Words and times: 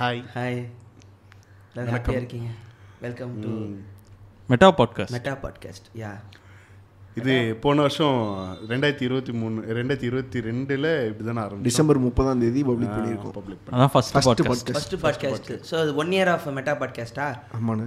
Hi 0.00 0.20
hi 0.34 0.58
ஹாப்பியாக 1.88 2.18
இருக்கீங்க 2.20 2.50
welcome 3.02 3.32
to 3.42 3.50
Meta 4.48 4.68
podcast 4.78 5.14
Meta 5.16 5.32
podcast 5.42 5.88
yeah 6.02 6.12
இது 7.16 7.32
போன 7.64 7.76
வருஷம் 7.84 8.16
ரெண்டாயிரத்தி 8.70 9.04
இருபத்தி 9.08 9.32
மூணு 9.32 9.56
ரெண்டாயிரத்தி 9.78 10.08
இருபத்தி 10.10 10.38
ரெண்டுல 10.48 10.86
இப்படிதானே 11.08 11.40
ஆரம்பிச்சோம். 11.44 11.66
டிசம்பர் 11.68 12.00
முப்பதாம் 12.06 12.42
தேதி 12.44 12.60
பப்ளிக் 12.68 12.94
பண்ணியிருக்கோம். 12.96 13.34
பப்ளிக் 13.38 13.70
அதான் 13.74 13.92
first 13.94 14.14
podcast 14.16 14.42
podcast 14.42 14.72
first 14.74 14.96
podcast 15.04 15.50
so 15.70 15.76
அது 15.82 15.92
ஒன் 16.02 16.12
இயர் 16.16 16.30
ஆஃப் 16.34 16.46
மெட்டா 16.58 16.74
பாட்காஸ்டா 16.82 17.26
ஆமாண்ணே. 17.58 17.86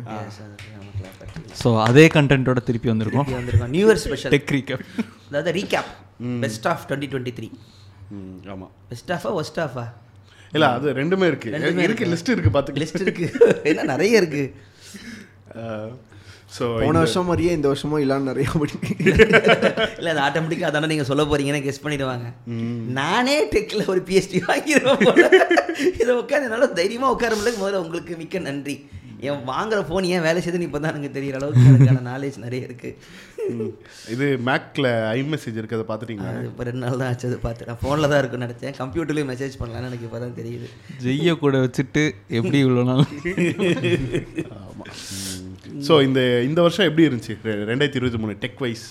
ஸோ 1.62 1.72
அதே 1.88 2.06
கண்டென்ட்டோட 2.18 2.62
திருப்பி 2.70 2.92
வந்திருக்கோம். 2.94 3.28
வந்திருக்கோம். 3.40 3.74
New 3.78 3.86
year 3.90 4.04
special 4.06 4.34
tech 4.36 4.54
recap 4.58 4.86
அதாவது 5.28 5.54
recap 5.60 5.92
best 6.46 6.68
of 6.74 6.86
twenty 6.90 7.10
twenty 7.14 7.36
three 7.40 7.50
hmm 8.16 8.38
ஆமா. 8.56 8.70
பெஸ்ட் 8.92 9.14
ஆஃபா 9.18 9.32
ஒஸ்ட் 9.42 9.62
ஆஃபா 9.68 9.86
இல்ல 10.54 10.66
அது 10.78 10.88
ரெண்டுமே 11.02 11.28
இருக்கு. 11.32 11.52
ரெண்டுமே 11.56 11.86
இருக்கு 11.88 12.10
லிஸ்ட் 12.14 12.34
இருக்கு 12.36 12.56
பாத்துக்க. 12.56 12.82
லிஸ்ட் 12.84 13.04
இருக்கு. 13.06 13.28
என்ன 13.72 13.86
நிறைய 13.94 14.22
இருக்கு. 14.24 14.44
ஸோ 16.56 16.66
போன 16.82 17.00
வருஷம் 17.02 17.28
மாதிரியே 17.28 17.52
இந்த 17.58 17.68
வருஷமும் 17.70 18.02
இல்லான்னு 18.04 18.30
நிறைய 18.32 18.48
படி 18.62 18.74
இல்லை 20.00 20.10
அது 20.14 20.22
ஆட்டோமேட்டிக்காக 20.26 20.70
அதானே 20.70 20.90
நீங்கள் 20.92 21.08
சொல்ல 21.10 21.24
போறீங்கன்னு 21.30 21.62
கெஸ் 21.68 21.84
பண்ணிடுவாங்க. 21.86 22.28
நானே 23.00 23.38
டெக்கில் 23.54 23.90
ஒரு 23.94 24.02
பிஎஸ்டி 24.10 24.40
வாங்கிடுவேன் 24.50 25.02
இதை 26.02 26.12
உட்காந்து 26.22 26.48
என்னால் 26.50 26.78
தைரியமாக 26.82 27.14
உட்கார 27.16 27.32
முடியல 27.38 27.62
முதல்ல 27.62 27.82
உங்களுக்கு 27.86 28.16
மிக்க 28.22 28.40
நன்றி. 28.50 28.76
என் 29.28 29.44
வாங்குற 29.52 29.80
ஃபோன் 29.88 30.06
ஏன் 30.14 30.24
வேலை 30.28 30.40
செய்யுதுன்னு 30.44 30.68
இப்போ 30.70 30.80
தான் 30.84 30.94
எனக்கு 30.94 31.16
தெரியிற 31.18 31.38
அளவுக்கு 31.40 31.68
எனக்கான 31.72 32.04
நாலேஜ் 32.12 32.38
நிறைய 32.46 32.68
இருக்குது 32.68 32.96
இது 34.14 34.26
மேக்ல 34.48 34.88
ஐ 35.16 35.20
மெசேஜ் 35.34 35.60
இருக்கு 35.60 35.78
அதை 35.78 35.86
பாத்துட்டீங்களா 35.92 36.32
அது 36.34 36.50
இப்போ 36.52 36.66
ரெண்டு 36.70 36.82
நாள் 36.84 37.00
தான் 37.02 37.10
ஆச்சு 37.12 37.28
அது 37.30 37.38
பார்த்து. 37.46 37.68
நான் 37.70 37.80
ஃபோனில் 37.84 38.10
தான் 38.12 38.22
இருக்குன்னு 38.22 38.48
நினச்சேன். 38.48 38.76
கம்ப்யூட்டர்லேயும் 38.82 39.32
மெசேஜ் 39.34 39.56
பண்ணலான்னு 39.62 39.90
எனக்கு 39.92 40.08
இப்போ 40.10 40.20
தான் 40.24 40.36
தெரியுது. 40.40 40.68
ஜெய்ய 41.06 41.34
கூட 41.44 41.58
வச்சுட்டு 41.66 42.04
எப்படி 42.40 42.60
இவ்வளோ 42.66 42.84
நாள்? 42.92 43.04
ஆமா. 44.68 44.86
ஸோ 45.88 45.96
இந்த 46.08 46.20
இந்த 46.50 46.60
வருஷம் 46.68 46.88
எப்படி 46.90 47.08
இருந்துச்சு? 47.10 47.36
ரெண்டாயிரத்தி 47.72 48.00
இருபத்தி 48.02 48.22
மூணு 48.24 48.36
டெக் 48.46 48.62
வைஸ் 48.66 48.86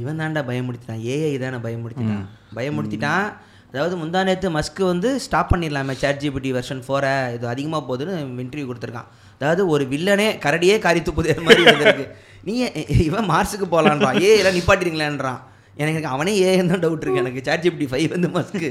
இவன் 0.00 0.20
தான்டா 0.22 0.40
பயமுடுத்திட்டான் 0.48 1.04
ஏஐ 1.14 1.34
தானே 1.44 1.60
பயமுடுத்திட்டான் 1.66 2.26
பயமுடுத்திட்டான் 2.58 3.28
அதாவது 3.70 3.94
முந்தா 4.00 4.20
நேற்று 4.26 4.48
மஸ்க்கு 4.56 4.82
வந்து 4.90 5.08
ஸ்டாப் 5.24 5.50
பண்ணிடலாமே 5.52 5.94
சேட் 6.02 6.20
ஜிபிடி 6.22 6.50
வெர்ஷன் 6.56 6.84
ஃபோரை 6.84 7.14
இது 7.36 7.46
அதிகமாக 7.54 7.82
போகுதுன்னு 7.88 8.14
இன்டர்வியூ 8.44 8.68
கொடுத்துருக்கான். 8.68 9.08
அதாவது 9.40 9.68
ஒரு 9.68 9.84
வில்லனே 9.84 10.38
கரடியே 10.44 10.78
காரி 10.78 11.00
துப்புது 11.00 11.42
மாதிரி 11.42 11.62
இருந்திருக்கு. 11.64 12.06
நீ 12.44 12.60
ஏ- 12.60 12.86
இவன் 13.04 13.28
மார்ஸுக்கு 13.30 13.66
போகலான்றான் 13.70 14.22
ஏ 14.22 14.38
எல்லாம் 14.38 14.54
நிப்பாட்டிருங்களேன்றான் 14.54 15.40
எனக்கு 15.76 16.06
அவனே 16.06 16.32
ஏன்னு 16.42 16.66
தான் 16.66 16.80
டவுட் 16.80 17.02
இருக்கு. 17.02 17.22
எனக்கு 17.24 17.44
சேட் 17.44 17.64
ஜிபிடி 17.64 17.86
ஃபைவ் 17.90 18.08
வந்து 18.08 18.28
மஸ்க்கு 18.28 18.68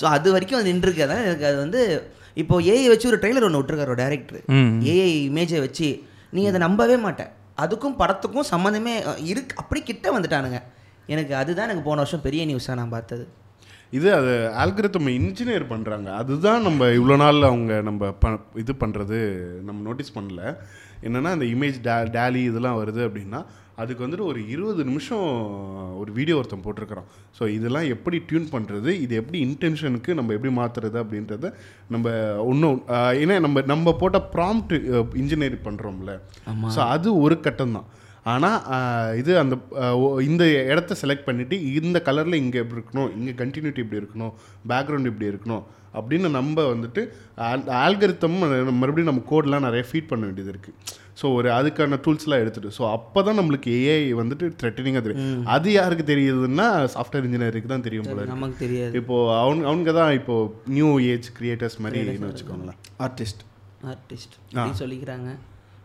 ஸோ 0.00 0.04
அது 0.04 0.32
வரைக்கும் 0.32 0.60
அது 0.60 0.72
நின்றுருக்கு. 0.72 1.04
அதான் 1.06 1.24
எனக்கு 1.24 1.46
அது 1.46 1.56
வந்து 1.56 1.80
இப்போ 2.34 2.60
ஏஐ 2.60 2.86
வச்சு 2.88 3.08
ஒரு 3.08 3.18
ட்ரெய்லர் 3.18 3.44
ஒன்று 3.44 3.60
விட்டுருக்காரு 3.60 3.94
டேரக்டர். 3.94 4.40
ஏஐ 4.92 5.10
இமேஜை 5.30 5.60
வச்சு. 5.60 5.88
நீ 6.30 6.46
அதை 6.46 6.60
நம்பவே 6.60 6.96
மாட்ட 6.96 7.22
அதுக்கும் 7.58 7.96
படத்துக்கும் 7.98 8.50
சம்மந்தமே 8.50 8.94
இருக்கு. 9.22 9.54
அப்படி 9.56 9.82
கிட்ட 9.82 10.18
வந்துட்டானுங்க. 10.18 10.58
எனக்கு 11.06 11.34
அதுதான் 11.34 11.64
எனக்கு 11.64 11.82
போன 11.82 11.96
வருஷம் 11.96 12.20
பெரிய 12.20 12.46
நியூஸாக 12.46 12.74
நான் 12.74 12.88
பார்த்தது. 12.88 13.24
இது 13.92 14.08
அது 14.14 14.32
ஆல்கரித்தம் 14.62 15.08
இன்ஜினியர் 15.18 15.70
பண்றாங்க. 15.70 16.08
அதுதான் 16.20 16.66
நம்ம 16.66 16.88
இவ்வளோ 16.96 17.16
நாள் 17.22 17.48
அவங்க 17.48 17.72
நம்ம 17.82 18.10
ப 18.22 18.32
இது 18.62 18.72
பண்றது 18.82 19.18
நம்ம 19.64 19.78
நோட்டீஸ் 19.86 20.16
பண்ணல. 20.16 20.42
என்னன்னா 21.02 21.30
இந்த 21.36 21.46
இமேஜ் 21.52 21.78
டே 21.82 21.96
டேலி 22.16 22.42
இதெல்லாம் 22.48 22.78
வருது 22.80 23.00
அப்படின்னா 23.06 23.40
அதுக்கு 23.78 24.04
வந்துட்டு 24.04 24.26
ஒரு 24.28 24.40
இருபது 24.48 24.82
நிமிஷம் 24.84 25.26
ஒரு 26.00 26.10
வீடியோ 26.16 26.36
ஒருத்தன் 26.38 26.64
போட்டிருக்கிறான். 26.64 27.08
ஸோ 27.36 27.46
இதெல்லாம் 27.56 27.86
எப்படி 27.94 28.16
டியூன் 28.28 28.48
பண்ணுறது 28.54 28.90
இது 29.04 29.14
எப்படி 29.14 29.38
இன்டென்ஷனுக்கு 29.46 30.16
நம்ம 30.18 30.34
எப்படி 30.36 30.52
மாற்றுறது 30.56 30.98
அப்படின்றத 31.02 31.46
நம்ம 31.90 32.06
ஆஹ், 32.96 33.14
ஏன்னா 33.22 33.36
நம்ம 33.40 33.62
நம்ம 33.66 33.94
போட்ட 34.00 34.20
ப்ராம்ப்ட் 34.34 34.74
இன்ஜினியர் 35.22 35.56
பண்ணுறோம்ல 35.66 36.14
ஸோ 36.74 36.82
அது 36.94 37.08
ஒரு 37.24 37.36
கட்டம் 37.40 37.76
தான். 37.78 37.88
ஆனால் 38.32 39.16
இது 39.20 39.32
அந்த 39.42 39.54
இந்த 40.28 40.44
இடத்த 40.72 40.96
செலக்ட் 41.02 41.26
பண்ணிவிட்டு 41.28 41.56
இந்த 41.80 41.98
கலரில் 42.06 42.40
இங்கே 42.42 42.62
இப்படி 42.64 42.78
இருக்கணும் 42.80 43.10
இங்கே 43.18 43.34
கண்டினியூட்டி 43.42 43.82
இப்படி 43.84 44.00
இருக்கணும் 44.02 44.32
பேக்ரவுண்ட் 44.72 45.10
இப்படி 45.12 45.30
இருக்கணும் 45.32 45.64
அப்படின்னு 45.98 46.28
நம்ம 46.38 46.64
வந்துட்டு 46.72 47.02
ஆல்கரித்தம் 47.84 48.38
மறுபடியும் 48.80 49.10
நம்ம 49.10 49.22
கோட்லாம் 49.30 49.66
நிறைய 49.68 49.84
ஃபீட் 49.90 50.10
பண்ண 50.10 50.22
வேண்டியது 50.28 50.52
இருக்குது 50.54 50.96
ஸோ 51.20 51.26
ஒரு 51.36 51.48
அதுக்கான 51.58 51.98
டூல்ஸ்லாம் 52.04 52.42
எடுத்துட்டு 52.42 52.70
ஸோ 52.78 52.82
அப்போ 52.96 53.20
தான் 53.28 53.38
நம்மளுக்கு 53.40 53.70
ஏஐ 53.92 54.02
வந்துட்டு 54.20 54.46
த்ரெட்டனிங்காக 54.60 55.02
தெரியும். 55.06 55.40
அது 55.54 55.68
யாருக்கு 55.78 56.04
தெரியுதுன்னா 56.10 56.66
சாஃப்ட்வேர் 56.94 57.26
இன்ஜினியருக்கு 57.28 57.72
தான் 57.72 57.86
தெரியும் 57.86 58.08
போல 58.08 58.18
இருக்கு. 58.20 58.34
நமக்கு 58.36 58.58
தெரியாது. 58.64 58.94
இப்போ 59.00 59.16
அவங்க 59.42 59.66
அவங்க 59.70 59.92
தான் 60.00 60.12
இப்போ 60.20 60.36
நியூ 60.76 60.90
ஏஜ் 61.12 61.28
கிரியேட்டர்ஸ் 61.38 61.78
மாதிரி 61.86 62.18
வச்சுக்கோங்களேன். 62.28 62.78
ஆர்டிஸ்ட் 63.06 63.42
ஆர்டிஸ்ட் 63.92 64.36
சொல்லிக்கிறாங்க. 64.82 65.30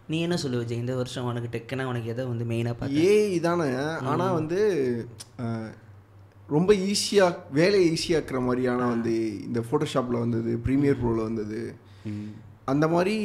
நீ 0.10 0.18
என்ன 0.26 0.36
சொல்லுவ 0.42 0.62
விஜய்? 0.62 0.82
இந்த 0.82 0.94
வருஷம் 0.98 1.28
உனக்கு 1.30 1.50
டெக்குனா 1.54 1.84
உனக்கு 1.92 2.12
எதை 2.14 2.24
வந்து 2.30 2.46
மெயினாக 2.50 2.76
பார்த்து 2.80 3.04
ஏஐ 3.10 3.38
தானே 3.46 3.68
ஆனால் 4.12 4.36
வந்து 4.40 4.60
ரொம்ப 6.50 6.72
ஈஸியாக 6.88 7.38
வேலையை 7.52 7.86
ஈஸியாக்குற 7.94 8.40
மாதிரியான 8.48 8.88
வந்து 8.90 9.14
இந்த 9.48 9.60
ஃபோட்டோஷாப்பில் 9.68 10.24
வந்தது 10.24 10.52
ப்ரீமியர் 10.66 11.00
ப்ரோவில் 11.02 11.28
வந்தது. 11.28 11.62
அந்த 12.72 12.86
மாதிரி 12.88 13.16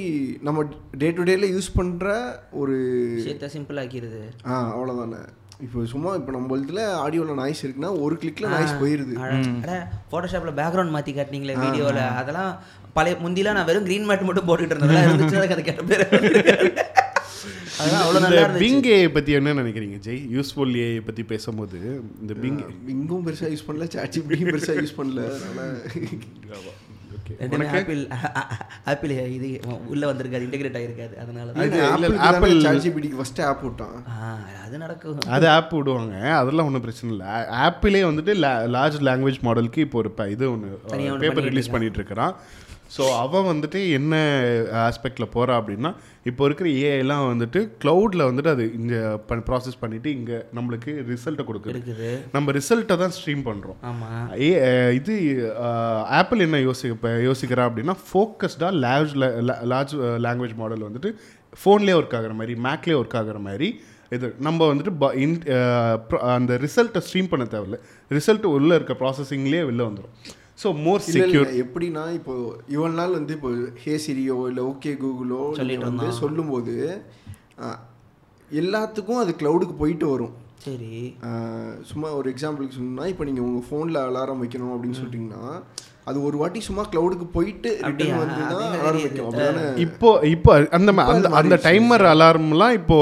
நம்ம 0.43 0.61
டே 1.01 1.09
டு 1.11 1.25
டேல 1.29 1.49
யூஸ் 1.53 1.77
பண்ணுற 1.77 2.07
ஒரு 2.61 2.77
விஷயத்த 3.19 3.51
சிம்பிள் 3.55 3.81
ஆக்கிடுது. 3.83 4.23
ஆ 4.47 4.55
அவ்வளோதானே 4.73 5.21
இப்போ 5.67 5.79
சும்மா 5.93 6.11
இப்போ 6.19 6.33
நம்ம 6.35 6.57
இதில் 6.59 6.83
ஆடியோவில் 7.05 7.41
நாய்ஸ் 7.41 7.63
இருக்குன்னா 7.65 7.91
ஒரு 8.03 8.15
கிளிக்கில் 8.21 8.53
நாய்ஸ் 8.53 8.75
போயிடுது 8.83 9.15
ஃபோட்டோஷாப்பில் 10.11 10.59
பேக்ரவுண்ட் 10.59 10.95
மாற்றி 10.97 11.13
காட்டினீங்களே 11.15 11.57
வீடியோவில் 11.63 12.03
அதெல்லாம் 12.19 12.53
பழைய 12.97 13.17
முந்திலாம் 13.25 13.57
நான் 13.59 13.65
வெறும் 13.65 13.87
க்ரீன் 13.87 14.09
மேட் 14.09 14.27
மட்டும் 14.29 14.49
போட்டுக்கிட்டு 14.49 14.77
இருந்தேன் 14.77 15.07
இருந்துச்சு 15.07 15.39
எனக்கு 15.41 15.57
அது 15.57 15.65
கெட்ட 15.65 15.83
பேர் 15.91 16.05
பிங் 18.63 18.81
பற்றி 19.17 19.33
என்ன 19.39 19.55
நினைக்கிறீங்க 19.55 19.97
ஜெய்? 20.07 20.23
யூஸ்ஃபுல் 20.37 20.75
ஏ 20.79 20.89
பற்றி 21.09 21.23
பேசும்போது 21.33 21.79
இந்த 22.23 22.33
பிங் 22.43 22.59
பெருசாக 23.27 23.51
யூஸ் 23.55 23.67
பண்ணல 23.69 23.87
சாட்சி 23.95 24.21
பெருசாக 24.47 24.77
யூஸ் 24.83 24.99
பண்ணல 24.99 25.27
ரெண்டுமே 27.41 27.67
ஆப்பிள் 27.79 28.01
ஆப்பிள் 28.91 29.11
இது 29.37 29.49
உள்ள 29.93 30.05
வந்திருக்காது 30.11 30.47
இன்டெகிரேட் 30.47 30.79
ஆகிருக்காது 30.81 31.15
அதனால 31.23 31.49
ஆப்பிள் 32.29 32.53
Apple- 32.53 32.63
சாட் 32.65 32.83
ஜிபிடிக்கு 32.85 33.19
ஃபஸ்ட்டு 33.19 33.45
ஆப் 33.49 33.65
விட்டான். 33.65 33.97
அது 34.65 34.79
நடக்கும். 34.85 35.19
அது 35.37 35.47
ஆப் 35.49 35.75
விடுவாங்க 35.75 36.15
அதெல்லாம் 36.41 36.69
ஒன்றும் 36.69 36.85
பிரச்சனை 36.87 37.11
இல்லை. 37.15 37.27
ஆப்பிளே 37.65 38.01
வந்துட்டு 38.11 38.35
லார்ஜ் 38.77 38.99
லாங்குவேஜ் 39.09 39.45
மாடலுக்கு 39.47 39.85
இப்போ 39.87 39.99
ஒரு 40.03 40.13
இது 40.37 40.47
ஒன்று 40.53 41.19
பேப்பர் 41.25 41.49
ரிலீஸ் 41.51 41.73
பண்ணிட்டு 41.75 42.01
இருக்கிறான். 42.01 42.35
ஸோ 42.91 43.03
அவன் 43.17 43.47
வந்துட்டு 43.47 43.91
என்ன 43.91 44.15
ஆஸ்பெக்டில் 44.83 45.33
போகிறா 45.33 45.55
அப்படின்னா 45.59 45.91
இப்போ 46.25 46.45
இருக்கிற 46.45 46.69
ஏஐலாம் 46.83 47.25
வந்துட்டு 47.27 47.61
க்ளவுடில் 47.83 48.25
வந்துட்டு 48.25 48.51
அது 48.51 48.75
இங்கே 48.75 49.01
ப்ராசஸ் 49.49 49.81
பண்ணிவிட்டு 49.81 50.07
இங்கே 50.13 50.39
நம்மளுக்கு 50.55 50.93
ரிசல்ட்டை 51.11 51.45
கொடுக்குது. 51.45 51.75
நம்ம 52.33 52.53
ரிசல்ட்டை 52.53 52.97
தான் 52.97 53.15
ஸ்ட்ரீம் 53.17 53.43
பண்ணுறோம் 53.45 53.79
ஏ 54.43 54.49
இது 54.95 55.17
ஆப்பிள் 56.19 56.39
என்ன 56.39 56.61
யோசி 56.61 56.89
யோசிக்கிறா 57.27 57.67
அப்படின்னா 57.69 57.97
ஃபோக்கஸ்டாக 58.07 58.73
லார்ஜ் 58.81 59.15
லார்ஜ் 59.67 59.95
லாங்குவேஜ் 60.27 60.57
மாடல் 60.57 60.89
வந்துட்டு 60.89 61.13
ஃபோன்லேயே 61.57 61.97
ஒர்க் 61.97 62.19
ஆகுற 62.19 62.35
மாதிரி 62.35 62.55
மேக்லேயே 62.63 62.99
ஒர்க் 62.99 63.19
ஆகுற 63.19 63.39
மாதிரி 63.43 63.69
இது 64.13 64.35
நம்ம 64.39 64.67
வந்துட்டு 64.69 64.93
ப- 64.99 66.21
அந்த 66.31 66.53
ரிசல்ட்டை 66.59 67.01
ஸ்ட்ரீம் 67.07 67.29
பண்ண 67.29 67.45
தேவையில்ல. 67.45 67.79
ரிசல்ட் 68.11 68.47
உள்ளே 68.53 68.75
இருக்க 68.75 68.95
ப்ராசஸிங்லேயே 68.95 69.63
வெளில 69.67 69.89
வந்துடும் 69.89 70.15
ஸோ 70.63 70.69
மோர் 70.85 71.03
செக்யூர் 71.07 71.51
எப்படின்னா 71.65 72.05
இப்போ 72.19 72.35
இவ்வளவு 72.75 72.99
நாள் 73.01 73.17
வந்து 73.19 73.35
இப்போ 73.39 73.51
ஹே 73.83 73.95
சிரியோ 74.07 74.37
இல்லை 74.51 74.63
ஓகே 74.71 74.93
கூகுளோ 75.03 75.43
சொல்லிட்டு 75.59 75.91
வந்து 75.91 76.09
சொல்லும்போது 76.23 76.75
எல்லாத்துக்கும் 78.61 79.23
அது 79.23 79.33
க்ளவுடுக்கு 79.41 79.75
போயிட்டு 79.81 80.07
வரும். 80.13 80.35
சரி. 80.65 80.93
சும்மா 81.91 82.09
ஒரு 82.19 82.29
எக்ஸாம்பிளுக்கு 82.33 82.79
சொன்னா 82.79 83.05
இப்போ 83.11 83.25
நீங்கள் 83.29 83.47
உங்கள் 83.49 83.67
ஃபோனில் 83.67 83.99
அலாரம் 84.07 84.41
வைக்கணும் 84.43 84.73
அப்படின்னு 84.75 84.99
சொல்லிட்டீங்கன்னா 84.99 85.43
அது 86.11 86.19
ஒரு 86.29 86.37
வாட்டி 86.41 86.61
சும்மா 86.67 86.83
க்ளவுடுக்கு 86.93 87.27
போயிட்டு? 87.35 87.71
ரிட்டர்ன் 87.89 88.21
வந்து 88.23 88.41
தான் 88.53 88.63
அது 88.69 88.79
அலாரம். 88.79 89.05
வைக்கும். 89.07 89.27
அப்படிதானே? 89.29 89.65
இப்போ 89.85 90.11
இப்போ 90.35 90.53
அந்த 90.79 90.91
அந்த 91.15 91.29
அந்த. 91.41 91.59
டைமர் 91.67 92.05
அலாரம்லாம் 92.13 92.75
இப்போ 92.81 92.99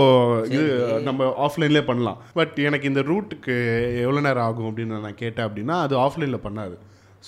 இது 0.54 0.64
நம்ம 1.08 1.28
ஆஃப்லைன்லேயே 1.46 1.84
பண்ணலாம். 1.90 2.18
பட் 2.38 2.56
எனக்கு 2.68 2.90
இந்த 2.92 3.04
ரூட்டுக்கு 3.10 3.56
எவ்வளோ 4.04 4.22
நேரம் 4.28 4.46
ஆகும் 4.48 4.68
அப்படின்னு 4.70 5.00
நான் 5.06 5.20
கேட்டேன் 5.22 5.48
அப்படின்னா 5.48 5.76
அது 5.86 5.96
ஆஃப்லைனில் 6.06 6.44
பண்ணாது. 6.48 6.76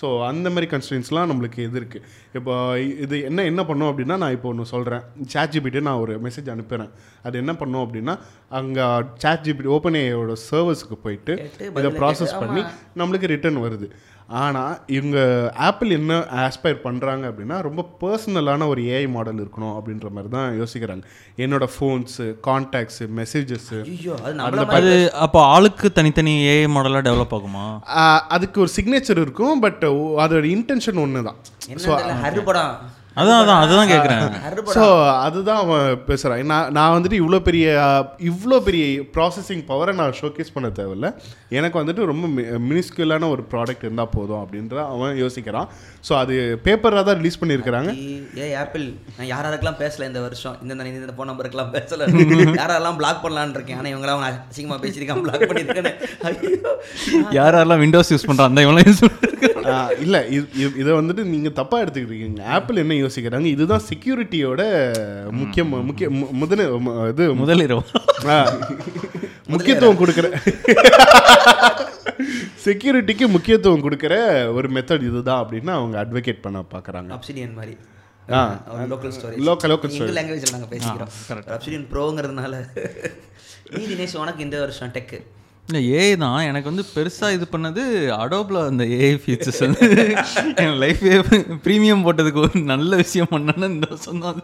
ஸோ 0.01 0.07
அந்த 0.27 0.49
மாதிரி 0.51 0.67
கன்ஸ்டன்ஸ்லாம் 0.73 1.29
நம்மளுக்கு 1.31 1.61
இது 1.69 1.79
இருக்குது 1.81 2.05
இப்போ 2.35 2.55
இது 2.79 3.17
என்ன 3.23 3.45
என்ன 3.45 3.65
பண்ணும் 3.65 3.91
அப்படின்னா 3.91 4.17
நான் 4.17 4.31
இப்போ 4.31 4.49
ஒன்று 4.49 4.73
சொல்கிறேன் 4.73 5.03
சேட் 5.27 5.53
ஜிபிட்டு 5.55 5.81
நான் 5.81 6.01
ஒரு 6.01 6.15
மெசேஜ் 6.27 6.51
அனுப்புகிறேன் 6.55 6.93
அது 7.23 7.39
என்ன 7.39 7.55
பண்ணும் 7.55 7.85
அப்படின்னா 7.85 8.15
அங்கே 8.49 8.87
சேட் 9.19 9.45
ஜிபிடி 9.47 9.71
ஓப்பன் 9.77 9.99
ஏயோட 10.03 10.37
சர்வர்ஸுக்கு 10.51 10.99
போயிட்டு 11.03 11.35
இதை 11.81 11.91
ப்ராசஸ் 12.01 12.39
பண்ணி 12.41 12.63
நம்மளுக்கு 12.97 13.33
ரிட்டர்ன் 13.35 13.61
வருது. 13.65 13.89
ஆனால் 14.29 14.73
இவங்க 14.97 15.19
ஆப்பிள் 15.69 15.91
என்ன 15.91 16.17
ஆஸ்பயர் 16.45 16.83
பண்ணுறாங்க 16.85 17.25
அப்படின்னா 17.31 17.59
ரொம்ப 17.67 17.83
பர்சனலான 18.03 18.67
ஒரு 18.73 18.81
ஏஐ 18.97 19.07
மாடல் 19.15 19.41
இருக்கணும் 19.45 19.77
அப்படின்ற 19.77 20.09
மாதிரி 20.15 20.31
தான் 20.35 20.51
யோசிக்கிறாங்க. 20.61 21.05
என்னோட 21.45 21.67
ஃபோன்ஸு 21.75 22.27
கான்டாக்ட்ஸு 22.49 23.07
மெசேஜஸ்ஸு 23.21 23.79
ஐயோ 23.95 24.17
அது 24.79 24.93
அப்போ 25.27 25.41
ஆளுக்கு 25.55 25.91
தனித்தனி 25.93 26.35
ஏஐ 26.53 26.69
மாடலாக 26.77 27.03
டெவலப் 27.09 27.35
ஆகுமா? 27.39 27.65
அதுக்கு 28.37 28.61
ஒரு 28.67 28.73
சிக்னேச்சர் 28.77 29.23
இருக்கும் 29.25 29.65
பட் 29.67 29.85
அதோட 30.27 30.45
இன்டென்ஷன் 30.57 31.03
ஒன்று 31.07 31.27
தான் 31.31 31.41
படம். 32.51 32.73
அதான் 33.21 33.41
அதான் 33.43 33.61
அதுதான் 33.63 33.91
கேட்குறேன் 33.93 34.23
ஸோ 34.75 34.85
அதுதான் 35.27 35.61
அவன் 35.63 35.87
பேசுகிறான் 36.09 36.51
நான் 36.53 36.73
நான் 36.77 36.95
வந்துட்டு 36.97 37.21
இவ்வளோ 37.23 37.39
பெரிய 37.49 37.67
இவ்வளோ 38.31 38.59
பெரிய 38.69 38.85
ப்ராசஸிங் 39.17 39.65
பவரை 39.71 39.95
நான் 40.01 40.17
ஷோகேஸ் 40.21 40.55
பண்ண 40.57 40.69
தேவையில்ல. 40.81 41.09
எனக்கு 41.51 41.81
வந்துட்டு 41.81 42.05
ரொம்ப 42.05 42.43
மினிஸ்குலான 42.43 43.29
ஒரு 43.29 43.45
ப்ராடக்ட் 43.51 43.79
இருந்தால் 43.79 44.09
போதும் 44.09 44.37
அப்படின்ற 44.37 44.87
அவன் 44.87 45.23
யோசிக்கிறான். 45.23 45.67
ஸோ 46.09 46.17
அது 46.17 46.61
பேப்பராக 46.65 46.81
தான் 46.81 47.05
ரிலீஸ் 47.05 47.45
பண்ணியிருக்கிறாங்க. 47.45 48.19
ஏ 48.39 48.55
ஆப்பிள் 48.55 48.93
நான் 49.17 49.27
யார் 49.27 49.45
யாருக்கெல்லாம் 49.45 49.67
பேசல 49.67 50.07
இந்த 50.07 50.21
வருஷம்? 50.21 50.57
இந்த 50.63 50.75
இந்த- 50.75 50.89
இந்த 50.89 51.13
ஃபோன் 51.19 51.29
நம்பருக்கெல்லாம் 51.29 51.77
பேசல. 51.77 52.07
யாரெல்லாம் 52.63 52.97
பிளாக் 52.97 53.25
பண்ணலான்னு 53.25 53.51
இருக்கேன்? 53.51 53.79
ஆனால் 53.79 53.93
இவங்களாம் 53.93 54.01
அவங்க 54.01 54.43
அசிங்கமாக 54.53 54.61
பேசியிருக்கான் 54.61 55.23
பிளாக் 55.23 55.61
யார் 57.31 57.55
யாரெல்லாம் 57.55 57.79
விண்டோஸ் 57.79 58.15
யூஸ் 58.15 58.31
பண்ணுறோம் 58.31 58.41
அந்த 58.41 58.63
இவங்களாம் 58.63 58.67
யூஸ் 58.67 59.11
இல்ல 60.01 60.21
இது- 60.21 60.33
இது- 60.33 60.57
இதை 60.57 60.93
வந்துட்டு 60.93 61.25
நீங்க 61.25 61.49
தப்பா 61.49 61.83
எடுத்துக்கிட்டீங்க. 61.83 62.45
ஆப்பிள் 62.45 62.77
என்ன 62.77 62.95
யோசிக்கிறாங்க? 62.95 63.45
இதுதான் 63.45 63.81
செக்யூரிட்டியோட 63.95 64.91
முக்கிய 65.31 65.65
முக்கிய 65.65 66.09
மு- 66.09 66.31
முதல 66.31 66.63
இது 67.09 67.35
முதலிரவு. 67.35 67.83
முக்கியத்துவம் 69.47 70.07
கொடுக்குற 70.07 70.31
செக்யூரிட்டிக்கு 72.65 73.27
முக்கியத்துவம் 73.29 73.85
கொடுக்குற 73.85 74.15
ஒரு 74.53 74.69
மெத்தட் 74.69 75.07
இதுதான் 75.11 75.47
அப்படின்னு 75.47 75.71
அவங்க 75.71 75.97
அட்வொகேட் 76.05 76.43
பண்ண 76.43 76.65
பார்க்கறாங்க. 76.75 77.11
அப்சிடியன் 77.17 77.55
மாதிரி. 77.55 77.77
Local 78.29 79.13
story 79.17 79.37
Local- 79.49 79.71
local 79.73 79.91
English 79.91 80.17
லாங்குவேஜில் 80.19 80.55
நாங்கள் 80.55 80.73
பேசிக்கிறோம். 80.73 81.11
அப்சிடியன் 81.55 81.87
ப்ரோங்கிறதுனால 81.93 82.55
நீ 83.71 83.85
தினேஷ் 83.85 84.17
உனக்கு 84.17 84.43
இந்த 84.45 84.59
வருஷம் 84.59 84.89
டெக்கு 84.89 85.19
இல்லை 85.69 85.83
ஏஐ 85.93 86.17
தான். 86.17 86.41
எனக்கு 86.41 86.69
வந்து 86.71 86.85
பெருசாக 86.95 87.33
இது 87.33 87.47
பண்ணது 87.53 87.83
அடோப்பில் 88.19 88.67
அந்த 88.67 88.85
ஏஐ 88.85 89.15
ஃபீச்சர்ஸ் 89.25 89.61
வந்து 89.61 89.81
என் 90.57 90.77
லைஃபே 90.83 91.13
ப்ரீமியம் 91.65 92.05
போட்டதுக்கு 92.07 92.43
ஒரு 92.47 92.61
நல்ல 92.73 92.97
விஷயம் 92.97 93.27
பண்ணேன்னு 93.31 93.69
இந்த 93.69 93.87
வருஷம் 93.91 94.21
தான். 94.21 94.33
அது. 94.35 94.43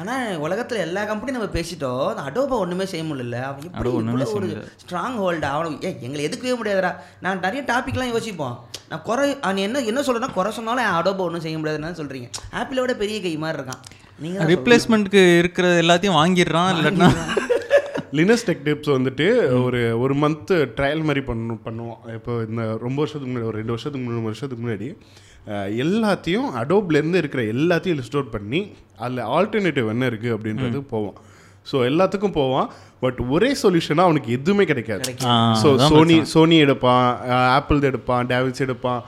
ஆனால் 0.00 0.38
உலகத்தில் 0.44 0.84
எல்லா 0.84 1.02
கம்பெனியும் 1.08 1.36
நம்ம 1.38 1.50
பேசிட்டோம். 1.56 2.04
அந்த 2.10 2.22
அடோபா 2.28 2.56
ஒன்றுமே 2.62 2.86
செய்ய 2.92 3.04
முடியல. 3.10 3.40
அவன் 3.48 3.66
எப்படி 3.68 3.90
ஒரு 4.38 4.48
ஸ்ட்ராங் 4.82 5.18
ஹோல்டு 5.22 5.46
அவனை 5.54 5.70
ஏ 5.86 5.90
எங்களை 6.06 6.22
எதுக்கவே 6.28 6.54
முடியாதுடா. 6.60 6.92
நான் 7.24 7.44
நிறைய 7.46 7.62
டாபிக்லாம் 7.72 8.12
யோசிப்போம். 8.14 8.56
நான் 8.90 9.04
குறை 9.08 9.28
அவன் 9.46 9.64
என்ன 9.66 9.84
என்ன 9.90 10.02
சொல்கிறேன்னா 10.08 10.32
குறை 10.38 10.52
சொன்னாலும் 10.58 10.96
அடோபா 10.98 11.26
ஒன்றும் 11.28 11.44
செய்ய 11.46 11.58
முடியாதுன்னு 11.60 12.00
சொல்கிறீங்க 12.02 12.28
ஆப்பிளோட 12.60 12.94
பெரிய 13.02 13.18
கை 13.26 13.34
மாதிரி 13.44 13.60
இருக்கான். 13.60 13.82
நீங்கள் 14.24 14.50
ரிப்ளேஸ்மெண்ட்டுக்கு 14.54 15.22
இருக்கிற 15.42 15.68
எல்லாத்தையும் 15.84 16.18
வாங்கிடுறான் 16.20 16.72
இல்லாட்டினா 16.74 17.10
லினஸ் 18.18 18.44
டெக் 18.48 18.66
டிப்ஸ் 18.66 18.90
வந்துட்டு 18.96 19.26
ஒரு 19.66 19.78
ஒரு 20.02 20.14
மந்த் 20.22 20.50
ட்ரையல் 20.76 21.06
மாதிரி 21.06 21.22
பண்ணு 21.30 21.54
பண்ணுவோம். 21.64 22.00
இப்போ 22.16 22.32
இந்த 22.48 22.62
ரொம்ப 22.84 22.98
வருஷத்துக்கு 23.02 23.30
முன்னாடி 23.30 23.48
ஒரு 23.50 23.58
ரெண்டு 23.60 23.74
வருஷத்துக்கு 23.74 24.06
மூணு 24.08 24.28
வருஷத்துக்கு 24.28 24.64
முன்னாடி 24.64 24.88
எல்லாத்தையும் 25.84 26.48
அடோப்லேருந்து 26.60 27.20
இருக்கிற 27.22 27.42
எல்லாத்தையும் 27.54 27.98
லிஸ்ட் 28.00 28.16
அவுட் 28.18 28.34
பண்ணி 28.36 28.60
அதில் 29.04 29.22
ஆல்டர்னேட்டிவ் 29.36 29.92
என்ன 29.94 30.04
இருக்குது 30.10 30.34
அப்படின்றது 30.36 30.78
போவோம். 30.94 31.16
ஸோ 31.70 31.76
எல்லாத்துக்கும் 31.90 32.36
போவான் 32.40 32.68
பட் 33.02 33.18
ஒரே 33.34 33.50
சொல்யூஷனாக 33.62 34.08
அவனுக்கு 34.08 34.30
எதுவுமே 34.38 34.64
கிடைக்காது. 34.70 35.04
ஸோ 35.62 35.68
சோனி 35.90 36.16
சோனி 36.32 36.56
எடுப்பான் 36.64 37.06
ஆப்பிள் 37.58 37.86
எடுப்பான் 37.90 38.26
டேவில்ஸ் 38.32 38.64
எடுப்பான். 38.66 39.02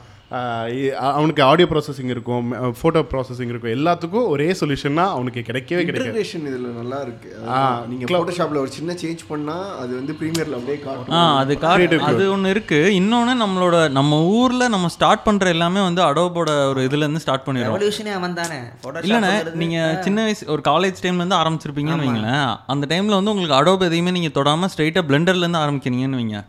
அவனுக்கு 0.99 1.43
ஆடியோ 1.43 1.69
ப்ராசஸிங் 1.71 2.05
இருக்கும் 2.05 2.53
ஃபோட்டோ 2.53 3.05
ப்ராசஸிங் 3.11 3.49
இருக்கும். 3.49 3.71
எல்லாத்துக்கும் 3.71 4.29
ஒரே 4.29 4.51
சொல்யூஷன்னா 4.61 5.09
அவனுக்கு 5.09 5.41
கிடைக்கவே 5.41 5.85
கிடைக்காது. 5.85 6.23
இன்டகிரேஷன் 6.23 6.47
இதுல 6.47 6.59
நல்லா 6.59 7.01
இருக்கு. 7.01 7.37
ஆ, 7.49 7.85
நீங்க 7.89 8.05
போட்டோஷாப்ல 8.05 8.57
ஒரு 8.57 8.71
சின்ன 8.71 8.93
சேஞ்ச் 8.93 9.19
பண்ணா 9.29 9.77
அது 9.77 9.95
வந்து 9.95 10.13
ப்ரீமியர்ல 10.13 10.53
அப்படியே 10.53 10.83
ஆ 10.83 10.85
காட்டும் 10.85 11.37
அது 11.37 11.59
காட்டு 11.59 12.01
அது 12.01 12.31
ஒன்று 12.31 12.51
இருக்கு. 12.51 12.95
இன்னொன்று 12.95 13.47
நம்மளோட 13.47 13.91
நம்ம 13.91 14.23
ஊர்ல 14.23 14.69
நம்ம 14.69 14.89
ஸ்டார்ட் 14.89 15.23
பண்ற 15.23 15.49
எல்லாமே 15.49 15.83
வந்து 15.83 16.03
அடோபோட 16.03 16.69
ஒரு 16.69 16.83
இதுல 16.85 16.97
இருந்து 16.97 17.21
ஸ்டார்ட் 17.21 17.47
பண்ணிடுறோம். 17.47 17.77
ரெவல்யூஷனே 17.77 18.13
அவன் 18.13 18.35
தானே. 18.35 18.59
இல்லைண்ணே 18.87 19.55
நீங்க 19.55 19.99
சின்ன 20.05 20.23
வயசு 20.23 20.47
ஒரு 20.47 20.63
காலேஜ் 20.69 21.03
டைம்ல 21.03 21.15
இருந்து 21.15 21.37
ஆரம்பிச்சிருப்பீங்கன்னு 21.37 22.07
வைங்களேன். 22.07 22.59
அந்த 22.67 22.97
டைம்ல 22.97 23.07
வந்து 23.07 23.31
உங்களுக்கு 23.31 23.55
அடோப் 23.55 23.83
எதையுமே 23.83 24.11
நீங்க 24.11 24.43
தொடாம 24.43 24.65
ஸ்ட்ரைட்டா 24.77 25.03
பிளெண்டர்ல 25.09 25.37
இருந்து 25.37 25.59
ஆரம்பிக்கிறீங்கன்னு 25.59 26.21
வைங்க. 26.23 26.45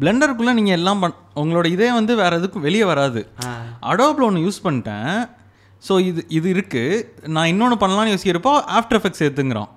பிளெண்டருக்குள்ள 0.00 0.52
நீங்க 0.58 0.72
எல்லாம் 0.78 1.00
பண் 1.02 1.18
உங்களோட 1.40 1.66
இதே 1.74 1.88
வந்து 1.98 2.12
வேற 2.22 2.38
எதுக்கும் 2.40 2.66
வெளியே 2.68 2.84
வராது. 2.92 3.20
அடோப்ல 3.90 4.26
ஒன்று 4.28 4.44
யூஸ் 4.46 4.64
பண்ணிட்டேன். 4.66 5.12
ஸோ 5.86 5.92
இது 6.10 6.20
இது 6.38 6.48
இருக்கு. 6.54 6.82
நான் 7.36 7.50
இன்னொன்று 7.52 7.76
பண்ணலாம்னு 7.82 8.14
யோசிக்கிறப்போ 8.14 8.54
ஆஃப்டர் 8.78 8.98
எஃபெக்ட்ஸ் 9.00 9.24
எடுத்துங்கிறோம். 9.26 9.70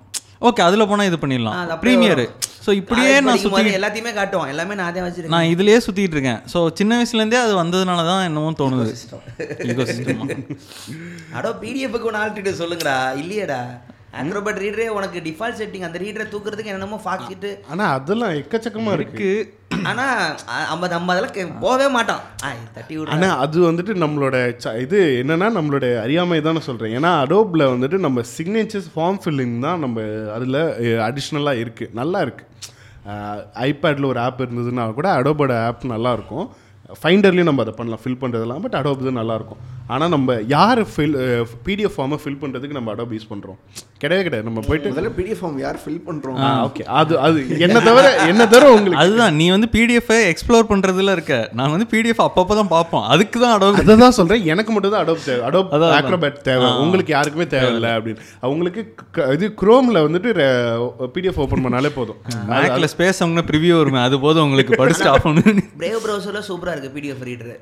ஓகே 0.48 0.62
அதில் 0.68 0.88
போனால் 0.90 1.08
இது 1.10 1.18
பண்ணிடலாம். 1.22 1.76
ப்ரீமியர் 1.84 2.24
ஸோ 2.64 2.72
இப்படியே 2.80 3.14
நான் 3.24 3.40
சுற்றி 3.44 3.72
எல்லாத்தையுமே 3.78 4.12
காட்டுவான் 4.18 4.50
எல்லாமே 4.52 4.74
நான் 4.80 4.92
தான் 4.96 5.06
வச்சிருக்கேன். 5.06 5.34
நான் 5.34 5.50
இதுலயே 5.54 5.78
சுத்திட்டு 5.86 6.16
இருக்கேன். 6.16 6.40
ஸோ 6.52 6.58
சின்ன 6.78 6.98
வயசுலேருந்தே 6.98 7.40
அது 7.46 7.54
வந்ததுனால 7.62 8.04
தான் 8.10 8.26
என்னவோ 8.28 8.52
தோணுது. 8.60 8.86
அடோ 11.38 11.50
பிடிஎஃப்க்கு 11.64 12.08
ஒன்று 12.10 12.22
ஆல்ரெடி 12.22 12.54
சொல்லுங்கடா. 12.62 12.96
இல்லையேடா. 13.22 13.60
ஆக்ரோபேட் 14.14 14.62
ரீடரே 14.62 14.86
உனக்கு 14.92 15.18
டிஃபால்ட் 15.20 15.58
செட்டிங் 15.58 15.86
அந்த 15.86 15.98
ரீடரை 15.98 16.26
தூக்குறதுக்கு 16.28 16.70
என்னென்னமோ 16.70 16.98
ஃபாக்கிட்டு 17.04 17.50
ஆனால் 17.68 17.92
அதெல்லாம் 17.94 18.34
எக்கச்சக்கமாக 18.36 18.96
இருக்கு. 18.96 19.28
இருக்கு. 19.30 19.60
ஆனா 19.86 20.04
அ- 20.50 20.66
நம்ம 20.66 20.88
நம்ம 20.88 21.12
அதெல்லாம் 21.12 21.34
கே- 21.34 21.46
போகவே 21.60 21.86
மாட்டோம் 21.88 22.22
தட்டி 22.74 22.94
விடுறா 22.96 23.14
ஆனால் 23.16 23.36
அது 23.38 23.58
வந்துட்டு 23.66 23.94
நம்மளோட 24.02 24.36
ச- 24.62 24.76
இது 24.80 25.00
என்னன்னா 25.22 25.48
நம்மளோட 25.56 25.86
அறியாமை 26.00 26.38
தான் 26.40 26.56
நான் 26.58 26.68
சொல்கிறேன் 26.68 26.94
ஏன்னா 26.96 27.12
அடோப்பில் 27.22 27.70
வந்துட்டு 27.72 27.98
நம்ம 28.00 28.24
சிக்னேச்சர்ஸ் 28.32 28.90
ஃபார்ம் 28.94 29.20
ஃபில்லிங் 29.22 29.56
தான் 29.60 29.80
நம்ம 29.80 30.04
அதில் 30.34 30.60
அடிஷ்னலாக 31.04 31.62
இருக்குது 31.62 31.94
நல்லா 31.94 32.20
இருக்குது 32.24 32.52
ஐபேடில் 33.64 34.06
ஒரு 34.06 34.20
ஆப் 34.20 34.42
இருந்ததுன்னா 34.42 34.84
கூட 34.92 35.08
அடோபோட 35.16 35.54
ஆப் 35.64 35.82
நல்லா 35.90 36.12
இருக்கும். 36.12 36.46
ஃபைண்டர்லேயும் 36.96 37.42
நம்ம 37.42 37.62
அதை 37.62 37.72
பண்ணலாம் 37.72 38.02
ஃபில் 38.02 38.18
பண்ணுறதெல்லாம் 38.18 38.62
பட் 38.62 38.74
அடோப் 38.74 39.04
தான் 39.04 39.18
நல்லாயிருக்கும் 39.18 39.60
ஆனால் 39.86 40.08
நம்ம 40.08 40.34
யார் 40.48 40.80
ஃபில் 40.90 41.14
பிடிஎஃப் 41.64 41.96
ஃபார்மை 41.96 42.18
ஃபில் 42.22 42.40
பண்ணுறதுக்கு 42.42 42.72
நம்ம 42.72 42.92
அடோப் 42.94 43.14
யூஸ் 43.14 43.30
பண்ணுறோம் 43.30 43.58
கிடையவே 44.04 44.24
கிடையாது. 44.26 44.48
நம்ம 44.48 44.62
போயிட்டு 44.68 44.92
முதல்ல 44.94 45.12
பிடிஎஃப் 45.18 45.42
ஃபார்ம் 45.42 45.58
யார் 45.64 45.78
ஃபில் 45.82 46.00
பண்றோம்? 46.08 46.38
ஓகே 46.68 46.84
அது 47.00 47.12
அது 47.26 47.38
என்ன 47.66 47.78
தவிர 47.88 48.06
என்ன 48.30 48.42
தவிர 48.54 48.70
உங்களுக்கு 48.76 49.00
அதுதான் 49.02 49.36
நீ 49.40 49.46
வந்து 49.56 49.68
பிடிஎஃப் 49.76 50.12
எக்ஸ்ப்ளோர் 50.32 50.70
பண்றதுல 50.72 51.14
இருக்க. 51.16 51.34
நாங்க 51.58 51.72
வந்து 51.76 51.88
பிடிஎஃப் 51.94 52.22
அப்பப்போ 52.26 52.56
தான் 52.60 52.72
பார்ப்போம். 52.74 53.04
அதுக்கு 53.14 53.38
தான் 53.44 53.54
அடோப் 53.56 53.80
அதை 53.82 53.96
தான் 54.04 54.16
சொல்கிறேன் 54.18 54.46
எனக்கு 54.54 54.72
மட்டும் 54.74 54.94
தான் 54.94 55.04
அடோப் 55.04 55.24
தேவை. 55.28 55.42
அடோப். 55.48 55.74
ஆக்ரோபேட் 55.98 56.40
தேவை. 56.50 56.70
உங்களுக்கு 56.84 57.14
யாருக்குமே 57.16 57.46
தேவையில்லை 57.54 57.92
அப்படின்னு. 57.98 58.24
அவங்களுக்கு 58.46 58.80
இது 59.36 59.46
குரோமில் 59.62 60.02
வந்துட்டு 60.06 60.30
பிடிஎஃப் 61.14 61.40
ஓப்பன் 61.44 61.64
பண்ணாலே 61.66 61.92
போதும். 61.98 62.20
மேக்ல 62.50 62.88
ஸ்பேஸ் 62.94 63.22
அவங்க 63.24 63.44
ப்ரிவியூ 63.52 63.76
வருமே. 63.80 64.02
அது 64.08 64.18
போதும் 64.26 64.46
உங்களுக்கு 64.48 64.80
படிச்சுட்டு 64.82 65.12
ஆஃப் 65.14 65.26
பண்ணு. 65.28 65.54
பிரேவ் 65.80 66.02
ப்ரௌசரில் 66.06 66.46
சூப்பராக 66.50 66.74
இருக்குது 66.74 66.94
பிடிஎஃப் 66.98 67.24
ரீடரு 67.30 67.56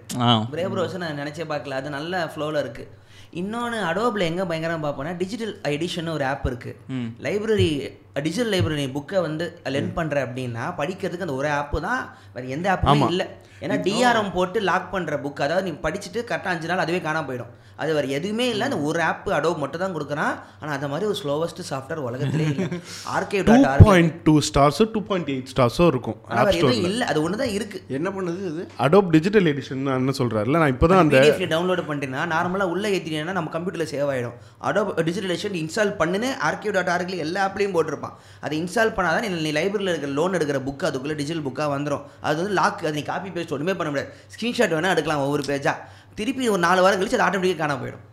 பிரேவ் 0.54 0.72
ப்ரௌசர் 0.74 1.04
நான் 1.04 1.22
நினச்சே 1.22 1.46
பார்க்கல. 1.52 1.78
அது 1.82 1.96
நல்ல 1.98 2.24
ஃப்ளோவில் 2.32 2.60
இருக்குது 2.64 2.88
இன்னொன்று 3.32 3.78
அடோபில் 3.82 4.26
எங்கே 4.26 4.44
பயங்கரமாக 4.44 4.84
பார்ப்போம்னா 4.84 5.16
டிஜிட்டல் 5.16 5.54
எடிஷன் 5.68 6.12
ஒரு 6.12 6.24
ஆப் 6.24 6.46
இருக்குது 6.46 7.08
லைப்ரரி 7.18 7.70
டிஜிட்டல் 8.16 8.52
லைப்ரரி 8.54 8.86
புக்கை 8.96 9.20
வந்து 9.26 9.44
லென் 9.74 9.94
பண்ணுற 9.98 10.18
அப்படின்னா 10.26 10.66
படிக்கிறதுக்கு 10.80 11.26
அந்த 11.28 11.38
ஒரு 11.40 11.50
ஆப்பு 11.60 11.78
தான். 11.88 12.02
வேறு 12.34 12.54
எந்த 12.58 12.68
ஆப்புமே 12.74 13.08
இல்லை. 13.14 13.26
ஏன்னா 13.64 13.76
டிஆர்எம் 13.86 14.34
போட்டு 14.36 14.58
லாக் 14.68 14.92
பண்ணுற 14.94 15.16
புக் 15.24 15.42
அதாவது 15.46 15.66
நீ 15.68 15.74
படிச்சுட்டு 15.82 16.20
கரெக்டாக 16.30 16.54
அஞ்சு 16.54 16.70
நாள் 16.70 16.84
அதுவே 16.84 17.00
காணாம 17.04 17.26
போயிடும். 17.28 17.52
அது 17.82 17.90
வேறு 17.96 18.08
எதுவுமே 18.16 18.46
இல்லை. 18.52 18.64
அந்த 18.68 18.78
ஒரு 18.88 19.00
ஆப் 19.08 19.28
அடோப் 19.36 19.60
மட்டும் 19.62 19.82
தான் 19.82 19.94
கொடுக்குறான். 19.96 20.34
ஆனால் 20.60 20.74
அந்த 20.76 20.88
மாதிரி 20.92 21.06
ஒரு 21.10 21.16
ஸ்லோவஸ்ட் 21.20 21.60
சாஃப்ட்வேர் 21.68 22.02
உலகத்திலே 22.08 22.46
இல்லை. 22.52 22.66
RK 23.14 23.38
two 23.46 23.52
dot 23.52 23.68
RK 23.70 23.86
point 23.88 24.12
two 24.26 24.34
ஸ்டார்ஸோ 24.48 24.84
two 24.94 25.00
point 25.10 25.30
eight 25.34 25.50
ஸ்டார்ஸோ 25.52 25.86
இருக்கும். 25.92 26.18
எதுவும் 26.56 26.86
இல்லை. 26.90 27.06
அது 27.12 27.22
ஒன்று 27.24 27.40
தான் 27.42 27.54
இருக்குது 27.58 27.96
என்ன 27.98 28.10
பண்ணுது 28.16 28.50
அது? 28.52 28.64
அடோப் 28.86 29.10
டிஜிட்டல் 29.16 29.50
எடிஷன் 29.52 29.88
என்ன 29.98 30.14
சொல்கிறாருல 30.20 30.60
நான் 30.64 30.74
இப்போ 30.74 30.88
தான் 30.92 31.02
அந்த 31.04 31.22
டவுன்லோட் 31.54 31.84
பண்ணிட்டீங்கன்னா 31.88 32.26
நார்மலாக 32.34 32.74
உள்ள 32.74 32.84
ஏற்றிட்டீங்கன்னா 32.96 33.38
நம்ம 33.40 33.54
கம்ப்யூட்டரில் 33.56 33.92
சேவ் 33.94 34.12
ஆகிடும் 34.14 34.36
அடோ 34.70 34.84
டிஜிட்டல் 35.08 35.34
எடிஷன் 35.36 35.58
இன்ஸ்டால் 35.64 35.96
பண்ணுன்னு 36.02 36.30
ஆர்கியூ 36.50 36.74
டாட் 36.78 36.92
ஆர்கில் 36.96 37.24
எல்லா 37.26 37.46
ஆப்லையும் 37.48 37.76
போட்டிருப்பான் 38.02 38.12
அதை 38.40 38.62
இன்ஸ்டால் 38.62 38.94
பண்ணாதான் 38.96 39.24
நீ- 39.24 39.40
நீ 39.40 39.52
லைப்ரரியில் 39.52 39.88
இருக்கிற 39.88 40.12
லோன் 40.12 40.32
எடுக்கிற 40.32 40.62
புக் 40.68 40.84
அதுக்குள்ளே 40.84 41.16
டிஜிட்டல் 41.16 41.52
புக்காக 41.52 41.70
வந்துடும் 41.70 42.02
அது 42.20 42.36
வந்து 42.36 42.48
லாக் 42.48 42.78
அது 42.78 42.92
நீ 42.92 43.02
காப்பி 43.02 43.28
பேஸ்ட் 43.28 43.50
ஒன்றுமே 43.50 43.74
பண்ண 43.74 43.92
முடியாது. 43.92 44.14
ஸ்க்ரீன்ஷாட் 44.28 44.76
வேணால் 44.76 44.90
எடுக்கலாம் 44.90 45.20
ஒவ்வொரு 45.20 45.42
பேஜாக 45.42 45.76
திருப்பி 46.14 46.48
ஒரு 46.48 46.58
நாலு 46.58 46.82
வாரம் 46.82 47.00
கழிச்சு 47.00 47.16
அது 47.16 47.38
ஆட்டோமேட்டிக்காக 47.38 47.56
காண 47.56 47.74
போயிடும். 47.74 48.11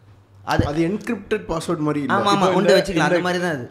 அது 0.51 0.63
அது 0.69 0.79
என்கிரிப்டட் 0.87 1.43
பாஸ்வேர்ட் 1.49 1.83
மாதிரி 1.87 1.99
இல்ல. 2.03 2.15
ஆமாம் 2.15 2.31
ஆமாம் 2.33 2.53
கொண்டு 2.57 2.73
வச்சுக்கலாம் 2.75 3.09
அந்த 3.09 3.21
மாதிரி 3.27 3.39
தான் 3.43 3.55
அது. 3.55 3.65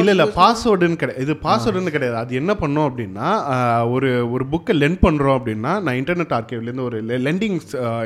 இல்ல 0.00 0.10
இல்ல 0.16 0.26
பாஸ்வேர்டுன்னு 0.38 1.00
கிடையாது 1.02 1.24
இது 1.26 1.34
பாஸ்வேர்டுன்னு 1.46 1.94
கிடையாது. 1.96 2.16
அது 2.22 2.38
என்ன 2.40 2.52
பண்ணோம் 2.62 2.86
அப்படின்னா 2.88 3.28
ஒரு 3.94 4.10
ஒரு 4.34 4.46
புக்கை 4.52 4.76
லென் 4.82 4.98
பண்றோம் 5.06 5.36
அப்படின்னா 5.38 5.72
நான் 5.86 5.98
இன்டர்நெட் 6.02 6.34
ஆர்கைவ்லேருந்து 6.38 6.86
ஒரு 6.90 7.00
லெண்டிங் 7.26 7.58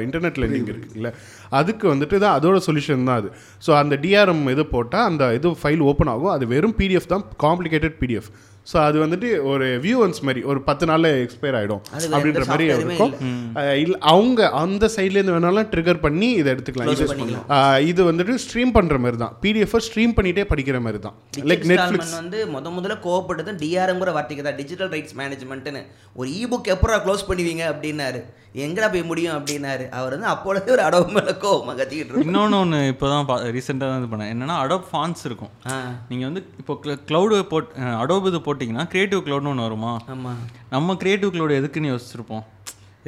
இன்டர்நெட் 0.06 0.40
லெண்டிங் 0.44 0.70
இருக்குல்ல. 0.72 1.12
அதுக்கு 1.60 1.86
வந்துட்டு 1.92 2.16
தான் 2.24 2.36
அதோட 2.38 2.58
சொல்யூஷன் 2.68 3.08
தான் 3.10 3.20
அது. 3.22 3.30
ஸோ 3.66 3.72
அந்த 3.82 3.94
டிஆர்எம் 4.06 4.44
இது 4.54 4.64
போட்டால் 4.74 5.06
அந்த 5.10 5.24
இது 5.38 5.54
ஃபைல் 5.62 5.84
ஓப்பன் 5.90 6.12
ஆகும். 6.14 6.34
அது 6.36 6.46
வெறும் 6.54 6.76
பிடிஎஃப் 6.80 7.12
தான் 7.14 7.24
காம்ப்ளிகேட்டட் 7.46 7.98
பிடிஎஃப் 8.02 8.30
ஸோ 8.66 8.76
அது 8.86 8.96
வந்துட்டு 9.02 9.28
ஒரு 9.52 9.66
வியூவன்ஸ் 9.84 10.20
மாதிரி 10.26 10.40
ஒரு 10.50 10.60
பத்து 10.68 10.84
நாள்ல 10.90 11.08
எக்ஸ்பயர் 11.24 11.56
வேற 11.56 11.74
அப்படின்ற 12.14 12.44
மாதிரி 12.50 12.66
இருக்கும். 12.74 13.12
இல்ல. 13.82 13.96
அவங்க 14.12 14.50
அந்த 14.60 14.84
சைட்லேருந்து 14.94 15.34
வேணாலும் 15.36 15.68
ட்ரிகர் 15.72 16.00
பண்ணி 16.04 16.28
இதை 16.40 16.48
எடுத்துக்கலாம். 16.54 16.90
பண்ணிக்கலாம். 17.10 17.44
அஹ் 17.56 17.80
இது 17.90 18.00
வந்துட்டு 18.10 18.36
ஸ்ட்ரீம் 18.44 18.72
பண்ற 18.76 18.98
மாதிரி 19.04 19.20
தான். 19.24 19.34
பிடிஎஃப் 19.42 19.76
ஸ்ட்ரீம் 19.88 20.14
பண்ணிட்டே 20.18 20.44
படிக்கிற 20.52 20.80
மாதிரி 20.86 21.00
தான். 21.06 21.16
லைக் 21.50 21.66
நெட்ஃப்ளிக்ஸ் 21.72 22.14
வந்து 22.20 22.40
முத 22.54 22.72
முதல்ல 22.76 22.96
கோவப்பட்டது 23.08 23.54
டிஆர்எம்ங்கிற 23.64 24.14
வார்த்தைக்கு 24.18 24.46
தான். 24.48 24.58
டிஜிட்டல் 24.62 24.92
ரைட்ஸ் 24.94 25.18
மேனேஜ்மெண்ட்னு 25.20 25.82
ஒரு 26.16 26.30
இபுக் 26.42 26.72
எப்போ 26.76 26.98
க்ளோஸ் 27.06 27.28
பண்ணுவீங்க 27.30 27.64
அப்படின்னாரு. 27.72 28.22
எங்கடா 28.64 28.88
போய் 28.90 29.08
முடியும் 29.10 29.36
அப்படின்னாரு. 29.36 29.84
அவர் 29.98 30.14
வந்து 30.14 30.28
அப்பொழுதே 30.32 30.70
ஒரு 30.74 30.82
அடவு 30.88 31.06
மேல 31.14 31.30
கோவமாக 31.44 31.76
கத்திக்கிட்டு. 31.78 32.20
இன்னொன்று 32.24 32.58
ஒன்று 32.58 32.78
இப்போ 32.90 33.06
தான் 33.12 33.24
ரீசெண்டாக 33.56 33.88
தான் 33.92 34.00
இது 34.02 34.10
பண்ணேன். 34.12 34.30
என்னன்னா 34.34 34.56
அடோப் 34.64 34.86
ஃபான்ஸ் 34.90 35.22
இருக்கும். 35.28 35.52
நீங்கள் 36.10 36.28
வந்து 36.28 36.42
இப்போ 36.60 36.74
க்ளவுடு 37.08 37.38
போட் 37.52 37.70
அடோப் 38.02 38.28
இது 38.30 38.40
போட்டிங்கன்னா 38.54 38.88
கிரியேட்டிவ் 38.94 39.22
க்ளவுட்னு 39.28 39.54
ஒன்று 39.54 39.68
வருமா? 39.68 39.92
ஆமா. 40.16 40.34
நம்ம 40.74 40.96
கிரியேட்டிவ் 41.04 41.32
க்ளவுட் 41.36 41.60
எதுக்குன்னு 41.60 41.92
யோசிச்சிருப்போம். 41.94 42.44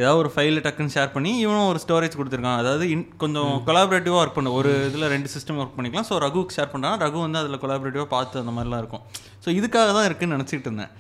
ஏதாவது 0.01 0.19
ஒரு 0.23 0.31
ஃபைலை 0.33 0.61
டக்குன்னு 0.65 0.95
ஷேர் 0.95 1.13
பண்ணி 1.15 1.31
இவனும் 1.43 1.69
ஒரு 1.73 1.79
ஸ்டோரேஜ் 1.83 2.17
கொடுத்துருக்கான். 2.19 2.59
அதாவது 2.63 2.85
இன் 2.95 3.05
கொஞ்சம் 3.23 3.53
கொலாபரேட்டிவாக 3.69 4.21
ஒர்க் 4.23 4.35
பண்ண. 4.39 4.51
ஒரு 4.59 4.71
இதில் 4.89 5.07
ரெண்டு 5.13 5.29
சிஸ்டம் 5.35 5.59
ஒர்க் 5.63 5.77
பண்ணிக்கலாம். 5.77 6.07
ஸோ 6.09 6.17
ரகுக்கு 6.25 6.55
ஷேர் 6.57 6.71
பண்ணுறான் 6.73 6.97
ரகு 7.05 7.19
வந்து 7.25 7.39
அதில் 7.43 7.61
கொலாபரேட்டிவாக 7.63 8.09
பார்த்து 8.15 8.43
அந்த 8.43 8.53
மாதிரிலாம் 8.57 8.83
இருக்கும். 8.83 9.05
ஸோ 9.45 9.49
இதுக்காக 9.59 9.91
தான் 9.99 10.07
இருக்குன்னு 10.09 10.37
நினச்சிக்கிட்டு 10.37 10.71
இருந்தேன். 10.71 10.93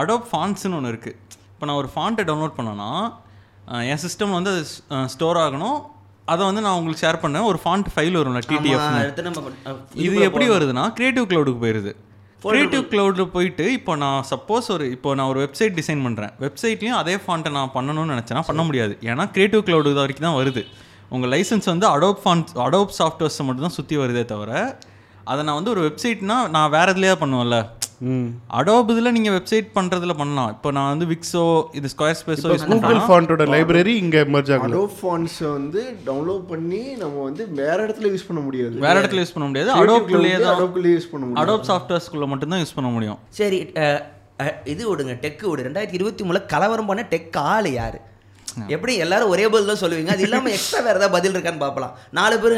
அடோப் 0.00 0.26
ஃபான்ஸ்னு 0.30 0.76
ஒன்று 0.78 0.92
இருக்குது 0.94 1.18
இப்போ 1.52 1.66
நான் 1.68 1.80
ஒரு 1.82 1.90
ஃபாண்ட்டை 1.94 2.24
டவுன்லோட் 2.30 2.56
பண்ணேன்னா 2.58 2.90
என் 3.92 4.02
சிஸ்டம் 4.06 4.34
வந்து 4.38 4.50
அது 4.54 4.64
ஸ்டோர் 5.14 5.40
ஆகணும். 5.44 5.78
அதை 6.32 6.42
வந்து 6.48 6.64
நான் 6.64 6.76
உங்களுக்கு 6.78 7.02
ஷேர் 7.04 7.22
பண்ணேன். 7.22 7.46
ஒரு 7.50 7.58
ஃபாண்ட் 7.62 7.88
ஃபைல் 7.94 8.18
வரும்ல 8.20 8.42
டிடிஎஃப் 8.50 8.88
இது 10.06 10.16
எப்படி 10.28 10.48
வருதுன்னா 10.54 10.84
கிரியேட்டிவ் 10.98 11.28
க்ளவுடுக்கு 11.30 11.62
போயிருது. 11.64 11.92
கிரியேட்டிவ் 12.50 12.84
க்ளவுடில் 12.92 13.30
போயிட்டு 13.34 13.66
இப்போ 13.72 13.92
நான் 13.96 14.24
சப்போஸ் 14.30 14.66
ஒரு 14.74 14.86
இப்போ 14.90 15.14
நான் 15.18 15.30
ஒரு 15.32 15.40
வெப்சைட் 15.44 15.76
டிசைன் 15.80 16.02
பண்ணுறேன் 16.06 16.32
வெப்சைட்லேயும் 16.44 16.98
அதே 17.02 17.14
ஃபாண்ட்டை 17.24 17.52
நான் 17.58 17.72
பண்ணணும்னு 17.74 18.14
நினச்சேன்னா 18.14 18.42
பண்ண 18.48 18.62
முடியாது. 18.62 18.94
ஏன்னா 19.10 19.26
கிரியேட்டிவ் 19.34 19.62
க்ளவுடு 19.68 19.92
வரைக்கும் 20.00 20.28
தான் 20.28 20.38
வருது. 20.40 20.64
உங்கள் 21.14 21.30
லைசன்ஸ் 21.34 21.68
வந்து 21.72 21.86
அடோப் 21.94 22.20
ஃபாண்ட் 22.24 22.52
அடோப் 22.66 22.92
சாஃப்ட்வேர்ஸை 22.98 23.44
மட்டும் 23.46 23.66
தான் 23.66 23.76
சுற்றி 23.78 23.96
வருதே 23.96 24.24
தவிர 24.32 24.52
அதை 25.30 25.40
நான் 25.46 25.58
வந்து 25.58 25.72
ஒரு 25.74 25.82
வெப்சைட்னா 25.88 26.36
நான் 26.56 26.72
வேறு 26.76 26.92
இதுலேயே 26.94 27.16
பண்ணுவேன்ல? 27.22 27.58
அடோப் 28.58 28.90
இதில் 28.92 29.14
நீங்கள் 29.16 29.34
வெப்சைட் 29.36 29.68
பண்ணுறதுல 29.76 30.14
பண்ணலாம். 30.20 30.50
இப்போ 30.54 30.68
நான் 30.76 30.90
வந்து 30.92 31.06
விக்ஸோ 31.12 31.44
இது 31.78 31.90
ஸ்கொயர் 31.92 32.18
ஸ்பேஸோ 32.20 32.48
யூஸ் 32.52 32.66
கூகுள் 32.70 33.00
ஃபாண்டோட 33.06 33.44
லைப்ரரி 33.54 33.94
இங்க 34.04 34.24
மெர்ஜ் 34.34 34.50
ஆகல 34.54 34.74
அடோப் 34.74 34.96
ஃபான்ஸை 35.00 35.46
வந்து 35.58 35.82
டவுன்லோட் 36.08 36.44
பண்ணி 36.52 36.80
நம்ம 37.02 37.16
வந்து 37.28 37.44
வேற 37.60 37.76
இடத்துல 37.86 38.10
யூஸ் 38.14 38.26
பண்ண 38.30 38.42
முடியாது. 38.46 38.74
வேறு 38.86 38.98
இடத்துல 39.02 39.22
யூஸ் 39.24 39.34
பண்ண 39.36 39.48
முடியாது. 39.50 39.70
அடோப்குள்ளேயே 39.82 40.38
தான் 40.44 40.54
அடோப்குள்ளேயே 40.56 40.96
யூஸ் 40.98 41.10
பண்ண 41.12 41.22
முடியும். 41.26 41.42
அடோப் 41.44 41.68
சாஃப்ட்வேர்ஸ்குள்ளே 41.70 42.28
மட்டும்தான் 42.32 42.62
யூஸ் 42.64 42.76
பண்ண 42.78 42.90
முடியும். 42.96 43.20
சரி 43.40 43.60
இது 44.74 44.82
விடுங்க 44.90 45.14
டெக்கு 45.24 45.46
விடு. 45.50 45.66
ரெண்டாயிரத்தி 45.68 45.98
இருபத்தி 46.00 46.22
மூணுல 46.26 46.42
கலவரம் 46.52 46.90
பண்ண 46.90 47.02
டெக் 47.14 47.38
ஆளு 47.52 47.72
யாரு? 47.80 48.00
எப்படி 48.74 48.92
எல்லாரும் 49.04 49.32
ஒரே 49.34 49.44
பதில் 49.52 49.70
தான் 49.70 49.80
சொல்லுவீங்க? 49.82 50.12
அது 50.14 50.24
இல்லாம 50.26 50.50
எக்ஸ்ட்ரா 50.56 50.80
வேற 50.86 50.96
ஏதாவது 51.00 51.14
பதில் 51.16 51.34
இருக்கான்னு 51.34 51.62
பார்க்கலாம் 51.64 51.94
நாலு 52.18 52.36
பேர் 52.42 52.56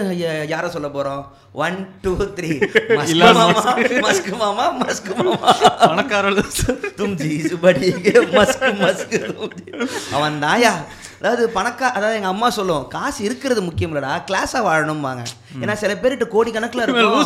யாரை 0.53 0.69
சொல்ல 0.77 0.89
போறோம்? 0.97 1.23
ஒன் 1.65 1.79
டூ 2.03 2.13
த்ரீ 2.39 2.51
மஸ்க் 2.99 4.31
மாமா 4.43 4.67
மஸ்க் 4.83 5.11
மாமா 5.23 5.53
பணக்காரர்கள். 5.87 6.53
தும் 7.01 7.17
ஜீஸ் 7.23 7.55
படிங்க. 7.65 8.13
மஸ்க் 8.39 8.69
மஸ்க் 8.85 9.17
அவன் 10.19 10.39
தாயா? 10.47 10.75
அதாவது 11.27 11.45
பணக்கா 11.55 11.87
அதாவது 11.97 12.17
எங்க 12.19 12.31
அம்மா 12.33 12.49
சொல்லும் 12.57 12.83
காசு 12.95 13.21
இருக்கிறது 13.29 13.61
முக்கியம் 13.69 13.93
இல்லடா 13.93 14.11
கிளாஸா 14.29 14.59
வாழணும்பாங்க. 14.67 15.23
ஏன்னா 15.63 15.75
சில 15.83 15.93
பேர்கிட்ட 16.03 16.27
கோடி 16.35 16.51
கணக்குல 16.57 16.85
இருக்கும் 16.87 17.25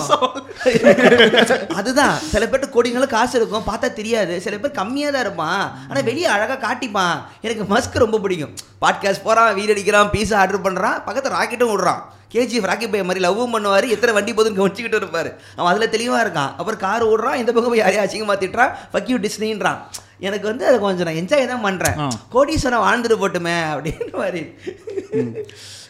அதுதான் 1.79 2.15
சில 2.33 2.47
பேர்கிட்ட 2.47 2.69
கோடிங்களும் 2.77 3.13
காசு 3.15 3.35
இருக்கும் 3.41 3.67
பார்த்தா 3.69 3.89
தெரியாது. 3.99 4.35
சில 4.45 4.57
பேர் 4.63 4.79
கம்மியாக 4.79 5.13
தான் 5.15 5.25
இருப்பான். 5.27 5.65
ஆனால் 5.89 6.07
வெளியே 6.09 6.29
அழகாக 6.35 6.59
காட்டிப்பான். 6.67 7.17
எனக்கு 7.47 7.65
மஸ்க் 7.75 8.03
ரொம்ப 8.05 8.21
பிடிக்கும். 8.25 8.55
பாட்காஸ்ட் 8.85 9.27
போகிறான் 9.27 9.55
வீடு 9.59 9.75
அடிக்கிறான் 9.75 10.13
பீஸா 10.15 10.37
ஆர்டர் 10.43 10.65
பண்ணுறான் 10.67 10.99
பக்கத்தில் 11.09 11.37
ராக்கெட்டும் 11.39 11.73
விடுறான். 11.73 12.03
கேஜிஎஃப் 12.35 12.69
ராக்கெட் 12.71 12.95
பை 12.95 13.03
மாதிரி 13.09 13.25
லவ்வும் 13.27 13.55
பண்ணுவார் 13.57 13.87
எத்தனை 13.97 14.15
வண்டி 14.19 14.35
போதுன்னு 14.35 14.61
கவனிச்சிக்கிட்டு 14.61 15.01
இருப்பார். 15.03 15.31
அவன் 15.59 15.73
அதில் 15.73 15.95
தெளிவாக 15.97 16.23
இருக்கான். 16.27 16.53
அப்புறம் 16.59 16.83
கார் 16.87 17.11
ஓடுறான் 17.13 17.41
இந்த 17.43 17.51
பக்கம் 17.53 17.75
போய் 17.75 17.85
யாரையும் 17.85 18.07
அசிங்கமாக 18.07 18.39
திட்டுறான் 18.45 18.73
ஃபக்யூ 18.93 19.19
டிஸ்னின்றான் 19.27 19.81
எனக்கு 20.29 20.47
வந்து 20.49 20.65
அதை 20.67 20.79
கொஞ்சம் 20.79 21.09
நான் 21.09 21.21
என்ஜாய் 21.23 21.51
தான் 21.53 21.67
பண்ணுறேன். 21.67 21.99
கோடீஸ்வரன் 22.35 22.85
வாழ்ந்துட்டு 22.87 23.21
போட்டுமே 23.23 23.57
அப்படின்னு 23.75 24.15
மாதிரி. 24.23 24.43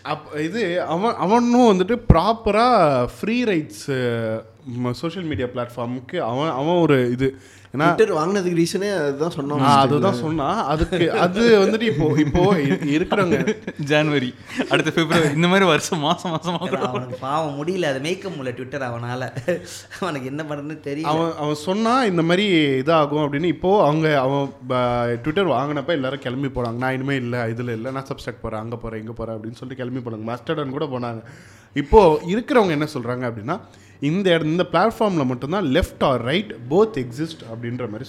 அப் 0.05 0.27
இது 0.41 0.63
அவன் 0.89 1.17
அவனும் 1.19 1.71
வந்துட்டு 1.71 1.97
ப்ராப்பராக 2.09 2.79
ஃப்ரீ 3.15 3.37
ரைட்ஸ் 3.45 3.87
சோஷியல் 4.99 5.27
மீடியா 5.27 5.49
பிளாட்ஃபார்முக்கு 5.51 6.19
அவன் 6.27 6.53
அவன் 6.57 6.81
ஒரு 6.81 6.99
இது. 7.13 7.29
ஏன்னா 7.75 7.87
ட்விட்டர் 7.89 8.15
வாங்கினதுக்கு 8.15 8.59
ரீசனே 8.59 8.87
அதுதான் 8.99 9.35
சொன்னோம் 9.35 9.61
ஆ, 9.65 9.73
அதுதான் 9.81 10.17
சொன்னா 10.17 10.47
அதுக்கு 10.71 11.05
அது 11.21 11.43
வந்துட்டு 11.61 11.87
இப்போ 11.91 12.07
இப்போ 12.21 12.41
இருக்கிறவங்க. 12.91 13.39
ஜனவரி 13.91 14.31
அடுத்த 14.71 14.89
பிப்ரவரி 14.91 15.31
இந்த 15.35 15.49
மாதிரி 15.49 15.67
வருஷம் 15.67 16.01
மாசம் 16.01 16.33
மாசமா 16.33 16.59
அவனுக்கு 16.89 17.19
பாவம் 17.21 17.55
முடியல 17.59 17.91
அதை 17.91 18.01
மேய்க்க 18.03 18.31
முடியல 18.31 18.55
ட்விட்டர் 18.55 18.87
அவனால. 18.89 19.23
அவனுக்கு 20.01 20.27
என்ன 20.27 20.45
பண்ணுறதுன்னு 20.45 20.79
தெரியல. 20.85 21.11
அவன் 21.13 21.33
அவன் 21.39 21.61
சொன்னா 21.63 21.93
இந்த 22.05 22.23
மாதிரி 22.23 22.47
இதாகும் 22.81 23.25
அப்படின்னு 23.25 23.53
இப்போ 23.53 23.73
அவங்க 23.85 24.09
அவன் 24.21 24.43
ப- 24.69 24.83
ட்விட்டர் 25.23 25.53
வாங்கினப்ப 25.55 25.93
எல்லாரும் 25.93 26.25
கிளம்பி 26.25 26.51
போனாங்க 26.51 26.79
நான் 26.79 26.97
இனிமே 26.97 27.17
இல்லை 27.19 27.43
இதுல 27.55 27.73
இல்லை 27.73 27.93
நான் 27.93 28.09
சப்ஸ்டாக் 28.11 28.43
போறேன் 28.43 28.63
அங்க 28.63 28.79
போறேன் 28.79 29.01
இங்க 29.01 29.15
போறேன் 29.15 29.37
அப்படின்னு 29.37 29.61
சொல்லிட்டு 29.61 29.83
கிளம்பி 29.91 30.07
போனாங்க. 30.09 30.27
மஸ்டர்டன் 30.33 30.77
கூட 30.79 30.87
போனாங்க. 30.97 31.23
இப்போ 31.81 32.01
இருக்கிறவங்க 32.33 32.75
என்ன 32.77 32.87
சொல்றாங்க 32.97 33.25
அப்படின்னா 33.31 33.57
இந்த 34.09 34.27
இடம் 34.35 34.51
இந்த 34.53 34.65
பிளாட்ஃபார்ம்ல 34.73 35.25
மட்டும்தான் 35.31 35.67
left 35.77 36.05
or 36.09 36.23
right 36.29 36.53
both 36.71 36.97
exist 37.03 37.43
அப்படின்ற 37.53 37.85
மாதிரி 37.93 38.07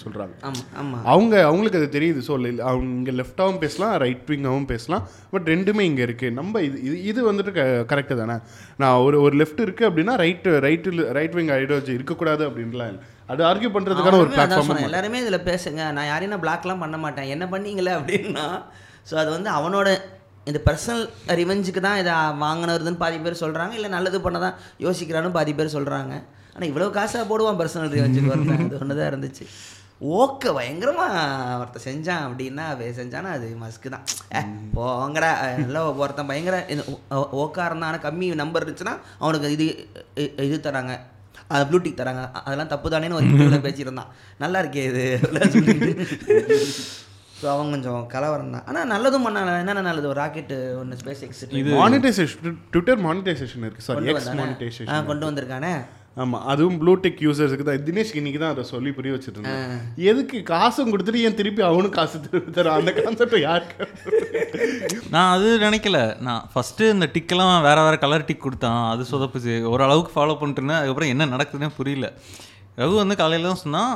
ஆமாம் 0.82 1.04
அவங்க 1.14 1.34
அவங்களுக்கு 1.48 1.80
அது 1.80 1.90
தெரியுது. 1.96 2.20
ஸோ 2.28 2.34
அவங்க 2.70 2.92
இங்கே 3.00 3.14
லெஃப்டாகவும் 3.20 3.60
பேசலாம் 3.64 3.94
ரைட் 4.04 4.24
விங்காகவும் 4.32 4.70
பேசலாம் 4.72 5.04
பட் 5.34 5.50
ரெண்டுமே 5.54 5.86
இங்கே 5.90 6.04
இருக்குது 6.08 6.36
நம்ம 6.38 6.62
இது 6.68 6.78
இது 6.88 6.96
இது 7.12 7.20
வந்துட்டு 7.30 7.54
க 7.58 7.66
கரெக்டு 7.92 8.18
தானே? 8.22 8.38
நான் 8.84 9.02
ஒரு 9.08 9.20
ஒரு 9.26 9.38
லெஃப்ட் 9.42 9.62
இருக்குது 9.66 9.90
அப்படின்னா 9.90 10.16
right 10.24 10.48
right 10.68 11.10
right 11.20 11.36
wing 11.40 11.54
ideology 11.58 11.94
இருக்கக்கூடாது 11.98 12.46
அப்படின்லாம் 12.50 12.92
இல்லை. 12.94 13.04
அது 13.34 13.44
ஆர்கியூ 13.50 13.72
பண்ணுறதுக்கான 13.76 14.22
ஒரு. 14.24 14.32
பிளாட்ஃபார்ம் 14.38 14.88
எல்லாருமே 14.90 15.22
இதில் 15.26 15.48
பேசுங்க. 15.52 15.82
நான் 15.98 16.10
யாரையும் 16.12 16.34
நான் 16.36 16.46
பிளாக்லாம் 16.48 16.84
பண்ண 16.86 17.00
மாட்டேன். 17.06 17.30
என்ன 17.36 17.48
பண்ணீங்களே 17.54 17.94
அப்படின்னா 18.00 18.48
ஸோ 19.12 19.14
அது 19.22 19.30
வந்து 19.38 19.52
அவனோட 19.60 19.90
இந்த 20.50 20.60
பர்சனல் 20.68 21.04
ரிவெஞ்சுக்கு 21.40 21.82
தான் 21.88 22.00
இதை 22.02 22.14
வாங்கினதுன்னு 22.44 23.02
பாதி 23.04 23.18
பேர் 23.26 23.42
சொல்கிறாங்க 23.44 23.74
இல்லை 23.80 23.90
நல்லது 23.96 24.20
பண்ண 24.26 24.38
தான் 24.46 24.56
யோசிக்கிறான்னு 24.86 25.38
பாதி 25.38 25.52
பேர் 25.60 25.76
சொல்கிறாங்க 25.78 26.14
ஆனால் 26.54 26.70
இவ்வளோ 26.70 26.88
காசாக 26.98 27.24
போடுவான் 27.32 27.60
பர்சனல் 27.60 27.94
ரிவெஞ்சுக்கு 27.96 28.32
ஒருத்தன் 28.34 28.66
அது 28.66 28.80
ஒன்று 28.84 28.98
தான் 29.00 29.12
இருந்துச்சு. 29.12 29.46
ஓக்க 30.20 30.54
பயங்கரமாக 30.58 31.18
ஒருத்தன் 31.62 31.86
செஞ்சான் 31.88 32.24
அப்படின்னா 32.28 32.66
செஞ்சானா 33.00 33.32
அது 33.38 33.48
மஸ்க்கு 33.64 33.90
தான். 33.96 34.06
ஏ 34.38 34.42
போங்கடா. 34.78 35.30
நல்லா 35.60 35.82
ஒருத்தன் 36.04 36.30
பயங்கர 36.32 36.58
ஓக்கா 37.44 37.66
இருந்தான் 37.70 37.90
ஆனால் 37.90 38.06
கம்மி 38.08 38.30
நம்பர் 38.42 38.64
இருந்துச்சுன்னா 38.64 38.96
அவனுக்கு 39.24 39.54
இது 39.58 39.68
இது 40.48 40.58
தராங்க. 40.68 40.96
அது 41.54 41.64
ப்ளூடிக் 41.70 42.00
தராங்க. 42.02 42.24
அதெல்லாம் 42.46 42.74
தப்பு 42.74 42.90
தானேன்னு 42.96 43.20
ஒரு 43.20 43.28
இன்டர்வியூல 43.30 43.60
பேசியிருந்தான். 43.68 44.12
நல்லா 44.44 44.60
இருக்கே 44.64 44.84
இது 44.92 45.06
ஸோ 47.42 47.48
அவன் 47.54 47.72
கொஞ்சம் 47.74 48.02
கலவரம் 48.16 48.52
தான். 48.56 48.66
ஆனால் 48.70 48.90
நல்லதும் 48.94 49.26
பண்ணாங்க. 49.28 49.54
என்னென்ன 49.62 49.86
நல்லது? 49.88 50.08
ஒரு 50.12 50.20
ராக்கெட்டு 50.24 50.58
ஒன்று 50.82 51.00
space 51.00 51.24
X 51.28 51.42
monetisation 51.84 52.60
Twitter 52.74 53.02
monetisation 53.08 53.66
இருக்குது 53.68 53.88
சாரி 53.88 54.12
எக்ஸ் 54.14 54.30
மானிட்டைசேஷன் 54.42 55.10
கொண்டு 55.10 55.28
வந்திருக்கானே? 55.30 55.74
ஆமாம் 56.22 56.46
அதுவும் 56.52 56.78
ப்ளூடெக் 56.80 57.20
யூசர்ஸுக்கு 57.26 57.66
தான். 57.68 57.84
தினேஷ் 57.88 58.12
இன்னைக்கு 58.20 58.40
தான் 58.44 58.54
அதை 58.54 58.64
சொல்லி 58.72 58.90
புரிய 58.96 59.12
வச்சுட்டு 59.14 59.38
இருந்தேன் 59.40 59.78
எதுக்கு 60.12 60.38
காசும் 60.50 60.92
கொடுத்துட்டு 60.94 61.22
ஏன் 61.28 61.38
திருப்பி 61.40 61.62
அவனும் 61.68 61.94
காசு 61.98 62.18
திருப்பி 62.26 62.52
தரான்? 62.58 62.80
அந்த 62.80 62.92
கான்செப்ட் 62.98 63.36
யாருக்கு 63.48 63.86
நான் 65.14 65.32
அது 65.36 65.48
நினைக்கல. 65.66 66.00
நான் 66.28 66.44
ஃபஸ்ட்டு 66.54 66.90
இந்த 66.96 67.08
டிக்கெல்லாம் 67.16 67.54
வேற 67.68 67.78
வேற 67.88 67.98
கலர் 68.04 68.28
டிக் 68.30 68.46
கொடுத்தான். 68.48 68.82
அது 68.94 69.06
சொதப்புச்சு 69.14 69.56
ஓரளவுக்கு 69.74 70.14
ஃபாலோ 70.16 70.36
பண்ணிட்டுருந்தேன் 70.42 70.80
அதுக்கப்புறம் 70.80 71.14
என்ன 71.16 71.30
நடக்குதுன்னே 71.36 71.72
புரியல. 71.80 72.10
ரகு 72.82 73.02
வந்து 73.04 73.18
காலையில் 73.22 73.50
தான் 73.52 73.64
சொன்னால் 73.66 73.94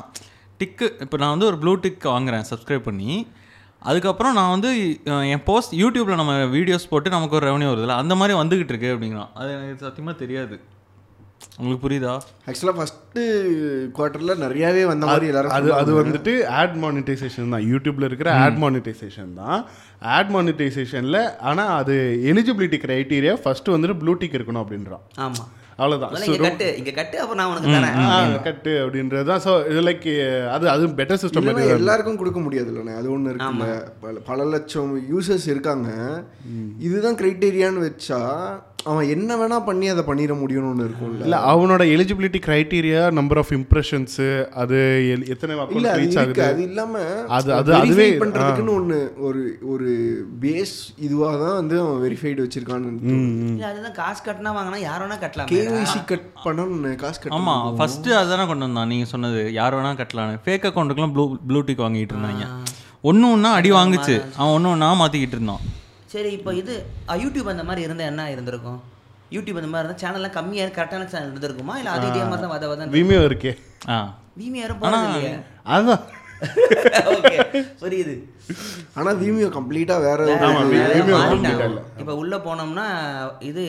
டிக்கு 0.59 0.87
இப்போ 1.03 1.17
நான் 1.21 1.33
வந்து 1.35 1.49
ஒரு 1.51 1.57
ப்ளூ 1.63 1.73
டிக் 1.85 2.05
வாங்குறேன் 2.15 2.45
சப்ஸ்கிரைப் 2.51 2.87
பண்ணி. 2.89 3.11
அதுக்கப்புறம் 3.89 4.37
நான் 4.37 4.53
வந்து 4.53 4.69
என் 5.33 5.43
போஸ்ட் 5.49 5.73
யூடியூப்பில் 5.81 6.21
நம்ம 6.21 6.35
வீடியோஸ் 6.53 6.91
போட்டு 6.91 7.09
நமக்கு 7.15 7.37
ஒரு 7.39 7.47
ரெவன்யூ 7.49 7.71
வருதுல்ல 7.71 7.97
அந்த 8.03 8.13
மாதிரி 8.19 8.35
வந்துகிட்டு 8.39 8.73
இருக்கு 8.73 8.93
அப்படிங்கிறான். 8.93 9.33
அது 9.39 9.49
எனக்கு 9.57 9.85
சத்தியமாக 9.87 10.17
தெரியாது. 10.23 10.55
உங்களுக்கு 11.57 11.83
புரியுதா? 11.85 12.13
ஆக்சுவலாக 12.49 12.77
ஃபஸ்ட்டு 12.77 13.21
குவார்ட்டரில் 13.97 14.41
நிறையாவே 14.43 14.83
வந்த 14.91 15.05
மாதிரி 15.09 15.29
எல்லாரும் 15.31 15.53
அது 15.57 15.69
அது. 15.79 15.91
வந்துட்டு 15.99 16.33
ஆட் 16.61 16.77
மானிட்டைசேஷன் 16.83 17.53
தான். 17.55 17.65
யூடியூப்ல 17.71 18.07
இருக்கிற 18.09 18.31
ஆட் 18.45 18.59
மானிட்டைசேஷன் 18.63 19.33
தான். 19.41 19.59
ஆட் 20.15 20.31
மானிட்டைசேஷன்ல 20.35 21.19
ஆனா 21.51 21.65
அது 21.81 21.95
எலிஜிபிலிட்டி 22.31 22.79
கிரைட்டீரியா 22.85 23.35
ஃபர்ஸ்ட் 23.43 23.71
வந்துட்டு 23.75 23.97
ப்ளூ 24.01 24.15
டிக் 24.23 24.37
இருக்கணும் 24.39 24.63
அப்படின்றான். 24.63 25.05
ஆமாம் 25.25 25.49
அவ்வளவுதான். 25.79 26.13
இங்கே 26.25 26.37
கட்டு 26.45 26.67
இங்கே 26.79 26.91
கட்டு 26.99 27.17
அப்போ 27.21 27.35
நான் 27.39 27.49
உனக்கு 27.53 27.71
தரேன். 27.75 28.35
கட்டு 28.47 28.73
அப்படின்றது 28.83 29.25
தான். 29.29 29.41
ஸோ 29.45 29.53
இது 29.71 29.81
லைக் 29.87 30.07
அது 30.55 30.65
அது 30.73 30.91
பெட்டர் 30.99 31.21
சிஸ்டம் 31.23 31.49
எல்லாருக்கும் 31.79 32.19
கொடுக்க 32.21 32.41
முடியாது 32.45 32.71
இல்லைண்ணே. 32.73 32.95
அது 33.01 33.07
ஒன்று 33.15 33.31
இருக்குல்ல. 33.33 33.67
பல 34.05 34.23
பல 34.29 34.45
லட்சம் 34.53 34.93
யூசர்ஸ் 35.11 35.47
இருக்காங்க. 35.53 35.89
இதுதான் 36.87 37.19
கிரைட்டீரியான்னு 37.21 37.85
வச்சா 37.87 38.21
அவன் 38.85 39.09
என்ன 39.09 39.35
வேணா 39.35 39.57
பண்ணி 39.65 39.87
அதை 39.87 40.03
பண்ணிட 40.03 40.33
முடியும்னு 40.39 40.69
ஒன்று 40.69 40.85
இருக்கும்ல. 40.85 41.21
இல்ல 41.21 41.37
அவனோட 41.51 41.83
eligibility 41.93 42.39
criteria 42.41 43.01
number 43.11 43.37
of 43.37 43.51
impressions 43.53 44.17
அது 44.55 44.77
எத்தனை 45.29 45.53
இல்ல 45.71 45.87
அது 45.89 46.01
ரீச் 46.01 46.17
ஆகுது? 46.17 46.43
அது 46.45 46.61
இல்லாம 46.63 46.93
அது- 47.37 47.53
அது 47.53 47.71
அதுவே, 47.77 48.07
பண்றதுக்குன்னு 48.19 48.75
ஒண்ணு 48.75 48.97
ஒரு 49.21 49.41
ஒரு 49.67 49.89
பேஸ் 50.41 50.75
இதுவா 50.99 51.29
தான் 51.35 51.55
வந்து 51.55 51.77
அவன் 51.79 52.01
வெரிஃபைடு 52.05 52.43
வச்சிருக்கான்னு 52.43 52.91
இல்ல 53.49 53.65
அதுதான் 53.67 53.95
காசு 53.95 54.21
கட்டினா 54.25 54.53
வாங்கினா 54.55 54.81
யார் 54.83 55.03
வேணா 55.03 55.17
கட்டலாம் 55.19 55.51
கேஒய்சி 55.51 56.01
கட் 56.05 56.27
பண்ணணும்னு 56.43 56.93
காசு 56.97 57.19
கட்ட 57.19 57.37
ஆமா 57.37 57.55
ஃபர்ஸ்ட் 57.77 58.09
அதுதானே 58.15 58.45
கொண்டு 58.45 58.65
வந்தான். 58.65 58.87
நீங்க 58.87 59.05
சொன்னது 59.05 59.41
யார் 59.53 59.75
வேணா 59.75 59.93
கட்டலான்னு 59.97 60.43
ஃபேக் 60.45 60.67
அக்கௌண்ட்டுக்குலாம் 60.69 61.15
ப்ளூ 61.15 61.25
ப்ளூடிக் 61.47 61.83
வாங்கிட்டு 61.83 62.15
இருந்தாங்க. 62.15 62.45
ஒன்று 63.03 63.31
ஒன்றா 63.31 63.49
அடி 63.53 63.71
வாங்குச்சு. 63.71 64.17
அவன் 64.35 64.53
ஒன்று 64.53 64.69
ஒன்றா 64.69 64.93
மாற்றிக்கிட்டு 64.95 65.37
இருந்தான். 65.37 65.63
சரி 66.15 66.29
இப்போ 66.37 66.51
இது 66.55 66.73
யூடியூப் 67.23 67.53
அந்த 67.53 67.63
மாதிரி 67.63 67.81
இருந்தால் 67.81 68.11
என்ன 68.11 68.27
இருந்திருக்கும்? 68.31 68.77
யூடியூப் 69.31 69.57
அந்த 69.59 69.69
மாதிரி 69.69 69.83
இருந்தால் 69.83 70.03
சேனல்லாம் 70.03 70.35
கம்மியாக 70.37 70.75
கரெக்டான 70.75 71.07
சேனல் 71.07 71.31
இருந்திருக்குமா? 71.31 71.73
இல்லை 71.77 71.93
அது 71.95 72.05
இதே 72.11 72.21
மாதிரி 72.23 72.43
தான் 72.43 72.53
வத 72.53 72.67
வதன் 72.67 72.93
விமியோ 72.97 73.21
இருக்கே. 73.29 73.53
ஆ. 73.89 73.97
வீமி 74.37 74.59
யாரும் 74.61 74.79
போகிறது 74.81 75.09
இல்லையா. 75.09 75.39
அதுதான் 75.67 76.03
ஓகே 77.11 77.35
புரியுது. 77.81 78.13
ஆனா 78.95 79.11
வீமியோ 79.21 79.47
கம்ப்ளீட்டா 79.55 79.95
வேற. 80.01 80.19
இப்ப 82.01 82.15
உள்ள 82.15 82.35
போனோம்னா 82.47 82.87
இது 83.41 83.63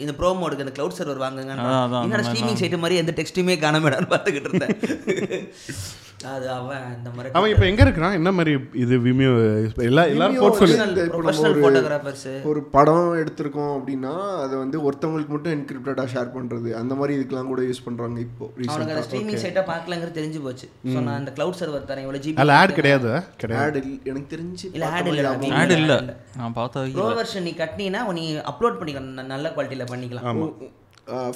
இந்த 0.00 0.12
ப்ரோ 0.14 0.30
மோடுக்கு 0.34 0.66
அந்த 0.66 0.74
கிளவுட் 0.76 0.98
சர்வர் 0.98 1.24
வாங்குங்க 1.24 1.54
என்னோட 1.54 1.74
அந்த 2.02 2.22
ஸ்ட்ரீமிங் 2.28 2.60
சைட் 2.60 2.82
மாதிரி 2.82 3.00
எந்த 3.00 3.14
டெக்ஸ்ட்டுமே 3.16 3.56
காணாமடான்னு 3.60 4.10
பார்த்துக்கிட்டு 4.10 4.50
இருந்தேன். 4.50 4.76
அது 6.30 6.46
அவன் 6.52 6.82
இந்த 6.96 7.10
மாதிரி 7.10 7.28
அவன் 7.32 7.50
இப்போ 7.50 7.66
எங்க 7.66 7.82
இருக்கிறான்? 7.82 8.12
என்ன 8.12 8.30
மாதிரி 8.30 8.52
இது 8.74 8.94
விமியோ 8.98 9.30
எல்லா 9.82 10.02
எல்லாரும் 10.06 10.42
ஒரு 12.50 12.60
படம் 12.70 13.06
எடுத்திருக்கோம் 13.16 13.72
அப்படின்னா 13.76 14.12
அதை 14.42 14.54
வந்து 14.58 14.76
ஒருத்தவங்களுக்கு 14.82 15.28
மட்டும் 15.28 15.54
என்கிரிப்டடா 15.54 16.04
ஷேர் 16.14 16.34
பண்றது. 16.34 16.68
அந்த 16.74 16.94
மாதிரி 16.94 17.12
இதுக்கெல்லாம் 17.16 17.46
கூட 17.46 17.62
யூஸ் 17.62 17.84
பண்றாங்க 17.84 18.20
இப்போ 18.20 18.44
அவனுக்கு 18.66 18.94
அந்த 18.94 19.06
ஸ்ட்ரீமிங் 19.08 19.40
சைட்டை 19.44 19.64
பார்க்கலங்கிறது 19.70 20.18
தெரிஞ்சு 20.18 20.42
போச்சு. 20.42 20.66
ஸோ 20.86 20.98
நான் 21.00 21.16
அந்த 21.16 21.32
கிளவுட் 21.36 21.60
சர்வர் 21.60 21.88
தரேன். 21.90 22.04
இவ்வளோ 22.04 22.22
ஜிபி 22.22 22.36
அதில் 22.36 22.54
ஆட் 22.56 22.74
கிடையாது 22.74 23.10
கிடையாது. 23.36 23.62
ஆட் 23.64 23.78
எனக்கு 24.10 24.28
தெரிஞ்சு 24.34 24.66
இல்ல 24.72 24.90
ஆட் 24.90 25.10
இல்ல 25.12 25.26
ஆட் 25.58 25.74
இல்லை. 25.78 25.98
நான் 26.36 26.52
பார்த்த 26.52 26.84
ப்ரோ 26.94 27.08
வெர்ஷன் 27.18 27.42
நீ 27.42 27.54
கட்டினீங்கன்னா 27.58 28.04
நீ 28.12 28.26
அப்லோட் 28.50 28.78
பண்ணிக்கலாம் 28.78 29.10
ந- 29.14 29.26
நல்ல 29.26 29.54
குவாலிட்டியில் 29.54 29.89
பண்ணிக்கலாம். 29.92 30.52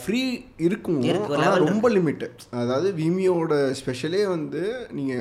ஃப்ரீ 0.03 0.21
இருக்கும். 0.67 0.99
ரொம்ப 1.71 1.87
லிமிட் 1.95 2.25
அதாவது 2.63 2.89
விமியோட 3.01 3.55
ஸ்பெஷலே 3.79 4.21
வந்து 4.35 4.63
நீங்க 4.99 5.15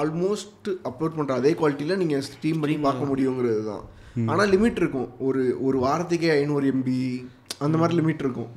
ஆல்மோஸ்ட் 0.00 0.68
அப்லோட் 0.90 1.16
பண்ற 1.18 1.34
அதே 1.40 1.52
குவாலிட்டியில 1.60 1.96
நீங்க 2.02 2.18
ஸ்ட்ரீம் 2.28 2.62
பண்ணி 2.62 2.76
பார்க்க 2.86 3.10
முடியுங்கிறது 3.12 3.62
தான் 3.70 3.84
ஆனா 4.32 4.42
லிமிட் 4.54 4.80
இருக்கும். 4.82 5.08
ஒரு 5.28 5.42
ஒரு 5.66 5.78
வாரத்துக்கே 5.86 6.32
ஐநூறு 6.40 6.66
எம்பி 6.74 6.98
அந்த 7.64 7.76
மாதிரி 7.80 7.94
லிமிட் 8.00 8.22
இருக்கும். 8.24 8.50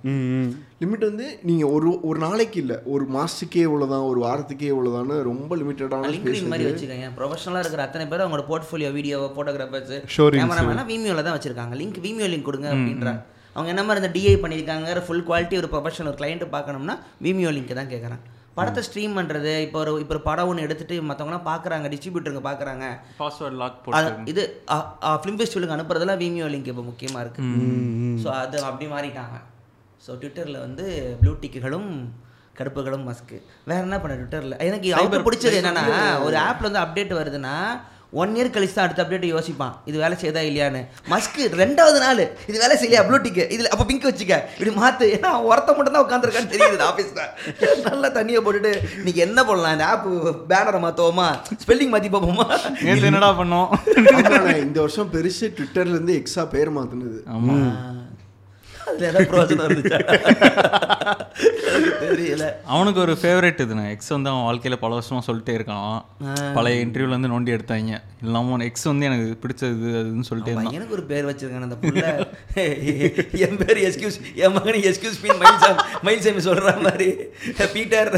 லிமிட் 0.81 1.07
வந்து 1.09 1.25
நீங்க 1.49 1.63
ஒரு 1.75 1.89
ஒரு 2.09 2.19
நாளைக்கு 2.25 2.57
இல்ல 2.63 2.73
ஒரு 2.93 3.05
மாசத்துக்கே 3.17 3.63
இவ்வளவுதான் 3.67 4.05
ஒரு 4.11 4.19
வாரத்துக்கே 4.27 4.69
இவ்வளவுதான்னு 4.73 5.15
ரொம்ப 5.31 5.51
லிமிட்டடான 5.61 6.11
லிங்க்டின் 6.15 6.51
மாதிரி 6.53 6.69
வச்சுக்கோங்க. 6.69 7.09
ப்ரொஃபஷனலாக 7.17 7.63
இருக்கிற 7.63 7.83
அத்தனை 7.87 8.05
பேர் 8.11 8.25
அவங்களோட 8.25 8.45
போர்ட்ஃபோலியோ 8.51 8.91
வீடியோ 8.99 9.17
ஃபோட்டோகிராஃபர்ஸ். 9.37 9.95
கேமராமேனா 10.41 10.85
விமியோல 10.91 11.25
தான் 11.27 11.37
வச்சிருக்காங்க. 11.39 11.75
லிங்க் 11.83 12.05
விமியோ 12.07 12.29
லிங்க் 12.33 12.49
கொடுங்க 12.51 12.69
அப்படின்றாங்க 12.75 13.23
அவங்க 13.57 13.69
என்ன 13.73 13.83
மாதிரி 13.85 14.01
இந்த 14.03 14.13
டிஐ 14.15 14.33
பண்ணியிருக்காங்க 14.41 15.05
ஃபுல் 15.05 15.27
குவாலிட்டி 15.29 15.55
ஒரு 15.61 15.69
ப்ரொஃபஷனல் 15.73 16.11
ஒரு 16.11 16.19
கிளைண்ட் 16.21 16.43
பார்க்கணும்னா 16.55 16.95
விமியோ 17.25 17.51
லிங்க் 17.57 17.79
தான் 17.79 17.93
கேட்குறேன் 17.93 18.23
படத்தை 18.57 18.81
ஸ்ட்ரீம் 18.85 19.17
பண்ணுறது 19.17 19.51
இப்போ 19.65 19.77
ஒரு 19.81 19.91
இப்போ 20.03 20.13
ஒரு 20.15 20.21
படம் 20.27 20.47
ஒன்று 20.51 20.63
எடுத்துட்டு 20.67 20.95
மற்றவங்களாம் 21.09 21.47
பார்க்குறாங்க 21.49 21.89
டிஸ்ட்ரிபியூட்டருங்க 21.91 22.41
பார்க்குறாங்க. 22.47 22.85
பாஸ்வேர்ட் 23.19 23.57
லாக் 23.61 23.75
போட்டு. 23.83 24.29
இது 24.31 24.43
ஃபிலிம் 25.23 25.37
ஃபெஸ்டிவலுக்கு 25.39 25.75
அனுப்புறதெல்லாம் 25.75 26.21
விமியோ 26.23 26.47
லிங்க் 26.53 26.71
இப்போ 26.73 26.85
முக்கியமாக 26.91 27.23
இருக்குது 27.25 27.67
ஸோ 28.23 28.29
அது 28.41 28.57
அப்படி 28.69 28.87
மாறிட்டாங்க. 28.95 29.37
ஸோ 30.05 30.09
ட்விட்டரில் 30.21 30.63
வந்து 30.65 30.85
ப்ளூ 31.21 31.33
டிக்குகளும் 31.43 31.89
கருப்புகளும் 32.59 33.05
மஸ்க்கு 33.09 33.37
வேற 33.69 33.79
என்ன 33.87 33.97
பண்ண 34.03 34.13
ட்விட்டரில் 34.19 34.57
எனக்கு 34.69 34.95
அவங்க 34.99 35.19
பிடிச்சது 35.27 35.59
என்னன்னா 35.61 35.85
ஒரு 36.27 36.37
ஆப்பில் 36.47 36.69
வந்து 36.69 36.83
அப்டேட் 36.85 37.13
வருதுன்னா 37.19 37.55
ஒன் 38.21 38.33
இயர் 38.37 38.51
கழிச்சு 38.55 38.75
தான் 38.75 38.85
அடுத்த 38.87 39.01
அப்டேட் 39.03 39.25
யோசிப்பான். 39.33 39.73
இது 39.89 39.97
வேலை 40.03 40.15
செய்தா 40.21 40.41
இல்லையான்னு. 40.49 40.81
மஸ்க்கு 41.11 41.41
ரெண்டாவது 41.61 41.99
நாள். 42.03 42.21
இது 42.49 42.57
வேலை 42.63 42.75
செய்யலையா 42.81 43.01
ப்ளூ 43.07 43.17
டிக்கு 43.25 43.45
இதில் 43.55 43.69
அப்போ 43.73 43.85
பிங்க் 43.89 44.07
வச்சுக்க. 44.09 44.35
இப்படி 44.55 44.73
மாற்று 44.79 45.07
ஏன்னா 45.15 45.31
ஒருத்த 45.49 45.75
மட்டும் 45.77 45.95
தான் 45.95 46.05
உட்காந்துருக்கான்னு 46.05 46.53
தெரியுது 46.53 46.87
ஆஃபீஸில் 46.89 47.83
நல்லா 47.87 48.09
தண்ணியை 48.17 48.41
போட்டுட்டு 48.45 48.73
இன்னைக்கு 48.99 49.23
என்ன 49.27 49.39
பண்ணலாம்? 49.49 49.75
இந்த 49.77 49.87
ஆப் 49.91 50.07
பேனரை 50.51 50.81
மாற்றுவோமா 50.85 51.27
ஸ்பெல்லிங் 51.63 51.93
மாற்றி 51.95 52.11
பார்ப்போமா? 52.15 52.47
என்னடா 53.07 53.31
பண்ணோம்? 53.41 53.69
இந்த 54.65 54.77
வருஷம் 54.85 55.13
பெருசு 55.17 55.47
ட்விட்டர்ல 55.57 55.97
இருந்து 55.97 56.15
எக்ஸா 56.21 56.45
பேர் 56.55 56.75
மாத்துனது. 56.79 57.19
ஆமா. 57.37 57.57
அதுல 58.89 59.19
இருந்துச்சா? 59.67 59.99
எனக்கு 61.75 61.91
தெரியல. 62.03 62.45
அவனுக்கு 62.75 62.99
ஒரு 62.99 63.13
ஃபேவரட் 63.21 63.61
இதுண்ணே. 63.63 63.85
எக்ஸ் 63.89 64.11
வந்து 64.15 64.29
அவன் 64.29 64.45
வாழ்க்கையில 64.47 64.75
பல 64.83 64.91
வருஷமா 64.97 65.19
சொல்லிட்டே 65.27 65.55
இருக்கான். 65.57 66.53
பழைய 66.53 66.85
இன்டர்வியூல 66.85 67.13
இருந்து 67.13 67.33
நோண்டி 67.33 67.53
எடுத்தாங்க. 67.57 67.99
இல்லாம 68.23 68.63
எக்ஸ் 68.63 68.87
வந்து 68.91 69.05
எனக்கு 69.09 69.27
பிடிச்சது 69.43 69.89
அதுன்னு 70.01 70.27
சொல்லிட்டே 70.29 70.51
இருந்தான். 70.53 70.73
பையனுக்கு 70.73 70.95
ஒரு 70.97 71.03
பேர் 71.11 71.29
வச்சிருக்கான 71.29 71.67
அந்த 71.67 71.77
புள்ள. 71.81 72.03
என் 73.45 73.57
பேர் 73.63 73.79
எஸ்கியூஸ் 73.87 74.19
என் 74.43 74.55
மகனை 74.57 74.81
எஸ்கியூஸ் 74.91 75.21
மீன் 75.23 75.39
மயில்சாமி 75.41 75.81
மயில்சாமி 76.07 76.43
சொல்ற 76.49 76.81
மாதிரி. 76.87 77.09
Peter 77.73 78.11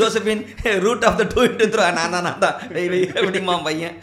Josephine 0.00 0.44
root 0.80 1.04
of 1.04 1.18
the 1.18 1.26
two 1.34 1.42
into 1.42 1.92
நான் 2.00 2.14
தான் 2.14 2.26
நான் 2.28 2.42
தான். 2.44 2.56
அப்படிமா 2.70 3.62
பையன்? 3.64 3.96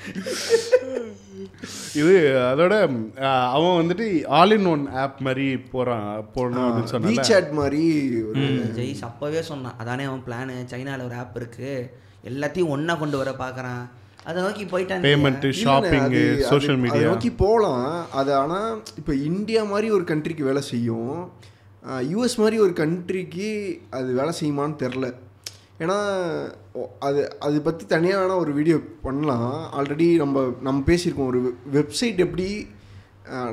இது 2.02 2.14
அதோட 2.52 2.74
அவன் 3.56 3.78
வந்துட்டு 3.80 4.08
ஆல் 4.40 4.56
இன் 4.58 4.70
ஒன் 4.74 4.86
ஆப் 5.04 5.20
மாதிரி 5.28 5.48
போறான் 5.74 6.08
போடணும் 6.36 6.68
அப்படின்னு 6.68 6.94
சொன்னால. 6.94 7.12
வீசாட் 7.12 7.52
மாதிரி 7.60 7.84
ஒரு 8.30 8.46
ஜெய்ஸ் 8.78 9.04
அப்பவே 9.10 9.42
சொன்னான். 9.52 9.78
அதானே 9.84 10.06
அவன் 10.12 10.24
பிளானு 10.28 10.56
சைனால 10.74 11.06
ஒரு 11.10 11.18
ஆப் 11.24 11.38
இருக்கு. 11.42 11.74
எல்லாத்தையும் 12.32 12.74
ஒண்ணா 12.76 12.96
கொண்டு 12.96 13.20
வர 13.22 13.32
பார்க்கறான் 13.44 13.84
அதை 14.30 14.38
நோக்கி 14.44 14.66
போயிட்டான் 14.72 15.06
பேமெண்ட் 15.06 15.46
இல்லைண்ணே, 15.48 15.64
ஷாப்பிங் 15.64 16.14
சோஷியல் 16.50 16.82
மீடியா 16.84 17.08
நோக்கி 17.10 17.32
போகலாம் 17.42 17.88
அது 18.20 18.32
ஆனால் 18.42 18.70
இப்போ 19.00 19.14
இந்தியா 19.30 19.62
மாதிரி 19.72 19.88
ஒரு 19.98 20.06
கண்ட்ரிக்கு 20.12 20.44
வேலை 20.50 20.62
செய்யும். 20.72 21.18
யூஎஸ் 22.12 22.38
மாதிரி 22.42 22.58
ஒரு 22.66 22.74
கண்ட்ரிக்கு 22.82 23.50
அது 23.98 24.10
வேலை 24.20 24.34
செய்யுமான்னு 24.40 24.78
தெரில. 24.84 25.08
ஏன்னா 25.84 25.98
அது 27.00 27.38
அது 27.40 27.62
பற்றி 27.62 27.86
தனியாக 27.86 28.20
வேணால் 28.22 28.40
ஒரு 28.40 28.54
வீடியோ 28.54 28.78
பண்ணலாம். 29.02 29.52
ஆல்ரெடி 29.78 30.08
நம்ம 30.16 30.46
நம்ம 30.62 30.80
பேசியிருக்கோம். 30.86 31.32
ஒரு 31.34 31.42
வெப்சைட் 31.74 32.18
எப்படி 32.18 32.48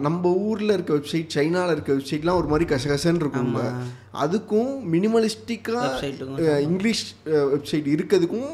நம்ம 0.01 0.31
ஊரில் 0.47 0.73
இருக்க 0.73 0.93
வெப்சைட் 0.95 1.35
சைனாவில் 1.35 1.73
இருக்க 1.73 1.91
வெப்சைட்லாம் 1.93 2.39
ஒரு 2.41 2.49
மாதிரி 2.49 2.67
கசகசன்னு 2.75 3.23
இருக்கும்ல 3.25 3.63
அதுக்கும் 4.23 4.73
மினிமலிஸ்டிக்காக 4.95 6.59
இங்கிலீஷ் 6.61 7.05
வெப்சைட் 7.55 7.89
இருக்கிறதுக்கும் 7.97 8.51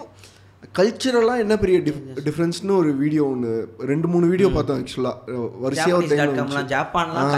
கல்ச்சரலாக 0.78 1.38
என்ன 1.38 1.54
பெரிய 1.56 1.78
டிஃப் 1.78 2.02
டிஃப்ரென்ஸ்னு 2.24 2.76
ஒரு 2.76 2.90
வீடியோ 2.94 3.24
ஒன்று 3.24 3.52
ரெண்டு 3.78 4.08
மூணு 4.08 4.26
வீடியோ 4.26 4.48
பார்த்தோம் 4.48 4.80
ஆக்சுவலாக 4.82 5.40
வரிசையாக 5.64 5.98
ஒரு 6.00 6.08
டைம் 6.08 6.68
ஜப்பான்லாம் 6.74 7.32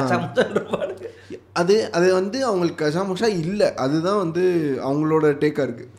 அது 1.61 1.75
அது 1.97 2.07
வந்து 2.19 2.39
அவங்களுக்கு 2.49 2.83
கசாமுஷா 2.83 3.29
இல்லை. 3.43 3.69
அதுதான் 3.85 4.21
வந்து 4.23 4.43
அவங்களோட 4.89 5.27
டேக்காக 5.43 5.67
இருக்குது 5.67 5.91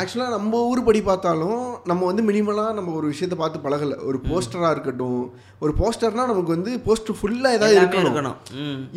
ஆக்சுவலாக 0.00 0.34
நம்ம 0.36 0.60
ஊர் 0.70 0.82
படி 0.88 1.00
பார்த்தாலும் 1.08 1.62
நம்ம 1.90 2.02
வந்து 2.10 2.22
மினிமலாக 2.28 2.76
நம்ம 2.78 2.94
ஒரு 2.98 3.06
விஷயத்தை 3.12 3.38
பார்த்து 3.42 3.64
பழகலை. 3.66 3.96
ஒரு 4.08 4.20
போஸ்டராக 4.28 4.72
இருக்கட்டும். 4.76 5.22
ஒரு 5.64 5.74
போஸ்டர்னா 5.80 6.24
நமக்கு 6.32 6.54
வந்து 6.56 6.72
போஸ்டர் 6.86 7.18
ஃபுல்லாக 7.20 7.56
ஏதாவது 7.58 7.78
இருக்கணும். 7.80 8.38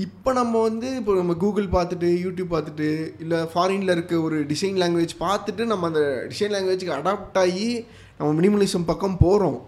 இப்போ 0.06 0.34
நம்ம 0.40 0.62
வந்து 0.68 0.90
இப்போ 1.00 1.18
நம்ம 1.22 1.36
கூகுள் 1.44 1.74
பார்த்துட்டு 1.78 2.10
யூடியூப் 2.26 2.54
பார்த்துட்டு 2.56 2.90
இல்லை 3.26 3.42
ஃபாரினில் 3.54 3.96
இருக்க 3.98 4.22
ஒரு 4.28 4.40
டிசைன் 4.54 4.80
லாங்குவேஜ் 4.84 5.16
பார்த்துட்டு 5.26 5.66
நம்ம 5.74 5.92
அந்த 5.92 6.04
டிசைன் 6.34 6.56
லாங்குவேஜ்க்கு 6.56 6.98
அடாப்ட் 7.00 7.40
ஆகி 7.44 7.70
நம்ம 8.18 8.32
மினிமலிசம் 8.40 8.90
பக்கம் 8.92 9.22
போகிறோம் 9.26 9.60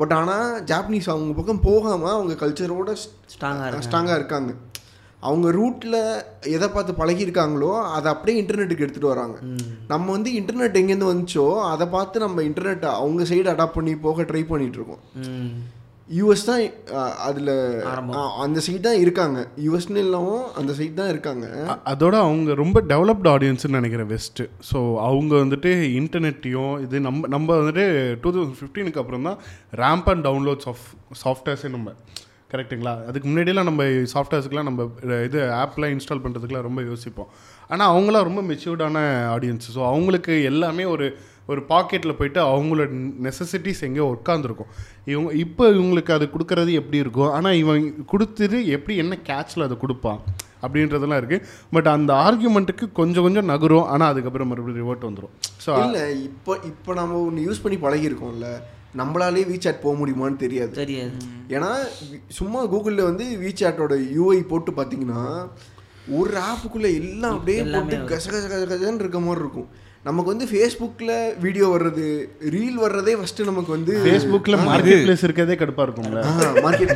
பட் 0.00 0.12
ஆனால் 0.18 0.50
ஜாப்பனீஸ் 0.70 1.12
அவங்க 1.12 1.32
பக்கம் 1.38 1.64
போகாமல் 1.68 2.16
அவங்க 2.16 2.34
கல்ச்சரோட 2.42 2.90
ஸ்ட்ராங்காக 3.34 3.80
ஸ்ட்ராங்காக 3.86 4.18
இருக்காங்க. 4.20 4.52
அவங்க 5.28 5.48
ரூட்டில் 5.58 5.98
எதை 6.56 6.68
பார்த்து 6.74 7.00
பழகியிருக்காங்களோ 7.00 7.72
அதை 7.96 8.08
அப்படியே 8.14 8.38
இன்டர்நெட்டுக்கு 8.42 8.84
எடுத்துகிட்டு 8.84 9.12
வராங்க. 9.14 9.36
நம்ம 9.92 10.06
வந்து 10.16 10.30
இன்டர்நெட் 10.38 10.78
எங்கேருந்து 10.80 11.10
வந்துச்சோ 11.10 11.48
அதை 11.72 11.86
பார்த்து 11.96 12.24
நம்ம 12.26 12.42
இன்டர்நெட்டை 12.50 12.92
அவங்க 13.02 13.24
சைடு 13.32 13.50
அடாப்ட் 13.52 13.78
பண்ணி 13.78 13.94
போக 14.06 14.24
ட்ரை 14.30 14.42
பண்ணிட்டு 14.52 14.80
இருக்கோம். 14.80 15.02
ம் 15.26 15.52
யூஎஸ் 16.08 16.46
தான் 16.48 16.62
அதில். 17.26 17.50
அந்த 18.44 18.58
சைட் 18.66 18.86
தான் 18.86 19.02
இருக்காங்க. 19.02 19.38
யூஎஸ்னு 19.64 20.02
இல்லாமல் 20.04 20.46
அந்த 20.60 20.72
சைட் 20.78 20.96
தான் 21.00 21.10
இருக்காங்க. 21.12 21.44
அதோட 21.92 22.14
அவங்க 22.26 22.54
ரொம்ப 22.62 22.80
டெவலப்டு 22.92 23.30
ஆடியன்ஸ்னு 23.34 23.78
நினைக்கிறேன் 23.78 24.10
வெஸ்ட்டு 24.14 24.46
ஸோ 24.70 24.80
அவங்க 25.08 25.32
வந்துட்டு 25.42 25.72
இன்டர்நெட்டையும் 26.00 26.74
இது 26.86 27.04
நம்ம 27.06 27.28
நம்ம 27.34 27.58
வந்துட்டு 27.60 27.84
டூ 28.24 28.32
தௌசண்ட் 28.36 28.58
ஃபிஃப்டீனுக்கு 28.62 29.02
அப்புறம் 29.02 29.28
தான் 29.28 29.38
ரேம்ப் 29.82 30.10
அண்ட் 30.14 30.26
டவுன்லோட்ஸ் 30.28 30.68
ஆஃப் 30.72 30.84
சாஃப்ட்வேர்ஸே 31.24 31.70
நம்ம 31.76 31.94
கரெக்ட்டுங்களா? 32.50 32.94
அதுக்கு 33.08 33.26
முன்னாடியெல்லாம் 33.28 33.68
நம்ம 33.68 33.82
சாஃப்ட்வேர்ஸ்க்குலாம் 34.12 34.68
நம்ம 34.68 34.86
இது 35.24 35.40
ஆப்லாம் 35.58 35.92
இன்ஸ்டால் 35.94 36.22
பண்ணுறதுக்குலாம் 36.24 36.66
ரொம்ப 36.68 36.82
யோசிப்போம். 36.82 37.28
ஆனால் 37.70 37.90
அவங்களாம் 37.92 38.26
ரொம்ப 38.28 38.42
மெச்சூர்டான 38.42 38.98
ஆடியன்ஸ் 39.34 39.68
ஸோ 39.74 39.80
அவங்களுக்கு 39.86 40.34
எல்லாமே 40.42 40.84
ஒரு 40.84 41.06
ஒரு 41.48 41.60
பாக்கெட்டில் 41.70 42.16
போயிட்டு 42.18 42.40
அவங்களோட 42.48 42.88
நெசசிட்டிஸ் 43.26 43.84
எங்கேயோ 43.86 44.06
உட்காந்துருக்கும் 44.14 44.70
இவங்க 45.04 45.30
இப்போ 45.34 45.64
இவங்களுக்கு 45.72 46.12
அது 46.12 46.26
கொடுக்கறது 46.30 46.72
எப்படி 46.72 46.98
இருக்கும் 46.98 47.32
ஆனால் 47.32 47.54
இவன் 47.54 47.80
கொடுத்துட்டு 48.12 48.58
எப்படி 48.76 48.96
என்ன 48.96 49.16
கேட்சில் 49.30 49.66
அதை 49.66 49.76
கொடுப்பான் 49.76 50.20
அப்படின்றதெல்லாம் 50.62 51.20
இருக்குது 51.22 51.46
பட் 51.72 51.88
அந்த 51.88 52.12
ஆர்கியூமெண்ட்டுக்கு 52.26 52.86
கொஞ்சம் 52.92 53.22
கொஞ்சம் 53.22 53.44
நகரும் 53.44 53.86
ஆனால் 53.86 54.10
அதுக்கப்புறம் 54.12 54.50
மறுபடியும் 54.52 54.80
ரிவர்ட் 54.82 55.08
வந்துடும் 55.08 55.34
ஸோ 55.66 55.72
இல்லை 55.84 56.04
இப்போ 56.22 56.54
இப்போ 56.64 56.94
நம்ம 56.94 57.18
ஒன்று 57.20 57.46
யூஸ் 57.48 57.62
பண்ணி 57.62 57.78
பழகிருக்கோம்ல 57.82 58.50
நம்மளாலே 58.98 59.42
வீசாட் 59.50 59.82
போக 59.82 59.94
முடியுமான்னு 60.00 60.38
தெரியாது. 60.44 60.72
தெரியாது. 60.78 61.12
ஏன்னா 61.56 61.70
சும்மா 62.38 62.60
கூகுளில் 62.72 63.08
வந்து 63.08 63.24
வீசாட்டோட 63.42 63.96
யூஐ 64.16 64.40
போட்டு 64.52 64.72
பார்த்தீங்கன்னா 64.78 65.22
ஒரு 66.18 66.36
ஆப்புக்குள்ள 66.50 66.88
எல்லாம் 67.00 67.34
அப்படியே 67.36 67.60
போட்டு 67.74 67.96
கச 68.10 68.26
கச 68.32 68.44
கச 68.52 68.64
கசன்னு 68.72 69.02
இருக்க 69.04 69.20
மாதிரி 69.26 69.44
இருக்கும். 69.44 69.68
நமக்கு 70.08 70.32
வந்து 70.32 70.46
ஃபேஸ்புக்கில் 70.50 71.14
வீடியோ 71.44 71.66
வர்றது 71.72 72.06
ரீல் 72.54 72.78
வர்றதே 72.84 73.14
ஃபர்ஸ்ட் 73.20 73.40
நமக்கு 73.48 73.72
வந்து 73.76 73.94
ஃபேஸ்புக்கில் 74.04 74.58
மார்க்கெட் 74.68 75.04
பிளேஸ் 75.06 75.24
இருக்கிறதே 75.26 75.56
கடுப்பாக 75.62 75.86
இருக்கும்ல. 75.86 76.20
மார்க்கெட் 76.66 76.92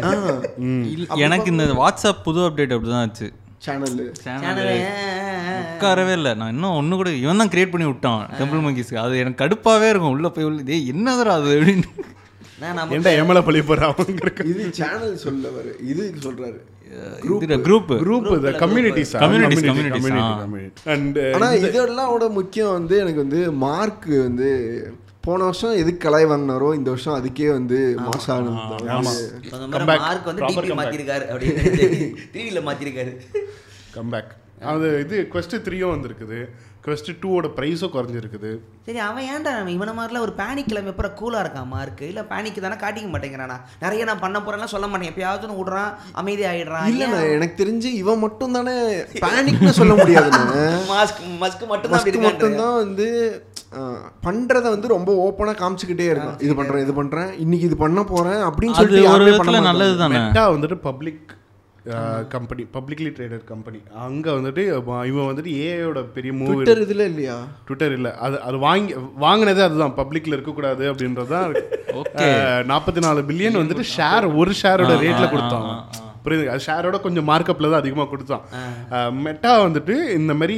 எனக்கு 1.27 1.51
இந்த 1.55 1.67
வாட்ஸ்அப் 1.83 2.23
புது 2.29 2.43
அப்டேட் 2.49 2.75
அப்படிதான் 2.77 3.05
ஆச்சு. 3.07 3.29
சேனல் 3.67 3.99
சேனல் 4.25 4.59
உட்காரவே 5.75 6.13
இல்லை. 6.13 6.35
நான் 6.35 6.53
இன்னும் 6.53 6.75
ஒன்று 6.75 6.97
கூட 6.97 7.11
இவன் 7.11 7.37
தான் 7.37 7.49
கிரியேட் 7.49 7.71
பண்ணி 7.71 7.87
விட்டான் 7.87 8.31
டெம்பிள் 8.39 8.67
மங்கிஸ்க்கு 8.67 8.95
அது 8.95 9.19
எனக்கு 9.19 9.45
கடுப்பாவே 9.45 9.89
இருக்கும். 9.89 10.11
உள்ள 10.11 10.29
போய் 10.29 10.45
உள்ள 10.45 10.63
டேய் 10.63 10.91
என்னதுடா 10.91 11.33
அது? 11.39 11.61
அப்படின்னு. 11.61 11.83
எமல 12.61 13.45
பழி 13.45 13.63
இது 14.45 14.73
சேனல் 14.73 15.17
சொல்ல 15.17 15.49
வர 15.49 15.69
இது 15.81 16.15
சொல்றாரு. 16.21 16.59
இது 17.41 17.57
குரூப் 17.57 17.89
குரூப் 17.89 18.29
கம்யூனிட்டிஸ். 18.63 19.13
அண்ட் 20.85 21.19
ஆனா 21.19 22.29
முக்கியம் 22.29 22.73
வந்து 22.73 22.99
எனக்கு 22.99 23.21
வந்து 23.21 23.53
மார்க் 23.53 24.07
வந்து 24.07 24.51
போன 25.21 25.43
வருஷம் 25.43 25.77
எதுக்கு 25.77 26.03
கலாய் 26.09 26.31
வாங்கினாரோ 26.31 26.75
இந்த 26.75 26.91
வருஷம் 26.91 27.17
அதுக்கே 27.17 27.49
வந்து 27.49 27.95
மாசம் 27.97 28.53
மார்க் 29.87 30.25
வந்து 30.25 30.45
டிபி 30.45 30.75
மாத்திருக்காரு 30.81 31.25
அப்படின்னு. 31.33 32.15
டிவியில 32.33 32.63
மாத்திருக்காரு. 32.69 33.13
கம்பேக் 33.95 34.31
அது 34.73 34.89
இது 35.05 35.17
quest 35.33 35.55
த்ரீயும் 35.65 35.93
வந்திருக்குது. 35.95 36.39
quest 36.85 37.09
டூவோட 37.23 37.47
ப்ரைஸும் 37.57 37.93
குறைஞ்சிருக்குது. 37.95 38.51
சரி 38.87 39.01
அவன் 39.07 39.27
ஏன்டா 39.33 39.51
நம்ம 39.57 39.73
இவனை 39.77 39.93
மாதிரிலாம் 39.99 40.25
ஒரு 40.27 40.35
பேனிக் 40.41 40.69
கிளம்பி 40.71 40.93
அப்புறம் 40.93 41.15
கூலாக 41.21 41.43
இருக்கான் 41.45 41.71
மார்க்? 41.73 42.03
இல்லை 42.11 42.23
பேனிக் 42.33 42.61
தானே 42.65 42.77
காட்டிக்க 42.83 43.09
மாட்டேங்கிறானா? 43.15 43.57
நிறைய 43.85 44.05
நான் 44.11 44.23
பண்ண 44.25 44.39
போறேன்னா 44.47 44.69
சொல்ல 44.75 44.87
மாட்டேன். 44.87 45.13
எப்பயாவது 45.13 45.59
விடுறான் 45.61 45.93
அமைதி 46.23 46.45
ஆயிடுறான் 46.51 46.89
இல்லண்ணா 46.93 47.23
எனக்கு 47.37 47.57
தெரிஞ்சு 47.63 47.91
இவன் 48.03 48.23
மட்டும் 48.25 48.57
தானே 48.59 48.77
பேனிக்னு 49.27 49.75
சொல்ல 49.81 49.95
முடியாதுண்ணே. 50.03 50.67
மாஸ்க் 50.93 51.23
மஸ்க் 51.45 51.67
மட்டும் 51.73 51.95
தான் 51.97 52.27
மட்டும்தான் 52.29 52.79
வந்து 52.83 53.09
பண்றத 54.27 54.67
வந்து 54.75 54.89
ரொம்ப 54.97 55.13
ஓப்பனா 55.23 55.53
காமிச்சுக்கிட்டே 55.61 56.11
இருக்கும் 56.11 56.43
இது 56.47 56.55
பண்றேன் 56.59 56.85
இது 56.87 56.93
பண்றேன் 56.99 57.31
இன்னைக்கு 57.45 57.69
இது 57.69 57.79
பண்ண 57.85 58.03
போறேன் 58.13 58.43
அப்படின்னு 58.49 58.77
மாட்டாங்க. 59.41 59.71
நல்லது 59.71 59.97
தானே 60.03 60.15
மெட்டா 60.19 60.45
வந்துட்டு 60.57 60.79
public 60.91 61.33
company 62.31 62.63
publicly 62.75 63.11
traded 63.17 63.45
company 63.45 63.79
அங்கே 64.05 64.31
வந்துட்டு 64.31 64.63
இவன் 65.09 65.29
வந்துட்டு 65.29 65.53
ஏஐயோட 65.65 66.01
பெரிய 66.15 66.33
மூவ் 66.33 66.53
ட்விட்டர் 66.53 66.83
இதுல 66.85 67.05
இல்லையா? 67.11 67.37
ட்விட்டர் 67.67 67.95
இல்லை. 67.97 68.13
அது 68.19 68.37
அது 68.43 68.59
வாங்கி 68.61 68.95
வாங்கினதே 69.21 69.65
அதுதான். 69.67 69.97
பப்ளிக்ல 69.99 70.37
இருக்கக்கூடாது 70.37 70.85
அப்படின்றது 70.91 71.33
தான் 71.35 71.53
நாற்பத்தி 72.71 73.01
நாலு 73.05 73.21
பில்லியன் 73.29 73.61
வந்துட்டு 73.61 73.85
ஷேர் 73.93 74.27
ஒரு 74.37 74.53
ஷேரோட 74.61 74.95
ரேட்ல 75.03 75.27
கொடுத்தான் 75.29 75.69
புரியுது 76.25 76.45
அது 76.53 76.65
ஷேரோட 76.67 76.97
கொஞ்சம் 77.07 77.29
மார்க்கப்பில் 77.31 77.71
தான் 77.73 77.83
அதிகமாக 77.83 78.09
கொடுத்தான் 78.13 78.43
மெட்டா 79.27 79.53
வந்துட்டு 79.67 79.95
இந்த 80.19 80.33
மாதிரி 80.41 80.57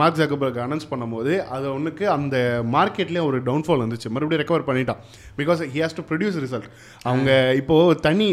மார்க் 0.00 0.18
ஜாக்கபர்க் 0.20 0.60
அனௌன்ஸ் 0.66 0.90
பண்ணும்போது 0.92 1.32
அது 1.56 1.66
ஒன்றுக்கு 1.76 2.04
அந்த 2.16 2.36
மார்க்கெட்லேயே 2.76 3.24
ஒரு 3.30 3.38
டவுன்ஃபால் 3.48 3.84
வந்துச்சு. 3.84 4.08
மறுபடியும் 4.14 4.42
ரெக்கவர் 4.42 4.66
பண்ணிட்டான். 4.68 5.00
Because 5.40 5.60
he 5.74 5.80
has 5.84 5.96
to 5.98 6.04
produce 6.10 6.38
result 6.44 6.68
அவங்க 7.08 7.30
இப்போது 7.60 7.98
தனி 8.06 8.28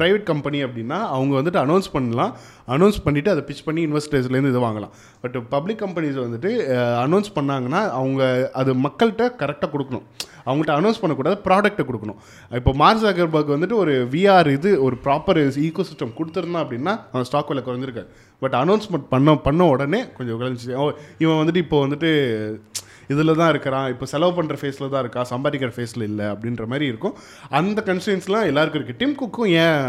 ப்ரைவேட் 0.00 0.26
கம்பெனி 0.32 0.60
அப்படின்னா 0.66 0.98
அவங்க 1.16 1.34
வந்துட்டு 1.40 1.62
அனௌன்ஸ் 1.64 1.90
பண்ணலாம். 1.96 2.32
அனௌன்ஸ் 2.76 2.98
பண்ணிவிட்டு 3.04 3.32
அதை 3.34 3.42
பிச் 3.48 3.64
பண்ணி 3.68 3.82
இன்வெஸ்டர்ஸ்லேருந்து 3.86 4.52
இது 4.54 4.62
வாங்கலாம். 4.66 4.92
பட் 5.22 5.36
பப்ளிக் 5.54 5.82
கம்பெனிஸ் 5.84 6.18
வந்துட்டு 6.24 6.50
அனௌன்ஸ் 7.04 7.30
பண்ணாங்கன்னா 7.38 7.82
அவங்க 8.00 8.22
அது 8.62 8.72
மக்கள்கிட்ட 8.86 9.26
கரெக்டாக 9.42 9.70
கொடுக்கணும். 9.74 10.04
அவங்கள்ட்ட 10.46 10.74
அனௌன்ஸ் 10.80 11.00
பண்ணக்கூடாது 11.00 11.36
ப்ராடக்ட்டை 11.46 11.84
கொடுக்கணும். 11.88 12.18
இப்போ 12.60 12.72
மார்க் 12.82 13.02
ஜாக்கர்பர்க் 13.04 13.54
வந்துட்டு 13.54 13.76
ஒரு 13.82 13.94
விஆர் 14.14 14.48
இது 14.56 14.70
ஒரு 14.86 14.96
ப்ராப்பர் 15.04 15.40
ஈகோ 15.66 15.84
சிஸ்டம் 15.88 16.16
கொடுத்துருந்தான் 16.18 16.64
அப்படின்னா 16.64 16.94
அவன் 17.12 17.28
ஸ்டாக் 17.30 17.50
விலை 17.52 17.64
குறைஞ்சிருக்காரு. 17.66 18.08
பட் 18.42 18.56
அனௌன்ஸ்மெண்ட் 18.62 19.10
பண்ண 19.14 19.34
பண்ண 19.48 19.66
உடனே 19.74 20.00
கொஞ்சம் 20.18 20.38
குறைஞ்சிச்சு 20.42 20.72
இவன் 21.24 21.40
வந்துட்டு 21.42 21.62
இப்போ 21.64 21.78
வந்துட்டு 21.86 22.12
இதில் 23.12 23.38
தான் 23.38 23.48
இருக்கிறான் 23.52 23.86
இப்போ 23.92 24.06
செலவு 24.10 24.32
பண்ணுற 24.34 24.56
ஃபேஸில் 24.58 24.90
தான் 24.92 25.02
இருக்கா 25.04 25.22
சம்பாதிக்கிற 25.30 25.70
ஃபேஸில் 25.76 26.04
இல்லை 26.08 26.26
அப்படின்ற 26.32 26.64
மாதிரி 26.72 26.84
இருக்கும். 26.90 27.14
அந்த 27.58 27.82
கன்ஸ்டன்ஸ்லாம் 27.88 28.48
எல்லாருக்கும் 28.50 28.80
இருக்குது 28.80 29.00
டிம் 29.00 29.16
குக்கும் 29.22 29.50
ஏன் 29.62 29.80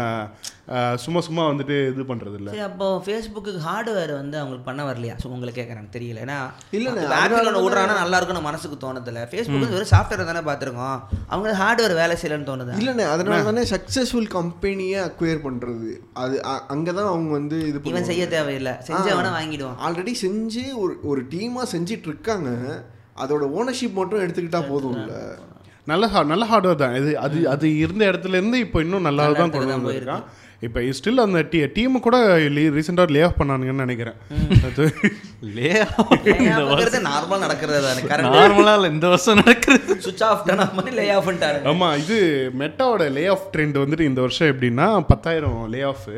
சும்மா 0.96 1.20
சும்மா 1.20 1.48
வந்துட்டு 1.48 1.92
இது 1.92 2.04
பண்ணுறது 2.08 2.34
இல்லை 2.34 2.58
அப்போ 2.58 3.02
ஃபேஸ்புக்கு 3.06 3.52
ஹார்ட்வேர் 3.66 4.12
வந்து 4.12 4.38
அவங்களுக்கு 4.38 4.64
பண்ண 4.64 4.92
வரலையா? 4.92 5.16
ஸோ 5.24 5.26
உங்களுக்கு 5.26 5.62
கேட்குறேன் 5.62 5.96
தெரியல. 5.96 6.18
ஏன்னா 6.18 6.50
இல்லண்ணே, 6.72 7.06
ஆப்பிள் 7.06 7.54
ஒன்று 7.54 7.70
விடுறாங்கன்னா 7.70 7.94
நல்லா 7.94 8.16
இருக்கும்னு 8.16 8.42
மனசுக்கு 8.42 8.86
தோணுதில்ல. 8.86 9.26
ஃபேஸ்புக் 9.30 9.58
வெறும் 9.58 9.90
சாஃப்ட்வேர் 9.90 10.24
தானே 10.24 10.38
பார்த்துருக்கோம். 10.38 11.00
அவங்க 11.26 11.52
ஹார்ட்வேர் 11.52 11.94
வேலை 11.94 12.16
செய்யலன்னு 12.22 12.44
தோணுது? 12.44 12.72
இல்லண்ணே 12.78 13.06
அதனால 13.08 13.42
தானே 13.42 13.62
சக்ஸஸ்ஃபுல் 13.62 14.26
கம்பெனியை 14.26 15.04
அக்வயர் 15.04 15.40
பண்றது. 15.44 15.96
அது 16.12 16.44
அ- 16.46 16.62
அங்கதான் 16.68 17.06
அவங்க 17.06 17.32
வந்து 17.32 17.68
இது 17.68 17.80
இவன். 17.82 18.04
செய்ய 18.04 18.28
தேவையில்லை. 18.28 18.72
செஞ்சவன 18.72 19.30
வாங்கிடுவான். 19.40 19.74
ஆல்ரெடி 19.88 20.14
செஞ்சு 20.22 20.74
ஒரு 20.74 20.98
ஒரு 21.02 21.24
டீமாக 21.24 21.66
செஞ்சிட்டு 21.72 22.06
இருக்காங்க 22.06 22.48
அதோட 23.16 23.50
ஓனர்ஷிப் 23.58 23.92
மட்டும் 23.92 24.20
எடுத்துக்கிட்டா 24.20 24.62
போதும்ல. 24.72 25.38
நல்ல 25.84 26.06
ஹா- 26.06 26.26
நல்ல 26.26 26.46
ஹார்ட்வேர் 26.46 26.74
தான். 26.74 26.94
இது 26.94 27.18
அது 27.18 27.48
அது 27.48 27.76
இருந்த 27.76 28.04
இடத்துல 28.04 28.28
இருந்து 28.28 28.58
இப்போ 28.58 28.80
இன்னும் 28.80 29.02
நல்லா 29.02 29.22
நல்ல 29.22 29.38
தான் 29.38 29.50
கொண்டு 29.50 29.66
தான் 29.66 29.84
வந்திருக்கான் 29.84 30.22
இப்போ 30.66 30.80
ஸ்டில் 30.98 31.22
அந்த 31.24 31.40
டீ 31.52 31.58
டீம் 31.76 31.94
கூட 32.04 32.16
ரீசெண்டாக 32.76 33.14
லே 33.14 33.22
ஆஃப் 33.28 33.38
பண்ணானுங்கன்னு 33.40 33.84
நினைக்கிறேன். 33.86 34.16
லே 35.56 35.70
நார்மலாக 37.08 37.40
நடக்கிறது 37.44 37.80
தானே 37.86 38.02
கரண்ட் 38.10 38.36
நார்மலா 38.36 38.74
இல்ல 38.78 38.90
இந்த 38.94 39.08
வருஷம் 39.12 39.40
நடக்கிறது. 39.42 39.96
சுவிச் 40.04 40.24
ஆஃப் 40.28 40.44
மாதிரி 40.78 40.94
லே 41.00 41.06
ஆஃப் 41.16 41.26
பண்ணிட்டாரு 41.28 41.60
ஆமா 41.72 41.88
இது 42.02 42.18
மெட்டாவோட 42.62 43.08
லே 43.18 43.24
ஆஃப் 43.34 43.48
ட்ரெண்ட் 43.54 43.82
வந்துட்டு 43.82 44.08
இந்த 44.10 44.22
வருஷம் 44.26 44.50
எப்படின்னா 44.52 44.88
பத்தாயிரம் 45.12 45.60
லே 45.74 45.82
ஆஃப் 45.92 46.08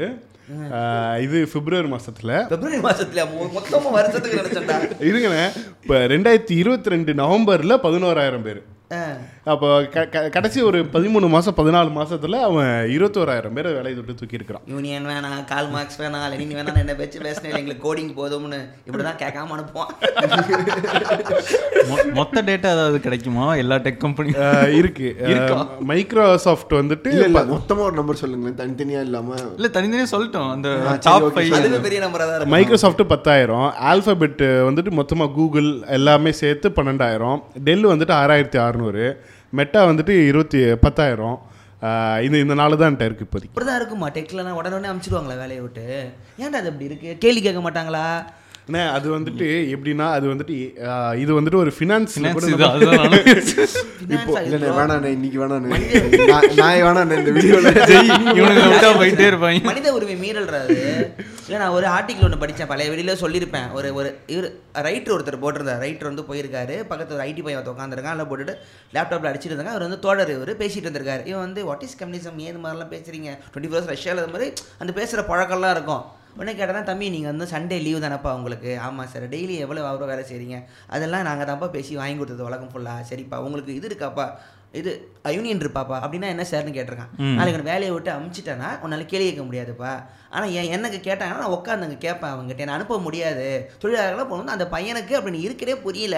இது 1.26 1.38
பிப்ரவரி 1.52 1.88
மாசத்துல. 1.94 2.33
பிப்ரவரி 2.50 2.80
மாசத்துல 2.88 3.22
மொத்தமா 3.57 3.90
வருஷத்துக்கு 3.98 4.40
நினைச்சேன்டா 4.40 4.76
இருங்கண்ணே 5.11 5.44
இப்போ 5.83 5.96
ரெண்டாயிரத்தி 6.14 6.57
இருபத்தி 6.62 6.92
ரெண்டு 6.94 7.14
நவம்பர்ல 7.22 7.78
பதினோராயிரம் 7.87 8.44
பேர். 8.48 8.61
அப்போ 9.44 9.68
க- 9.85 10.07
க- 10.07 10.28
கடைசி 10.28 10.61
ஒரு 10.61 10.78
பதிமூணு 10.92 11.28
மாசம் 11.28 11.54
பதினாலு 11.57 11.90
மாசத்துல 11.96 12.40
அவன் 12.40 12.70
இருபத்தோராயிரம் 12.88 13.52
பேரை 13.52 13.72
வேலையை 13.72 13.94
விட்டு 13.94 14.14
தூக்கி 14.14 14.35
இருக்கிறான் 14.35 14.62
யூனியன் 14.66 15.07
வேணாம் 15.07 15.44
கால் 15.44 15.68
மார்க்ஸ் 15.68 16.00
வேணாம் 16.00 16.28
லெனின் 16.30 16.54
வேணாம் 16.57 16.78
என்ன 16.78 16.94
பேச்சு 16.94 17.20
பேசினேன் 17.20 17.57
எங்களுக்கு 17.57 17.85
கோடிங் 17.87 18.14
போதும்னு. 18.18 18.61
இப்படிதான் 18.87 19.18
கேட்காம 19.18 19.52
அனுப்புவான். 19.57 19.92
மொத்த 22.12 22.42
டேட்டா 22.42 22.70
ஏதாவது 22.70 23.00
கிடைக்குமா? 23.00 23.54
எல்லா 23.54 23.76
டெக் 23.76 23.96
கம்பெனி 23.96 24.33
இருக்கு. 24.76 25.09
மைக்ரோசாஃப்ட் 25.80 26.72
வந்துட்டு 26.72 27.07
இல்ல 27.07 27.24
இல்ல 27.24 27.44
மொத்தமா 27.44 27.78
ஒரு 27.78 27.94
நம்பர் 27.94 28.16
சொல்லுங்களேன் 28.16 28.59
தனித்தனியா 28.62 29.00
இல்லாம. 29.00 29.35
இல்ல 29.54 29.68
தனித்தனியா 29.72 30.07
சொல்லிட்டோம். 30.11 30.50
அந்த 30.52 30.68
டாப் 31.00 31.35
பெரிய 31.35 31.61
நம்பரா 32.00 32.24
தான் 32.24 32.28
இருக்கும். 32.28 32.48
மைக்ரோசாஃப்ட் 32.48 33.07
பத்தாயிரம் 33.09 33.68
ஆல்ஃபபெட் 33.85 34.42
வந்துட்டு 34.68 34.90
மொத்தமாக 34.90 35.33
கூகுள் 35.33 35.70
எல்லாமே 35.88 36.33
சேர்த்து 36.33 36.70
பன்னெண்டாயிரம் 36.70 37.38
டெல் 37.64 37.87
வந்துட்டு 37.87 38.16
ஆறாயிரத்தி 38.22 38.59
அறநூறு 38.66 39.07
மெட்டா 39.54 39.80
வந்துட்டு 39.86 40.14
இருபத்தி 40.28 40.60
பத்தாயிரம். 40.84 41.36
ஆஹ் 41.82 42.20
இந்த 42.26 42.36
இந்த 42.42 42.54
நாலு 42.54 42.74
தான் 42.76 42.88
என்கிட்ட 42.88 43.08
இருக்கு 43.08 43.26
இப்போதைக்கு. 43.26 43.52
இப்படிதான் 43.52 43.78
இருக்குமா? 43.80 44.06
டெக்லனா 44.14 44.54
உடனே 44.58 44.76
உடனே 44.76 44.90
அமுச்சிடுவாங்களா 44.92 45.36
வேலையை 45.40 45.60
விட்டு? 45.64 45.84
ஏன்டா 46.38 46.58
அது 46.60 46.70
அப்படி 46.70 46.88
இருக்கு? 46.90 47.10
கேள்வி 47.24 47.42
கேட்க 47.42 47.62
மாட்டாங்களா? 47.66 48.06
அண்ணே 48.68 48.82
அது 48.92 49.06
வந்துட்டு 49.14 49.46
எப்படின்னா 49.72 50.06
அது 50.12 50.26
வந்துட்டு 50.30 50.54
இது 51.22 51.32
வந்துட்டு 51.34 51.58
ஒரு 51.62 51.72
ஃபினான்ஸ் 51.76 52.14
இது 52.16 52.28
ஆ 52.68 52.70
இல்லண்ணே. 54.44 54.70
வேணாண்ணே 54.78 55.10
இன்னைக்கு 55.16 55.38
வேணாண்ணே. 55.42 55.80
நான் 56.60 56.78
வேணாண்ணே 56.86 57.18
இந்த 57.20 57.32
விட்டா 58.68 58.90
போயிட்டே 59.00 59.26
இருப்பாங்க. 59.30 59.60
மனித 59.64 59.92
உரிமை 59.96 60.16
மீறல்றாரு 60.22 60.78
இல்லை 61.46 61.59
நான் 61.62 61.74
ஒரு 61.78 61.87
ஆர்டிக்கல் 61.94 62.26
ஒன்று 62.26 62.40
படித்தேன் 62.42 62.68
பழைய 62.70 62.90
வெளியில் 62.92 63.20
சொல்லியிருப்பேன். 63.22 63.66
ஒரு 63.78 63.88
ஒரு 63.98 64.09
இவர் 64.35 64.46
ரைட்டர் 64.87 65.14
ஒருத்தர் 65.14 65.42
போட்டிருந்தார். 65.42 65.83
ரைட்டர் 65.85 66.09
வந்து 66.11 66.24
போயிருக்காரு. 66.28 66.76
பக்கத்தில் 66.90 67.16
ஒரு 67.16 67.24
ஐடி 67.30 67.42
பையன் 67.46 67.70
உட்காந்துருக்கான் 67.72 68.14
அதில் 68.14 68.28
போட்டுட்டு 68.30 68.54
லேப்டாப்பில் 68.94 69.30
அடிச்சுட்டு 69.30 69.52
இருந்தாங்க. 69.52 69.74
அவர் 69.74 69.87
வந்து 69.87 69.98
தோழர் 70.07 70.33
இவர் 70.37 70.52
பேசிட்டு 70.62 70.87
இருந்திருக்காரு 70.87 71.24
இவன் 71.30 71.44
வந்து 71.46 71.62
வாட் 71.68 71.85
இஸ் 71.87 71.98
கம்யூனிசம் 72.02 72.38
ஏது 72.48 72.61
மாதிரிலாம் 72.64 72.92
பேசுறீங்க? 72.94 73.30
டுவெண்ட்டி 73.50 73.72
ஃபோர்ஸ் 73.72 73.90
ரஷ்யாவில் 73.94 74.33
மாதிரி 74.37 74.48
அந்த 74.85 74.94
பேசுகிற 75.00 75.24
பழக்கம்லாம் 75.33 75.74
இருக்கும். 75.76 76.04
உடனே 76.38 76.54
கேட்டால் 76.59 76.88
தம்பி 76.90 77.09
நீங்கள் 77.14 77.33
வந்து 77.33 77.46
சண்டே 77.54 77.76
லீவ் 77.87 78.04
தானப்பா 78.04 78.30
உங்களுக்கு? 78.38 78.70
ஆமாம் 78.87 79.11
சார் 79.12 79.26
டெய்லி 79.35 79.57
எவ்வளோ 79.64 79.83
அவ்வளோ 79.90 80.09
வேலை 80.12 80.24
செய்கிறீங்க 80.30 80.57
அதெல்லாம் 80.94 81.26
நாங்கள் 81.28 81.48
தான்ப்பா 81.50 81.68
பேசி 81.76 81.92
வாங்கி 82.00 82.18
கொடுத்தது 82.20 82.48
வழக்கம் 82.48 82.72
ஃபுல்லாக 82.72 83.04
சரிப்பா. 83.11 83.38
உங்களுக்கு 83.48 83.76
இது 83.80 83.88
இருக்காப்பா? 83.90 84.26
இது 84.80 84.92
யூனியன் 85.37 85.62
இருப்பாப்பா. 85.64 85.96
அப்படின்னா 86.04 86.28
என்ன 86.34 86.44
சார்னு 86.50 86.74
கேட்டிருக்கான். 86.76 87.12
நாளைக்கு 87.38 87.58
உன்னை 87.58 87.70
வேலையை 87.72 87.92
விட்டு 87.94 88.10
அமுச்சிட்டேன்னா 88.16 88.70
உன்னால 88.84 89.06
கேள்வி 89.12 89.26
கேட்க 89.28 89.44
முடியாதுப்பா. 89.48 89.92
ஆனால் 90.34 90.52
என் 90.58 90.72
எனக்கு 90.76 90.98
கேட்டாங்கன்னா 91.06 91.42
நான் 91.42 91.54
உட்காந்து 91.56 91.87
அங்கே 91.87 91.98
கேட்பேன் 92.04 92.32
அவங்ககிட்ட 92.34 92.64
என்ன 92.64 92.74
அனுப்ப 92.76 92.98
முடியாது. 93.06 93.46
தொழிலாளர்களாக 93.82 94.26
போகணும் 94.30 94.54
அந்த 94.56 94.66
பையனுக்கு 94.74 95.14
அப்படின்னு 95.18 95.44
இருக்கவே 95.46 95.74
புரியல. 95.87 96.16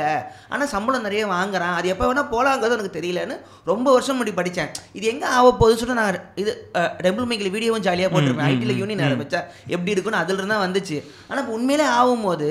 ஆனால் 0.53 0.71
சம்பளம் 0.75 1.07
நிறைய 1.09 1.23
வாங்குறான். 1.35 1.75
அது 1.79 1.93
எப்போ 1.95 2.05
வேணால் 2.11 2.31
போலாங்கிறது 2.35 2.77
எனக்கு 2.79 2.97
தெரியலன்னு 2.99 3.37
ரொம்ப 3.73 3.87
வருஷம் 3.97 4.19
முன்னாடி 4.19 4.35
படித்தேன் 4.41 4.71
இது 4.99 5.07
எங்கே 5.15 5.29
ஆக 5.39 5.49
போகுது 5.63 5.79
சொல்லிட்டு 5.81 6.01
நான் 6.03 6.23
இது 6.43 6.53
டெம்பிள் 7.07 7.29
மைக்கில் 7.31 7.55
வீடியோவும் 7.57 7.87
ஜாலியாக 7.89 8.11
போட்டிருப்பேன். 8.15 8.51
ஐடியில் 8.53 8.79
யூனியன் 8.83 9.07
ஆரம்பிச்சா 9.09 9.43
எப்படி 9.75 9.95
இருக்குன்னு 9.97 10.23
அதில் 10.23 10.41
இருந்தால் 10.41 10.65
வந்துச்சு. 10.67 10.99
ஆனால் 11.29 11.43
இப்போ 11.45 11.57
உண்மையிலே 11.59 11.89
ஆகும்போது 11.99 12.49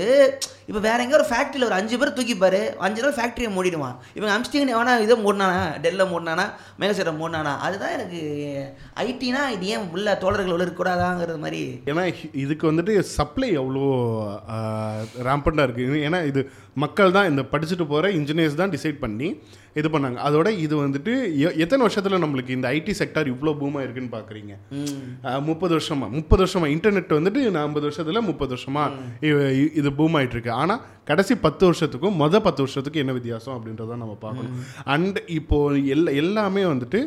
இப்போ 0.70 0.80
வேற 0.86 1.00
எங்கேயோ 1.02 1.18
ஒரு 1.20 1.28
ஃபேக்ட்ரியில் 1.32 1.66
ஒரு 1.68 1.76
அஞ்சு 1.78 1.96
பேர் 2.02 2.16
தூக்கிப்பாரு. 2.18 2.62
அஞ்சு 2.86 3.02
நாள் 3.04 3.18
ஃபேக்ட்ரியை 3.18 3.50
மூடிடுவான். 3.56 3.98
இவங்க 4.18 4.32
அம்ஸ்டிங் 4.36 4.72
எவனா 4.76 4.94
இதை 5.04 5.16
மூடினானா? 5.26 5.60
டெல்லில் 5.84 6.12
மூடினானா? 6.14 6.45
மேலே 6.78 6.94
செய்யற 6.94 7.12
மூணு 7.12 7.24
மூடினானா 7.26 7.58
அதுதான் 7.58 7.92
எனக்கு 7.92 8.20
ஐடினா 8.96 9.50
இது 9.50 9.68
ஏன் 9.68 9.90
உள்ள 9.92 10.16
தோழர்கள் 10.16 10.52
உள்ள 10.52 10.64
இருக்கக்கூடாதாங்கிறது 10.64 11.38
மாதிரி. 11.38 11.62
ஏன்னா 11.86 12.04
இதுக்கு 12.34 12.72
வந்துட்டு 12.72 13.00
சப்ளை 13.00 13.58
அவ்வளோ 13.58 13.86
ரேம்பண்டாக 15.24 15.68
இருக்குது 15.68 16.02
ஏன்னா 16.02 16.26
இது 16.26 16.42
மக்கள் 16.76 17.12
தான் 17.12 17.30
இந்த 17.30 17.42
படிச்சுட்டு 17.52 17.88
போகிற 17.88 18.12
இன்ஜினியர்ஸ் 18.12 18.56
தான் 18.56 18.72
டிசைட் 18.72 19.00
பண்ணி 19.00 19.30
இது 19.80 19.88
பண்ணாங்க. 19.94 20.18
அதோட 20.28 20.48
இது 20.66 20.76
வந்துட்டு 20.84 21.14
எத்தனை 21.64 21.82
வருஷத்தில் 21.86 22.24
நம்மளுக்கு 22.24 22.56
இந்த 22.58 22.68
ஐடி 22.78 22.94
செக்டார் 23.00 23.32
இவ்வளோ 23.34 23.54
பூமாக 23.62 23.86
இருக்குன்னு 23.86 24.14
பார்க்குறீங்க 24.18 24.54
முப்பது 25.50 25.74
வருஷமா? 25.78 26.08
முப்பது 26.18 26.42
வருஷமா? 26.44 26.68
இன்டர்நெட் 26.76 27.18
வந்துட்டு 27.20 27.42
நான் 27.56 27.66
ஐம்பது 27.68 27.88
வருஷத்துல 27.90 28.22
முப்பது 28.30 28.54
வருஷமா 28.56 28.86
இது 29.80 29.92
பூம் 30.00 30.18
ஆயிட்டு 30.20 30.38
இருக்கு 30.38 30.54
ஆனா 30.64 30.78
கடைசி 31.10 31.34
பத்து 31.46 31.64
வருஷத்துக்கும் 31.70 32.16
மொதல் 32.22 32.44
பத்து 32.46 32.62
வருஷத்துக்கும் 32.66 33.04
என்ன 33.04 33.14
வித்தியாசம் 33.18 33.56
அப்படின்றத 33.56 33.98
நம்ம 34.04 34.14
பார்க்கணும். 34.24 34.56
அண்ட் 34.94 35.18
இப்போ 35.40 35.58
எல்லா 35.96 36.12
எல்லாமே 36.22 36.64
வந்துட்டு 36.72 37.00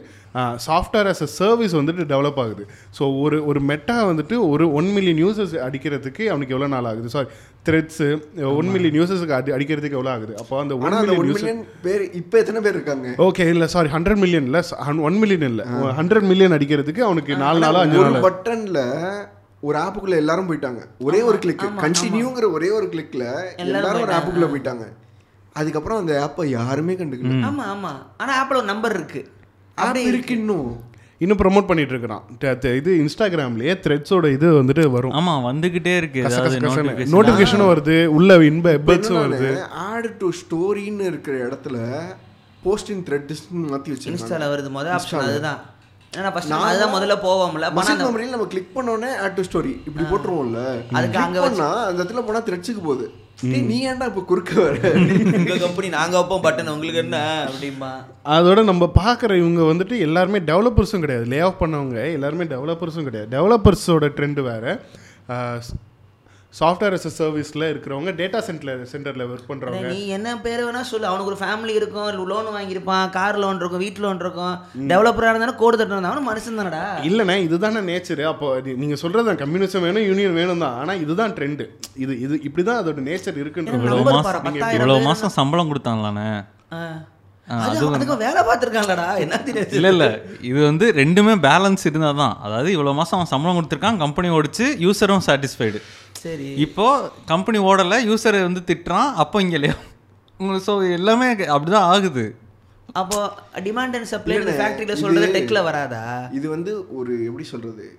சாஃப்ட்வேர் 0.67 1.09
as 1.13 1.21
a 1.27 1.29
சர்வீஸ் 1.41 1.75
வந்துட்டு 1.79 2.05
டெவலப் 2.13 2.41
ஆகுது. 2.43 2.65
ஸோ 2.97 3.05
ஒரு 3.25 3.39
ஒரு 3.51 3.61
மெட்டா 3.71 3.97
வந்துட்டு 4.11 4.37
ஒரு 4.53 4.65
ஒன் 4.81 4.89
மில்லியன் 4.97 5.21
யூசர்ஸ் 5.25 5.55
அடிக்கிறதுக்கு 5.67 6.25
அவனுக்கு 6.33 6.55
எவ்வளோ 6.57 6.71
நாள் 6.75 6.89
ஆகுது? 6.91 7.09
சாரி 7.15 7.29
த்ரெட்ஸு 7.69 8.09
ஒன் 8.59 8.69
மில்லியன் 8.75 8.99
யூசர்ஸுக்கு 9.01 9.37
அடி 9.39 9.55
அடிக்கிறதுக்கு 9.57 9.99
எவ்வளோ 9.99 10.13
ஆகுது? 10.17 10.35
அப்போ 10.43 10.61
அந்த 10.65 10.77
ஒன் 10.83 10.99
மில்லியன் 11.31 11.63
பேர் 11.87 12.05
இப்போ 12.21 12.37
எத்தனை 12.43 12.63
பேர் 12.67 12.77
இருக்காங்க? 12.79 13.09
ஓகே 13.29 13.47
இல்லை 13.55 13.69
சாரி 13.77 13.91
ஹண்ட்ரட் 13.97 14.23
மில்லியன் 14.25 14.47
இல்லை 14.51 14.63
ஒன் 15.09 15.19
மில்லியன் 15.25 15.49
இல்லை. 15.53 15.67
ஹண்ட்ரட் 16.01 16.29
மில்லியன் 16.33 16.57
அடிக்கிறதுக்கு 16.59 17.05
அவனுக்கு 17.09 17.41
நாலு 17.45 17.61
நாளா 17.67 17.83
அஞ்சு 17.87 18.01
ஒரு 18.05 18.13
நாள். 18.15 18.27
பட்டன்ல 18.29 18.79
ஒரு 19.69 19.77
ஆப்புக்குள்ள 19.85 20.17
எல்லாரும் 20.23 20.49
போயிட்டாங்க. 20.49 20.83
ஒரே 21.09 21.21
ஒரு 21.29 21.39
கிளிக் 21.45 21.63
கண்டினியூங்கிற 21.85 22.47
ஒரே 22.57 22.69
ஒரு 22.79 22.87
கிளிக்ல 22.93 23.25
எல்லாரும் 23.65 24.05
ஒரு 24.07 24.15
ஆப்புக்குள்ள 24.19 24.49
போயிட்டாங்க. 24.53 24.87
அதுக்கப்புறம் 25.61 26.01
அந்த 26.03 26.15
ஆப்பை 26.25 26.45
யாருமே 26.59 26.95
கண்டுக்கல. 27.01 27.39
ஆமா 27.49 27.65
ஆமா. 27.75 27.93
ஆனா 28.23 28.33
ஆப்பிள் 28.41 28.61
ஒரு 28.61 28.69
நம்பர் 28.73 28.95
இருக்கு. 28.99 29.23
ஆப் 29.87 29.97
இருக்கு. 30.11 30.35
இன்னும் 30.37 30.69
இன்னும் 31.25 31.39
ப்ரோமோட் 31.39 31.69
பண்ணிட்டு 31.69 31.93
இருக்கிறான் 31.95 32.25
இது 32.79 32.91
இன்ஸ்டாகிராம்லயே 33.03 33.73
த்ரெட்ஸோட 33.85 34.27
இது 34.33 34.47
வந்துட்டு 34.59 34.85
வரும். 34.91 35.15
ஆமா 35.21 35.33
வந்துகிட்டே 35.51 35.95
இருக்கு. 36.01 36.21
நோட்டிபிகேஷனும் 37.15 37.71
வருது. 37.73 37.97
உள்ள 38.19 38.37
இன்ப 38.51 38.73
எபல்ஸும் 38.79 39.23
வருது. 39.25 39.51
ஆட் 39.89 40.11
டு 40.21 40.29
ஸ்டோரின்னு 40.41 41.07
இருக்கிற 41.13 41.37
இடத்துல 41.47 41.79
போஸ்டிங் 42.65 43.03
த்ரெட்ஸ் 43.09 43.43
மாத்தி 43.73 43.91
வச்சிருக்காங்க. 43.93 44.15
இன்ஸ்டால 44.15 44.47
வருது. 44.53 44.71
முதல் 44.79 44.95
ஆப்ஷன் 44.99 45.27
அதுதான். 45.27 45.61
ஏன்னா 46.17 46.31
ஃபர்ஸ்ட் 46.35 46.53
அதுதான் 46.69 46.95
முதல்ல 46.95 47.17
போவோம்ல. 47.25 47.67
மெமரியில் 47.79 48.35
நம்ம 48.35 48.47
கிளிக் 48.53 48.71
பண்ணோடனே 48.77 49.11
ஆட் 49.25 49.37
டு 49.39 49.43
ஸ்டோரி 49.49 49.73
இப்படி 49.89 50.05
போட்டுருவோம்ல. 50.11 50.61
அதுக்கு 50.93 51.19
Click 51.19 51.25
அங்க 51.25 51.41
பண்ணா 51.41 51.69
அந்த 51.89 52.05
இடத்துல 52.05 52.23
போனா 52.29 52.41
த்ரெட்ஸுக்கு 52.43 52.83
போகுது. 52.85 53.07
நீ 53.43 53.89
ஏன்டா 53.89 54.07
இப்ப 54.07 54.25
குறுக்க 54.27 54.61
வர? 54.61 54.91
உங்க 55.39 55.57
கம்பெனி 55.57 55.89
நாங்க 55.89 56.19
வைப்போம் 56.19 56.43
பட்டன் 56.43 56.71
உங்களுக்கு 56.71 57.01
என்ன 57.01 57.49
அப்படிம்பா? 57.49 57.91
அதோட 58.25 58.65
நம்ம 58.65 58.91
பார்க்குற 59.03 59.37
இவங்க 59.37 59.63
வந்துட்டு 59.63 59.99
எல்லாருமே 59.99 60.39
டெவலப்பர்ஸும் 60.39 60.99
கிடையாது. 60.99 61.27
லே 61.27 61.41
ஆஃப் 61.41 61.63
பண்ணவங்க 61.63 62.13
எல்லாருமே 62.13 62.45
டெவலப்பர்ஸும் 62.45 63.03
கிடையாது. 63.03 63.31
டெவலப்பர்ஸோட 63.37 64.09
ட்ரெண்ட் 64.17 64.43
வேறு. 64.43 64.81
சாஃப்ட்வேர் 66.55 66.95
as 66.95 67.03
a 67.07 67.13
சர்வீஸில் 67.17 67.65
இருக்கிறவங்க 67.65 68.11
டேட்டா 68.19 68.39
சென்டர் 68.39 68.79
சென்டரில் 68.93 69.25
ஒர்க் 69.25 69.49
பண்ணுறவங்க 69.49 69.89
நீ 69.89 69.99
என்ன 70.09 70.29
பேர் 70.37 70.63
வேணா 70.65 70.81
சொல்லு. 70.83 71.07
அவனுக்கு 71.07 71.31
ஒரு 71.33 71.41
ஃபேமிலி 71.41 71.75
இருக்கும் 71.75 72.07
லோன் 72.31 72.49
வாங்கியிருப்பான் 72.55 73.11
கார் 73.11 73.39
லோன் 73.39 73.57
இருக்கும் 73.57 73.79
வீட்டு 73.79 74.01
லோன் 74.01 74.21
இருக்கும். 74.21 74.55
டெவலப்பராக 74.89 75.33
இருந்தாலும் 75.33 75.57
கோடு 75.57 75.77
தட்டு 75.77 75.95
இருந்தாலும் 75.95 76.29
மனுஷன் 76.29 76.59
தானடா. 76.61 76.83
இல்லைண்ணே 77.03 77.37
இதுதானே 77.43 77.83
நேச்சர் 77.91 78.23
அப்போ 78.25 78.49
நீ- 78.61 78.77
நீங்க 78.77 78.97
சொல்றது 78.97 79.29
தான். 79.29 79.41
கம்யூனிசம் 79.43 79.85
வேணும் 79.87 80.07
யூனியன் 80.07 80.33
வேணும் 80.33 80.59
தான். 80.59 80.77
ஆனா 80.79 80.95
இதுதான் 81.05 81.35
ட்ரெண்ட் 81.37 81.63
இது 81.97 82.15
இது 82.21 82.41
இப்படி 82.43 82.65
தான் 82.65 82.81
அதோட 82.83 83.05
நேச்சர் 83.09 83.39
இவ்வளவு 83.41 84.09
பேர் 84.89 85.09
மாசம் 85.09 85.37
சம்பளம் 85.39 85.71
கொடுத்தாங்களாண்ணே. 85.71 86.29
வேலை 88.23 88.41
பார்த்துருக்காங்களடா. 88.43 89.07
என்ன 89.19 89.37
தெரியாது? 89.43 89.77
இல்ல 89.77 89.89
இல்ல. 89.89 90.07
இது 90.43 90.59
வந்து 90.65 90.87
ரெண்டுமே 90.95 91.35
பேலன்ஸ் 91.45 91.85
இருந்தா 91.85 92.11
தான் 92.19 92.35
அதாவது 92.41 92.73
இவ்வளவு 92.73 92.95
மாசம் 92.95 93.19
அவன் 93.19 93.31
சம்பளம் 93.31 93.59
கொடுத்துருக்கான் 93.59 93.99
கம்பெனி 93.99 94.29
ஓடிச்சு 94.31 94.67
யூசரும் 94.85 95.25
சாட்டிஸ்ஃபைடு 95.27 95.81
சரி. 96.19 96.45
இப்போ 96.45 97.11
கம்பெனி 97.27 97.59
ஓடல 97.59 97.97
யூசர் 98.05 98.43
வந்து 98.43 98.61
திட்டுறான் 98.67 99.13
அப்போ 99.13 99.41
இங்க 99.41 99.55
இல்லையா? 99.55 99.75
உங்களுக்கு 100.39 100.73
ஸோ 100.73 100.93
எல்லாமே 100.93 101.33
அப்படிதான் 101.33 101.75
ஆகுது. 101.75 102.35
அப்போ 102.93 103.33
டிமாண்ட் 103.55 103.75
அண்ட் 103.75 104.05
சப்ளை 104.05 104.37
ஃபேக்டரியில 104.39 104.95
சொல்றது 104.95 105.27
டெக்ல 105.33 105.63
வராதா? 105.63 106.29
இது 106.33 106.49
வந்து 106.49 106.97
ஒரு 106.97 107.25
எப்படி 107.25 107.45
சொல்றது? 107.45 107.97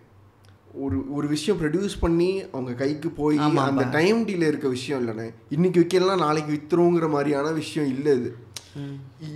ஒரு 0.73 1.13
ஒரு 1.13 1.27
விஷயம் 1.27 1.61
ப்ரொடியூஸ் 1.61 1.99
பண்ணி 1.99 2.43
அவங்க 2.51 2.73
கைக்கு 2.73 3.09
போய். 3.09 3.37
அந்த 3.37 3.83
டைம் 3.91 4.27
டீல 4.27 4.47
இருக்க 4.47 4.67
விஷயம் 4.67 5.07
இல்லைண்ணே. 5.07 5.33
இன்னைக்கு 5.49 5.79
விற்கலாம் 5.81 6.17
நாளைக்கு 6.17 6.53
வித்துருங்கிற 6.53 7.09
மாதிரியான 7.09 7.51
விஷயம் 7.51 7.89
இல்லை 7.89 8.11
இது. 8.11 8.35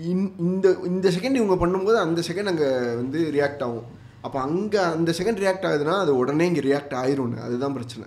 இந்- 0.08 0.32
இந்த 0.40 0.78
இந்த 0.86 1.10
செகண்ட் 1.10 1.36
இவங்க 1.36 1.68
பண்ணும்போது 1.68 1.96
அந்த 1.96 2.22
செகண்ட் 2.28 2.46
அங்கே 2.46 2.70
வந்து 2.96 3.32
ரியாக்ட் 3.34 3.64
ஆகும். 3.64 3.84
அப்போ 4.22 4.40
அங்கே 4.42 4.78
அந்த 4.78 5.14
செகண்ட் 5.18 5.38
ரியாக்ட் 5.38 5.66
ஆகுதுன்னா 5.66 6.00
அது 6.00 6.18
உடனே 6.18 6.46
இங்கே 6.46 6.60
ரியாக்ட் 6.60 6.94
ஆயிரும்னு 6.94 7.40
அதுதான் 7.42 7.74
பிரச்சனை. 7.74 8.06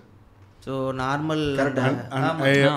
ஸோ 0.67 0.77
நார்மல் 0.95 1.43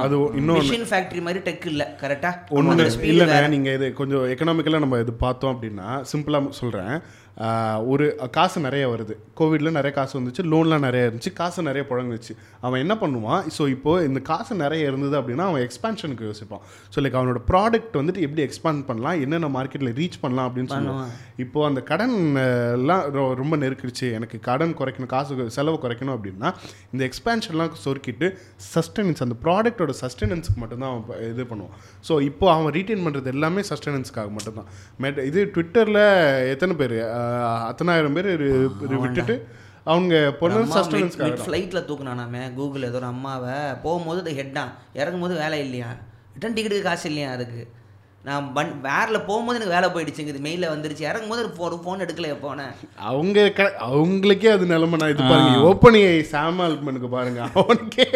அது 0.02 0.16
இன்னொன்று 0.36 0.60
மிஷின் 0.60 0.86
ஃபேக்டரி 0.90 1.22
மாதிரி 1.22 1.40
டெக் 1.46 1.66
இல்ல 1.66 1.84
கரெக்டா 2.02 2.32
ஒன்று 2.50 2.86
இல்லைண்ணே 3.04 3.40
நீங்கள் 3.48 3.76
இது 3.76 3.88
கொஞ்சம் 3.94 4.26
எக்கனாமிக்கலாக 4.30 4.84
நம்ம 4.84 5.00
இது 5.00 5.14
பார்த்தோம் 5.18 5.54
அப்படின்னா 5.54 5.88
சிம்பிளாக 6.12 6.54
சொல்கிறேன் 6.60 6.94
ஒரு 7.92 8.06
காசு 8.38 8.58
நிறைய 8.66 8.84
வருது. 8.94 9.14
கோவிட்ல 9.40 9.70
நிறைய 9.78 9.92
காசு 9.98 10.14
வந்துச்சு 10.20 10.44
லோன்லாம் 10.52 10.84
நிறைய 10.86 11.02
இருந்துச்சு 11.08 11.32
காசு 11.40 11.60
நிறைய 11.68 11.84
புழங்குச்சு. 11.90 12.34
அவன் 12.66 12.82
என்ன 12.84 12.94
பண்ணுவான்? 13.04 13.44
ஸோ 13.58 13.64
இப்போ 13.76 13.92
இந்த 14.08 14.20
காசு 14.30 14.54
நிறைய 14.64 14.90
இருந்தது 14.90 15.16
அப்படின்னா 15.20 15.46
அவன் 15.52 15.64
எக்ஸ்பான்ஷனுக்கு 15.68 16.26
யோசிப்பான். 16.30 16.64
ஸோ 16.94 17.04
லைக் 17.04 17.18
அவனோட 17.20 17.42
ப்ராடக்ட் 17.52 17.96
வந்துட்டு 18.00 18.24
எப்படி 18.28 18.44
எக்ஸ்பாண்ட் 18.48 18.82
பண்ணலாம் 18.90 19.22
என்னென்ன 19.26 19.50
மார்க்கெட்டில் 19.58 19.94
ரீச் 20.00 20.20
பண்ணலாம் 20.24 20.50
அப்படின்னு 20.50 20.72
சொல்லுவான். 20.76 21.14
இப்போ 21.46 21.60
அந்த 21.70 21.84
கடன் 21.92 22.18
எல்லாம் 22.80 23.04
ரொம்ப 23.42 23.58
நெருக்கிடுச்சு. 23.64 24.10
எனக்கு 24.20 24.40
கடன் 24.50 24.76
குறைக்கணும் 24.82 25.12
காசு 25.16 25.48
செலவு 25.60 25.80
குறைக்கணும் 25.86 26.16
அப்படின்னா 26.18 26.52
இந்த 26.94 27.02
எக்ஸ்பான்ஷன்லாம் 27.10 27.80
சொருக்கிட்டு 27.86 28.30
சஸ்டெனன்ஸ் 28.74 29.24
அந்த 29.28 29.38
ப்ராடக்ட்டோட 29.46 29.96
சஸ்டெனன்ஸ்க்கு 30.04 30.60
மட்டும்தான் 30.66 30.94
அவன் 30.94 31.24
இது 31.32 31.48
பண்ணுவான். 31.54 31.74
ஸோ 32.10 32.14
இப்போ 32.30 32.46
அவன் 32.58 32.72
ரீட்டைன் 32.80 33.04
பண்ணுறது 33.08 33.34
எல்லாமே 33.36 33.64
சஸ்டெனன்ஸ்க்காக 33.72 34.30
மட்டும்தான். 34.38 34.70
மெட் 35.06 35.24
இது 35.32 35.40
ட்விட்டரில் 35.56 36.04
எத்தனை 36.54 36.76
பேர் 36.84 36.98
அத்தனாயிரம் 37.68 38.14
பேர் 38.14 38.30
விட்டுட்டு 39.00 39.36
அவங்க 39.86 40.16
பொண்ணு 40.32 40.60
சஸ்டெனன்ஸ்க்காக 40.74 41.30
தான் 41.32 41.46
ஃப்ளைட்டில் 41.46 41.86
தூக்குனானாமே 41.86 42.54
கூகுள் 42.54 42.84
ஏதோ 42.84 42.96
ஒரு 42.96 43.06
அம்மாவை 43.06 43.54
போகும்போது 43.84 44.22
அது 44.22 44.32
ஹெட்டான் 44.34 44.72
இறங்கும் 44.94 45.22
போது 45.22 45.36
வேலை 45.36 45.60
இல்லையா? 45.60 45.90
ரிட்டன் 46.34 46.56
டிக்கெட்டுக்கு 46.56 46.82
காசு 46.84 47.10
இல்லையா 47.10 47.30
அதுக்கு? 47.32 47.62
நான் 48.26 48.54
பன் 48.54 48.72
வேரில் 48.84 49.26
போகும்போது 49.26 49.58
எனக்கு 49.60 49.76
வேலை 49.76 49.88
போயிடுச்சுங்குது 49.90 50.40
மெயிலில் 50.40 50.72
வந்துருச்சு. 50.72 51.02
இறங்கும் 51.02 51.30
போது 51.30 51.44
ஒரு 51.58 51.76
ஃபோன் 51.76 52.04
எடுக்கலையே 52.04 52.36
போனேன் 52.42 52.74
அவங்க 53.04 53.50
க- 53.52 53.76
அவங்களுக்கே 53.88 54.48
அது 54.48 54.66
நிலைமை 54.66 55.00
நான் 55.00 55.10
இது 55.10 55.24
பாருங்க. 55.24 55.60
ஓப்பனி 55.68 56.02
சாம் 56.24 56.60
ஆல்ட்மனுக்கு 56.60 57.10
பாருங்க. 57.10 57.50
அவனுக்கே 57.54 58.08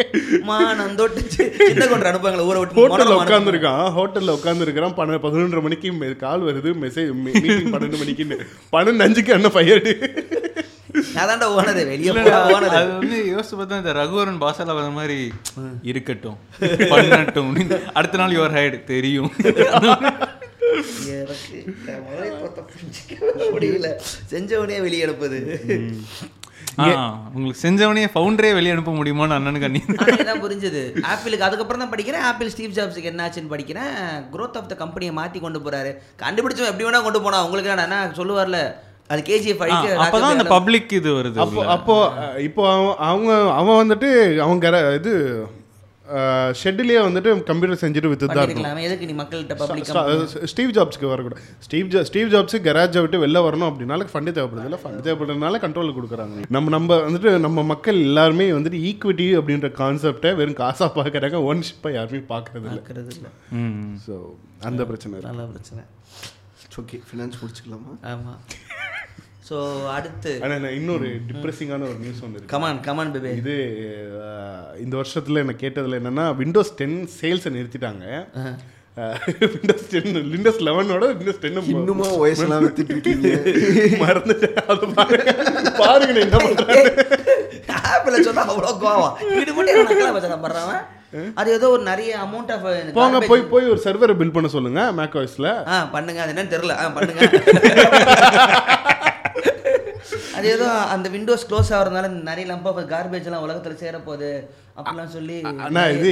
மா 0.42 0.74
நான் 0.74 0.94
தொட்டு 0.94 1.20
சி- 1.28 1.48
சின்ன 1.60 1.86
கொண்டு 1.86 2.10
அனுப்புவாங்களே 2.10 2.46
ஊரை 2.46 2.60
விட்டு 2.60 2.80
ஹோட்டல்ல 2.80 3.16
உட்காந்துருக்கான் 3.16 3.82
ஹோட்டல்ல 3.96 4.36
உட்காந்துருக்கிறான் 4.38 4.94
பன்ன 4.94 5.20
பதினொன்றரை 5.22 5.62
மணிக்கு 5.62 5.92
மெ- 5.92 6.16
கால் 6.16 6.42
வருது. 6.42 6.72
மெசேஜ் 6.82 7.12
மீட்டிங் 7.22 7.72
பன்னெண்டு 7.72 8.00
மணிக்குன்னு. 8.02 8.38
பன்னெண்டு 8.72 9.06
அஞ்சுக்கு 9.06 9.28
என்ன 9.30 9.48
ஃபயர்டு 9.48 9.94
அதான்டா 10.94 11.46
ஓனது 11.54 11.82
வெளியே 11.86 12.10
ஓனது. 12.10 12.74
அது 12.74 12.90
வந்து 12.92 13.18
யோசிச்சு 13.30 13.56
பார்த்தா 13.58 13.78
இந்த 13.78 13.92
ரகுவரன் 13.92 14.42
பாசால 14.42 14.74
வர 14.74 14.88
மாதிரி 14.90 15.18
இருக்கட்டும். 15.82 16.38
பண்ணட்டும். 16.92 17.50
அடுத்த 17.92 18.18
நாள் 18.18 18.36
யுவர் 18.36 18.56
ஹைடு 18.56 18.84
தெரியும். 18.84 19.30
முடியல. 23.54 23.88
செஞ்சவனே 24.30 24.80
வெளியே 24.80 25.04
அனுப்புது 25.06 25.40
ஆ, 26.78 26.84
உங்களுக்கு 27.34 27.60
செஞ்சவனே 27.62 28.04
ஃபவுண்டரே 28.14 28.52
வெளியே 28.52 28.72
அனுப்ப 28.72 28.92
முடியுமான்னு 28.92 29.36
அண்ணனுக்கு 29.36 29.68
அண்ணி 29.68 29.80
எனக்கு 29.88 30.24
தான் 30.24 30.42
புரிஞ்சது. 30.42 30.80
ஆப்பிளுக்கு 31.10 31.46
அதுக்கப்புறம் 31.46 31.82
தான் 31.82 31.92
படிக்கிறேன். 31.92 32.24
ஆப்பிள் 32.28 32.50
ஸ்டீவ் 32.50 32.72
ஜாப்ஸுக்கு 32.72 33.10
என்னாச்சுன்னு 33.10 33.52
படிக்கிறேன். 33.52 33.92
Growth 34.32 34.56
ஆஃப் 34.56 34.68
த 34.68 34.74
கம்பெனியை 34.74 35.12
மாற்றி 35.14 35.40
கொண்டு 35.40 35.58
போறாரு. 35.58 35.90
கண்டுபிடிச்சவன் 36.22 36.70
எப்படி 36.72 36.86
வேணா 36.88 37.02
கொண்டு 37.02 37.22
போனா 37.22 37.44
உங்களுக்கு 37.44 37.70
என்ன 37.76 38.00
சொல்லுவார்ல? 38.16 38.60
அது 39.12 39.20
கேஜிஎஃப் 39.30 39.64
அடிக்க 39.64 40.04
அப்பதான் 40.04 40.34
அந்த 40.34 40.46
பப்ளிக் 40.54 40.94
இது 41.00 41.10
வருது 41.18 41.42
அப்போ 41.44 41.64
அப்போ 41.74 41.96
இப்போ 42.48 42.62
அவன் 42.76 42.96
அவங்க 43.10 43.32
அவன் 43.58 43.80
வந்துட்டு 43.82 44.08
அவங்க 44.46 44.78
இது 45.00 45.12
ஷெட்டிலேயே 46.60 47.00
வந்துட்டு 47.06 47.30
கம்ப்யூட்டர் 47.48 47.80
செஞ்சுட்டு 47.82 48.10
வித்து 48.10 48.26
தான் 48.28 48.42
இருக்கும் 48.46 48.80
எதுக்கு 48.86 49.06
நீ 49.10 49.14
மக்கள்கிட்ட 49.20 50.48
ஸ்டீவ் 50.52 50.72
ஜாப்ஸ்க்கு 50.76 51.10
வரக்கூடாது. 51.12 51.44
ஸ்டீவ் 51.66 51.88
ஜா 51.92 52.00
ஸ்டீவ் 52.08 52.32
ஜாப்ஸ் 52.34 52.56
கராஜை 52.66 53.00
விட்டு 53.04 53.20
வெளில 53.22 53.42
வரணும் 53.46 53.68
அப்படின்னால 53.70 54.06
ஃபண்டு 54.12 54.34
தேவைப்படுது 54.38 54.68
இல்லை 54.70 54.80
ஃபண்டு 54.82 55.04
தேவைப்படுறதுனால 55.06 55.60
கண்ட்ரோல் 55.64 55.94
கொடுக்குறாங்க. 55.98 56.44
நம்ம 56.56 56.72
நம்ம 56.76 56.98
வந்துட்டு 57.06 57.32
நம்ம 57.46 57.64
மக்கள் 57.72 58.00
எல்லாருமே 58.08 58.48
வந்துட்டு 58.58 58.82
ஈக்விட்டி 58.90 59.28
அப்படின்ற 59.40 59.70
கான்செப்டை 59.80 60.32
வெறும் 60.40 60.60
காசாக 60.62 60.90
பார்க்குறாங்க 60.98 61.40
ஓன்ஷிப்பாக 61.50 61.96
யாருமே 61.98 62.22
பார்க்கறது 62.34 62.68
இல்லை. 63.16 63.32
ஸோ 64.06 64.16
அந்த 64.70 64.84
பிரச்சனை 64.92 65.24
நல்ல 65.30 65.46
பிரச்சனை. 65.54 65.84
ஓகே 66.82 66.98
ஃபினான்ஸ் 67.08 67.40
முடிச்சுக்கலாமா? 67.40 67.92
ஆமா. 68.12 68.32
ஸோ 69.48 69.56
அடுத்து. 69.94 70.30
ஆனால் 70.44 70.60
நான் 70.64 70.76
இன்னொரு 70.80 71.08
டிப்ரெசிங்கான 71.30 71.86
ஒரு 71.90 71.98
நியூஸ் 72.04 72.20
ஒன்று 72.26 72.46
கமான் 72.52 72.78
கமான் 72.86 73.10
பேபே 73.14 73.32
இது 73.40 73.54
இந்த 74.84 74.94
வருஷத்துல 75.00 75.42
எனக்கு 75.44 75.64
கேட்டதுல 75.64 75.98
என்னன்னா 76.00 76.24
விண்டோஸ் 76.38 76.72
டென் 76.78 76.96
சேல்ஸை 77.18 77.50
நிறுத்திட்டாங்க. 77.56 78.04
விண்டோஸ் 79.54 79.86
டென் 79.92 80.16
விண்டோஸ் 80.34 80.60
லெவனோட 80.68 81.04
விண்டோஸ் 81.18 81.42
டென் 81.44 81.60
இன்னுமா 81.74 82.08
வயசுலாம் 82.22 82.64
வித்துட்டு 82.66 82.94
இருக்கீங்க 82.94 83.28
மறந்துட்டேன். 84.04 84.58
அது 84.72 84.88
பாருங்க 84.98 85.32
பாருங்க 85.82 86.20
என்ன 86.26 86.40
பண்றேன் 86.46 86.90
ஆப்பிள் 87.92 88.26
சொன்னா 88.28 88.44
அவ்வளோ 88.52 88.72
கோவம். 88.84 89.14
இது 89.42 89.52
மட்டும் 89.56 89.74
என்ன 90.28 90.38
பண்றான் 90.44 90.84
அது 91.40 91.48
ஏதோ 91.56 91.66
ஒரு 91.74 91.82
நிறைய 91.90 92.12
அமௌண்ட் 92.26 92.52
ஆஃப் 92.54 92.64
போங்க 92.96 93.18
போய் 93.30 93.42
போய் 93.52 93.70
ஒரு 93.74 93.80
சர்வரை 93.86 94.14
பில் 94.20 94.34
பண்ண 94.36 94.48
சொல்லுங்க 94.56 94.80
மேக் 95.00 95.18
வாய்ஸ்ல 95.18 95.50
ஆ 95.74 95.76
பண்ணுங்க. 95.96 96.20
அது 96.24 96.32
என்னன்னு 96.34 96.54
தெரியல. 96.56 96.76
ஆ 96.82 96.88
பண்ணுங்க. 96.96 97.22
அது 100.34 100.48
ஏதோ 100.48 100.66
அந்த 100.92 101.08
விண்டோஸ் 101.08 101.46
க்ளோஸ் 101.48 101.70
ஆகிறதுனால 101.70 102.08
நிறைய 102.22 102.52
லம்ப் 102.52 102.68
ஆஃப் 102.70 102.78
கார்பேஜ் 102.90 103.24
எல்லாம் 103.24 103.44
உலகத்துல 103.46 103.74
சேர 103.74 103.98
போகுது 104.00 104.30
அப்படிலாம் 104.76 105.12
சொல்லி 105.12 105.36
ஆனா 105.62 105.82
இது 105.88 106.08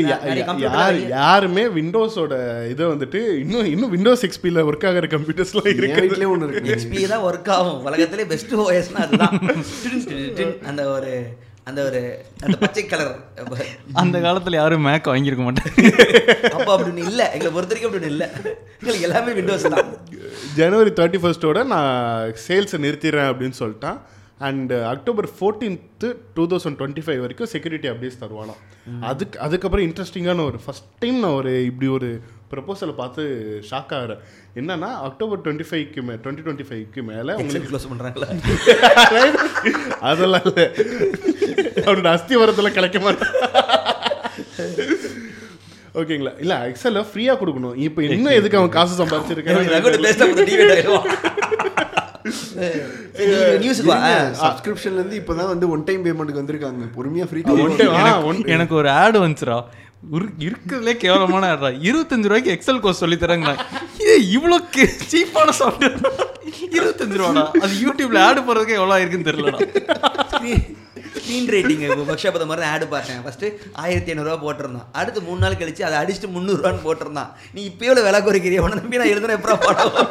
யார் 0.64 0.98
யாருமே 1.12 1.64
விண்டோஸோட 1.76 2.34
இதை 2.68 2.86
வந்துட்டு 2.86 3.20
இன்னும் 3.36 3.64
இன்னும் 3.66 3.90
விண்டோஸ் 3.90 4.24
எக்ஸ்பியில் 4.24 4.62
ஒர்க் 4.62 4.86
ஆகிற 4.88 5.06
கம்ப்யூட்டர்ஸ்லாம் 5.06 5.70
இருக்கு 5.72 6.02
வீட்லயே 6.04 6.28
ஒன்று 6.28 6.50
இருக்கு. 6.50 6.76
XP 6.76 7.08
தான் 7.08 7.24
ஒர்க் 7.24 7.50
ஆகும். 7.50 7.80
உலகத்திலே 7.84 8.26
பெஸ்ட் 8.26 8.54
ஓஎஸ்னா 8.56 9.00
அதுதான். 9.02 9.34
அந்த 10.70 10.84
ஒரு 10.88 11.12
அந்த 11.68 11.80
ஒரு 11.88 12.00
அந்த 12.44 12.56
பச்சை 12.62 12.82
கலர் 12.92 13.10
அந்த 14.02 14.16
காலத்துல 14.24 14.58
யாரும் 14.60 14.86
மேக் 14.88 15.10
வாங்கியிருக்க 15.12 15.44
மாட்டாங்க. 15.48 15.82
அப்போ 16.56 16.70
அப்படின்னு 16.76 17.04
இல்லை. 17.10 17.26
எங்களை 17.34 17.50
பொறுத்த 17.56 17.74
வரைக்கும் 17.74 17.90
அப்படின்னு 17.90 18.12
இல்லை. 18.14 18.28
எங்களுக்கு 18.78 19.06
எல்லாமே 19.08 19.32
விண்டோஸ் 19.38 19.68
தான். 19.74 19.90
ஜனவரி 20.56 20.92
தேர்ட்டி 21.00 21.20
ஃபர்ஸ்டோட 21.24 21.60
நான் 21.74 22.32
சேல்ஸை 22.46 22.80
நிறுத்திடுறேன் 22.86 23.30
அப்படின்னு 23.32 23.58
சொல்லிட்டான். 23.62 24.00
And 24.48 24.72
October 24.92 25.28
fourteenth 25.38 26.08
two 26.36 26.44
thousand 26.52 26.78
twenty 26.80 27.02
five 27.06 27.20
வரைக்கும் 27.24 27.50
செக்யூரிட்டி 27.54 27.88
அப்டேட்ஸ் 27.90 28.22
தருவானாம். 28.22 28.60
அதுக்கு 29.10 29.36
அதுக்கப்புறம் 29.46 29.86
இன்ட்ரெஸ்டிங்கான 29.88 30.44
ஒரு 30.50 30.60
ஃபஸ்ட் 30.64 30.88
டைம் 31.02 31.18
நான் 31.24 31.38
ஒரு 31.40 31.52
இப்படி 31.70 31.90
ஒரு 31.98 32.08
ப்ரப்போசலை 32.52 32.94
பார்த்து 33.00 33.22
ஷாக் 33.70 33.92
ஆகிறேன். 33.98 34.20
என்னன்னா 34.60 34.90
அக்டோபர் 35.08 35.42
டுவெண்ட்டி 35.44 35.66
ஃபைவ்க்கு 35.70 36.02
மே 36.08 36.14
டுவெண்ட்டி 36.24 36.44
டுவெண்ட்டி 36.46 36.66
ஃபைவ்க்கு 36.70 37.02
மேலே 37.10 37.32
உங்களுக்கு 37.42 37.70
க்ளோஸ் 37.70 37.90
பண்ணுறாங்களா 37.90 38.28
அதெல்லாம் 40.10 40.46
இல்லை. 40.50 40.66
அவனோட 41.86 42.08
அஸ்திவரத்தில் 42.16 42.76
கிடைக்க 42.78 42.98
மாட்டான். 43.06 43.34
ஓகேங்களா? 46.00 46.32
இல்லை 46.42 46.56
எக்ஸலில் 46.70 47.08
ஃப்ரீயாக 47.10 47.36
கொடுக்கணும். 47.40 47.76
இப்போ 47.86 48.00
இன்னும் 48.08 48.36
எதுக்கு 48.40 48.58
அவன் 48.60 48.74
காசு 48.78 48.94
சம்பாதிச்சிருக்கேன் 49.00 49.58
சப்ஸ்கிரிப்ஷன்ல 54.42 55.00
இருந்து 55.00 55.18
இப்பதான் 55.20 55.50
வந்து 55.52 55.66
ஒன் 55.74 55.84
டைம் 55.88 56.04
பேமெண்ட்டுக்கு 56.06 56.42
வந்திருக்காங்க. 56.42 56.84
பொறுமையா 56.96 57.26
ஃப்ரீ 57.30 57.40
ஒன் 57.66 57.78
டைம் 57.80 57.96
ஆ 58.02 58.12
ஒன் 58.30 58.38
எனக்கு 58.56 58.74
ஒரு 58.80 58.90
ஆடு 59.02 59.18
வந்துச்சுடா. 59.24 59.58
ஒரு 59.60 59.91
இருக்கிறதுலே 60.46 60.94
கேவலமான 61.02 61.48
ஆடுறா. 61.52 61.70
இருபத்தஞ்சு 61.88 62.28
ரூபாய்க்கு 62.30 62.54
எக்ஸல் 62.56 62.80
கோர்ஸ் 62.84 63.02
சொல்லி 63.02 63.16
தராங்களா 63.16 63.54
இது 64.02 64.14
இவ்வளோ 64.36 64.58
சீப்பான 65.12 65.54
சாஃப்ட்வேர் 65.60 65.98
இருபத்தஞ்சு 66.78 67.18
ரூபாடா. 67.20 67.44
அது 67.64 67.74
யூடியூப்ல 67.84 68.22
ஆடு 68.28 68.40
போடுறதுக்கு 68.40 68.78
எவ்வளோ 68.80 68.94
ஆயிருக்குன்னு 68.96 69.28
தெரியல 69.30 69.52
ஸ்க்ரீன் 71.22 71.50
ரேட்டிங் 71.50 71.80
இப்போ 71.80 72.12
ஒர்க் 72.12 72.32
அந்த 72.32 72.46
மாதிரி 72.46 72.66
ஆடு 72.66 72.86
பார்த்தேன். 72.86 73.16
ஃபஸ்ட்டு 73.16 73.52
ஆயிரத்தி 73.72 74.12
ஐநூறுரூவா 74.12 74.38
போட்டிருந்தான். 74.38 74.84
அடுத்து 74.92 75.22
மூணு 75.22 75.38
நாள் 75.38 75.52
கழிச்சு 75.52 75.82
அதை 75.82 75.98
அடிச்சுட்டு 75.98 76.36
முந்நூறுரூவான்னு 76.36 76.80
போட்டிருந்தான். 76.84 77.32
நீ 77.54 77.64
இப்போ 77.64 77.86
எவ்வளோ 77.86 78.20
விலை 78.20 78.20
குறைக்கிறிய? 78.20 78.58
உன 78.58 78.74
நம்பி 78.74 78.96
நான் 78.96 79.06
எழுதுன 79.06 79.36
எப்படா 79.36 79.60
படம்? 79.60 80.08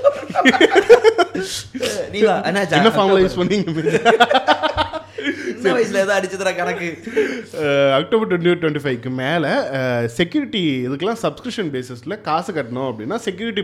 நீ 2.11 2.19
என்ன 2.19 2.91
ஃபார்முலா 2.91 3.29
யூஸ் 3.29 3.37
பண்ணீங்க? 3.37 4.83
சின்ன 5.17 5.73
வயசுல 5.75 6.01
ஏதோ 6.05 6.13
அடிச்சதுடா 6.17 6.51
கணக்கு. 6.59 6.87
அக்டோபர் 7.99 8.29
டுவெண்ட்டி 8.31 8.53
டுவெண்ட்டி 8.61 8.83
ஃபைவ்க்கு 8.85 9.11
மேலே 9.21 9.51
செக்யூரிட்டி 10.17 10.63
இதுக்கெல்லாம் 10.87 11.21
சப்ஸ்கிரிப்ஷன் 11.23 11.71
பேசிஸில் 11.75 12.15
காசு 12.27 12.49
கட்டணும் 12.57 12.89
அப்படின்னா 12.89 13.17
செக்யூரிட்டி 13.27 13.63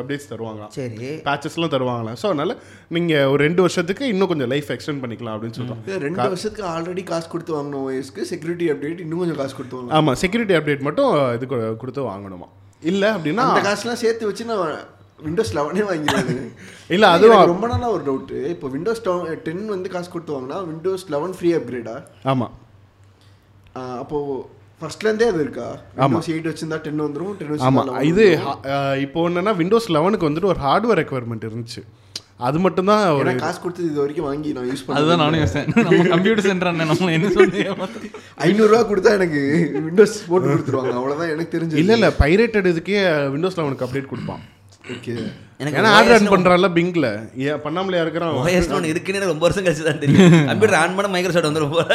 அப்டேட்ஸ் 0.00 0.30
தருவாங்களாம் 0.32 0.72
சரி. 0.78 1.10
பேச்சஸ்லாம் 1.28 1.74
தருவாங்களாம் 1.76 2.18
ஸோ 2.22 2.28
அதனால 2.32 2.56
நீங்கள் 2.98 3.28
ஒரு 3.32 3.40
ரெண்டு 3.46 3.64
வருஷத்துக்கு 3.66 4.06
இன்னும் 4.12 4.32
கொஞ்சம் 4.32 4.52
லைஃப் 4.54 4.70
எக்ஸ்டெண்ட் 4.76 5.02
பண்ணிக்கலாம் 5.04 5.36
அப்படின்னு 5.36 5.58
சொல்கிறோம் 5.60 5.82
ரெண்டு 6.06 6.28
வருஷத்துக்கு 6.28 6.66
ஆல்ரெடி 6.74 7.04
காசு 7.12 7.28
கொடுத்து 7.34 7.56
வாங்கின 7.56 7.82
ஓஎஸ்க்கு 7.86 8.28
செக்யூரிட்டி 8.32 8.68
அப்டேட் 8.74 9.04
இன்னும் 9.06 9.22
கொஞ்சம் 9.24 9.40
காசு 9.42 9.54
கொடுத்து 9.58 9.78
வாங்கலாம். 9.78 9.96
ஆமாம் 10.00 10.18
செக்யூரிட்டி 10.24 10.56
அப்டேட் 10.60 10.86
மட்டும் 10.88 11.12
இது 11.38 11.46
கொடுத்து 11.82 12.08
வாங்கணுமா? 12.12 12.48
இல்லை 12.90 13.08
அப்படின்னா 13.16 13.44
அந்த 13.50 13.62
காசுலாம் 13.68 14.02
சேர்த்து 14.02 14.28
வச்சு 14.28 14.44
நான் 14.50 14.68
விண்டோஸ் 15.24 15.52
லெவனே 15.56 15.84
வாங்கிடுவேன் 15.88 16.40
இல்ல, 16.94 17.04
அதுவும் 17.16 17.50
ரொம்ப 17.52 17.66
நாளா 17.72 17.90
ஒரு 17.96 18.04
டவுட் 18.08 18.32
இப்போ 18.52 18.68
விண்டோஸ் 18.74 19.02
டென் 19.46 19.62
வந்து 19.74 19.92
காசு 19.94 20.10
கொடுத்து 20.14 20.36
வாங்கினா 20.36 20.58
விண்டோஸ் 20.70 21.06
லெவன் 21.14 21.36
ஃப்ரீ 21.38 21.52
அப்கிரேடா 21.58 21.96
ஆமாம் 22.32 22.54
அப்போ 24.02 24.18
ஃபர்ஸ்ட்ல 24.80 25.08
இருந்தே 25.08 25.26
அது 25.30 25.40
இருக்கா? 25.44 25.66
விண்டோஸ் 26.02 26.30
எயிட் 26.34 26.50
வச்சிருந்தா 26.50 26.78
டென் 26.84 27.06
வந்துரும் 27.06 27.34
டென் 27.40 27.64
ஆமாம் 27.68 27.90
இது 28.10 28.26
இப்போ 29.06 29.26
என்னன்னா 29.30 29.54
விண்டோஸ் 29.58 29.88
லெவனுக்கு 29.96 30.28
வந்துட்டு 30.28 30.52
ஒரு 30.52 30.62
ஹார்ட்வேர் 30.66 31.00
ரெக்குவயர்மெண்ட் 31.00 31.48
இருந்துச்சு. 31.48 31.82
அது 32.46 32.58
மட்டும்தான் 32.64 33.02
ஒரு 33.16 33.24
ஏன்னா 33.24 33.42
காசு 33.42 33.58
கொடுத்து 33.62 33.82
இது 33.88 33.98
வரைக்கும் 34.02 34.26
வாங்கி 34.28 34.50
நான் 34.56 34.68
யூஸ் 34.68 34.82
அதுதான் 34.90 35.00
பண்ணேன் 35.00 35.22
நானும் 35.22 35.40
யோசிச்சேன் 35.42 35.66
நம்ம 35.78 36.06
கம்ப்யூட்டர் 36.12 36.46
சென்டர் 36.46 36.68
அண்ணன் 36.70 36.90
நம்மள 36.90 37.10
என்ன 37.16 37.30
சொல்லி 37.34 37.62
ஐநூறுரூவா 38.46 38.80
கொடுத்தா 38.90 39.10
எனக்கு 39.18 39.40
விண்டோஸ் 39.88 40.14
போட்டு 40.30 40.48
கொடுத்துருவாங்க. 40.52 40.94
அவ்வளோதான் 41.00 41.32
எனக்கு 41.34 41.54
தெரிஞ்சு 41.56 41.80
இல்லை 41.82 41.96
இல்லை 41.98 42.10
பைரேட்டட் 42.22 42.70
இதுக்கே 42.72 43.02
விண்டோஸ் 43.34 43.58
லெவனுக்கு 43.60 43.86
அப்டேட் 43.86 44.10
கொடுப்பான். 44.12 44.42
ஓகே. 44.94 45.14
எனக்கு 45.60 45.78
ஏன்னா 45.80 45.90
ஆட் 45.96 46.10
ரன் 46.10 46.28
பண்ணுறான்ல 46.32 46.68
பிங்க்ல. 46.76 47.06
ஏன் 47.46 47.60
பண்ணாமலையா 47.64 48.02
இருக்கிறான் 48.04 48.36
ஓஎஸ்னு 48.42 48.76
ஒன்று 48.76 48.92
இருக்குன்னு 48.92 49.18
எனக்கு 49.18 49.34
ரொம்ப 49.34 49.44
வருஷம் 49.46 49.64
கழிச்சு 49.66 49.86
தான் 49.88 50.00
தெரியும். 50.04 50.34
கம்ப்யூட்டர் 50.50 50.78
ஆன் 50.80 50.94
பண்ண 50.98 51.08
மைக்ரோசாஃப்ட் 51.14 51.48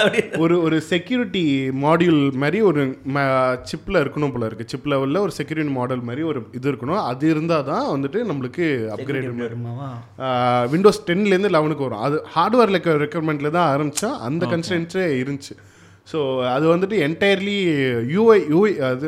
அப்படின்னு 0.03 0.41
ஒரு 0.45 0.55
ஒரு 0.65 0.77
செக்யூரிட்டி 0.91 1.43
மாடியூல் 1.85 2.21
மாதிரி 2.43 2.59
ஒரு 2.69 2.81
சிப்பில் 3.71 4.01
இருக்கணும் 4.03 4.33
போல 4.35 4.49
இருக்கு. 4.49 4.69
சிப் 4.73 4.89
லெவலில் 4.93 5.23
ஒரு 5.25 5.33
செக்யூரிட்டி 5.39 5.73
மாடல் 5.79 6.05
மாதிரி 6.09 6.23
ஒரு 6.31 6.41
இது 6.59 6.69
இருக்கணும். 6.71 7.01
அது 7.11 7.29
இருந்தால் 7.33 7.67
தான் 7.71 7.85
வந்துட்டு 7.95 8.21
நம்மளுக்கு 8.31 8.67
அப்கிரேட் 8.95 9.29
விண்டோஸ் 10.73 11.05
டென்லேருந்து 11.09 11.53
லெவனுக்கு 11.57 11.87
வரும். 11.87 12.03
அது 12.07 12.17
ஹார்ட்வேர் 12.35 12.75
ரெக்குவயர்மெண்ட்டில் 12.75 13.55
தான் 13.57 13.69
ஆரம்பித்தா 13.73 14.11
அந்த 14.29 14.45
கன்ஸ்டன்ஸே 14.53 15.05
இருந்துச்சு. 15.23 15.55
ஸோ 16.11 16.19
அது 16.55 16.65
வந்துட்டு 16.73 16.97
என்டையர்லி 17.07 17.57
யூஐ 18.15 18.37
யூஐ 18.53 18.71
அது 18.89 19.07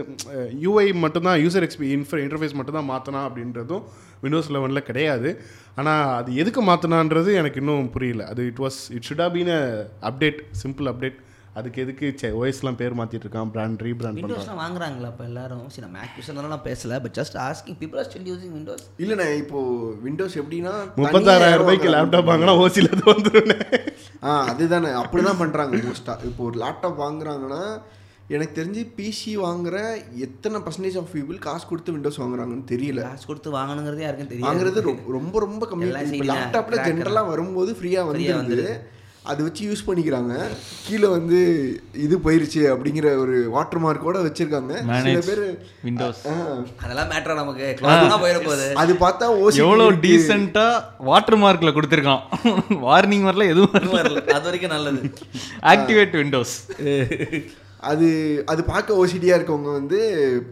யூஐ 0.65 0.85
மட்டும்தான் 1.03 1.39
யூசர் 1.43 1.65
எக்ஸ்பி 1.67 1.87
இன்ஃபர் 1.97 2.21
இன்டர்ஃபேஸ் 2.23 2.57
மட்டும்தான் 2.59 2.89
மாற்றினா 2.93 3.21
அப்படின்றதும் 3.27 3.83
விண்டோஸ் 4.23 4.51
லெவனில் 4.55 4.87
கிடையாது. 4.89 5.29
ஆனால் 5.79 6.05
அது 6.19 6.29
எதுக்கு 6.41 6.61
மாற்றினான்றது 6.69 7.31
எனக்கு 7.41 7.59
இன்னும் 7.61 7.91
புரியல. 7.95 8.23
அது 8.31 8.41
it 8.51 8.61
was 8.65 8.79
it 8.95 9.07
should 9.09 9.23
been 9.35 9.51
a 9.59 9.63
update 10.09 10.39
simple 10.63 10.89
update 10.93 11.19
அதுக்கு 11.59 11.81
எதுக்கு 11.83 12.07
சே 12.21 12.29
ஓஎஸ்லாம் 12.39 12.77
பேர் 12.81 12.95
மாற்றிட்டு 12.99 13.25
இருக்கான் 13.25 13.51
பிராண்ட் 13.55 13.83
ரீபிராண்ட் 13.87 14.19
விண்டோஸ்லாம் 14.19 14.61
வாங்குறாங்களா 14.63 15.09
இப்போ 15.13 15.25
எல்லாரும்? 15.29 15.65
சரி 15.73 15.83
நான் 15.85 15.95
மேக் 15.97 16.15
யூஸர்னால 16.19 16.51
நான் 16.53 16.65
பேசல 16.69 16.99
but 17.03 17.15
just 17.19 17.37
asking 17.47 17.77
people 17.81 17.99
are 18.01 18.07
still 18.09 18.29
using 18.31 18.55
Windows 18.57 18.85
இல்லைண்ணே 19.03 19.27
இப்போ 19.43 19.59
விண்டோஸ் 20.05 20.39
எப்படின்னா 20.41 20.73
முப்பத்தாறாயிரம் 21.01 21.61
ரூபாய்க்கு 21.63 21.93
லேப்டாப் 21.95 22.31
வாங்கினா 22.31 22.55
ஓசியில் 22.63 22.91
அது 22.95 23.05
வந்துடும் 23.11 23.53
ஆ 24.29 24.39
அதுதானே 24.53 24.91
அப்படிதான் 25.03 25.41
பண்றாங்க 25.43 25.83
மோஸ்டா 25.87 26.15
இப்போ 26.29 26.43
ஒரு 26.49 26.57
லேப்டாப் 26.63 26.99
வாங்குறாங்கன்னா 27.05 27.61
எனக்கு 28.35 28.53
தெரிஞ்சு 28.59 28.81
பிசி 28.95 29.33
வாங்குற 29.43 29.75
எத்தனை 30.25 30.57
பர்சன்டேஜ் 30.63 30.97
ஆஃப் 31.01 31.11
பீப்புள் 31.15 31.37
காசு 31.45 31.65
கொடுத்து 31.69 31.93
விண்டோஸ் 31.95 32.19
வாங்குறாங்கன்னு 32.21 32.65
தெரியல. 32.71 33.01
காசு 33.09 33.27
கொடுத்து 33.29 33.49
வாங்கணுங்கிறதே 33.57 34.03
யாருக்கும் 34.05 34.31
தெரியாது. 34.31 34.47
வாங்குறது 34.47 34.81
ரொம்ப 35.17 35.39
ரொம்ப 35.45 35.63
கம்மி. 35.69 35.87
எல்லாம் 35.89 36.05
இப்போ 36.07 36.17
சீனா, 36.17 36.33
லேப்டாப்ல 36.33 36.75
cracker. 36.75 36.89
ஜென்ரலா 36.89 37.23
வரும்போது 37.31 37.73
ஃப்ரீயா 37.77 38.01
Free-ஆ 38.09 38.35
வந்து 38.41 38.57
அது 39.31 39.41
வச்சு 39.45 39.61
யூஸ் 39.67 39.85
பண்ணிக்கிறாங்க. 39.87 40.33
கீழே 40.85 41.07
வந்து 41.15 41.39
இது 42.05 42.15
போயிருச்சு 42.25 42.61
அப்படிங்கிற 42.73 43.07
ஒரு 43.23 43.35
வாட்டர் 43.55 43.81
மார்க்கோட 43.85 44.17
வச்சிருக்காங்க. 44.27 44.73
சில 45.05 45.21
பேர் 45.27 45.41
Windows. 45.87 46.19
அதெல்லாம் 46.83 47.09
மேட்டரா 47.11 47.35
நமக்கு. 47.41 47.67
கிளாஸ் 47.79 48.21
போயிட 48.23 48.39
போகுது. 48.47 48.67
அது 48.83 48.93
பார்த்தா 49.03 49.27
ஓசி 49.43 49.61
எவ்வளோ 49.65 49.87
டீசெண்டா 50.05 50.65
வாட்டர் 51.09 51.39
மார்க்ல 51.43 51.73
கொடுத்துருக்கான். 51.77 52.23
வார்னிங் 52.87 53.27
வரல 53.29 53.49
எதுவும் 53.53 53.75
வரல. 53.77 53.93
வரல. 53.99 54.23
அது 54.37 54.45
வரைக்கும் 54.49 54.75
நல்லது. 54.75 55.01
ஆக்டிவேட் 55.73 56.17
விண்டோஸ் 56.21 56.55
அது 57.91 58.07
அது 58.51 58.61
பார்க்க 58.71 58.99
ஓசிடியாக 59.01 59.39
இருக்கவங்க 59.39 59.71
வந்து 59.79 59.99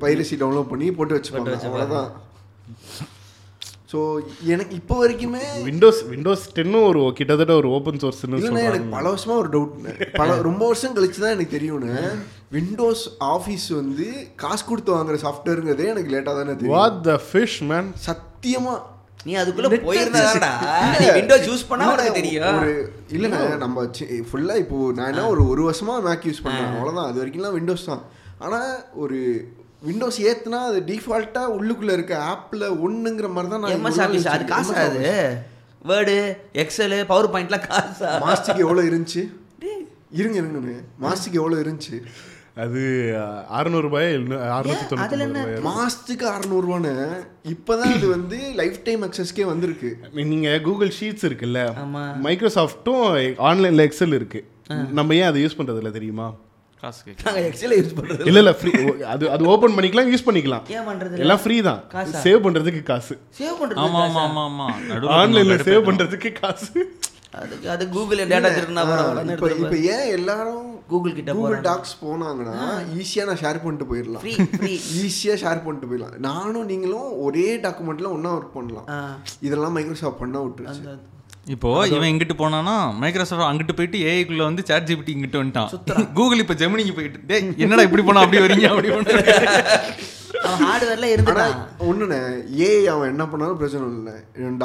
பைரசி 0.03 0.35
டவுன்லோட் 0.41 0.71
பண்ணி 0.73 0.89
போட்டு 0.99 1.17
வச்சுப்பாங்க. 1.17 1.57
அவ்வளோதான் 1.69 2.09
ஸோ 3.95 4.01
எனக்கு 4.53 4.73
இப்போ 4.79 4.95
வரைக்குமே 5.01 5.43
விண்டோஸ் 5.67 5.99
விண்டோஸ் 6.13 6.45
டென்னும் 6.55 6.87
ஒரு 6.87 7.01
கிட்டத்தட்ட 7.19 7.53
ஒரு 7.61 7.67
ஓப்பன் 7.75 7.99
சோர்ஸ்னு 8.01 8.39
எனக்கு 8.69 8.95
பல 8.95 9.05
வருஷமா 9.11 9.35
ஒரு 9.43 9.49
டவுட் 9.53 9.75
பல 10.21 10.35
ரொம்ப 10.47 10.63
வருஷம் 10.69 10.95
கழிச்சு 10.97 11.21
தான் 11.23 11.35
எனக்கு 11.35 11.55
தெரியும்னு 11.57 11.93
விண்டோஸ் 12.55 13.03
ஆஃபீஸ் 13.33 13.67
வந்து 13.77 14.07
காசு 14.43 14.63
கொடுத்து 14.69 14.91
வாங்குற 14.95 15.17
சாஃப்ட்வேருங்கிறதே 15.23 15.87
எனக்கு 15.93 16.11
லேட்டாக 16.15 16.35
தானே 16.39 16.53
தெரியும். 16.57 16.75
வாட் 16.77 16.99
த 17.07 17.15
ஃபிஷ் 17.27 17.57
மேன் 17.69 17.87
சத்தியமா. 18.07 18.75
நீ 19.27 19.33
அதுக்குள்ள 19.41 19.69
போயிருந்தாடா 19.87 20.51
விண்டோஸ் 21.19 21.47
யூஸ் 21.49 21.67
பண்ணா 21.69 21.87
உனக்கு 21.93 22.17
தெரியும். 22.19 22.59
ஒரு 22.61 22.73
இல்லைண்ணே 23.15 23.39
நம்ம 23.65 23.85
ஃபுல்லாக 24.29 24.63
இப்போ 24.63 24.77
நான் 24.97 25.11
என்ன 25.13 25.27
ஒரு 25.33 25.43
ஒரு 25.53 25.63
வருஷமா 25.69 25.95
மேக் 26.09 26.27
யூஸ் 26.29 26.43
பண்ணுறேன் 26.45 26.71
அவ்வளோதான் 26.75 27.09
அது 27.09 27.19
வரைக்கும்லாம் 27.21 27.57
விண்டோஸ் 27.59 27.89
தான். 27.91 28.03
ஆனால் 28.45 28.71
ஒரு 29.03 29.19
விண்டோஸ் 29.81 30.19
ஏத்துனா 30.21 30.59
அது 30.69 30.79
டிஃபால்ட்டாக 30.81 31.55
உள்ளுக்குள்ள 31.57 31.91
இருக்க 31.91 32.15
ஆப்பில் 32.31 32.65
ஒன்றுங்கிற 32.85 33.29
மாதிரி 33.29 33.51
தான் 33.51 33.63
நான் 33.63 33.75
எம்எஸ் 33.77 34.01
ஆஃபீஸ் 34.05 34.27
அது 34.27 34.45
காசா 34.45 34.75
அது? 34.85 35.03
வேர்டு 35.81 36.15
எக்ஸல் 36.53 36.95
பவர் 37.05 37.33
பாயிண்ட்லாம் 37.33 37.65
காசா? 37.67 38.11
மாஸ்டிக் 38.25 38.63
எவ்வளோ 38.65 38.81
இருந்துச்சு? 38.81 39.23
இருங்க 40.11 40.37
இருங்கண்ணே 40.39 40.77
மாஸ்டிக் 40.99 41.33
எவ்வளோ 41.33 41.57
இருந்துச்சு? 41.63 41.97
அது 42.63 42.81
அறுநூறுபாய் 43.49 44.09
அறுநூத்தி 44.57 44.97
அதுல 45.05 45.23
என்ன 45.23 45.39
தொண்ணூத்தி 45.39 45.65
மாசத்துக்கு 45.67 46.25
அறநூறுவான்னு 46.33 46.93
இப்பதான் 47.49 47.93
அது 47.93 48.07
வந்து 48.07 48.37
லைஃப் 48.55 48.79
டைம் 48.83 49.01
அக்சஸ்க்கே 49.01 49.45
வந்திருக்கு 49.45 49.89
நீங்க 50.31 50.59
கூகுள் 50.59 50.93
ஷீட்ஸ் 50.99 51.25
இருக்குல்ல? 51.29 51.61
ஆமா. 51.83 52.03
மைக்ரோசாஃப்ட்டும் 52.27 53.03
ஆன்லைன்ல 53.49 53.87
எக்ஸல் 53.87 54.13
இருக்கு. 54.13 54.41
நம்ம 54.91 55.15
ஏன் 55.15 55.29
அதை 55.29 55.45
யூஸ் 55.45 55.57
பண்றது 55.57 55.77
இல்ல 55.77 55.89
தெரியுமா? 55.89 56.27
காசு 56.85 57.01
கேட்க 57.07 57.25
நாங்க 57.27 57.41
எக்ஸல் 57.49 57.77
யூஸ் 57.79 57.95
பண்றது 57.99 58.21
இல்ல. 58.29 58.39
இல்ல 58.41 58.53
ஃப்ரீ 58.59 58.71
அது 59.13 59.31
அது 59.35 59.43
ஓபன் 59.53 59.75
பண்ணிக்கலாம் 59.77 60.11
யூஸ் 60.13 60.27
பண்ணிக்கலாம். 60.27 60.65
ஏன் 60.77 60.87
பண்றது 60.91 61.23
எல்லாம் 61.25 61.41
ஃப்ரீ 61.45 61.57
தான்? 61.69 61.81
சேவ் 62.25 62.43
பண்றதுக்கு 62.45 62.83
காசு. 62.91 63.15
சேவ் 63.39 63.57
பண்றது 63.61 63.81
ஆமா 63.85 64.01
ஆமா 64.07 64.21
ஆமா 64.29 64.43
ஆமா. 64.51 64.67
நடுவுல 64.91 65.17
ஆன்லைன்ல 65.21 65.57
சேவ் 65.69 65.87
பண்றதுக்கு 65.89 66.31
காசு. 66.41 66.81
அதுக்கு 67.39 67.67
அது 67.73 67.83
கூகுள் 67.95 68.19
டேட்டா 68.31 68.49
திருடினா 68.57 68.83
பரவாயில்ல. 68.89 69.33
இப்போ 69.33 69.47
இப்போ 69.63 69.77
ஏன் 69.95 70.05
எல்லாரும் 70.17 70.67
கூகுள் 70.91 71.15
கிட்ட 71.17 71.31
கூகுள். 71.37 71.55
டாக்ஸ் 71.67 71.95
போனாங்கன்னா 72.03 72.53
ஈஸியா 73.01 73.23
நான் 73.29 73.41
ஷேர் 73.41 73.59
பண்ணிட்டு 73.63 73.87
போயிடலாம். 73.89 74.23
ஃப்ரீ 74.23 74.33
ஃப்ரீ 74.59 74.73
ஈஸியா 75.01 75.35
ஷேர் 75.43 75.63
பண்ணிட்டு 75.65 75.89
போயிடலாம். 75.89 76.13
நானும் 76.29 76.69
நீங்களும் 76.71 77.09
ஒரே 77.25 77.47
டாக்குமெண்ட்ல 77.65 78.13
ஒண்ணா 78.17 78.31
ஒர்க் 78.37 78.55
பண்ணலாம். 78.59 78.87
இதெல்லாம் 79.47 79.75
மைக்ரோசாஃப்ட் 79.79 80.21
பண்ண 80.23 80.45
விட்டுருச்சு. 80.45 80.95
இப்போ 81.45 81.69
இவன் 81.89 82.09
இங்கிட்டு 82.11 82.35
போனானா 82.37 82.73
மைக்ரோசாஃப்ட் 83.01 83.47
அங்கிட்டு 83.47 83.73
போயிட்டு 83.73 83.97
ஏஐக்குள்ள 84.05 84.43
வந்து 84.43 84.61
சாட் 84.65 84.87
ஜிபிடி 84.87 85.11
இங்கிட்டு 85.15 85.41
வந்துட்டான். 85.41 85.69
கூகுள் 86.13 86.41
இப்போ 86.43 86.55
ஜெமினிக்கு 86.61 86.95
போயிட்டு 86.95 87.19
டேய் 87.23 87.45
என்னடா 87.63 87.85
இப்படி 87.87 88.03
போனா 88.03 88.23
அப்படி 88.23 88.41
வரீங்க? 88.45 88.67
அப்படி 88.71 88.89
பண்ணு 88.91 89.13
அவன் 90.47 90.65
ஹார்ட்வேர்ல 90.65 91.11
இருந்துட்டான். 91.13 91.61
ஒண்ணுண்ணே 91.89 92.19
ஏ 92.61 92.71
அவன் 92.95 93.11
என்ன 93.13 93.23
பண்ணாலும் 93.31 93.61
பிரச்சனை 93.61 93.87
இல்லை 93.99 94.15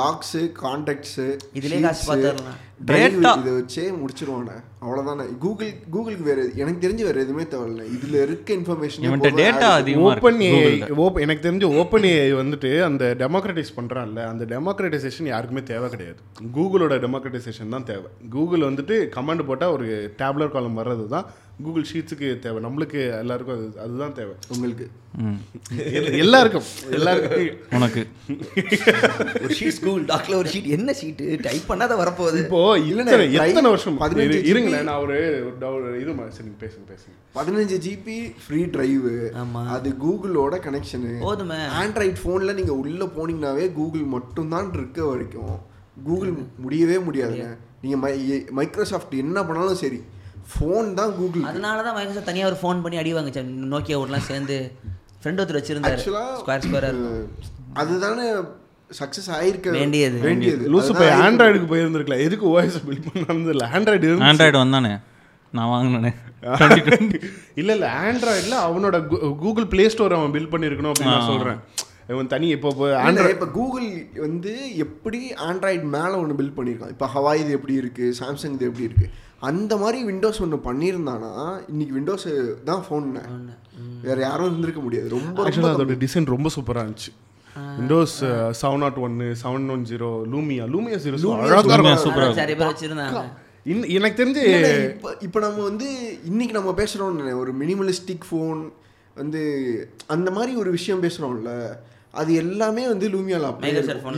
டாக்ஸு 0.01 0.43
கான்டாக்ட்ஸு 0.65 1.29
இதுலயே 1.59 1.81
காசு 1.87 2.05
பார்த்துடலாம். 2.11 2.59
Data. 2.91 3.31
இதை 3.41 3.51
வச்சே 3.57 3.83
முடிச்சிருவானே 4.01 4.55
அவ்வளவுதானே 4.85 5.25
கூகுள் 5.43 5.73
கூகுளுக்கு 5.95 6.25
வேற 6.29 6.41
எனக்கு 6.63 6.83
தெரிஞ்சு 6.85 7.05
வேற 7.09 7.17
எதுவுமே 7.25 7.45
தேவையில்ல 7.53 7.83
இதுல 7.97 8.17
இருக்க 8.27 8.49
இன்ஃபர்மேஷன் 8.59 9.25
டேட்டா 9.41 9.69
அதிகமா 9.81 10.07
ஓப்பன் 10.11 10.41
ஏஐ 10.47 10.63
Googleல. 10.63 10.89
ஓப் 11.05 11.21
எனக்கு 11.25 11.45
தெரிஞ்சு 11.49 11.69
ஓப்பன் 11.81 12.07
ஏஐ 12.13 12.31
வந்துட்டு 12.41 12.71
அந்த 12.89 13.05
டெமோக்ரட்டைஸ் 13.23 13.75
பண்ணுறான்ல 13.79 14.25
அந்த 14.31 14.47
டெமோக்ரட்டைசேஷன் 14.55 15.31
யாருக்குமே 15.33 15.65
தேவை 15.73 15.89
கிடையாது. 15.95 16.19
கூகுளோட 16.57 16.97
டெமோக்ரட்டைசேஷன் 17.05 17.75
தான் 17.77 17.89
தேவை. 17.93 18.09
கூகுள் 18.37 18.69
வந்துட்டு 18.71 18.97
கமாண்ட் 19.19 19.49
போட்டால் 19.51 19.75
ஒரு 19.77 19.89
டேப்லர் 20.23 20.55
காலம் 20.57 20.81
வர்றது 20.81 21.07
தான் 21.15 21.29
கூகுள் 21.63 21.85
ஷீட்ஸுக்கு 21.93 22.39
தேவை. 22.39 22.63
நம்மளுக்கு 22.65 23.19
எல்லாருக்கும் 23.19 23.57
அது 23.57 23.81
அதுதான் 23.81 24.15
தேவை. 24.15 24.35
உங்களுக்கு. 24.49 24.91
எல்லாருக்கும். 26.19 26.63
எல்லாருக்கும். 26.91 27.57
உனக்கு. 27.71 28.07
ஒரு 29.43 29.55
ஷீட் 29.55 29.81
கூகுள் 29.81 30.05
டாக்ல 30.05 30.35
ஒரு 30.35 30.51
ஷீட் 30.51 30.65
என்ன 30.65 30.95
ஷீட் 31.03 31.39
டைப் 31.43 31.63
பண்ணாத 31.69 31.97
வரப்போகுது. 31.97 32.45
இப்போ 32.45 32.79
இல்லண்ணே, 32.79 33.33
எத்தனை 33.33 33.63
வருஷம்? 33.63 33.99
இருங்களேன் 34.45 34.83
நான் 34.83 34.99
ஒரு 34.99 36.01
இது 36.01 36.15
சரி 36.29 36.49
பேசுங்க 36.61 36.93
பேசுங்க. 36.93 37.39
பதினஞ்சு 37.39 37.81
ஜிபி 37.87 38.33
ஃப்ரீ 38.47 38.65
டிரைவு 38.65 39.33
ஆமா. 39.35 39.67
அது 39.67 39.91
கூகுளோட 39.91 40.53
கனெக்ஷனு 40.53 41.21
போதுமே. 41.21 41.55
ஆண்ட்ராய்ட் 41.55 42.17
ஃபோனில் 42.25 42.55
நீங்கள் 42.55 42.75
உள்ளே 42.75 43.05
போனீங்கன்னாவே 43.05 43.73
கூகுள் 43.73 44.01
மட்டும்தான் 44.01 44.73
இருக்க 44.73 45.05
வரைக்கும். 45.05 45.59
கூகுள் 46.05 46.33
முடியவே 46.59 46.97
முடியாதுங்க. 46.97 47.57
நீங்கள் 47.83 48.01
மை 48.01 48.45
மைக்ரோசாஃப்ட் 48.51 49.15
என்ன 49.15 49.45
பண்ணாலும் 49.45 49.75
சரி. 49.75 50.03
ஃபோன் 50.53 50.89
தான் 50.99 51.13
கூகுள் 51.19 51.45
அதனால 51.51 51.83
தான் 51.87 51.97
மைக்ரோசாஃப்ட் 51.97 52.31
தனியா 52.31 52.47
ஒரு 52.51 52.59
ஃபோன் 52.63 52.83
பண்ணி 52.85 53.01
அடி 53.03 53.13
வாங்குச்சு. 53.17 53.43
நோக்கியா 53.75 53.99
ஓடலாம் 54.03 54.29
சேர்ந்து 54.31 54.57
ஃப்ரெண்ட் 55.21 55.41
ஒருத்தர் 55.43 55.61
வச்சிருந்தாரு. 55.61 55.99
ஆக்சுவலாக 55.99 56.39
ஸ்கொயர் 56.41 56.65
ஸ்கொயர் 56.67 56.89
அதுதானே 57.83 58.27
சக்ஸஸ் 58.91 59.29
ஆயிருக்க 59.37 59.69
வேண்டியது. 59.79 60.19
வேண்டியது. 60.29 60.65
லூசு 60.75 60.93
போய். 60.99 61.13
ஆண்ட்ராய்டுக்கு 61.27 61.69
போயிருந்துருக்கலாம் 61.73 62.25
எதுக்கு 62.27 62.47
ஓஎஸ் 62.53 62.79
பில் 62.89 63.05
பண்ணான்னு 63.09 63.53
இல்லை 63.55 63.69
ஆண்ட்ராய்டு 63.77 64.09
ஆண்ட்ராய்டு 64.31 64.59
வந்தானே. 64.65 64.93
நான் 65.53 65.71
வாங்கினேனே. 65.73 66.11
இல்ல 67.61 67.71
இல்ல. 67.77 67.87
ஆண்ட்ராய்டுல 68.05 68.57
அவனோட 68.67 68.97
கூகுள் 69.43 69.71
பிளே 69.73 69.85
ஸ்டோர் 69.95 70.19
அவன் 70.19 70.35
பில் 70.37 70.53
பண்ணிருக்கணும் 70.53 70.93
அப்படின்னு 70.93 71.17
நான் 71.17 71.31
சொல்றேன். 71.33 71.59
இவன் 72.13 72.31
தனி 72.33 72.47
இப்போ 72.55 72.69
இப்போ 72.73 72.87
ஆண்ட்ராய்டு 72.87 73.09
ஆண்ட்ராய்டு 73.09 73.35
இப்போ 73.37 73.49
கூகுள் 73.57 73.89
வந்து 74.25 74.53
எப்படி 74.85 75.19
ஆண்ட்ராய்டு 75.49 75.85
மேலே 75.97 76.15
ஒன்று 76.23 76.39
பில்ட் 76.39 76.57
பண்ணியிருக்கான் 76.57 76.93
இப்போ 76.95 77.09
ஹவாய் 77.15 77.43
இது 77.43 77.53
எப்படி 77.59 77.75
இருக்குது 77.83 78.17
சாம்சங் 78.21 78.57
இது 78.59 78.69
எப்படி 78.71 78.89
இருக்குது 78.89 79.11
அந்த 79.41 79.77
மாதிரி 79.77 80.05
விண்டோஸ் 80.05 80.41
ஒன்று 80.41 80.57
பண்ணியிருந்தானா 80.57 81.61
இன்னைக்கு 81.69 81.95
விண்டோஸ் 81.95 82.29
தான் 82.65 82.85
ஃபோன் 82.91 83.21
வேற 84.03 84.21
யாரும் 84.21 84.47
இருந்திருக்க 84.47 84.81
முடியாது. 84.81 85.09
ரொம்ப 85.09 85.49
ஆக்சுவலாக 85.49 85.77
அதோட 85.77 86.07
டிசைன் 86.07 86.25
ரொம்ப 86.25 86.49
சூப்பரா 86.57 86.79
இருந்துச்சு. 86.79 87.13
விண்டோஸ் 87.77 88.25
செவன் 88.25 88.79
நாட் 88.79 88.95
ஒன்னு 88.95 89.35
seven 89.43 89.71
one 89.71 89.87
zero 89.89 90.21
Lumia 90.35 90.65
Lumia 90.65 90.99
zero 90.99 91.41
அழகா 91.41 91.77
Lumia 91.77 91.91
இருக்கும். 91.91 92.13
super. 92.13 92.35
நிறைய 92.35 92.57
பேர் 92.57 92.67
வச்சிருந்தாங்க. 92.67 93.25
இன்ன- 93.65 93.87
எனக்கு 93.87 94.25
தெரிஞ்சு 94.25 94.95
இப்ப 94.95 95.17
இப்ப 95.21 95.41
நம்ம 95.41 95.63
வந்து 95.63 96.19
இன்னைக்கு 96.25 96.55
நம்ம 96.55 96.71
பேசுறோம்னு 96.71 97.37
ஒரு 97.37 97.55
மினிமலிஸ்டிக் 97.55 98.21
ஃபோன் 98.31 98.73
வந்து 99.15 99.43
அந்த 100.07 100.31
மாதிரி 100.31 100.57
ஒரு 100.57 100.71
விஷயம் 100.71 101.03
பேசுறோம்ல. 101.03 101.69
அது 102.13 102.35
எல்லாமே 102.35 102.89
வந்து 102.89 103.09
லூமியால 103.09 103.49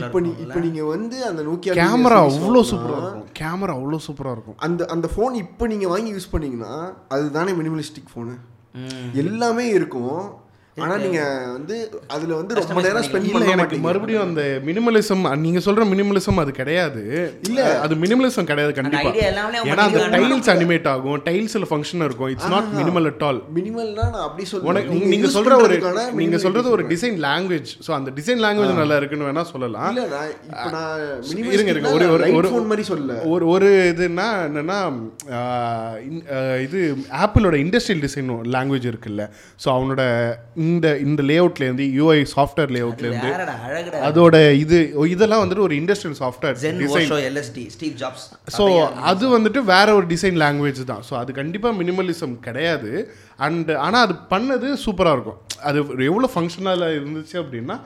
இப்ப 0.05 0.19
நீ. 0.19 0.29
இப்ப 0.39 0.59
நீங்க 0.59 0.83
வந்து 0.83 1.25
அந்த 1.25 1.41
நோக்கியா 1.43 1.73
கேமரா 1.73 2.19
அவ்வளோ 2.27 2.61
வாங்கினா, 2.61 2.69
சூப்பரா 2.71 2.97
இருக்கும். 2.97 3.25
கேமரா 3.39 3.73
அவ்வளோ 3.77 3.99
சூப்பரா 4.07 4.31
இருக்கும். 4.31 4.57
அந்த 4.57 4.85
அந்த 4.85 5.09
ஃபோன் 5.15 5.33
இப்போ 5.33 5.67
நீங்க 5.67 5.87
வாங்கி 5.87 6.13
யூஸ் 6.13 6.31
பண்ணீங்கன்னா 6.31 6.93
அதுதானே 7.07 7.51
மினிமலிஸ்டிக் 7.51 8.11
ஃபோனு 8.15 8.35
எல்லாமே 9.13 9.67
இருக்கும். 9.67 10.42
ஆனா 10.77 10.97
நீங்க 10.97 11.49
வந்து 11.51 12.01
அதுல 12.07 12.35
வந்து 12.35 12.55
ரொம்ப 12.55 12.81
நேரம் 12.81 13.03
ஸ்பெண்ட் 13.03 13.31
பண்ண 13.31 13.49
எனக்கு 13.49 13.75
மாட்டீங்க. 13.75 13.79
மறுபடியும் 13.79 14.21
அந்த 14.21 14.59
மினிமலிசம் 14.65 15.37
நீங்க 15.37 15.59
சொல்ற 15.59 15.85
மினிமலிசம் 15.85 16.35
அது 16.35 16.51
கிடையாது. 16.51 17.33
இல்ல. 17.41 17.79
அது 17.79 17.95
மினிமலிசம் 17.95 18.43
கிடையாது 18.43 18.73
கண்டிப்பா. 18.73 19.09
ஏன்னா 19.09 19.75
அந்த. 19.75 20.07
டைல்ஸ் 20.07 20.57
அனிமேட் 20.57 20.87
ஆகும். 20.87 21.19
டைல்ஸ்ல 21.19 21.65
ஃபங்க்ஷன் 21.69 22.05
இருக்கும். 22.05 22.27
It's 22.27 22.47
not 22.47 22.63
minimal 22.75 23.05
at 23.05 23.21
all 23.21 23.41
மினிமல்னா 23.55 23.93
நான் 23.93 24.13
அப்படி 24.13 24.47
உனக்கு 24.61 24.89
சொல்றேன் 24.89 25.07
நீங்க 25.07 25.27
சொல்ற 25.27 25.61
ஒரு 25.61 26.11
நீங்க 26.13 26.35
minimal 26.35 26.39
சொல்றது 26.39 26.69
ஒரு. 26.69 26.83
டிசைன் 26.83 27.19
லாங்குவேஜ் 27.19 27.65
சோ 27.87 27.91
அந்த 27.91 28.11
டிசைன் 28.11 28.39
லாங்குவேஜ் 28.39 28.73
நல்லா 28.73 28.97
இருக்குன்னு 28.97 29.25
வேணா 29.25 29.43
சொல்லலாம். 29.43 29.95
இல்ல 29.95 30.07
நான் 30.07 30.29
இப்ப 30.43 30.69
நான் 30.69 31.21
இருங்க, 31.21 31.71
இருங்க, 31.71 31.89
ஒரு- 31.89 32.01
ஒரு- 32.01 32.47
ஃபோன் 32.47 32.63
மாதிரி 32.63 32.83
சொல்ல 32.83 33.13
ஒரு 33.13 33.47
ஒரு 33.47 33.93
இதுன்னா 33.97 34.27
என்னன்னா 34.49 35.11
இது 36.61 36.95
ஆப்பிளோட 37.11 37.55
இண்டஸ்ட்ரியல் 37.63 38.07
டிசைன் 38.07 38.29
லாங்குவேஜ் 38.43 38.93
இருக்குல்ல. 38.93 39.29
ஸோ 39.65 39.67
அவனோட 39.67 40.33
இந்த 40.63 40.87
இந்த 41.05 41.21
லேஅவுட்லேருந்து 41.29 41.85
யூஐ 41.99 42.17
சாஃப்ட்வேர் 42.35 42.73
லேஅவுட்லேருந்து 42.75 43.29
வேறடா 43.31 43.55
அழகுடா. 43.67 44.01
அதோட 44.09 44.35
இது 44.63 44.77
இதெல்லாம் 45.15 45.43
வந்துட்டு 45.43 45.65
ஒரு 45.67 45.75
இண்டஸ்ட்ரியல் 45.81 46.17
சாஃப்ட்வேர் 46.21 46.57
ஸோ 48.57 48.65
அது 49.11 49.25
வந்துட்டு 49.35 49.61
வேற 49.73 49.87
ஒரு 49.99 50.05
டிசைன் 50.13 50.39
லாங்குவேஜ் 50.43 50.81
தான். 50.91 51.03
ஸோ 51.09 51.15
அது 51.21 51.31
கண்டிப்பாக 51.41 51.77
மினிமலிசம் 51.81 52.35
கிடையாது. 52.47 52.91
அண்ட் 53.47 53.71
ஆனால் 53.85 54.03
அது 54.07 54.15
பண்ணது 54.33 54.67
சூப்பராக 54.85 55.15
இருக்கும். 55.17 55.39
அது 55.69 55.77
எவ்வளோ 56.11 56.29
ஃபங்க்ஷனலாக 56.35 56.97
இருந்துச்சு 56.99 57.35
அப்படின்னா 57.43 57.77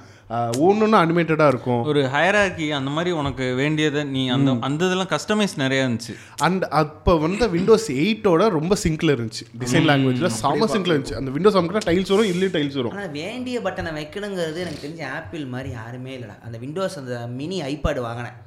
ஒன்று 0.60 0.88
அனிமேட்டடாக 1.00 1.48
இருக்கும். 1.48 1.84
ஒரு 1.84 2.02
ஹயராக்கி 2.14 2.66
அந்த 2.78 2.90
மாதிரி 2.90 3.12
உனக்கு 3.12 3.46
வேண்டியதை 3.54 4.04
நீ 4.04 4.28
அந்த 4.28 4.56
அந்த 4.68 4.82
இதெல்லாம் 4.86 5.12
கஸ்டமைஸ் 5.14 5.56
நிறைய 5.56 5.86
இருந்துச்சு. 5.88 6.14
அண்ட் 6.48 6.64
அப்போ 6.64 7.16
வந்து 7.18 7.50
விண்டோஸ் 7.50 7.88
எயிட்டோட 7.92 8.50
ரொம்ப 8.58 8.76
சிங்கில் 8.84 9.14
இருந்துச்சு 9.16 9.46
டிசைன் 9.62 9.88
லாங்குவேஜில் 9.92 10.36
செம 10.42 10.68
சிங்கில் 10.74 10.96
இருந்துச்சு. 10.96 11.18
அந்த 11.22 11.32
விண்டோஸ் 11.32 11.58
அமுக்கினா 11.58 11.84
டைல்ஸ் 11.90 12.14
வரும் 12.16 12.32
இல்லையும் 12.34 12.56
டைல்ஸ் 12.58 12.78
வரும். 12.82 12.92
ஆனால் 12.92 13.12
வேண்டிய 13.12 13.60
பட்டனை 13.60 13.94
வைக்கணுங்கிறது 14.00 14.64
எனக்கு 14.66 14.84
தெரிஞ்ச 14.88 15.04
ஆப்பிள் 15.20 15.46
மாதிரி 15.46 15.72
யாருமே 15.80 16.18
இல்லைடா. 16.18 16.38
அந்த 16.46 16.58
விண்டோஸ் 16.58 16.98
அந்த 16.98 17.28
மினி 17.28 17.60
ஐபாடு 17.62 18.02
வாங்கினேன். 18.10 18.38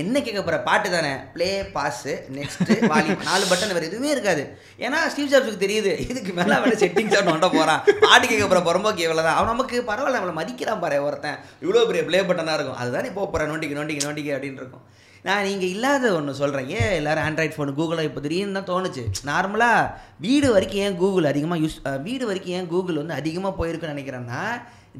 என்ன 0.00 0.14
கேட்க 0.26 0.40
போகிற 0.40 0.58
பாட்டு 0.66 0.88
தானே. 0.94 1.10
ப்ளே 1.34 1.48
பாஸு 1.74 2.12
நெக்ஸ்ட்டு 2.36 2.74
வால்யூம் 2.90 3.24
நாலு 3.28 3.44
பட்டன் 3.50 3.74
வேறு 3.76 3.88
எதுவுமே 3.90 4.10
இருக்காது. 4.14 4.42
ஏன்னா 4.84 4.98
ஸ்டீவ் 5.12 5.30
ஜாப்ஸுக்கு 5.32 5.64
தெரியுது. 5.64 5.92
இதுக்கு 6.10 6.32
மேலே 6.38 6.54
அவனை 6.58 6.76
செட்டிங்ஸ் 6.82 7.16
அவன் 7.16 7.30
நோண்ட 7.30 7.48
போகிறான் 7.56 7.82
பாட்டு 8.04 8.24
கேட்க 8.26 8.44
போகிற 8.44 8.62
புறம்போக்கு 8.68 9.04
இவ்வளோ 9.06 9.24
தான் 9.26 9.38
அவன் 9.38 9.52
நமக்கு 9.54 9.78
பரவாயில்ல 9.90 10.18
நம்மளை 10.18 10.36
மதிக்கிறான் 10.40 10.82
பாரு 10.84 10.98
ஒருத்தன். 11.08 11.38
இவ்வளோ 11.64 11.86
பெரிய 11.90 12.04
ப்ளே 12.10 12.20
பட்டனாக 12.28 12.58
இருக்கும். 12.58 12.80
அதுதான் 12.82 13.08
இப்போ 13.10 13.24
போகிறேன் 13.24 13.50
நோண்டிக்கு 13.52 13.78
நோண்டிக்கு 13.80 14.06
நோண்டிக்கு 14.08 14.34
அப்படின்னு 14.36 14.62
இருக்கும். 14.62 14.84
நான் 15.26 15.46
நீங்கள் 15.48 15.72
இல்லாத 15.74 16.06
ஒன்று 16.16 16.32
சொல்கிறேன் 16.40 16.66
ஏன் 16.78 16.94
எல்லோரும் 16.96 17.26
ஆண்ட்ராய்ட் 17.26 17.54
ஃபோன் 17.56 17.70
கூகுளாக 17.78 18.08
இப்போ 18.08 18.20
திடீர்னு 18.24 18.56
தான் 18.58 18.70
தோணுச்சு? 18.72 19.04
நார்மலாக 19.28 19.90
வீடு 20.24 20.48
வரைக்கும் 20.54 20.82
ஏன் 20.86 20.98
கூகுள் 21.02 21.30
அதிகமாக 21.30 21.62
யூஸ் 21.62 21.76
வீடு 22.08 22.24
வரைக்கும் 22.30 22.56
ஏன் 22.58 22.68
கூகுள் 22.72 23.00
வந்து 23.02 23.18
அதிகமாக 23.20 23.58
போயிருக்குன்னு 23.60 23.96
நினைக்கிறேன்னா 23.96 24.42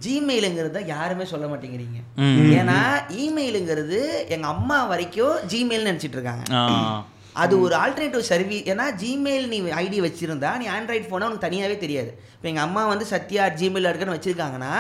ஜிமெயிலுங்கிறத 0.05 0.79
யாருமே 0.95 1.25
சொல்ல 1.33 1.47
மாட்டேங்கிறீங்க. 1.51 1.99
ஏன்னா 2.61 2.79
இமெயிலுங்கிறது 3.25 3.99
எங்கள் 4.35 4.53
அம்மா 4.55 4.79
வரைக்கும் 4.93 5.37
ஜிமெயில்னு 5.51 5.91
நினச்சிட்டு 5.91 6.19
இருக்காங்க. 6.19 6.45
அது 7.43 7.55
ஒரு 7.65 7.75
ஆல்டர்னேட்டிவ் 7.83 8.25
சர்வீஸ் 8.29 8.69
ஏன்னா 8.73 8.85
ஜிமெயில் 9.01 9.47
நீ 9.53 9.57
ஐடி 9.81 9.99
வச்சிருந்தா 10.05 10.51
நீ 10.61 10.67
ஆண்ட்ராய்ட் 10.75 11.09
ஃபோனை 11.09 11.27
உனக்கு 11.29 11.45
தனியாகவே 11.47 11.77
தெரியாது. 11.85 12.11
இப்போ 12.35 12.49
எங்கள் 12.51 12.65
அம்மா 12.67 12.83
வந்து 12.91 13.07
சத்யா 13.13 13.45
ஜிமெயில் 13.61 13.89
இருக்குன்னு 13.91 14.17
வச்சிருக்காங்கன்னா 14.17 14.73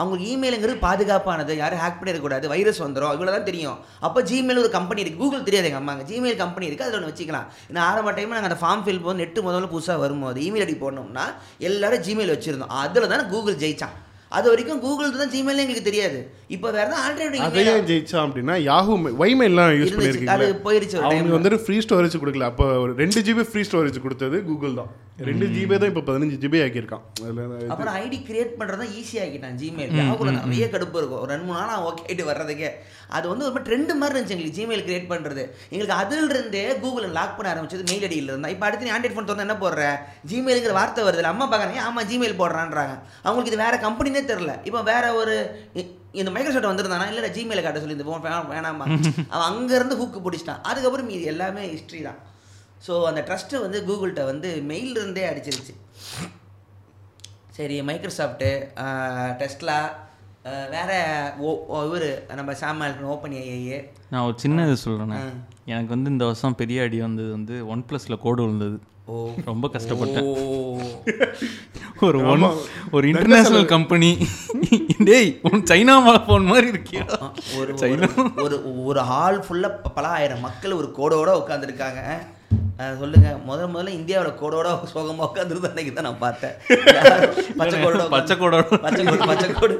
அவங்களுக்கு 0.00 0.32
இமெயிலுங்கிறது 0.32 0.82
பாதுகாப்பானது. 0.86 1.54
யாரும் 1.62 1.82
ஹேக் 1.82 2.00
பண்ணிடக்கூடாது. 2.00 2.50
வைரஸ் 2.54 2.82
வந்துடும் 2.84 3.14
இவ்வளோ 3.16 3.32
தான் 3.36 3.48
தெரியும். 3.50 3.78
அப்போ 4.08 4.22
ஜிமெயில் 4.30 4.62
ஒரு 4.64 4.72
கம்பெனி 4.76 5.02
இருக்குது 5.04 5.22
கூகுள் 5.22 5.46
தெரியாது 5.48 5.70
எங்கள் 5.70 5.82
அம்மாங்க 5.82 6.06
ஜிமெயில் 6.10 6.42
கம்பெனி 6.44 6.68
இருக்குது 6.68 6.88
அதில் 6.88 7.00
ஒன்று 7.00 7.12
வச்சுக்கலாம். 7.12 7.48
நான் 7.76 7.86
ஆரம்ப 7.90 8.14
டைம் 8.18 8.36
நாங்கள் 8.36 8.52
அந்த 8.52 8.60
ஃபார்ம் 8.64 8.84
ஃபில் 8.86 9.02
போது 9.06 9.20
நெட்டு 9.22 9.46
முதல்ல 9.48 9.72
புதுசாக 9.74 10.04
வரும்போது 10.04 10.40
இமெயில் 10.48 10.66
ஐடி 10.66 10.78
போடணும்னா 10.84 11.26
எல்லாரும் 11.70 12.04
ஜிமெயில் 12.08 12.34
வச்சுருந்தோம். 12.36 12.76
அதில் 12.84 13.12
தான் 13.14 13.28
கூகுள் 13.34 13.62
ஜெயிச்சான். 13.64 13.96
அது 14.38 14.46
வரைக்கும் 14.50 14.80
கூகுள் 14.84 15.14
தான் 15.20 15.30
ஜிமெயில் 15.34 15.62
எங்களுக்கு 15.62 15.88
தெரியாது. 15.88 16.18
இப்போ 16.54 16.68
வேறு 16.76 16.90
தான் 16.92 17.02
ஆல்டர்னேட்டிவ் 17.06 17.46
அதையே 17.46 17.72
ஜெயிச்சான் 17.88 18.24
அப்படின்னா 18.26 18.54
யாஹூ 18.70 18.92
வைமெயிலாம் 19.22 19.72
யூஸ் 19.78 19.92
இருந்துச்சு. 19.94 20.28
அது 20.34 20.46
போயிருச்சு 20.66 20.96
அவங்க. 21.06 21.32
வந்துட்டு 21.36 21.58
ஃப்ரீ 21.64 21.76
ஸ்டோரேஜ் 21.86 22.16
கொடுக்கல. 22.22 22.48
அப்போ 22.52 22.66
ஒரு 22.84 22.92
ரெண்டு 23.02 23.22
ஜிபி 23.28 23.44
ஃப்ரீ 23.50 23.62
ஸ்டோரேஜ் 23.70 23.98
கொடுத்தது 24.06 24.38
கூகுள் 24.50 24.78
தான். 24.80 24.90
ரெண்டு 25.28 25.46
ஜிபி 25.54 25.76
தான் 25.80 25.90
இப்போ 25.92 26.02
பதினஞ்சு 26.08 26.36
ஜிபி 26.42 26.58
ஆக்கியிருக்கான். 26.64 27.02
அப்புறம் 27.72 27.94
ஐடி 28.02 28.18
கிரியேட் 28.28 28.52
பண்ணுறது 28.60 28.80
தான் 28.82 28.92
ஈஸி 29.00 29.16
ஆக்கிட்டான் 29.22 29.56
ஜிமெயில் 29.60 29.92
யாகுல 30.00 30.32
நிறைய 30.36 30.66
கடுப்பு 30.74 30.98
இருக்கும். 31.00 31.20
ஒரு 31.22 31.30
ரெண்டு 31.34 31.46
மூணு 31.48 31.66
நாள் 31.70 31.84
ஓகே 31.88 32.02
ஆகிட்டு 32.06 32.26
வர்றதுக்கே. 32.30 32.70
அது 33.16 33.26
வந்து 33.32 33.44
ஒரு 33.48 33.62
ட்ரெண்டு 33.68 33.94
மாதிரி 34.00 34.14
இருந்துச்சு 34.14 34.36
எங்களுக்கு 34.36 34.58
ஜிமெயில் 34.58 34.84
கிரியேட் 34.88 35.10
பண்ணுறது 35.12 35.42
எங்களுக்கு 35.72 35.96
அதில் 36.00 36.32
இருந்தே 36.34 36.64
கூகுளில் 36.82 37.16
லாக் 37.18 37.36
பண்ண 37.38 37.52
ஆரம்பிச்சது 37.54 37.84
மெயில் 37.90 38.06
ஐடியில் 38.08 38.32
இருந்தால் 38.32 38.54
இப்போ 38.54 38.66
அடுத்து 38.68 38.88
நீ 38.88 38.92
ஆண்ட்ராய்ட் 38.96 39.16
ஃபோன் 39.16 39.28
திறந்தா 39.30 39.46
என்ன 39.48 39.58
போடுற? 39.64 39.84
ஜிமெயிலுங்கிற 40.32 40.74
வார்த்தை 40.80 41.04
வருது 41.08 41.30
அம்மா 41.32 41.46
பார்க்குறாங்க 41.52 41.82
ஆமாம் 41.88 42.08
ஜிமெயில் 42.12 42.40
போடுறான்றாங்க. 42.42 42.96
அவங்களுக்கு 43.26 43.52
இது 43.52 43.64
வேற 43.66 43.76
கம்பெனினே 43.86 44.22
தெரில 44.32 44.54
இப்போ 44.70 44.82
வேற 44.92 45.04
ஒரு 45.20 45.36
இந்த 46.20 46.30
மைக்ரோசாஃப்ட் 46.34 46.70
வந்திருந்தானா? 46.70 47.08
இல்லை 47.12 47.30
ஜிமெயில் 47.36 47.64
காட்ட 47.64 47.80
சொல்லி 47.82 47.96
இந்த 47.98 48.06
ஃபோன் 48.08 48.24
வேணாமா 48.54 48.86
அவன் 49.34 49.48
அங்கேருந்து 49.50 50.00
ஹூக்கு 50.00 50.24
பிடிச்சிட்டான். 50.26 50.64
அதுக்கப்புறம் 50.70 51.08
மீதி 51.10 51.32
எல்லாமே 51.34 51.64
ஹிஸ்ட்ரி 51.74 52.00
தான். 52.08 52.18
ஸோ 52.88 53.04
அந்த 53.04 53.20
ட்ரஸ்ட்டு 53.20 53.60
வந்து 53.60 53.78
கூகுள்கிட்ட 53.80 54.24
வந்து 54.24 54.62
மெயில் 54.62 54.90
இருந்தே 54.90 55.28
அடிச்சிருச்சு. 55.28 55.74
சரி 57.50 57.82
மைக்ரோசாஃப்ட்டு 57.82 58.50
டெஸ்லா 59.38 59.78
வேற 60.70 60.90
ஓ 61.38 61.48
இவர் 61.84 62.06
நம்ம 62.34 62.54
சாமான் 62.54 63.02
ஓப்பன் 63.04 63.32
ஏஐ 63.40 63.80
நான் 64.10 64.22
ஒரு 64.22 64.38
சின்ன 64.38 64.66
இது 64.66 64.76
சொல்கிறேன் 64.76 65.26
எனக்கு 65.64 65.88
வந்து 65.88 66.10
இந்த 66.10 66.24
வருஷம் 66.24 66.54
பெரிய 66.54 66.82
அடி 66.82 67.00
வந்தது 67.00 67.30
வந்து 67.30 67.66
ஒன் 67.66 67.84
ப்ளஸில் 67.88 68.18
கோடு 68.18 68.42
விழுந்தது. 68.42 68.78
ஓ. 69.06 69.14
ரொம்ப 69.44 69.68
கஷ்டப்பட்டேன். 69.68 70.26
ஓ. 70.26 70.80
ஒரு 72.06 72.24
ஒன் 72.24 72.44
ஒரு 72.90 73.08
இன்டர்நேஷனல் 73.08 73.66
கம்பெனி 73.66 74.10
டேய் 75.08 75.30
உன் 75.42 75.62
சைனா 75.62 75.94
ஃபோன் 76.20 76.44
மாதிரி 76.44 76.70
இருக்கியா? 76.70 77.04
ஒரு 77.58 77.72
ஒரு- 77.74 78.42
ஒரு 78.42 78.56
ஒரு 78.84 79.00
ஹால் 79.02 79.44
ஃபுல்லாக 79.48 79.92
பல 79.94 80.06
ஆயிரம் 80.08 80.40
மக்கள் 80.40 80.72
ஒரு 80.72 80.94
கோடோட 80.98 81.30
உட்காந்துருக்காங்க 81.36 82.02
சொல்லுங்க. 83.00 83.30
முதல் 83.48 83.70
முதல்ல 83.72 83.92
இந்தியாவில் 83.98 84.38
கோடோட 84.40 84.68
சோகமாக 84.92 85.26
உட்காந்துருந்தா 85.28 85.70
அன்னைக்கு 85.72 85.92
தான் 85.96 86.08
நான் 86.08 86.24
பார்த்தேன். 86.24 86.56
பச்சை 87.60 87.76
கோடோட 87.84 88.06
பச்சை 88.16 88.34
கோடோட. 88.42 88.64
பச்சை 88.86 89.02
கோடு 89.10 89.28
பச்சை 89.32 89.48
கோடு 89.58 89.76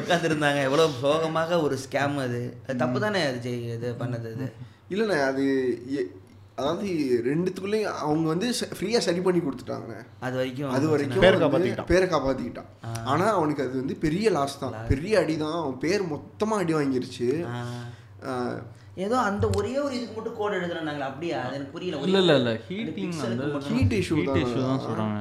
உட்காந்துருந்தாங்க 0.00 0.60
எவ்வளோ 0.68 0.86
சோகமாக 1.04 1.60
ஒரு 1.66 1.78
ஸ்கேம் 1.84 2.18
அது. 2.26 2.42
அது 2.66 2.80
தப்பு 2.82 3.00
தானே 3.06 3.22
அது 3.30 3.54
இது 3.76 3.90
பண்ணது 4.02 4.28
அது? 4.34 4.48
இல்லைண்ணே 4.92 5.18
அது 5.30 5.44
அதாவது 6.58 6.88
ரெண்டுத்துக்குள்ளேயும் 7.28 7.96
அவங்க 8.04 8.26
வந்து 8.32 8.48
ஃப்ரீயாக 8.78 9.04
சரி 9.06 9.20
பண்ணி 9.26 9.40
கொடுத்துட்டாங்கண்ணே. 9.46 10.02
அது 10.26 10.34
வரைக்கும் 10.40 10.74
அது 10.76 10.86
வரைக்கும் 10.92 11.24
பேரை 11.24 11.32
வந்து 11.32 11.44
காப்பாத்திக்கிட்டான். 11.44 11.90
பேரை 11.92 12.06
காப்பாற்றிக்கிட்டான் 12.12 12.70
ஆனால் 13.12 13.34
அவனுக்கு 13.38 13.64
அது 13.66 13.74
வந்து 13.82 13.96
பெரிய 14.04 14.30
லாஸ் 14.36 14.60
தான். 14.62 14.76
பெரிய 14.92 15.22
அடி 15.22 15.34
தான் 15.42 15.58
அவன் 15.62 15.82
பேர் 15.84 16.04
மொத்தமாக 16.14 16.62
அடி 16.64 16.74
வாங்கிருச்சு. 16.78 17.28
ஏதோ 18.96 19.16
அந்த 19.24 19.44
ஒரே 19.56 19.72
ஒரு 19.78 19.94
இதுக்கு 19.94 20.14
மட்டும் 20.16 20.36
கோட் 20.36 20.56
எழுதுனாங்களா 20.56 21.06
அப்படியா? 21.08 21.38
அது 21.44 21.56
எனக்கு 21.56 21.72
புரியல. 21.72 22.00
இல்லை 22.02 22.20
இல்லை 22.22 22.36
இல்லை. 22.40 22.52
Heating. 22.68 23.14
Heat 23.70 23.94
issue 23.96 24.16
heat 24.20 24.38
issue 24.42 24.60
தான். 24.64 24.84
சொல்கிறாங்க 24.84 25.16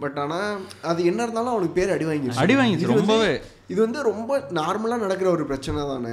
பட் 0.00 0.18
ஆனால் 0.22 0.50
அது 0.84 1.00
என்ன 1.06 1.20
இருந்தாலும் 1.22 1.52
அவனுக்கு 1.52 1.76
பேர் 1.76 1.92
அடி 1.92 2.04
வாங்கிருச்சு 2.06 2.42
அடி 2.42 2.54
வந்து- 2.56 2.90
ரொம்பவே. 2.94 3.30
இது 3.72 3.78
வந்து 3.84 4.00
ரொம்ப 4.08 4.30
நார்மலாக 4.58 5.02
நடக்கிற 5.04 5.28
ஒரு 5.32 5.44
பிரச்சனை 5.48 5.80
தானே. 5.88 6.12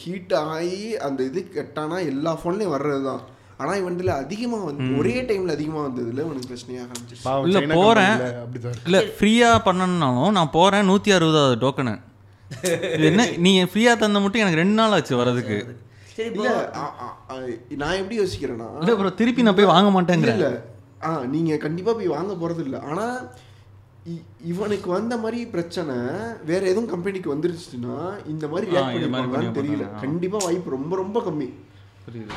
ஹீட் 0.00 0.34
ஆகி 0.42 0.76
அந்த 1.06 1.20
இது 1.30 1.40
கெட்டானா 1.50 1.98
எல்லா 2.10 2.32
ஃபோன்லேயும் 2.38 2.74
வர்றது 2.74 3.02
தான் 3.08 3.22
ஆனால் 3.58 3.78
இவன்ல 3.80 4.12
அதிகமாக 4.22 4.64
வந்து 4.68 4.84
ஒரே 5.00 5.14
டைமில் 5.26 5.54
அதிகமாக 5.54 5.84
வந்ததுல 5.86 6.22
இவனுக்கு 6.24 6.48
பிரச்சனையாக 6.48 6.86
ஆரம்பிச்சிச்சு 6.86 7.26
இல்ல, 7.42 7.58
இருக்கு. 7.58 7.74
இல்லை 8.86 9.00
ஃப்ரீயாக 9.16 9.58
பண்ணணும்னாலும் 9.66 10.36
நான் 10.36 10.54
போகிறேன் 10.54 10.88
நூற்றி 10.88 11.12
அறுபதாவது 11.16 11.56
டோக்கனு 11.62 11.94
இது 12.94 13.04
என்ன 13.10 13.26
நீங்கள் 13.44 13.68
ஃப்ரீயாக 13.70 14.00
தந்த 14.00 14.20
மட்டும் 14.20 14.42
எனக்கு 14.42 14.60
ரெண்டு 14.60 14.76
நாள் 14.80 14.94
ஆச்சு 14.96 15.14
இப்போ 15.14 15.58
இல்லை 16.28 16.52
நான் 17.78 17.98
எப்படி 17.98 18.18
யோசிக்கிறேன்னா 18.18 18.68
இல்லை 18.76 18.92
அப்புறம் 18.92 19.14
திருப்பி 19.14 19.42
நான் 19.42 19.54
போய் 19.54 19.72
வாங்க 19.72 19.90
மாட்டேங்கிறேன். 19.92 20.38
இல்ல 20.38 20.50
ஆ 21.02 21.12
நீங்க 21.30 21.52
கண்டிப்பா 21.58 21.92
போய் 21.92 22.14
வாங்க 22.14 22.32
போறது 22.34 22.62
இல்ல 22.64 22.76
ஆனா 22.88 23.06
இ- 24.06 24.22
இவனுக்கு 24.44 24.88
வந்த 24.90 25.16
மாதிரி 25.16 25.40
பிரச்சனை 25.46 25.94
வேற 26.44 26.62
எதுவும் 26.66 26.90
கம்பெனிக்கு 26.90 27.34
வந்துருச்சுன்னா 27.34 27.96
இந்த 28.26 28.44
மாதிரி 28.48 28.66
ஆ, 28.68 28.74
react 28.74 28.96
இந்த 28.96 29.08
மாதிரி 29.08 29.28
பண்ணிருப்பாங்களான்னு 29.28 29.50
பண்ண 29.50 29.60
தெரியல. 29.60 29.84
மாட்டாங்க. 29.84 30.02
கண்டிப்பா 30.04 30.38
வாய்ப்பு 30.44 30.70
ரொம்ப 30.70 30.96
ரொம்ப 30.96 31.20
கம்மி. 31.20 31.48
புரியுது. 32.06 32.34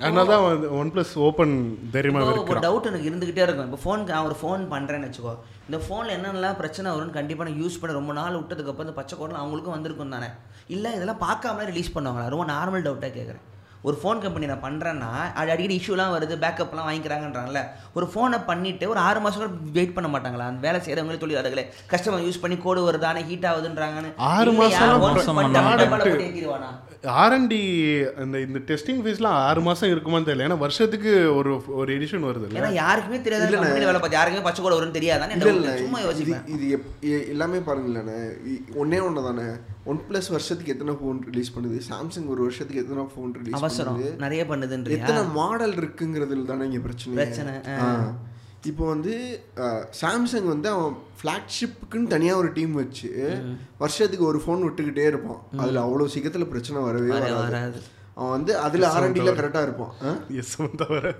அதனால 0.00 0.24
தான் 0.26 0.42
ஒன் 0.78 0.90
ப்ளஸ் 0.92 1.12
ஓப்பன் 1.18 1.52
தைரியமாக 1.92 2.32
இப்போ 2.32 2.52
ஒரு 2.52 2.60
டவுட் 2.60 2.86
எனக்கு 2.86 3.08
இருந்துகிட்டே 3.10 3.42
இருக்கும். 3.42 3.68
இப்போ 3.68 3.80
ஃபோன் 3.84 4.02
நான் 4.08 4.26
ஒரு 4.26 4.36
ஃபோன் 4.40 4.62
பண்ணுறேன்னு 4.70 5.08
வச்சுக்கோ. 5.08 5.32
இந்த 5.68 5.78
ஃபோனில் 5.84 6.14
என்னென்னலாம் 6.16 6.58
பிரச்சனை 6.58 6.92
வரும்னு 6.92 7.10
கண்டிப்பாக 7.10 7.48
நான் 7.48 7.60
யூஸ் 7.60 7.80
பண்ண 7.80 7.94
ரொம்ப 7.94 8.12
நாள் 8.12 8.36
விட்டதுக்கப்புறம் 8.36 8.88
இந்த 8.88 8.96
பச்சை 8.96 9.18
கோடில் 9.18 9.40
அவங்களுக்கும் 9.42 9.76
வந்திருக்கும் 9.76 10.10
தானே. 10.10 10.28
இல்லை 10.68 10.92
இதெல்லாம் 10.92 11.24
பார்க்காமலே 11.26 11.70
ரிலீஸ் 11.72 11.94
பண்ணுவாங்களா? 11.96 12.30
ரொம்ப 12.34 12.46
நார்மல் 12.52 12.86
டவுட்டாக 12.86 13.12
கேட்குறேன் 13.18 13.44
ஒரு 13.88 13.96
ஃபோன் 14.02 14.20
கம்பெனி 14.20 14.46
நான் 14.50 14.62
பண்ணுறேன்னா 14.64 15.08
அது 15.38 15.50
அடிக்கடி 15.52 15.74
இஷ்யூலாம் 15.78 16.12
வருது 16.14 16.34
பேக்கப்லாம் 16.44 16.86
வாங்கிக்கிறாங்கன்றாங்கல்ல. 16.88 17.60
ஒரு 17.96 18.06
ஃபோனை 18.12 18.38
பண்ணிவிட்டு 18.46 18.84
ஒரு 18.92 19.00
ஆறு 19.00 19.20
மாதம் 19.20 19.40
கூட 19.40 19.48
வெயிட் 19.76 19.92
பண்ண 19.96 20.08
மாட்டாங்களா? 20.12 20.46
அந்த 20.50 20.60
வேலை 20.66 20.78
செய்கிறவங்களே 20.84 21.20
தொழிலாளர்களே 21.22 21.64
கஸ்டமர் 21.90 22.24
யூஸ் 22.26 22.40
பண்ணி 22.42 22.56
கோடு 22.62 22.86
வருதானே 22.86 23.22
ஹீட் 23.30 23.44
ஆகுதுன்றாங்கன்னு. 23.50 24.12
ஆறு 24.30 24.52
ஏத்திடுவானா? 26.28 26.70
ஆர்என்டி 27.22 27.60
அந்த 28.22 28.40
இந்த 28.46 28.60
டெஸ்டிங் 28.70 29.02
ஃபீஸ்லாம் 29.04 29.38
ஆறு 29.48 29.60
மாதம் 29.68 29.92
இருக்குமான்னு 29.94 30.28
தெரியல. 30.30 30.46
ஏன்னா 30.48 30.58
வருஷத்துக்கு 30.64 31.36
ஒரு 31.36 31.52
ஒரு 31.80 31.90
எடிஷன் 31.98 32.26
வருது 32.30 32.48
ஏன்னா 32.60 32.72
யாருக்குமே 32.82 33.20
தெரியாது. 33.20 33.52
கம்பெனி 33.58 33.86
வேலை 33.90 34.00
பார்த்து 34.00 34.20
யாருக்குமே 34.20 34.46
பச்சை 34.48 34.64
கோடு 34.64 34.78
வரும்னு 34.78 34.98
தெரியாதானே? 34.98 35.36
இல்ல 35.38 35.52
இல்ல. 35.58 35.76
சும்மா 35.84 36.00
யோசிப்பேன். 36.00 36.48
இது 36.56 37.30
எல்லாமே 37.34 37.58
பாருங்களேண்ணே. 37.68 38.18
ஒண்ணே 38.84 39.00
ஒன்று 39.08 39.28
தானே 39.30 39.46
ஒன் 39.84 39.98
பிளஸ் 40.08 40.30
வருஷத்துக்கு 40.30 40.72
எத்தனை 40.72 40.92
ஃபோன் 40.94 41.18
ரிலீஸ் 41.24 41.50
பண்ணுது? 41.54 41.78
சாம்சங் 41.88 42.26
ஒரு 42.26 42.40
வருஷத்துக்கு 42.42 42.82
எத்தனை 42.82 43.02
ஃபோன் 43.10 43.32
ரிலீஸ் 43.32 43.58
அவசரம். 43.58 43.96
பண்ணுது 43.96 44.12
நிறைய 44.16 44.44
பண்ணுதுன்றியா? 44.44 44.98
எத்தனை 44.98 45.24
மாடல் 45.32 45.74
இருக்குங்கிறதுல 45.74 46.44
தானே 46.44 46.64
இங்கே 46.64 46.78
பிரச்சனை 46.78 47.16
பிரச்சனை. 47.16 47.52
இப்போ 48.64 48.84
வந்து 48.86 49.14
சாம்சங் 50.00 50.46
வந்து 50.46 50.68
அவன் 50.68 50.94
ஃப்ளாக்ஷிப்புக்குன்னு 51.18 52.06
தனியாக 52.06 52.38
ஒரு 52.38 52.52
டீம் 52.52 52.72
வச்சு 52.72 53.10
வருஷத்துக்கு 53.78 54.24
ஒரு 54.26 54.38
ஃபோன் 54.38 54.64
விட்டுக்கிட்டே 54.64 55.04
இருப்பான். 55.06 55.42
அதில் 55.56 55.82
அவ்வளோ 55.82 56.06
சீக்கிரத்தில் 56.06 56.48
பிரச்சனை 56.48 56.82
வரவே 56.82 57.10
வர- 57.10 57.34
வராது. 57.40 57.80
அவன் 58.14 58.30
வந்து 58.30 58.52
அதில் 58.58 58.88
ஆர்என்டியில் 58.90 59.38
கரெக்டாக 59.38 59.62
இருப்பான்? 59.62 59.94
எஸ் 60.34 60.56
தவிர 60.76 61.14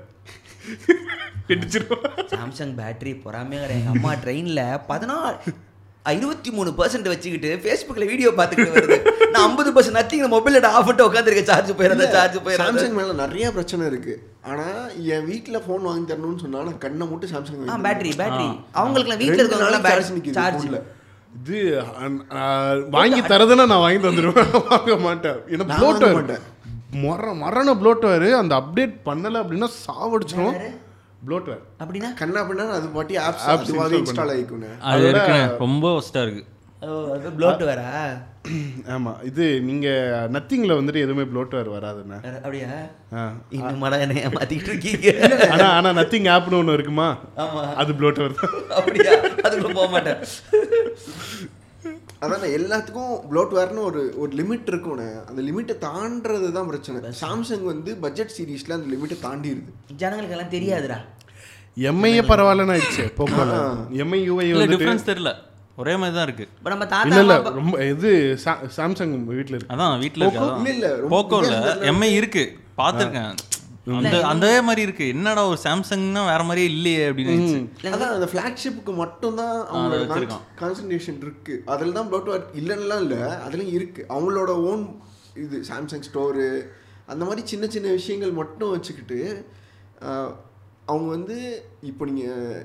சாம்சங் 2.33 2.75
பேட்டரி 2.77 3.13
பொறாமே 3.25 3.57
கிடையாது 3.57 3.81
எங்கள் 3.81 3.95
அம்மா 3.95 4.13
ட்ரெயினில் 4.15 4.63
பதினாலு 4.89 5.53
இருபத்தி 6.13 6.51
மூணு 6.57 6.71
பர்சன்ட் 6.79 7.07
வச்சுக்கிட்டு 7.11 7.51
ஃபேஸ்புக்கில் 7.63 8.09
வீடியோ 8.11 8.31
பார்த்துக்கிட்டு 8.39 8.75
வருது. 8.79 8.97
நான் 9.33 9.45
ஐம்பது 9.49 9.71
பர்சன்ட் 9.77 9.99
நத்திங் 9.99 10.25
மொபைலில் 10.35 10.67
ஆஃப் 10.71 10.87
பண்ணிட்டு 10.89 11.07
உட்காந்துருக்கேன் 11.09 11.49
சார்ஜ் 11.51 11.71
போயிடாத 11.79 12.09
சார்ஜ் 12.17 12.37
போயிடாத. 12.47 12.65
சாம்சங் 12.65 12.97
மேலே 12.99 13.13
நிறைய 13.23 13.47
பிரச்சனை 13.57 13.87
இருக்கு. 13.93 14.15
ஆனால் 14.51 14.83
என் 15.15 15.27
வீட்டில் 15.31 15.63
ஃபோன் 15.67 15.87
வாங்கி 15.89 16.07
தரணும்னு 16.11 16.43
சொன்னா 16.45 16.67
நான் 16.69 16.83
கண்ணை 16.85 17.07
மட்டும் 17.13 17.33
சாம்சங் 17.35 17.73
ஆ 17.75 17.79
பேட்டரி 17.87 18.13
பேட்டரி 18.23 18.49
அவங்களுக்குலாம் 18.81 19.23
வீட்டில் 19.25 19.51
சார்ஜ் 19.55 19.87
பேட்டரி 19.89 20.15
நிற்கிது 20.19 20.39
சார்ஜ் 20.41 20.61
ஃபோனில் 20.61 20.83
இது 21.39 21.61
வாங்கி 22.97 23.21
தரதுன்னா 23.33 23.65
நான் 23.73 23.85
வாங்கி 23.85 24.01
தந்துடுவேன் 24.07 24.53
வாங்க 24.71 24.97
மாட்டேன். 25.07 25.39
ஏன்னா 25.53 25.65
ப்ளோட்டர் 25.77 26.17
மாட்டேன். 26.19 26.45
மர 27.05 27.33
மரண 27.45 27.71
ப்ளோட்வேர் 27.81 28.29
அந்த 28.41 28.55
அப்டேட் 28.61 28.97
பண்ணல 29.09 29.41
அப்படின்னா 29.43 29.69
சாவடிச்சிரும். 29.85 30.57
ப்ளோட்வேர் 31.27 31.63
அப்படின்னா? 31.83 32.11
கண்ணா 32.21 32.41
பின்னா 32.49 32.65
அது 32.79 32.89
பாட்டி 32.97 33.15
ஆப்ஸ் 33.27 33.47
அதுவாகவே 33.53 33.97
install 33.97 34.03
இன்ஸ்டால் 34.03 34.33
ஆகிக்குண்ணே 34.35 34.71
அது 34.91 35.09
ரொம்ப 35.65 35.87
ஒஸ்ட்டாக 36.01 36.27
இருக்குது 36.27 36.51
ஓ 36.83 36.95
அது 37.17 37.29
ப்ளோட் 37.37 37.63
வரா 37.71 37.91
ஆமா 38.95 39.13
இது 39.29 39.45
நீங்க 39.69 39.87
நத்திங்ல 40.35 40.73
வந்துட்டு 40.79 41.05
எதுவுமே 41.05 41.25
ப்ளோட்வேர் 41.31 41.71
வராதுண்ணே. 41.75 42.19
அப்படியா. 42.37 42.69
இன்னும் 43.57 43.81
மட 43.85 44.01
என்ன 44.05 44.19
ஏமாத்திக்கிட்டு 44.27 44.73
இருக்கீங்க. 44.73 45.07
ஆனா 45.55 45.67
ஆனா 45.77 45.91
நத்திங் 46.01 46.29
ஆப்னு 46.35 46.59
ஒன்று 46.61 46.77
இருக்குமா? 46.79 47.09
ஆமா. 47.45 47.63
அது 47.83 47.95
ப்ளோட்வேர் 48.01 48.37
தான். 48.41 48.53
அப்படியா? 48.79 49.15
அதுக்குள்ள 49.47 49.73
போக 49.81 49.89
மாட்டேன். 49.95 50.21
அதான் 52.25 52.45
எல்லாத்துக்கும் 52.59 53.15
ப்ளோட்வேர்னு 53.31 53.83
ஒரு 53.89 54.03
ஒரு 54.23 54.31
லிமிட் 54.41 54.69
இருக்கும்ண்ணே 54.73 55.09
அந்த 55.31 55.41
லிமிட்டை 55.49 55.75
தாண்டுறது 55.87 56.51
தான் 56.59 56.71
பிரச்சனை. 56.71 57.11
சாம்சங் 57.23 57.67
வந்து 57.73 57.91
பட்ஜெட் 58.05 58.37
சீரிஸ்ல 58.37 58.79
அந்த 58.79 58.89
லிமிட்டை 58.95 59.19
தாண்டிடுது 59.27 59.73
ஜனங்களுக்கு 60.03 60.37
எல்லாம் 60.39 60.55
தெரியாதுடா. 60.57 60.99
எம்ஐயே 61.77 62.21
பரவாயில்லன்னு 62.31 62.75
ஆயிடுச்சு 62.75 63.05
போக்கோல 63.19 63.55
எம்ஐ 64.03 64.19
யூஐ 64.29 64.45
டிஃபரன்ஸ் 64.73 65.09
தெரியல. 65.11 65.31
ஒரே 65.77 65.97
மாதிரி 65.97 66.15
தான் 66.17 66.25
இருக்கு. 66.25 66.49
இப்போ 66.57 66.71
நம்ம 66.71 66.87
தாத்தா 66.87 67.19
இல்ல 67.19 67.41
ரொம்ப 67.43 67.87
இது 67.87 68.39
சா- 68.45 68.69
சாம்சங் 68.77 69.25
வீட்ல 69.25 69.57
இருக்கு. 69.57 69.75
அதான் 69.75 69.99
வீட்ல 69.99 70.27
இருக்கு 70.27 70.47
இல்ல, 70.57 70.71
இல்ல, 70.71 70.89
போக்கோல 71.09 71.51
எம்ஐ 71.91 72.13
இருக்கு. 72.13 72.57
பார்த்துருக்கேன். 72.79 73.35
அந்த 73.87 74.27
அதே 74.27 74.61
மாதிரி 74.61 74.83
இருக்கு. 74.83 75.09
என்னடா 75.09 75.47
ஒரு 75.47 75.59
சாம்சங்னா 75.65 76.25
வேற 76.27 76.43
மாதிரியே 76.43 76.67
இல்லையே 76.67 77.11
அப்படின்னு. 77.11 77.69
அதான் 77.83 78.13
அந்த 78.17 78.29
ஃப்ளாக்ஷிப்புக்கு 78.33 78.95
மட்டும்தான் 78.95 79.67
அவங்களோட 79.67 79.99
வச்சிருக்கான். 80.05 80.45
கான்சன்ட்ரேஷன் 80.61 81.17
இருக்கு. 81.17 81.63
அதில் 81.67 81.93
தான் 81.93 82.13
ப்ளோட்வேர் 82.13 82.45
இல்லைன்னுலாம் 82.55 83.01
இல்லை 83.01 83.19
அதுலயும் 83.19 83.73
இருக்கு. 83.73 84.07
அவங்களோட 84.09 84.47
ஓன் 84.47 84.97
இது 85.37 85.65
சாம்சங் 85.69 86.03
ஸ்டோரு 86.09 86.49
அந்த 87.07 87.25
மாதிரி 87.25 87.47
சின்ன 87.47 87.67
சின்ன 87.67 87.89
விஷயங்கள் 87.91 88.33
மட்டும் 88.33 88.71
வச்சுக்கிட்டு 88.71 89.47
அவங்க 90.89 91.09
வந்து 91.11 91.37
இப்போ 91.83 92.05
நீங்கள் 92.05 92.65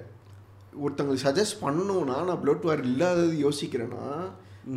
ஒருத்தங்களுக்கு 0.80 1.26
சஜஸ்ட் 1.26 1.62
பண்ணணும்னா 1.62 2.18
நான் 2.24 2.42
ப்ளோட்வேர் 2.44 2.84
இல்லாதது 2.84 3.36
யோசிக்கிறேன்னா 3.46 4.06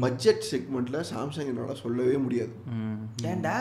பட்ஜெட் 0.01 0.45
செக்மெண்ட்டில் 0.51 1.01
சாம்சங் 1.09 1.49
என்னால் 1.49 1.81
சொல்லவே 1.81 2.17
முடியாது. 2.17 2.53
ம். 2.75 3.01
ஏன்டா? 3.25 3.57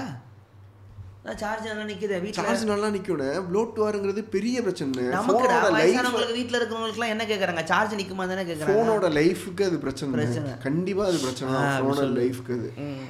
சார்ஜ் 1.42 1.66
நல்லா 1.66 1.84
நிக்குது 1.84 2.16
வீட்டுல 2.20 2.38
சார்ஜ் 2.40 2.64
நல்லா 2.66 2.88
நிற்கணும் 2.88 3.48
ப்ளோட்வேருங்கிறது 3.50 4.22
பெரிய 4.28 4.62
பிரச்சனை 4.62 5.04
லைஃப் 5.08 5.76
வயசானவங்களுக்கு 5.76 6.38
வீட்ல 6.38 6.58
இருக்கிறவங்களுக்குலாம் 6.58 7.14
என்ன 7.16 7.26
கேக்குறாங்க? 7.26 7.64
சார்ஜ் 7.66 7.94
நிக்குமா 7.96 8.26
தானே 8.28 8.46
கேக்குறாங்க? 8.46 8.70
ஃபோனோட 8.70 9.10
லைஃபுக்கு 9.20 9.66
அது 9.66 9.80
பிரச்சனை 9.80 10.14
பிரச்சனை. 10.14 10.54
கண்டிப்பா 10.64 11.06
அது 11.06 11.20
பிரச்சனை. 11.20 11.52
ஃபோனோட. 11.76 12.08
லைஃப்க்கு 12.18 12.54
அது. 12.54 12.72
ம். 12.78 13.06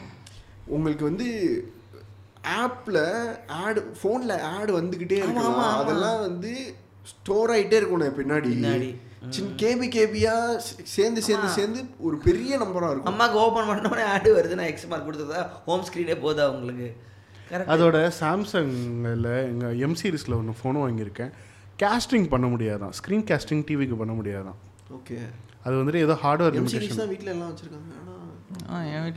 உங்களுக்கு 0.68 1.04
வந்து 1.06 1.28
ஆப்பில் 2.44 3.04
ஆடு 3.64 3.82
ஃபோனில் 4.00 4.42
ஆடு 4.56 4.72
வந்துக்கிட்டே 4.82 5.18
இருக்கலாம் 5.22 5.60
அதெல்லாம் 5.82 6.20
வந்து 6.20 6.52
ஸ்டோர் 7.12 7.52
ஆகிட்டே 7.56 7.78
இருக்கணும் 7.82 8.18
பின்னாடி. 8.20 8.52
பின்னாடி. 8.56 8.90
சின்ன 9.36 9.52
கேபி 9.62 9.88
கேபியா 9.96 10.34
சேர்ந்து 10.96 11.22
சேர்ந்து 11.28 11.50
சேர்ந்து 11.56 11.80
ஒரு 12.08 12.18
பெரிய 12.18 12.58
நம்பராக 12.58 12.92
இருக்கும். 12.94 13.12
அம்மாக்கு 13.12 13.38
ஓபன் 13.44 13.68
பண்ணோடனே 13.70 14.06
ஆடு 14.14 14.30
வருது. 14.38 14.58
நான் 14.60 14.72
எக்ஸ் 14.72 14.88
மார்க் 14.88 15.08
கொடுத்ததா? 15.10 15.42
ஹோம் 15.66 15.86
ஸ்க்ரீனே 15.90 16.18
போதா 16.22 16.46
உங்களுக்கு? 16.52 16.90
கரெக்ட் 17.52 17.72
அதோட 17.76 18.12
சாம்சங்கில் 18.20 19.30
எங்கள் 19.52 19.80
எம் 19.88 19.98
சீரிஸில் 20.02 20.38
ஒன்று 20.40 20.60
ஃபோனும் 20.62 20.84
வாங்கியிருக்கேன். 20.86 21.32
கேஸ்டிங் 21.84 22.28
பண்ண 22.34 22.48
முடியாதான். 22.48 22.94
ஸ்க்ரீன் 23.00 23.26
கேஸ்டிங் 23.32 23.66
டிவிக்கு 23.70 23.98
பண்ண 24.02 24.14
முடியாதான். 24.20 24.58
ஓகே 24.98 25.18
அது 25.64 25.76
வந்துட்டு 25.76 26.04
ஏதோ 26.08 26.18
ஹார்ட்வேர் 26.24 26.56
வீட்டில் 27.12 27.34
எல்லாம் 27.34 27.52
வச்சுருக்காங்க. 27.52 28.11
என் 28.98 29.08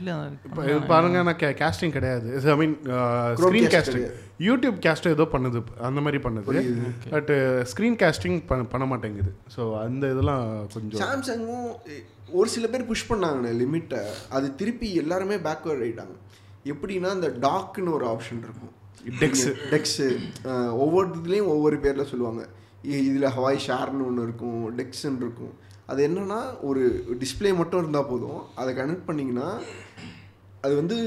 இப்போ 0.47 0.61
இது 0.69 0.79
பாருங்க 0.91 1.17
நான் 1.27 1.39
கே 1.41 1.49
கேஸ்டிங் 1.61 1.93
கிடையாது. 1.97 2.27
I 2.53 2.55
mean 2.61 2.75
screen 3.41 3.69
casting. 3.75 4.05
YouTube 4.47 4.77
cast 4.85 5.07
ஏதோ 5.13 5.25
பண்ணுது 5.35 5.59
அந்த 5.89 5.99
மாதிரி 6.05 6.19
பண்ணுது. 6.25 6.63
பட் 7.13 7.31
ஸ்க்ரீன் 7.71 7.97
கேஸ்டிங் 8.03 8.37
பண்ண 8.49 8.67
பண்ண 8.73 8.87
மாட்டேங்குது. 8.91 9.31
ஸோ 9.55 9.61
அந்த 9.85 10.11
இதெல்லாம் 10.15 10.45
கொஞ்சம் 10.75 11.01
சாம்சங்கும் 11.03 11.69
ஒரு 12.39 12.49
சில 12.55 12.67
பேர் 12.73 12.89
புஷ் 12.91 13.09
பண்ணாங்கண்ணே 13.11 13.53
லிமிட்டை 13.61 14.01
அது 14.37 14.47
திருப்பி 14.61 14.87
எல்லாருமே 15.03 15.37
பேக்வேர்ட் 15.47 15.83
ஆயிட்டாங்க. 15.85 16.15
எப்படின்னா 16.73 17.09
இந்த 17.17 17.29
டாக்னு 17.47 17.95
ஒரு 17.97 18.07
ஆப்ஷன் 18.13 18.43
இருக்கும். 18.45 18.73
டெக்ஸு 19.21 19.51
டெக்ஸு 19.73 20.07
ஒவ்வொருத்துலேயும் 20.83 21.51
ஒவ்வொரு 21.55 21.77
பேரில் 21.83 22.09
சொல்லுவாங்க. 22.11 22.43
இதில் 23.07 23.33
ஹவாய் 23.35 23.63
ஷேர்னு 23.67 24.05
ஒன்று 24.07 24.25
இருக்கும் 24.27 24.63
டெக்ஸ்ன்னு 24.79 25.21
இருக்கும். 25.25 25.53
அது 25.91 25.99
என்னன்னா 26.07 26.39
ஒரு 26.69 26.83
டிஸ்ப்ளே 27.21 27.49
மட்டும் 27.57 27.81
இருந்தால் 27.81 28.09
போதும். 28.11 28.39
அதை 28.61 28.71
கனெக்ட் 28.79 29.07
பண்ணிங்கன்னா 29.07 29.49
அது 30.65 30.73
வந்து 30.81 30.97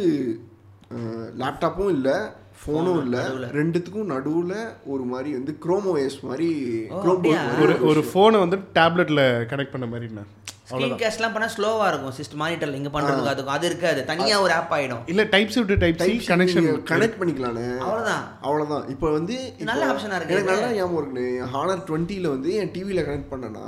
லேப்டாப்பும் 1.43 1.95
இல்லை 1.97 2.17
ஃபோனும் 2.61 3.01
இல்லை 3.05 3.23
ரெண்டுத்துக்கும் 3.59 4.11
நடுவில் 4.13 4.57
ஒரு 4.93 5.05
மாதிரி 5.13 5.31
வந்து 5.39 5.53
குரோமோஎஸ் 5.65 6.19
மாதிரி? 6.29 6.49
மாதிரி 6.93 7.35
ஒரு 7.65 7.75
ஒரு 7.91 8.01
ஃபோனை 8.11 8.39
வந்து 8.45 8.59
டேப்லெட்டில் 8.79 9.23
கனெக்ட் 9.53 9.75
பண்ண 9.75 9.89
மாதிரிண்ணா 9.93 10.25
ஸ்க்ரீன் 10.71 10.97
கேஸ்ட்லாம் 11.03 11.35
பண்ணா 11.35 11.49
ஸ்லோவா 11.55 11.85
இருக்கும். 11.91 12.15
சிஸ்டம் 12.17 12.41
மானிட்டர்ல 12.41 12.79
இங்க 12.81 12.91
பண்றதுக்கு 12.95 13.31
அதுக்கும். 13.33 13.55
அது 13.59 13.67
இருக்காது. 13.71 14.01
தனியா 14.11 14.37
ஒரு 14.47 14.53
ஆப் 14.57 14.73
ஆயிடும். 14.77 15.05
இல்லை 15.13 15.25
type 15.35 15.53
C 15.55 15.61
to 15.71 15.77
type 15.85 16.03
C 16.07 16.17
connection 16.33 16.67
connect 16.91 17.19
பண்ணிக்கலானே 17.21 17.65
அவ்வளவுதான். 17.85 18.25
அவ்வளோதான் 18.47 18.85
இப்போ 18.95 19.07
வந்து 19.19 19.37
நல்ல 19.71 19.87
option 19.93 20.13
ஆ 20.15 20.19
இருக்கு. 20.19 20.35
எனக்கு 20.35 20.53
நல்லா 20.53 20.71
ஞாபகம் 20.79 20.99
இருக்குண்ணே 21.01 21.27
ஹானர் 21.55 21.85
டுவெண்ட்டியில் 21.91 22.29
வந்து 22.35 22.53
என் 22.63 22.73
டிவியில் 22.77 23.07
கனெக்ட் 23.09 23.33
பண்ணேன்னா 23.33 23.67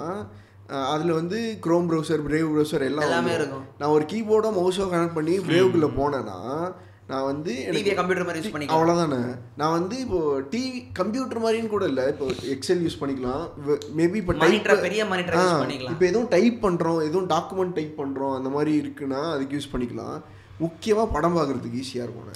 அதில் 0.90 1.12
வந்து 1.12 1.38
க்ரோம் 1.64 1.88
ப்ரௌசர் 1.90 2.22
பிரேவ் 2.26 2.50
ப்ரௌசர் 2.52 2.84
எல்லாம். 2.88 3.08
இருக்கும். 3.38 3.64
நான் 3.80 3.94
ஒரு 3.96 4.04
கீபோர்டோ 4.12 4.50
மவுஸோ 4.56 4.86
கனெக்ட் 4.92 5.18
பண்ணி 5.18 5.34
பிரேவுக்குள்ளே 5.48 5.90
போனேன்னா 5.98 6.38
நான் 7.10 7.24
வந்து 7.28 7.52
டிவியை 7.76 7.94
கம்ப்யூட்டர் 7.98 8.26
மாதிரி 8.26 8.40
யூஸ் 8.40 8.52
பண்ணிக்கலாம் 8.54 8.80
அவ்வளோதானே 8.80 9.20
நான் 9.60 9.72
வந்து 9.76 9.96
இப்போ 10.04 10.18
டிவி 10.52 10.68
கம்ப்யூட்டர் 10.98 11.42
மாதிரின்னு 11.44 11.72
கூட 11.72 11.84
இல்லை 11.92 12.04
இப்போ 12.12 12.26
எக்ஸல் 12.54 12.84
யூஸ் 12.84 13.00
பண்ணிக்கலாம் 13.00 13.42
மேபி 13.98 14.20
இப்போ 14.22 14.34
Monitor, 14.44 14.76
பெரிய 14.86 15.00
use 15.46 15.62
பண்ணிக்கலாம். 15.64 15.92
இப்போ 15.94 16.06
எதுவும் 16.10 16.30
டைப் 16.34 16.58
பண்ணுறோம் 16.66 17.00
எதுவும் 17.08 17.28
டாக்குமெண்ட் 17.34 17.76
டைப் 17.78 17.98
பண்ணுறோம் 18.02 18.36
அந்த 18.38 18.52
மாதிரி 18.56 18.74
இருக்குன்னா 18.82 19.22
அதுக்கு 19.34 19.56
யூஸ் 19.58 19.72
பண்ணிக்கலாம் 19.74 20.14
முக்கியமாக 20.60 21.08
படம் 21.16 21.36
பார்க்குறதுக்கு 21.36 21.82
ஈஸியாக 21.82 22.06
இருக்கும் 22.06 22.30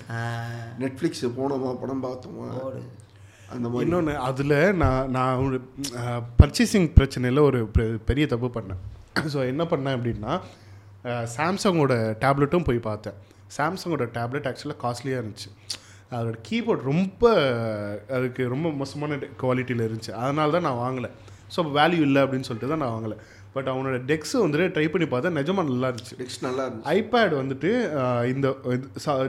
நெட்ஃப்ளிக்ஸ் 0.82 1.24
போனோமா 1.39 1.72
படம் 1.82 2.05
பார்த்தோமா. 2.05 2.49
அந்த 3.55 3.68
மாதிரி. 3.68 3.90
இன்னொன்று 3.90 4.16
அதில் 4.18 4.74
நான் 4.74 5.11
நான் 5.11 5.61
பர்ச்சேசிங் 6.42 6.90
பிரச்சனையில் 6.96 7.40
ஒரு 7.40 7.70
பெ- 7.78 7.98
பெரிய 8.05 8.26
தப்பு 8.26 8.50
பண்ணேன். 8.55 8.80
ஸோ 9.32 9.46
என்ன 9.46 9.64
பண்ணேன் 9.64 9.96
அப்படின்னா 9.96 10.32
சாம்சங்கோட 11.36 11.94
டேப்லெட்டும் 12.20 12.64
போய் 12.64 12.78
பார்த்தேன். 12.78 13.14
சாம்சங்கோட 13.57 14.05
டேப்லெட் 14.14 14.48
ஆக்சுவலாக 14.48 14.82
காஸ்ட்லியாக 14.82 15.24
இருந்துச்சு. 15.24 15.50
அதோட 16.11 16.34
கீபோர்ட் 16.50 16.82
ரொம்ப 16.82 17.30
அதுக்கு 18.11 18.48
ரொம்ப 18.48 18.70
மோசமான 18.70 19.14
குவாலிட்டியில் 19.14 19.84
இருந்துச்சு. 19.86 20.11
அதனால 20.11 20.59
தான் 20.59 20.62
நான் 20.62 20.80
வாங்கலை. 20.84 21.11
ஸோ 21.57 21.61
வேல்யூ 21.61 22.00
இல்லை 22.00 22.22
அப்படின்னு 22.22 22.40
சொல்லிட்டு 22.40 22.68
தான் 22.68 22.78
நான் 22.78 22.90
வாங்கலை. 22.90 23.16
பட் 23.55 23.68
அவனோட 23.68 24.00
டெக்ஸ் 24.07 24.36
வந்துட்டு 24.36 24.68
ட்ரை 24.68 24.88
பண்ணி 24.88 25.09
பார்த்தா 25.09 25.40
நிஜமாக 25.40 25.64
நல்லா 25.64 25.88
இருந்துச்சு. 25.88 26.18
நெக்ஸ்ட் 26.18 26.42
நல்லா 26.42 26.66
இருந்துச்சு. 26.66 26.92
ஐபேட் 26.94 27.34
வந்துட்டு 27.34 28.24
இந்த 28.26 28.57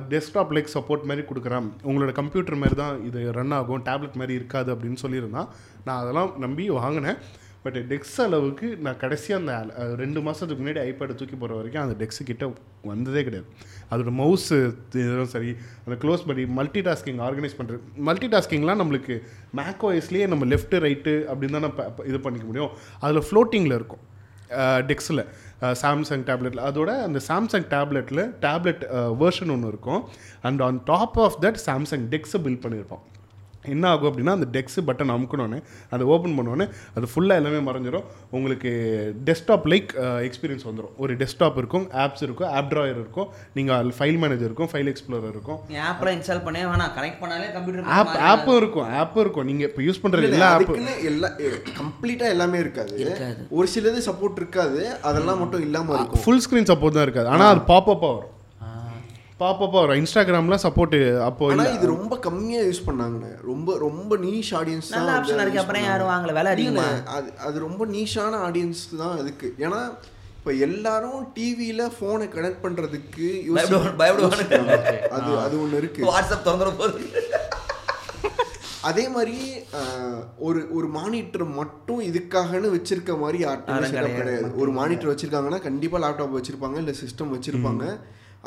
டெஸ்க்டாப் 0.10 0.50
லைக் 0.50 0.68
சப்போர்ட் 0.74 1.04
மாதிரி 1.04 1.22
கொடுக்குறான். 1.22 1.70
உங்களோட 1.88 2.12
கம்ப்யூட்டர் 2.12 2.56
மாதிரி 2.56 2.76
தான் 2.76 3.06
இது 3.06 3.32
ரன் 3.32 3.52
ஆகும். 3.52 3.86
டேப்லெட் 3.86 4.14
மாதிரி 4.14 4.34
இருக்காது 4.34 4.76
அப்படின்னு 4.76 4.98
சொல்லியிருந்தான் 5.02 5.48
நான் 5.86 6.02
அதெல்லாம் 6.02 6.34
நம்பி 6.40 6.70
வாங்கினேன். 6.70 7.16
பட் 7.64 7.78
டெக்ஸ் 7.78 8.22
அளவுக்கு 8.22 8.78
நான் 8.78 8.98
கடைசியாக 8.98 9.56
அந்த 9.56 9.96
ரெண்டு 9.96 10.22
மாதத்துக்கு 10.22 10.64
முன்னாடி 10.64 10.84
ஐபேடை 10.84 11.16
தூக்கி 11.16 11.36
போகிற 11.36 11.56
வரைக்கும் 11.56 11.84
அந்த 11.84 12.06
டெக்ஸு 12.06 12.24
கிட்ட 12.24 12.54
வந்ததே 12.84 13.24
கிடையாது. 13.24 13.52
அதோட 13.92 14.14
மவுஸு 14.14 14.76
இதுவும் 14.96 15.26
சரி 15.26 15.56
அந்த 15.86 16.08
க்ளோஸ் 16.08 16.28
பண்ணி 16.28 16.46
மல்டி 16.46 16.82
டாஸ்கிங் 16.82 17.22
ஆர்கனைஸ் 17.22 17.56
பண்ணுறது 17.58 17.80
மல்டி 17.96 18.28
டாஸ்கிங்லாம் 18.28 18.80
நம்மளுக்கு 18.82 19.22
மேக்கோஎஸ்லேயே 19.56 20.28
நம்ம 20.28 20.46
லெஃப்ட் 20.46 20.74
ரைட்டு 20.74 21.26
அப்படின்னு 21.26 21.52
தானே 21.52 21.68
ப- 21.68 21.94
இது 22.06 22.20
பண்ணிக்க 22.20 22.48
முடியும். 22.48 22.70
அதில் 23.00 23.24
ஃப்ளோட்டிங்கில் 23.32 23.76
இருக்கும். 23.76 24.14
டெக்ஸில் 24.90 25.24
சாம்சங் 25.84 26.24
டேப்லெட்டில் 26.30 26.64
அதோட 26.70 26.90
அந்த 27.08 27.20
சாம்சங் 27.28 27.68
டேப்லெட்டில் 27.74 28.24
டேப்லெட் 28.46 28.84
வேர்ஷன் 29.22 29.52
ஒன்று 29.56 29.72
இருக்கும். 29.74 30.02
And 30.48 30.62
on 30.68 30.80
top 30.92 31.20
of 31.26 31.38
that 31.46 31.60
Samsung 31.68 32.06
டெக்ஸை 32.14 32.42
build 32.46 32.64
பண்ணியிருப்போம். 32.66 33.04
என்ன 33.74 33.86
ஆகும் 33.90 34.10
அப்படின்னா 34.12 34.36
அந்த 34.38 34.48
டெக்ஸ் 34.56 34.80
பட்டன் 34.88 35.14
அமுக்கணுன்னு 35.16 35.60
அதை 35.96 36.04
ஓப்பன் 36.14 36.36
பண்ணோன்னே 36.38 36.68
அது 36.98 37.08
ஃபுல்லாக 37.12 37.42
எல்லாமே 37.42 37.60
மறைஞ்சிரும். 37.70 38.06
உங்களுக்கு 38.36 38.72
டெஸ்க்டாப் 39.30 39.68
லைக் 39.74 39.92
எக்ஸ்பீரியன்ஸ் 40.28 40.66
வந்துடும் 40.70 40.94
ஒரு 41.04 41.14
டெஸ்க்டாப் 41.22 41.58
இருக்கும் 41.62 41.86
ஆப்ஸ் 42.06 42.24
இருக்கும் 42.28 42.52
ஆப் 42.60 42.70
ட்ராயர் 42.74 43.00
இருக்கும் 43.04 43.30
நீங்கள் 43.60 43.92
ஃபைல் 43.98 44.20
மேனேஜர் 44.24 44.48
இருக்கும் 44.50 44.72
ஃபைல் 44.74 44.92
எக்ஸ்ப்ளோரர் 44.94 45.34
இருக்கும். 45.36 45.60
ஆப்லாம் 45.90 46.16
இன்ஸ்டால் 46.18 46.44
பண்ணே 46.48 46.64
வேணாம். 46.72 46.94
கனெக்ட் 47.00 47.22
பண்ணாலே 47.24 47.48
கம்ப்யூட்டர் 47.58 47.92
ஆப் 48.00 48.16
ஆப்பும் 48.34 48.60
இருக்கும் 48.62 48.90
ஆப்பும் 49.02 49.24
இருக்கும். 49.26 49.48
நீங்கள் 49.52 49.68
இப்போ 49.70 49.84
யூஸ் 49.88 50.02
பண்ணுற 50.04 50.30
எல்லா 50.32 50.50
ஆப்பும் 50.56 50.76
அதுக்குன்னு 50.76 50.96
எல்லா 51.12 51.32
கம்ப்ளீட்டாக 51.82 52.36
எல்லாமே 52.36 52.60
இருக்காது. 52.66 52.94
இருக்காது. 53.06 53.42
ஒரு 53.60 53.68
சிலது 53.76 54.02
சப்போர்ட் 54.10 54.40
இருக்காது. 54.44 54.82
அதெல்லாம் 55.10 55.42
மட்டும் 55.44 55.66
இல்லாமல் 55.68 55.98
இருக்கும். 55.98 56.24
ஃபுல் 56.26 56.44
ஸ்க்ரீன் 56.46 56.70
சப்போர்ட் 56.72 56.98
தான் 56.98 57.08
இருக்காது. 57.08 57.30
ஆனால் 57.34 57.52
அது 57.54 57.62
பாப்பப்பாக 57.74 58.14
வரும். 58.16 58.32
பாப்பப்பாக 59.40 59.80
வரும் 59.84 60.00
இன்ஸ்டாகிராம்லாம் 60.02 60.62
சப்போர்ட் 60.66 60.98
அப்போ 61.28 61.46
இல்ல. 61.54 61.64
இது 61.78 61.86
ரொம்ப 61.94 62.14
கம்மியா 62.26 62.60
யூஸ் 62.68 62.86
பண்ணாங்கண்ணே. 62.88 63.32
ரொம்ப 63.50 63.70
ரொம்ப 63.86 64.18
நீஷ் 64.26 64.52
ஆடியன்ஸ் 64.60 64.92
நல்ல 64.96 65.10
ஆப்ஷன் 65.16 65.42
இருக்கு. 65.44 65.62
அப்புறம் 65.64 65.86
யாரும் 65.88 66.12
வாங்கல? 66.12 66.36
விலை 66.38 66.52
அதிகமா. 66.56 66.86
அது 67.16 67.30
அது 67.48 67.58
ரொம்ப 67.66 67.86
நீஷான 67.96 68.40
ஆடியன்ஸ் 68.48 68.84
தான் 69.02 69.18
அதுக்கு. 69.22 69.50
ஏன்னா 69.66 69.82
இப்போ 70.38 70.54
எல்லாரும் 70.68 71.22
டிவியில 71.36 71.84
போனை 72.00 72.26
கனெக்ட் 72.36 72.64
பண்றதுக்கு 72.66 73.28
பயப்படுவாங்க-. 74.02 74.60
அது 75.18 75.32
அது 75.46 75.56
ஒண்ணு 75.64 75.80
இருக்கு. 75.82 76.02
வாட்ஸ்அப் 76.12 76.46
திறந்துட 76.48 76.72
போகுது. 76.82 77.06
அதே 78.90 79.06
மாதிரி 79.14 79.38
ஒரு 80.48 80.60
ஒரு 80.78 80.88
மானிட்டர் 80.98 81.48
மட்டும் 81.60 82.02
இதுக்காகன்னு 82.10 82.76
வச்சிருக்க 82.76 83.14
மாதிரி 83.22 83.40
setup 83.46 83.64
கிடையாது. 83.70 84.18
கிடையாது. 84.20 84.52
ஒரு 84.64 84.72
மானிட்டர் 84.82 85.12
வச்சிருக்காங்கன்னா 85.12 85.60
கண்டிப்பா 85.70 86.00
லேப்டாப் 86.04 86.38
வச்சிருப்பாங்க 86.40 86.78
இல்ல 86.84 86.94
சிஸ்டம் 87.04 87.34
வச்சிருப்பாங்க. 87.36 87.86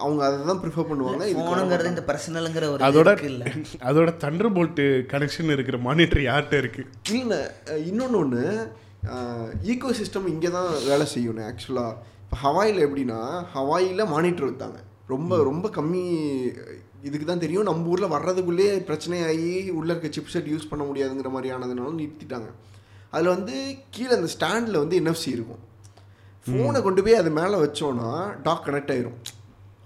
அவங்க 0.05 0.22
அதை 0.26 0.36
தான் 0.51 0.61
ப்ரிஃபர் 0.64 0.88
பண்ணுவாங்க. 0.90 1.22
இதுக்கு 1.30 1.49
போனுங்கிறது 1.51 1.92
இந்த 1.94 2.05
பர்சனலுங்கிற 2.11 2.66
ஒரு 2.72 2.86
அதோட 2.88 3.12
இல்ல. 3.30 3.44
அதோட 3.90 4.11
தண்டர் 4.24 4.51
போல்ட் 4.57 4.82
கனெக்ஷன் 5.12 5.55
இருக்கிற 5.57 5.78
மானிட்டர் 5.88 6.22
யார்கிட்ட 6.28 6.62
இருக்கு? 6.62 6.84
இல்லை 7.20 7.40
இன்னொன்று 7.90 8.20
ஒன்று 8.24 8.44
ஈகோ 9.72 9.90
சிஸ்டம் 10.01 10.30
இங்கே 10.34 10.51
தான் 10.59 10.70
வேலை 10.90 11.07
செய்யணும் 11.14 11.49
ஆக்சுவலாக 11.51 12.36
ஹவாயில் 12.44 12.84
எப்படின்னா 12.86 13.20
ஹவாயில் 13.57 14.11
மானிட்டர் 14.14 14.49
வித்தாங்க. 14.51 14.78
ரொம்ப 15.14 15.36
ரொம்ப 15.51 15.66
கம்மி 15.76 16.03
இதுக்கு 17.09 17.26
தான் 17.26 17.42
தெரியும். 17.44 17.66
நம்ம 17.68 17.90
ஊரில் 17.92 18.12
வர்றதுக்குள்ளே 18.14 18.66
பிரச்சனையாகி 18.88 19.53
உள்ளே 19.78 19.90
இருக்க 19.92 20.09
சிப்செட் 20.16 20.51
யூஸ் 20.53 20.70
பண்ண 20.70 20.82
முடியாதுங்கிற 20.88 21.30
மாதிரியானதுனால 21.34 21.94
நிறுத்திட்டாங்க. 22.01 22.49
அதில் 23.14 23.34
வந்து 23.34 23.55
கீழே 23.94 24.12
அந்த 24.16 24.30
ஸ்டாண்டில் 24.34 24.82
வந்து 24.82 24.99
என்எஃப்சி 25.01 25.30
இருக்கும். 25.36 25.62
ஃபோனை 26.46 26.80
கொண்டு 26.86 27.01
போய் 27.05 27.20
அது 27.20 27.30
மேலே 27.38 27.57
வச்சோன்னா 27.62 28.11
டாக் 28.46 28.66
கனெக்ட் 28.66 28.92
ஆயிரும். 28.94 29.18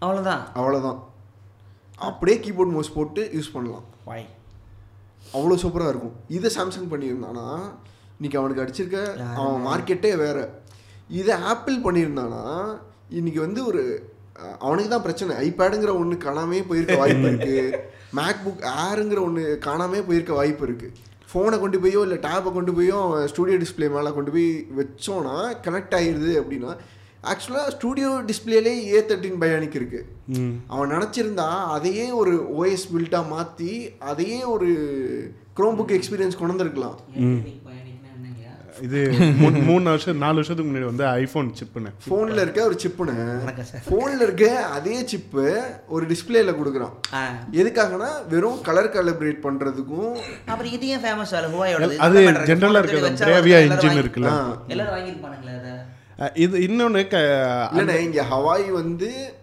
அவ்வளோதான் 0.04 0.42
அவ்வளோதான் 0.58 1.00
அப்படியே 2.08 2.36
கீபோர்ட் 2.44 2.74
மவுஸ் 2.74 2.94
போட்டு 2.94 3.22
யூஸ் 3.36 3.52
பண்ணலாம். 3.54 3.84
வாய் 4.08 4.24
அவ்வளோ 5.36 5.56
சூப்பராக 5.62 5.92
இருக்கும். 5.92 6.16
இதை 6.36 6.48
சாம்சங் 6.56 6.88
பண்ணியிருந்தானா? 6.92 7.46
இன்னைக்கு 8.16 8.40
அவனுக்கு 8.40 8.62
அடிச்சிருக்க 8.64 9.00
அவன் 9.40 9.62
மார்க்கெட்டே 9.68 10.10
வேற. 10.24 10.38
இதை 11.20 11.34
ஆப்பிள் 11.52 11.76
பண்ணியிருந்தானா? 11.86 12.42
இன்னைக்கு 13.18 13.40
வந்து 13.46 13.60
ஒரு 13.70 13.82
அவனுக்கு 14.66 14.90
தான் 14.92 15.06
பிரச்சனை. 15.06 15.32
ஐபேடுங்கிற 15.48 15.92
ஒன்று 16.00 16.16
காணாமே 16.26 16.60
போயிருக்க 16.68 16.96
வாய்ப்பு 17.02 17.28
இருக்கு. 17.30 17.56
மேக்புக் 18.18 18.62
ஏருங்கிற 18.84 19.20
ஒன்று 19.28 19.44
காணாமே 19.66 20.00
போயிருக்க 20.08 20.32
வாய்ப்பு 20.38 20.64
இருக்கு. 20.68 20.88
ஃபோனை 21.30 21.56
கொண்டு 21.60 21.78
போயோ 21.82 22.00
இல்லை 22.06 22.18
டேப்பை 22.24 22.50
கொண்டு 22.56 22.72
போயோ 22.78 22.96
அவன் 23.04 23.28
ஸ்டூடியோ 23.32 23.58
டிஸ்ப்ளே 23.62 23.86
மேலே 23.94 24.10
கொண்டு 24.16 24.32
போய் 24.34 24.48
வச்சோன்னா 24.78 25.36
கனெக்ட் 25.66 25.96
ஆகிடுது 25.98 26.32
அப்படின்னா 26.40 26.72
ஆக்சுவலாக 27.24 27.70
ஸ்டூடியோ 27.70 28.10
டிஸ்பிளேலே 28.28 28.72
ஏ 28.88 29.00
தேர்ட்டின் 29.02 29.40
பயானிக் 29.40 29.74
இருக்கு. 29.74 30.00
ம். 30.36 30.54
அவன் 30.68 30.92
நினச்சிருந்தா 30.92 31.46
அதையே 31.68 32.06
ஒரு 32.12 32.32
ஓஎஸ் 32.58 32.86
பில்ட்டாக 32.92 33.28
மாற்றி 33.28 33.72
அதையே 34.06 34.44
ஒரு 34.46 34.68
க்ரோம் 35.56 35.78
புக் 35.78 35.96
எக்ஸ்பீரியன்ஸ் 35.96 36.38
கொண்டு 36.38 36.54
வந்திருக்கலாம் 36.54 36.98
இது 38.78 39.00
மூணு 39.38 39.58
மூணு 39.60 39.84
வருஷம் 39.84 40.18
நாலு 40.18 40.36
வருஷத்துக்கு 40.36 40.70
முன்னாடி 40.70 40.88
வந்து 40.88 41.04
ஐஃபோன் 41.18 41.48
சிப்புன்னு 41.58 41.90
ஃபோனில் 42.04 42.40
இருக்க 42.40 42.60
ஒரு 42.62 42.76
சிப்புன்னு 42.82 43.14
சார். 43.62 43.82
ஃபோனில் 43.86 44.22
இருக்க 44.22 44.46
அதே 44.70 44.96
சிப்பு 45.04 45.44
ஒரு 45.88 46.04
டிஸ்பிளேல 46.06 46.54
கொடுக்குறான். 46.56 46.94
ஆ. 47.14 47.20
எதுக்காகனா 47.54 48.08
வெறும் 48.28 48.60
கலர் 48.62 48.92
கலிப்ரேட் 48.92 49.40
பண்ணுறதுக்கும் 49.44 50.10
அப்புறம் 50.46 50.72
இது 50.72 50.86
ஏன் 50.88 51.04
ஃபேமஸ் 51.04 51.34
அது 51.36 52.22
general 52.46 52.76
ஆ 52.76 52.82
இருக்கிறது, 52.82 53.10
engine 53.68 53.98
இருக்குல்ல. 54.02 54.32
எல்லாரும் 54.68 54.94
வாங்கியிருப்பானுங்களே 54.96 55.56
இது 56.34 56.62
இன்னொன்று 56.62 57.08
க 57.08 57.16
இல்லைண்ணே 57.72 57.98
இங்கே 57.98 58.20
ஹவாய் 58.20 58.70
வந்து 58.70 59.34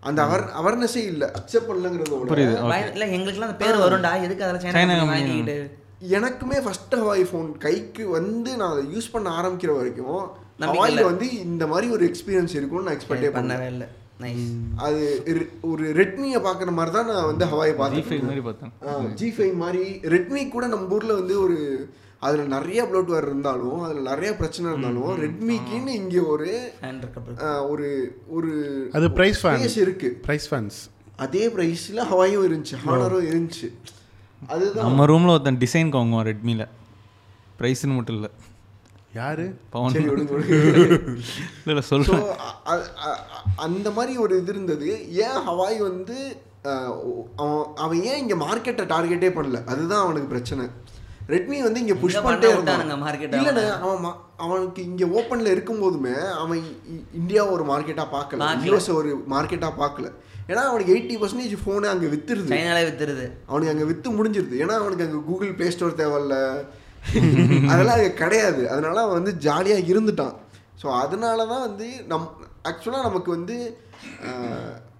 அந்த 0.00 0.22
அவர் 0.22 0.44
அவேர்னஸே 0.60 0.96
இல்லை. 0.96 1.28
அக்செப்ட் 1.28 1.66
பய- 2.68 2.90
இல்ல 2.92 3.06
எங்களுக்குலாம் 3.06 3.48
அந்த 3.48 3.54
பேர் 3.54 3.76
வரும்டா. 3.76 4.22
எதுக்கு 4.22 4.44
அதில் 4.44 4.60
சைனா. 4.60 5.06
வாங்கிக்கிட்டு? 5.06 5.56
எனக்குமே 6.10 6.62
ஃபர்ஸ்ட் 6.62 6.94
ஹவாய் 6.94 7.26
ஃபோன் 7.32 7.58
கைக்கு 7.58 8.08
வந்து 8.08 8.56
நான் 8.56 8.72
அதை 8.72 8.84
யூஸ் 8.84 9.12
பண்ண 9.12 9.30
ஆரம்பிக்கிற 9.40 9.76
வரைக்கும் 9.76 10.18
ஹவாயில். 10.60 11.04
வந்து 11.04 11.40
இந்த 11.40 11.66
மாதிரி 11.66 11.92
ஒரு 11.92 12.06
எக்ஸ்பீரியன்ஸ் 12.06 12.54
இருக்கும்னு 12.54 12.82
நான் 12.82 12.96
எக்ஸ்பெக்டே 12.96 13.30
பண்ணவே 13.32 13.66
இல்லை. 13.66 13.88
அது 14.86 15.02
ஒரு 15.70 15.84
ரெட்மியை 16.00 16.38
பார்க்குற 16.46 16.70
மாதிரி 16.70 16.92
தான் 16.96 17.08
நான் 17.10 17.28
வந்து 17.30 17.44
ஹவாயை 17.44 17.72
ஜி 17.72 17.78
பார்த்தேன் 17.80 18.26
மாதிரி 18.28 18.44
பார்த்தேன். 18.48 18.72
ஜி 19.20 19.28
ஃபைவ் 19.36 19.54
மாதிரி 19.62 19.82
ரெட்மி 20.14 20.42
கூட 20.48 20.66
நம்ம 20.66 20.94
ஊரில் 20.96 21.18
வந்து 21.20 21.34
ஒரு 21.40 21.58
அதில் 22.26 22.52
நிறைய 22.54 22.80
ப்ளோட்வேர் 22.90 23.26
இருந்தாலும் 23.30 23.80
அதில் 23.86 24.08
நிறைய 24.10 24.30
பிரச்சனை 24.36 24.66
இருந்தாலும் 24.70 25.10
ரெட்மிக்குன்னு 25.24 25.92
இங்கே 26.02 26.22
ஒரு 26.32 26.48
ஒரு 27.72 27.88
ஒரு 28.36 28.50
அது 28.92 29.08
ப்ரைஸ் 29.18 29.40
ஃபேன் 29.42 29.60
space 29.60 29.78
இருக்கு. 29.84 30.10
ப்ரைஸ் 30.26 30.48
ஃபேன்ஸ் 30.50 30.78
அதே 31.24 31.44
ப்ரைஸில் 31.56 32.02
ஹவாயும் 32.12 32.46
இருந்துச்சு 32.48 32.78
ஹானரும் 32.86 33.28
இருந்துச்சு. 33.30 33.68
அதுதான். 34.54 34.86
நம்ம 34.88 35.06
ரூமில் 35.12 35.34
ஒருத்தன் 35.34 35.60
டிசைன் 35.62 35.92
வாங்குவான் 35.96 36.26
ரெட்மியில். 36.30 36.66
ப்ரைஸ்னு 37.60 37.96
மட்டும் 37.98 38.16
இல்லை. 38.18 38.30
யாரு? 39.16 39.44
பவன். 39.70 39.92
சரி 39.92 40.04
இல்லை 41.64 41.82
சொல்கிறேன் 41.82 42.24
அந்த 43.56 43.90
மாதிரி 43.90 44.16
ஒரு 44.18 44.34
இது 44.40 44.52
இருந்தது. 44.52 44.88
ஏன் 45.12 45.38
ஹவாய் 45.48 45.78
வந்து 45.78 46.16
அவன் 47.36 47.64
அவன் 47.74 48.02
ஏன் 48.02 48.18
இங்கே 48.18 48.34
மார்க்கெட்டை 48.34 48.84
டார்கெட்டே 48.86 49.28
பண்ணல? 49.30 49.64
அதுதான் 49.64 50.02
அவனுக்கு 50.02 50.28
பிரச்சனை. 50.28 50.66
ரெட்மி 51.28 51.62
வந்து 51.62 51.80
இங்கே 51.80 51.94
புஷ் 51.94 52.14
பண்ணிட்டே 52.16 52.20
market 52.22 52.68
அ. 52.68 52.76
இல்லைண்ணே 53.36 53.70
அவன் 53.80 54.04
மா- 54.04 54.16
அவனுக்கு 54.36 54.82
இங்கே 54.84 55.04
ஓப்பனில் 55.04 55.54
இருக்கும்போதுமே 55.56 56.14
அவன் 56.32 56.58
இ- 56.58 57.02
இந்தியா 57.14 57.44
ஒரு 57.44 57.64
மார்க்கெட்டாக 57.64 58.06
பார்க்கல. 58.12 58.36
யூஎஸ் 58.70 58.94
ஒரு 58.94 59.24
மார்க்கெட்டாக 59.30 59.72
பார்க்கல. 59.80 60.12
ஏன்னா 60.48 60.62
அவனுக்கு 60.64 60.94
எயிட்டி 60.94 61.22
பர்சன்டேஜ் 61.22 61.56
ஃபோனு 61.64 61.86
அங்கே 61.86 62.06
வித்துருது. 62.06 62.50
சைனாலே 62.52 62.84
வித்துருது. 62.86 63.26
அவனுக்கு 63.46 63.72
அங்கே 63.72 63.84
வித்து 63.84 64.10
முடிஞ்சிருது. 64.10 64.54
ஏன்னா 64.62 64.72
அவனுக்கு 64.72 65.04
அங்கே 65.04 65.24
கூகுள் 65.26 65.54
ப்ளே 65.54 65.70
ஸ்டோர் 65.70 65.94
தேவையில்ல. 65.94 66.36
அதெல்லாம் 67.70 67.96
அங்கே 67.98 68.12
கிடையாது. 68.22 68.62
அதனால 68.72 68.96
அவன் 69.04 69.18
வந்து 69.20 69.32
ஜாலியாக 69.46 69.88
இருந்துட்டான். 69.92 70.36
ஸோ 70.80 70.86
அதனால 71.02 71.46
தான் 71.52 71.64
வந்து 71.68 71.86
நம் 72.12 72.26
ஆக்சுவலாக 72.70 73.08
நமக்கு 73.08 73.30
வந்து 73.36 73.56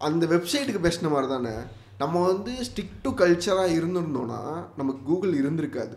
அந்த 0.06 0.24
வெப்சைட்டுக்கு 0.32 0.84
பேசின 0.86 1.10
மாதிரி 1.14 1.28
தானே 1.32 1.54
நம்ம 2.02 2.22
வந்து 2.30 2.52
ஸ்டிக் 2.68 2.96
டு 3.04 3.10
கல்ச்சராக 3.20 3.76
இருந்திருந்தோம்னா 3.78 4.40
நமக்கு 4.80 5.02
கூகுள் 5.10 5.32
இருந்திருக்காது. 5.42 5.94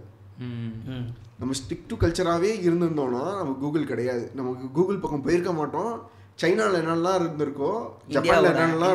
நம்ம 1.39 1.55
ஸ்டிக் 1.59 1.89
டு 1.89 1.95
கல்ச்சராகவே 2.03 2.51
இருந்திருந்தோம்னா 2.67 3.23
நமக்கு 3.39 3.61
கூகுள் 3.65 3.89
கிடையாது. 3.91 4.25
நமக்கு 4.39 4.65
கூகுள் 4.77 5.01
பக்கம் 5.03 5.25
போயிருக்க 5.27 5.53
மாட்டோம். 5.59 5.93
சைனாவில் 6.39 6.77
என்னெல்லாம் 6.79 7.17
இருந்திருக்கோ 7.19 7.69
ஜப்பானில் 8.09 8.47
என்னெல்லாம் 8.51 8.91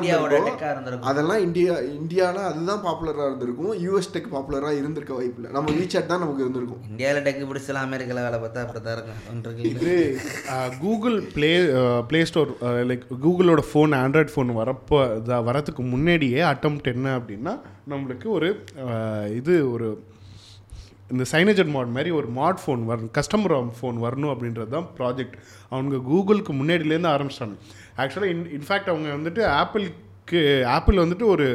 இருந்திருக்கோ. 0.70 1.00
அதெல்லாம் 1.02 1.42
இந்தியா 1.42 1.74
இந்தியாவில் 1.94 2.40
அதுதான் 2.44 2.82
பாப்புலராக 2.84 3.26
இருந்திருக்கும். 3.26 3.72
யூஎஸ் 3.82 4.10
டெக் 4.12 4.30
பாப்புலராக 4.32 4.78
இருந்திருக்க 4.78 5.12
வாய்ப்பு 5.14 5.40
இல்லை 5.40 5.50
நம்ம 5.52 5.74
வீசாட் 5.74 6.06
தான் 6.06 6.22
நமக்கு 6.22 6.44
இருந்திருக்கும். 6.44 6.80
இந்தியாவில் 6.90 7.26
டெக்கு 7.26 7.48
பிடிச்சலாம் 7.50 7.86
அமெரிக்காவில் 7.86 8.26
வேலை 8.26 8.38
பார்த்தா 8.38 8.64
அப்படி 8.64 8.80
தான் 8.80 8.96
இருக்கும் 8.96 9.68
இது 9.72 9.92
Google 10.80 11.18
play 11.32 11.52
play 12.08 12.22
store 12.24 12.52
like 12.86 13.04
கூகுளோட 13.22 13.64
phone 13.68 13.94
Android 14.00 14.34
phone 14.34 14.52
வரப்போ 14.56 15.00
இத- 15.16 15.42
வரதுக்கு 15.46 15.84
முன்னாடியே 15.88 16.42
அட்டம்ப்ட் 16.46 16.92
என்ன 16.92 17.18
அப்படின்னா 17.18 17.54
நம்மளுக்கு 17.88 18.28
ஒரு 18.30 18.50
இது 19.34 19.54
ஒரு 19.72 19.88
இந்த 21.10 21.24
சைனஜட் 21.32 21.72
மாட் 21.74 21.94
மாதிரி 21.96 22.10
ஒரு 22.18 22.28
மாட் 22.38 22.60
ஃபோன் 22.62 22.82
வரணும் 22.90 23.12
கஸ்டமர் 23.18 23.54
ஃபோன் 23.78 23.98
வரணும் 24.04 24.32
அப்படின்றது 24.34 24.70
தான் 24.76 24.88
ப்ராஜெக்ட் 24.98 25.36
அவங்க 25.74 25.96
கூகுளுக்கு 26.10 26.52
முன்னாடியிலேருந்து 26.60 27.14
ஆரம்பிச்சிட்டாங்க. 27.14 27.56
ஆக்சுவலாக 28.02 28.32
இன் 28.34 28.44
இன்ஃபேக்ட் 28.58 28.92
அவங்க 28.92 29.08
வந்துட்டு 29.18 29.42
ஆப்பிளுக்கு 29.60 30.42
ஆப்பிள் 30.76 31.02
வந்துட்டு 31.04 31.26
ஒரு 31.34 31.46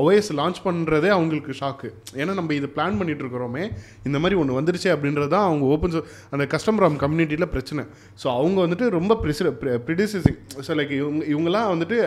ஓஎஸ் 0.00 0.28
லான்ச் 0.38 0.58
பண்ணுறதே 0.66 1.08
அவங்களுக்கு 1.14 1.52
ஷாக்கு 1.60 1.88
ஏன்னா 2.20 2.32
நம்ம 2.38 2.54
இது 2.58 2.66
பிளான் 2.74 2.98
பண்ணிகிட்ருக்குறோமே 2.98 3.62
இருக்கிறோமே 3.62 4.04
இந்த 4.08 4.18
மாதிரி 4.22 4.36
ஒன்று 4.40 4.58
வந்துருச்சு 4.58 4.88
அப்படின்றது 4.94 5.30
தான் 5.34 5.46
அவங்க 5.48 5.64
ஓப்பன் 5.74 5.96
அந்த 6.34 6.44
கஸ்டமர் 6.54 6.86
ஆம் 6.88 6.98
கம்யூனிட்டியில் 7.04 7.50
பிரச்சனை. 7.54 7.82
ஸோ 8.22 8.26
அவங்க 8.36 8.58
வந்துட்டு 8.66 8.88
ரொம்ப 8.98 9.14
ப்ரிசி 9.22 9.50
ப்ரிடிசிசிங் 9.88 10.38
ஸோ 10.66 10.76
லைக் 10.80 10.92
இவங்க 11.00 11.24
இவங்கெல்லாம் 11.32 11.70
வந்துட்டு 11.72 11.98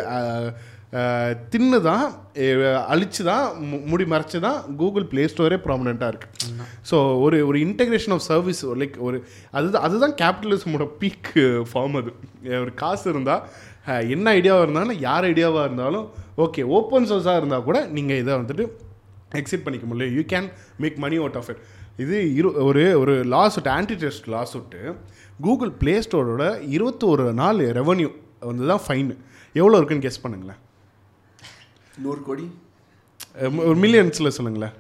தின்னு 1.52 1.78
தான் 1.82 2.06
அழிச்சு 2.88 3.22
தான் 3.24 3.46
மு- 3.64 3.82
முடி 3.86 4.06
மறைச்சு 4.06 4.40
தான் 4.40 4.60
கூகுள் 4.78 5.06
ப்ளே 5.08 5.24
ஸ்டோரே 5.28 5.58
ப்ராமினெண்ட்டாக 5.64 6.12
இருக்குது 6.12 6.52
ஸோ 6.90 6.96
ஒரு 7.22 7.38
ஒரு 7.48 7.58
இன்டெகிரேஷன் 7.66 8.16
ஆஃப் 8.16 8.26
சர்வீஸ் 8.28 8.62
லைக் 8.82 8.98
ஒரு 9.02 9.18
அதுதான் 9.54 9.86
அதுதான் 9.88 10.16
கேபிட்டலிசமோட 10.20 10.88
பீக் 11.00 11.30
ஃபார்ம் 11.70 11.96
அது. 12.00 12.12
ஒரு 12.60 12.74
காசு 12.82 13.06
இருந்தால் 13.10 13.44
என்ன 14.10 14.34
ஐடியாவாக 14.36 14.66
இருந்தாலும் 14.66 15.00
யார் 15.02 15.28
ஐடியாவாக 15.30 15.66
இருந்தாலும் 15.66 16.06
ஓகே 16.38 16.64
ஓப்பன் 16.74 17.08
சோர்ஸாக 17.10 17.38
இருந்தால் 17.38 17.64
கூட 17.64 17.80
நீங்கள் 17.92 18.18
இதை 18.18 18.34
வந்துட்டு 18.36 18.66
எக்ஸிட் 19.36 19.66
பண்ணிக்க 19.66 19.86
முடியல. 19.88 20.10
You 20.14 20.24
can 20.30 20.48
make 20.80 20.98
money 21.00 21.18
out 21.18 21.38
of 21.38 21.50
it 21.50 21.62
இது 22.00 22.18
இரு 22.36 22.50
ஒரு 22.64 22.84
ஒரு 22.98 23.16
லாஸ் 23.32 23.56
விட்டு 23.56 23.72
ஆன்டி 23.72 23.96
டெஸ்ட் 24.00 24.28
லாஸ் 24.30 24.54
விட்டு 24.54 24.82
கூகுள் 25.42 25.72
ப்ளே 25.80 25.96
ஸ்டோரோட 26.02 26.46
இருபத்தோரு 26.74 27.26
நாள் 27.36 27.62
ரெவன்யூ 27.78 28.10
வந்து 28.44 28.68
தான் 28.68 28.84
ஃபைன் 28.86 29.12
எவ்வளோ 29.56 29.76
இருக்குன்னு 29.78 30.06
கெஸ் 30.06 30.24
பண்ணுங்களேன். 30.24 30.60
நூறு 31.98 32.22
கோடி? 32.22 32.52
ஒரு 33.42 33.76
மில்லியன்ஸில் 33.76 34.28
சொல்லுங்களேன். 34.28 34.74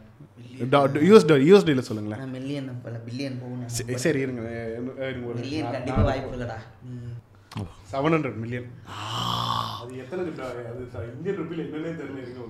யூஎஸ்டி 0.59 1.33
யூஎஸ்டியில் 1.49 1.79
சொல்லுங்களேன். 1.79 2.17
நான் 2.17 2.29
மில்லியன் 2.29 2.81
பல 2.83 3.01
பில்லியன் 3.05 3.41
போகணும் 3.41 3.95
சரி, 3.95 4.19
இருங்க. 4.19 4.41
மில்லியன் 5.35 5.71
கண்டிப்பாக 5.71 6.03
வாய்ப்பு 6.03 6.37
இல்லைடா. 6.37 6.55
ம். 6.83 7.11
செவன் 7.91 8.13
ஹண்ட்ரட் 8.13 8.35
மில்லியன் 8.35 8.67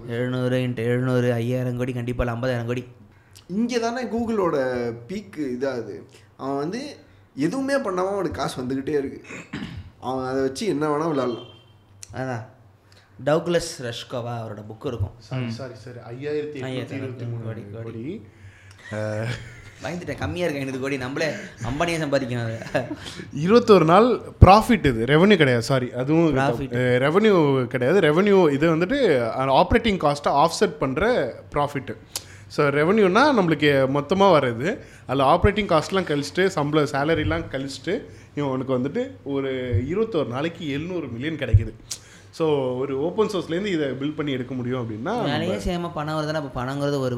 எழுநூறு 0.08 0.58
இன்ட்டு 0.58 0.76
எழுநூறு 0.76 1.34
ஐயாயிரம் 1.34 1.78
கோடி 1.78 1.94
கண்டிப்பாக 1.94 2.32
இல்லை 2.32 2.56
ஐம்பதாயிரம் 2.62 2.66
கோடி. 2.66 2.84
இங்கே 3.48 3.80
தானே 3.80 4.04
கூகுளோட 4.04 4.58
பீக் 5.08 5.34
இதாகுது. 5.38 6.02
அவன் 6.38 6.58
வந்து 6.58 6.96
எதுவுமே 7.36 7.78
பண்ணாமல் 7.78 8.12
அவனுக்கு 8.12 8.40
காசு 8.40 8.62
வந்துக்கிட்டே 8.62 8.90
இருக்கு. 8.90 9.22
அவன் 10.00 10.26
அதை 10.26 10.42
வச்சு 10.42 10.68
என்ன 10.68 10.96
வேணால் 10.96 11.12
விளாட்லாம். 11.12 11.50
அதான். 12.14 12.46
டவுக்லஸ் 13.28 13.74
ரஷ்கோவா 13.88 14.36
அவரோட 14.42 14.62
புக் 14.70 14.88
இருக்கும். 14.92 15.16
சாரி 15.30 15.50
சாரி 15.58 16.00
ஐயாயிரத்தி 16.12 16.62
ஐயாயிரத்தி 16.70 17.28
கோடி, 17.48 17.64
கோடி. 17.76 18.06
பயந்துட்டேன். 19.84 20.20
கம்மியாக 20.22 20.46
இருக்கு 20.46 20.62
ஐநூறு 20.64 20.80
கோடி. 20.84 20.98
நம்மளே 21.04 21.28
அம்பானியை 21.70 21.98
சம்பாதிக்கணும் 22.04 22.46
அதை. 22.48 22.82
இருபத்தொரு 23.46 23.86
நாள் 23.92 24.08
ப்ராஃபிட் 24.44 24.86
இது. 24.92 25.02
ரெவன்யூ 25.14 25.38
கிடையாது. 25.42 25.66
சாரி 25.70 25.88
அதுவும் 26.02 26.30
Profit. 26.40 26.76
ரெவன்யூ 27.06 27.36
கிடையாது. 27.74 27.98
ரெவன்யூ 28.08 28.38
இது 28.58 28.66
வந்துட்டு 28.76 29.00
ஆப்ரேட்டிங் 29.62 30.00
காஸ்ட்டை 30.06 30.34
ஆஃப்செட் 30.44 30.76
பண்ணுற 30.84 31.10
ப்ராஃபிட்டு 31.56 31.96
ஸோ 32.56 32.64
ரெவன்யூனா 32.80 33.24
நம்மளுக்கு 33.38 33.70
மொத்தமாக 33.98 34.34
வர்றது. 34.38 34.70
அதில் 35.10 35.26
ஆப்ரேட்டிங் 35.34 35.70
காஸ்ட்லாம் 35.74 36.10
கழிச்சிட்டு 36.12 36.46
சம்பளம் 36.58 36.92
சேலரிலாம் 36.94 37.46
கழிச்சிட்டு 37.54 37.94
இவனுக்கு 38.40 38.78
வந்துட்டு 38.78 39.04
ஒரு 39.36 39.52
இருபத்தோரு 39.92 40.30
நாளைக்கு 40.36 40.64
எழுநூறு 40.76 41.08
மில்லியன் 41.16 41.42
கிடைக்குது. 41.44 41.74
ஸோ 42.38 42.46
ஒரு 42.78 43.00
ஓப்பன் 43.00 43.28
சோர்ஸ்லேருந்து 43.28 43.66
இதை 43.68 43.88
பில்ட் 43.92 44.16
பண்ணி 44.16 44.32
எடுக்க 44.32 44.54
முடியும் 44.54 44.82
அப்படின்னா 44.82 45.24
வேலையே 45.24 45.56
செய்யாம 45.58 45.94
பணம் 45.94 46.16
வருதுன்னா 46.16 46.34
அப்போ 46.34 46.64
பணங்கிறது 46.64 47.00
ஒரு 47.00 47.18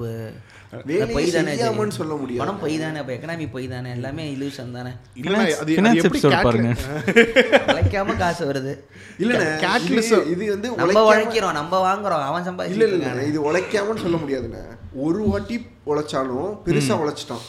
பொய் 1.13 1.31
தானே. 1.31 1.51
சொல்ல 1.89 2.13
முடியாது. 2.13 2.37
பணம் 2.37 2.59
பொய் 2.59 2.79
தானே? 2.79 2.99
அப்போ 2.99 3.13
எக்கனாமி 3.13 3.51
பொய் 3.51 3.67
தானே? 3.67 3.89
எல்லாமே 3.89 4.33
இலூஷன் 4.33 4.71
தானே? 4.71 4.91
இல்லைன்னா 5.15 5.43
அது 5.55 5.55
அது 5.83 5.97
எப்படி 5.97 6.19
பாருங்க. 6.43 6.71
உழைக்காம 7.67 8.17
காசு 8.17 8.51
வருது. 8.51 8.73
இல்லண்ணே 9.19 9.47
Catalyst- 9.63 10.27
இது- 10.33 10.49
வந்து 10.49 10.71
நம்ம 10.75 11.05
உழைக்கிறோம் 11.11 11.51
நம்ம 11.51 11.79
வாங்குறோம் 11.85 12.23
அவன் 12.23 12.41
இல்ல 12.41 12.51
சம்பாதிச்சு 12.51 12.69
இல்ல 12.69 12.85
இல்ல, 12.87 13.23
இது 13.23 13.51
உழைக்காமன்னு 13.51 14.01
சொல்ல 14.01 14.17
முடியாதுண்ணே. 14.17 14.63
ஒரு 14.97 15.21
வாட்டி 15.23 15.57
உழைச்சாலும் 15.85 16.51
பெருசா 16.65 16.97
உழைச்சிட்டான். 17.01 17.45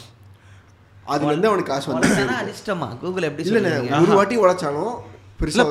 அதுல 1.05 1.29
இருந்து 1.29 1.47
அவனுக்கு 1.47 1.73
காசு 1.73 1.93
வந்து 1.93 2.25
அதிர்ஷ்டமா? 2.41 2.87
கூகுள் 2.97 3.23
எப்படி 3.23 3.43
சொல்லுங்க 3.43 3.99
ஒரு 4.01 4.11
வாட்டி 4.13 4.37
உழைச்சாலும் 4.37 4.93
இல்ல 5.39 5.63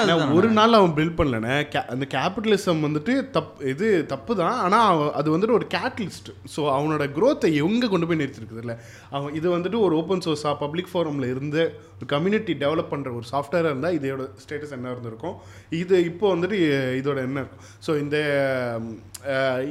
ஆனா, 0.00 0.08
அதுதான். 0.16 0.34
ஒரு 0.36 0.48
நாள் 0.50 0.72
அவன் 0.72 0.92
பில்ட் 0.92 1.16
பண்ணலண்ணே. 1.18 1.54
கே- 1.72 1.86
அந்த 1.86 2.04
கேபிட்டலிசம் 2.10 2.82
வந்துட்டு 2.86 3.14
தப் 3.36 3.62
இது 3.66 4.06
தப்பு 4.06 4.36
தான் 4.36 4.58
ஆனால் 4.58 5.12
அது 5.12 5.38
வந்துட்டு 5.38 5.52
ஒரு 5.52 5.66
கேட்டலிஸ்ட் 5.70 6.30
ஸோ 6.54 6.60
அவனோட 6.74 7.04
growth-ஐ 7.16 7.54
எங்கே 7.62 7.88
கொண்டு 7.88 8.06
போய் 8.06 8.16
நிறுத்திருக்குது 8.16 8.62
இல்லை? 8.64 8.76
அவன் 9.10 9.34
இது 9.34 9.58
வந்துட்டு 9.58 9.80
ஒரு 9.80 9.96
ஓப்பன் 9.96 10.24
சோர்ஸாக 10.26 10.54
பப்ளிக் 10.58 10.90
ஃபோரமில் 10.92 11.28
இருந்து 11.30 11.62
ஒரு 11.96 12.06
கம்யூனிட்டி 12.06 12.54
டெவலப் 12.54 12.92
பண்ணுற 12.92 13.14
ஒரு 13.14 13.26
சாஃப்ட்வேராக 13.32 13.72
இருந்தால் 13.72 13.98
இதோட 13.98 14.28
ஸ்டேட்டஸ் 14.44 14.70
என்ன 14.70 14.90
இருந்திருக்கும்? 14.90 15.36
இது 15.70 16.04
இப்போ 16.04 16.34
வந்துட்டு 16.34 16.60
இதோட 17.00 17.18
என்ன 17.22 17.44
இருக்கும்? 17.44 17.64
ஸோ 17.86 17.98
இந்த 17.98 18.16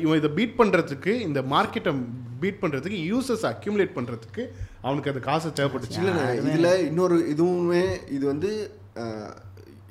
இவன் 0.01 0.17
இதை 0.17 0.29
பீட் 0.29 0.57
பண்ணுறதுக்கு 0.57 1.13
இந்த 1.19 1.41
மார்க்கெட்டை 1.53 1.93
பீட் 2.39 2.61
பண்ணுறதுக்கு 2.61 2.99
யூசர்ஸ் 3.07 3.47
அக்யூமுலேட் 3.51 3.95
பண்ணுறதுக்கு 3.95 4.43
அவனுக்கு 4.81 5.11
அந்த 5.11 5.21
காசு 5.21 5.49
தேவைப்பட்டுச்சு. 5.55 5.99
இல்லண்ணே 5.99 6.27
இதுல 6.49 6.69
இன்னொரு 6.85 7.17
இதுவுமே 7.33 7.83
இது 8.09 8.25
வந்து 8.25 8.51
அஹ், 8.95 9.33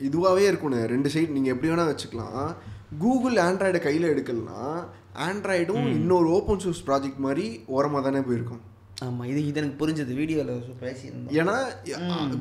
இதுவாவே 0.00 0.44
இருக்கும்ண்ணே 0.46 0.80
ரெண்டு 0.86 1.08
சைடு 1.10 1.30
நீங்க 1.30 1.50
எப்படி 1.50 1.70
வேணா 1.70 1.86
வச்சுக்கலாம். 1.88 2.42
கூகுள் 3.00 3.36
ஆண்ட்ராய்டை 3.42 3.80
கையில 3.82 4.10
எடுக்கலனா 4.12 4.60
ஆண்ட்ராய்டும் 5.24 5.86
இன்னொரு 5.92 6.28
ஓப்பன் 6.30 6.60
சோர்ஸ் 6.60 6.84
ப்ராஜெக்ட் 6.86 7.18
மாதிரி 7.18 7.44
ஓரமா 7.74 8.00
தானே 8.02 8.20
போயிருக்கும். 8.22 8.62
ஆமா 9.02 9.22
இது 9.26 9.40
இது 9.46 9.60
எனக்கு 9.60 9.80
புரிஞ்சது. 9.80 10.12
வீடியோவில் 10.14 10.52
பேசியிருந்தோம். 10.82 11.34
ஏன்னா 11.36 11.56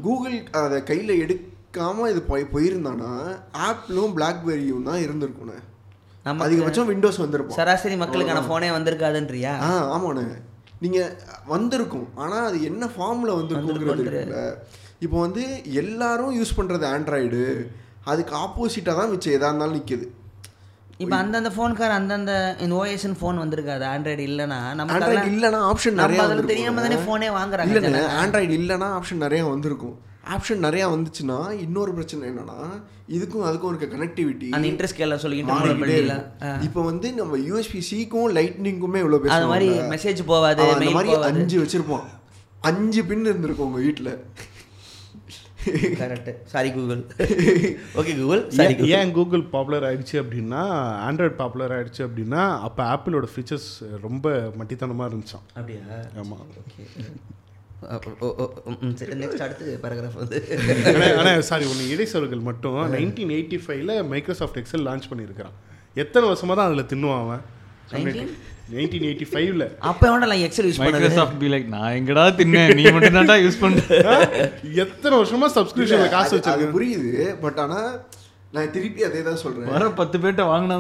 கூகுள் 0.01 0.35
அதை 0.61 0.79
கையில 0.89 1.11
எடுக்காம 1.23 2.07
இது 2.09 2.21
போய் 2.25 2.51
போயிருந்தானா 2.53 3.11
ஆப்பிளும் 3.65 4.15
பிளாக்பெரியும் 4.17 4.87
தான் 4.87 5.03
இருந்திருக்கும்ண்ணே 5.05 5.57
நமக்கு 6.25 6.45
அதிகபட்சம் 6.47 6.89
விண்டோஸ் 6.89 7.23
வந்திருக்கும். 7.23 7.57
சராசரி 7.57 7.95
மக்களுக்கான 7.95 8.41
ஃபோனே 8.47 8.69
வந்திருக்காதுன்றியா? 8.73 9.53
ஆ 9.63 9.71
ஆமாண்ணே. 9.93 10.25
நீங்க 10.81 10.99
வந்திருக்கும். 11.47 12.07
ஆனா 12.15 12.37
அது 12.45 12.57
என்ன 12.63 12.83
ஃபார்ம்ல 12.93 13.31
வந்திருக்குங்கிறது 13.37 14.43
இப்போ 15.01 15.17
வந்து 15.25 15.43
எல்லாரும் 15.81 16.33
யூஸ் 16.37 16.57
பண்றது 16.57 16.85
ஆண்ட்ராய்டு 16.93 17.41
அதுக்கு 18.11 18.33
ஆப்போசிட்டா 18.43 18.93
தான் 18.97 19.11
மிச்சம் 19.11 19.35
எதா 19.37 19.49
இருந்தாலும் 19.49 19.77
நிக்குது. 19.77 20.05
இப்போ 21.03 21.15
அந்தந்த 21.23 21.49
ஃபோனுக்கார 21.55 21.91
அந்தந்த 21.99 22.31
இந்த 22.63 22.73
ஓஎஸ்என் 22.79 23.17
ஃபோன் 23.19 23.37
வந்திருக்காது. 23.43 23.83
ஆண்ட்ராய்டு 23.93 24.23
இல்லைன்னா 24.29 24.59
நம்ம 24.77 24.93
ஆண்ட்ராய்டு 24.95 25.31
இல்லைன்னா 25.33 25.59
ஆப்ஷன் 25.71 25.99
நிறைய 26.01 26.25
தெரியாம 26.51 26.81
தானே 26.85 26.97
ஃபோனே 27.05 27.29
வாங்குறாங்க 27.37 27.73
இல்லைண்ணே 27.73 28.03
ஆண்ட்ராய்டு 28.21 28.55
இல்லைன்னா 28.59 28.89
ஆப்ஷன் 28.97 29.23
நிறைய 29.25 29.43
வந்திருக்கும். 29.53 29.95
ஆப்ஷன் 30.35 30.63
நிறைய 30.65 30.83
வந்துச்சுன்னா 30.93 31.37
இன்னொரு 31.63 31.91
பிரச்சனை 31.97 32.23
என்னன்னா 32.31 32.57
இதுக்கும் 33.15 33.45
அதுக்கும் 33.49 33.71
இருக்க 33.71 33.85
கனெக்டிவிட்டி 33.93 34.49
அந்த 34.55 34.67
இன்ட்ரெஸ்ட் 34.71 34.99
கேல 34.99 35.17
சொல்லிக்கிட்டு 35.23 36.17
இப்போ 36.67 36.81
வந்து 36.89 37.07
நம்ம 37.19 37.37
யூஎஸ்பி 37.47 37.81
சிக்கும் 37.89 38.29
லைட்னிங்குமே 38.37 39.01
இவ்வளோ 39.03 39.19
அது 39.37 39.49
மாதிரி 39.53 39.69
பேசுவோம் 39.69 39.91
மெசேஜ் 39.95 40.21
போவாது 40.31 40.67
அந்த 40.75 40.91
மாதிரி 40.97 41.15
அஞ்சு 41.31 41.57
வச்சிருப்பான் 41.63 42.05
அஞ்சு 42.63 43.01
பின் 43.09 43.27
இருந்திருக்கும் 43.31 43.69
உங்க 43.69 43.81
வீட்டில் 43.87 44.11
correct 45.99 46.29
sorry 46.45 46.69
Google 46.71 47.01
okay 47.95 48.13
Google 48.19 48.41
sorry 48.49 48.73
ஏன் 48.89 49.11
கூகுள் 49.11 49.43
பாப்புலர் 49.45 49.83
ஆயிடுச்சு 49.83 50.15
அப்படின்னா 50.21 50.61
ஆண்ட்ராய்டு 51.07 51.35
பாப்புலர் 51.35 51.73
ஆயிடுச்சு 51.77 52.01
அப்படின்னா 52.07 52.43
அப்போ 52.59 52.83
ஆப்பிளோட 52.93 53.27
ஃபீச்சர்ஸ் 53.33 53.69
ரொம்ப 54.01 54.25
மட்டித்தனமாக 54.59 55.09
இருந்துச்சான் 55.11 55.45
அப்படியா? 55.55 55.81
ஆமாம் 56.17 56.45
ஓகே 56.61 56.85
சாரி. 61.41 61.65
ஒன்று 61.65 61.89
இடைச்சொல்கள் 61.93 62.41
மட்டும் 62.41 62.79
நைன்டீன் 62.95 63.33
எயிட்டி 63.37 63.59
ஃபைவ்ல 63.65 64.07
மைக்ரோசாஃப்ட் 64.07 64.59
எக்ஸல் 64.59 64.85
லான்ச் 64.87 65.09
பண்ணியிருக்கிறான். 65.11 65.55
எத்தனை 65.95 66.25
வருஷமா 66.29 66.55
தான் 66.55 66.67
அதில் 66.69 66.89
தின்னுவான் 66.91 67.23
அவன்? 67.25 67.43
நைன்டீன் 68.69 69.05
எயிட்டி 69.07 69.25
ஃபைவ்ல. 69.29 69.65
அப்போ 69.89 70.05
வேண்டாம் 70.11 70.43
எக்ஸல் 70.45 70.67
யூஸ் 70.67 70.79
பண்ணது? 70.79 70.95
மைக்ரோசாஃப்ட் 70.95 71.39
பி 71.39 71.47
லைக் 71.47 71.67
நான் 71.67 71.95
எங்கடா 71.95 72.23
தின்னேன்? 72.39 72.73
நீ 72.75 72.83
மட்டும் 72.91 73.17
தான்டா 73.17 73.37
யூஸ் 73.43 73.61
பண்ற 73.61 73.79
எத்தனை 74.83 75.13
வருஷமா 75.17 75.47
சப்ஸ்கிரிப்ஷன்ல 75.55 76.09
காசு 76.09 76.33
வச்சிருக்கேன்? 76.35 76.73
புரியுது 76.75 77.13
பட் 77.41 77.59
ஆனா 77.59 77.79
நான் 78.53 78.71
திருப்பி 78.71 79.01
அதே 79.03 79.21
தான் 79.21 79.41
சொல்றேன். 79.43 79.71
வர 79.71 79.89
பத்து 79.93 80.17
பேர்ட்ட 80.17 80.45
வாங்கினா 80.51 80.77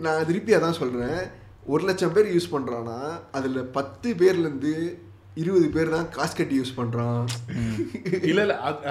நான் 0.00 0.26
திருப்பி 0.26 0.54
அதான் 0.54 0.78
சொல்றேன். 0.78 1.20
ஒரு 1.66 1.84
லட்சம் 1.84 2.12
பேர் 2.12 2.34
யூஸ் 2.34 2.52
பண்றானா 2.52 2.98
அதுல 3.32 3.62
பத்து 3.72 4.08
பேர்ல 4.14 4.44
இருந்து 4.44 4.72
இருபது 5.36 5.66
பேர் 5.70 5.88
தான் 5.88 6.08
காசு 6.08 6.34
கட்டி 6.36 6.56
யூஸ் 6.60 6.76
பண்றான். 6.76 7.20
இல்ல 8.22 8.40
இல்ல 8.40 8.54
அது- 8.60 8.82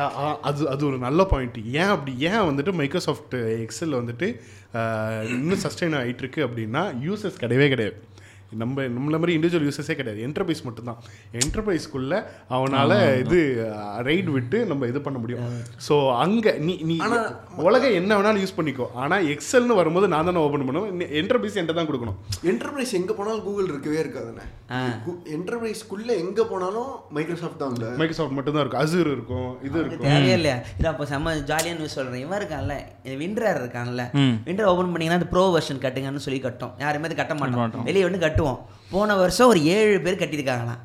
அது 0.42 0.70
அது 0.70 0.84
ஒரு 0.86 0.98
நல்ல 0.98 1.24
பாயிண்ட் 1.26 1.58
ஏன் 1.74 1.92
அப்படி 1.96 2.14
ஏன் 2.30 2.46
வந்துட்டு 2.50 2.74
மைக்ரோசாஃப்ட் 2.74 3.36
எக்ஸல் 3.60 3.98
வந்துட்டு 4.00 4.28
இன்னும் 5.30 5.58
சஸ்டைன் 5.58 5.98
ஆகிட்டு 6.00 6.18
இருக்கு 6.18 6.48
அப்படின்னா 6.48 6.82
யூசஸ் 7.06 7.40
கிடையவே 7.40 7.68
கிடையாது. 7.68 7.96
நம்ம 8.62 8.86
நம்மள 8.96 9.16
மாதிரி 9.22 9.34
இண்டிவிஜுவல் 9.38 9.66
யூசர்ஸே 9.68 9.96
கிடையாது. 10.00 10.20
என்டர்பிரைஸ் 10.28 10.64
மட்டும்தான். 10.68 11.00
என்டர்பிரைஸ்க்குள்ள 11.42 12.14
அவனால 12.56 12.92
இது 13.24 13.40
ரைட் 14.08 14.30
விட்டு 14.36 14.60
நம்ம 14.72 14.88
இது 14.92 15.02
பண்ண 15.08 15.18
முடியும். 15.24 15.44
ஸோ 15.88 15.96
அங்க 16.24 16.56
நீ 16.68 16.76
நீ 16.92 16.98
உலகம் 17.68 17.98
என்ன 18.00 18.12
வேணாலும் 18.18 18.44
யூஸ் 18.44 18.58
பண்ணிக்கோ. 18.60 18.88
ஆனா 19.04 19.18
எக்ஸல்னு 19.34 19.80
வரும்போது 19.82 20.10
நான் 20.14 20.30
தானே 20.30 20.44
ஓப்பன் 20.46 20.66
பண்ணுவேன் 20.70 21.16
என்டர்பிரைஸ் 21.22 21.58
என்கிட்ட 21.60 21.78
தான் 21.80 21.90
கொடுக்கணும். 21.92 22.18
என்டர்பிரைஸ் 22.52 22.94
எங்க 23.02 23.12
போனாலும் 23.20 23.44
கூகுள் 23.48 23.72
இருக்கவே 23.74 24.00
இருக்காதுண்ணே 24.04 24.48
என்டர்பிரைஸ்க்குள்ள 25.38 26.12
எங்க 26.24 26.42
போனாலும் 26.52 26.92
மைக்ரோசாஃப்ட் 27.18 27.62
தான் 27.64 27.76
இல்ல 27.78 27.92
மைக்ரோசாஃப்ட் 28.02 28.38
மட்டும்தான் 28.40 28.64
இருக்கும். 28.64 28.84
அசூர் 28.84 29.12
இருக்கும். 29.16 29.50
இது 29.68 29.78
இருக்கும். 29.84 30.08
தேவையே 30.10 30.36
இல்லையா 30.40 30.58
இது 30.80 30.90
அப்போ 30.94 31.06
செம்ம 31.14 31.36
ஜாலியாக 31.52 31.78
நியூஸ் 31.80 31.98
சொல்கிறேன் 32.00 32.24
இவன் 32.26 32.40
இருக்கான்ல. 32.40 32.76
விண்டர் 33.24 33.62
இருக்கான்ல. 33.62 34.04
விண்டர் 34.50 34.70
ஓப்பன் 34.72 34.92
பண்ணீங்கன்னா 34.94 35.20
அந்த 35.22 35.30
ப்ரோ 35.34 35.46
வெர்ஷன் 35.56 35.84
கட்டுங்கன்னு 35.86 36.26
சொல்லி 36.26 36.42
கட்டும். 36.48 36.74
யாருமே 36.86 37.08
அது 37.10 37.22
கட்ட 37.22 37.36
மாட்டோம். 37.42 37.86
வெளியே 37.90 38.06
வந்து 38.10 38.22
கட்டுவோம். 38.40 38.62
போன 38.94 39.16
வருஷம் 39.24 39.52
ஒரு 39.54 39.60
ஏழு 39.80 39.98
பேர் 40.06 40.22
கட்டியிருக்காங்களாம். 40.22 40.84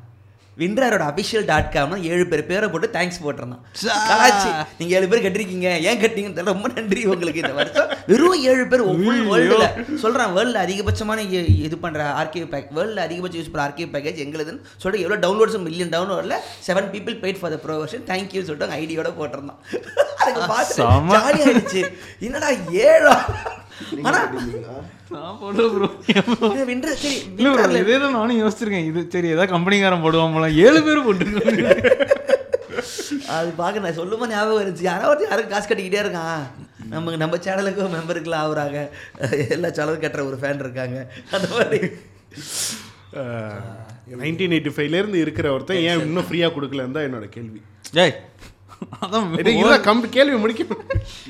விண்டரோட 0.61 1.03
அபிஷியல் 1.11 1.45
டாட் 1.47 1.71
காம்ல 1.71 1.95
ஏழு 2.09 2.25
பேர் 2.31 2.41
பேரை 2.49 2.67
போட்டு 2.73 2.87
தேங்க்ஸ் 2.93 3.17
போட்டிருந்தான். 3.23 3.63
கலாச்சி 4.09 4.49
நீங்க 4.77 4.91
ஏழு 4.97 5.07
பேர் 5.11 5.23
கட்டிருக்கீங்க 5.25 5.69
ஏன் 5.89 5.99
கட்டிங்கன்னு 6.03 6.45
ரொம்ப 6.51 6.69
நன்றி 6.77 7.01
உங்களுக்கு 7.13 7.41
இந்த 7.43 7.51
வருஷம். 7.57 7.89
வெறும் 8.11 8.43
ஏழு 8.51 8.63
பேர் 8.71 8.83
ஃபுல் 8.87 9.25
வேர்ல்டுல 9.31 9.67
சொல்றேன் 10.03 10.31
வேர்ல்டு 10.37 10.61
அதிகபட்சமான 10.63 11.25
இது 11.65 11.77
பண்ற 11.85 12.05
ஆர்கிவ் 12.21 12.47
பேக் 12.53 12.71
வேர்ல்டு 12.79 13.03
அதிகபட்சம் 13.07 13.41
யூஸ் 13.41 13.51
பண்ற 13.51 13.65
ஆர்கிவ் 13.67 13.91
பேக்கேஜ் 13.95 14.23
எங்களுதுன்னு 14.27 14.63
சொல்லிட்டு 14.83 15.05
எவ்வளோ 15.05 15.19
downloads 15.27 15.59
million 15.67 15.93
டவுன்லோட்ல 15.95 16.37
seven 16.69 16.89
people 16.95 17.17
paid 17.25 17.41
for 17.41 17.53
the 17.55 17.59
pro 17.65 17.77
version 17.83 18.07
thank you 18.11 18.43
சொல்லிட்டு 18.49 18.77
ஐடியோட 18.81 19.11
போட்டிருந்தான். 19.21 19.61
அதுக்கு 20.21 20.41
பார்த்து. 20.55 20.81
ஜாலியாயிடுச்சு 21.15 21.83
என்னடா 22.27 22.51
ஏழா? 22.89 23.17
நீங்க 23.95 24.07
ஆனா 24.09 24.19
கட்டிருந்தீங்களா? 24.23 24.77
நான் 25.13 25.39
போடுற 25.41 25.63
ப்ரோ 25.73 25.87
விண்டர் 26.69 26.99
சரி 27.01 27.17
இல்ல 27.39 27.81
இதே 27.83 27.97
தான் 28.03 28.15
நானும் 28.19 28.39
யோசிச்சிருக்கேன். 28.43 28.87
இது 28.91 28.99
சரி 29.15 29.27
ஏதாவது 29.33 29.53
கம்பெனிக்காரன் 29.55 30.03
போடுவான் 30.05 30.35
போல. 30.35 30.47
ஏழு 30.65 30.79
பேர் 30.87 31.05
போட்டுருக்காங்க 31.07 31.65
அது 33.35 33.49
பார்க்க 33.59 33.83
நான் 33.85 33.99
சொல்லும்போது 33.99 34.33
ஞாபகம் 34.33 34.61
இருந்துச்சு. 34.63 34.87
யாரோ 34.91 35.09
ஒருத்தர் 35.11 35.31
யாரும் 35.31 35.51
காசு 35.53 35.67
கட்டிக்கிட்டே 35.69 36.01
இருக்கான். 36.03 36.41
நமக்கு 36.93 37.21
நம்ம 37.21 37.37
சேனலுக்கு 37.45 37.85
மெம்பருக்குலாம் 37.95 38.43
ஆகுறாங்க 38.45 38.79
எல்லா 39.55 39.69
சேனலும் 39.77 40.03
கட்டுற 40.03 40.23
ஒரு 40.31 40.37
ஃபேன் 40.41 40.63
இருக்காங்க. 40.65 40.97
அந்த 41.35 41.47
மாதிரி. 41.55 41.79
நைன்டீன் 44.21 44.55
எயிட்டி 44.55 44.73
ஃபைவ்லேருந்து 44.75 45.23
இருக்கிற 45.25 45.47
ஒருத்தன் 45.55 45.83
ஏன் 45.89 46.03
இன்னும் 46.07 46.27
ஃப்ரீயாக 46.29 46.53
கொடுக்கலன்னு 46.57 46.97
தான் 46.97 47.07
என்னோட 47.09 47.27
கேள்வி. 47.35 47.61
ஏய் 48.05 48.15
அதான் 49.03 50.07
கேள்வி 50.17 50.37
முடிக்க 50.43 50.63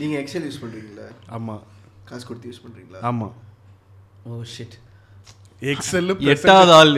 நீங்க 0.02 0.16
எக்ஸல் 0.22 0.48
யூஸ் 0.50 0.62
பண்றீங்களா? 0.64 1.08
ஆமா. 1.38 1.56
காசு 2.10 2.26
கொடுத்து 2.30 2.50
யூஸ் 2.52 2.64
பண்றீங்களா? 2.66 3.02
ஆமா. 3.12 3.28
ஓ 4.30 4.36
ஷிட் 4.52 4.76
எக்ஸல் 5.72 6.08
எட்டாவது 6.34 6.72
ஆள் 6.78 6.92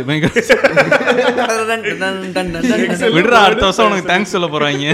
விடுறா 3.18 3.40
அடுத்த 3.48 3.66
வருஷம் 3.66 3.88
உனக்கு 3.90 4.10
தேங்க்ஸ் 4.12 4.34
சொல்ல 4.34 4.48
போறாங்க. 4.54 4.86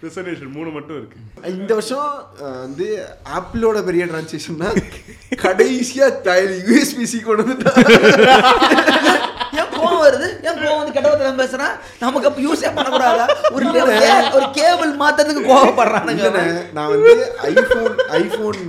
ப்ரெசன்டேஷன் 0.00 0.52
மூணு 0.56 0.70
மட்டும் 0.76 0.96
இருக்கு. 0.98 1.18
இந்த 1.52 1.70
வருஷம் 1.78 2.10
வந்து 2.64 2.86
ஆப்பிளோட 3.36 3.76
பெரிய 3.88 4.02
டிரான்சாக்ஷன்னா 4.10 4.68
கடைசியா 5.44 6.06
யூஎஸ்பிசி 6.68 7.18
கொண்டு 7.28 7.44
வந்துட்டா. 7.44 7.72
ஏன் 9.60 9.72
கோவம் 9.76 10.02
வருது? 10.06 10.28
ஏன் 10.46 10.58
கோவம் 10.60 10.80
வந்து 10.80 10.94
கெட்டவத்துல 10.96 11.32
பேசுறான் 11.42 11.74
நமக்கு 12.04 12.28
அப்ப 12.30 12.42
யூஸே 12.48 12.70
பண்ணக்கூடாதா? 12.78 13.26
ஒரு 13.54 13.64
ஒரு 14.36 14.48
கேபிள் 14.58 14.92
மாத்தறதுக்கு 15.04 15.44
கோவப்படுறானுங்க 15.52 16.28
நான் 16.78 16.92
வந்து 16.94 17.14
ஐஃபோன் 17.52 17.96
ஐஃபோன் 18.20 18.60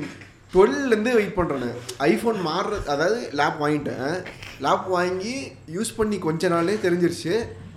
டுவெல்லேருந்து 0.53 1.13
வெயிட் 1.13 1.37
பண்ணுறேன் 1.37 1.73
ஐஃபோன் 1.99 2.37
மாறுற 2.49 2.85
அதாவது 2.93 3.29
லேப் 3.39 3.57
வாங்கிட்டேன். 3.59 4.23
லேப் 4.61 4.87
வாங்கி 4.87 5.35
யூஸ் 5.75 5.91
பண்ணி 5.97 6.17
கொஞ்ச 6.17 6.47
நாளே 6.47 6.75
தெரிஞ்சிருச்சு. 6.75 7.33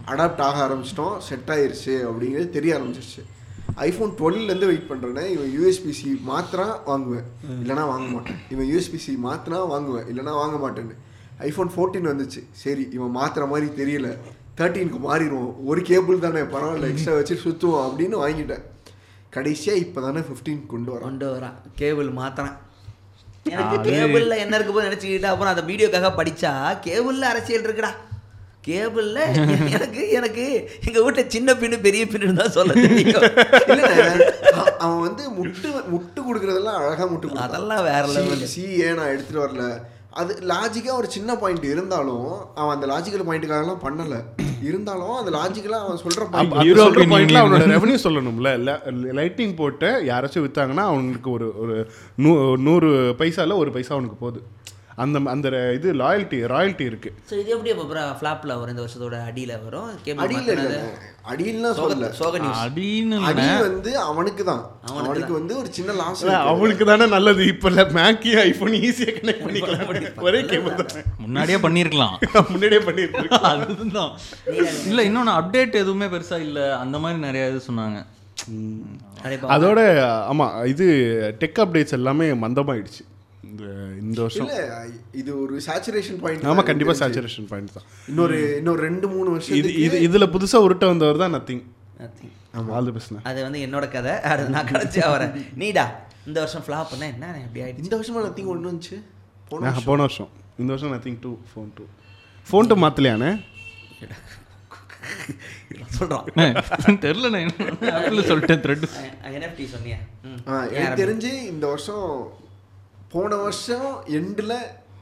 அடாப்ட் 0.07 0.43
ஆக 0.49 0.57
ஆரம்பிச்சிட்டோம். 0.67 1.19
செட் 1.19 1.51
ஆயிருச்சு 1.55 1.95
அப்படிங்கிறது 2.11 2.51
தெரிய 2.51 2.79
ஆரம்பிச்சிருச்சு. 2.79 3.23
ஐஃபோன் 3.77 4.13
டுவெல்லேருந்து 4.21 4.71
வெயிட் 4.73 4.89
பண்ணுறேனே 4.91 5.25
இவன் 5.35 5.51
யூஎஸ்பிசி 5.57 6.09
மாத்திரா 6.31 6.69
வாங்குவேன். 6.85 7.27
இல்லைனா 7.63 7.87
வாங்க 7.93 8.09
மாட்டேன். 8.15 8.39
இவன் 8.51 8.71
யூஎஸ்பிசி 8.73 9.13
மாத்திரா 9.27 9.67
வாங்குவேன். 9.69 10.07
இல்லைனா 10.13 10.35
வாங்க 10.43 10.57
மாட்டேன்னு. 10.65 10.97
ஐஃபோன் 11.39 11.71
ஃபோர்டீன் 11.77 12.11
வந்துச்சு. 12.13 12.43
சரி 12.51 12.89
இவன் 12.93 13.15
மாத்திர 13.17 13.49
மாதிரி 13.49 13.69
தெரியல. 13.83 14.17
தேர்ட்டீனுக்கு 14.57 14.99
மாறிடுவோம். 15.09 15.55
ஒரு 15.65 15.83
கேபிள் 15.83 16.19
தானே 16.19 16.41
பரவாயில்ல 16.41 16.91
எக்ஸ்ட்ரா 16.91 17.15
வச்சு 17.15 17.35
சுற்றுவோம் 17.45 17.87
அப்படின்னு 17.87 18.17
வாங்கிட்டேன். 18.25 18.65
கடைசியாக 19.35 19.83
இப்போ 19.85 20.01
தானே 20.01 20.21
ஃபிஃப்டீன் 20.27 20.61
கொண்டு 20.67 20.91
வரோம் 20.93 21.09
கொண்டு 21.09 21.27
வரான். 21.35 21.57
கேபிள் 21.81 22.09
மாத்துறான். 22.21 22.57
எனக்கு 23.55 23.77
கேபிள்ல 23.91 24.37
என்ன 24.45 24.55
இருக்கு 24.57 24.75
போது 24.75 24.89
நினைச்சுக்கிட்டு 24.89 25.29
அப்புறம் 25.33 25.53
அந்த 25.55 25.65
வீடியோக்காக 25.71 26.09
படிச்சா 26.21 26.53
கேபிள்ல 26.87 27.29
அரசியல் 27.33 27.67
இருக்குடா. 27.67 27.93
கேபிள்ல 28.67 29.19
எனக்கு 29.75 30.03
எனக்கு 30.19 30.43
எங்க 30.87 30.99
வீட்டுல 31.05 31.23
சின்ன 31.35 31.53
பின்னு 31.61 31.77
பெரிய 31.87 32.03
பின்னு 32.07 32.41
தான் 32.41 32.57
சொல்ல 32.57 32.73
தெரியும். 32.73 33.25
அவன் 34.85 35.01
வந்து 35.07 35.23
முட்டு 35.39 35.69
முட்டு 35.93 36.21
கொடுக்கறதெல்லாம் 36.27 36.81
அழகா 36.81 37.07
முட்டு. 37.13 37.33
அதெல்லாம் 37.47 37.83
வேற 37.91 38.05
level. 38.17 38.43
சி 38.55 38.63
ஏன் 38.87 38.99
நான் 39.01 39.13
எடுத்துட்டு 39.15 39.45
வரல. 39.47 39.65
அது 40.11 40.33
லாஜிக்கா 40.49 40.93
ஒரு 40.93 41.11
சின்ன 41.11 41.37
பாயிண்ட் 41.37 41.65
இருந்தாலும் 41.65 42.31
அவன் 42.55 42.75
அந்த 42.75 42.87
லாஜிக்கல் 42.87 43.27
பாயிண்ட்டுக்காகலாம் 43.29 43.83
பண்ணல. 43.85 44.17
இருந்தாலும் 44.63 45.15
அந்த 45.15 45.31
லாஜிக்கலா 45.31 45.79
அவன் 45.85 46.01
சொல்ற 46.05 46.25
European 46.71 47.11
பாயிண்ட்ல. 47.13 47.43
அவனோட 47.43 47.67
ரெவன்யூ 47.75 47.99
சொல்லணும்ல. 48.05 48.51
லைட்டிங் 49.19 49.57
போட்டு 49.57 50.03
யாராச்சும் 50.07 50.45
வித்தாங்கன்னா 50.47 50.85
அவனுக்கு 50.93 51.31
ஒரு 51.31 51.53
ஒரு 51.59 51.91
நூ 52.17 52.57
நூறு 52.57 53.15
பைசால 53.19 53.57
ஒரு 53.57 53.71
பைசா 53.71 53.95
அவனுக்கு 53.95 54.17
போகுது. 54.17 54.43
அந்த 55.03 55.19
அந்த 55.33 55.49
இது 55.77 55.89
லாயல்ட்டி 56.01 56.39
ராயல்ட்டி 56.53 56.85
இருக்கு. 56.91 57.11
ஸோ 57.31 57.35
இது 57.43 57.51
எப்படி 57.55 57.71
அப்போ 57.75 57.85
ஃப்ளாப்ல 58.21 58.53
வரும்? 58.61 58.73
இந்த 58.75 58.83
வருஷத்தோட 58.85 59.19
அடியில 59.29 59.53
வரும்? 59.67 59.89
அடியில் 60.25 60.51
இல்லை 60.55 60.79
அடியில்லாம் 61.33 61.77
சொல்லல. 61.79 62.09
சோக 62.19 62.39
அப்படின்னு 62.63 63.17
அடி. 63.31 63.47
வந்து 63.67 63.91
அவனுக்கு 64.11 64.45
தான். 64.51 64.63
அவனுக்கு 64.91 65.33
வந்து 65.39 65.55
ஒரு 65.63 65.71
சின்ன 65.79 65.95
லாஸ் 66.01 66.25
அவனுக்கு 66.53 66.87
தானே 66.91 67.07
நல்லது. 67.15 67.43
இப்ப 67.53 67.87
மேக்கி 67.99 68.33
ஐபோன் 68.47 68.77
ஈஸியா 68.89 69.13
கனெக்ட் 69.19 69.45
பண்ணிக்கலாம். 69.47 70.25
ஒரே 70.29 70.41
கேபிள் 70.53 70.79
தானே. 70.83 71.03
முன்னாடியே 71.25 71.59
பண்ணியிருக்கலாம் 71.67 72.17
முன்னாடியே 72.55 72.83
பண்ணிருக்கேன் 72.89 73.47
அதுதான். 73.53 74.13
இல்ல 74.91 75.01
இன்னொன்னு 75.11 75.37
அப்டேட் 75.41 75.81
எதுவுமே 75.83 76.09
பெருசா 76.15 76.39
இல்ல. 76.49 76.59
அந்த 76.85 76.99
மாதிரி 77.05 77.21
நிறைய 77.29 77.53
இது 77.53 77.63
சொன்னாங்க. 77.69 78.01
அதோட 79.55 79.81
ஆமா 80.33 80.45
இது 80.73 80.87
டெக் 81.41 81.61
அப்டேட்ஸ் 81.65 81.97
எல்லாமே 81.99 82.27
மந்தமாயிடுச்சு. 82.45 83.03
இந்த 84.03 84.19
வருஷம். 84.21 84.49
இது 85.13 85.31
ஒரு 85.43 85.55
சேச்சுரேஷன் 85.67 86.21
பாயிண்ட் 86.23 86.47
ஆமா 86.51 86.63
கண்டிப்பா 86.71 86.95
சேச்சுரேஷன் 87.01 87.49
பாயிண்ட் 87.51 87.73
தான். 87.77 87.87
இன்னொரு 88.09 88.57
இன்னொரு 88.59 88.81
ரெண்டு 88.89 89.09
மூணு 89.09 89.29
இது 89.29 89.35
வருஷத்துக்கு 89.37 89.83
இது 89.87 89.97
இதுல 90.09 90.27
புதுசா 90.35 90.59
உருட்ட 90.67 90.87
வந்தவர் 90.93 91.23
தான் 91.25 91.35
nothing 91.37 91.63
Nothing. 92.01 92.31
All 92.77 92.85
the 92.85 92.91
best 92.91 93.17
அது 93.31 93.41
வந்து 93.47 93.59
என்னோட 93.67 93.87
கதை. 93.91 94.13
அது 94.31 94.49
நான் 94.57 94.71
கடைசியா 94.73 95.09
வரேன். 95.15 95.35
நீடா 95.63 95.85
இந்த 96.27 96.39
வருஷம் 96.45 96.65
ஃப்ளாப் 96.67 96.91
பண்ண 96.91 97.05
என்ன 97.15 97.27
இப்படி 97.45 97.63
ஆயிடுச்சு? 97.65 97.85
இந்த 97.87 97.97
வருஷமா 97.99 98.23
நத்திங் 98.27 98.51
ஒன்று 98.55 98.71
வந்துச்சு? 98.71 98.97
போன 99.49 99.73
போன 99.89 100.01
வருஷம். 100.07 100.31
இந்த 100.59 100.71
வருஷம் 100.75 100.93
Nothing 100.95 101.21
two 101.21 101.31
phone 101.51 101.71
two 101.79 101.85
phone 102.47 102.69
two 102.71 102.77
மாத்தலையானே? 102.85 103.31
சொல்றான். 105.99 106.27
தெரியல 107.05 107.29
சொல்லிட்டேன் 108.31 108.65
தெரிஞ்சு 111.01 111.33
இந்த 111.53 111.65
வருஷம் 111.67 112.07
போன 113.13 113.37
வருஷம் 113.37 113.89
எண்டில் 114.19 114.55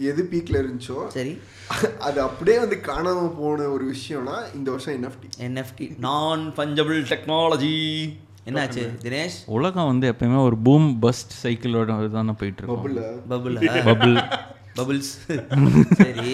எது 0.09 0.22
பீக்ல 0.30 0.56
இருந்துச்சோ 0.61 0.98
சரி. 1.09 1.32
அது 1.98 2.18
அப்படியே 2.22 2.59
வந்து 2.59 2.76
காணாம 2.86 3.22
போன 3.38 3.66
ஒரு 3.74 3.84
விஷயம்னா 3.94 4.36
இந்த 4.54 4.68
வருஷம் 4.70 4.96
NFT 4.98 5.28
NFT 5.46 5.86
non 6.06 6.42
fungible 6.56 7.00
technology 7.12 7.74
என்னாச்சு 8.48 8.84
தினேஷ்? 9.02 9.38
உலகம் 9.56 9.86
வந்து 9.86 10.06
எப்பயுமே 10.12 10.38
ஒரு 10.42 10.59
பூம் 10.66 10.86
பஸ்ட் 11.02 11.34
சைக்கிளோட 11.42 12.11
தானே 12.12 12.34
போயிட்டு 12.42 12.62
இருக்கும். 12.62 12.84
பபுள் 12.84 13.00
பபுள் 13.32 13.59
பபிள் 13.88 14.14
பபுள்ஸ் 14.78 15.12
சரி? 16.02 16.32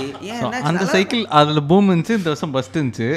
அந்த 0.71 0.85
சைக்கிள் 0.95 1.25
அதுல 1.41 1.63
பூம் 1.73 1.91
இருந்துச்சு 1.91 2.19
இந்த 2.21 2.31
வருஷம் 2.33 2.55
பஸ்ட் 2.55 2.79
இருந்துச்சு. 2.79 3.09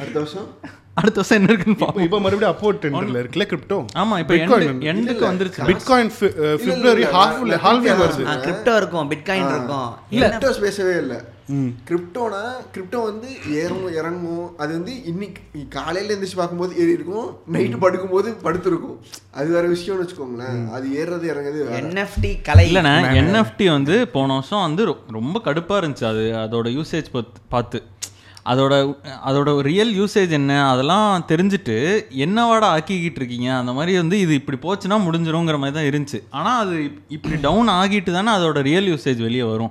அடுத்த 0.00 0.16
வருஷம்? 0.22 0.48
அடுத்த 0.94 1.22
வருஷம் 1.22 1.38
என்ன 1.38 1.52
இருக்குன்னு 1.52 1.78
இப்போ 1.78 1.84
பார்ப்போம். 1.84 2.04
இப்போ 2.04 2.20
மறுபடியும் 2.20 2.54
அப்போர்ட் 2.54 2.84
டெண்டர்ல 2.84 3.20
இருக்குல்ல 3.20 3.44
கிரிப்டோ 3.52 3.78
ஆமா 3.94 4.18
இப்போ 4.18 4.34
Bitcoin 4.34 4.66
எண்டுக்கு 4.90 5.24
வந்துருச்சு. 5.30 5.62
பிட்காயின் 5.70 6.12
பிப்ரவரி 6.56 7.04
ஹாஃப் 7.04 7.38
ஹால்வே 7.64 7.94
வருது. 8.02 8.24
கிரிப்டோ 8.44 8.76
இருக்கும் 8.76 9.10
பிட்காயின் 9.10 9.48
இருக்கும். 9.50 9.88
கிரிப்டோ 10.10 10.60
பேசவே 10.60 10.96
இல்லை. 10.96 11.16
கிரிப்டோனா 11.88 12.42
கிரிப்டோ 12.74 13.02
வந்து 13.02 13.28
ஏறும் 13.52 13.92
இறங்கும். 13.92 14.58
அது 14.58 14.72
வந்து 14.72 15.04
இன்னைக்கு 15.04 15.42
காலையில 15.68 16.14
எந்திரிச்சு 16.14 16.36
பார்க்கும்போது 16.36 16.76
ஏறி 16.78 16.92
இருக்கும் 16.92 17.38
நைட்டு 17.52 17.82
படுக்கும்போது 17.84 18.36
படுத்திருக்கும். 18.42 18.96
அது 19.30 19.48
வேற 19.50 19.68
விஷயம்னு 19.68 20.02
வச்சுக்கோங்களேன். 20.04 20.70
அது 20.70 20.88
ஏறுறது 20.88 21.26
இறங்குறது 21.26 21.68
வேற. 21.68 21.80
என்எஃப்டி 21.80 22.42
கலை 22.42 22.74
இல்லைண்ணே 22.74 22.96
என்எஃப்டி 23.20 23.70
வந்து 23.70 24.08
போன 24.08 24.32
வருஷம் 24.32 24.60
வந்து 24.60 24.88
ரொ- 24.88 24.96
ரொம்ப 25.10 25.40
கடுப்பாக 25.44 25.80
இருந்துச்சு. 25.80 26.04
அது 26.04 26.22
அதோட 26.44 26.66
யூசேஜ் 26.66 27.24
பார்த்து. 27.48 27.82
அதோட 28.46 28.96
அதோட 29.26 29.60
ரியல் 29.60 29.92
யூசேஜ் 29.92 30.30
என்ன 30.30 30.70
அதெல்லாம் 30.70 31.24
தெரிஞ்சுட்டு 31.28 32.04
என்னவாடா 32.10 32.78
ஆக்கிக்கிட்டு 32.78 33.16
இருக்கீங்க? 33.16 33.54
அந்த 33.54 33.72
மாதிரி 33.72 33.96
வந்து 33.96 34.18
இது 34.18 34.34
இப்படி 34.34 34.58
போச்சுன்னா 34.58 34.92
முடிஞ்சிருங்கிற 34.92 35.58
மாதிரி 35.58 35.70
தான் 35.70 35.84
இருந்துச்சு. 35.84 36.22
ஆனால் 36.30 36.66
அது 36.66 36.76
இப்- 36.76 36.98
இப்படி 37.08 37.36
டவுன் 37.36 37.68
ஆகிட்டு 37.68 38.12
தானே 38.12 38.30
அதோட 38.30 38.60
ரியல் 38.62 38.86
யூசேஜ் 38.86 39.22
வெளியே 39.22 39.42
வரும். 39.42 39.70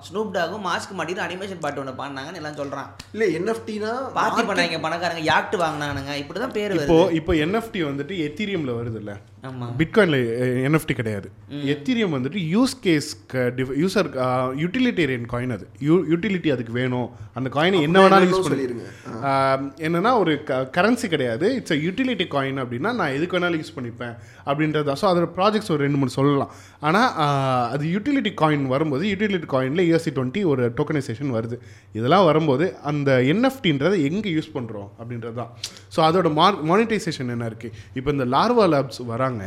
ஸ்னூப் 0.00 0.30
டாகும் 0.30 0.64
மாஸ்க் 0.64 0.98
மாட்டிட்டு 0.98 1.20
அனிமேஷன் 1.20 1.60
பாட்டு 1.60 1.80
ஒன்று 1.80 2.04
பாடினாங்கன்னு 2.04 2.34
எல்லாம் 2.34 2.54
சொல்றான். 2.54 2.86
இல்ல 3.12 3.38
என்எஃப்டினா 3.38 4.12
பார்ட்டி 4.12 4.42
பண்ணாங்க 4.42 4.80
பணக்காரங்க 4.80 5.22
யாக்ட் 5.22 5.56
வாங்கினானுங்க. 5.56 6.12
இப்படிதான் 6.14 6.50
பேர் 6.50 6.82
இப்போ 6.82 7.10
வருது. 7.10 7.12
இப்போ 7.12 7.34
என்எஃப்டி 7.34 7.84
வந்துட்டு 7.84 8.14
எத்தீரியம்ல 8.28 8.74
வருது 8.74 8.96
இல்ல 8.96 9.16
பிட்காயின்ல 9.78 10.16
என்எஃப்டி 10.66 10.92
கிடையாது. 10.92 11.30
எத்தீரியம் 11.50 12.14
வந்துட்டு 12.16 12.38
use 12.56 12.72
case 12.80 13.26
user 13.32 14.08
utilitarian 14.62 15.24
coin 15.32 15.52
அது. 15.52 15.68
யூட்டிலிட்டி 15.80 16.52
அதுக்கு 16.52 16.72
வேணும். 16.72 17.10
அந்த 17.34 17.50
காயினை 17.52 17.80
என்ன 17.80 18.08
வேணாலும் 18.08 18.12
யூஸ் 18.12 18.42
பண்ணி 18.42 18.64
சொல்லிருங்க. 18.64 18.84
ஆஹ் 19.22 19.72
என்னன்னா 19.76 20.18
ஒரு 20.18 20.42
கரன்சி 20.46 21.08
கிடையாது. 21.08 21.54
இட்ஸ் 21.54 21.70
அ 21.70 21.74
யூட்டிலிட்டி 21.74 22.26
காயின் 22.30 22.60
அப்படின்னா 22.64 22.94
நான் 22.94 23.12
எதுக்கு 23.12 23.38
வேணாலும் 23.38 23.62
யூஸ் 23.62 23.76
பண்ணிப்பேன் 23.80 24.16
அப்படின்றதா. 24.46 24.94
ஸோ 25.00 25.02
அதோட 25.02 25.28
ப்ராஜெக்ட்ஸ் 25.36 25.70
ஒரு 25.70 25.82
ரெண்டு 25.82 25.96
மூணு 25.96 26.10
சொல்லலாம். 26.10 26.52
ஆனால் 26.88 27.08
அது 27.72 27.84
யூட்டிலிட்டி 27.94 28.30
காயின் 28.42 28.66
வரும்போது 28.72 29.04
யூட்டிலிட்டி 29.10 29.48
காயினில் 29.54 29.86
யூஎஸ்சி 29.88 30.12
டுவெண்ட்டி 30.16 30.42
ஒரு 30.52 30.62
டோக்கனைசேஷன் 30.78 31.34
வருது. 31.36 31.56
இதெல்லாம் 31.98 32.26
வரும்போது 32.28 32.66
அந்த 32.90 33.10
என்எஃப்டின்றதை 33.32 33.98
எங்கே 34.10 34.30
யூஸ் 34.36 34.54
பண்ணுறோம் 34.56 34.88
அப்படின்றது 35.00 35.36
தான். 35.40 35.50
ஸோ 35.96 36.00
அதோட 36.08 36.30
மார் 36.38 36.62
மானிட்டைசேஷன் 36.70 37.34
என்ன 37.36 37.50
இருக்குது 37.52 37.76
இப்போ 38.00 38.10
இந்த 38.16 38.26
லார்வா 38.36 38.66
லேப்ஸ் 38.74 39.02
வராங்க 39.12 39.44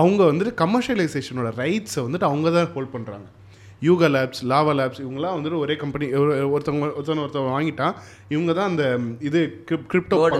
அவங்க 0.00 0.20
வந்துட்டு 0.30 0.54
கமர்ஷியலைசேஷனோட 0.64 1.50
ரைட்ஸை 1.62 2.02
வந்துட்டு 2.06 2.30
அவங்க 2.30 2.50
தான் 2.58 2.72
ஹோல்ட் 2.76 2.94
பண்ணுறாங்க 2.96 3.26
யூகா 3.82 4.06
லேப்ஸ் 4.14 4.40
லாவா 4.50 4.72
லேப்ஸ் 4.78 5.00
இவங்கலாம் 5.02 5.34
வந்துட்டு 5.36 5.58
ஒரே 5.64 5.74
கம்பெனி 5.80 6.06
ஒருத்தவங்க 6.54 6.86
ஒருத்தவங்க 6.96 7.24
ஒருத்தவங்க 7.24 7.52
வாங்கிட்டான். 7.56 7.94
இவங்க 8.34 8.50
தான் 8.58 8.70
அந்த 8.70 8.84
இது 9.28 9.40
கிரிப்டோ 9.90 10.16
போர்டு 10.20 10.38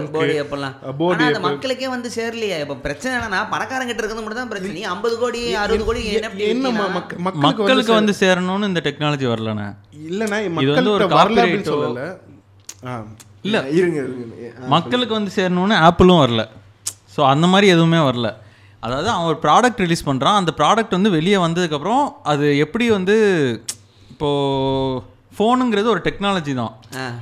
போர்டு 1.01 1.25
அது 1.27 1.41
மக்களுக்கே 1.47 1.89
வந்து 1.95 2.09
சேரலையே. 2.17 2.57
இப்ப 2.65 2.77
பிரச்சனை 2.85 3.11
என்னன்னா 3.17 3.41
பணக்காரங்கிட்ட 3.53 4.01
இருக்கிறது 4.01 4.23
மட்டும் 4.25 4.41
தான் 4.41 4.51
பிரச்சனை. 4.53 4.83
ஐம்பது 4.95 5.17
கோடி 5.23 5.41
அறுபது 5.63 5.85
கோடி 5.89 6.01
என்ன 6.53 6.71
மக்களுக்கு 6.97 7.43
மக்களுக்கு 7.47 7.93
வந்து 7.99 8.15
சேரணும்னு 8.23 8.71
இந்த 8.71 8.83
டெக்னாலஜி 8.87 9.27
வரலண்ணே. 9.33 9.67
இல்லைண்ணா 10.09 10.39
மக்கள்கிட்ட 10.57 11.09
வரல 11.21 11.43
அப்படின்னு 11.45 11.71
சொல்லல. 11.73 12.03
இல்ல. 13.47 13.57
இருங்க 13.79 13.99
மக்களுக்கு 14.75 15.13
வந்து 15.19 15.31
சேரணும்னு 15.39 15.77
ஆப்பிளும் 15.87 16.23
வரல. 16.23 16.41
ஸோ 17.15 17.21
அந்த 17.33 17.45
மாதிரி 17.51 17.67
எதுவுமே 17.75 17.99
வரல. 18.09 18.27
அதாவது 18.85 19.09
அவன் 19.13 19.29
ஒரு 19.31 19.39
ப்ராடக்ட் 19.43 19.83
ரிலீஸ் 19.83 20.07
பண்ணுறான் 20.07 20.39
அந்த 20.39 20.51
ப்ராடக்ட் 20.57 20.97
வந்து 20.97 21.11
வெளியே 21.17 21.37
வந்ததுக்கப்புறம் 21.45 22.03
அது 22.31 22.47
எப்படி 22.65 22.85
வந்து 22.97 23.15
இப்போது 24.11 25.15
ஃபோனுங்கிறது 25.37 25.87
ஒரு 25.93 26.01
டெக்னாலஜி 26.05 26.53
தான். 26.59 26.73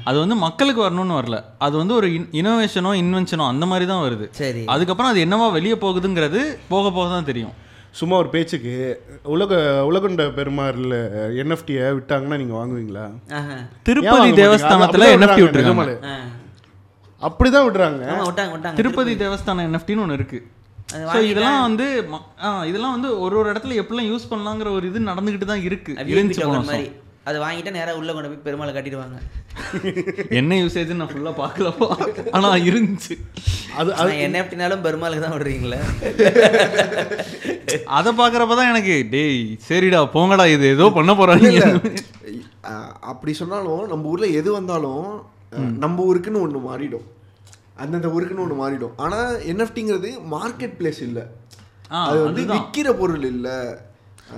அது 0.09 0.17
வந்து 0.21 0.35
மக்களுக்கு 0.43 0.81
வரணும்னு 0.83 1.17
வரல. 1.19 1.37
அது 1.65 1.75
வந்து 1.81 1.93
ஒரு 1.99 2.07
இனோவேஷனோ 2.41 2.91
இன்வென்ஷனோ 3.01 3.45
அந்த 3.53 3.65
மாதிரி 3.71 3.85
தான் 3.91 4.03
வருது. 4.05 4.25
சரி. 4.41 4.63
அதுக்கப்புறம் 4.73 5.11
அது 5.13 5.23
என்னவா 5.25 5.47
வெளியே 5.57 5.77
போகுதுங்கிறது 5.83 6.41
போக 6.73 6.91
போக 6.97 7.07
தான் 7.13 7.29
தெரியும். 7.29 7.53
சும்மா 7.99 8.15
ஒரு 8.21 8.29
பேச்சுக்கு 8.35 8.73
உலக 9.35 9.59
உலகண்ட 9.89 10.23
பெருமாள் 10.37 10.79
என்எஃப்டியை 11.43 11.85
விட்டாங்கன்னா 11.97 12.39
நீங்க 12.41 12.55
வாங்குவீங்களா? 12.59 13.05
திருப்பதி? 13.89 14.29
தேவஸ்தானத்தில் 14.41 15.11
என்எஃப்டி 15.15 15.43
அப்படிதான் 15.45 15.79
விட்டுருக்காங்க. 15.79 16.17
அப்படிதான் 17.21 17.67
விடுறாங்க. 17.67 18.01
ஆமா 18.13 18.25
விட்டாங்க 18.29 18.53
விட்டாங்க. 18.55 18.77
திருப்பதி 18.81 19.13
தேவஸ்தானம் 19.25 19.67
என்எஃப்டின்னு 19.69 20.05
ஒன்று 20.05 20.19
இருக்கு. 20.19 20.39
இதெல்லாம் 21.25 21.61
வந்து 21.61 21.85
ம- 22.11 22.25
ஆ, 22.43 22.65
இதெல்லாம் 22.65 22.91
வந்து 22.91 23.19
ஒரு 23.19 23.37
ஒரு 23.37 23.51
இடத்துல 23.51 23.79
எப்படிலாம் 23.81 24.11
யூஸ் 24.11 24.29
பண்ணலாங்கிற 24.29 24.69
ஒரு 24.71 24.87
இது 24.87 24.99
நடந்துகிட்டு 25.05 25.45
தான் 25.45 25.61
இருக்கு. 25.61 25.93
மாதிரி. 26.69 26.87
அதை 27.25 27.37
வாங்கிட்டு 27.41 27.71
நேராக 27.71 27.97
உள்ளே 27.97 28.13
கொண்டு 28.13 28.29
போய் 28.29 28.45
பெருமாளை 28.45 28.73
கட்டிடுவாங்க. 28.73 29.17
என்ன 30.39 30.55
யூசேஜ் 30.55 30.91
நான் 30.93 31.07
ஃபுல்லாக 31.07 31.35
பார்க்கலப்போ. 31.37 31.87
ஆனா 32.31 32.49
இருந்துச்சு. 32.65 33.15
அது 33.75 33.89
அது 33.93 34.11
என்எஃப்டினாலும் 34.25 34.81
பெருமாளுக்கு 34.81 35.25
தான் 35.25 35.35
விடுறீங்களே. 35.35 35.79
அதை 37.97 38.11
பார்க்குறப்ப 38.13 38.55
தான் 38.55 38.69
எனக்கு 38.69 38.95
டேய் 39.09 39.39
சரிடா 39.67 40.01
போங்கடா 40.13 40.47
இது 40.47 40.67
ஏதோ 40.67 40.89
பண்ண 40.89 41.13
போறாங்க. 41.13 41.49
அஹ் 42.63 42.93
அப்படி 43.05 43.33
சொன்னாலும் 43.33 43.87
நம்ம 43.87 44.07
ஊர்ல 44.07 44.27
எது 44.33 44.51
வந்தாலும் 44.51 45.05
நம்ம 45.77 46.05
ஊருக்குன்னு 46.05 46.43
ஒண்ணு 46.43 46.61
மாறிடும். 46.65 47.05
அந்தந்த 47.77 48.07
ஊருக்குன்னு 48.07 48.43
ஒண்ணு 48.45 48.61
மாறிடும். 48.61 48.91
ஆனா 48.97 49.29
என்எஃப்டிங்கிறது 49.31 50.19
மார்க்கெட் 50.31 50.75
பிளேஸ் 50.79 51.01
இல்ல. 51.01 51.27
அது 51.89 52.23
வந்து 52.23 52.45
விக்கிற 52.45 52.93
பொருள் 52.93 53.23
இல்ல. 53.23 53.77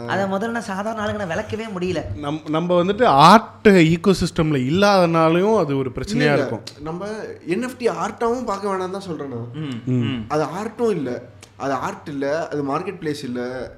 அதை 0.08 0.26
முதல்ல 0.26 0.50
நான் 0.50 0.62
சாதாரண 0.62 1.06
ஆளுங்க 1.06 1.26
நான் 1.26 1.30
விளக்கவே 1.30 1.66
முடியல. 1.80 2.16
நம் 2.16 2.42
நம்ம 2.50 2.84
வந்துட்டு 2.84 3.06
ஆர்ட் 3.06 3.68
ஈகோ 3.68 4.12
சிஸ்டம்ல 4.12 4.60
இல்லாதனாலையும் 4.70 5.58
அது 5.58 5.78
ஒரு 5.78 5.92
பிரச்சனையா 5.96 6.12
இல்ல, 6.12 6.34
இருக்கும். 6.34 6.64
நம்ம 6.80 7.06
என்எஃப்டி 7.48 7.90
ஆர்ட்டாவும் 8.04 8.46
பார்க்க 8.46 8.74
வேணாம் 8.74 8.90
தான் 8.90 9.00
சொல்றேன் 9.00 9.30
நான். 9.30 10.26
அது 10.28 10.44
ஆர்ட்டும் 10.44 10.90
இல்ல. 10.90 11.22
அது 11.56 11.74
ஆர்ட் 11.74 12.08
இல்ல. 12.08 12.48
அது 12.48 12.78
மார்க்கெட் 12.78 13.02
பிளேஸ் 13.02 13.24
இல்ல. 13.24 13.72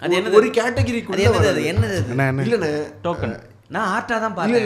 அது 0.00 0.16
ஒரு- 0.16 0.20
என்னது? 0.20 0.32
ஒரு 0.32 0.46
கேட்டகரிக்குள்ள 0.46 1.20
என்னது 1.20 1.46
அது? 1.46 1.62
என்னது 1.62 1.84
அது? 1.84 2.04
என்ன 2.08 2.26
என்ன? 2.26 2.42
இல்லண்ணே. 2.42 2.92
டோக்கன் 3.04 3.40
நான் 3.70 3.88
ஆர்ட்டாக 3.92 4.18
தான் 4.22 4.36
இல்ல. 4.50 4.60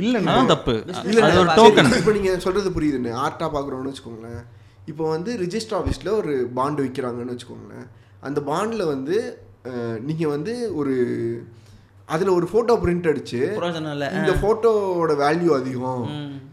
இல்லைண்ணா 0.00 0.32
அதான் 0.32 0.52
தப்பு. 0.52 0.72
இல்ல 1.04 1.20
அது 1.20 1.34
ஒரு 1.34 1.44
இல்ல, 1.44 1.56
டோக்கன் 1.58 1.90
இப்போ 1.98 2.12
நீங்க 2.16 2.30
சொல்றது 2.40 2.70
புரியுதுண்ணே. 2.76 3.12
ஆர்ட்டா 3.22 3.46
பாக்குறோம்னு 3.52 3.90
வச்சுக்கோங்களேன். 3.90 4.40
இப்போ 4.88 5.04
வந்து 5.10 5.30
ரிஜிஸ்டர் 5.42 5.78
ஆஃபீஸ்ல 5.78 6.12
ஒரு 6.20 6.32
பாண்டு 6.56 6.84
விற்கிறாங்கன்னு 6.84 7.34
வச்சுக்கோங்களேன். 7.34 7.86
அந்த 8.22 8.40
பாண்டில் 8.48 8.90
வந்து 8.90 9.16
அஹ், 9.70 9.98
நீங்க 10.06 10.24
வந்து 10.28 10.52
ஒரு 10.76 10.94
அதுல 12.08 12.30
ஒரு 12.32 12.46
போட்டோ 12.46 12.74
பிரிண்ட் 12.80 13.06
அடிச்சு 13.10 13.38
இல்லை. 13.90 14.08
இந்த 14.18 14.32
போட்டோவோட 14.42 15.12
வேல்யூ 15.20 15.50
அதிகம். 15.56 16.02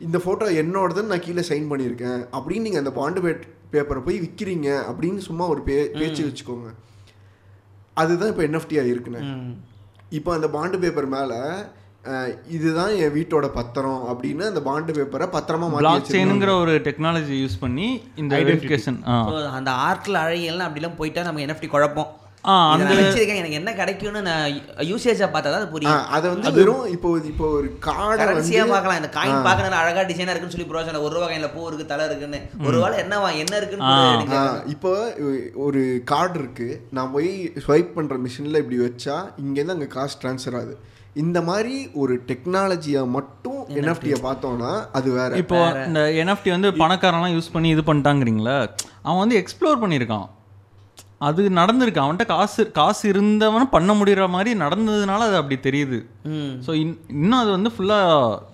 இந்த 0.05 0.17
போட்டோ 0.25 0.47
என்னோடதுன்னு 0.61 1.11
நான் 1.13 1.25
கீழே 1.25 1.43
சைன் 1.49 1.69
பண்ணியிருக்கேன். 1.71 2.21
அப்படின்னு 2.35 2.65
நீங்க 2.67 2.81
அந்த 2.83 2.93
பாண்டு 2.97 3.21
பேப்பரை 3.73 4.01
போய் 4.05 4.21
விற்கிறீங்க 4.21 4.69
அப்படின்னு 4.89 5.21
சும்மா 5.25 5.47
ஒரு 5.53 5.63
பே 5.63 5.77
பேச்சு 5.97 6.21
வச்சுக்கோங்க. 6.27 6.69
அதுதான் 7.97 8.31
இப்போ 8.31 8.43
என்எஃப்டியா 8.47 8.83
இருக்குண்ணே. 8.89 9.23
இப்போ 10.11 10.29
அந்த 10.33 10.47
பாண்டு 10.49 10.77
பேப்பர் 10.79 11.09
மேல 11.09 11.33
இதுதான் 12.57 12.93
என் 13.03 13.15
வீட்டோட 13.17 13.47
பத்திரம் 13.57 14.03
அப்படின்னு 14.11 14.45
அந்த 14.51 14.61
பாண்டு 14.67 14.97
பேப்பரை 14.99 15.27
பத்திரமா 15.35 15.67
மாத்தி 15.73 15.85
பிளாக். 15.85 16.13
செயினுங்கிற 16.13 16.53
ஒரு 16.61 16.75
டெக்னாலஜி 16.87 17.35
யூஸ் 17.43 17.59
பண்ணி 17.65 17.89
இந்த 18.21 18.31
ஐடென்டிஃபிகேஷன் 18.41 19.01
அந்த 19.57 19.71
ஆர்ட்டில் 19.89 20.23
அழகியெல்லாம் 20.23 20.69
அப்படிலாம் 20.69 20.97
போயிட்டா 21.01 21.27
நமக்கு 21.27 21.45
என்எஃப்டி 21.47 21.69
குழப்பம். 21.75 22.09
எனக்கு 22.83 23.57
என்ன 23.59 23.71
கிடைக்கும்னு 23.79 24.19
நான் 24.27 24.45
யூசேஜாக 24.89 25.27
பார்த்தா 25.31 25.49
தான் 25.53 25.71
புரியும். 25.73 26.05
அதை 26.15 26.25
வந்து 26.33 26.51
வெறும் 26.57 26.85
இப்போ 26.95 27.09
இப்போ 27.31 27.45
ஒரு 27.57 27.67
கார்டை 27.87 28.19
கரன்சியா 28.21 28.63
பார்க்கலாம். 28.73 28.99
இந்த 29.01 29.09
காயின் 29.17 29.45
பார்க்க 29.47 29.65
நல்லா 29.65 29.81
அழகா 29.83 30.03
டிசைனா 30.11 30.31
இருக்குன்னு 30.33 30.55
சொல்லி 30.55 30.69
புரோஜனம் 30.69 31.05
ஒரு 31.07 31.13
ரூபா 31.15 31.27
காயின்ல 31.31 31.49
பூ 31.55 31.65
இருக்கு 31.69 31.91
தலை 31.91 32.05
இருக்குன்னு. 32.09 32.39
ஒரு 32.67 32.77
வேளை 32.83 32.95
என்னவா 33.03 33.31
என்ன 33.43 33.53
இருக்குன்னு 33.61 34.69
இப்போ 34.75 34.93
ஒரு 35.65 35.81
கார்டு 36.13 36.39
இருக்கு. 36.43 36.69
நான் 36.97 37.13
போய் 37.17 37.29
ஸ்வைப் 37.65 37.91
பண்ற 37.97 38.17
மிஷின்ல 38.27 38.61
இப்படி 38.63 38.79
வச்சா 38.87 39.17
இங்கேருந்து 39.45 39.77
அங்கே 39.77 39.89
காசு 39.97 40.17
ட்ரான்ஸ்ஃபர் 40.23 40.57
ஆகுது. 40.61 40.77
இந்த 41.23 41.41
மாதிரி 41.41 41.75
ஒரு 42.01 42.13
டெக்னாலஜியை 42.29 43.01
மட்டும் 43.15 43.59
என்எஃப்டியை 43.79 44.17
பார்த்தோம்னா 44.25 44.71
அது 44.97 45.09
வேற. 45.11 45.37
இப்போ 45.43 45.59
இந்த 45.87 46.01
என்எஃப்டி 46.23 46.49
வந்து 46.55 46.71
பணக்காரன்லாம் 46.81 47.35
யூஸ் 47.37 47.53
பண்ணி 47.53 47.69
இது 47.75 47.83
பண்ணிட்டாங்கிறீங்களா? 47.87 48.57
அவன் 49.03 49.21
வந்து 49.23 49.39
எக்ஸ்ப்ளோர் 49.41 49.81
பண்ணியிருக்கான். 49.83 50.27
அது 51.27 51.41
நடந்திருக்கு. 51.49 52.03
அவன்கிட்ட 52.03 52.25
காசு 52.25 52.71
காசு 52.71 53.03
இருந்தவன 53.13 53.63
பண்ண 53.75 53.93
முடியற 53.93 54.29
மாதிரி 54.35 54.51
நடந்ததுனால 54.59 55.25
அது 55.29 55.35
அப்படி 55.41 55.57
தெரியுது. 55.67 55.99
ஸோ 56.67 56.73
இன்னும் 57.15 57.41
அது 57.41 57.51
வந்து 57.57 57.71
ஃபுல்லாக 57.75 58.48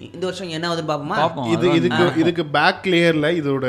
இந்த 0.06 0.24
வருஷம் 0.28 0.50
என்ன 0.56 0.68
ஆகுதுன்னு 0.68 0.90
பார்ப்போமா 0.92 1.44
இது 1.54 1.66
இதுக்கு 1.78 2.20
இதுக்கு 2.22 2.44
பேக் 2.56 2.86
லேயர்ல 2.92 3.28
இதோட 3.40 3.66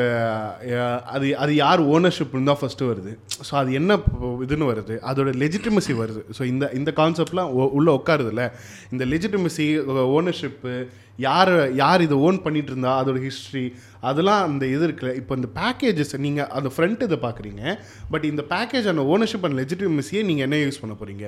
அது 1.15 1.27
அது 1.43 1.51
யார் 1.55 1.81
ஓனர்ஷிப் 1.95 2.37
தான் 2.49 2.59
ஃபர்ஸ்ட் 2.61 2.83
வருது. 2.91 3.11
ஸோ 3.47 3.53
அது 3.61 3.69
என்ன 3.79 3.97
இதுன்னு 4.45 4.69
வருது. 4.71 4.95
அதோட 5.09 5.31
லெஜிட்டிமசி 5.43 5.95
வருது. 6.03 6.23
ஸோ 6.37 6.43
இந்த 6.53 6.71
இந்த 6.79 6.93
கான்செப்ட்லாம் 7.01 7.51
உள்ள 7.79 7.89
உட்காருதுல்ல. 7.99 8.45
இந்த 8.93 9.05
லெஜிட்டிமசி 9.13 9.67
ஓனர்ஷிப்பு 10.17 10.73
யார் 11.17 11.73
யார் 11.73 12.01
இதை 12.01 12.17
ஓன் 12.17 12.41
பண்ணிட்டு 12.41 12.71
இருந்தா 12.71 13.03
அதோட 13.03 13.21
ஹிஸ்ட்ரி 13.21 13.63
அதெல்லாம் 14.01 14.43
அந்த 14.43 14.65
இது 14.65 14.87
இருக்குல்ல. 14.87 15.15
இப்போ 15.15 15.35
இந்த 15.35 15.47
பேக்கேஜஸ் 15.55 16.17
நீங்கள் 16.17 16.47
அந்த 16.47 16.71
ஃப்ரண்ட் 16.75 17.03
இதை 17.03 17.17
பார்க்குறீங்க 17.21 17.63
பட் 18.11 18.23
இந்த 18.23 18.43
பேக்கேஜ் 18.49 18.87
அந்த 18.87 19.03
ஓனர்ஷிப் 19.13 19.45
அண்ட் 19.45 19.59
லெஜிட்டிமசியை 19.59 20.23
நீங்கள் 20.23 20.45
என்ன 20.47 20.55
யூஸ் 20.55 20.81
பண்ண 20.81 20.95
போகிறீங்க 20.99 21.27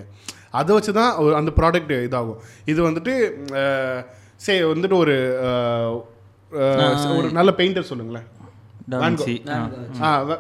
அதை 0.52 0.76
வச்சு 0.76 0.94
தான் 0.94 1.18
ஒரு- 1.20 1.34
அந்த 1.34 1.52
ப்ராடக்ட் 1.56 1.94
இதாகும். 2.08 2.40
இது 2.66 2.90
வந்துட்டு 2.90 3.14
சே 4.36 4.60
வந்துட்டு 4.62 4.94
ஒரு 4.94 5.16
ஒரு 7.18 7.30
நல்ல 7.32 7.54
பெயிண்டர் 7.58 7.90
சொல்லுங்களேன். 7.92 8.28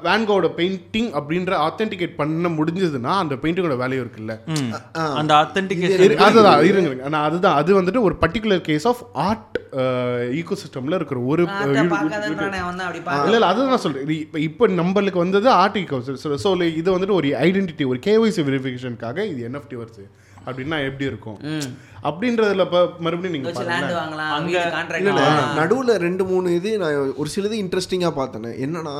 வேன்கோட 0.05 0.47
பெயிண்டிங் 0.59 1.09
அப்படின்ற 1.19 1.53
ஆத்தென்டிகேட் 1.67 2.13
பண்ண 2.19 2.49
முடிஞ்சதுன்னா 2.57 3.13
அந்த 3.23 3.35
பெயிண்டிங்கோட 3.43 3.77
வேல்யூ 3.83 3.99
இருக்குல்ல. 4.03 4.35
அந்த 5.19 5.33
அதுதான் 6.27 6.63
இருங்க. 6.69 6.91
ஆனா 7.09 7.19
அதுதான். 7.29 7.57
அது 7.61 7.79
வந்துட்டு 7.79 8.05
ஒரு 8.07 8.17
பர்டிகுலர் 8.23 8.63
கேஸ் 8.69 8.87
ஆஃப் 8.91 9.03
ஆர்ட் 9.27 9.57
ஈகோ 10.39 10.55
சிஸ்டம்ல 10.61 10.97
இருக்கிற 10.99 11.19
ஒரு 11.31 11.43
இல்ல 13.25 13.35
இல்ல 13.39 13.49
அதுதான் 13.51 13.73
நான் 13.73 13.83
சொல்றேன். 13.85 14.07
இப்ப 14.23 14.39
இப்போ 14.47 14.67
நம்மளுக்கு 14.81 15.23
வந்தது 15.25 15.49
ஆர்ட் 15.61 15.77
ஈகோ 15.83 15.99
ஸோ 16.45 16.51
இது 16.81 16.89
வந்துட்டு 16.97 17.19
ஒரு 17.19 17.29
ஐடென்டிட்டி 17.47 17.85
ஒரு 17.91 18.01
கேஒய்சி 18.07 18.43
வெரிஃபிகேஷனுக்காக 18.49 19.25
இது 19.33 19.47
என்எஃப்டி 19.49 19.77
வருது. 19.83 20.05
அப்படின்னா 20.47 20.77
எப்படி 20.85 21.05
இருக்கும்? 21.05 21.37
அப்படின்றதுல 22.03 22.65
இப்ப 22.67 22.81
மறுபடியும் 22.99 23.35
நீங்க 23.35 23.47
வச்சு 23.47 23.61
பாருங்க 23.61 23.79
லேண்ட் 23.79 23.97
வாங்கலாம் 23.99 24.45
வீடு 24.45 24.51
இல்ல 24.51 24.69
கான்ட்ராக்ட் 24.77 25.57
நடுவுல 25.59 25.97
ரெண்டு 25.97 26.25
மூணு 26.25 26.55
இது 26.55 26.77
நான் 26.77 27.13
ஒரு 27.15 27.29
சிலது 27.35 27.57
இன்ட்ரெஸ்டிங்காக 27.63 28.11
பார்த்தேன். 28.11 28.59
என்னன்னா 28.67 28.95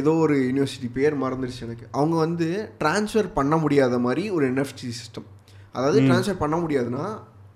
ஏதோ 0.00 0.10
ஒரு 0.24 0.34
யூனிவர்சிட்டி 0.48 0.88
பேர் 0.92 1.22
மறந்துருச்சு 1.22 1.62
எனக்கு. 1.62 1.86
அவங்க 1.90 2.16
வந்து 2.16 2.48
ட்ரான்ஸ்ஃபர் 2.80 3.30
பண்ண 3.34 3.56
முடியாத 3.56 3.98
மாதிரி 3.98 4.30
ஒரு 4.30 4.52
என்எஃப்டி 4.52 4.90
சிஸ்டம் 5.00 5.28
அதாவது 5.72 6.00
ட்ரான்ஸ்ஃபர் 6.00 6.42
பண்ண 6.42 6.56
முடியாதுன்னா 6.56 7.06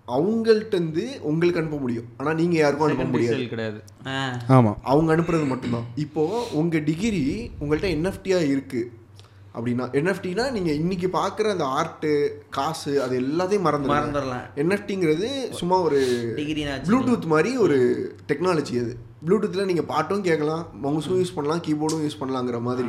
அவங்கள்ட்ட 0.09 0.75
இருந்து 0.75 1.03
உங்களுக்கு 1.21 1.61
அனுப்ப 1.61 1.77
முடியும். 1.77 2.07
ஆனா 2.17 2.33
நீங்க 2.33 2.57
யாருக்கும் 2.59 2.87
அனுப்ப 2.87 3.05
முடியாது. 3.05 3.47
கிடையாது. 3.47 3.81
ஆமா. 4.49 4.73
அவங்க 4.83 5.17
அனுப்புறது 5.17 5.47
மட்டும்தான். 5.47 5.87
இப்போ 5.95 6.23
உங்க 6.53 6.79
டிகிரி 6.79 7.51
உங்கள்கிட்ட 7.61 7.91
என்எஃப்டியா 7.97 8.39
இருக்கு. 8.51 8.81
அப்படின்னா 9.59 9.85
என்எஃப்டினா 9.99 10.45
நீங்க 10.57 10.71
இன்னைக்கு 10.81 11.09
பார்க்குற 11.19 11.47
அந்த 11.55 11.67
ஆர்ட்டு 11.79 12.11
காசு 12.57 12.93
அது 13.03 13.15
எல்லாத்தையும் 13.21 13.67
மறந்துடுங்க 13.67 13.99
மறந்துடலாம். 13.99 14.47
என்எஃப்டிங்கிறது 14.63 15.29
சும்மா 15.61 15.79
ஒரு 15.89 16.01
டிகிரி 16.41 16.65
ப்ளூடூத் 16.89 17.27
மாதிரி 17.35 17.53
ஒரு 17.67 17.79
டெக்னாலஜி 18.33 18.77
அது. 18.85 18.93
ப்ளூடூத்தில் 19.27 19.69
நீங்கள் 19.71 19.89
பாட்டும் 19.93 20.27
கேட்கலாம் 20.29 20.65
மவுஸும் 20.83 21.19
யூஸ் 21.21 21.37
பண்ணலாம் 21.37 21.63
கீபோர்டும் 21.69 22.05
யூஸ் 22.07 22.21
பண்ணலாங்கிற 22.21 22.61
மாதிரி. 22.69 22.89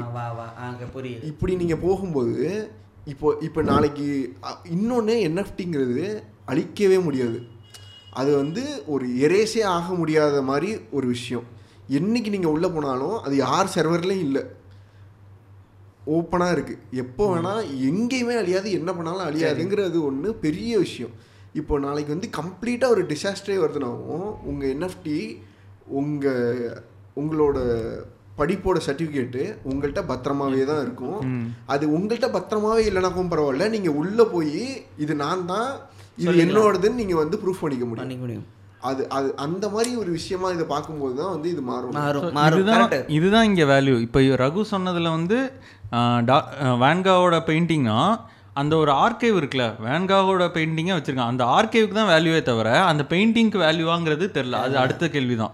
புரியுது. 0.96 1.24
இப்படி 1.32 1.56
நீங்கள் 1.62 1.82
போகும்போது 1.86 2.36
இப்போ 3.14 3.28
இப்போ 3.48 3.62
நாளைக்கு 3.70 4.08
இன்னொன்று 4.76 5.14
என்எஃப்டிங்கிறது 5.28 6.04
அழிக்கவே 6.52 6.98
முடியாது. 7.08 7.40
அது 8.20 8.32
வந்து 8.42 8.64
ஒரு 8.94 9.08
எரேஸே 9.26 9.64
ஆக 9.78 9.94
முடியாத 9.94 10.42
மாதிரி 10.50 10.70
ஒரு 10.98 11.08
விஷயம். 11.16 11.46
என்னைக்கு 11.98 12.30
நீங்கள் 12.36 12.54
உள்ளே 12.56 12.70
போனாலும் 12.76 13.18
அது 13.26 13.36
யார் 13.36 13.74
சர்வர்லேயும் 13.76 14.26
இல்லை. 14.28 14.44
ஓப்பனாக 16.06 16.56
இருக்குது 16.56 16.84
எப்போ 17.04 17.24
வேணால் 17.34 17.66
எங்கேயுமே 17.90 18.36
அழியாது 18.42 18.70
என்ன 18.72 18.94
பண்ணாலும் 18.94 19.28
அழியாதுங்கிறது 19.30 19.98
ஒன்று 20.10 20.30
பெரிய 20.46 20.72
விஷயம். 20.86 21.14
இப்போ 21.60 21.80
நாளைக்கு 21.80 22.14
வந்து 22.16 22.30
கம்ப்ளீட்டாக 22.40 22.94
ஒரு 22.96 23.04
டிசாஸ்டரே 23.12 23.58
வருதுனாவும் 23.64 24.28
உங்கள் 24.50 24.72
என்எஃப்டி 24.76 25.18
உங்கள் 26.00 26.82
உங்களோட 27.22 27.58
படிப்போட 28.40 28.78
சர்டிஃபிகேட்டு 28.88 29.44
உங்கள்கிட்ட 29.70 30.02
பத்திரமாவே 30.12 30.66
தான் 30.72 30.84
இருக்கும். 30.86 31.20
அது 31.74 31.86
உங்கள்கிட்ட 31.98 32.30
பத்திரமாவே 32.38 32.84
இல்லைனாக்கும் 32.90 33.32
பரவாயில்ல. 33.34 33.68
நீங்கள் 33.76 33.98
உள்ளே 34.02 34.26
போய் 34.36 34.62
இது 35.06 35.16
நான் 35.24 35.46
தான் 35.54 35.70
இது 36.24 36.38
என்னோடதுன்னு 36.46 37.02
நீங்கள் 37.02 37.22
வந்து 37.24 37.40
ப்ரூஃப் 37.44 37.64
பண்ணிக்க 37.66 37.86
முடியும். 37.86 38.06
பண்ணிக்க 38.06 38.24
முடியும். 38.26 38.48
அது 38.82 39.04
அது 39.10 39.30
அந்த 39.38 39.66
மாதிரி 39.70 39.92
ஒரு 39.96 40.10
விஷயமா 40.12 40.50
இதை 40.52 40.66
பார்க்கும்போது 40.68 41.16
தான் 41.16 41.32
வந்து 41.32 41.48
இது 41.50 41.62
மாறும். 41.64 41.96
மாறும். 41.98 42.28
மாறும். 42.36 42.94
இதுதான் 43.16 43.48
இங்கே 43.50 43.66
வேல்யூ 43.72 43.96
இப்போ 44.06 44.20
ரகு 44.42 44.62
சொன்னதில் 44.70 45.16
வந்து 45.16 45.38
டா- 46.28 46.46
வேன்காவோட 46.84 47.38
பெயிண்டிங்னா 47.48 47.98
அந்த 48.56 48.74
ஒரு 48.78 48.92
ஆர்கைவ் 49.02 49.38
இருக்குல்ல 49.38 49.66
வேன்காவோட 49.84 50.46
பெயிண்டிங்கை 50.56 50.96
வச்சிருக்கான் 50.96 51.32
அந்த 51.34 51.44
ஆர்கைவுக்கு 51.56 51.96
தான் 51.96 52.12
வேல்யூவே 52.12 52.42
தவிர 52.44 52.70
அந்த 52.88 53.04
பெயிண்டிங்க்கு 53.12 53.60
வேல்யூவாங்கிறது 53.64 54.26
தெரில 54.34 54.62
அது 54.66 54.76
அடுத்த 54.80 55.08
கேள்வி 55.10 55.36
தான் 55.36 55.54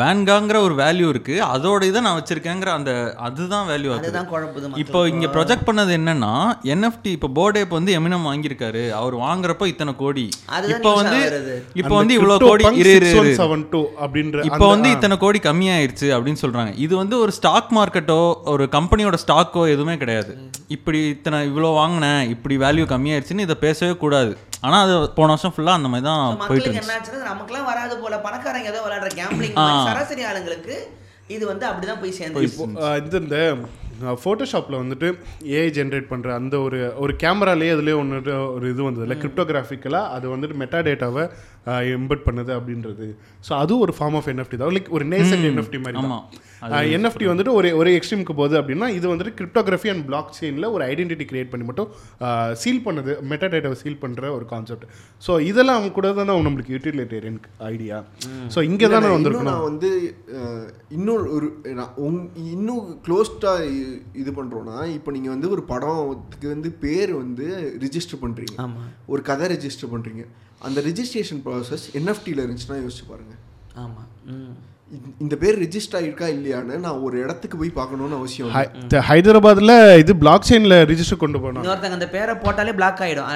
வேன்காங்கிற 0.00 0.56
ஒரு 0.66 0.74
வேல்யூ 0.82 1.06
இருக்கு. 1.14 1.34
அதோட 1.52 1.82
இதை 1.90 2.00
நான் 2.06 2.16
வச்சிருக்கேங்கிற 2.18 2.70
அந்த 2.78 2.92
அதுதான் 3.26 3.66
வேல்யூ 3.70 3.90
ஆகுது 3.92 4.02
அதுதான் 4.02 4.28
குழப்புது. 4.32 4.70
இப்போ 4.82 5.00
இங்க 5.12 5.26
ப்ரொஜெக்ட் 5.36 5.66
பண்ணது 5.68 5.92
என்னன்னா 5.98 6.32
என்எஃப்டி 6.74 7.10
இப்போ 7.16 7.30
போர்டே 7.38 7.62
இப்போ 7.66 7.76
வந்து 7.80 7.94
எமினம் 7.98 8.26
வாங்கியிருக்காரு. 8.30 8.84
அவர் 9.00 9.16
வாங்குறப்போ 9.24 9.66
இத்தனை 9.72 9.94
கோடி. 10.02 10.26
இப்போ 10.74 10.92
வந்து. 11.00 11.20
இப்போ 11.82 11.94
வந்து 12.00 12.16
இவ்வளவு 12.18 12.48
கோடி 12.48 12.64
அப்படின்ற 14.04 14.44
இப்போ 14.50 14.66
வந்து 14.74 14.88
இத்தனை 14.96 15.18
கோடி 15.24 15.40
கம்மியாயிருச்சு 15.48 16.08
அப்படின்னு 16.16 16.42
சொல்றாங்க. 16.44 16.72
இது 16.86 16.94
வந்து 17.02 17.16
ஒரு 17.24 17.34
ஸ்டாக் 17.38 17.70
மார்க்கெட்டோ 17.78 18.20
ஒரு 18.54 18.66
கம்பெனியோட 18.76 19.18
ஸ்டாக்கோ 19.24 19.64
எதுவுமே 19.74 19.96
கிடையாது. 20.02 20.32
இப்படி 20.76 21.00
இத்தனை 21.14 21.38
இவ்வளோ 21.50 21.70
வாங்கினேன் 21.80 22.22
இப்படி 22.34 22.54
வேல்யூ 22.64 22.84
கம்மியாயிருச்சுன்னு 22.92 23.46
இதை 23.48 23.56
பேசவே 23.66 23.94
கூடாது. 24.04 24.32
ஆனா 24.62 24.76
அது 24.84 24.94
போன 25.16 25.32
வருஷம் 25.32 25.54
ஃபுல்லா 25.54 25.72
அந்த 25.78 25.88
மாதிரி 25.90 26.06
தான் 26.06 26.20
போயிட்டு 26.42 26.68
இருந்துச்சு. 26.70 27.18
நமக்குலாம் 27.26 27.68
வராது 27.68 27.94
போல. 27.98 28.14
பணக்காரங்க 28.26 28.70
ஏதோ 28.72 28.80
விளையாடுற 28.84 29.10
கேம்பிளிங் 29.18 29.58
சராசரி 29.88 30.22
ஆளுங்களுக்கு 30.28 30.76
இது 31.28 31.44
வந்து 31.46 31.64
அப்படிதான் 31.68 32.02
போய் 32.02 32.18
சேர்ந்து 32.18 32.46
இப்போ 32.48 32.64
இது 33.00 33.18
இந்த 33.22 33.38
ஃபோட்டோஷாப்பில் 34.22 34.80
வந்துட்டு 34.82 35.08
ஏஐ 35.58 35.68
ஜென்ரேட் 35.78 36.08
பண்ணுற 36.12 36.30
அந்த 36.38 36.54
ஒரு 36.66 36.80
ஒரு 37.04 37.12
கேமராலேயே 37.22 37.74
அதுலேயே 37.76 37.98
ஒன்று 38.02 38.34
ஒரு 38.56 38.66
இது 38.72 38.82
வந்தது. 38.88 39.04
இல்லை 39.06 39.18
கிரிப்டோகிராஃபிக்கலாக 39.22 40.14
அது 40.16 40.26
வந்துட்டு 40.34 40.58
மெட்டா 40.62 40.80
டேட்டாவை 40.88 41.24
எம்பெட் 41.98 42.26
பண்ணுது 42.26 42.52
அப்படின்றது. 42.56 43.06
ஸோ 43.46 43.52
அதுவும் 43.62 43.84
ஒரு 43.86 43.94
ஃபார்ம் 43.98 44.18
ஆஃப் 44.18 44.28
என்எஃப்டி 44.32 44.58
தான். 44.60 44.74
லைக் 44.78 44.90
ஒரு 44.98 45.06
நேசன் 45.14 45.46
என்எஃப்டி 45.52 45.80
மாதிரி 45.86 46.00
ஆமா. 46.02 46.18
தான். 46.18 46.44
என்எஃப்டி 46.96 47.26
வந்துட்டு 47.30 47.52
ஒரு 47.58 47.68
ஒரு 47.80 47.90
எக்ஸ்ட்ரீமுக்கு 47.98 48.34
போகுது 48.40 48.54
அப்படின்னா 48.60 48.86
இது 48.98 49.06
வந்துட்டு 49.12 49.32
கிரிப்டோகிராஃபி 49.38 49.88
அண்ட் 49.92 50.04
பிளாக் 50.08 50.30
செயினில் 50.38 50.68
ஒரு 50.74 50.82
ஐடென்டிட்டி 50.92 51.24
கிரியேட் 51.30 51.50
பண்ணி 51.52 51.66
மட்டும் 51.70 51.88
சீல் 52.62 52.82
பண்ணுது 52.86 53.14
மெட்டா 53.30 53.48
டேட்டாவை 53.54 53.76
சீல் 53.82 54.00
பண்ணுற 54.04 54.30
ஒரு 54.36 54.46
கான்செப்ட் 54.52 54.86
ஸோ 55.26 55.32
இதெல்லாம் 55.50 55.78
அவங்க 55.78 55.92
கூட 55.98 56.12
தான் 56.20 56.32
நம்மளுக்கு 56.48 56.74
யூட்டிலிட்டேரியன் 56.76 57.40
ஐடியா 57.72 57.98
ஸோ 58.54 58.58
இங்கே 58.70 58.88
தானே 58.94 59.10
வந்திருக்கணும். 59.16 59.52
நான் 59.52 59.68
வந்து 59.70 59.90
இன்னொரு 60.98 61.26
ஒரு 61.36 61.48
நான் 61.80 61.92
இன்னும் 62.54 62.84
க்ளோஸ்டாக 63.08 63.68
இது 64.14 64.30
பண்ணுறோன்னா 64.32 64.76
இப்போ 64.92 65.10
நீங்கள் 65.12 65.32
வந்து 65.32 65.48
ஒரு 65.50 65.62
படத்துக்கு 65.66 66.48
வந்து 66.48 66.70
பேர் 66.80 67.12
வந்து 67.16 67.46
ரிஜிஸ்டர் 67.84 68.22
பண்ணுறீங்க 68.22 68.56
ஆமா. 68.64 68.84
ஒரு 69.08 69.22
கதை 69.22 69.48
ரெஜிஸ்டர் 69.52 69.92
பண்ணுறீங்க 69.92 70.24
அந்த 70.62 70.80
ரிஜிஸ்ட்ரேஷன் 70.82 71.42
ப்ராசஸ் 71.44 71.84
என்எஃப்டியில் 71.98 72.42
இருந்துச்சுன்னா 72.44 72.78
யோசிச்சு 72.80 73.06
பாருங்கள் 73.08 73.40
ஆமா. 73.78 74.02
ம். 74.32 74.54
இந்த 75.20 75.34
பேர் 75.38 75.56
ரிஜிஸ்டர் 75.62 75.98
ஆயிருக்கா 75.98 76.26
இல்லையான்னு 76.34 76.74
நான் 76.82 77.00
ஒரு 77.02 77.16
இடத்துக்கு 77.22 77.56
போய் 77.56 77.72
பார்க்கணும்னு 77.78 78.18
அவசியம் 78.18 78.52
ஹைதராபாத்ல 79.08 79.72
இது 80.02 80.12
பிளாக் 80.20 80.46
செயின்ல 80.48 80.76
ரிஜிஸ்டர் 80.90 81.22
கொண்டு 81.22 81.38
போனாங்க. 81.38 81.62
இன்னொருத்தங்க 81.62 81.98
அந்த 81.98 82.08
பேரை 82.12 82.34
போட்டாலே 82.44 82.74
பிளாக் 82.74 83.02
ஆயிடும். 83.04 83.30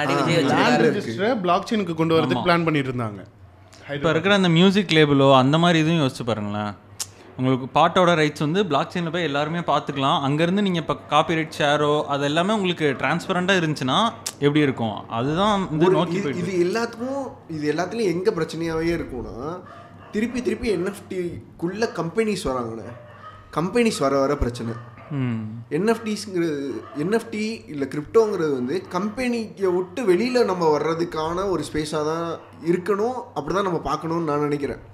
பிளாக் 1.43 1.67
செயினுக்கு 1.69 1.95
கொண்டு 1.95 2.15
வரதுக்கு 2.17 2.45
பிளான் 2.47 2.65
பண்ணிட்டு 2.67 2.91
இருந்தாங்க. 2.91 3.21
இப்போ 3.95 4.09
இருக்கிற 4.11 4.33
அந்த 4.35 4.49
மியூசிக் 4.51 4.95
லேபிளோ 4.97 5.27
அந்த 5.37 5.55
மாதிரி 5.57 5.77
இதுவும் 5.79 6.01
யோசிச்சு 6.01 6.25
பாருங்களேன். 6.25 6.71
உங்களுக்கு 7.41 7.79
பாட்டோட 7.79 8.09
ரைட்ஸ் 8.09 8.39
வந்து 8.39 8.65
பிளாக் 8.65 8.91
செயினில் 8.93 9.11
போய் 9.11 9.23
எல்லாருமே 9.23 9.59
பார்த்துக்கலாம். 9.59 10.21
அங்கேருந்து 10.25 10.61
நீங்கள் 10.61 10.81
இப்போ 10.81 10.97
காப்பிரைட் 11.09 11.51
ஷேரோ 11.57 12.03
அது 12.03 12.23
எல்லாமே 12.23 12.53
உங்களுக்கு 12.53 12.95
டிரான்ஸ்பரண்ட்டாக 12.99 13.59
இருந்துச்சுன்னா 13.61 14.11
எப்படி 14.33 14.59
இருக்கும்? 14.59 15.09
அதுதான் 15.09 15.67
வந்து 15.69 15.89
நோக்கி 15.89 16.17
இது- 16.17 16.33
எல்லாத்துக்கும் 16.61 17.31
இது 17.47 17.73
எல்லாத்துலயும் 17.73 18.03
எங்க 18.03 18.31
பிரச்சனையாவே 18.31 18.85
இருக்கும்னா 18.85 19.61
திருப்பி 20.11 20.41
திருப்பி 20.41 20.75
என்எஃப்டிக்குள்ள 20.75 21.87
கம்பெனிஸ் 21.95 22.43
வராங்கண்ணே. 22.43 22.85
கம்பெனிஸ் 23.55 23.99
வர 23.99 24.19
வர 24.19 24.37
பிரச்சனை. 24.37 24.73
என்எஃப்டிஸ்ங்கிறது 25.69 26.71
என்எஃப்டி 26.97 27.69
இல்லை 27.69 27.87
கிரிப்டோங்கிறது 27.87 28.53
வந்து 28.53 28.87
கம்பெனியை 28.87 29.67
விட்டு 29.67 30.05
வெளியில் 30.05 30.45
நம்ம 30.45 30.77
வர்றதுக்கான 30.77 31.49
ஒரு 31.49 31.63
ஸ்பேஸாக 31.73 32.05
தான் 32.05 32.37
இருக்கணும். 32.65 33.13
அப்படி 33.13 33.53
தான் 33.53 33.63
நம்ம 33.63 33.79
பார்க்கணும்னு 33.79 34.31
நான் 34.31 34.39
நினைக்கிறேன். 34.39 34.90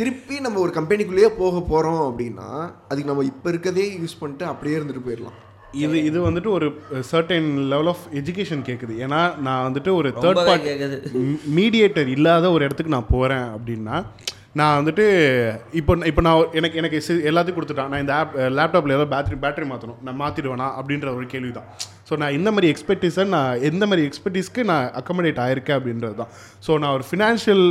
திருப்பி 0.00 0.36
நம்ம 0.44 0.58
ஒரு 0.62 0.72
கம்பெனிக்குள்ளேயே 0.76 1.28
போக 1.40 1.60
போகிறோம் 1.70 2.02
அப்படின்னா 2.06 2.48
அதுக்கு 2.88 3.10
நம்ம 3.10 3.22
இப்போ 3.32 3.48
இருக்கதே 3.52 3.84
யூஸ் 4.00 4.18
பண்ணிட்டு 4.22 4.44
அப்படியே 4.50 4.76
இருந்துட்டு 4.78 5.04
போயிடலாம். 5.06 5.36
இது 5.84 5.96
இது 6.08 6.18
வந்துட்டு 6.26 6.50
ஒரு 6.56 6.66
சர்டைன் 7.10 7.48
லெவல் 7.72 7.90
ஆஃப் 7.92 8.04
எஜுகேஷன் 8.20 8.66
கேட்குது 8.68 8.94
ஏன்னா 9.04 9.20
நான் 9.46 9.64
வந்துட்டு 9.68 9.90
ஒரு 10.00 10.08
தேர்ட் 10.22 10.42
பார்ட்டி 10.48 10.68
கேக்குது. 10.70 10.98
மீடியேட்டர் 11.58 12.10
இல்லாத 12.16 12.50
ஒரு 12.56 12.64
இடத்துக்கு 12.66 12.94
நான் 12.96 13.12
போகிறேன் 13.14 13.46
அப்படின்னா 13.56 13.96
நான் 14.60 14.76
வந்துட்டு 14.80 15.04
இப்போ 15.80 15.94
இப்போ 16.10 16.22
நான் 16.28 16.52
எனக்கு 16.60 16.78
எனக்கு 16.80 17.00
எல்லாத்தையும் 17.30 17.58
கொடுத்துட்டான். 17.58 17.90
நான் 17.92 18.04
இந்த 18.04 18.14
ஆப் 18.20 18.36
லேப்டாப்பில் 18.58 18.96
ஏதோ 18.98 19.06
பேட்டரி 19.14 19.38
பேட்டரி 19.44 19.68
மாற்றணும் 19.72 20.00
நான் 20.08 20.20
மாற்றிடுவேனா 20.22 20.68
அப்படின்ற 20.80 21.08
ஒரு 21.18 21.26
கேள்வி 21.34 21.52
தான் 21.58 21.70
ஸோ 22.10 22.16
நான் 22.16 22.32
இந்த 22.32 22.50
மாதிரி 22.50 22.68
எக்ஸ்பெர்டிஸை 22.72 23.24
நான் 23.26 23.62
எந்த 23.62 23.84
மாதிரி 23.86 24.02
எக்ஸ்பெர்டிஸ்க்கு 24.08 24.62
நான் 24.64 24.86
அக்கமடேட் 24.92 25.40
ஆயிருக்கேன் 25.44 25.78
அப்படின்றது 25.78 26.14
தான் 26.14 26.32
ஸோ 26.66 26.78
நான் 26.78 26.92
ஒரு 26.92 27.04
ஃபினான்ஷியல் 27.10 27.64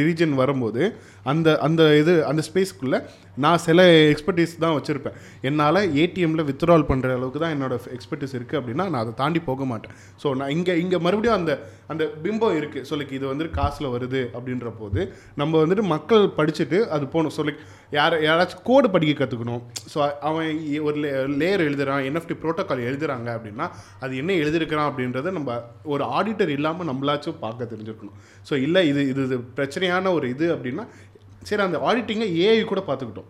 ரீஜன் 0.00 0.34
வரும்போது 0.34 0.82
அந்த 1.32 1.48
அந்த 1.66 1.82
இது 2.02 2.12
அந்த 2.30 2.42
ஸ்பேஸ்க்குள்ளே 2.48 2.98
நான் 3.44 3.60
சில 3.64 3.80
எக்ஸ்பர்டீஸ் 4.12 4.52
தான் 4.62 4.74
வச்சுருப்பேன். 4.76 5.16
என்னால் 5.48 5.80
ஏடிஎம்மில் 6.02 6.46
வித்ட்ரால் 6.48 6.86
பண்ணுற 6.88 7.08
அளவுக்கு 7.16 7.40
தான் 7.42 7.54
என்னோட 7.56 7.74
எக்ஸ்பர்டீஸ் 7.96 8.34
இருக்குது 8.38 8.58
அப்படின்னா 8.60 8.84
நான் 8.92 9.02
அதை 9.04 9.12
தாண்டி 9.20 9.40
போக 9.48 9.64
மாட்டேன். 9.72 9.92
ஸோ 10.22 10.30
நான் 10.38 10.52
இங்கே 10.56 10.74
இங்கே 10.84 10.98
மறுபடியும் 11.06 11.38
அந்த 11.40 11.52
அந்த 11.92 12.04
பிம்பம் 12.24 12.56
இருக்குது 12.60 12.84
ஸோ 12.88 12.96
லைக் 13.00 13.14
இது 13.18 13.26
வந்துட்டு 13.30 13.56
காசில் 13.58 13.92
வருது 13.94 14.22
அப்படின்ற 14.36 14.70
போது 14.80 15.00
நம்ம 15.40 15.52
வந்துட்டு 15.64 15.84
மக்கள் 15.94 16.24
படிச்சுட்டு 16.38 16.80
அது 16.96 17.04
போகணும். 17.14 17.34
ஸோ 17.36 17.44
லைக் 17.48 17.62
யார் 17.98 18.16
யாராச்சும் 18.28 18.64
கோடு 18.70 18.88
படிக்க 18.94 19.12
கற்றுக்கணும் 19.20 19.62
ஸோ 19.92 19.98
அவன் 20.30 20.50
ஒரு 20.88 20.96
லே 21.04 21.12
லேயர் 21.42 21.64
எழுதுறான் 21.68 22.02
என்எஃப்டி 22.08 22.36
ப்ரோட்டோக்கால் 22.42 22.86
எழுதுறாங்க 22.88 23.28
அப்படின்னா 23.36 23.68
அது 24.06 24.12
என்ன 24.22 24.32
எழுதியிருக்கிறான் 24.42 24.88
அப்படின்றத 24.90 25.32
நம்ம 25.38 25.60
ஒரு 25.94 26.04
ஆடிட்டர் 26.18 26.52
இல்லாமல் 26.56 26.90
நம்மளாச்சும் 26.90 27.40
பார்க்க 27.44 27.72
தெரிஞ்சிருக்கணும். 27.74 28.16
ஸோ 28.48 28.56
இல்லை 28.66 28.82
இது 28.90 29.02
இது 29.12 29.22
இது 29.28 29.38
பிரச்சனையான 29.60 30.12
ஒரு 30.18 30.28
இது 30.34 30.48
அப்படின்னா 30.56 30.86
சரி 31.48 31.62
அந்த 31.62 31.78
ஆடிட்டிங்கை 31.88 32.28
ஏஐ 32.44 32.62
கூட 32.70 32.82
பார்த்துக்கிட்டோம். 32.88 33.28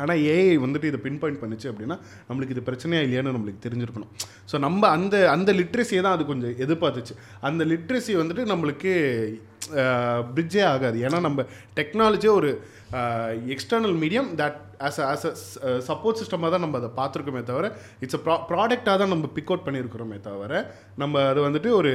ஆனால் 0.00 0.20
ஏஐ 0.32 0.56
வந்துட்டு 0.64 0.88
இதை 0.90 0.98
பின் 1.04 1.20
பாயிண்ட் 1.20 1.40
பண்ணுச்சு 1.42 1.68
அப்படின்னா 1.70 1.96
நம்மளுக்கு 2.28 2.54
இது 2.54 2.62
பிரச்சனையாக 2.66 3.06
இல்லையான்னு 3.06 3.34
நம்மளுக்கு 3.36 3.64
தெரிஞ்சிருக்கணும். 3.66 4.10
ஸோ 4.50 4.58
நம்ம 4.66 4.82
அந்த 4.96 5.16
அந்த 5.34 5.52
லிட்ரஸியை 5.60 6.02
தான் 6.06 6.16
அது 6.16 6.24
கொஞ்சம் 6.32 6.54
எதிர்பார்த்துச்சு. 6.64 7.14
அந்த 7.48 7.64
லிட்ரஸி 7.72 8.14
வந்துட்டு 8.20 8.44
நம்மளுக்கு 8.52 8.92
பிரிட்ஜே 10.32 10.62
ஆகாது. 10.64 10.98
ஏன்னா 11.06 11.20
நம்ம 11.20 11.44
டெக்னாலஜியே 11.76 12.32
ஒரு 12.32 12.50
external 13.54 13.96
medium 14.02 14.28
that 14.36 14.58
as 14.80 15.00
as 15.00 15.24
a 15.26 15.72
support 15.78 16.16
சிஸ்டமாக 16.16 16.50
தான் 16.50 16.60
நம்ம 16.60 16.78
அதை 16.78 16.90
பார்த்துருக்கோமே 16.96 17.42
தவிர 17.42 17.66
இட்ஸ் 18.00 18.14
அ 18.14 18.22
ப்ரா 18.26 18.36
ப்ராடக்டாக 18.50 18.96
தான் 18.98 19.08
நம்ம 19.08 19.26
பிக் 19.26 19.50
அவுட் 19.50 19.66
பண்ணியிருக்கிறோமே 19.66 20.20
தவிர 20.20 20.72
நம்ம 20.96 21.22
அது 21.22 21.40
வந்துட்டு 21.40 21.70
ஒரு 21.70 21.92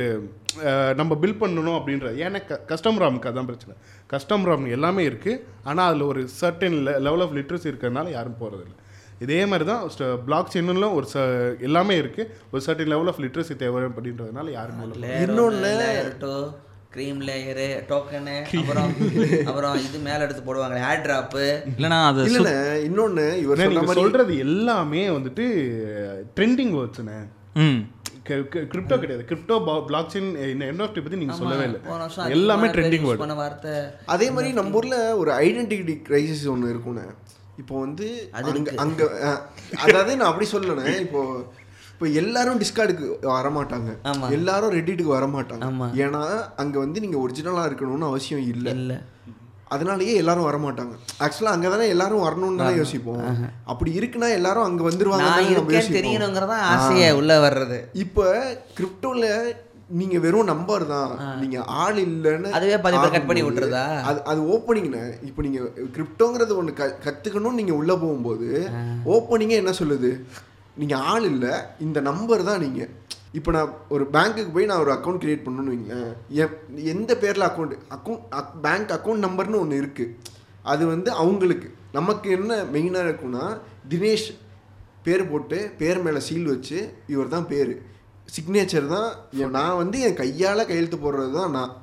நம்ம 0.95 1.15
பில் 1.15 1.41
பண்ணணும் 1.41 1.77
அப்படின்றது 1.79 2.17
ஏன்னா 2.17 2.45
க 2.45 2.59
கஸ்டமர் 2.67 3.03
ராமுக்கு 3.03 3.29
அதான் 3.31 3.45
பிரச்சனை. 3.45 3.75
கஸ்டமர் 4.09 4.49
ராம் 4.49 4.67
எல்லாமே 4.67 5.03
இருக்குது 5.03 5.41
ஆனால் 5.63 5.87
அதில் 5.89 6.01
ஒரு 6.01 6.29
சர்டன் 6.41 6.77
லெவல் 6.99 7.21
ஆஃப் 7.21 7.35
லிட்ரஸி 7.37 7.69
இருக்கிறதுனால 7.71 8.09
யாரும் 8.09 8.39
போகிறதில்ல 8.39 8.79
இதே 9.21 9.45
மாதிரி 9.45 9.65
தான் 9.65 9.83
பிளாக் 10.25 10.53
செயினும் 10.53 10.95
ஒரு 10.95 11.05
ச 11.05 11.17
எல்லாமே 11.59 11.95
இருக்குது 11.97 12.29
ஒரு 12.51 12.63
சர்டன் 12.65 12.87
லெவல் 12.87 13.07
ஆஃப் 13.07 13.21
லிட்ரஸி 13.21 13.55
தேவை 13.55 13.83
அப்படின்றதுனால 13.83 14.51
யாரும் 14.51 14.83
இல்லை 14.87 15.09
இன்னொன்று 15.21 15.73
க்ரீம் 16.93 17.21
லேயரு 17.27 17.67
டோக்கனு 17.89 18.35
அப்புறம் 18.59 18.91
அப்புறம் 19.47 19.75
இது 19.85 19.99
மேல 20.07 20.25
எடுத்து 20.25 20.43
போடுவாங்க 20.47 20.77
ஹேர் 20.85 21.03
ட்ராப்பு 21.05 21.45
இல்லைனா 21.71 21.99
அது 22.09 22.27
இல்லைண்ணே 22.29 22.55
இன்னொன்று 22.87 23.25
இவர் 23.43 23.61
மாதிரி 23.79 23.99
சொல்கிறது 23.99 24.35
எல்லாமே 24.45 25.03
வந்துட்டு 25.17 25.45
ட்ரெண்டிங் 26.37 26.73
வேர்ட்ஸுண்ணே 26.77 27.19
ம். 27.63 27.81
கிரிப்டோ 28.27 28.97
கிடையாது. 28.99 29.23
கிரிப்டோ 29.29 29.55
பிளாக் 29.87 30.11
செயின் 30.13 30.29
என்எஃப்டி 30.67 31.01
பற்றி 31.01 31.17
நீங்கள் 31.21 31.39
சொல்லவே 31.39 31.65
இல்லை. 31.69 31.79
எல்லாமே 32.35 32.67
ட்ரெண்டிங் 32.67 33.07
வேர்டு 33.07 33.35
வார்த்தை. 33.41 33.73
அதே 34.13 34.27
மாதிரி 34.35 34.51
நம்ம 34.59 34.77
ஊர்ல 34.79 34.97
ஒரு 35.21 35.31
ஐடென்டிட்டி 35.45 35.95
கிரைசிஸ் 36.07 36.45
ஒன்று 36.53 36.71
இருக்கும்ண்ணே. 36.73 37.05
இப்போ 37.61 37.73
வந்து 37.79 38.05
அங்க 38.39 38.71
அங்க 38.83 39.01
அதாவது 39.83 40.13
நான் 40.19 40.31
அப்படி 40.31 40.47
சொல்லணே 40.53 40.93
இப்போ 41.05 41.21
இப்போ 41.93 42.07
எல்லாரும் 42.21 42.59
டிஸ்கார்டுக்கு 42.61 43.07
வரமாட்டாங்க. 43.37 43.89
எல்லாரும் 44.37 44.73
ரெட்டிட்டுக்கு 44.77 45.15
வரமாட்டாங்க. 45.17 45.63
ஏன்னா 46.05 46.21
அங்க 46.61 46.75
வந்து 46.85 47.03
நீங்க 47.05 47.17
ஒரிஜினலா 47.25 47.63
இருக்கணும்னு 47.69 48.09
அவசியம் 48.11 48.45
இல்லை. 48.53 48.71
இல்ல. 48.79 48.93
அதனாலயே 49.73 50.13
எல்லாரும் 50.21 50.47
வரமாட்டாங்க. 50.49 50.95
ஆக்சுவலா 51.25 51.53
அங்க 51.55 51.67
தானே 51.73 51.85
எல்லாரும் 51.93 52.25
வரணும்னு 52.25 52.61
தானே 52.61 52.79
யோசிப்போம். 52.81 53.21
அப்படி 53.71 53.91
இருக்குன்னா 53.99 54.29
எல்லாரும் 54.39 54.67
அங்க 54.69 54.81
வந்துருவாங்க 54.89 55.29
தெரியணுங்கிறதா 55.99 56.57
ஆசையே 56.73 57.07
உள்ள 57.19 57.39
வர்றது. 57.45 57.77
இப்போ 58.03 58.25
கிரிப்டோல 58.79 59.29
நீங்க 60.01 60.17
வெறும் 60.25 60.49
நம்பர் 60.51 60.83
தான். 60.93 61.09
நீங்க 61.41 61.57
ஆள் 61.81 61.97
இல்லைன்னு 62.05 62.51
அதுவே 62.57 62.77
பாதி 62.83 62.97
cut 62.97 63.27
பண்ணி 63.29 63.41
விட்டுறதா? 63.47 63.83
அது 64.09 64.19
அது 64.31 64.41
ஓப்பனிங்னு 64.53 65.01
இப்போ 65.29 65.41
நீங்க 65.47 65.59
கிரிப்டோங்கிறது 65.97 66.53
ஒன்று 66.61 66.73
க 66.79 66.85
கத்துக்கணும்னு 67.05 67.59
நீங்க 67.61 67.75
உள்ள 67.81 67.93
போகும்போது 68.03 68.49
ஓப்பனிங்கே 69.15 69.59
என்ன 69.63 69.73
சொல்லுது? 69.81 70.11
நீங்கள் 70.77 70.99
ஆள் 71.05 71.23
இல்லை 71.23 71.53
இந்த 71.79 72.01
நம்பர் 72.01 72.43
தான் 72.43 72.59
நீங்கள் 72.59 72.91
இப்போ 73.31 73.51
நான் 73.51 73.73
ஒரு 73.89 74.07
பேங்க்குக்கு 74.13 74.53
போய் 74.53 74.65
நான் 74.65 74.79
ஒரு 74.79 74.91
அக்கௌண்ட் 74.93 75.21
க்ரியேட் 75.21 75.45
பண்ணணும்னு 75.45 75.73
வைங்களேன். 75.73 76.11
என் 76.29 76.53
எந்த 76.83 77.17
பேரில் 77.17 77.41
அக்கௌண்ட் 77.41 77.75
அக்கௌண்ட் 77.89 78.23
பேங்க் 78.61 78.91
அக்கௌண்ட் 78.91 79.25
நம்பர்னு 79.25 79.59
ஒன்று 79.59 79.81
இருக்குது 79.81 80.13
அது 80.63 80.85
வந்து 80.87 81.11
அவங்களுக்கு. 81.11 81.69
நமக்கு 81.91 82.29
என்ன 82.29 82.63
மெயினாக 82.73 83.07
இருக்குன்னா 83.07 83.45
தினேஷ் 83.89 84.27
பேர் 85.03 85.29
போட்டு 85.29 85.71
பேர் 85.77 86.01
மேலே 86.01 86.19
சீல் 86.19 86.45
வச்சு 86.45 86.77
இவர் 87.07 87.27
தான் 87.27 87.47
பேர். 87.47 87.73
சிக்னேச்சர் 88.35 88.87
தான் 88.87 89.09
என் 89.31 89.49
நான் 89.49 89.75
வந்து 89.75 89.99
என் 89.99 90.13
கையால் 90.13 90.65
கையெழுத்து 90.65 90.97
போடுறது 90.97 91.33
தான் 91.33 91.51
நான். 91.51 91.73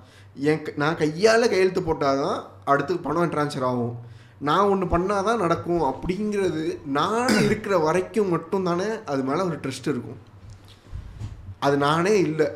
என் 0.42 0.62
க- 0.62 0.72
நான் 0.76 0.96
கையால் 0.96 1.48
கையெழுத்து 1.48 1.82
போட்டால் 1.82 2.20
தான் 2.20 2.38
அடுத்து 2.64 2.98
பணம் 2.98 3.32
ட்ரான்ஸ்ஃபர் 3.32 3.64
ஆகும். 3.64 3.94
நான் 4.40 4.70
ஒன்று 4.72 4.86
பண்ணால் 4.92 5.26
தான் 5.28 5.42
நடக்கும் 5.44 5.84
அப்படிங்கிறது 5.90 6.62
நான் 6.98 7.34
இருக்கிற 7.46 7.74
வரைக்கும் 7.86 8.32
மட்டும் 8.34 8.66
தானே 8.68 8.88
அது 9.12 9.20
மேலே 9.28 9.42
ஒரு 9.48 9.56
ட்ரஸ்ட் 9.64 9.90
இருக்கும். 9.92 10.20
அது 11.66 11.76
நானே 11.86 12.14
இல்லை. 12.26 12.48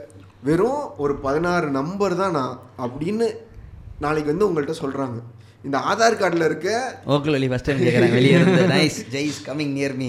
வெறும் 0.49 0.83
ஒரு 1.03 1.15
பதினாறு 1.25 1.67
நம்பர் 1.79 2.15
தான் 2.23 2.37
நான் 2.39 2.57
அப்படின்னு 2.87 3.27
நாளைக்கு 4.05 4.33
வந்து 4.33 4.47
உங்கள்கிட்ட 4.49 4.77
சொல்கிறாங்க 4.83 5.19
இந்த 5.67 5.77
ஆதார் 5.91 6.19
கார்டில் 6.21 6.47
இருக்க 6.49 6.71
ஓக்கல் 7.15 7.37
வழி 7.37 7.49
ஃபஸ்ட் 7.51 7.69
டைம் 7.69 7.85
கேட்குறேன் 7.85 8.15
வெளியே 8.17 8.35
இருந்து. 8.39 8.65
நைஸ் 8.75 8.99
ஜெய்ஸ் 9.15 9.39
கம்மிங் 9.47 9.75
நியர் 9.77 9.97
மீ 10.01 10.09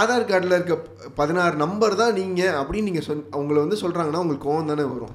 ஆதார் 0.00 0.28
கார்டில் 0.30 0.56
இருக்க 0.56 0.74
பதினாறு 1.20 1.56
நம்பர் 1.64 2.00
தான் 2.02 2.16
நீங்கள் 2.20 2.58
அப்படின்னு 2.60 2.88
நீங்கள் 2.90 3.06
சொல் 3.06 3.24
உங்களை 3.40 3.58
வந்து 3.64 3.82
சொல்கிறாங்கன்னா 3.84 4.22
உங்களுக்கு 4.24 4.48
கோவம் 4.48 4.70
தானே 4.72 4.86
வரும். 4.94 5.14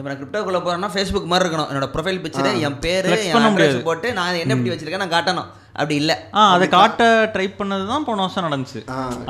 இப்போ 0.00 0.10
நான் 0.10 0.20
கிரிப்டோக்குள்ள 0.20 0.58
போறேன்னா 0.64 0.88
ஃபேஸ்புக் 0.92 1.30
மாதிரி 1.30 1.44
இருக்கணும். 1.44 1.70
என்னோட 1.70 1.86
ப்ரொஃபைல் 1.94 2.20
பிக்சர் 2.24 2.46
என் 2.66 2.76
பேர் 2.84 3.06
என் 3.14 3.34
அட்ரஸ். 3.48 3.80
போட்டு 3.88 4.08
நான் 4.18 4.38
என்ன 4.42 4.54
எப்படி 4.56 4.70
வச்சிருக்கேன் 4.72 5.02
நான் 5.04 5.12
காட்டணும். 5.14 5.48
அப்படி 5.80 5.96
இல்லை. 6.02 6.14
ஆ 6.36 6.42
அதை 6.54 6.66
காட்ட 6.74 7.02
ட்ரை 7.34 7.46
பண்ணது 7.58 7.84
தான் 7.90 8.06
போன 8.06 8.22
வருஷம் 8.24 8.46
நடந்துச்சு. 8.46 8.80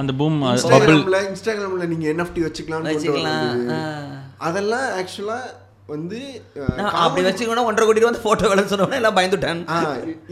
அந்த 0.00 0.12
பூம் 0.20 0.36
பபிள் 0.42 0.52
இன்ஸ்டாகிராமில் 0.52 1.26
இன்ஸ்டாகிராமில் 1.30 1.90
நீங்கள் 1.92 2.10
என்எஃப்டி 2.12 2.42
வச்சுக்கலாம். 2.46 2.86
ஆ. 3.76 3.80
அதெல்லாம் 4.48 4.86
ஆக்சுவலாக 5.00 5.48
வந்து 5.94 6.18
அப்படி 7.04 7.22
வச்சுக்கணும் 7.28 7.68
ஒன்றரை 7.68 7.86
கோடி 7.86 8.02
ரூபா 8.04 8.22
ஃபோட்டோ 8.24 8.50
வேலை 8.52 8.64
சொன்னோன்னே 8.72 9.00
எல்லாம் 9.00 9.16
பயந்துட்டேன். 9.18 9.62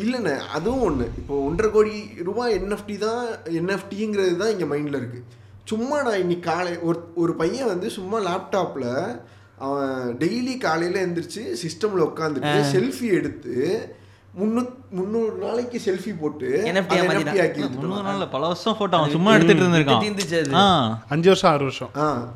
இல்லைண்ணே 0.05 0.35
அதுவும் 0.59 0.85
ஒன்று 0.89 1.09
இப்போ 1.23 1.35
ஒன்றரை 1.49 1.71
கோடி 1.77 1.95
ரூபாய் 2.29 2.55
என்எஃப்டி 2.59 2.97
தான் 3.07 3.25
என்எஃப்டிங்கிறது 3.61 4.37
தான் 4.43 4.53
இங்கே 4.55 4.69
மைண்டில் 4.73 5.01
இருக்குது 5.01 5.25
சும்மா 5.73 5.97
நான் 6.07 6.21
இன்னைக்கு 6.25 6.47
காலை 6.51 6.75
ஒரு 6.89 7.01
ஒரு 7.23 7.33
பையன் 7.41 7.73
வந்து 7.73 7.89
சும்மா 7.97 8.21
லேப்டாப்பில் 8.29 8.89
அவன் 9.59 10.17
டெய்லி 10.19 10.59
காலையில் 10.59 11.07
எந்திரிச்சு 11.07 11.43
சிஸ்டமில் 11.63 12.09
உட்காந்துட்டு 12.09 12.53
செல்ஃபி 12.73 13.13
எடுத்து 13.13 13.55
முந்நூத் 14.41 14.75
முந்நூறு 14.91 15.37
நாளைக்கு 15.37 15.81
செல்ஃபி 15.85 16.15
போட்டு 16.21 16.49
எடுத்துட்டு 17.23 17.81
முந்நூறு 17.81 18.09
நாள்ல 18.09 18.31
பல 18.31 18.47
வருஷம் 18.47 18.77
போட்டோ 18.79 18.97
அவன் 18.97 19.11
சும்மா 19.11 19.35
எடுத்துட்டு 19.35 19.63
இருந்திருக்கான். 19.65 20.01
அஞ்சு 21.09 21.29
வருஷம் 21.29 21.51
ஆறு 21.51 21.63
வருஷம். 21.63 21.91
ஆ. 21.97 22.29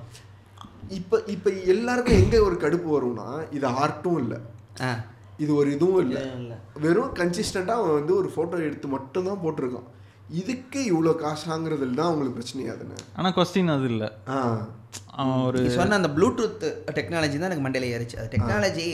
இப்போ 0.88 1.22
இப்போ 1.26 1.50
எல்லாருக்கும் 1.50 2.14
எங்கே 2.14 2.38
ஒரு 2.38 2.54
கடுப்பு 2.54 2.88
வரும்னா 2.88 3.28
இது 3.50 3.68
ஆர்ட்டும் 3.68 4.18
இல்லை. 4.18 4.38
இது 5.38 5.54
ஒரு 5.54 5.72
இதுவும் 5.72 6.00
இல்லை. 6.00 6.22
இல்ல. 6.36 6.58
வெறும் 6.80 7.14
கன்சிஸ்டண்ட்டாக 7.14 7.76
அவன் 7.76 7.92
வந்து 7.92 8.16
ஒரு 8.16 8.32
ஃபோட்டோ 8.36 8.62
எடுத்து 8.62 8.88
மட்டும்தான் 8.88 9.38
போட்டிருக்கான். 9.44 9.88
இதுக்கு 10.40 10.80
இவ்வளோ 10.92 11.14
காசாங்கிறதுல 11.24 11.98
தான் 11.98 12.10
அவங்களுக்கு 12.10 12.36
பிரச்சனையாதுன்னு 12.38 13.02
ஆனா 13.18 13.30
கொஸ்டின் 13.38 13.74
அது 13.74 13.88
இல்ல. 13.94 14.04
ஆ. 14.34 14.38
ஒரு 15.46 15.58
சொன்ன 15.74 15.96
அந்த 15.98 16.08
ப்ளூடூத் 16.16 16.62
டெக்னாலஜி 16.96 17.36
தான் 17.36 17.48
எனக்கு 17.48 17.64
மண்டையில 17.64 17.88
ஏறிச்சு. 17.94 18.16
அது 18.20 18.28
டெக்னாலஜி 18.34 18.86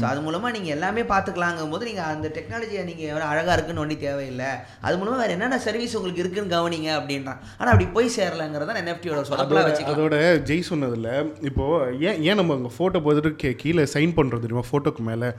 ஸோ 0.00 0.04
அது 0.10 0.20
மூலமாக 0.26 0.52
நீங்கள் 0.56 0.74
எல்லாமே 0.76 1.02
பார்த்துக்கலாங்கும் 1.12 1.72
போது 1.74 1.88
நீங்கள் 1.88 2.08
அந்த 2.14 2.28
டெக்னாலஜியை 2.36 2.82
நீங்கள் 2.88 3.08
எவ்வளோ 3.12 3.26
அழகாக 3.32 3.54
இருக்குன்னு 3.56 3.82
ஒன்றும் 3.84 4.02
தேவையில்லை. 4.06 4.50
அது 4.86 4.98
மூலமாக 5.00 5.20
வேறு 5.22 5.36
என்னென்ன 5.36 5.60
சர்வீஸ் 5.66 5.96
உங்களுக்கு 5.98 6.22
இருக்குன்னு 6.24 6.54
கவனிங்க 6.56 6.90
அப்படின்றான். 6.98 7.40
ஆனால் 7.58 7.72
அப்படி 7.72 7.88
போய் 7.96 8.14
சேரலங்கிறத 8.18 8.76
என்எஃப்டியோட 8.82 9.22
சொலப்பெல்லாம் 9.30 9.68
வச்சுக்கலாம். 9.68 9.98
அதோட 9.98 10.18
ஜெய் 10.50 10.68
சொன்னதில் 10.70 11.10
இப்போ 11.50 11.66
ஏன் 12.08 12.20
ஏன் 12.28 12.40
நம்ம 12.40 12.56
அங்கே 12.58 12.72
ஃபோட்டோ 12.78 13.00
போட்டுட்டு 13.06 13.32
கீ 13.42 13.52
கீழே 13.64 13.84
சைன் 13.96 14.16
பண்ணுறது 14.20 14.44
தெரியுமா? 14.46 14.66
ஃபோட்டோக்கு 14.70 15.04
மேலே. 15.10 15.30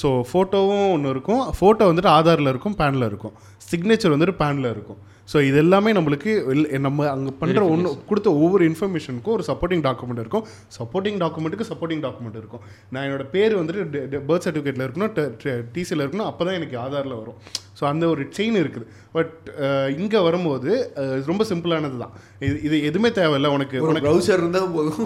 ஸோ 0.00 0.08
ஃபோட்டோவும் 0.30 0.88
ஒன்று 0.94 1.12
இருக்கும். 1.14 1.44
ஃபோட்டோ 1.58 1.84
வந்துட்டு 1.90 2.10
ஆதாரில் 2.16 2.52
இருக்கும் 2.52 2.76
பேனில் 2.80 3.06
இருக்கும். 3.10 3.36
சிக்னேச்சர் 3.70 4.14
வந்துட்டு 4.14 4.36
பேனில் 4.42 4.72
இருக்கும். 4.74 5.00
ஸோ 5.32 5.38
இது 5.48 5.58
எல்லாமே 5.62 5.90
நம்மளுக்கு 5.96 6.32
நம்ம 6.84 7.06
அங்கே 7.14 7.32
பண்ணுற 7.40 7.62
ஒன்று 7.72 7.90
கொடுத்த 8.10 8.28
ஒவ்வொரு 8.42 8.62
இன்ஃபர்மேஷனுக்கும் 8.70 9.34
ஒரு 9.36 9.44
சப்போர்ட்டிங் 9.48 9.82
டாக்குமெண்ட் 9.86 10.22
இருக்கும். 10.22 10.44
சப்போர்ட்டிங் 10.78 11.18
டாக்குமெண்ட்டுக்கு 11.22 11.66
சப்போர்ட்டிங் 11.70 12.02
டாக்குமெண்ட் 12.06 12.38
இருக்கும். 12.42 12.62
நான் 12.92 13.04
என்னோட 13.06 13.24
பேர் 13.34 13.58
வந்துட்டு 13.60 14.20
பர்த் 14.28 14.46
சர்டிஃபிகேட்டில் 14.46 14.86
இருக்கணும் 14.86 15.12
டிசியில் 15.74 16.04
இருக்கணும் 16.04 16.28
அப்போ 16.30 16.42
தான் 16.48 16.58
எனக்கு 16.60 16.78
ஆதாரில் 16.84 17.18
வரும். 17.22 17.38
ஸோ 17.78 17.84
அந்த 17.88 18.04
ஒரு 18.08 18.22
செயின் 18.36 18.58
இருக்குது. 18.60 18.86
பட் 19.12 19.34
இங்கே 19.98 20.20
வரும்போது 20.20 20.70
அஹ், 20.96 21.20
ரொம்ப 21.26 21.42
சிம்பிளானது 21.50 21.96
தான். 22.00 22.12
இது 22.42 22.56
இது 22.62 22.76
எதுவுமே 22.84 23.10
தேவையில்ல. 23.18 23.50
உனக்கு 23.56 23.76
உனக்கு 23.84 24.06
ப்ரௌசர் 24.06 24.40
இருந்தால் 24.40 24.72
போதும். 24.72 24.98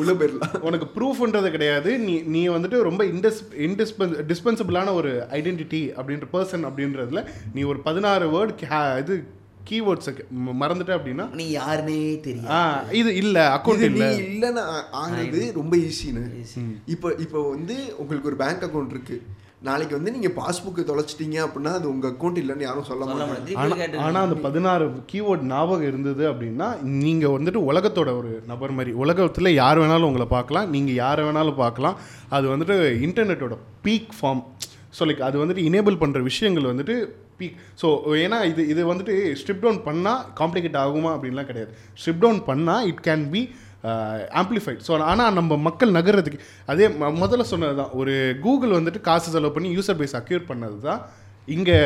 உள்ள 0.00 0.12
போயிடலாம். 0.14 0.54
உனக்கு 0.62 0.88
ப்ரூஃப்ன்றது 0.94 1.50
கிடையாது. 1.50 1.90
நீ 2.04 2.14
நீ 2.34 2.42
வந்துட்டு 2.50 2.80
ரொம்ப 2.88 3.04
இன்டெஸ் 3.12 3.40
இன்டிஸ்பென்ஸ் 3.66 4.16
டிஸ்பென்சபிளான 4.30 4.94
ஒரு 4.94 5.10
ஐடென்டிட்டி 5.38 5.82
அப்படின்ற 5.96 6.28
பர்சன் 6.32 6.66
அப்படின்றதுல 6.68 7.22
நீ 7.54 7.62
ஒரு 7.64 7.80
பதினாறு 7.84 8.26
வேர்டு 8.32 8.54
இது 9.00 9.16
கீவேர்ட்ஸை 9.66 10.12
மறந்துட்ட 10.60 10.92
அப்படின்னா 10.96 11.24
நீ 11.38 11.44
யாருன்னே 11.54 11.96
தெரியும் 12.20 12.86
இது 13.00 13.10
இல்லை 13.22 13.42
அக்கௌண்ட் 13.56 13.84
இல்லை. 13.88 14.08
இல்லைன்னு 14.24 14.62
ஆகுறது 15.00 15.42
ரொம்ப 15.56 15.74
ஈஸின்னு 15.84 16.24
இப்போ 16.88 17.08
இப்போ 17.24 17.40
வந்து 17.50 17.76
உங்களுக்கு 17.98 18.30
ஒரு 18.30 18.40
பேங்க் 18.40 18.64
அக்கௌண்ட் 18.66 18.94
இருக்கு. 18.96 19.18
நாளைக்கு 19.62 19.96
வந்து 19.96 20.12
நீங்க 20.12 20.28
பாஸ்புக் 20.36 20.78
தொலைச்சிட்டீங்க 20.88 21.38
அப்படின்னா 21.44 21.72
அது 21.78 21.86
உங்க 21.90 22.06
அக்கௌண்ட் 22.08 22.38
இல்லைன்னு 22.42 22.66
யாரும் 22.66 22.86
சொல்ல 22.86 23.02
மாட்டாங்க. 23.02 23.26
முடியாது 23.30 23.54
ஆனா 23.54 23.64
திருப்பி 23.64 23.80
கேட்டு 23.80 24.04
ஆனா 24.04 24.20
அந்த 24.26 24.36
பதினாறு 24.44 24.84
கீவேர்ட் 25.10 25.44
ஞாபகம் 25.50 25.88
இருந்தது 25.88 26.24
அப்படின்னா 26.30 26.68
நீங்க 27.02 27.26
வந்துட்டு 27.28 27.60
உலகத்தோட 27.70 28.12
ஒரு 28.16 28.30
நபர் 28.46 28.72
மாதிரி 28.72 28.92
உலகத்துல 29.02 29.52
யார் 29.54 29.80
வேணாலும் 29.82 30.10
உங்களை 30.10 30.28
பார்க்கலாம் 30.28 30.70
நீங்க 30.70 30.92
யாரை 31.00 31.24
வேணாலும் 31.26 31.60
பார்க்கலாம். 31.60 31.98
அது 32.30 32.46
வந்துட்டு 32.48 32.76
இன்டர்நெட்டோட 33.06 33.56
பீக் 33.84 34.10
ஃபார்ம் 34.18 34.42
ஸோ 34.98 35.04
லைக் 35.06 35.20
அது 35.22 35.36
வந்துட்டு 35.38 35.66
இனேபிள் 35.68 35.96
பண்ற 35.98 36.20
விஷயங்கள் 36.22 36.70
வந்துட்டு 36.70 36.94
பீக் 37.40 37.58
ஸோ 37.82 37.88
ஏன்னா 38.22 38.38
இது 38.50 38.62
இது 38.68 38.82
வந்துட்டு 38.90 39.12
ஸ்ட்ரிப் 39.40 39.62
டவுன் 39.62 39.84
பண்ணால் 39.84 40.22
காம்ப்ளிகேட் 40.40 40.82
ஆகுமா 40.82 41.10
அப்படின்லாம் 41.16 41.50
கிடையாது. 41.50 41.70
ஸ்ட்ரிப் 41.98 42.22
டவுன் 42.24 42.40
பண்ணால் 42.48 42.86
it 42.90 43.04
can 43.06 43.26
be 43.32 43.42
amplified 44.40 44.82
so 44.86 45.00
ஆனால் 45.06 45.36
நம்ம 45.36 45.56
மக்கள் 45.66 45.96
நகர்றதுக்கு 45.96 46.38
அதே 46.68 46.86
ம- 46.96 47.14
முதல்ல 47.20 47.46
சொன்னது 47.50 47.76
தான் 47.76 47.92
ஒரு 47.94 48.14
கூகுள் 48.42 48.76
வந்துட்டு 48.76 49.00
காசு 49.06 49.28
செலவு 49.30 49.54
பண்ணி 49.54 49.70
யூசர் 49.76 49.98
பேஸ் 50.00 50.18
அக்யூர் 50.18 50.48
பண்ணது 50.48 50.78
தான் 50.82 51.00
இங்கே 51.48 51.76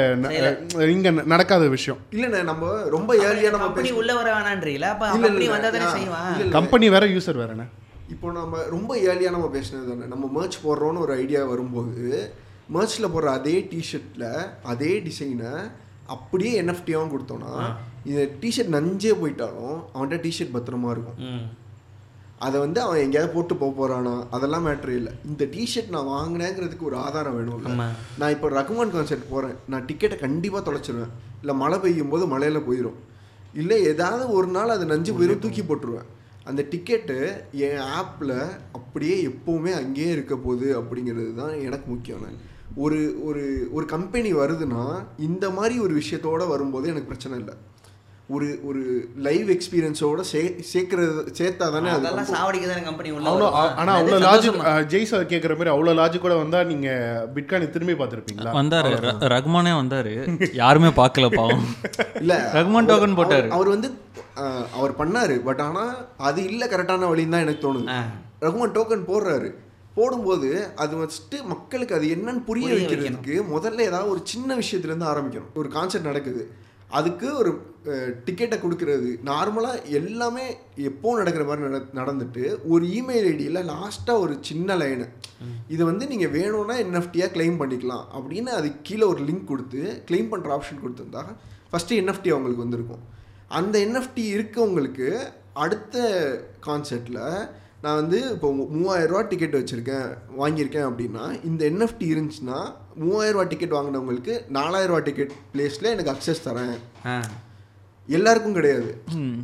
இங்கே 0.91 1.11
நடக்காத 1.33 1.65
விஷயம். 1.75 2.01
இல்லைண்ணே 2.15 2.41
நம்ம 2.49 2.65
ரொம்ப 2.95 3.11
ஏர்லியா 3.23 3.51
நம்ம 3.53 3.67
கம்பெனி 3.67 3.89
பேச 3.89 3.99
உள்ள 4.01 4.13
வர 4.19 4.29
வேணான்றீங்களா 4.35 4.89
அப்ப 4.95 5.07
கம்பெனி 5.15 5.47
வந்தா 5.53 5.71
தானே 5.71 5.89
செய்வான். 5.95 6.51
கம்பெனி 6.57 6.87
வேற 6.91 7.05
யூசர் 7.13 7.41
வேறண்ணே. 7.41 7.67
இப்போ 8.09 8.33
நம்ம 8.35 8.65
ரொம்ப 8.71 8.91
ஏர்லியா 9.07 9.31
நம்ம 9.31 9.49
பேசினது 9.53 9.87
தானே 9.91 10.09
நம்ம 10.11 10.27
merch 10.35 10.57
போடுறோன்னு 10.65 11.05
ஒரு 11.05 11.15
ஐடியா 11.19 11.43
வரும்போது 11.51 12.03
merchல 12.71 13.07
போடுற 13.09 13.31
அதே 13.39 13.57
டிஷர்ட்ல 13.71 14.27
அதே 14.71 14.93
டிசைனை 15.07 15.53
அப்படியே 16.09 16.53
என்எஃப்டியாவும் 16.63 17.13
கொடுத்தோம்னா 17.13 17.53
இந்த 18.05 18.23
டிஷர்ட் 18.41 18.75
நஞ்சே 18.75 19.13
போயிட்டாலும் 19.21 19.77
அவன்கிட்ட 19.93 20.19
டிஷர்ட் 20.25 20.55
பத்திரமா 20.55 20.91
இருக்கும். 20.91 21.19
ம். 21.29 21.45
அதை 22.47 22.57
வந்து 22.65 22.81
அவன் 22.85 23.03
எங்கேயாவது 23.05 23.35
போட்டு 23.35 23.55
போக 23.63 23.73
போறானா? 23.81 24.15
அதெல்லாம் 24.37 24.65
மேட்ரு 24.67 24.95
இல்லை. 25.01 25.13
இந்த 25.31 25.45
டிஷர்ட் 25.55 25.95
நான் 25.95 26.11
வாங்கினேங்கிறதுக்கு 26.17 26.89
ஒரு 26.91 26.97
ஆதாரம் 27.07 27.37
வேணும். 27.39 27.67
நான் 28.21 28.35
இப்போ 28.37 28.49
ரகுமான் 28.59 28.95
கான்சர்ட் 28.95 29.31
போகிறேன் 29.33 29.57
நான் 29.75 29.87
டிக்கெட்டை 29.91 30.19
கண்டிப்பாக 30.25 30.63
தொலைச்சிருவேன். 30.69 31.13
இல்லை 31.43 31.57
மழை 31.63 31.79
பெய்யும் 31.85 32.13
போது 32.15 32.27
மழையில் 32.35 32.67
போயிடும் 32.69 32.99
இல்லை 33.63 33.79
ஏதாவது 33.93 34.25
ஒரு 34.39 34.49
நாள் 34.57 34.75
அது 34.77 34.85
நஞ்சு 34.93 35.13
போயிடும் 35.17 35.43
தூக்கி 35.45 35.63
போட்டுருவேன். 35.67 36.09
அந்த 36.51 36.61
டிக்கெட்டு 36.73 37.19
என் 37.67 37.85
ஆப்பில் 37.99 38.37
அப்படியே 38.79 39.17
எப்போவுமே 39.29 39.73
அங்கேயே 39.83 40.11
இருக்க 40.17 40.35
போகுது 40.47 40.67
அப்படிங்கிறது 40.81 41.31
தான் 41.43 41.55
எனக்கு 41.67 41.87
முக்கியம். 41.93 42.27
ஒரு 42.85 42.99
ஒரு 43.29 43.45
ஒரு 43.77 43.87
கம்பெனி 43.95 44.31
வருதுன்னா 44.41 44.83
இந்த 45.29 45.47
மாதிரி 45.59 45.75
ஒரு 45.87 45.95
விஷயத்தோட 46.01 46.43
வரும்போது 46.53 46.91
எனக்கு 46.93 47.11
பிரச்சனை 47.13 47.39
இல்லை. 47.43 47.55
ஒரு 48.29 48.61
ஒரு 48.65 49.09
லைவ் 49.17 49.51
எக்ஸ்பீரியன்ஸோட 49.51 50.21
சே 50.21 50.57
சேர்க்கறது 50.75 51.27
சேர்த்தா 51.39 51.57
தானே 51.57 51.89
அது 51.89 52.07
அதெல்லாம் 52.07 52.25
சாவடிக்க 52.25 52.69
தானே 52.69 52.83
கம்பெனி 52.83 53.11
உள்ள 53.11 53.29
அவ்வளோ 53.29 53.33
வருமா? 53.33 53.75
ஆனா 53.75 53.95
அது 53.95 54.19
அவ்வளோ 54.19 54.23
லாஜிக்? 54.23 54.85
ஜெய் 54.85 55.03
சார் 55.03 55.27
கேட்குற 55.27 55.57
மாதிரி 55.57 55.71
அவ்வளோ 55.71 56.05
லாஜிக் 56.05 56.19
கூட 56.19 56.35
வந்தா 56.35 56.63
நீங்க 56.63 56.89
பிட்காயினை 57.35 57.71
திரும்பி 57.71 58.05
பார்த்துருப்பீங்களா? 58.05 58.45
வந்தாரு. 58.45 59.15
ரகுமானே 59.21 59.73
வந்தாரு. 59.73 60.49
யாருமே 60.55 60.89
பார்க்கல 60.89 61.35
பாவம். 61.35 61.65
இல்ல 62.15 62.51
ரகுமான் 62.55 62.87
அவர்- 62.87 62.89
token 62.89 63.15
போட்டாரு. 63.15 63.49
அவர் 63.49 63.69
வந்து 63.69 63.91
அவர் 64.73 64.97
பண்ணாரு. 64.99 65.39
பட் 65.39 65.61
ஆனா 65.61 65.95
அது 66.19 66.45
இல்ல 66.45 66.67
கரெக்டான 66.67 67.07
வழின்னு 67.07 67.29
தான் 67.29 67.41
எனக்கு 67.41 67.75
தோணுது. 67.75 68.03
ரகுமான் 68.41 68.73
டோக்கன் 68.73 69.09
போடுறாரு. 69.09 69.51
போடும்போது 69.95 70.69
அது 70.77 70.97
ஃபஸ்ட்டு 70.97 71.45
மக்களுக்கு 71.45 71.95
அது 71.95 72.07
என்னன்னு 72.07 72.45
புரிய 72.45 72.69
வைக்கிறதுக்கு 72.69 73.43
முதல்ல 73.55 73.81
ஏதாவது 73.81 74.11
ஒரு 74.11 74.21
சின்ன 74.25 74.57
விஷயத்துல 74.57 74.85
இருந்து 74.85 75.07
ஆரம்பிக்கணும். 75.07 75.55
ஒரு 75.55 75.69
கான்செர்ட் 75.69 76.05
நடக்குது. 76.05 76.51
அதுக்கு 76.99 77.29
ஒரு 77.41 77.51
டிக்கெட்டை 78.27 78.57
கொடுக்கறது. 78.61 79.09
நார்மலாக 79.29 79.81
எல்லாமே 79.99 80.45
எப்போ 80.91 81.09
நடக்கிற 81.21 81.45
மாதிரி 81.49 81.65
நட 81.67 81.81
நடந்துட்டு 81.99 82.45
ஒரு 82.73 82.85
இமெயில் 82.99 83.27
ஐடியில் 83.31 83.69
லாஸ்ட்டாக 83.73 84.23
ஒரு 84.25 84.35
சின்ன 84.49 84.77
லைனு 84.83 85.07
இது 85.75 85.83
வந்து 85.91 86.05
நீங்கள் 86.13 86.35
வேணும்னா 86.37 86.77
என்எஃப்டியாக 86.85 87.35
க்ளைம் 87.37 87.59
பண்ணிக்கலாம். 87.63 88.05
அப்படின்னு 88.19 88.53
அது 88.61 88.71
கீழே 88.89 89.05
ஒரு 89.13 89.23
லிங்க் 89.29 89.51
கொடுத்து 89.51 89.83
க்ளைம் 90.11 90.31
பண்ணுற 90.33 90.55
ஆப்ஷன் 90.59 90.83
கொடுத்துருந்தா 90.85 91.25
ஃபஸ்ட்டு 91.73 91.99
என்எஃப்டி 92.03 92.33
அவங்களுக்கு 92.35 92.67
வந்திருக்கும். 92.67 93.03
அந்த 93.59 93.77
என்எஃப்டி 93.87 94.25
இருக்கவங்களுக்கு 94.37 95.09
அடுத்த 95.65 95.97
கான்செர்ட்டில் 96.69 97.23
நான் 97.83 97.99
வந்து 98.01 98.19
இப்போ 98.35 98.49
மூவாயிரம் 98.77 99.11
ரூபா 99.11 99.23
டிக்கெட் 99.33 99.59
வச்சுருக்கேன் 99.59 100.07
வாங்கியிருக்கேன் 100.41 100.89
அப்படின்னா 100.91 101.25
இந்த 101.49 101.63
என்எஃப்டி 101.71 102.07
இருந்துச்சுன்னா 102.13 102.61
மூவாயிரம் 103.03 103.37
ரூபா 103.37 103.47
டிக்கெட் 103.53 103.75
வாங்கினவங்களுக்கு 103.77 104.35
நாலாயிரம் 104.57 104.93
ரூபா 104.93 105.03
டிக்கெட் 105.09 105.33
பிளேஸில் 105.53 105.91
எனக்கு 105.95 106.13
அக்சஸ் 106.15 106.47
தரேன். 106.47 106.75
எல்லாருக்கும் 108.09 108.57
கிடையாது. 108.59 108.91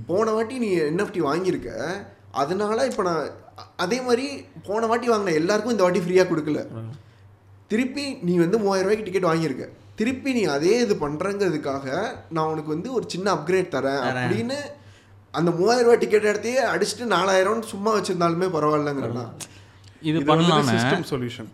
போன 0.09 0.33
வாட்டி 0.37 0.57
நீ 0.65 0.71
என்எஃப்டி 0.89 1.21
வாங்கியிருக்க. 1.29 1.71
அதனால 2.43 2.87
இப்போ 2.91 3.03
நான் 3.09 3.29
அதே 3.85 3.99
மாதிரி 4.09 4.27
போன 4.69 4.87
வாட்டி 4.91 5.07
வாங்கின 5.13 5.37
எல்லாருக்கும் 5.43 5.75
இந்த 5.75 5.85
வாட்டி 5.87 6.03
ஃப்ரீயாக 6.07 6.31
கொடுக்கல. 6.33 6.63
திருப்பி 7.73 8.05
நீ 8.27 8.35
வந்து 8.45 8.59
மூவாயிரம் 8.65 8.87
ரூபாய்க்கு 8.89 9.09
டிக்கெட் 9.09 9.31
வாங்கியிருக்க. 9.31 9.67
திருப்பி 9.99 10.31
நீ 10.37 10.43
அதே 10.57 10.75
இது 10.85 10.95
பண்றங்கிறதுக்காக 11.07 11.87
நான் 12.35 12.51
உனக்கு 12.53 12.75
வந்து 12.75 12.91
ஒரு 12.99 13.07
சின்ன 13.15 13.27
அப்கிரேட் 13.37 13.75
தரேன் 13.77 14.03
அப்படின்னு 14.11 14.59
அந்த 15.35 15.51
மூவாயிரம் 15.59 15.87
ரூபாய் 15.87 16.03
டிக்கெட் 16.05 16.31
எடுத்தையே 16.31 16.63
அடிச்சுட்டு 16.73 17.07
நாலாயிரம் 17.17 17.61
சும்மா 17.73 17.91
வச்சிருந்தாலுமே 17.97 18.49
பரவாயில்லங்கிறேன் 18.55 19.33
இது 20.09 20.19
பண்ணலாமே 20.31 20.73
சிஸ்டம் 20.75 21.05
சொல்யூஷன் 21.11 21.49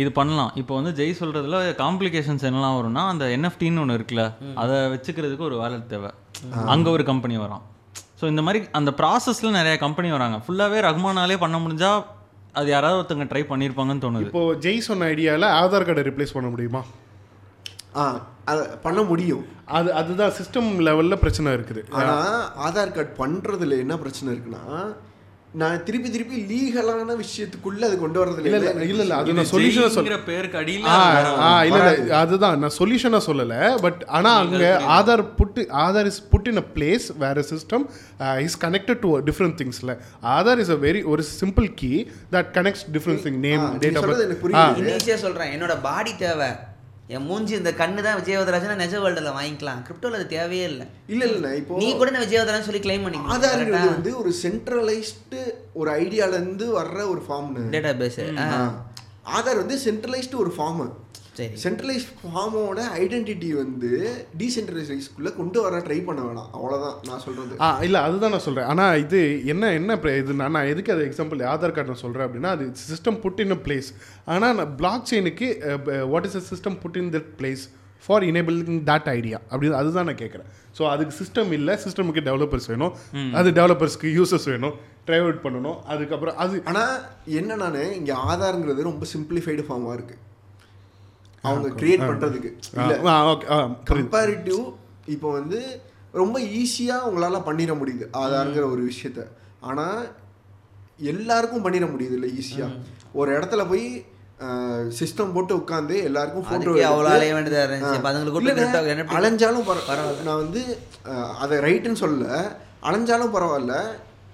இது 0.00 0.10
பண்ணலாம். 0.18 0.52
இப்போ 0.60 0.72
வந்து 0.78 0.92
ஜெய் 0.98 1.18
சொல்றதுல 1.20 1.58
காம்ப்ளிகேஷன்ஸ் 1.82 2.44
என்னலாம் 2.48 2.76
வரும்னா 2.78 3.02
அந்த 3.12 3.24
என்எஃப்டின்னு 3.36 3.82
ஒன்று 3.84 3.96
இருக்குல்ல 3.98 4.24
அதை 4.62 4.76
வச்சுக்கிறதுக்கு 4.94 5.48
ஒரு 5.48 5.58
வேலட் 5.62 5.90
தேவை. 5.94 6.10
அங்கே 6.74 6.90
ஒரு 6.96 7.04
கம்பெனி 7.10 7.36
வரும். 7.44 7.64
ஸோ 8.20 8.26
இந்த 8.32 8.42
மாதிரி 8.46 8.60
அந்த 8.80 8.90
ப்ராசஸில் 9.00 9.56
நிறைய 9.58 9.74
கம்பெனி 9.86 10.08
வராங்க. 10.16 10.38
ஃபுல்லாகவே 10.46 10.78
ரஹ்மானாலே 10.88 11.38
பண்ண 11.44 11.58
முடிஞ்சா 11.64 11.92
அது 12.58 12.68
யாராவது 12.74 12.98
ஒருத்தங்க 13.00 13.26
ட்ரை 13.32 13.42
பண்ணியிருப்பாங்கன்னு 13.50 14.04
தோணுது. 14.04 14.30
இப்போ 14.30 14.42
ஜெய் 14.64 14.86
சொன்ன 14.88 15.08
ஐடியாவில் 15.14 15.48
ஆதார் 15.60 15.86
கார்டை 15.88 16.04
ரிப்ளேஸ் 16.10 16.36
பண்ண 16.36 16.48
முடியுமா? 16.54 16.82
ஆ 18.00 18.04
அதை 18.50 18.62
பண்ண 18.86 19.00
முடியும். 19.10 19.44
அது 19.76 19.88
அதுதான் 20.00 20.34
சிஸ்டம் 20.38 20.70
லெவலில் 20.86 21.22
பிரச்சனை 21.24 21.48
இருக்குது. 21.56 21.82
ஆனா 21.98 22.16
ஆதார் 22.66 22.96
கார்டு 22.96 23.12
பண்றதுல 23.22 23.78
என்ன 23.84 23.94
பிரச்சனை 24.02 24.28
இருக்குன்னா 24.34 24.64
நான் 25.54 25.84
திருப்பி 25.84 26.08
திருப்பி 26.10 26.38
லீகலான 26.48 27.14
விஷயத்துக்குள்ள 27.20 27.82
அது 27.86 27.96
கொண்டு 27.98 28.18
வர்றதுல 28.20 28.48
இல்ல 28.48 28.58
இல்ல 28.62 28.84
இல்ல 28.86 29.04
இல்ல 29.04 29.14
அது 29.18 29.36
நான் 29.36 29.48
சொல்யூஷனை 29.50 29.88
சொல்ல 29.94 30.16
பேருக்கு 30.26 30.58
அடியில் 30.60 30.88
ஆ 30.90 30.96
இல்ல 31.68 31.78
இல்ல 31.94 32.12
அதுதான். 32.18 32.58
நான் 32.62 32.74
சொல்யூஷனை 32.76 33.20
சொல்லல 33.26 33.54
பட் 33.80 34.02
ஆனா 34.10 34.32
அங்க 34.42 34.62
Aadhaar 34.96 35.24
put 35.38 35.56
Aadhaar 35.84 36.10
is 36.10 36.20
put 36.30 36.48
in 36.48 36.60
a 36.60 36.66
place 36.74 37.06
வேற 37.18 37.44
system 37.50 37.86
is 38.44 38.58
connected 38.62 39.02
to 39.02 39.12
different 39.28 39.58
திங்ஸ்ல 39.60 39.94
Aadhaar 40.32 40.60
is 40.60 40.72
a 40.72 40.80
very 40.84 41.02
ஒரு 41.08 41.24
simple 41.34 41.68
key 41.76 41.92
that 42.32 42.50
connects 42.54 42.86
different 42.92 43.24
thing 43.26 43.40
name 43.42 43.62
ah, 43.62 43.70
நீ 43.72 43.80
டேட் 43.80 43.96
ஆஃப் 43.96 44.04
சொல்றது 44.04 44.26
எனக்கு 44.26 44.44
புரியுது. 44.44 44.80
இன்னிச்சே 44.82 45.18
சொல்றேன். 45.18 45.52
என்னோட 45.56 45.76
பாடி 45.82 46.14
தேவை. 46.18 46.50
என் 47.08 47.26
மூஞ்சி 47.28 47.54
இந்த 47.58 47.70
கண்ணு 47.72 48.00
தான் 48.06 48.18
விஜயவதராஜன் 48.18 48.80
நிஜ 48.80 48.96
வேர்ல்டில் 49.02 49.36
வாங்கிக்கலாம். 49.36 49.78
கிரிப்டோல 49.86 50.18
அது 50.18 50.26
தேவையே 50.34 50.64
இல்லை. 50.72 50.86
இல்ல 51.12 51.22
இல்ல 51.26 51.50
இப்போ 51.60 51.78
நீ 51.82 51.86
கூட 51.94 52.08
நான் 52.10 52.24
விஜயவதராஜன் 52.26 52.66
சொல்லி 52.66 52.82
கிளைம் 52.86 53.04
பண்ணிக்கலாம் 53.04 53.34
ஆதார்ங்கிறது 53.36 53.88
வந்து 53.92 54.10
ஒரு 54.22 54.32
சென்ட்ரலைஸ்டு 54.42 55.40
ஒரு 55.80 55.90
ஐடியால 56.02 56.38
இருந்து 56.40 56.66
வர்ற 56.78 56.98
ஒரு 57.14 57.22
ஃபார்ம் 57.26 57.50
டேட்டா 57.76 57.92
பேஸ் 58.02 58.20
ஆதார் 59.36 59.62
வந்து 59.62 59.78
சென்ட்ரலைஸ்டு 59.86 60.42
ஒரு 60.44 60.52
ஃபார்ம் 60.56 60.82
சரி. 61.38 61.54
சென்ட்ரலைஸ்ட் 61.64 62.12
ஃபார்மோட 62.20 62.80
ஐடென்டிட்டி 63.02 63.48
வந்து 63.62 63.90
டீசென்ட்ரலைஸ்க்குள்ள 64.40 65.30
கொண்டு 65.40 65.58
வர 65.64 65.80
ட்ரை 65.86 65.98
பண்ண 66.08 66.20
வேணாம். 66.28 66.50
அவ்வளவுதான் 66.56 66.96
நான் 67.08 67.22
சொல்றது. 67.26 67.56
ஆ 67.64 67.68
இல்லை 67.86 68.00
அதுதான் 68.06 68.34
நான் 68.34 68.46
சொல்கிறேன் 68.46 68.70
ஆனால் 68.74 69.00
இது 69.04 69.20
என்ன 69.54 69.72
என்ன 69.80 69.98
இது 70.22 70.38
நான் 70.42 70.54
நான் 70.58 70.70
எதுக்கு 70.74 70.94
அது 70.94 71.08
எக்ஸாம்பிள் 71.08 71.48
ஆதார் 71.54 71.74
கார்டு 71.78 71.92
நான் 71.92 72.04
சொல்கிறேன் 72.04 72.28
அப்படின்னா 72.28 72.52
அது 72.56 72.66
system 72.90 73.18
put 73.24 73.42
in 73.44 73.56
a 73.56 73.60
place 73.66 73.90
ஆனால் 74.34 74.56
நான் 74.60 74.74
பிளாக் 74.82 75.08
செயினுக்கு 75.12 75.48
what 76.14 76.28
is 76.30 76.38
a 76.42 76.44
system 76.52 76.78
put 76.84 77.00
in 77.02 77.12
that 77.16 77.30
place 77.40 77.64
for 78.06 78.24
enabling 78.30 78.80
that 78.90 79.08
idea 79.16 79.38
அப்படி 79.50 79.68
அதுதான் 79.82 80.08
நான் 80.08 80.22
கேட்குறேன் 80.22 80.48
ஸோ 80.78 80.82
அதுக்கு 80.92 81.14
சிஸ்டம் 81.22 81.50
இல்லை 81.56 81.74
சிஸ்டமுக்கு 81.84 82.22
டெவலப்பர்ஸ் 82.28 82.68
வேணும். 82.72 82.92
அது 83.38 83.48
டெவலப்பர்ஸ்க்கு 83.58 84.08
யூசர்ஸ் 84.18 84.46
வேணும். 84.52 84.74
ட்ரைவ் 85.06 85.24
அவுட் 85.26 85.44
பண்ணணும். 85.44 85.78
அதுக்கப்புறம் 85.92 86.36
அது 86.44 86.62
ஆனா 86.70 86.84
என்ன 87.40 87.56
நானு 87.62 87.82
இங்க 88.00 88.12
ஆதார்ங்கிறது 88.32 88.88
ரொம்ப 88.90 89.06
சிம்பிளிஃபைடு 89.14 89.64
ஃபார்மா 89.68 89.92
இருக்கு. 89.98 90.16
அவங்க 91.42 91.68
கிரியேட் 91.80 92.08
பண்றதுக்கு. 92.10 92.50
இல்ல. 92.80 92.94
ஆ 93.10 93.32
ஓகே. 93.32 93.46
ஆ 93.50 93.58
புரியுது. 93.64 93.88
கம்பேரிட்டிவ் 93.90 94.62
இப்போ 95.06 95.32
வந்து 95.32 95.58
ரொம்ப 96.12 96.40
ஈஸியா 96.40 96.96
உங்களால 97.08 97.38
பண்ணிட 97.48 97.72
முடியுது. 97.80 98.06
ஆதார்ங்கிற 98.22 98.64
ஒரு 98.74 98.82
விஷயத்த. 98.90 99.24
ஆனா 99.60 99.86
எல்லாருக்கும் 101.12 101.64
பண்ணிட 101.64 101.86
முடியுது 101.94 102.16
இல்லை 102.18 102.30
ஈஸியா 102.40 102.68
ஒரு 103.12 103.38
இடத்துல 103.38 103.68
போய் 103.68 104.04
சிஸ்டம் 104.98 105.32
போட்டு 105.32 105.56
உட்காந்து 105.56 105.94
எல்லாருக்கும் 106.08 106.44
போட்டோ 106.48 106.70
அதுக்கே 106.72 106.84
அவ்வளோ 106.88 107.10
அலைய 107.14 107.34
வேண்டியதாக 107.34 107.78
அலைஞ்சாலும் 109.18 109.66
பரவாயில்ல. 109.70 110.22
நான் 110.24 110.42
வந்து 110.44 110.60
அதை 111.38 111.58
ரைட்டுன்னு 111.58 112.02
சொல்லல. 112.04 112.26
அலைஞ்சாலும் 112.82 113.34
பரவாயில்ல. 113.36 113.76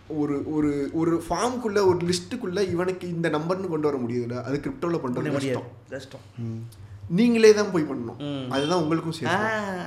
ஒரு 0.08 0.34
ஒரு 0.56 0.70
ஒரு 0.92 1.22
ஃபார்முக்குள்ள 1.28 1.80
ஒரு 1.90 1.98
லிஸ்ட்டுக்குள்ள 2.08 2.70
இவனுக்கு 2.70 3.08
இந்த 3.08 3.28
நம்பர்னு 3.28 3.68
கொண்டு 3.68 3.88
வர 3.90 3.98
முடியுதுல்ல. 4.04 4.42
அது 4.42 4.60
கிரிப்டோல 4.64 4.98
பண்றது 5.04 5.32
கஷ்டம். 5.36 5.68
கஷ்டம். 5.90 6.24
நீங்களே 7.20 7.54
தான் 7.60 7.72
போய் 7.76 7.88
பண்ணணும். 7.92 8.20
அதுதான் 8.56 8.82
உங்களுக்கும் 8.82 9.16
சேஃப். 9.20 9.40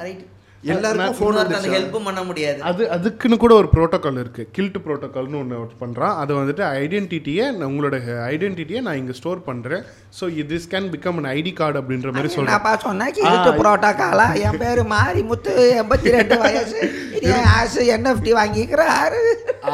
ரைட் 0.08 0.26
எல்லாருக்கும் 0.74 1.18
ஃபோன் 1.18 1.38
அந்த 1.42 1.56
வந்து 1.56 1.74
ஹெல்ப்பும் 1.74 2.08
பண்ண 2.08 2.22
முடியாது. 2.28 2.60
அது 2.70 2.84
அதுக்குன்னு 2.96 3.38
கூட 3.44 3.54
ஒரு 3.62 3.68
ப்ரோட்டோகால் 3.74 4.18
இருக்கு. 4.22 4.44
கில்ட் 4.56 4.80
ப்ரோட்டோகால்னு 4.86 5.40
ஒன்று 5.42 5.78
பண்ணுறான் 5.82 6.16
அது 6.22 6.32
வந்துட்டு 6.40 6.64
ஐடென்டிட்டியை 6.84 7.46
உங்களோட 7.68 7.98
ஐடென்டிட்டியை 8.32 8.82
நான் 8.88 9.00
இங்கே 9.02 9.16
ஸ்டோர் 9.20 9.42
பண்ணுறேன் 9.50 9.84
so 10.20 10.28
this 10.52 10.68
can 10.74 10.90
become 10.96 11.20
an 11.22 11.28
ID 11.36 11.54
card 11.60 11.80
அப்படின்ற 11.82 12.12
மாதிரி 12.16 12.32
சொல்கிறேன் 12.34 12.54
என்னப்பா 12.54 12.74
சொன்னா? 12.86 13.08
கீழ்ட்டு 13.18 13.54
புரோட்டாக்காலா 13.62 14.28
என் 14.48 14.60
பேரு 14.64 14.86
மாரிமுத்து 14.96 15.54
எண்பத்தி 15.84 16.16
ரெண்டு 16.18 16.38
வயசு. 16.46 16.80
இது 17.20 17.32
என் 17.38 17.50
ஆசு 17.60 17.84
என்எஃப்டி 17.98 18.34
வாங்கிக்கிறாரு. 18.42 19.22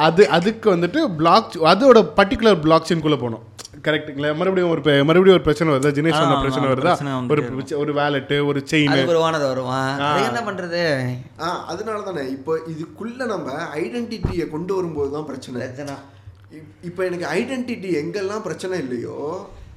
அது 0.07 0.21
அதுக்கு 0.39 0.69
வந்துட்டு 0.75 1.01
பிளாக் 1.21 1.57
அதோட 1.73 2.01
பர்டிகுலர் 2.19 2.61
பிளாக் 2.67 2.89
செயின்குள்ளே 2.89 3.19
போகணும் 3.23 3.45
கரெக்ட்டுங்களா 3.83 4.29
மறுபடியும் 4.35 4.69
ஒரு 4.69 4.81
மறுபடியும் 5.03 5.33
ஒரு 5.33 5.41
பிரச்சனை 5.41 5.73
வருதா. 5.73 5.89
ஜினேஷ் 5.95 6.19
சொன்ன 6.19 6.35
பிரச்சனை 6.39 6.67
வருதா? 6.67 6.91
ஒரு 7.31 7.41
ஒரு 7.77 7.93
வேலெட்டு 7.93 8.45
ஒரு 8.45 8.59
செயின் 8.71 8.91
ஓனர் 8.91 9.43
வருவான் 9.43 9.89
என்ன 10.23 10.41
பண்றது? 10.41 10.81
ஆ 11.39 11.65
அதனால 11.65 12.01
தானே 12.01 12.29
இப்போ 12.29 12.59
இதுக்குள்ள 12.67 13.25
நம்ம 13.25 13.47
ஐடென்டிட்டியை 13.75 14.49
கொண்டு 14.49 14.75
வரும்போது 14.75 15.11
தான் 15.11 15.25
பிரச்சனை. 15.25 15.57
பிரச்சனை. 15.61 15.95
இப்- 16.51 16.71
இப்போ 16.83 17.05
எனக்கு 17.05 17.27
ஐடென்டிட்டி 17.33 17.91
எங்கெல்லாம் 18.01 18.41
பிரச்சனை 18.41 18.79
இல்லையோ 18.79 19.17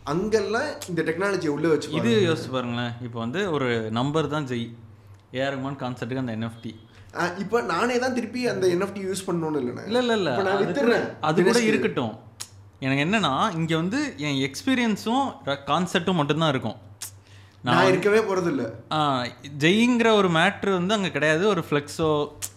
அங்கெல்லாம் 0.04 0.68
இந்த 0.88 1.02
டெக்னாலஜியை 1.02 1.48
உள்ள 1.48 1.68
வச்சு 1.68 1.88
இது 1.92 2.10
யோசிச்சு 2.26 2.50
பாருங்களேன். 2.50 2.92
இப்போ 3.02 3.18
வந்து 3.18 3.52
ஒரு 3.52 3.68
நம்பர் 3.90 4.28
தான் 4.28 4.46
ஜெய் 4.46 4.66
ஏஆர் 5.32 5.54
ரஹ்மான் 5.54 5.80
கான்செப்ட்டுக்கு 5.80 6.24
அந்த 6.24 6.36
என்எஃப்டி 6.36 6.72
இப்போ 7.38 7.62
நானே 7.66 7.98
தான் 7.98 8.14
திருப்பி 8.14 8.48
அந்த 8.48 8.66
என்எஃப்டி 8.66 9.02
யூஸ் 9.04 9.26
பண்ணணும்னு 9.26 9.60
இல்லைண்ணே. 9.60 9.84
இல்ல 9.86 9.98
இல்ல 9.98 10.14
இல்ல. 10.14 10.30
அது 10.34 10.42
கூட- 10.44 10.64
வித்துறேன். 10.64 11.06
அது 11.20 11.38
கூட 11.38 11.50
தினேஷ்க்கு. 11.50 11.70
இருக்கட்டும். 11.72 12.14
எனக்கு 12.80 13.04
என்னன்னா 13.04 13.54
இங்க 13.54 13.76
வந்து 13.76 14.14
என் 14.18 14.40
எக்ஸ்பீரியன்ஸும் 14.46 15.26
கான்செப்டும் 15.66 16.14
மட்டும்தான் 16.14 16.48
இருக்கும். 16.48 16.76
நான் 17.62 17.86
இருக்கவே 17.86 18.18
போறது 18.18 18.46
இல்ல 18.46 18.64
ஆ, 18.92 18.98
ஜெய்ங்கிற 19.58 20.12
ஒரு 20.12 20.28
மேட்ரு 20.30 20.70
வந்து 20.70 20.94
அங்கே 20.94 21.10
கிடையாது. 21.10 21.48
ஒரு 21.48 21.64
ஃப்ளெக்ஸோ 21.70 22.08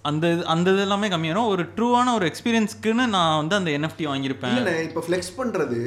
அந்த 0.02 0.28
இது- 0.28 0.44
அந்த 0.44 0.72
இது 0.72 0.82
எல்லாமே 0.82 1.08
கம்மியாகும் 1.08 1.48
ஒரு 1.48 1.64
ட்ரூவான 1.76 2.14
ஒரு 2.14 2.32
எக்ஸ்பீரியன்ஸ்க்குன்னு 2.32 3.06
நான் 3.08 3.38
வந்து 3.38 3.56
அந்த 3.56 3.72
என்எஃப்டி 3.72 4.06
வாங்கியிருப்பேன். 4.06 4.54
இல்லைண்ணே 4.54 4.84
இப்போ 4.84 5.04
ஃப்ளெக்ஸ் 5.08 5.38
பண்றது 5.38 5.80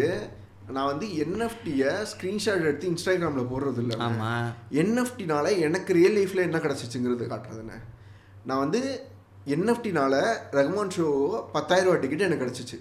நான் 0.69 0.87
வந்து 0.87 1.07
என்எஃப்டியை 1.07 1.91
ஸ்க்ரீன்ஷாட் 2.13 2.61
எடுத்து 2.61 2.91
இன்ஸ்டாகிராமில் 2.91 3.49
போடுறது 3.53 3.79
இல்லை 3.79 3.97
ஆமா 4.01 4.33
என்எஃப்டினால 4.73 5.59
எனக்கு 5.59 5.93
ரியல் 5.93 6.17
லைஃப்பில் 6.17 6.43
என்ன 6.43 6.59
கிடச்சிச்சுங்கிறது 6.59 7.27
காட்டுறதுண்ணே 7.29 7.79
நான் 8.45 8.59
வந்து 8.59 8.81
என்எஃப்டினால 9.47 10.15
ரகுமான் 10.53 10.95
ஷோ 10.97 11.07
பத்தாயிரம் 11.53 11.89
ரூபா 11.89 12.01
டிக்கெட் 12.01 12.21
எனக்கு 12.21 12.45
கிடச்சிச்சு. 12.45 12.79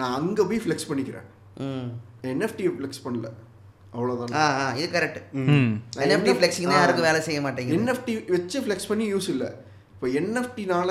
நான் 0.00 0.14
அங்கே 0.18 0.44
போய் 0.50 0.62
ஃப்ளெக்ஸ் 0.64 0.88
பண்ணிக்கிறேன். 0.90 1.26
ம். 1.66 1.88
என்எஃப்டியை 2.32 2.70
ஃப்ளெக்ஸ் 2.76 3.04
பண்ணல. 3.06 3.28
அவ்வளோதான் 3.96 4.78
இது 4.78 4.88
கரெக்ட் 4.96 5.20
ம். 5.42 5.70
என்எஃப்டி 6.04 6.32
ஃப்ளெக்ஸிங் 6.38 6.70
தான் 6.70 6.80
யாருக்கும் 6.80 7.08
வேலை 7.10 7.20
செய்ய 7.28 7.40
மாட்டேங்குது. 7.44 7.76
என்எஃப்டி 7.78 8.14
வச்சு 8.36 8.58
ஃப்ளெக்ஸ் 8.64 8.90
பண்ணி 8.90 9.06
யூஸ் 9.14 9.28
இல்லை. 9.34 9.50
இப்போ 9.94 10.06
என்எஃப்டினால 10.20 10.90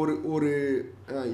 ஒரு 0.00 0.12
ஒரு 0.34 0.50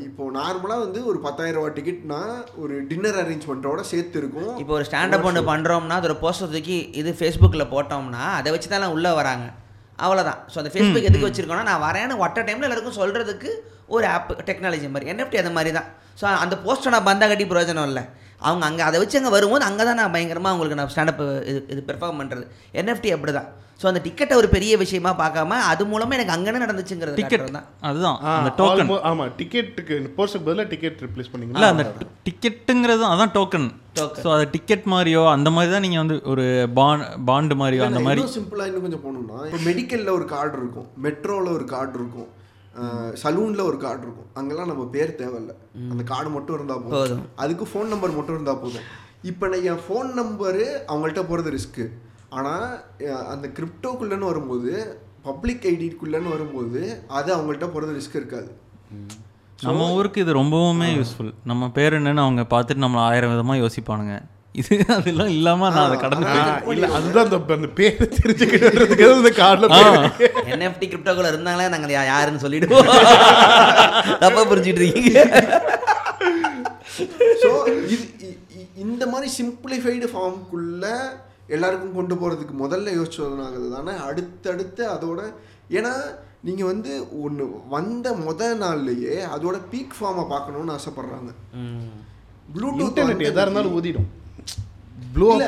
இப்போ 0.06 0.22
நார்மலாக 0.38 0.84
வந்து 0.84 1.00
ஒரு 1.10 1.18
பத்தாயிரம் 1.26 1.58
ரூபா 1.58 1.72
டிக்கெட்னா 1.76 2.20
ஒரு 2.62 2.74
டின்னர் 2.90 3.18
அரேஞ்ச்மெண்ட்டோட 3.22 3.82
சேர்த்து 3.90 4.18
இருக்கும். 4.22 4.54
இப்போ 4.62 4.72
ஒரு 4.78 4.86
ஸ்டாண்டப் 4.88 5.26
ஒன்று 5.30 5.42
பண்ணுறோம்னா 5.50 5.98
அதோட 6.00 6.16
போஸ்டர் 6.24 6.54
தூக்கி 6.54 6.78
இது 7.00 7.12
ஃபேஸ்புக்கில் 7.18 7.70
போட்டோம்னா 7.74 8.24
அதை 8.38 8.52
வச்சு 8.54 8.70
தான் 8.74 8.94
உள்ளே 8.96 9.12
வராங்க. 9.20 9.46
அவ்வளோதான் 10.04 10.40
ஸோ 10.52 10.56
அந்த 10.60 10.70
ஃபேஸ்புக் 10.74 11.08
எதுக்கு 11.08 11.28
வச்சிருக்கோம்னா 11.28 11.68
நான் 11.70 11.84
வரேன்னு 11.88 12.14
ஒட்ட 12.24 12.44
டைமில் 12.48 12.68
எல்லாருக்கும் 12.68 13.00
சொல்கிறதுக்கு 13.00 13.50
ஒரு 13.94 14.06
ஆப் 14.14 14.32
டெக்னாலஜி 14.48 14.88
மாதிரி. 14.94 15.10
என்எஃப்டி 15.12 15.40
அந்த 15.42 15.52
மாதிரி 15.58 15.70
தான். 15.78 15.88
ஸோ 16.20 16.34
அந்த 16.42 16.56
போஸ்டர் 16.64 16.94
நான் 16.94 17.06
பந்தா 17.06 17.26
கட்டி 17.28 17.46
பிரயோஜனம் 17.50 17.88
இல்லை. 17.90 18.04
அவங்க 18.40 18.64
அங்கே 18.66 18.82
அதை 18.84 18.98
வச்சு 19.00 19.18
அங்கே 19.18 19.32
வரும்போது 19.32 19.64
அங்கே 19.66 19.84
தான் 19.86 19.98
நான் 19.98 20.12
பயங்கரமாக 20.12 20.52
அவங்களுக்கு 20.52 20.78
நான் 20.78 20.92
ஸ்டாண்டப் 20.92 21.18
இது 21.50 21.58
இது 21.72 21.80
பெர்ஃபார்ம் 21.88 22.20
பண்ணுறது 22.20 22.44
என்எஃப்டி 22.74 23.10
அப்படி 23.14 23.32
தான் 23.34 23.48
ஸோ 23.80 23.88
அந்த 23.88 24.00
டிக்கெட்டை 24.04 24.34
ஒரு 24.38 24.48
பெரிய 24.54 24.72
விஷயமா 24.80 25.10
பார்க்காம 25.18 25.58
அது 25.68 25.82
மூலமாக 25.90 26.16
எனக்கு 26.16 26.34
அங்கே 26.34 26.48
என்ன 26.50 26.62
நடந்துச்சுங்கிறது 26.64 27.18
டிக்கெட் 27.20 27.44
தான். 27.54 27.66
அதுதான் 27.82 28.16
அந்த 28.32 28.50
டோக்கன் 28.58 28.82
almo- 28.84 29.02
ஆமா 29.10 29.24
டிக்கெட்டுக்கு 29.38 29.94
போஸ்ட்டுக்கு 30.16 30.46
பதிலாக 30.48 30.66
டிக்கெட் 30.72 30.98
ரிப்ளேஸ் 31.04 31.28
இல்ல 31.28 31.34
பண்ணீங்களா? 31.34 31.70
அந்த 31.72 31.84
டிக்கெட்டுங்கிறது 32.26 33.04
அதான் 33.10 33.32
டோக்கன் 33.36 33.68
Token. 33.94 34.20
ஸோ 34.22 34.28
அது 34.34 34.44
டிக்கெட் 34.52 34.84
மாதிரியோ 34.90 35.22
அந்த 35.30 35.48
மாதிரி 35.50 35.72
தான் 35.72 35.84
நீங்கள் 35.84 36.02
வந்து 36.02 36.16
ஒரு 36.32 36.44
பாண்ட் 36.74 37.06
பாண்டு 37.28 37.54
மாதிரியோ 37.60 37.84
அந்த 37.86 38.02
மாதிரி 38.02 38.20
இன்னும் 38.20 38.36
சிம்பிளா 38.36 38.66
இன்னும் 38.68 38.84
கொஞ்சம் 38.86 39.02
போகணும்னா 39.04 39.38
இப்போ 39.46 39.60
மெடிக்கல்ல 39.66 40.12
ஒரு 40.18 40.26
கார்டு 40.30 40.56
இருக்கும் 40.60 40.88
மெட்ரோல 41.04 41.48
ஒரு 41.56 41.66
கார்டு 41.72 41.96
இருக்கும். 41.98 42.28
சலூன்ல 43.20 43.62
ஒரு 43.64 43.76
கார்டு 43.78 44.02
இருக்கும். 44.02 44.28
அங்கெல்லாம் 44.34 44.68
நம்ம 44.68 44.84
பேர் 44.88 45.18
தேவையில்ல. 45.18 45.52
அந்த 45.90 46.02
கார்டு 46.04 46.30
மட்டும் 46.30 46.56
இருந்தா 46.56 46.76
போதும். 46.78 46.98
அதுக்கு 47.36 47.64
ஃபோன் 47.66 47.88
நம்பர் 47.88 48.12
மட்டும் 48.12 48.34
இருந்தா 48.34 48.54
போதும். 48.56 48.86
இப்போ 49.22 49.48
நான் 49.48 49.64
என் 49.64 49.82
ஃபோன் 49.84 50.10
நம்பரு 50.14 50.64
அவங்கள்ட்ட 50.88 51.22
போறது 51.26 51.50
ரிஸ்க்கு 51.50 51.84
ஆனா 52.30 52.52
அஹ், 53.06 53.26
அந்த 53.26 53.46
கிரிப்டோக்குள்ளன்னு 53.48 54.24
வரும்போது 54.24 54.72
பப்ளிக் 55.22 55.66
ஐடிக்குள்ளன்னு 55.66 56.28
வரும்போது 56.28 56.82
அது 57.10 57.34
அவங்கள்ட்ட 57.34 57.66
போறது 57.70 57.96
ரிஸ்க் 57.96 58.16
இருக்காது. 58.16 58.50
நம்ம 59.62 59.88
ஊருக்கு 59.92 60.20
இது 60.20 60.32
ரொம்பவுமே 60.34 60.86
யூஸ்ஃபுல் 60.92 61.32
நம்ம 61.44 61.70
பேர் 61.70 61.92
என்னன்னு 61.94 62.18
அவங்க 62.18 62.42
பார்த்துட்டு 62.50 62.84
நம்மளை 62.84 63.02
ஆயிரம் 63.06 63.30
விதமாக 63.30 63.60
யோசிப்பானுங்க. 63.60 64.14
இது 64.54 64.74
அதெல்லாம் 64.94 65.32
இல்லாம 65.34 65.68
நான் 65.74 65.86
அதை 65.88 65.96
கடந்து 66.04 66.30
இல்ல 66.74 66.86
அதுதான் 66.98 67.24
அந்த 67.26 67.36
அந்த 67.56 67.68
பேரை 67.78 68.06
தெரிஞ்சுக்கிட்டு 68.16 69.08
அந்த 69.18 69.30
கார்டில் 69.40 69.74
என்எஃப்டி 70.54 70.86
கிரிப்டோக்குள்ள 70.92 71.30
இருந்தாங்களே 71.32 71.68
நாங்கள் 71.74 71.92
யாருன்னு 72.12 72.42
சொல்லிடுவோம். 72.44 72.88
தப்பா 74.24 74.42
புரிஞ்சுட்டு 74.50 74.82
இருக்கீங்க 74.82 75.22
ஸோ 77.42 77.50
இது 77.94 78.04
இந்த 78.84 79.04
மாதிரி 79.12 79.28
சிம்பிளிஃபைடு 79.38 80.08
ஃபார்முக்குள்ள 80.12 80.84
எல்லாருக்கும் 81.56 81.96
கொண்டு 81.98 82.14
போகிறதுக்கு 82.20 82.56
முதல்ல 82.64 82.90
யோசிச்சதுனாகிறது 82.98 83.68
தானே 83.76 83.94
அடுத்தடுத்து 84.08 84.82
அதோட 84.94 85.20
ஏன்னா 85.78 85.92
நீங்கள் 86.48 86.70
வந்து 86.72 86.92
ஒன்று 87.24 87.44
வந்த 87.74 88.12
முத 88.26 88.42
நாள்லயே 88.62 89.16
அதோட 89.34 89.56
பீக் 89.72 89.96
ஃபார்மை 89.98 90.24
பார்க்கணுன்னு 90.32 90.76
ஆசைப்படுறாங்க. 90.76 91.30
ப்ளூடூத் 92.54 92.84
இன்டர்நெட் 92.86 93.28
எதா 93.30 93.44
இருந்தாலும் 93.46 93.76
ஊதிடும். 93.78 94.08
ப்ளூ 95.14 95.38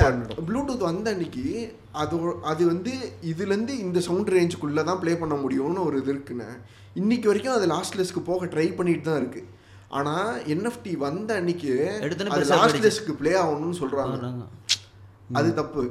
ப்ளூடூத் 0.47 0.78
வந்த 0.78 1.10
அன்னைக்கு 1.10 1.76
அது 1.93 2.34
அது 2.43 2.66
வந்து 2.66 2.93
இதுலேருந்து 3.22 3.68
இந்த 3.68 4.01
சவுண்ட் 4.01 4.28
ரேஞ்சுக்குள்ளே 4.28 4.84
தான் 4.84 5.01
ப்ளே 5.01 5.16
பண்ண 5.16 5.34
முடியும்னு 5.34 5.84
ஒரு 5.84 6.01
இது 6.01 6.12
இருக்குன்னு. 6.12 6.47
இன்னைக்கு 6.94 7.26
வரைக்கும் 7.26 7.55
அது 7.55 7.66
லாஸ்ட்லெஸ்க்கு 7.66 8.20
போக 8.24 8.47
ட்ரை 8.47 8.76
பண்ணிட்டு 8.76 9.10
தான் 9.10 9.20
இருக்கு. 9.20 9.44
ஆனால் 9.89 10.43
என்எஃப்டி 10.43 10.97
வந்த 10.97 11.34
அன்னைக்கு 11.34 11.98
அது 12.28 12.44
லாஸ்ட்லெஸ்க்கு 12.55 13.12
ப்ளே 13.12 13.32
ஆகணும்னு 13.32 13.82
சொல்கிறாங்க 13.82 14.20
அது 15.32 15.55
தப்பு. 15.55 15.90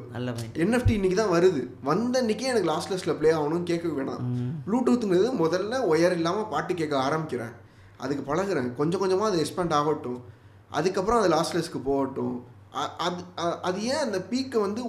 என்எஃப்டி 0.53 0.89
இன்னைக்கு 0.89 1.15
தான் 1.15 1.41
வருது. 1.41 1.67
வந்த 1.83 2.23
அன்னைக்கே 2.23 2.41
எனக்கு 2.41 2.71
லாஸ்ட்லெஸ்ல 2.71 3.13
ப்ளே 3.13 3.31
ஆகணும்னு 3.31 3.63
கேட்க 3.63 3.87
வேணாம். 3.87 4.21
ப்ளூடூத்துங்கிறது 4.67 5.31
முதல்ல 5.39 5.79
ஒயர் 5.91 6.11
இல்லாமல் 6.11 6.47
பாட்டு 6.47 6.73
கேட்க 6.73 6.97
ஆரம்பிக்கிறேன். 6.97 7.51
அதுக்கு 7.97 8.35
பழகுறேன். 8.35 8.75
கொஞ்சம் 8.75 8.99
கொஞ்சமாக 8.99 9.31
அது 9.31 9.45
எக்ஸ்பேண்ட் 9.45 9.71
ஆகட்டும். 9.71 10.23
அதுக்கப்புறம் 10.69 11.21
அது 11.21 11.35
லாஸ்ட்லெஸ்க்கு 11.35 11.77
போகட்டும். 11.83 12.35
அ- 12.35 12.60
அது 13.05 13.21
அது 13.67 13.79
ஏன் 13.93 14.03
அந்த 14.07 14.19
பீக்கை 14.31 14.59
வந்து 14.67 14.81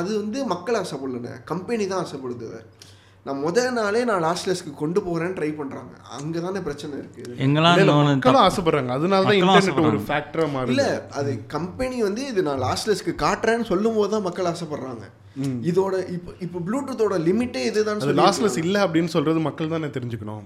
அது 0.00 0.10
வந்து 0.22 0.38
மக்கள் 0.54 0.80
ஆசைப்படலண்ணே 0.82 1.34
கம்பெனி 1.50 1.84
தான் 1.90 2.02
ஆசைப்படுது. 2.04 2.48
நான் 3.26 3.40
முத 3.42 3.64
நாளே 3.76 4.00
நான் 4.08 4.24
லாஸ்ட்லெஸ்க்கு 4.26 4.72
கொண்டு 4.80 5.00
போகிறேன்னு 5.06 5.36
ட்ரை 5.38 5.50
பண்ணுறாங்க 5.58 5.94
அங்கே 6.16 6.38
தானே 6.46 6.60
பிரச்சனை 6.68 6.94
இருக்குது 7.00 7.36
இன்னொன்னு 7.46 8.14
மக்களும் 8.14 8.46
ஆசைப்படுறாங்க. 8.46 8.90
அதனால 8.98 9.26
தான் 9.28 9.38
இன்டர்நெட் 9.40 9.52
ஒரு 9.52 9.60
ஆசைப்படுறாங்க. 9.60 10.06
ஃபேக்டரா 10.08 10.46
மாறுது. 10.54 10.72
இல்ல 10.74 10.86
அது 11.18 11.32
கம்பெனி 11.54 11.98
வந்து 12.08 12.24
இது 12.32 12.42
நான் 12.48 12.62
லாஸ்ட்லெஸ்க்கு 12.66 13.14
காட்டுறேன்னு 13.24 13.68
சொல்லும் 13.72 13.98
போது 13.98 14.12
தான் 14.14 14.26
மக்கள் 14.28 14.50
ஆசைப்படுறாங்க. 14.52 15.04
இதோட 15.70 15.94
இப்போ 16.16 16.30
இப்போ 16.46 16.58
ப்ளூடூத்தோட 16.68 17.18
லிமிட்டே 17.28 17.62
இதுதான் 17.70 18.02
லாஸ்ட்லெஸ் 18.24 18.58
இல்லை 18.64 18.80
அப்படின்னு 18.86 19.12
சொல்றது 19.16 19.46
மக்கள் 19.48 19.74
தானே 19.74 19.90
தெரிஞ்சுக்கணும். 19.98 20.44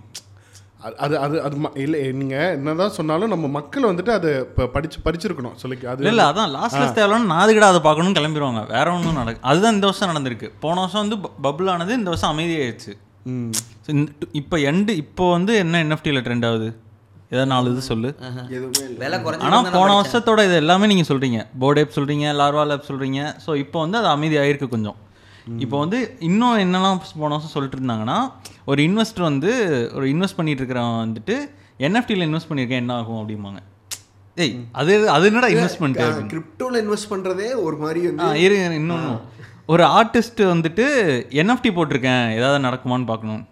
அது- 0.86 1.16
அது 1.16 1.42
அது 1.42 1.56
இல்லை 1.74 2.12
நீங்க 2.12 2.50
என்னதான் 2.50 2.90
சொன்னாலும் 2.90 3.28
நம்ம 3.28 3.46
மக்கள் 3.48 3.82
வந்துட்டு 3.82 4.10
அதை 4.10 4.32
இப்போ 4.38 4.66
படிச்சு 4.66 4.98
படிச்சிருக்கணும். 5.04 5.54
சொல்லி 5.54 5.86
அது 5.86 6.06
இல்ல 6.06 6.22
அதான் 6.30 6.52
லாஸ்ட்லெஸ் 6.56 6.92
தேவையான 6.92 7.24
நான் 7.24 7.48
அதுக்கிட்ட 7.48 7.68
அதை 7.70 7.80
பார்க்கணும்னு 7.80 8.20
கிளம்பிடுவாங்க 8.20 8.66
வேற 8.68 8.92
ஒன்றும் 8.92 9.12
நடக்கு 9.12 9.40
அதுதான் 9.42 9.74
இந்த 9.74 9.86
வருஷம் 9.86 10.10
நடந்திருக்கு. 10.10 10.50
போன 10.60 10.80
வருஷம் 10.80 11.08
வந்து 11.08 11.16
பபுள் 11.42 11.70
ஆனது 11.70 11.94
இந்த 11.94 12.10
வருஷம் 12.10 12.38
அமைதியாயிடுச்சு. 12.38 12.92
இப்போ 14.32 14.56
எண்டு 14.56 14.88
இப்போ 14.88 15.30
வந்து 15.30 15.56
என்ன 15.56 15.84
என்எஃப்டியில் 15.84 16.24
ட்ரெண்ட் 16.26 16.46
ஆகுது? 16.46 16.68
ஏதாவது 17.30 17.46
நாலு 17.46 17.70
இது 17.70 17.80
சொல்லு. 17.80 18.14
எதுவுமே 18.50 18.70
இல்லை. 18.78 18.96
விலை 18.98 19.18
குறைஞ்சி 19.18 19.38
ஆனா 19.38 19.62
போன 19.62 20.00
வருஷத்தோட 20.00 20.44
இது 20.44 20.54
எல்லாமே 20.54 20.86
நீங்க 20.86 21.14
சொல்றீங்க. 21.14 21.38
போர்டேப் 21.60 21.96
சொல்றீங்க 21.96 22.26
லார்வா 22.40 22.66
லேப் 22.66 22.88
சொல்றீங்க. 22.88 23.20
ஸோ 23.46 23.56
இப்போ 23.56 23.80
வந்து 23.80 23.98
அது 23.98 24.06
அமைதி 24.06 24.36
ஆயிருக்கு 24.36 24.68
கொஞ்சம். 24.68 24.96
இப்போ 25.64 25.76
வந்து 25.78 25.98
இன்னும் 26.28 26.62
என்னெல்லாம் 26.64 27.00
போன 27.20 27.32
வருஷம் 27.34 27.52
சொல்லிட்டு 27.54 27.78
இருந்தாங்கன்னா 27.78 28.18
ஒரு 28.70 28.80
இன்வெஸ்டர் 28.88 29.28
வந்து 29.30 29.50
ஒரு 29.96 30.06
இன்வெஸ்ட் 30.14 30.38
பண்ணிட்டு 30.38 30.62
இருக்கிறவன் 30.62 31.02
வந்துட்டு 31.04 31.36
என்எஃப்டியில் 31.86 32.26
இன்வெஸ்ட் 32.26 32.50
பண்ணியிருக்கேன் 32.50 32.82
என்ன 32.82 32.94
ஆகும் 33.00 33.20
அப்படிம்பாங்க. 33.22 33.60
ஏய் 34.36 34.54
அது 34.80 34.94
அது 35.16 35.26
என்னடா 35.30 35.50
இன்வெஸ்ட்மெண்ட் 35.54 36.00
கிரிப்டோல 36.32 36.80
இன்வெஸ்ட் 36.84 37.10
பண்றதே 37.12 37.48
ஒரு 37.66 37.76
மாதிரி 37.84 38.00
இரு 38.44 38.56
இன்னொன்னு 38.80 39.12
ஒரு 39.74 39.84
ஆர்டிஸ்ட் 39.98 40.42
வந்துட்டு 40.54 40.86
என்எஃப்டி 41.42 41.70
போட்டிருக்கேன் 41.76 42.26
ஏதாவது 42.38 42.58
நடக்குமான்னு 42.66 43.08
பார்க்கணும். 43.12 43.44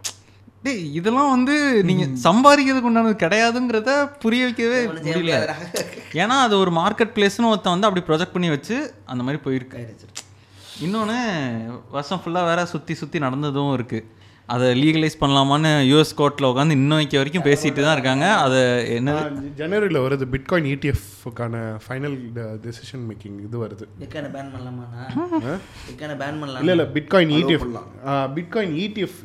டேய் 0.67 0.85
இதெல்லாம் 0.99 1.33
வந்து 1.37 1.55
நீங்க 1.89 2.05
சம்பாதிக்கிறதுக்கு 2.27 2.91
உண்டானது 2.91 3.17
கிடையாதுங்கிறத 3.25 3.91
புரிய 4.23 4.45
வைக்கவே 4.45 4.79
முடியல. 5.09 5.35
ஏன்னா 6.23 6.37
அது 6.45 6.55
ஒரு 6.65 6.71
மார்க்கெட் 6.81 7.17
பிளேஸ்னு 7.17 7.51
ஒருத்தன் 7.53 7.75
வந்து 7.77 7.89
அப்படி 7.89 8.05
ப்ரொஜெக்ட் 8.11 8.37
பண்ணி 8.37 8.51
வச்சு 8.57 8.77
அந்த 9.13 9.23
மாதிரி 9.27 9.41
போயிருக்கு. 9.47 9.81
இன்னொன்று 10.83 11.19
வருஷம் 11.95 12.21
ஃபுல்லாக 12.23 12.51
வேற 12.51 12.61
சுற்றி 12.75 12.95
சுற்றி 13.01 13.19
நடந்ததும் 13.25 13.75
இருக்குது 13.79 14.07
அதை 14.55 14.67
லீகலைஸ் 14.81 15.15
பண்ணலாமான்னு 15.21 15.71
யூஎஸ் 15.91 16.11
கோர்ட்டில் 16.19 16.47
உட்காந்து 16.49 16.77
இன்னும் 16.79 16.99
வைக்க 17.01 17.15
வரைக்கும் 17.19 17.45
பேசிட்டு 17.47 17.81
தான் 17.85 17.95
இருக்காங்க. 17.97 18.27
அதை 18.47 18.59
என்ன? 18.97 19.13
ஜனவரியில் 19.61 19.99
வருது 20.07 20.25
பிட்காயின் 20.33 20.67
இடிஎஃப்க்கான 20.73 21.61
ஃபைனல் 21.85 22.17
டெசிஷன் 22.65 23.05
மேக்கிங் 23.11 23.39
இது 23.47 23.57
வருது. 23.63 23.85
பிட்காயினை 24.01 24.31
பேன் 24.35 24.51
பண்ணலாமாண்ணா? 24.55 25.05
பிட்காயினை 25.87 26.17
பேன் 26.23 26.41
பண்ணலாம் 26.41 26.61
இல்ல 26.65 26.75
இல்ல 26.77 26.87
bitcoin 26.97 27.33
ETF 27.39 27.65
bitcoin 28.37 28.75
ETF 28.85 29.17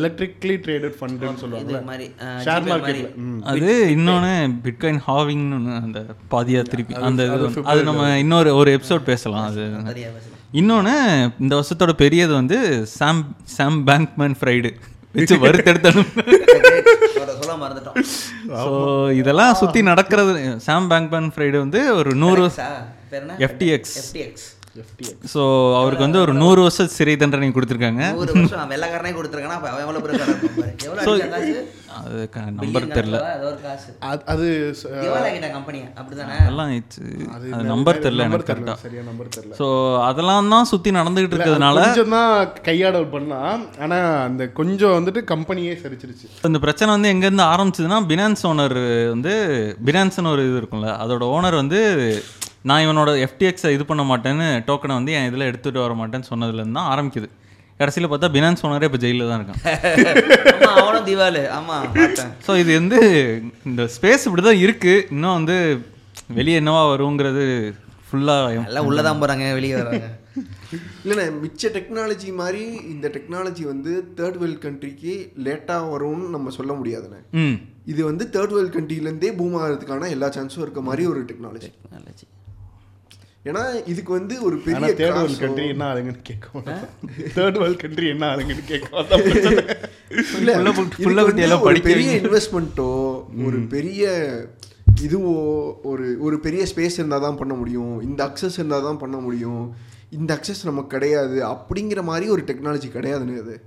electrically 0.00 0.54
traded 0.66 0.96
ஃபண்டுன்னு 1.00 1.42
சொல்லுவாங்கல்ல. 1.42 1.80
இது 1.80 1.88
மாதிரி 1.90 2.06
ஷேர் 2.46 2.68
மார்க்கெட்ல 2.70 3.10
அது 3.54 3.72
இன்னொன்று 3.96 4.34
பிட்காயின் 4.68 5.02
ஹாவிங்னு 5.08 5.58
ஒன்று 5.58 5.74
அந்த 5.80 6.02
பாதியா 6.36 6.62
திருப்பி 6.74 7.00
அந்த 7.10 7.26
அது 7.74 7.82
நம்ம 7.90 8.06
இன்னொரு 8.26 8.52
ஒரு 8.60 8.72
எபிசோட் 8.78 9.10
பேசலாம். 9.10 9.48
அது 9.50 9.64
சரியா 9.90 10.12
பேசலாம் 10.18 10.33
இன்னொன்று 10.54 10.96
இந்த 11.40 11.52
வருஷத்தோட 11.54 11.92
பெரியது 11.96 12.32
வந்து 12.32 12.58
சாம் 12.92 13.22
சாம் 13.54 13.78
பேங்க்மேன் 13.86 14.36
ஃப்ரைடு. 14.40 14.70
வச்சு 15.14 15.36
வறுத்தெடுத்து 15.42 15.88
அவரை 15.90 17.34
சொல்ல 17.40 17.54
மறந்துட்டோம் 17.56 17.96
ஸோ 18.60 18.70
இதெல்லாம் 19.14 19.54
சுற்றி 19.54 19.80
நடக்கிறது 19.90 20.32
சாம் 20.64 20.88
பேங்க்மேன் 20.90 21.30
ஃப்ரைடு 21.34 21.56
வந்து 21.58 21.80
ஒரு 21.94 22.12
நூறு 22.22 22.44
எஃப்டிஎக்ஸ் 23.40 23.94
FTX 24.02 24.34
ஸோ 25.32 25.42
அவருக்கு 25.78 26.04
வந்து 26.04 26.20
ஒரு 26.20 26.32
நூறு 26.40 26.60
வருஷம் 26.62 26.88
சிறை 26.94 27.14
தண்டனை 27.16 27.48
கொடுத்துருக்காங்க. 27.50 28.02
நூறு 28.14 28.32
வருஷம் 28.34 28.70
வெள்ளக்காரனே 28.72 29.12
கொடுத்துருக்கானா? 29.14 29.56
அப்ப 29.58 29.68
அது 29.70 29.84
நம்பர் 32.60 32.86
தெரில. 32.88 33.16
அது- 34.04 34.24
கம்பெனியா 35.52 35.86
அப்படிதானே? 35.94 36.36
அதெல்லாம் 36.40 36.68
ஆயிடுச்சு 36.68 37.02
அது 37.34 37.46
நம்பர் 37.68 38.02
தெரில 38.04 38.24
எனக்கு 38.24 38.48
கரெக்டாக 38.50 38.76
சரியா 38.82 39.02
நம்பர் 39.02 39.28
தெரியல 39.28 39.58
ஸோ 39.60 39.66
அதெல்லாம் 40.08 40.50
தான் 40.54 40.68
சுற்றி 40.72 40.92
நடந்துகிட்டு 40.98 41.36
இருக்கிறதுனால 41.36 41.78
கொஞ்சம் 41.84 42.14
தான் 42.16 42.32
கையாடல் 42.66 43.08
பண்ணா. 43.08 43.40
ஆனா 43.80 43.98
அந்த 44.24 44.44
கொஞ்சம் 44.52 44.96
வந்துட்டு 44.98 45.22
கம்பெனியே 45.30 45.74
சரிச்சிருச்சு. 45.82 46.26
இந்த 46.44 46.60
பிரச்சனை 46.60 46.90
வந்து 46.94 47.12
எங்கேருந்து 47.14 47.46
ஆரம்பிச்சதுன்னா 47.52 48.00
பினான்ஸ் 48.10 48.44
ஓனர் 48.46 48.78
வந்து 49.10 49.34
பினான்ஸ்னு 49.84 50.32
ஒரு 50.32 50.44
இது 50.44 50.58
இருக்கும்ல 50.60 50.90
அதோட 51.02 51.24
ஓனர் 51.34 51.60
வந்து 51.62 51.80
நான் 52.64 52.82
இவனோட 52.84 53.10
எஃப்டிஎக்ஸை 53.24 53.70
இது 53.76 53.84
பண்ண 53.88 54.02
மாட்டேன்னு 54.10 54.46
டோக்கனை 54.68 54.94
வந்து 54.98 55.14
என் 55.16 55.28
இதில் 55.30 55.48
எடுத்துகிட்டு 55.48 55.84
வர 55.84 55.94
மாட்டேன்னு 55.98 56.28
சொன்னதுலேருந்து 56.30 56.78
தான் 56.78 56.90
ஆரம்பிக்குது. 56.92 57.28
கடைசியில் 57.80 58.10
பார்த்தா 58.10 58.28
பினான்ஸ் 58.34 58.62
ஓனரே 58.66 58.88
இப்போ 58.88 59.00
ஜெயிலில் 59.02 59.30
தான் 59.30 59.40
இருக்கான். 59.40 59.62
அவனும் 60.74 61.06
திவாலு. 61.08 61.42
ஆமா 61.56 61.76
பார்த்தேன். 61.96 62.30
ஸோ 62.46 62.52
இது 62.62 62.70
வந்து 62.78 62.98
இந்த 63.70 63.82
ஸ்பேஸ் 63.94 64.26
இப்படி 64.28 64.44
தான் 64.46 64.60
இருக்குது 64.64 65.06
இன்னும் 65.14 65.36
வந்து 65.38 65.56
வெளியே 66.38 66.58
என்னவா 66.60 66.82
வருங்கிறது 66.90 67.44
ஃபுல்லாக 68.06 68.52
எல்லாம் 68.62 68.88
உள்ளதான் 68.88 69.22
போறாங்க 69.22 69.46
வெளியே 69.58 69.74
வராங்க. 69.80 70.06
இல்லைண்ணே 71.02 71.24
மிச்ச 71.42 71.70
டெக்னாலஜி 71.76 72.30
மாதிரி 72.40 72.62
இந்த 72.92 73.06
டெக்னாலஜி 73.16 73.64
வந்து 73.72 73.90
தேர்ட் 74.18 74.38
வேர்ல்ட் 74.40 74.62
கண்ட்ரிக்கு 74.64 75.12
லேட்டாக 75.46 75.90
வரும்னு 75.92 76.28
நம்ம 76.36 76.52
சொல்ல 76.58 76.72
முடியாதுண்ணே 76.80 77.20
ம். 77.42 77.56
இது 77.92 78.00
வந்து 78.10 78.26
தேர்ட் 78.34 78.54
வேர்ல்ட் 78.56 78.76
கண்ட்ரிலேருந்தே 78.76 79.32
பூம் 79.40 79.58
ஆகிறதுக்கான 79.60 80.10
எல்லா 80.16 80.30
சான்ஸும் 80.36 80.64
இருக்க 80.66 80.82
மாதிரி 80.88 81.04
ஒரு 81.12 81.22
டெக்னாலஜி 81.30 81.70
நல்லது. 81.94 82.24
ஏன்னா 83.44 83.88
இதுக்கு 83.88 84.12
வந்து 84.12 84.42
ஒரு 84.42 84.56
பெரிய 84.56 84.86
தேர்ட் 84.92 85.12
வேர்ல்ட் 85.12 85.40
கண்ட்ரி 85.40 85.68
என்ன 85.68 85.94
ஆளுங்கன்னு 85.94 86.22
கேட்க 86.22 86.48
தேர்ட் 87.34 87.58
வேர்ல்ட் 87.58 87.78
கண்ட்ரி 87.78 88.08
என்ன 88.08 88.36
ஆளுங்கன்னு 88.36 88.64
கேட்க 88.64 89.00
அதான் 89.00 89.22
பிரச்சனை. 89.22 89.64
இல்ல, 90.36 90.56
புள்ள 90.56 90.60
இதுக்கு 90.60 90.82
குட்டி- 90.82 91.00
புள்ள 91.00 91.14
வந்து 91.14 91.24
குட்டி 91.24 91.42
எல்லாம் 91.42 91.60
ஒரு 91.60 91.80
பெரிய. 91.80 92.20
இன்வெஸ்ட்மெண்ட்டோ 92.20 93.24
ஒரு 93.46 93.58
பெரிய 93.68 94.08
இதுவோ 95.00 95.72
ஒரு 95.82 96.16
ஒரு 96.20 96.40
பெரிய 96.40 96.66
ஸ்பேஸ் 96.74 96.92
இருந்தால் 96.92 97.20
தான் 97.20 97.36
பண்ண 97.36 97.54
முடியும். 97.54 98.00
இந்த 98.00 98.24
அக்சஸ் 98.24 98.52
இருந்தால் 98.52 98.82
தான் 98.82 98.98
பண்ண 98.98 99.16
முடியும். 99.16 99.74
இந்த 100.10 100.34
அக்சஸ் 100.34 100.64
நமக்கு 100.64 100.88
கிடையாது. 100.88 101.46
அப்படிங்கிற 101.46 102.02
மாதிரி 102.02 102.28
ஒரு 102.28 102.42
டெக்னாலஜி 102.42 102.90
கிடையாதுன்னு 102.92 103.40
அது. 103.40 103.60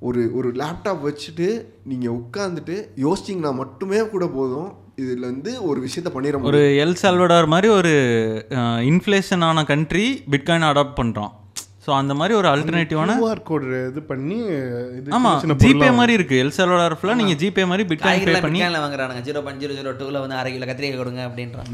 ஒரு 0.00 0.34
ஒரு 0.34 0.52
லேப்டாப் 0.52 1.00
வச்சுட்டு 1.04 1.64
நீங்கள் 1.84 2.12
உட்காந்துட்டு 2.12 2.88
யோசிச்சிங்கன்னா 2.96 3.54
மட்டுமே 3.54 4.08
கூட 4.08 4.26
போதும். 4.26 4.72
இதுல 5.02 5.24
இருந்து 5.28 5.50
ஒரு 5.70 5.78
விஷயத்த 5.86 6.08
பண்ணிட 6.14 6.46
ஒரு 6.50 6.60
எல் 6.84 7.00
சால்வடார் 7.02 7.52
மாதிரி 7.54 7.68
ஒரு 7.80 7.92
இன்ஃப்ளேஷன் 8.92 9.44
ஆன 9.48 9.64
கண்ட்ரி 9.72 10.06
பிட்காயின் 10.32 10.70
அடாப்ட் 10.70 10.98
பண்ணுறோம் 11.00 11.32
ஸோ 11.84 11.92
அந்த 11.98 12.14
மாதிரி 12.20 12.32
ஒரு 12.38 12.48
அல்டர்னேட்டிவான 12.52 13.12
QR 13.20 13.38
code 13.50 13.66
இது 13.90 14.00
பண்ணி 14.10 14.38
இது 14.98 15.14
ஆமா 15.18 15.30
சின்ன 15.42 15.54
சின்ன 15.62 15.64
ஜிபே 15.64 15.88
மாதிரி 15.98 16.12
இருக்கு. 16.18 16.40
எல் 16.42 16.54
சால்வடார் 16.56 16.96
ஃபுல்லாக 16.98 17.18
நீங்கள் 17.20 17.38
ஜிபே 17.42 17.64
மாதிரி 17.70 17.84
பிட்காயின் 17.90 18.26
பே 18.28 18.34
பண்ணி 18.46 18.60
வாங்குறானுங்க. 18.84 19.22
ஜீரோ 19.28 19.42
பாயிண்ட் 19.46 19.62
ஜீரோ 19.64 19.74
ஜீரோ 19.78 19.92
டூவில் 20.00 20.22
வந்து 20.24 20.36
அரை 20.40 20.50
கிலோ 20.54 20.66
கத்திரிக்காய் 20.70 21.02
கொடுங்க 21.02 21.22
அப்படின்றான். 21.28 21.70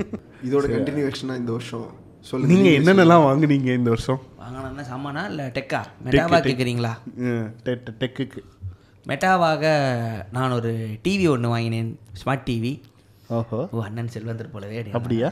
இதோட 0.48 0.64
கண்டினியூவேஷனாக 0.76 1.40
இந்த 1.42 1.52
வருஷம். 1.56 1.88
சொல்லுங்க 2.30 2.52
நீங்க 2.54 2.70
என்னென்னலாம் 2.78 3.26
வாங்குனீங்க 3.28 3.70
இந்த 3.80 3.90
வருஷம்? 3.94 4.20
வாங்கினா 4.42 4.84
சாமானா 4.92 5.24
இல்லை 5.32 5.46
டெக்கா 5.58 5.80
மெட்டாவா 6.06 6.40
கேட்குறீங்களா 6.48 6.92
டெக்குக்கு 8.02 8.40
மெட்டாவாக 9.08 9.64
நான் 10.36 10.54
ஒரு 10.58 10.70
டிவி 11.04 11.26
ஒன்று 11.34 11.48
வாங்கினேன். 11.52 11.90
ஸ்மார்ட் 12.20 12.46
டிவி 12.48 12.72
ஓஹோ. 13.36 13.58
ஓ 13.76 13.82
அண்ணன் 13.86 14.12
செல்வந்தர் 14.14 14.52
போலவே 14.54 14.78
அப்படியா? 14.98 15.28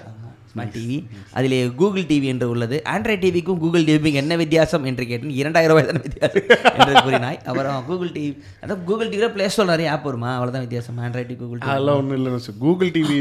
ஸ்மார்ட் 0.50 0.74
டிவி 0.76 0.96
அதிலே 1.38 1.58
கூகுள் 1.80 2.06
டிவி 2.10 2.26
என்று 2.32 2.46
உள்ளது. 2.52 2.76
ஆண்ட்ராய்ட் 2.92 3.24
டிவிக்கும் 3.24 3.60
கூகுள் 3.64 3.86
டிவிக்கும் 3.88 4.20
என்ன 4.22 4.36
வித்தியாசம் 4.42 4.86
என்று 4.90 5.04
கேட்டேன். 5.10 5.34
இரண்டாயிரம் 5.40 5.74
ரூபாய் 5.74 5.88
தானே 5.90 6.02
வித்தியாசம் 6.06 6.46
என்று 6.80 6.94
கூறினாய். 7.06 7.38
அப்புறம் 7.48 7.84
கூகுள் 7.90 8.12
டிவி 8.16 8.30
அதான் 8.62 8.84
கூகுள் 8.90 9.10
டிவியில் 9.12 9.34
ப்ளே 9.36 9.48
ஸ்டோர் 9.48 9.72
நிறைய 9.72 9.92
ஆப் 9.94 10.06
வருமா? 10.10 10.30
அவ்வளோதான் 10.38 10.66
வித்தியாசம். 10.66 11.00
ஆண்ட்ராய்ட் 11.06 11.30
டிவி 11.30 11.40
கூகுள் 11.44 11.60
டிவி 11.60 11.72
அதெல்லாம் 11.74 12.00
ஒன்றும் 12.02 12.18
இல்லைன்னு 12.18 12.56
கூகுள் 12.64 12.94
டிவி 12.96 13.18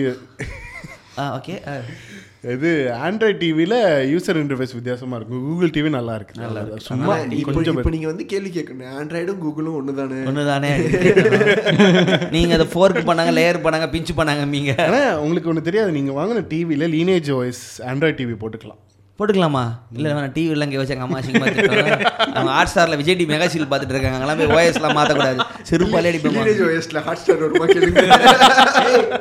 ஆ 1.22 1.26
ஓகே 1.38 1.54
இது 2.54 2.70
ஆண்ட்ராய்ட் 3.06 3.40
டிவியில் 3.44 3.76
யூசர் 4.12 4.40
இன்டர்ஃபேஸ் 4.42 4.74
வித்தியாசமா 4.78 5.16
இருக்கும். 5.20 5.42
கூகுள் 5.48 5.72
டிவி 5.76 5.90
நல்லா 5.96 6.14
இருக்கு 6.18 6.42
நல்லா 6.44 6.62
இருக்கு. 6.64 6.86
சும்மா 6.88 7.14
கொஞ்சம் 7.48 7.78
இப்போ 7.82 7.92
நீங்க 7.96 8.08
வந்து 8.12 8.26
கேள்வி 8.34 8.52
கேட்கணும். 8.58 8.92
ஆண்ட்ராய்டும் 9.00 9.40
கூகுளும் 9.46 9.78
ஒன்று 9.80 9.94
தானே 10.00 10.20
ஒன்று 10.32 10.44
தானே 10.52 10.72
நீங்கள் 12.36 12.56
அதை 12.58 12.68
ஃபோர்க் 12.74 13.00
பண்ணாங்க 13.10 13.34
லேயர் 13.40 13.64
பண்ணாங்க 13.68 13.88
பிஞ்சு 13.96 14.16
பண்ணாங்க 14.20 14.44
நீங்கள் 14.56 14.82
ஆனா 14.88 15.02
உங்களுக்கு 15.26 15.52
ஒன்று 15.54 15.68
தெரியாது. 15.70 15.92
நீங்க 16.00 16.14
வாங்கின 16.20 16.44
டிவியில் 16.54 16.92
லீனேஜ் 16.96 17.32
வாய்ஸ் 17.38 17.64
ஆண்ட்ராய்ட் 17.92 18.20
டிவி 18.22 18.36
போட்டுக்கலாம். 18.44 18.82
போட்டுக்கலாமா? 19.20 19.64
இல்லை 19.98 20.10
நான் 20.16 20.34
டிவியில் 20.38 20.66
இங்கே 20.66 20.80
வச்சாங்க 20.80 21.04
அம்மா 21.06 21.20
சிங்கமாக 21.26 21.62
அவங்க 22.36 22.52
ஹாட் 22.56 22.72
ஸ்டாரில் 22.72 23.00
விஜய் 23.02 23.18
டிவி 23.20 23.32
மெகா 23.34 23.48
சீல் 23.54 23.70
பார்த்துட்டு 23.72 23.96
இருக்காங்க. 23.96 24.18
அங்கெல்லாம் 24.18 24.40
போய் 24.42 24.52
ஓஎஸ்லாம் 24.56 24.98
மாற்றக்கூடாது 24.98 25.40
செருப்பாலே 25.70 26.10
அடிப்பாங்க 26.12 26.44
வயசுல 26.72 27.02
ஹாட் 27.08 27.22
ஸ்டார் 27.22 27.44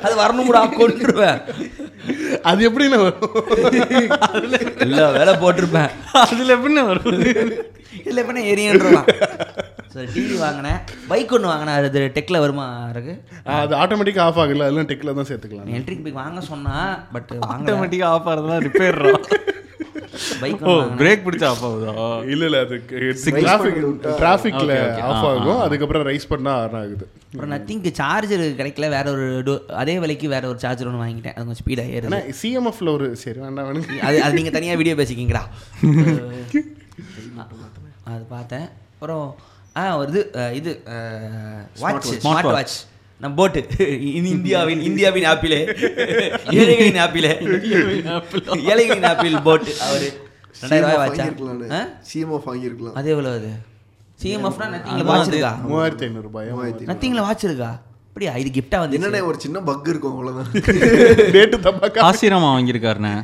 அது 0.06 0.14
வரணும் 0.22 0.50
கூட 0.50 0.60
கொண்டுருவேன் 0.80 1.40
அது 2.50 2.60
எப்படி 2.68 2.84
நான் 2.92 3.04
வரும்? 3.06 3.34
இல்லை 4.84 5.04
வேலை 5.18 5.32
போட்டிருப்பேன். 5.42 5.90
அதுல 6.24 6.54
எப்படி 6.56 6.74
வரும்? 6.90 7.20
இல்லை 8.08 8.18
எப்படின்னா 8.22 8.44
எரியன்றலாம் 8.52 9.08
சரி 9.94 10.06
டிவி 10.14 10.36
வாங்கினேன். 10.44 10.78
பைக் 11.10 11.32
ஒன்று 11.36 11.50
வாங்கினேன். 11.50 11.76
அது 11.80 12.10
டெக்கில் 12.16 12.42
வருமா 12.44 12.66
இருக்கு 12.92 13.14
அது 13.58 13.74
ஆட்டோமேட்டிக்காக 13.82 14.26
ஆஃப் 14.28 14.40
ஆகல. 14.42 14.64
அதெல்லாம் 14.66 14.88
டெக்கில் 14.90 15.16
தான் 15.18 15.28
சேர்த்துக்கலாம். 15.30 15.68
எலக்ட்ரிக் 15.74 16.04
பைக் 16.06 16.20
வாங்க 16.22 16.40
சொன்னா 16.50 16.76
பட் 17.16 17.32
வாங்க 17.46 17.64
ஆட்டோமேட்டிக்கா 17.64 18.08
ஆஃப் 18.14 18.28
ஆகிறதுலாம் 18.30 18.64
ரிப்பேர் 18.68 19.00
பைக் 20.42 20.62
ஓ 20.70 20.72
பிரேக் 21.00 21.24
பிடிச்சா 21.26 21.48
ஆஃப் 21.52 21.64
ஆகுதா? 21.68 21.92
இல்ல 22.32 22.42
இல்ல 22.48 22.58
அது 22.66 22.76
டிராஃபிக் 23.44 23.78
டிராஃபிக்ல 24.20 24.72
ஆஃப் 25.10 25.26
ஆகும். 25.30 25.60
அதுக்கப்புறம் 25.66 26.04
ரைஸ் 26.10 26.30
பண்ணா 26.32 26.52
ஆன் 26.64 26.78
ஆகுது. 26.82 27.06
அப்புறம் 27.32 27.52
நத்திங்க்கு 27.54 27.90
சார்ஜர் 28.00 28.44
கிடைக்கல 28.60 28.88
வேற 28.96 29.06
ஒரு 29.14 29.54
அதே 29.82 29.96
விலைக்கு 30.04 30.26
வேற 30.34 30.44
ஒரு 30.52 30.58
சார்ஜர் 30.64 30.88
ஒன்று 30.90 31.02
வாங்கிட்டேன். 31.04 31.36
அது 31.36 31.46
கொஞ்சம் 31.46 31.62
ஸ்பீடாக 31.64 31.94
ஏறுது. 31.96 32.20
சிஎம்எஃப்ல 32.42 32.88
ஒரு 32.98 33.08
சரி 33.24 33.38
வேண்டாம் 33.46 33.66
வேணும் 33.70 33.88
அது 34.08 34.16
அது 34.26 34.38
நீங்கள் 34.38 34.56
தனியாக 34.58 34.80
வீடியோ 34.82 34.96
பேசிக்கிங்களா 35.02 35.44
அது 38.12 38.24
பார்த்தேன். 38.32 38.66
அப்புறம் 38.94 39.26
ஆ 39.80 39.82
ஒரு 40.00 40.08
இது 40.12 40.20
இது 40.58 40.70
வாட்ச் 41.84 42.10
ஸ்மார்ட் 42.24 42.48
வாட்ச் 42.56 42.76
நம்ம 43.24 43.36
போட்டு 43.40 43.60
இந்தியாவின் 44.32 44.80
இந்தியாவின் 44.88 45.26
ஆப்பிளே. 45.30 45.60
ஏழைகளின் 46.60 46.98
ஆப்பிளே. 47.04 47.30
ஏழைகளின் 48.70 49.06
ஆப்பிள் 49.10 49.36
போட்டு 49.46 49.72
அவரு? 49.86 50.08
சிஎம்எஃப் 52.10 52.46
வாங்கியிருக்கலாம். 52.48 52.96
அது 53.00 53.08
எவ்வளோ 53.14 53.30
அது? 53.38 53.50
சிஎம்எஃப்னா 54.22 54.66
நத்திங்கில் 54.74 55.08
வாட்ச் 55.10 55.30
இருக்கா 55.32 55.52
மூவாயிரத்தி 55.70 56.06
ஐநூறு 56.08 56.26
ரூபாய்? 56.28 56.52
நத்திங்கில் 56.90 57.24
வாட்ச் 57.28 57.44
இருக்கா 57.48 57.70
அப்படியா? 58.08 58.32
இது 58.42 58.50
கிஃப்டாக 58.56 58.82
வந்து 58.82 58.96
என்னென்ன 58.98 59.22
ஒரு 59.30 59.38
சின்ன 59.44 59.62
பக் 59.68 59.88
இருக்கும் 59.92 60.14
அவ்வளவுதான். 60.16 60.50
ரேட்டு 61.36 61.56
தப்பா 61.66 62.10
ஆசிரமா 62.10 62.50
வாங்கியிருக்காருண்ணே. 62.56 63.14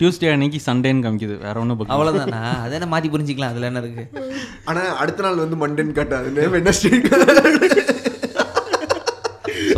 டியூஸ்டே 0.00 0.32
அன்னைக்கு 0.32 0.60
சண்டேன்னு 0.66 1.04
காமிக்குது. 1.06 1.36
வேற 1.46 1.56
ஒன்றும் 1.60 1.88
அவ்வளோதானா 1.94 2.42
அதை 2.64 2.74
என்ன 2.80 2.90
மாற்றி 2.94 3.08
புரிஞ்சிக்கலாம் 3.14 3.52
அதில் 3.54 3.70
என்ன 3.70 3.82
இருக்கு? 3.84 4.04
ஆனா 4.64 4.82
அடுத்த 5.04 5.22
நாள் 5.26 5.42
வந்து 5.44 5.58
மண்டன் 5.64 5.96
காட்டாது 6.00 6.50
வெனஸ்டே 6.58 6.92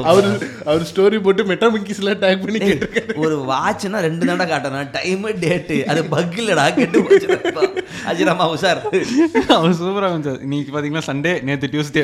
அவர் 0.02 0.28
அவர் 0.64 0.86
ஸ்டோரி 0.93 1.23
போட்டு 1.23 1.44
மெட்டாமிக்கிஸ்ல 1.44 2.14
டேக் 2.23 2.43
பண்ணி 2.43 2.59
கேட்டிருக்காரு. 2.59 3.14
ஒரு 3.14 3.36
வாட்ச்னா 3.51 4.01
ரெண்டு 4.01 4.27
தடவை 4.27 4.47
காட்டணும். 4.51 4.90
டைமு 4.97 5.28
டேட்டு 5.44 5.85
அது 5.85 6.05
பக் 6.05 6.36
இல்லடா 6.36 6.74
கெட்டு 6.74 7.02
போச்சு. 7.02 7.28
அஜிராமா 8.10 8.47
உஷார். 8.55 8.81
அவர் 9.48 9.78
சூப்பராக 9.81 10.12
இருந்துச்சு 10.14 10.43
இன்னைக்கு 10.43 10.70
பார்த்தீங்கன்னா 10.73 11.06
சண்டே 11.10 11.43
நேற்று 11.43 11.70
டியூஸ்டே 11.73 12.02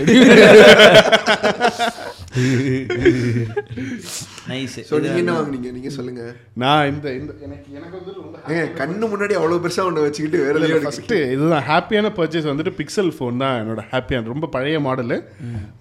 நைஸ் 4.51 4.77
ஸோ 4.89 4.95
நீங்க 5.03 5.19
என்ன 5.23 5.33
வாங்குனீங்க? 5.37 5.69
நீங்க 5.77 5.91
சொல்லுங்க. 5.97 6.23
நான் 6.63 6.87
இந்த 6.93 7.09
இந்த 7.19 7.33
எனக்கு 7.47 7.69
எனக்கு 7.79 7.97
வந்து 7.99 8.13
ரொம்ப 8.19 8.39
ஏங்க 8.53 8.65
கண்ணு 8.81 9.11
முன்னாடி 9.13 9.35
அவ்வளவு 9.39 9.63
பெருசா 9.65 9.85
ஒண்ணு 9.89 10.07
வச்சுக்கிட்டு 10.07 10.39
வேற 10.47 10.81
ஃபர்ஸ்ட் 10.87 11.15
இதுதான். 11.35 11.67
ஹாப்பியான 11.71 12.11
பர்ச்சேஸ் 12.19 12.51
வந்துட்டு 12.51 12.73
பிக்சல் 12.81 13.13
ஃபோன் 13.17 13.43
தான் 13.45 13.59
என்னோட 13.63 13.83
ஹாப்பியான 13.93 14.31
ரொம்ப 14.35 14.49
பழைய 14.57 14.81
மாடலு 14.87 15.19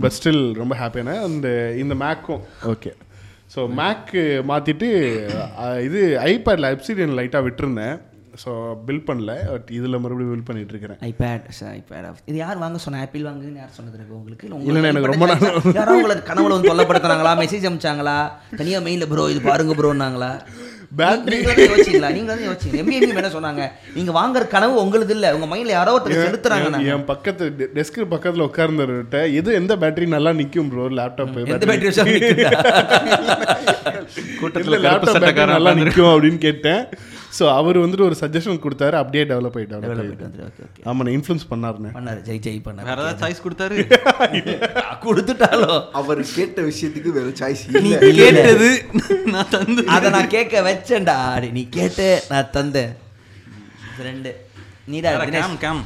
பட் 0.04 0.16
ஸ்டில் 0.18 0.44
ரொம்ப 0.62 0.76
ஹாப்பியான 0.82 1.18
அந்த 1.30 1.48
இந்த 1.84 1.96
மேக்கும் 2.04 2.44
ஓகே 2.74 2.94
ஸோ 3.56 3.62
மேக்கு 3.80 4.22
மாற்றிட்டு 4.52 4.90
இது 5.88 6.02
ஐபேடில் 6.30 6.72
எப்சிடியன் 6.76 7.18
லைட்டாக 7.20 7.46
விட்டுருந்தேன். 7.48 7.98
ஸோ 8.34 8.52
பில் 8.88 9.06
பண்ணல 9.08 9.32
பட் 9.48 9.70
இதில் 9.78 9.99
மறுபடியும் 10.02 10.34
பில் 10.34 10.45
பண்ணிட்டு 10.48 10.74
இருக்கிறேன் 10.74 10.99
ஐபேட் 11.08 11.45
ஐபேட் 11.72 12.20
இது 12.30 12.38
யார் 12.38 12.62
வாங்க 12.62 12.80
சொன்ன? 12.84 13.02
ஆப்பிள் 13.06 13.26
வாங்குன்னு 13.28 13.62
யார் 13.62 13.78
சொன்னது 13.78 13.98
இருக்கு 13.98 14.18
உங்களுக்கு? 14.20 14.45
இல்ல 14.70 14.91
எனக்கு 14.91 15.12
ரொம்ப 15.12 15.26
நாள் 15.26 15.41
உங்களுக்கு 15.44 15.80
யாரோ 15.80 15.95
உங்களுக்கு 15.98 16.30
கனவுல 16.30 16.56
வந்து 16.56 16.72
தொல்லப்படுத்துனாங்களா 16.72 17.34
மெசேஜ் 17.41 17.68
அனுப்பிச்சாங்களா 17.68 18.18
தனியா 18.60 18.82
மெயில 18.88 19.08
ப்ரோ 19.12 19.26
இது 19.34 19.41
பாருங்க 19.49 19.76
ப்ரோன்னாங்களா 19.80 20.32
வந்து 21.02 21.36
யோசிச்சீங்களா? 21.66 22.08
நீங்க 22.16 22.30
வந்து 22.32 22.48
யோசிச்சீங்க. 22.48 22.80
எம்பிஎம் 22.82 23.20
என்ன 23.20 23.30
சொன்னாங்க? 23.36 23.66
நீங்க 23.94 24.12
வாங்குற 24.18 24.44
கனவு 24.53 24.74
உங்களுது 24.82 25.14
இல்ல. 25.16 25.28
உங்க 25.36 25.48
மைண்ட்ல 25.52 25.74
யாரோ 25.76 25.94
ஒருத்தர் 25.95 26.26
செலுத்துறாங்க 26.26 26.82
என் 26.94 27.06
பக்கத்து 27.12 27.45
டெஸ்க்கு 27.78 28.08
பக்கத்தில் 28.14 28.48
உட்கார்ந்துட்ட 28.48 29.22
எது 29.40 29.56
எந்த 29.60 29.76
பேட்டரி 29.84 30.08
நல்லா 30.16 30.32
நிற்கும் 30.40 30.72
ப்ரோ 30.72 30.88
லேப்டாப் 30.99 31.38
எந்த 31.44 31.60
பேட்டரி? 31.62 31.80
கூட்டத்துல 34.41 34.80
லேப்டாப் 34.86 35.52
நல்லா 35.56 35.74
நிற்கும் 35.80 36.12
அப்படின்னு 36.14 36.41
கேட்டேன். 36.48 36.84
ஸோ 37.38 37.44
அவர் 37.58 37.78
வந்துட்டு 37.82 38.06
ஒரு 38.08 38.16
சஜஷன் 38.22 38.62
கொடுத்தாரு 38.64 38.95
அப்படியே 38.99 39.24
டெவலப் 39.30 39.56
ஆகி 39.58 39.68
டெவலப் 39.74 39.99
ஆகிட்டு. 40.03 40.26
ஆமாம் 40.88 41.03
நான் 41.06 41.16
இன்ஃப்ளூன்ஸ் 41.18 41.45
பண்ணாருண்ணே. 41.52 41.91
பண்ணாரு 41.98 42.22
ஜெய் 42.28 42.41
ஜெய் 42.45 42.58
பண்ணாரு. 42.66 42.88
வேற 42.90 42.98
ஏதாவது 43.03 43.22
சாய்ஸ் 43.22 43.44
கொடுத்தாரு? 43.45 43.76
கொடுத்துட்டாலோ. 45.06 45.70
அவர் 45.99 46.22
கேட்ட 46.36 46.60
விஷயத்துக்கு 46.70 47.12
வேற 47.18 47.30
சாய்ஸ் 47.41 47.62
நீ 47.78 47.91
இல்ல. 47.91 48.10
கேட்டது 48.20 48.70
நான் 49.36 49.52
தந்து 49.56 49.84
அதை 49.95 50.10
நான் 50.16 50.34
கேட்க 50.36 50.64
வச்சேன்டா. 50.70 51.18
நீ 51.58 51.64
கேட்டு 51.78 52.08
நான் 52.32 52.52
தந்தேன். 52.58 52.91
ரெண்டு. 54.08 54.34
நீடா 54.91 55.10
கேம் 55.36 55.58
கேம் 55.66 55.82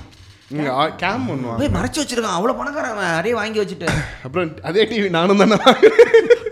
கேம் 1.02 1.24
ஒன்று 1.34 1.54
போய் 1.60 1.72
மறைச்சு 1.76 2.00
வச்சிருக்கான். 2.02 2.38
அவ்வளோ 2.38 2.56
பணக்காரன் 2.60 3.00
அப்படியே 3.10 3.36
வாங்கி 3.40 3.62
வச்சுட்டு. 3.62 3.88
அப்புறம் 4.26 4.52
அதே 4.70 4.84
டிவி 4.92 5.08
நானும் 5.16 5.42
தானே 5.44 5.58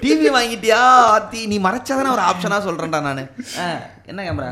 டிவி 0.03 0.29
வாங்கிட்டியா 0.37 0.79
ஆத்தி? 1.15 1.41
நீ 1.51 1.57
மறைச்சாதானே 1.67 2.13
ஒரு 2.15 2.23
ஆப்ஷனா 2.29 2.59
சொல்றேன்டா 2.67 3.01
நான். 3.07 3.23
என்ன 4.11 4.21
கேமரா 4.27 4.51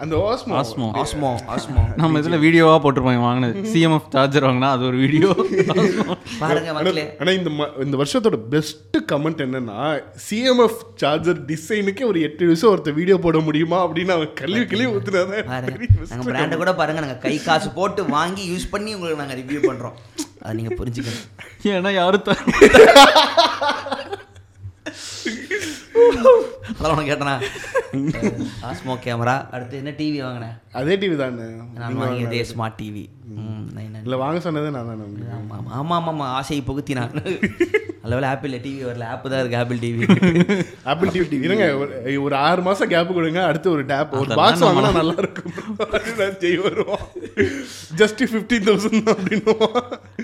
அந்த 0.00 0.16
ஓஸ்மோ 0.24 0.52
ஆஸ்மோ 0.56 0.88
ஆஸ்மோ 0.96 1.28
ஆஸ்மோ 1.52 1.80
நம்ம 1.96 2.18
இதுல 2.18 2.36
வீடியோவா 2.38 2.74
போட்டிருப்போம் 2.78 3.16
வாங்கினது. 3.20 3.62
சிஎம்எஃப் 3.72 4.06
சார்ஜர் 4.08 4.44
வாங்கினா 4.44 4.68
அது 4.68 4.84
ஒரு 4.84 4.96
வீடியோ 4.96 5.28
பாருங்க 6.40 6.72
மக்களே 6.72 7.04
ஆனா 7.18 7.30
இந்த 7.30 7.50
ம- 7.50 7.82
இந்த 7.82 7.96
வருஷத்தோட 7.96 8.36
பெஸ்ட் 8.48 8.78
கமெண்ட் 9.12 9.42
என்னன்னா 9.44 9.78
சிஎம்எஃப் 10.26 10.78
சார்ஜர் 10.94 11.40
டிசைனுக்கே 11.44 12.04
ஒரு 12.04 12.20
எட்டு 12.20 12.44
நிமிஷம் 12.44 12.70
ஒருத்தர் 12.70 12.92
வீடியோ 12.92 13.18
போட 13.18 13.38
முடியுமா 13.40 13.86
அப்படின்னு 13.86 14.12
அவன் 14.12 14.32
கழுவி 14.34 14.64
கழுவி 14.66 14.92
ஊத்துனாதான் 14.94 15.44
பாருங்க 15.46 15.88
நாங்க 16.08 16.30
பிராண்டை 16.30 16.56
கூட 16.56 16.74
பாருங்க 16.74 17.00
நாங்க 17.00 17.18
கை 17.18 17.34
காசு 17.40 17.70
போட்டு 17.70 18.04
வாங்கி 18.08 18.44
யூஸ் 18.50 18.70
பண்ணி 18.70 18.94
உங்களுக்கு 18.94 19.22
நாங்க 19.22 19.34
ரிவ்யூ 19.34 19.60
பண்றோம். 19.66 19.96
அதை 20.40 20.54
நீங்க 20.56 20.74
புரிஞ்சுக்கணும். 20.74 21.26
ஏன்னா 21.68 21.92
யாரும் 21.92 22.24
அதெல்லாம் 25.98 26.94
உனக்கு 26.94 27.10
கேட்டனா? 27.10 27.34
ஆஸ்மோ 28.62 28.94
கேமரா 29.04 29.36
அடுத்து 29.50 29.76
என்ன 29.76 29.90
டிவி 29.90 30.18
வாங்கினேன் 30.22 30.56
அதே 30.72 30.96
டிவி 30.96 31.16
தானே. 31.16 31.46
நான் 31.74 32.00
வாங்கியதே 32.00 32.40
ஸ்மார்ட் 32.50 32.78
டிவி 32.82 33.04
இல்ல 34.02 34.16
வாங்க 34.16 34.38
சொன்னதே 34.38 34.70
நான் 34.70 34.86
தானே 34.86 35.02
உங்களுக்கு. 35.02 35.32
ஆமாம் 35.32 35.66
ஆமாம் 35.70 36.06
ஆமாம் 36.06 36.32
ஆசையை 36.32 36.64
புகுத்தினான். 36.66 37.14
நல்ல 38.02 38.16
வேலை 38.16 38.28
ஆப்பிள் 38.28 38.52
டிவி 38.58 38.84
வரல 38.84 39.04
ஆப் 39.04 39.30
தான் 39.30 39.40
இருக்கு 39.40 39.56
ஆப்பிள் 39.56 39.78
டிவி 39.78 40.04
ஆப்பிள் 40.84 41.08
டிவி 41.08 41.42
இருங்க 41.42 41.64
ஒரு- 41.74 42.38
ஆறு 42.40 42.62
மாசம் 42.62 42.88
கேப் 42.88 43.14
கொடுங்க 43.14 43.44
அடுத்து 43.44 43.70
ஒரு 43.70 43.84
டேப் 43.84 44.14
ஒரு 44.14 44.34
பாக்ஸ் 44.34 44.64
வாங்கினா 44.64 44.92
நல்லா 44.92 45.14
இருக்கும் 45.16 45.52
நான் 46.18 46.38
செய்ய 46.38 46.60
வருவோம். 46.60 47.04
ஜஸ்ட் 47.96 48.22
ஃபிஃப்டீன் 48.30 48.66
தௌசண்ட் 48.68 49.10
அப்படின்னு 49.12 49.54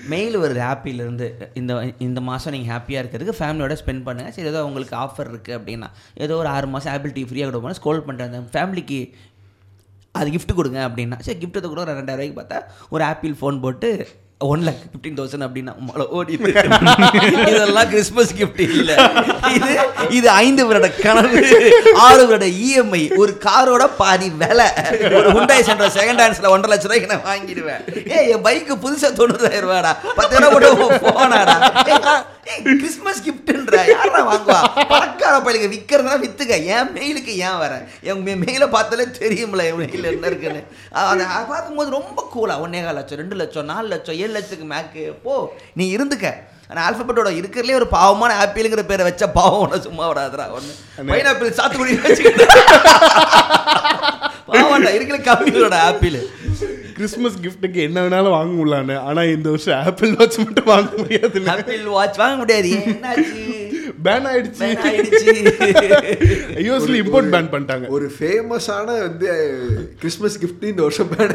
மெயில் 0.09 0.39
வருது 0.39 0.61
ஆப்பிள் 0.63 0.95
இருந்து. 0.95 1.29
இந்த 1.55 1.73
இந்த 1.99 2.21
மாதம் 2.21 2.53
நீங்கள் 2.53 2.75
ஹாப்பியாக 2.75 3.03
இருக்கிறதுக்கு 3.03 3.39
ஃபேமிலியோட 3.41 3.77
ஸ்பெண்ட் 3.85 4.03
பண்ணுங்க. 4.03 4.31
சரி 4.31 4.49
ஏதோ 4.49 4.65
உங்களுக்கு 4.65 4.97
ஆஃபர் 4.97 5.31
இருக்குது 5.33 5.59
அப்படின்னா 5.59 5.91
ஏதோ 6.15 6.37
ஒரு 6.37 6.49
ஆறு 6.49 6.67
மாதம் 6.67 6.93
ஆப்பிள் 6.93 7.13
டிவி 7.13 7.29
ஃப்ரீயாக 7.29 7.45
கொடுப்போம் 7.45 7.73
ஸ்கோல் 7.73 8.05
அந்த 8.07 8.43
ஃபேமிலிக்கு 8.53 9.01
அது 10.15 10.29
கிஃப்ட் 10.31 10.55
கொடுங்க 10.55 10.81
அப்படின்னா 10.89 11.17
சரி 11.21 11.39
கிஃப்ட்டு 11.39 11.61
எதை 11.61 11.69
கூட 11.69 11.85
ரெண்டாயிரம் 11.91 12.21
ரூபாய்க்கு 12.21 12.41
பார்த்தா 12.41 12.59
ஒரு 12.89 13.05
ஆப்பிள் 13.05 13.35
ஃபோன் 13.35 13.57
போட்டு 13.61 13.91
ஒன் 14.51 14.63
லேக் 14.67 14.81
ஃபிஃப்டீன் 14.93 15.17
தௌசண்ட் 15.19 15.45
அப்படின்னா 15.47 15.73
மழை 15.89 16.07
ஓடி 16.19 16.33
இதெல்லாம் 17.51 17.89
கிறிஸ்மஸ் 17.93 18.33
கிஃப்ட் 18.41 18.63
இல்ல. 18.67 18.93
இது 19.57 19.71
இது 20.19 20.29
ஐந்து 20.45 20.63
வருட 20.69 20.89
கனவு 21.05 21.41
ஆறு 22.07 22.23
வருட 22.31 22.49
இஎம்ஐ 22.67 23.03
ஒரு 23.23 23.35
காரோட 23.47 23.87
பாதி 24.03 24.29
விலை. 24.43 24.69
ஒரு 25.19 25.27
ஹுண்டாய் 25.39 25.67
சென்ற 25.71 25.89
செகண்ட் 25.99 26.23
ஹேண்ட்ஸ்ல 26.25 26.53
ஒன்றரை 26.55 26.73
லட்ச 26.75 26.89
ரூபாய்க்கு 26.89 27.13
நான் 27.15 27.27
வாங்கிடுவேன். 27.33 27.83
ஏ 28.13 28.29
என் 28.35 28.45
பைக்கு 28.49 28.77
புதுசா 28.85 29.11
தொண்ணூறாயிரம் 29.21 29.67
ரூபாடா 29.67 29.93
பத்து 30.21 30.45
ரூபா 30.45 30.87
போனாடா 31.09 31.57
கிறிஸ்மஸ் 32.81 33.21
கிஃப்ட்ன்ற 33.27 33.77
யாரா 33.91 34.21
வாங்குவா? 34.31 34.59
பணக்கார 34.91 35.37
பையனுக்கு 35.45 35.71
விற்கிறதுனா 35.75 36.17
வித்துக்க. 36.25 36.57
என் 36.75 36.91
மெயிலுக்கு 36.97 37.33
ஏன் 37.47 37.59
வர? 37.63 37.73
என் 38.11 38.21
மெயிலை 38.43 38.67
பார்த்தாலே 38.75 39.07
தெரியும்ல 39.21 39.65
என் 39.71 39.79
மெயில் 39.81 40.09
என்ன 40.11 40.27
இருக்குன்னு. 40.31 40.61
அதை 41.11 41.25
பார்க்கும்போது 41.53 41.89
ரொம்ப 41.99 42.27
கூலா 42.35 42.57
ஒன்னே 42.65 42.83
லட்சம் 42.99 43.21
ரெண்டு 43.23 43.39
லட்சம் 43.43 43.71
நாலு 43.73 43.87
லட்சம் 43.95 44.19
ஏழு 44.23 44.33
லட்சத்துக்கு 44.37 44.67
மேக்கு 44.75 45.05
போ 45.27 45.35
நீ 45.81 45.87
இருந்துக்க. 45.97 46.29
ஆனால் 46.69 46.85
ஆல்பபெட்டோட 46.87 47.31
இருக்கிறதுலே 47.39 47.79
ஒரு 47.81 47.87
பாவமான 47.97 48.31
ஆப்பிளுங்கிற 48.43 48.83
பேரை 48.91 49.05
வச்ச 49.09 49.25
பாவம் 49.39 49.63
ஒன்று 49.65 49.87
சும்மா 49.89 50.05
விடாதுடா. 50.11 50.47
ஒன்று 50.57 50.73
பைனாப்பிள் 51.11 51.57
சாத்துக்குடி 51.59 51.95
பாவம்டா 54.55 54.93
இருக்கிற 54.97 55.19
கம்மியோட 55.29 55.77
ஆப்பிள். 55.89 56.19
கிறிஸ்மஸ் 56.97 57.39
கிஃப்ட்டுக்கு 57.45 57.81
என்ன 57.87 57.99
வேணாலும் 58.03 58.35
வாங்க 58.37 58.53
முடியலான்னு 58.59 58.97
ஆனா 59.09 59.21
இந்த 59.37 59.49
வருஷம் 59.55 59.81
ஆப்பிள் 59.87 60.13
வாட்ச் 60.19 60.39
மட்டும் 60.43 60.71
வாங்க 60.73 60.91
முடியாது 61.01 61.41
ஆப்பிள் 61.55 61.87
வாட்ச் 61.97 62.21
வாங்க 62.23 62.37
முடியாது. 62.43 62.71
என்னாச்சு? 62.93 63.43
பேன் 64.05 64.27
ஆயிடுச்சு. 64.31 64.67
யூஎஸ்ல 66.67 66.97
இம்போர்ட் 67.03 67.33
பேன் 67.35 67.51
பண்ணிட்டாங்க. 67.55 67.87
ஒரு 67.97 68.07
ஃபேமஸான 68.19 68.87
வந்து 69.07 69.31
கிறிஸ்மஸ் 70.03 70.39
கிஃப்ட் 70.45 70.71
இந்த 70.73 70.83
வருஷம் 70.87 71.11
பேன் 71.15 71.35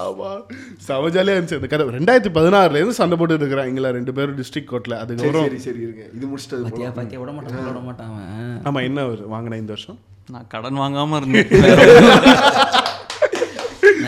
ஆமா. 0.00 0.30
செம 0.78 1.08
ஜாலியா 1.08 1.34
இருந்துச்சு. 1.36 1.58
அந்த 1.58 1.66
கதை. 1.66 1.86
ரெண்டாயிரத்தி 1.88 2.32
பதினாறுல 2.34 2.74
இருந்து 2.74 2.92
சண்டை 2.92 3.18
போட்டு 3.18 3.38
இருக்கிறாங்களா 3.38 3.90
ரெண்டு 3.90 4.12
பேரும் 4.12 4.38
டிஸ்ட்ரிக்ட் 4.38 4.70
கோர்ட்ல 4.70 4.92
சரி 4.92 5.02
அதுக்கப்புறம் 5.04 5.46
சரி 5.46 5.58
சரி 5.58 5.80
இருங்க. 5.80 6.04
இது 6.14 6.26
முடிச்சிட்டு. 6.26 6.92
பாத்தியா 6.92 7.20
விட 7.20 7.32
மாட்டான் 7.32 7.64
விட 7.64 7.80
மாட்டான் 7.80 8.10
அவன். 8.10 8.60
ஆமா 8.64 8.82
என்ன 8.82 9.06
ஒரு 9.06 9.26
வாங்கின 9.32 9.56
இந்த 9.56 9.72
வருஷம்? 9.72 9.98
நான் 10.30 10.46
கடன் 10.48 10.78
வாங்காம 10.78 11.16
இருந்தேன். 11.16 11.48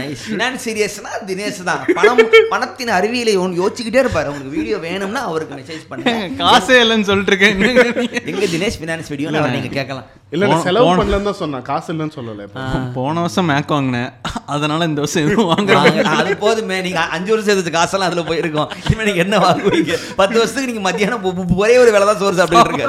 நைஸ் 0.03 0.23
ஃபினான்ஸ் 0.29 0.65
சீரியஸ்னா 0.67 1.13
தினேஷ் 1.31 1.61
தான் 1.71 1.83
பணம் 1.99 2.23
பணத்தின் 2.55 2.95
அறிவியலை 2.99 3.37
ஒன்று 3.45 3.61
யோசிச்சுக்கிட்டே 3.63 4.03
இருப்பாரு. 4.05 4.29
உங்களுக்கு 4.33 4.57
வீடியோ 4.59 4.79
வேணும்னா 4.89 5.23
அவருக்கு 5.31 5.61
மெசேஜ் 5.61 5.85
பண்ணுங்க 5.91 6.15
காசே 6.43 6.79
இல்லைன்னு 6.85 7.09
சொல்லிட்டு 7.11 7.33
இருக்கேன் 7.33 7.55
எங்க 8.33 8.49
தினேஷ் 8.57 8.81
ஃபினான்ஸ் 8.81 9.11
வீடியோ 9.15 9.31
நீங்க 9.57 9.71
கேட்கலாம். 9.79 10.09
இல்ல 10.35 10.45
செலவு 10.67 10.91
பண்ணலன்னு 10.99 11.29
தான் 11.29 11.41
சொன்னேன். 11.41 11.65
காசு 11.71 11.89
இல்லைன்னு 11.93 12.15
சொல்லல. 12.19 12.45
போன 12.99 13.15
வருஷம் 13.25 13.49
மேக் 13.53 13.75
வாங்கினேன். 13.77 14.11
அதனால 14.55 14.87
இந்த 14.91 15.01
வருஷம் 15.05 15.25
எதுவும் 15.27 15.51
வாங்க 15.53 15.71
வாங்க, 15.79 16.03
அது 16.21 16.31
போதுமே. 16.45 16.77
நீங்க 16.87 17.01
அஞ்சு 17.17 17.31
வருஷம் 17.33 17.49
சேர்த்து 17.51 17.75
காசெல்லாம் 17.77 18.11
அதுல 18.11 18.25
போயிருக்கோம். 18.31 18.71
இனிமே 18.87 19.07
நீங்க 19.09 19.23
என்ன 19.27 19.39
வாங்குவீங்க? 19.47 19.97
பத்து 20.21 20.37
வருஷத்துக்கு 20.41 20.71
நீங்க 20.71 20.85
மத்தியானம் 20.89 21.59
ஒரே 21.65 21.77
ஒரு 21.83 21.93
வேலை 21.97 22.07
தான் 22.11 22.21
சோறு 22.23 22.41
சாப்பிட்டு 22.41 22.71
இருக்க. 22.71 22.89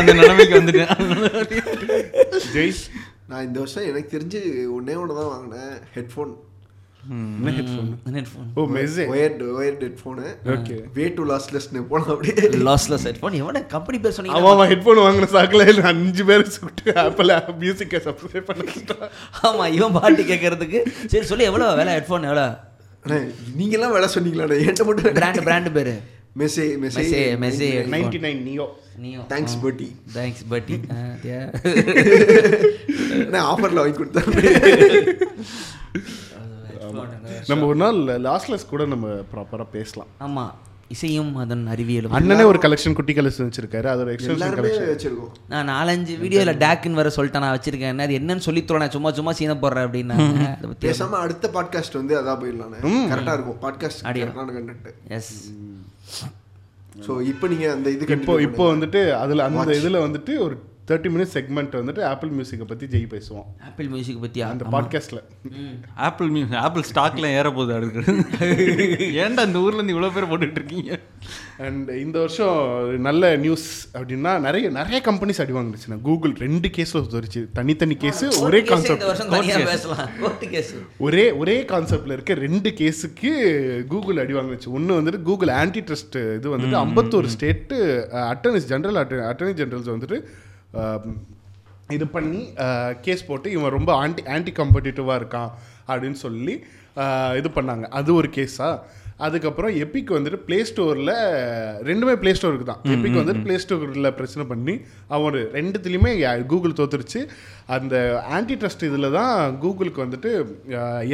அந்த 0.00 0.12
நிலைமைக்கு 0.20 0.58
வந்துட்டேன். 0.58 0.90
ஜெய் 2.54 2.74
நான் 3.30 3.46
இந்த 3.46 3.58
வருஷம் 3.62 3.88
எனக்கு 3.90 4.12
தெரிஞ்சு 4.16 4.40
ஒன்னே 4.76 4.94
ஒன்று 5.00 5.18
தான் 5.18 5.32
வாங்கினேன். 5.32 5.74
ஹெட்ஃபோன் 5.96 6.30
என்ன 7.38 7.50
headphone 7.58 7.90
headphone 8.16 8.48
oh 8.58 8.62
Messe 8.76 9.04
wired 9.12 9.46
wired 9.58 9.84
headphone 9.88 10.24
okay 10.54 10.76
way 10.96 11.04
to 11.18 11.24
லாஸ்ட்லெஸ்னு 11.30 11.82
போனோம் 11.90 12.10
அப்படியே. 12.14 12.48
லாஸ்லெஸ் 12.68 13.06
ஹெட்ஃபோன் 13.08 13.36
எவன 13.40 13.62
கம்பெனி 13.74 13.98
பேர் 14.04 14.16
சொன்னீங்க 14.16 14.66
ஹெட்ஃபோன் 14.72 15.02
வாங்கின 15.04 15.28
சாக்கில் 15.34 15.84
அஞ்சு 15.92 16.24
பேர் 16.30 16.44
சுட்டு 16.56 16.94
ஆப்பிள் 17.04 17.32
மியூசிக்கை 17.62 18.00
சப்ஸ்கிரைப் 18.08 18.48
பண்ணிட்டான் 18.50 19.06
ஆமா 19.48 19.66
இவன் 19.78 19.96
பாட்டு 19.98 20.24
கேட்கறதுக்கு 20.32 20.80
சரி 21.14 21.24
சொல்லி 21.32 21.48
எவ்வளவு 21.50 21.78
விலை 21.80 21.94
ஹெட்ஃபோன் 21.98 22.28
எவ்வளவு? 22.30 22.54
அண்ணே 23.04 23.18
நீங்கெல்லாம் 23.58 23.94
வேலை 23.96 24.08
சொன்னீங்களாண்ணே. 24.14 24.56
என்கிட்ட 24.62 24.84
மட்டும் 24.88 25.18
பிராண்ட் 25.18 25.44
பிராண்ட் 25.48 25.70
பேரு. 25.76 25.96
மெஸ்ஸே 26.38 26.66
மெஸ்ஸே 26.82 27.22
Messe 27.44 27.68
nine 28.24 28.42
Neo 28.48 28.66
Neo 29.02 29.20
thanks 29.32 29.58
buddy 29.62 29.88
thanks 30.14 30.44
buddy 30.52 30.76
நான் 33.32 33.46
ஆஃபரில் 33.50 33.80
வாங்கி 33.80 33.96
கொடுத்தேன் 33.98 34.30
நம்ம 37.50 37.66
ஒரு 37.66 37.78
நாள் 37.82 37.98
லாஸ்ட்லெஸ் 38.28 38.70
கூட 38.70 38.82
நம்ம 38.94 39.08
ப்ராப்பரா 39.34 39.66
பேசலாம். 39.76 40.10
ஆமா. 40.26 40.46
இசையும் 40.94 41.32
அதன் 41.42 41.64
அறிவியலும். 41.72 42.14
அண்ணனே 42.18 42.44
ஒரு 42.50 42.58
கலெக்ஷன் 42.62 42.96
குட்டி 42.98 43.12
கலெக்ஷன் 43.12 43.48
வச்சிருக்காரு 43.48 43.88
அது 43.92 44.02
ஒரு 44.04 44.12
எக்ஸ்டென்ஷன் 44.12 44.54
கலெக்ஷன் 44.58 44.90
வச்சிருக்கோம். 44.92 45.32
நான் 45.52 45.68
நாலஞ்சு 45.70 46.14
வீடியோல 46.22 46.52
டேக்குன்னு 46.62 47.00
வர 47.00 47.08
சொல்லிட்டேன். 47.16 47.44
நான் 47.44 47.56
வச்சிருக்கேன். 47.56 48.02
அது 48.06 48.14
என்னன்னு 48.18 48.44
சொல்லி 48.46 48.64
நான் 48.82 48.94
சும்மா 48.96 49.12
சும்மா 49.18 49.32
சீன 49.40 49.54
போடுறேன் 49.54 49.86
அப்படின்னா. 49.88 50.16
பேசாம 50.84 51.18
அடுத்த 51.24 51.50
பாட்காஸ்ட் 51.56 51.98
வந்து 52.00 52.14
அதான் 52.20 52.40
போயிடலாண்ணே 52.42 52.80
கரெக்டா 53.12 53.34
இருக்கும். 53.38 53.60
பாட்காஸ்ட். 53.66 54.02
கரெக்டான 54.04 54.54
கண்டென்ட் 54.58 54.88
எஸ் 55.18 55.32
ஸோ 57.06 57.12
இப்போ 57.22 57.46
நீங்க 57.48 57.66
அந்த 57.72 57.88
இது 57.90 58.06
இப்போ 58.12 58.34
இப்போ 58.40 58.64
வந்துட்டு 58.74 59.00
அதுல 59.14 59.44
அந்த 59.44 59.70
இதுல 59.72 59.98
வந்துட்டு 60.06 60.32
ஒரு 60.38 60.56
தேர்ட்டி 60.88 61.08
மினிட்ஸ் 61.14 61.34
செக்மெண்ட் 61.36 61.74
வந்துட்டு 61.78 62.02
ஆப்பிள் 62.10 62.30
மியூசிக்கை 62.36 62.66
பத்தி 62.66 62.86
ஜெய் 62.92 63.08
பேசுவோம். 63.14 63.46
ஆப்பிள் 63.68 63.88
மியூசிக் 63.94 64.20
பத்தியா? 64.24 64.46
அந்த 64.52 64.64
பாட்காஸ்ட்ல 64.74 65.18
ஆப்பிள் 66.06 66.28
மியூ 66.28 66.46
ஆப்பிள் 66.66 66.84
ஸ்டாக்ல 66.90 67.26
ஏற 67.38 67.48
போகுது 67.52 67.74
அடுக்கு 67.74 68.00
ஏன்டா 69.24 69.42
இந்த 69.48 69.58
ஊர்ல 69.64 69.78
இருந்து 69.78 69.94
இவ்வளவு 69.94 70.14
பேர் 70.16 70.28
போட்டுட்டு 70.30 70.58
இருக்கீங்க? 70.60 70.98
அண்ட் 71.66 71.88
இந்த 72.04 72.16
வருஷம் 72.18 72.56
நல்ல 73.06 73.36
நியூஸ் 73.44 73.66
அப்படின்னா 73.98 74.32
நிறைய 74.46 74.68
நிறைய 74.78 75.00
கம்பெனிஸ் 75.08 75.40
அடி 75.44 75.56
வாங்கிடுச்சுன்னா 75.58 75.98
கூகுள் 76.08 76.34
ரெண்டு 76.44 76.70
கேஸ் 76.78 76.96
வந்துருச்சு. 76.96 77.42
தனித்தனி 77.52 77.98
கேஸ் 78.04 78.24
ஒரே 78.46 78.62
கான்செப்ட் 78.70 79.06
வருஷம் 79.10 79.32
தனியா 79.36 79.58
பேசலாம். 79.72 80.08
கோர்ட்டு 80.20 80.48
கேஸ் 80.54 80.72
ஒரே 80.98 81.26
ஒரே 81.42 81.56
கான்செப்ட்ல 81.72 82.18
இருக்க 82.18 82.40
ரெண்டு 82.46 82.72
கேஸுக்கு 82.80 83.30
கூகுள் 83.92 84.22
அடி 84.24 84.36
வாங்குச்சு 84.40 84.68
ஒன்று 84.78 85.00
வந்துட்டு 85.00 85.22
கூகுள் 85.30 85.54
ஆன்டி 85.60 85.82
ட்ரஸ்ட் 85.88 86.18
இது 86.36 86.56
வந்துட்டு 86.56 86.82
ஐம்பத்தோரு 86.84 87.30
state 87.36 87.78
attorneys 88.34 88.70
general 88.72 89.00
attorney 89.32 89.56
generals 89.62 89.94
வந்துட்டு 89.96 90.18
இது 91.96 92.06
பண்ணி 92.14 92.42
கேஸ் 93.04 93.28
போட்டு 93.28 93.48
இவன் 93.56 93.76
ரொம்ப 93.78 93.90
ஆன்டி 94.02 94.22
ஆன்டி 94.36 94.52
காம்படிட்டிவாக 94.58 95.20
இருக்கான் 95.20 95.50
அப்படின்னு 95.90 96.18
சொல்லி 96.26 96.54
இது 97.40 97.48
பண்ணாங்க. 97.58 97.84
அது 97.98 98.10
ஒரு 98.20 98.28
கேஸா 98.38 98.70
அதுக்கப்புறம் 99.26 99.72
எபிக் 99.84 100.10
வந்துட்டு 100.16 100.38
ப்ளே 100.48 100.58
ஸ்டோரில் 100.68 101.12
ரெண்டுமே 101.88 102.12
ப்ளே 102.22 102.32
ஸ்டோருக்கு 102.38 102.66
தான். 102.68 102.82
எபிக் 102.94 103.18
வந்துட்டு 103.20 103.42
ப்ளே 103.46 103.54
ஸ்டோரில் 103.62 104.08
பிரச்சனை 104.18 104.44
பண்ணி 104.50 104.74
அவன் 105.16 105.38
ரெண்டுத்துலேயுமே 105.56 106.12
கூகுள் 106.52 106.76
தோத்துருச்சு. 106.80 107.22
அந்த 107.76 107.94
ஆன்டி 108.36 108.56
ட்ரஸ்ட் 108.60 108.86
இதில் 108.88 109.16
தான் 109.18 109.56
கூகுளுக்கு 109.64 110.04
வந்துட்டு 110.04 110.32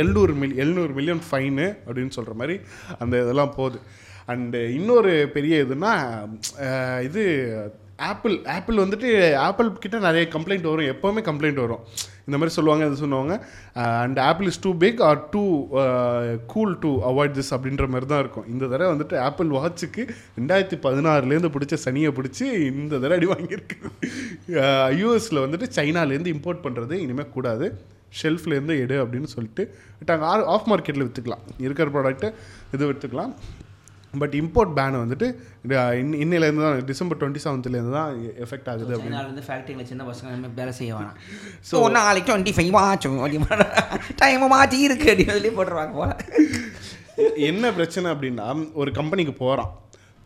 எழுநூறு 0.03 0.35
மில் 0.41 0.59
எழுநூறு 0.65 0.93
மில்லியன் 0.99 1.25
ஃபைனு 1.29 1.69
அப்படின்னு 1.87 2.17
சொல்கிற 2.19 2.35
மாதிரி 2.43 2.57
அந்த 3.05 3.15
இதெல்லாம் 3.25 3.57
போகுது. 3.61 3.81
அண்டு 4.33 4.61
இன்னொரு 4.79 5.15
பெரிய 5.39 5.65
இதுனா 5.65 5.95
இது 7.09 7.25
ஆப்பிள் 7.97 8.45
ஆப்பிள் 8.45 8.77
வந்துட்டு 8.77 9.09
ஆப்பிள் 9.35 9.73
கிட்ட 9.73 9.99
நிறைய 9.99 10.29
கம்ப்ளைண்ட் 10.33 10.67
வரும். 10.71 10.89
எப்போவுமே 10.95 11.23
கம்ப்ளைண்ட் 11.29 11.61
வரும். 11.65 11.83
இந்த 12.27 12.37
மாதிரி 12.39 12.55
சொல்லுவாங்க 12.57 12.87
இது 12.87 12.97
சொல்லுவாங்க. 12.97 13.35
And 14.05 14.19
Apple 14.19 14.47
is 14.47 14.61
too 14.61 14.77
big 14.77 15.01
or 15.09 15.29
too 15.29 15.43
cool 16.47 16.79
to 16.79 16.91
avoid 17.11 17.37
this 17.39 17.53
அப்படின்ற 17.57 17.87
மாதிரி 17.89 18.07
தான் 18.07 18.23
இருக்கும். 18.25 18.47
இந்த 18.49 18.67
தடவை 18.67 18.91
வந்துட்டு 18.95 19.19
ஆப்பிள் 19.19 19.49
வாட்சுக்கு 19.49 20.05
ரெண்டாயிரத்தி 20.39 20.79
பதினாறுலேருந்து 20.87 21.53
பிடிச்ச 21.57 21.79
சனியை 21.85 22.13
பிடிச்சி 22.19 22.47
இந்த 22.83 22.99
தடவை 22.99 23.19
அடி 23.19 23.31
வாங்கியிருக்கு. 23.35 23.77
Uh, 24.61 24.89
யூஎஸில் 25.01 25.45
வந்துட்டு 25.45 25.69
சைனாலேருந்து 25.79 26.33
இம்போர்ட் 26.37 26.65
பண்ணுறது 26.67 26.93
இனிமேல் 26.93 27.35
கூடாது. 27.37 27.69
ஷெல்ஃப்லேருந்து 28.23 28.75
எடு 28.83 28.97
அப்படின்னு 29.05 29.31
சொல்லிட்டு. 29.37 29.75
விட்டாங்க 30.01 30.25
ஆஃப் 30.55 30.69
மார்க்கெட்டில் 30.73 31.07
விற்றுக்கலாம் 31.07 31.45
இருக்கிற 31.59 31.87
ப்ராடக்ட்டை 31.95 32.33
இது 32.75 32.93
விற்றுக்கலாம் 32.93 33.35
பட் 34.15 34.35
இம்போர்ட் 34.35 34.73
பேன் 34.77 34.99
வந்துட்டு 35.01 35.27
இது 35.65 35.75
இன்ன- 36.01 36.19
இன்னையிலேருந்து 36.19 36.65
தான் 36.65 36.81
டிசம்பர் 36.87 37.19
டுவெண்ட்டி 37.21 37.43
செவன்த்லேருந்து 37.45 37.95
தான் 37.95 38.11
எஃபெக்ட் 38.45 38.69
ஆகுது 38.71 38.93
அப்படின்னு 38.95 39.45
ஃபேக்டரியில் 39.47 39.89
சின்ன 39.89 40.05
பசங்க 40.05 40.31
வேலை 40.55 40.73
செய்ய 40.73 40.93
வேணாம். 40.95 41.17
ஸோ 41.71 41.77
நாளைக்கு 41.97 42.31
டுவெண்ட்டி 42.31 42.55
ஃபைவ் 42.57 42.77
ஆச்சும் 42.83 43.19
டைம் 44.19 44.45
மாற்றி 44.49 44.79
இருக்கு 44.81 45.09
அப்படின்னு 45.11 45.37
சொல்லி 45.37 45.53
போட்டுருவாங்க 45.57 45.95
போல. 45.95 46.13
என்ன 47.49 47.73
பிரச்சனை 47.73 48.07
அப்படின்னா 48.13 48.47
ஒரு 48.75 48.93
கம்பெனிக்கு 48.93 49.35
போகிறான் 49.37 49.73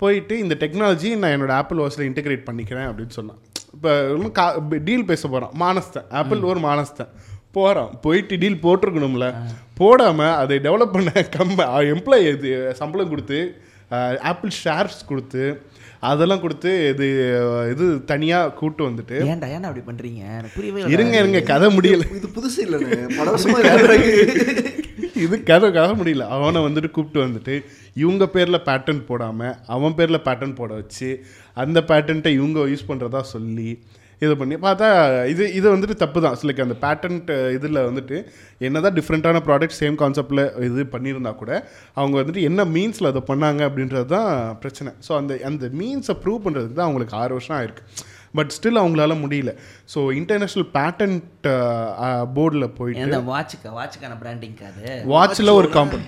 போயிட்டு 0.01 0.35
இந்த 0.39 0.55
டெக்னாலஜி 0.60 1.09
நான் 1.16 1.35
என்னோட 1.36 1.52
ஆப்பிள் 1.56 1.81
வாட்சில் 1.81 2.09
இன்டெகிரேட் 2.09 2.44
பண்ணிக்கிறேன் 2.44 2.89
அப்படின்னு 2.89 3.15
சொன்னான். 3.16 3.40
இப்போ 3.74 3.90
கா 4.32 4.44
டீல் 4.85 5.06
பேச 5.06 5.23
போகிறான் 5.28 5.55
மானஸ்தன் 5.60 6.06
ஆப்பிள் 6.12 6.48
ஒரு 6.51 6.60
மானஸ்தன் 6.60 7.10
போகிறான் 7.52 7.90
போயிட்டு 8.01 8.35
டீல் 8.39 8.62
போட்டிருக்கணும்ல. 8.62 9.27
போடாமல் 9.74 10.36
அதை 10.39 10.56
டெவலப் 10.59 10.94
பண்ண 10.94 11.10
கம்ப 11.36 11.59
எம்ப்ளாயி 11.93 12.24
சம்பளம் 12.74 13.10
கொடுத்து 13.10 13.39
ஆப்பிள் 14.31 14.52
ஷேர்ஸ் 14.62 15.01
கொடுத்து 15.10 15.44
அதெல்லாம் 16.10 16.43
கொடுத்து 16.43 16.70
இது 16.93 17.06
இது 17.73 17.85
தனியாக 18.10 18.52
கூட்டு 18.59 18.82
வந்துட்டு. 18.89 19.16
ஏன்டா 19.32 19.47
ஏன்டா 19.55 19.69
அப்படி 19.70 19.85
பண்றீங்க? 19.89 20.23
எனக்கு 20.39 20.56
புரியவே 20.56 20.81
இல்லை 20.81 20.93
இருங்க 20.97 21.16
இருங்க 21.23 21.40
கதை 21.52 21.69
முடியல. 21.77 22.05
இது 22.19 22.28
புதுசு 22.36 22.59
இல்லைண்ணே 22.66 22.98
பல 23.19 23.27
வருஷமா 23.35 23.56
விளையாடுறாங்க 23.60 24.09
இது 25.24 25.36
கதை 25.51 25.69
கதை 25.78 25.93
முடியல. 26.01 26.27
அவனை 26.36 26.60
வந்துட்டு 26.66 26.90
கூப்பிட்டு 26.97 27.24
வந்துட்டு 27.27 27.55
இவங்க 28.02 28.24
பேரில் 28.35 28.66
பேட்டன் 28.69 29.02
போடாமல் 29.10 29.56
அவன் 29.77 29.97
பேரில் 30.01 30.24
பேட்டன் 30.28 30.59
போட 30.60 30.73
வச்சு 30.81 31.09
அந்த 31.56 31.78
பேட்டன்ட்டை 31.90 32.32
இவங்க 32.40 32.69
யூஸ் 32.73 32.89
பண்ணுறதா 32.90 33.23
சொல்லி 33.35 33.70
இது 34.23 34.32
பண்ணி 34.39 34.57
பார்த்தா 34.65 34.86
இது 35.32 35.45
இது 35.59 35.66
வந்துட்டு 35.74 35.97
தப்பு 36.03 36.19
தான் 36.24 36.36
லைக் 36.49 36.62
அந்த 36.65 36.77
பேட்டன்ட் 36.85 37.28
இதில் 37.57 37.78
வந்துட்டு 37.89 38.16
என்னதான் 38.66 38.97
டிஃப்ரெண்ட்டான 38.99 39.43
ப்ராடக்ட் 39.49 39.78
சேம் 39.81 39.97
கான்செப்டில் 40.03 40.43
இது 40.69 40.85
பண்ணியிருந்தா 40.95 41.32
கூட 41.43 41.53
அவங்க 41.99 42.15
வந்துட்டு 42.20 42.43
என்ன 42.49 42.65
மீன்ஸில் 42.77 43.11
அதை 43.12 43.23
பண்ணாங்க 43.31 43.61
அப்படின்றது 43.69 44.09
தான் 44.16 44.31
பிரச்சனை. 44.62 44.93
ஸோ 45.07 45.12
அந்த 45.20 45.35
அந்த 45.51 45.70
மீன்ஸை 45.81 46.16
ப்ரூவ் 46.23 46.40
பண்ணுறதுக்கு 46.47 46.78
தான் 46.78 46.89
அவங்களுக்கு 46.89 47.16
ஆறு 47.23 47.32
வருஷம் 47.36 47.57
ஆயிருக்கு. 47.59 47.85
பட் 48.39 48.51
ஸ்டில் 48.57 48.81
அவங்களால 48.82 49.15
முடியல. 49.24 49.53
ஸோ 49.93 49.99
இன்டர்நேஷ்னல் 50.20 50.69
பேட்டன்ட் 50.78 51.47
போர்டில் 52.39 52.69
போயிட்டு 52.78 53.20
வாட்சுக்கா 53.32 53.73
வாட்சுக்கான 53.78 54.16
பிராண்டிங் 54.24 54.59
அது. 54.70 54.97
வாட்சில் 55.15 55.59
ஒரு 55.61 55.70
காம்பன் 55.77 56.07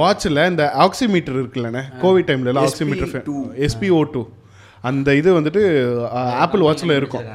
வாட்சில் 0.00 0.40
இந்த 0.50 0.64
ஆக்சிமீட்டர் 0.84 1.38
இருக்குல்லண்ணே 1.40 1.82
கோவிட் 2.04 2.28
டைம்ல 2.30 2.52
ஆக்சிமீட்டர் 2.66 3.12
எஸ்பிஓ 3.68 4.00
டூ 4.14 4.22
அந்த 4.82 5.14
இது 5.14 5.30
வந்துட்டு 5.40 5.62
ஆப்பிள் 6.44 6.60
வாட்சில் 6.60 6.96
இருக்கும்? 6.96 7.26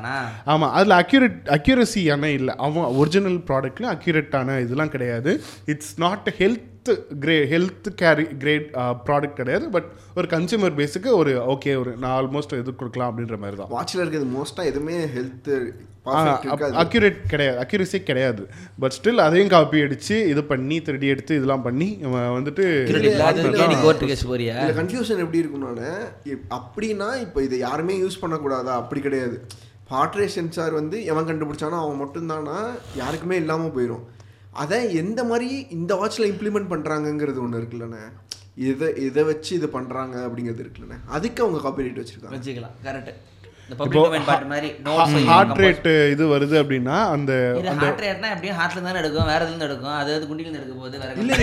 ஆமாம் 0.45 0.73
அதில் 0.79 0.97
அக்யூரேட் 1.01 1.39
அக்யூரஸியான 1.57 2.23
இல்லை. 2.39 2.53
அவன் 2.57 2.89
ஒரிஜினல் 3.01 3.39
ப்ராடக்ட்ல 3.47 3.87
அக்யூரேட்டான 3.95 4.59
இதெல்லாம் 4.65 4.93
கிடையாது. 4.95 5.31
It's 5.65 5.93
not 6.05 6.33
health 6.39 6.67
grey 7.19 7.45
health 7.45 7.87
carry 7.95 8.23
great 8.37 8.67
product 9.05 9.33
கிடையாது 9.33 9.69
பட் 9.69 9.87
ஒரு 10.15 10.27
கன்சியூமர் 10.27 10.75
பேஸுக்கு 10.77 11.11
ஒரு 11.13 11.33
ஓகே 11.47 11.77
ஒரு 11.77 11.97
நான் 11.97 12.15
ஆல்மோஸ்ட் 12.19 12.59
இது 12.59 12.75
கொடுக்கலாம் 12.75 13.11
அப்படின்ற 13.11 13.37
மாதிரி 13.37 13.57
தான். 13.57 13.71
வாட்சில் 13.71 14.01
இருக்கிறது 14.01 14.29
மோஸ்ட்டாக 14.35 14.65
எதுவுமே 14.65 15.05
ஹெல்த் 15.15 15.49
பர்ஃபெக்ட் 16.05 16.45
இருக்காது. 16.45 16.75
அக்யூரேட் 16.77 17.17
கிடையாது 17.27 17.57
அக்யூரஸி 17.59 18.03
கிடையாது. 18.03 18.43
பட் 18.79 18.95
ஸ்டில் 18.97 19.17
அதையும் 19.17 19.47
காப்பி 19.47 19.81
அடிச்சு 19.81 20.25
இது 20.27 20.43
பண்ணி 20.43 20.81
திருடி 20.81 21.07
எடுத்து 21.07 21.35
இதெல்லாம் 21.35 21.61
பண்ணி 21.61 21.87
வந்துட்டு 22.37 22.65
கன்ஃபியூஷன் 24.77 25.19
எப்படி 25.19 25.41
இருக்கும்னால 25.41 25.81
இப்- 26.25 26.45
அப்படின்னா 26.57 27.17
இப்போ 27.21 27.41
இதை 27.41 27.59
யாருமே 27.59 27.99
யூஸ் 27.99 28.21
பண்ணக்கூடாதா? 28.21 28.73
அப்படி 28.75 29.01
கிடையாது. 29.01 29.37
ஹார்ட் 29.89 30.15
சென்சார் 30.27 30.73
வந்து 30.73 31.05
எவன் 31.05 31.25
கண்டுபிடிச்சானோ 31.25 31.77
அவன் 31.81 32.01
மட்டும்தானா? 32.01 32.57
யாருக்குமே 32.95 33.35
இல்லாமல் 33.35 33.75
போயிடும் 33.75 34.05
அதை 34.63 34.77
எந்த 35.01 35.21
மாதிரி 35.23 35.47
இந்த 35.77 35.93
வாட்சில் 35.99 36.29
இம்ப்ளிமெண்ட் 36.31 36.71
பண்ணுறாங்கங்கிறது 36.73 37.39
ஒன்று 37.45 37.59
இருக்குல்லண்ணே. 37.61 38.03
இதை 38.67 38.87
இதை 39.07 39.23
வச்சு 39.29 39.51
இது 39.55 39.67
பண்ணுறாங்க 39.73 40.15
அப்படிங்கிறது 40.27 40.61
இருக்குல்லண்ணே. 40.63 40.97
அதுக்கு 41.15 41.43
அவங்க 41.43 41.59
காப்பிரைட் 41.67 41.99
வச்சுருக்காங்க. 42.01 42.35
வச்சுக்கலாம். 42.35 42.75
கரெக்டு 42.85 43.13
ஹார்ட் 45.29 45.59
ரேட் 45.59 45.87
இது 46.11 46.23
வருது 46.27 46.55
அப்படின்னா 46.61 46.97
அந்த 47.09 47.31
இது 47.59 47.73
ஹார்ட் 47.79 48.03
ரேட்னா 48.05 48.29
எப்படியும் 48.33 48.57
ஹார்ட்ல 48.59 48.79
இருந்து 48.79 49.01
எடுக்கும் 49.01 49.27
வேற 49.27 49.41
இருந்து 49.45 49.65
எடுக்கும் 49.65 49.95
அது 49.95 50.13
அது 50.13 50.25
குண்டில 50.27 50.45
இருந்து 50.45 50.61
எடுக்க 50.61 50.75
போகுது 50.75 50.99
வேற 50.99 51.11
இல்ல 51.17 51.33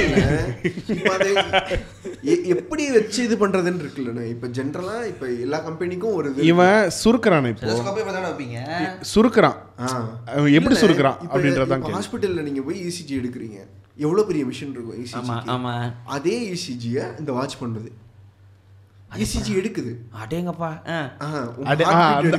எப்படி 2.55 2.85
வச்சு 2.91 3.21
இது 3.25 3.37
பண்றதுன்னு 3.37 3.83
இருக்குல்லண்ணே. 3.83 4.25
இப்ப 4.29 4.47
ஜென்ரலா 4.55 4.97
இப்ப 5.07 5.27
எல்லா 5.39 5.59
கம்பெனிக்கும் 5.61 6.15
ஒரு 6.15 6.29
இவன் 6.45 6.91
சுருக்குறான் 7.01 7.49
இப்போ. 7.49 7.73
சுருக்குறான். 9.13 9.59
எப்படி 10.53 10.77
சுருக்குறான் 10.77 11.19
அப்படின்றதான் 11.27 11.85
ஹாஸ்பிட்டல்ல 11.91 12.43
நீங்க 12.43 12.63
போய் 12.63 12.81
இசிஜி 12.87 13.15
எடுக்கிறீங்க. 13.21 13.59
எவ்வளவு 13.99 14.27
பெரிய 14.27 14.45
மிஷின் 14.45 14.73
இருக்கும் 14.73 14.97
ஆமா 15.19 15.37
இசிஜி 15.37 15.51
ஆமா. 15.51 15.75
அதே 16.17 16.37
இசிஜிய 16.53 16.99
இந்த 17.19 17.33
வாட்ச் 17.33 17.61
பண்ணுது 17.61 17.91
இசிஜி 19.23 19.53
எடுக்குது. 19.59 19.91
அடேங்கப்பா. 20.23 20.69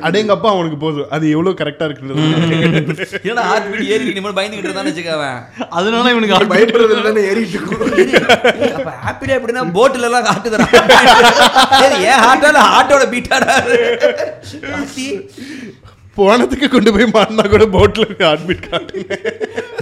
அடேங்கப்பா 0.08 0.50
அவனுக்கு 0.54 0.78
போதும் 0.78 1.10
அது 1.10 1.26
எவ்வளவு 1.30 1.60
கரெக்டா 1.60 1.86
இருக்குன்றது 1.88 2.24
என்னடா 3.22 3.46
ஹார்ட் 3.50 3.70
பீட் 3.72 3.86
ஏறி 3.92 4.06
நீ 4.08 4.16
மட்டும் 4.18 4.40
பயந்துகிட்டு 4.40 4.70
இருந்தான்னு 4.70 4.92
வச்சுக்கவன் 4.92 5.40
அதனால 5.78 6.12
இவனுக்கு 6.14 6.36
beat 6.36 6.52
பயப்படுறதுல 6.54 7.06
தானே 7.08 7.26
ஏறிட்டு 7.30 7.58
இருக்கும் 7.58 7.84
அப்ப 8.78 8.92
ஹாப்பிடா 9.06 9.38
எப்படின்னா 9.38 9.66
போட்ல 9.78 10.10
எல்லாம் 10.10 10.28
ஹார்ட் 10.30 10.52
தரா 10.56 10.68
சரி 11.76 11.98
ஏன் 12.10 12.24
ஹார்ட்டால 12.26 12.66
ஹார்ட்டோட 12.70 13.06
பீட்டாடா 13.14 13.56
போனதுக்கு 16.18 16.68
கொண்டு 16.70 16.92
போய் 16.94 17.14
மாட்டினா 17.14 17.46
கூட 17.50 17.66
போட்ல 17.74 18.06
ஹார்ட்பீட் 18.22 18.68
காட்டுங்க 18.68 19.16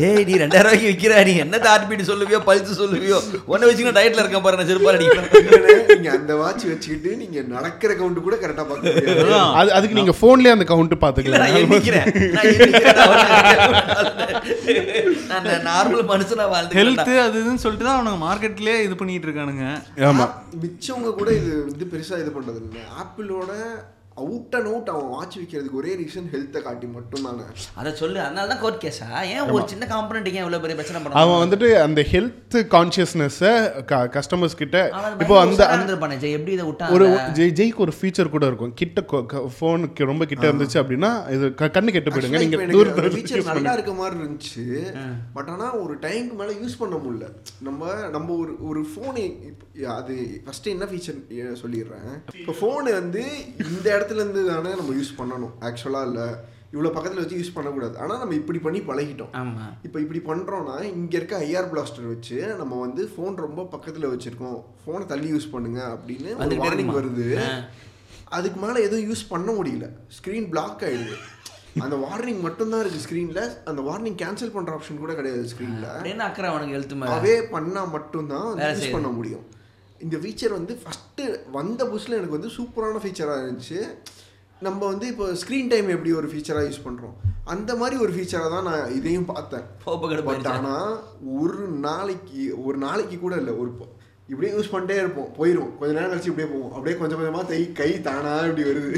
ஏய் 0.06 0.24
நீ 0.28 0.34
ரெண்டாயிரம் 0.42 0.68
ரூபாய்க்கு 0.68 0.88
விற்கிற 0.90 1.18
நீ 1.28 1.34
என்ன 1.42 1.60
ஹார்ட் 1.66 1.88
பீட் 1.90 2.08
சொல்லுவியோ 2.08 2.40
பல்ஸ் 2.48 2.72
சொல்லுவியோ? 2.80 3.18
ஒன்ன 3.52 3.68
வச்சுக்கிட்டு 3.68 3.98
டயட்ல 3.98 4.24
இருக்க 4.24 4.40
பாரு 4.46 4.60
நான் 4.60 4.70
செருப்பால் 4.70 4.98
அடிக்கிறேன் 4.98 5.86
நீங்க 5.92 6.10
அந்த 6.16 6.34
வாட்ச் 6.40 6.66
வச்சுக்கிட்டு 6.70 7.12
நீங்க 7.22 7.42
நடக்கிற 7.54 7.92
கவுண்ட் 8.00 8.26
கூட 8.26 8.36
கரெக்டா 8.38 8.66
பார்க்க. 8.66 9.46
அது 9.60 9.70
அதுக்கு 9.78 10.00
நீங்க 10.00 10.16
போன்லயே 10.22 10.56
அந்த 10.56 10.68
கவுண்ட் 10.72 10.92
இல்ல, 11.24 11.38
நான் 15.30 15.66
நார்மல் 15.68 16.04
மனுஷனா 16.10 16.46
வாழ்ந்து 16.52 16.78
ஹெல்த் 16.80 17.02
அது 17.24 17.38
இதுன்னு 17.42 17.64
சொல்லிட்டு 17.64 17.88
தான் 17.88 17.98
அவனுங்க 17.98 18.20
மார்க்கெட்லயே 18.26 18.78
இது 18.86 18.96
பண்ணிட்டு 18.96 19.28
இருக்கானுங்க. 19.28 19.66
ஆமா. 20.10 20.26
மிச்சவங்க 20.64 21.12
கூட 21.20 21.30
இது 21.40 21.52
வந்து 21.64 21.86
பெருசா 21.92 22.18
இது 22.24 22.32
பண்றது 22.36 22.60
இல்லை 22.64 22.84
ஆப்பிளோட 23.00 23.52
அவுட் 24.16 24.56
அண்ட் 24.56 24.66
அவுட் 24.66 24.88
அவன் 24.88 25.10
வாட்ச் 25.10 25.38
விற்கிறதுக்கு 25.38 25.72
ஒரே 25.72 25.96
ரீசன் 25.96 26.28
ஹெல்த்தை 26.32 26.62
காட்டி 26.62 26.88
மட்டும் 26.88 27.22
தானே 27.22 27.42
அதை 27.74 27.96
சொல்லு 27.96 28.20
அதனால 28.20 28.48
தான் 28.48 28.60
கோர்ட் 28.60 28.82
கேஸா 28.84 29.24
ஏன் 29.26 29.50
ஒரு 29.50 29.68
சின்ன 29.68 29.86
காம்பனண்ட் 29.86 30.28
ஏன் 30.28 30.44
இவ்வளவு 30.44 30.62
பெரிய 30.62 30.76
பிரச்சனை 30.76 31.12
அவன் 31.14 31.14
பண்ணுவான் 31.28 31.44
வந்துட்டு 31.44 31.82
அந்த 31.82 32.06
ஹெல்த் 32.12 32.58
கான்சியஸ்னஸ் 32.72 33.40
கஸ்டமர்ஸ் 34.14 34.56
கிட்ட 34.56 34.78
இப்போ 35.20 35.40
அந்த 35.40 35.64
எப்படி 36.30 36.52
இதை 36.52 36.66
விட்டான் 36.66 36.92
ஒரு? 36.92 37.08
ஜெய் 37.34 37.54
ஜெய்க்கு 37.54 37.76
ஒரு 37.76 37.94
ஃபீச்சர் 38.02 38.30
கூட 38.30 38.46
இருக்கும். 38.46 38.74
கிட்ட 38.74 39.02
ஃபோனுக்கு 39.60 40.04
ரொம்ப 40.04 40.26
கிட்ட 40.26 40.52
இருந்துச்சு 40.52 40.78
அப்படின்னா 40.82 41.32
இது 41.32 41.54
க- 41.54 41.72
கண்ணு 41.74 41.92
கெட்டு 41.92 42.12
போயிடுங்க. 42.12 42.40
நீங்க 42.40 42.58
யூஸ் 42.66 43.46
நல்லா 43.46 43.74
இருக்க 43.74 43.94
மாதிரி 43.94 44.20
இருந்துச்சு. 44.20 44.64
பட் 45.34 45.48
ஆனா 45.48 45.76
ஒரு 45.76 45.98
டைம்க்கு 45.98 46.34
மேல 46.34 46.52
யூஸ் 46.54 46.80
பண்ண 46.80 46.96
முடியல. 46.96 47.28
நம்ம 47.62 47.82
நம்ம 48.10 48.34
ஒரு 48.36 48.56
ஒரு 48.62 48.86
ஃபோன் 48.92 49.20
அது 49.96 50.16
ஃபர்ஸ்ட் 50.46 50.68
என்ன 50.68 50.86
ஃபீச்சர் 50.86 51.20
சொல்லிடுறேன். 51.64 52.10
இப்போ 52.40 52.54
ஃபோனு 52.62 52.92
வந்து 52.94 53.24
இந்த 53.72 53.88
இடத்துல 53.96 54.03
இருந்து 54.12 54.46
தானே 54.46 54.70
நம்ம 54.76 54.94
யூஸ் 54.94 55.14
பண்ணணும். 55.18 55.54
ஆக்சுவலா 55.62 56.06
இல்ல. 56.06 56.44
இவ்வளவு 56.72 56.96
பக்கத்துல 56.96 57.16
வச்சு 57.16 57.38
யூஸ் 57.38 57.54
பண்ணக்கூடாது. 57.54 57.98
ஆனா 57.98 58.18
நம்ம 58.18 58.34
இப்படி 58.34 58.60
பண்ணி 58.60 58.80
பழகிட்டோம். 58.80 59.32
இப்போ 59.84 60.00
இப்படி 60.00 60.20
பண்ணுறோன்னா 60.20 60.84
இங்கே 60.84 61.18
இருக்க 61.18 61.38
ஐஆர் 61.38 61.70
பிளாஸ்டர் 61.74 62.08
வச்சு 62.08 62.56
நம்ம 62.58 62.80
வந்து 62.80 63.12
ஃபோன் 63.18 63.36
ரொம்ப 63.36 63.64
பக்கத்தில் 63.64 64.08
வச்சுருக்கோம். 64.08 64.64
ஃபோனை 64.86 65.06
தள்ளி 65.06 65.32
யூஸ் 65.32 65.52
பண்ணுங்க 65.52 65.98
அப்படின்னு 65.98 66.38
ஒரு 66.38 66.56
வார்னிங்? 66.56 66.92
வருது. 67.00 67.28
அதுக்கு 68.24 68.60
மேலே 68.60 68.84
எதுவும் 68.84 69.12
யூஸ் 69.12 69.30
பண்ண 69.30 69.52
முடியல. 69.52 69.90
ஸ்க்ரீன் 70.18 70.50
பிளாக் 70.50 70.84
ஆயிடுது. 70.84 71.18
அந்த 71.80 71.96
வார்னிங் 71.96 72.42
மட்டும்தான் 72.42 72.86
இருக்குது 72.86 73.04
ஸ்க்ரீனில் 73.08 73.56
அந்த 73.66 73.82
வார்னிங் 73.82 74.18
கேன்சல் 74.24 74.56
பண்ணுற 74.56 74.78
ஆப்ஷன் 74.78 74.98
கூட 74.98 75.14
கிடையாது 75.14 75.44
ஸ்க்ரீனில் 75.44 75.88
அப்படின்னு 75.96 76.18
அக்கறை 76.18 76.50
அவனுக்கு 76.50 76.74
எழுத்து 76.74 76.96
அவே 76.96 77.36
பண்ணால் 77.56 77.90
மட்டும்தான் 77.90 78.60
யூஸ். 78.60 78.92
பண்ண 78.92 79.08
முடியும். 79.08 79.46
இந்த 80.04 80.16
ஃபீச்சர் 80.22 80.58
வந்து 80.60 80.76
ஃபஸ்ட்டு 80.82 81.26
வந்த 81.58 81.82
புதுசில் 81.92 82.18
எனக்கு 82.20 82.38
வந்து 82.38 82.52
சூப்பரான 82.58 83.02
ஃபீச்சராக 83.04 83.42
இருந்துச்சு. 83.44 83.80
நம்ம 84.68 84.82
வந்து 84.92 85.06
இப்போ 85.12 85.26
ஸ்க்ரீன் 85.42 85.72
டைம் 85.72 85.88
எப்படி 85.96 86.12
ஒரு 86.20 86.28
ஃபீச்சராக 86.32 86.68
யூஸ் 86.68 86.86
பண்ணுறோம் 86.86 87.16
அந்த 87.54 87.72
மாதிரி 87.80 87.96
ஒரு 88.04 88.12
ஃபீச்சராக 88.16 88.52
தான் 88.56 88.68
நான் 88.70 88.94
இதையும் 88.98 89.28
பார்த்தேன். 89.34 89.66
பட் 90.30 90.48
ஆனால் 90.54 90.94
ஒரு 91.40 91.66
நாளைக்கு 91.88 92.44
ஒரு 92.68 92.78
நாளைக்கு 92.86 93.18
கூட 93.26 93.36
இல்லை. 93.42 93.56
ஒரு 93.62 93.72
இப்படியே 94.32 94.52
யூஸ் 94.56 94.72
பண்ணிட்டே 94.74 94.98
இருப்போம். 95.02 95.32
போயிடும் 95.38 95.72
கொஞ்ச 95.80 95.92
நேரம் 95.96 96.12
கழிச்சு 96.12 96.32
இப்படியே 96.32 96.50
போவோம். 96.52 96.74
அப்படியே 96.76 96.96
கொஞ்சம் 97.00 97.20
கொஞ்சமாக 97.20 97.48
தை 97.50 97.62
கை 97.80 97.90
தானா 98.08 98.34
இப்படி 98.50 98.64
வருது. 98.70 98.92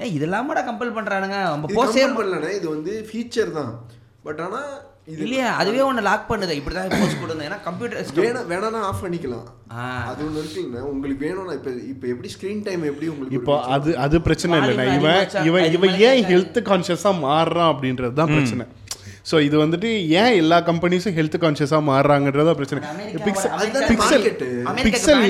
ஏன் 0.00 0.14
இதெல்லாமடா 0.16 0.62
கம்பல் 0.68 0.96
பண்றானுங்க. 0.98 1.38
நம்ம 1.52 1.72
போஸ்டே 1.78 2.06
பண்ணலண்ணே. 2.18 2.52
இது 2.60 2.66
வந்து 2.76 2.92
ஃபீச்சர் 3.08 3.52
தான். 3.58 3.72
பட் 4.26 4.40
ஆனால் 4.46 4.70
இல்லையா? 5.14 5.48
அதுவே 5.60 5.80
ஒன்று 5.88 6.02
லாக் 6.06 6.30
பண்ணுது. 6.30 6.54
இப்படிதான் 6.60 6.94
போஸ்ட் 7.00 7.20
கொடுங்க. 7.22 7.42
ஏன்னா 7.48 7.58
கம்ப்யூட்டர் 7.66 8.00
வேணா 8.22 8.40
வேணானா 8.52 8.78
ஆஃப் 8.88 9.02
பண்ணிக்கலாம். 9.04 9.44
அது 10.10 10.20
ஒன்று 10.26 10.40
இருக்குங்க 10.42 10.80
உங்களுக்கு 10.92 11.22
வேணும்னா 11.26 11.54
இப்போ 11.58 11.72
இப்போ 11.92 12.06
எப்படி 12.14 12.28
ஸ்க்ரீன் 12.34 12.64
டைம் 12.66 12.82
எப்படி 12.90 13.08
உங்களுக்கு 13.12 13.38
இப்போ 13.40 13.54
அது 13.76 13.92
அது 14.06 14.16
பிரச்சனை 14.26 14.58
இல்லைண்ணா 14.60 14.86
இவன் 14.98 15.20
இவன் 15.50 15.68
இவன் 15.76 15.94
ஏன்? 16.08 16.24
ஹெல்த் 16.32 16.60
கான்ஷியஸா 16.70 17.12
மாறுறான் 17.26 17.72
அப்படின்றது 17.74 18.14
தான் 18.20 18.34
பிரச்சனை. 18.34 18.66
ஸோ 19.26 19.36
இது 19.44 19.56
வந்துட்டு 19.60 19.88
ஏன் 20.18 20.34
எல்லா 20.40 20.58
கம்பெனிஸும் 20.66 21.14
ஹெல்த் 21.16 21.36
கான்ஷியஸா 21.42 21.78
மாறுறாங்கன்றதா 21.88 22.52
பிரச்சனை. 22.58 22.80
பிக்சல் 23.26 23.54
பிக்சல் 23.90 24.24
பிக்சல் 24.80 25.22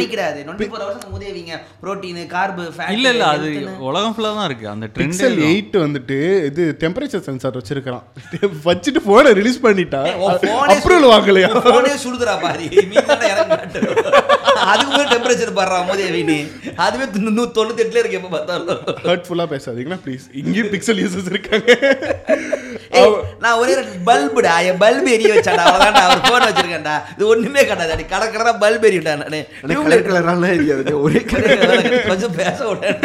இல்ல 2.96 3.06
இல்ல 3.14 3.24
அது 3.36 3.48
உலகம் 3.88 4.14
ஃபுல்லா 4.16 4.32
தான் 4.34 4.48
இருக்கு. 4.50 4.66
அந்த 4.74 4.88
பிக்சல் 4.98 5.38
எயிட் 5.48 5.78
வந்துட்டு 5.84 6.18
இது 6.50 6.64
டெம்பரேச்சர் 6.82 7.26
சென்சார் 7.28 7.58
வச்சிருக்கான் 7.60 8.04
வச்சுட்டு 8.68 9.02
போனை 9.08 9.32
ரிலீஸ் 9.40 9.64
பண்ணிட்டா 9.66 10.02
அப்ரூவல் 10.74 11.08
வாங்கலையா? 11.14 11.50
போனே 11.68 11.94
சுடுதுடா 12.04 12.36
பாரி. 12.44 12.68
அதுக்கு 14.68 14.92
போய் 14.92 15.10
டெம்பரேச்சர் 15.10 15.50
பாடுறா 15.56 15.78
மூதேவி 15.88 16.20
நீ 16.28 16.36
அதுவே 16.84 17.04
நூ 17.30 17.42
தொண்ணூத்தி 17.56 17.82
எட்டுல 17.84 18.00
இருக்கு 18.02 18.18
எப்ப 18.18 18.28
பார்த்தாலும். 18.30 18.78
ஹர்ட்ஃபுல்லா 19.06 19.44
பேசாதீங்கன்னா 19.52 19.98
ப்ளீஸ் 20.04 20.24
இங்கேயும் 20.40 20.70
பிக்சல் 20.72 21.00
யூசர்ஸ் 21.02 21.28
இருக்காங்க. 21.32 21.68
ஏய், 22.98 23.12
நான் 23.42 23.58
ஒரே 23.62 23.74
பல்புடா 24.08 24.54
என் 24.68 24.80
பல்பு 24.82 25.08
எரிய 25.16 25.30
வச்சாடா 25.34 25.62
அவ்வளோதான்டா 25.66 26.02
அவர் 26.06 26.22
ஃபோன் 26.26 26.46
வச்சிருக்கேன்டா. 26.48 26.94
இது 27.14 27.24
ஒண்ணுமே 27.32 27.62
கிடையாது. 27.64 27.94
அடி 27.96 28.04
கடை 28.14 28.26
கடை 28.30 28.52
பல்பு 28.64 28.88
எரியும்டா 28.90 29.14
நானு. 29.22 29.40
கலர் 29.78 30.06
கலரான 30.08 30.48
தெரியாது 30.52 30.94
ஒரே 31.04 31.20
கலர் 31.24 31.96
கொஞ்சம் 32.10 32.36
பேச 32.36 32.58
விட்டேன் 32.68 33.00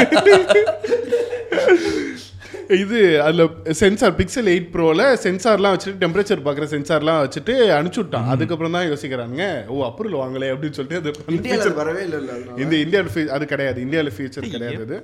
இது 2.78 3.00
அதில் 3.22 3.44
சென்சார் 3.74 4.16
பிக்சல் 4.18 4.50
எயிட் 4.52 4.70
ப்ரோவில் 4.74 5.04
சென்சார்லாம் 5.24 5.74
வச்சுட்டு 5.76 6.02
டெம்பரேச்சர் 6.04 6.44
பார்க்குற 6.46 6.68
சென்சார்லாம் 6.74 7.22
வச்சுட்டு 7.22 7.54
அனுப்பிச்சு 7.72 8.02
விட்டான் 8.02 8.30
அதுக்கப்புறம் 8.30 8.76
தான் 8.78 8.88
யோசிக்கிறாங்க 8.88 9.44
ஓ 9.68 9.84
அப்ரூவல் 9.88 10.22
வாங்கலை 10.22 10.50
அப்படின்னு 10.50 10.78
சொல்லிட்டு 10.80 11.02
அது 11.02 11.36
இந்தியாவில் 11.36 11.78
வரவே 11.82 12.04
இல்லை 12.04 12.20
இல்லை 12.22 12.38
இந்த 12.58 12.76
இந்தியாவில் 12.78 13.32
அது 13.32 13.46
கிடையாது 13.46 13.80
இந்தியாவில் 13.82 14.16
ஃபீச்சர் 14.18 14.50
கிடையாது 14.50 14.82
அது 14.84 14.98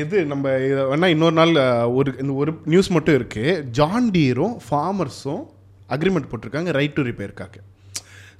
இது 0.00 0.26
நம்ம 0.26 0.48
வேணா 0.48 1.06
இன்னொரு 1.06 1.32
நாள் 1.32 1.54
ஒரு 1.94 2.14
இந்த 2.18 2.32
ஒரு 2.32 2.58
நியூஸ் 2.64 2.90
மட்டும் 2.90 3.14
இருக்கு. 3.14 3.64
ஜான் 3.70 4.10
டீரும் 4.10 4.56
ஃபார்மர்ஸும் 4.70 5.44
அக்ரிமெண்ட் 5.88 6.28
போட்டிருக்காங்க 6.30 6.70
right 6.70 6.92
to 6.92 7.02
ரிப்பேருக்காக 7.02 7.56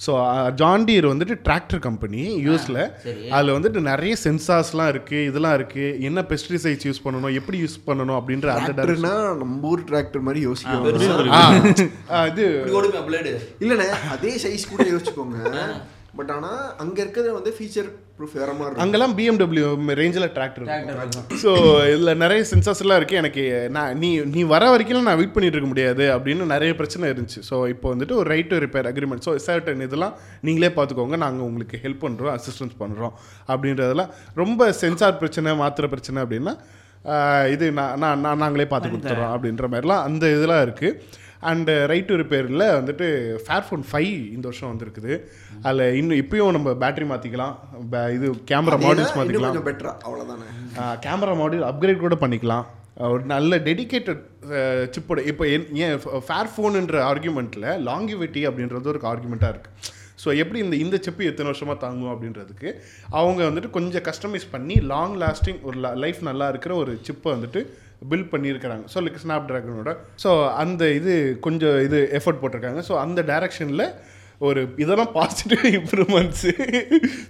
so 0.00 0.12
John 0.58 0.84
Deere 0.88 1.06
வந்துட்டு 1.08 1.34
டிராக்டர் 1.44 1.80
கம்பெனி 1.80 2.20
யூஎஸில் 2.42 2.78
சரி. 3.04 3.24
அதில் 3.30 3.54
வந்துட்டு 3.54 3.80
நிறைய 3.86 4.14
சென்சார்ஸ்லாம் 4.22 4.90
இருக்குது 4.92 5.26
இதெல்லாம் 5.28 5.56
இருக்குது 5.58 6.04
என்ன 6.08 6.22
பெஸ்டிசைட்ஸ் 6.30 6.86
யூஸ் 6.88 7.02
பண்ணணும் 7.04 7.36
எப்படி 7.38 7.58
யூஸ் 7.62 7.76
பண்ணணும் 7.86 8.18
அப்படின்ற 8.18 8.48
அந்த 8.54 8.70
டிராக்டர்னா 8.78 9.12
நம்ம 9.40 9.70
ஊர் 9.70 9.84
டிராக்டர் 9.88 10.26
மாதிரி 10.26 10.42
யோசிக்கணும் 10.46 10.86
இது 12.30 12.46
இல்லண்ணே 13.60 13.88
அதே 14.12 14.32
சைஸ் 14.44 14.70
கூட 14.70 14.82
யோசிச்சுக்கோங்க. 14.92 15.40
பட் 16.18 16.30
ஆனா 16.34 16.50
அங்க 16.82 16.96
இருக்கிறது 17.02 17.30
வந்து 17.36 17.50
ஃபீச்சர் 17.56 17.88
ப்ரூஃப் 18.18 18.36
வேற 18.40 18.50
மாதிரி 18.52 18.66
இருக்கும். 18.68 18.84
அங்கெல்லாம் 18.84 19.14
பிஎம்டபிள்யூ 19.18 19.66
ரேஞ்சில் 20.00 20.26
டிராக்டர் 20.36 20.64
ஸோ 21.42 21.50
இதில் 21.92 22.12
நிறைய 22.22 22.40
சென்சார்ஸ் 22.50 22.82
எல்லாம் 22.84 22.98
இருக்குது 23.00 23.20
எனக்கு 23.22 23.44
நான் 23.76 23.98
நீ 24.02 24.10
நீ 24.34 24.42
வர 24.54 24.70
வரைக்கும் 24.74 25.08
நான் 25.08 25.18
வெயிட் 25.20 25.34
பண்ணிட்டு 25.34 25.56
இருக்க 25.56 25.70
முடியாது 25.72 26.06
அப்படின்னு 26.14 26.48
நிறைய 26.54 26.72
பிரச்சனை 26.80 27.10
இருந்துச்சு. 27.12 27.42
ஸோ 27.50 27.58
இப்போ 27.74 27.86
வந்துட்டு 27.94 28.16
ஒரு 28.20 28.28
right 28.34 28.50
to 28.52 28.58
repair 28.64 28.88
agreement 28.92 29.26
so 29.28 29.34
certain 29.46 29.84
இதெல்லாம் 29.88 30.16
நீங்களே 30.48 30.72
பார்த்துக்கோங்க. 30.78 31.18
நாங்கள் 31.26 31.46
உங்களுக்கு 31.50 31.82
ஹெல்ப் 31.84 32.02
பண்ணுறோம் 32.06 32.34
அசிஸ்டன்ஸ் 32.38 32.76
பண்ணுறோம் 32.82 33.14
அப்படின்றதெல்லாம் 33.52 34.12
ரொம்ப 34.42 34.70
சென்சார் 34.82 35.20
பிரச்சனை 35.22 35.56
மாத்திரை 35.62 35.90
பிரச்சனை 35.94 36.20
அப்படின்னா 36.24 36.54
இது 37.54 37.66
நான் 37.78 37.98
நான் 38.02 38.22
நான் 38.26 38.42
நாங்களே 38.44 38.68
பார்த்து 38.70 38.88
கொடுத்துறோம் 38.92 39.32
அப்படின்ற 39.34 39.66
மாதிரிலாம் 39.72 40.04
அந்த 40.06 40.24
இதெல்லாம் 40.36 40.62
இருக்குது 40.66 40.96
அண்டு 41.50 41.74
ரைட் 41.90 42.08
டு 42.10 42.14
ரிப்பேரில் 42.20 42.64
வந்துட்டு 42.78 43.06
ஃபேர்ஃபோன் 43.46 43.84
ஃபைவ் 43.90 44.14
இந்த 44.36 44.44
வருஷம் 44.50 44.70
வந்திருக்குது. 44.72 45.12
அதில் 45.66 45.96
இன்னும் 46.00 46.20
இப்பயும் 46.22 46.56
நம்ம 46.56 46.72
பேட்டரி 46.82 47.06
மாற்றிக்கலாம் 47.12 47.54
இது 48.16 48.28
கேமரா 48.50 48.78
மாடல்ஸ் 48.86 49.14
மாற்றிக்கலாம் 49.18 49.68
பெட்டரா 49.70 49.92
அவ்வளவுதானே? 50.06 50.48
கேமரா 51.06 51.34
மாடியூல் 51.42 51.68
அப்கிரேட் 51.70 52.04
கூட 52.06 52.18
பண்ணிக்கலாம். 52.24 52.66
ஒரு 53.12 53.22
நல்ல 53.34 53.56
டெடிகேட்டட் 53.68 54.22
சிப்போட 54.94 55.20
இப்போ 55.32 55.44
என் 55.54 55.66
ஏன் 55.84 55.96
ஃபேர் 56.28 56.50
ஃபோனுன்ற 56.54 56.96
ஆர்குமெண்ட்டில் 57.10 57.68
லாங்கிவிட்டி 57.88 58.42
அப்படின்றது 58.48 58.90
ஒரு 58.92 59.00
ஆர்குமெண்ட்டாக 59.12 59.52
இருக்குது 59.54 59.94
ஸோ 60.22 60.28
எப்படி 60.42 60.58
இந்த 60.64 60.76
இந்த 60.84 60.96
சிப்பு 61.04 61.28
எத்தனை 61.30 61.48
வருஷமாக 61.50 61.78
தாங்கும் 61.82 62.12
அப்படின்றதுக்கு 62.12 62.68
அவங்க 63.18 63.40
வந்துட்டு 63.48 63.70
கொஞ்சம் 63.76 64.04
கஸ்டமைஸ் 64.08 64.46
பண்ணி 64.54 64.76
லாங் 64.92 65.14
லாஸ்டிங் 65.22 65.60
ஒரு 65.68 65.78
லைஃப் 66.04 66.20
நல்லா 66.28 66.48
இருக்கிற 66.52 66.74
ஒரு 66.82 66.94
சிப்பை 67.08 67.30
வந்துட்டு 67.34 67.60
பில்ட் 68.10 68.30
பண்ணியிருக்கிறாங்க. 68.32 68.84
ஸோ 68.92 68.98
லைக் 69.04 69.22
ஸ்னாப் 69.24 69.48
ட்ராகனோட 69.48 69.92
ஸோ 70.24 70.30
அந்த 70.62 70.82
இது 70.98 71.14
கொஞ்சம் 71.46 71.78
இது 71.86 71.98
எஃபர்ட் 72.18 72.40
போட்டிருக்காங்க. 72.42 72.82
ஸோ 72.88 72.94
அந்த 73.04 73.22
டைரக்ஷனில் 73.32 73.84
ஒரு 74.48 74.60
இதெல்லாம் 74.82 75.12
பாசிட்டிவ் 75.16 75.64
இம்ப்ரூவ்மெண்ட்ஸு 75.78 76.52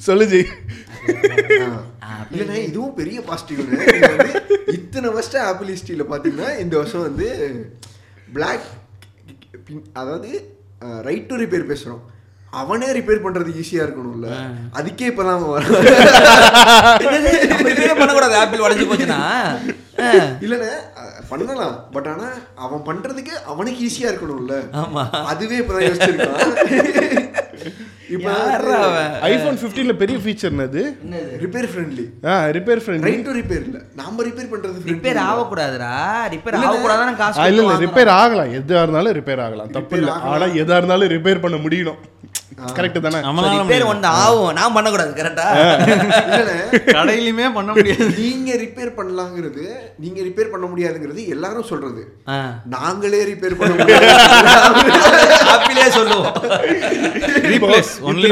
சொல்லுஜி 0.09 0.43
இல்லைண்ணே 2.32 2.59
இதுவும் 2.69 2.97
பெரிய 3.01 3.19
பாசிட்டிவ் 3.31 3.61
இத்தனை 4.78 5.09
வருஷம் 5.16 5.47
ஆப்பிள் 5.51 5.73
ஹிஸ்ட்ரியில 5.74 6.07
பாத்தீங்கன்னா 6.12 6.51
இந்த 6.65 6.74
வருஷம் 6.81 7.07
வந்து 7.09 7.28
பிளாக் 8.36 8.69
அதாவது 10.01 10.31
ரைட் 11.09 11.28
டு 11.31 11.36
ரிப்பேர் 11.43 11.70
பேசுறோம். 11.70 12.03
அவனே 12.61 12.89
ரிப்பேர் 12.99 13.24
பண்றது 13.24 13.51
ஈஸியா 13.62 13.82
இருக்கணும்ல. 13.86 14.28
அதுக்கே 14.78 15.09
இப்பதான் 15.11 15.43
பண்ணக்கூடாது. 18.01 18.35
ஆப்பிள் 18.43 18.65
உடஞ்சி 18.66 18.85
போச்சுன்னா. 18.90 19.19
இல்லைண்ணே 20.45 20.73
பண்ணலாம். 21.29 21.77
பட் 21.93 22.09
ஆனா 22.09 22.29
அவன் 22.57 22.83
பண்றதுக்கு 22.87 23.35
அவனுக்கு 23.47 23.81
ஈஸியா 23.89 24.11
இருக்கணும்ல. 24.11 24.57
ஆமா. 24.75 25.05
அதுவே 25.25 25.59
யோசிச்சிருக்கான் 25.59 26.45
இப்போ 28.15 28.31
அவன்? 28.75 29.15
ஐஃபோன் 29.23 29.59
ஃபிஃப்டீனில் 29.62 29.97
பெரிய 29.97 30.19
ஃபீச்சர் 30.19 30.53
என்னது? 30.53 30.83
Repair 31.43 31.69
friendly 31.73 32.05
ah 32.27 32.35
repair 32.57 32.83
friendly 32.85 33.09
right 33.09 33.25
to 33.25 33.33
repair 33.33 33.65
இல்ல. 33.65 33.79
நாம 33.95 34.23
ரிப்பேர் 34.23 34.49
friendly 34.53 34.93
ரிப்பேர். 34.93 35.19
ஆகக்கூடாதுடா. 35.25 35.91
ரிப்பேர் 36.35 36.57
ஆகக்கூடாதுன்னு 36.61 37.16
காசு 37.16 37.49
இல்ல 37.49 37.62
இல்ல. 37.62 37.75
ரிப்பேர் 37.77 38.11
ஆகலாம். 38.20 38.53
எதா 38.53 38.83
இருந்தாலும் 38.83 39.12
ரிப்பேர் 39.12 39.41
ஆகலாம். 39.41 39.70
தப்பு 39.70 39.99
இல்ல. 39.99 40.11
ஆகலாம். 40.12 40.33
ஆனா 40.35 40.47
எதா 40.55 40.77
இருந்தாலும் 40.77 41.09
ரிப்பேர் 41.09 41.41
பண்ண 41.41 41.57
முடியணும். 41.57 42.01
கரெக்ட் 42.77 43.01
தானே? 43.01 43.19
ரிப்பேர் 43.57 43.85
ஒன்று 43.85 44.09
ஆகும். 44.09 44.53
நான் 44.53 44.73
பண்ணக்கூடாது 44.73 45.11
கரெக்டா 45.23 45.47
கடையிலுமே 46.97 47.47
பண்ண 47.57 47.70
முடியாது. 47.73 48.07
நீங்க 48.19 48.55
ரிப்பேர் 48.55 48.93
பண்ணலாங்கிறது 48.99 49.65
நீங்க 50.05 50.20
ரிப்பேர் 50.27 50.53
பண்ண 50.55 50.66
முடியாதுங்கிறது 50.66 51.23
எல்லாரும் 51.29 51.69
சொல்றது. 51.73 52.03
நாங்களே 52.77 53.20
ரிப்பேர் 53.25 53.59
பண்ண 53.59 53.75
முடியாது. 53.75 54.07
சொல்லுவோம். 55.99 56.33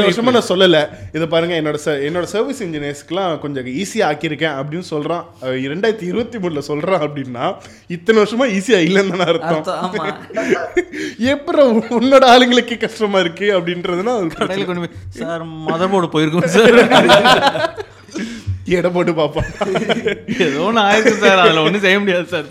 வருஷமா 0.07 0.31
நான் 0.37 0.49
சொல்லல. 0.49 0.79
இதை 1.13 1.27
பாருங்க 1.27 1.55
என்னோட 1.61 1.77
என்னோட 2.07 2.23
சர்வீஸ் 2.23 2.63
இன்ஜினியர்ஸ்க்குலாம் 2.63 3.39
கொஞ்சம் 3.39 3.65
ஈஸியா 3.65 4.05
ஆக்கியிருக்கேன் 4.09 4.55
அப்படின்னு 4.59 4.85
சொல்றான். 4.89 5.23
இரண்டாயிரத்தி 5.67 6.07
இருபத்தி 6.11 6.37
மூணுல 6.37 6.61
சொல்றான் 6.67 7.03
அப்படின்னா 7.07 7.45
இத்தனை 7.87 8.21
வருஷமா 8.21 8.45
ஈஸியா 8.57 8.79
இல்லைன்னு 8.87 9.13
தானே 9.15 9.29
அர்த்தம். 9.31 9.63
எப்பறம் 11.31 11.77
உன்னோட 11.99 12.23
ஆளுங்களுக்கு 12.33 12.77
கஷ்டமா 12.77 13.19
இருக்கு 13.19 13.47
அப்படின்றதுனா 13.59 14.06
அது 14.15 14.27
கடையில் 14.41 14.67
கொண்டு 14.69 14.83
போய் 14.83 14.97
சார் 15.19 15.43
மதர் 15.69 15.91
போர்டு 15.93 16.09
போயிருக்கோம் 16.15 16.51
சார். 16.57 16.77
எடை 18.77 18.89
போட்டு 18.95 19.11
பார்ப்பான். 19.19 19.49
ஏதோ 20.45 20.59
ஒன்று 20.67 20.81
ஆயிருக்கு 20.87 21.15
சார். 21.23 21.39
அதில் 21.43 21.63
ஒன்றும் 21.65 21.85
செய்ய 21.85 21.97
முடியாது 22.03 22.27
சார். 22.33 22.45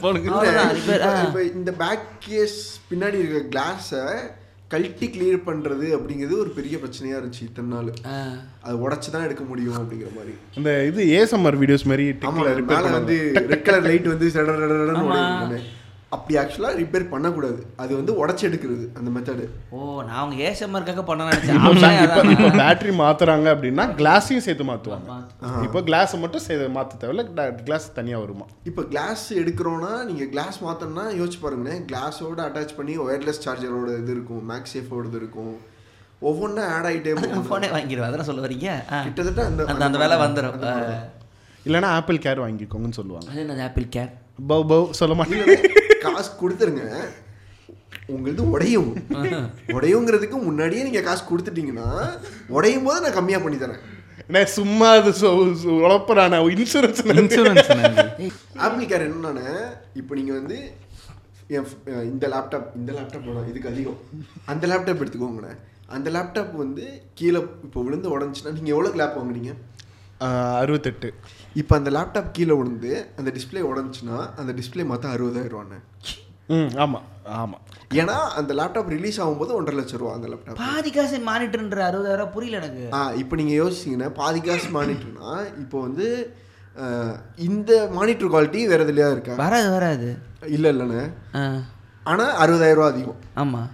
இப்ப 1.29 1.43
இந்த 1.59 1.71
பேக் 1.85 2.07
கேஸ் 2.27 2.59
பின்னாடி 2.91 3.17
இருக்க 3.23 3.43
கிளாஸை 3.55 4.05
கழட்டி 4.73 5.07
கிளியர் 5.15 5.43
பண்றது 5.49 5.87
அப்படிங்கிறது 5.97 6.35
ஒரு 6.45 6.51
பெரிய 6.57 6.77
பிரச்சனையா 6.83 7.17
இருந்துச்சு 7.19 7.45
இத்தனை 7.49 7.69
நாள். 7.75 7.91
அது 8.65 8.77
உடைச்சு 8.85 9.11
தான் 9.15 9.27
எடுக்க 9.27 9.43
முடியும் 9.51 9.77
அப்படிங்கிற 9.81 10.11
மாதிரி. 10.17 10.35
அந்த 10.59 10.71
இது 10.91 11.01
ஏஎஸ்எம்ஆர் 11.17 11.59
வீடியோஸ் 11.63 11.87
மாதிரி 11.91 12.07
வந்து 12.99 13.17
ரெட் 13.53 13.67
கலர் 13.69 13.87
லைட் 13.91 14.09
வந்து 14.15 14.31
அப்படி 16.17 16.39
ஆக்சுவலா 16.39 16.71
ரிப்பேர் 16.81 17.09
பண்ணக்கூடாது. 17.09 17.61
அது 17.77 17.93
வந்து 17.97 18.13
உடைச்சு 18.21 18.45
எடுக்கிறது 18.49 18.85
அந்த 18.99 19.11
மெத்தடு 19.15 19.45
ஓ 19.71 20.03
நான் 20.03 20.17
அவங்க 20.17 20.43
ஏசம்மருக்காக 20.51 21.03
பண்ண 21.05 21.29
இப்போ 21.29 21.73
நினைச்சேன். 21.75 22.31
இப்போ 22.31 22.49
பேட்டரி 22.61 22.95
மாத்துறாங்க 23.03 23.49
அப்படின்னா 23.55 23.85
கிளாஸையும் 24.01 24.45
சேர்த்து 24.47 24.65
மாத்துவாங்க. 24.65 25.11
இப்போ 25.63 25.81
கிளாஸை 25.81 26.19
மட்டும் 26.19 26.43
சே- 26.49 26.55
மாத்த 26.77 26.97
தேவையில்ல 27.01 27.55
கிளாஸ் 27.63 27.93
தனியா 27.93 28.19
வருமா? 28.19 28.45
இப்போ 28.65 28.83
கிளாஸ் 28.83 29.35
எடுக்கிறோன்னா 29.35 30.05
நீங்கள் 30.05 30.29
கிளாஸ் 30.29 30.65
மாற்றணும்னா 30.65 31.07
யோசிச்சு 31.21 31.41
பாருங்களேன். 31.41 31.85
கிளாஸோட 31.93 32.39
அட்டாச் 32.49 32.77
பண்ணி 32.77 32.99
ஒயர்லெஸ் 32.99 33.43
சார்ஜரோட 33.45 33.99
இது 33.99 34.13
இருக்கும் 34.13 34.51
மேக்ஸ் 34.51 34.75
சேஃபோட 34.75 35.07
இது 35.07 35.17
இருக்கும் 35.17 35.55
ஒவ்வொன்றா 36.23 36.65
ஆட் 36.67 36.85
ஆகிட்டே 36.85 37.15
போகும். 37.15 37.45
ஃபோனே 37.49 37.67
வாங்கிடுவேன் 37.67 38.09
அதெல்லாம் 38.09 38.23
சொல்ல 38.23 38.47
வரீங்க. 38.47 38.69
கிட்டத்தட்ட 39.03 39.45
அந்த 39.45 39.65
அந்த 39.85 39.99
வேலை 39.99 40.17
வந்துடும் 40.17 40.57
இல்லைன்னா 41.67 41.89
ஆப்பிள் 41.99 42.17
கேர் 42.17 42.43
வாங்கிக்கோங்கன்னு 42.45 42.93
சொல்லுவாங்க. 42.93 43.63
ஆப்பிள் 43.63 43.85
கேர் 43.97 44.11
பவ் 44.49 44.67
பவ் 44.71 44.91
சொல்ல 44.91 45.15
மாட்டேன். 45.15 45.85
காசு 46.15 46.31
கொடுத்துருங்க. 46.43 46.87
உங்களது 48.15 48.43
உடையும். 48.55 48.91
உடையுங்கிறதுக்கு 49.77 50.39
முன்னாடியே 50.49 50.87
நீங்கள் 50.87 51.07
காசு 51.09 51.23
கொடுத்துட்டீங்கன்னா 51.31 51.91
உடையும் 52.57 52.87
போது 52.89 53.05
நான் 53.05 53.17
கம்மியாக 53.19 53.45
பண்ணி 53.45 53.59
தரேன். 53.63 53.85
நான் 54.35 54.53
சும்மா 54.57 54.89
அது 54.99 55.11
உழப்பறான 55.77 56.41
இன்சூரன்ஸ் 56.55 57.03
இன்சூரன்ஸ் 57.23 57.71
ஆப்பிள் 58.65 58.89
கேர் 58.93 59.07
என்னன்னா 59.09 59.47
இப்போ 60.01 60.13
நீங்கள் 60.19 60.39
வந்து 60.41 60.59
என் 61.57 61.67
இந்த 62.13 62.27
லேப்டாப் 62.35 62.69
இந்த 62.81 62.91
லேப்டாப் 62.99 63.27
வேணாம் 63.29 63.51
இதுக்கு 63.53 63.73
அதிகம். 63.73 63.99
அந்த 64.53 64.65
லேப்டாப் 64.71 65.03
எடுத்துக்கோங்களேன் 65.03 65.59
அந்த 65.97 66.09
லேப்டாப் 66.17 66.55
வந்து 66.65 66.85
கீழே 67.19 67.41
இப்போ 67.67 67.83
விழுந்து 67.89 68.09
உடஞ்சுன்னா 68.15 68.55
நீங்கள் 68.59 68.75
எவ்வளோ 68.77 68.93
லேப் 69.01 69.19
வாங்குனீங்க? 69.19 69.53
அறுபத்தெட்டு. 70.63 71.09
இப்போ 71.61 71.75
அந்த 71.79 71.91
லேப்டாப் 71.97 72.35
கீழே 72.37 72.55
விழுந்து 72.59 72.91
அந்த 73.19 73.31
டிஸ்ப்ளே 73.37 73.61
உடஞ்சுன்னா 73.69 74.19
அந்த 74.41 74.53
டிஸ்ப்ளே 74.59 74.85
மொத்தம் 74.91 75.13
அறுபதாயிரம் 75.15 75.55
ரூபான்னு 75.55 75.79
ம் 76.55 76.73
ஆமாம் 76.83 77.07
ஆமாம் 77.37 77.63
ஏன்னா 78.01 78.17
அந்த 78.39 78.53
லேப்டாப் 78.59 78.91
ரிலீஸ் 78.95 79.21
ஆகும்போது 79.23 79.53
ஒன்றரை 79.59 79.77
லட்சம் 79.79 80.01
ரூபா 80.03 80.13
அந்த 80.17 80.27
லேப்டாப் 80.33 80.61
பாதி 80.65 80.91
காசு 80.97 81.17
மானிட்டர்ன்ற 81.29 81.81
அறுபதாயிரம் 81.89 82.33
புரியல 82.35 82.59
எனக்கு. 82.61 82.85
ஆ 82.97 83.01
இப்போ 83.23 83.35
நீங்கள் 83.41 83.59
யோசிச்சிங்கன்னா 83.61 84.11
பாதி 84.21 84.41
காசு 84.49 84.69
மானிட்டர்னா 84.77 85.31
இப்போ 85.63 85.77
வந்து 85.87 86.07
இந்த 87.47 87.71
மானிட்டர் 87.97 88.33
குவாலிட்டி 88.33 88.61
வேறு 88.71 88.85
எதுலையா 88.87 89.09
இருக்கா? 89.15 89.35
வராது 89.43 89.69
வராது. 89.77 90.09
இல்லை 90.57 90.71
இல்லைண்ணே. 90.75 91.03
ஆனால் 92.07 92.33
அறுபதாயிரம் 92.43 92.79
ரூபா 92.81 92.91
அதிகம். 92.93 93.21
ஆமாம் 93.43 93.71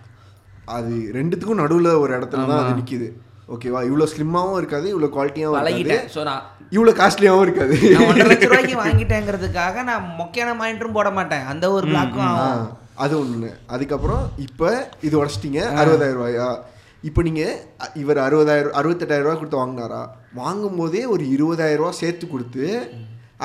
அது 0.77 0.93
ரெண்டுத்துக்கும் 1.19 1.63
நடுவில் 1.63 2.01
ஒரு 2.03 2.13
இடத்துல 2.19 2.45
தான் 2.51 2.63
அது 2.63 2.79
நிற்கிது 2.81 3.09
ஓகேவா 3.55 3.81
இவ்வளோ 3.89 4.07
ஸ்லிம்மாகவும் 4.13 4.59
இருக்காது 4.61 4.87
இவ்வளோ 4.95 5.09
குவாலிட்டியாகவும் 5.15 5.59
பழகிட்டேன். 5.61 6.05
ஸோ 6.15 6.21
நான் 6.29 6.43
இவ்வளோ 6.77 6.93
காஸ்ட்லியாகவும் 7.01 7.47
இருக்காது. 7.47 7.75
ஒன்றரை 8.09 8.27
லட்ச 8.33 8.49
ரூபாய்க்கு 8.51 8.77
வாங்கிட்டேங்கிறதுக்காக 8.85 9.83
நான் 9.89 10.05
மொக்கையான 10.21 10.53
மானிட்டரும் 10.61 10.99
போட 10.99 11.11
மாட்டேன். 11.19 11.45
அந்த 11.53 11.65
ஒரு 11.77 11.87
பிளாக்கும் 11.93 12.63
அது 13.05 13.15
ஒன்று 13.23 13.51
அதுக்கப்புறம் 13.75 14.25
இப்போ 14.47 14.69
இது 15.07 15.15
உடச்சிட்டிங்க. 15.21 15.61
அறுபதாயிரம் 15.83 16.19
ரூபாயா? 16.21 16.49
இப்போ 17.09 17.21
நீங்கள் 17.29 17.55
இவர் 18.03 18.19
அறுபதாயிரம் 18.27 18.77
அறுபத்தெட்டாயிரம் 18.81 19.27
ரூபா 19.29 19.37
கொடுத்து 19.39 19.63
வாங்கினாரா? 19.63 20.03
வாங்கும் 20.41 20.79
போதே 20.81 21.03
ஒரு 21.15 21.25
இருபதாயிரம் 21.37 21.81
ரூபா 21.83 21.93
சேர்த்து 22.03 22.27
கொடுத்து 22.35 22.67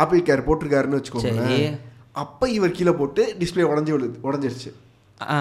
ஆப்பிள் 0.02 0.26
கேர் 0.28 0.48
போட்டிருக்காருன்னு 0.48 1.00
வச்சுக்கோங்களேன். 1.00 1.78
அப்போ 2.24 2.46
இவர் 2.58 2.76
கீழே 2.78 2.94
போட்டு 3.00 3.24
டிஸ்பிளே 3.40 3.70
உடஞ்சி 3.72 3.94
விழுது 3.96 4.20
உடஞ்சிருச்சு. 4.28 4.72
ஆ 5.20 5.38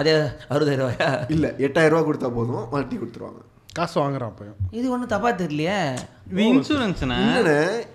அதே 0.00 0.14
அறுபதாயிரம் 0.52 0.82
ரூபாயா? 0.84 1.10
இல்லை 1.36 1.50
எட்டாயிரம் 1.66 1.94
ரூபா 1.94 2.04
கொடுத்தா 2.08 2.30
போதும் 2.38 2.66
மாட்டி 2.74 2.96
கொடுத்துருவாங்க. 3.02 3.40
காசு 3.72 4.00
வாங்குறான் 4.00 4.30
அப்போ. 4.32 4.44
இது 4.70 4.90
ஒன்றும் 4.90 5.08
தப்பா 5.08 5.30
தெரியலையே. 5.30 5.96
இன்சூரன்ஸ்ண்ணே 6.36 7.18
இல்லைண்ணே 7.26 7.86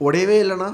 உடையவே 0.00 0.42
இல்லைண்ணா. 0.42 0.72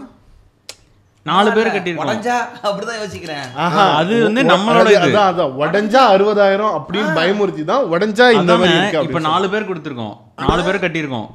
நாலு 1.24 1.52
பேர் 1.52 1.66
கட்டியிருக்கோம். 1.66 1.98
உடஞ்சா 1.98 2.36
அப்படிதான் 2.62 3.00
யோசிக்கிறேன். 3.02 3.54
ஆஹா. 3.54 3.94
அது 3.94 4.22
வந்து 4.22 4.42
நம்மளோட. 4.42 4.88
அதான் 5.06 5.28
அதான். 5.30 5.52
உடஞ்சா 5.58 6.00
அறுபதாயிரம் 6.14 6.80
அப்படின்னு 6.80 7.18
பயமுறுத்தி 7.18 7.64
தான் 7.64 7.84
உடஞ்சா 7.84 8.30
இந்த 8.30 8.56
மாதிரி 8.56 8.98
இப்ப 9.02 9.18
நாலு 9.18 9.50
பேர் 9.50 9.68
கொடுத்துருக்கோம். 9.70 10.16
நாலு 10.36 10.64
பேர் 10.64 10.80
கட்டியிருக்கோம். 10.80 11.26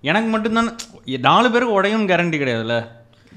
எனக்கு 0.00 0.28
மட்டும்தான் 0.28 0.76
நாலு 1.04 1.50
பேருக்கு 1.50 1.74
உடையும் 1.74 2.08
கேரண்டி 2.08 2.38
கிடையாதுல்ல? 2.40 2.86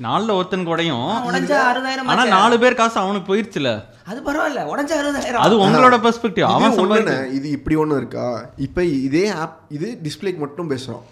நாலுல 0.06 0.34
ஒருத்தனுக்கு 0.40 0.74
உடையும் 0.74 1.06
உடஞ்சா 1.30 1.60
அறுபதாயிரம் 1.70 2.10
ஆனா 2.14 2.24
நாலு 2.38 2.56
பேர் 2.64 2.80
காசு 2.80 2.98
அவனுக்கு 3.04 3.30
போயிருச்சுல. 3.30 3.70
அது 4.10 4.20
பரவாயில்ல 4.28 4.62
உடஞ்சா 4.72 4.96
அறுபதாயிரம். 5.02 5.44
அது 5.46 5.56
உங்களோட 5.66 5.96
பெர்ஸ்பெக்டிவ் 6.06 6.48
அவன் 6.56 6.78
ஒண்ணுண்ணே, 6.84 7.16
இது 7.38 7.48
இப்படி 7.58 7.78
ஒன்று 7.84 8.02
இருக்கா? 8.02 8.28
இப்போ 8.68 8.82
இதே 9.08 9.26
ஆப் 9.44 9.58
இது 9.78 9.88
டிஸ்பிளேக்கு 10.06 10.44
மட்டும் 10.46 10.70
பேசுகிறோம் 10.74 11.06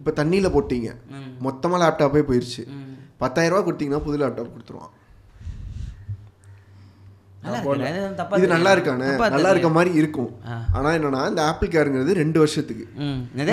இப்போ 0.00 0.10
தண்ணியில் 0.20 0.54
போட்டீங்க. 0.56 0.90
மொத்தமாக 1.46 1.80
லேப்டாப்பே 1.84 2.22
போயிருச்சு. 2.30 2.64
பத்தாயிரம் 3.22 3.54
ரூபா 3.54 3.64
கொடுத்தீங்கன்னா 3.66 4.04
புது 4.08 4.16
லேப்டாப் 4.22 4.54
கொடுத்துருவான்? 4.54 4.92
இது. 7.44 8.48
நல்லா 8.52 8.72
இருக்கானே? 8.74 9.06
நல்லா 9.34 9.50
இருக்க. 9.52 9.68
மாதிரி 9.76 9.90
இருக்கும். 10.00 10.28
ஆனா 10.76 10.88
என்னன்னா 10.96 11.22
இந்த 11.30 11.42
ஆப்பிள் 11.42 11.72
கேருங்கிறது 11.72 12.12
ரெண்டு 12.20 12.38
வருஷத்துக்கு? 12.38 12.84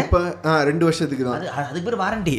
இப்போ 0.02 0.20
ரெண்டு 0.70 0.86
வருஷத்துக்கு 0.86 1.24
தான். 1.24 1.38
அது 1.38 1.48
அதுக்கு 1.62 1.86
பேர் 1.88 2.00
வாரண்டி 2.02 2.36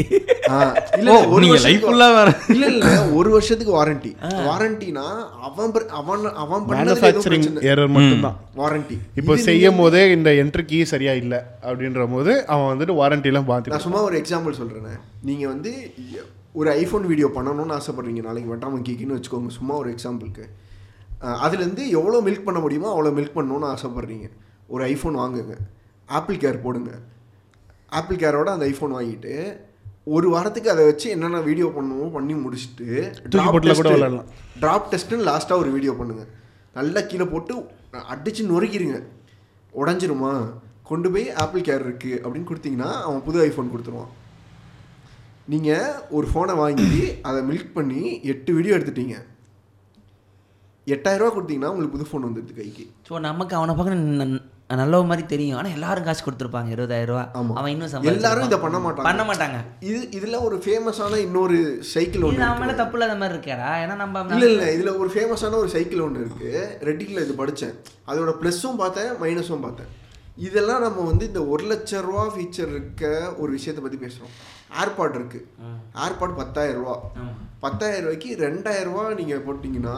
இல்ல 0.98 1.09
ஒரு 1.35 1.44
life 1.64 1.82
full-ஆ 1.85 2.09
வேற- 2.16 2.36
இல்ல 2.55 2.64
இல்ல 2.74 2.86
ஒரு 3.14 3.31
வருஷத்துக்கு 3.31 3.74
வாரண்டி 3.77 4.12
வாரண்டினா 4.48 5.05
அவன் 5.48 5.72
அவன் 6.01 6.24
அவன் 6.44 6.62
மேனுஃபேக்சரிங் 6.70 7.44
எரர் 7.72 7.93
மட்டும்தான் 7.97 8.39
வாரண்டி 8.56 8.98
இப்போ 9.20 9.36
செய்யும் 9.48 9.81
போதே 9.81 10.05
இந்த 10.12 10.31
என்ட்ரி 10.43 10.64
கீ 10.64 10.81
சரியா 10.93 11.14
இல்ல 11.22 11.35
அப்படின்ற 11.64 12.09
போது 12.14 12.32
அவன் 12.47 12.70
வந்துட்டு 12.72 12.97
வாரண்டிலாம் 13.01 13.39
நான் 13.43 13.52
மாத்தி 13.52 13.85
சும்மா 13.86 14.02
ஒரு 14.09 14.16
எக்ஸாம்பிள் 14.22 14.59
சொல்றேனே. 14.60 14.94
நீங்க 15.22 15.44
வந்து 15.48 15.72
ஒரு 16.55 16.70
ஐஃபோன் 16.78 17.05
வீடியோ 17.06 17.28
பண்ணணும்னு 17.35 17.77
ஆசைப்படுறீங்க 17.77 18.22
நாளைக்கு 18.22 18.52
வெட்டாம 18.52 18.82
கீக்கின்னு 18.86 19.16
வச்சுக்கோங்க. 19.16 19.51
சும்மா 19.59 19.74
ஒரு 19.74 19.90
எக்ஸாம்பிளுக்கு 19.94 20.44
அதுலேருந்து 21.44 21.82
எவ்வளோ 21.98 22.18
மில்க் 22.26 22.47
பண்ண 22.48 22.59
முடியுமோ 22.64 22.88
அவ்வளோ 22.92 23.10
மில்க் 23.16 23.36
பண்ணணும்னு 23.38 23.70
ஆசைப்படுறீங்க. 23.72 24.28
ஒரு 24.74 24.82
ஐஃபோன் 24.92 25.18
வாங்குங்க. 25.22 25.56
ஆப்பிள் 26.09 26.38
கேர் 26.42 26.64
போடுங்க. 26.66 26.92
ஆப்பிள் 27.98 28.20
கேரோட 28.22 28.48
அந்த 28.56 28.66
ஐஃபோன் 28.72 28.97
வாங்கிட்டு 28.98 29.34
ஒரு 30.16 30.26
வாரத்துக்கு 30.34 30.72
அதை 30.72 30.82
வச்சு 30.88 31.06
என்னென்ன 31.14 31.40
வீடியோ 31.48 31.66
பண்ணணுமோ 31.74 32.06
பண்ணி 32.14 32.34
முடிச்சுட்டு. 32.44 32.86
ட்ராப் 34.62 34.88
டெஸ்ட்டுன்னு 34.92 35.28
லாஸ்ட்டாக 35.30 35.62
ஒரு 35.62 35.70
வீடியோ 35.76 35.92
பண்ணுங்க. 35.98 36.24
நல்லா 36.78 37.01
கீழே 37.10 37.26
போட்டு 37.32 37.55
அடிச்சு 38.12 38.42
நொறுக்கிடுங்க 38.52 38.98
உடஞ்சிருமா? 39.80 40.32
கொண்டு 40.90 41.09
போய் 41.14 41.26
ஆப்பிள் 41.42 41.66
கேர் 41.66 41.84
இருக்குது 41.86 42.20
அப்படின்னு 42.22 42.51
கொடுத்தீங்கன்னா 42.51 42.90
அவன் 43.06 43.24
புது 43.26 43.38
ஐஃபோன் 43.48 43.72
கொடுத்துருவான். 43.72 44.10
நீங்கள் 45.52 46.01
ஒரு 46.16 46.26
ஃபோனை 46.30 46.55
வாங்கி 46.62 47.02
அதை 47.28 47.40
மில்க் 47.51 47.76
பண்ணி 47.76 48.01
எட்டு 48.32 48.51
வீடியோ 48.56 48.74
எடுத்துட்டீங்க. 48.78 49.16
எட்டாயிரம் 50.86 51.23
ரூபா 51.23 51.35
கொடுத்தீங்கன்னா 51.35 51.73
உங்களுக்கு 51.73 51.97
புது 51.97 52.09
ஃபோன் 52.11 52.27
வந்துடுது 52.28 52.55
கைக்கு. 52.61 52.86
ஸோ 53.09 53.20
நமக்கு 53.28 53.55
அவனை 53.59 53.74
பார்க்க 53.81 54.47
நல்ல 54.81 54.98
மாதிரி 55.11 55.23
தெரியும். 55.31 55.57
ஆனா 55.61 55.69
எல்லாரும் 55.77 56.05
காசு 56.07 56.20
கொடுத்துருப்பாங்க. 56.24 56.70
இருபதாயிரம் 56.74 57.11
ரூபா. 57.11 57.23
ஆமா. 57.39 57.55
அவன் 57.61 57.73
இன்னும். 57.74 58.05
எல்லாரும் 58.11 58.47
இதை 58.48 58.59
பண்ண 58.65 58.78
மாட்டாங்க. 58.85 59.07
பண்ண 59.09 59.23
மாட்டாங்க. 59.31 59.59
இது 59.89 60.01
இதில் 60.19 60.36
ஒரு 60.48 60.57
ஃபேமஸான 60.65 61.19
இன்னொரு 61.24 61.59
சைக்கிள் 61.94 62.27
ஒன்று 62.27 62.43
நம்ம 62.43 62.61
மேல 62.62 62.74
தப்பு 62.81 62.97
இல்லாத 62.98 63.16
மாதிரி 63.23 63.36
இருக்காரா 63.36 63.70
ஏன்னா 63.82 63.97
நம்ம 64.02 64.23
இல்லை 64.36 64.51
இல்லை. 64.52 64.69
இதில் 64.77 64.98
ஒரு 65.01 65.11
ஃபேமஸான 65.15 65.59
ஒரு 65.62 65.70
சைக்கிள் 65.74 66.05
ஒன்று 66.07 66.24
இருக்குது 66.27 66.62
ரெட்டிக்கில் 66.89 67.24
இது 67.24 67.35
படித்தேன் 67.43 67.74
அதோட 68.11 68.35
ப்ளஸ்ஸும் 68.43 68.81
பார்த்தேன் 68.82 69.11
மைனஸும் 69.24 69.66
பார்த்தேன். 69.66 69.90
இதெல்லாம் 70.48 70.85
நம்ம 70.86 71.05
வந்து 71.11 71.24
இந்த 71.31 71.40
ஒரு 71.52 71.65
லட்ச 71.70 72.02
ரூபா 72.09 72.24
ஃபீச்சர் 72.35 72.70
இருக்க 72.77 73.09
ஒரு 73.43 73.51
விஷயத்தை 73.57 73.82
பற்றி 73.85 73.98
பேசுகிறோம் 74.05 74.35
ஏர்பாட் 74.82 75.16
இருக்குது 75.20 75.47
ஏர்பாட் 76.05 76.40
பத்தாயிரம் 76.43 76.82
ரூபா. 76.82 76.97
பத்தாயிரம் 77.65 78.05
ரூபாய்க்கு 78.07 78.31
ரெண்டாயிரம் 78.47 78.94
ரூபா 78.94 79.07
நீங்கள் 79.20 79.44
போட்டிங்கன்னா 79.48 79.97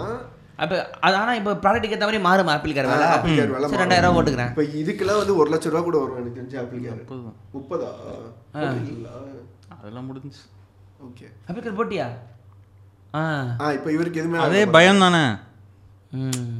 அப்போ 0.56 0.76
அது 1.00 1.14
ஆனால் 1.16 1.36
இப்போ 1.36 1.52
ப்ராடக்ட்டுக்கு 1.54 1.94
ஏற்ற 1.94 2.04
மாதிரி 2.04 2.22
மாறும் 2.22 2.46
ஆப்பிள் 2.46 2.74
கார் 2.74 2.86
வேலை 2.86 3.06
ஆப்பிள் 3.06 3.30
கேர் 3.30 3.50
விலை 3.50 3.68
சரி 3.68 3.82
ரெண்டாயிரம் 3.82 4.06
ரூபா 4.06 4.16
போட்டுக்கிறேன். 4.16 4.50
இப்போ 4.50 4.62
இதுக்கெல்லாம் 4.80 5.20
வந்து 5.20 5.36
ஒரு 5.36 5.50
லட்ச 5.50 5.68
ரூபா 5.68 5.80
கூட 5.80 5.98
வரும் 5.98 6.18
எனக்கு 6.20 6.40
தெரிஞ்ச 6.40 6.60
ஆப்பிள் 6.60 6.80
கேர் 6.80 7.00
முப்பதா. 7.54 7.88
அதெல்லாம் 9.78 10.06
முடிஞ்சு 10.06 10.42
ஓகே. 11.00 11.26
ஆப்பிள் 11.48 11.64
கார் 11.64 11.78
போட்டியா? 11.78 12.06
ஆ. 13.14 13.22
ஆ 13.60 13.72
இப்போ 13.72 13.92
இவருக்கு 13.92 14.20
எதுவுமே 14.20 14.42
அதே 14.42 14.66
பயம் 14.66 14.98
தானே 14.98 15.24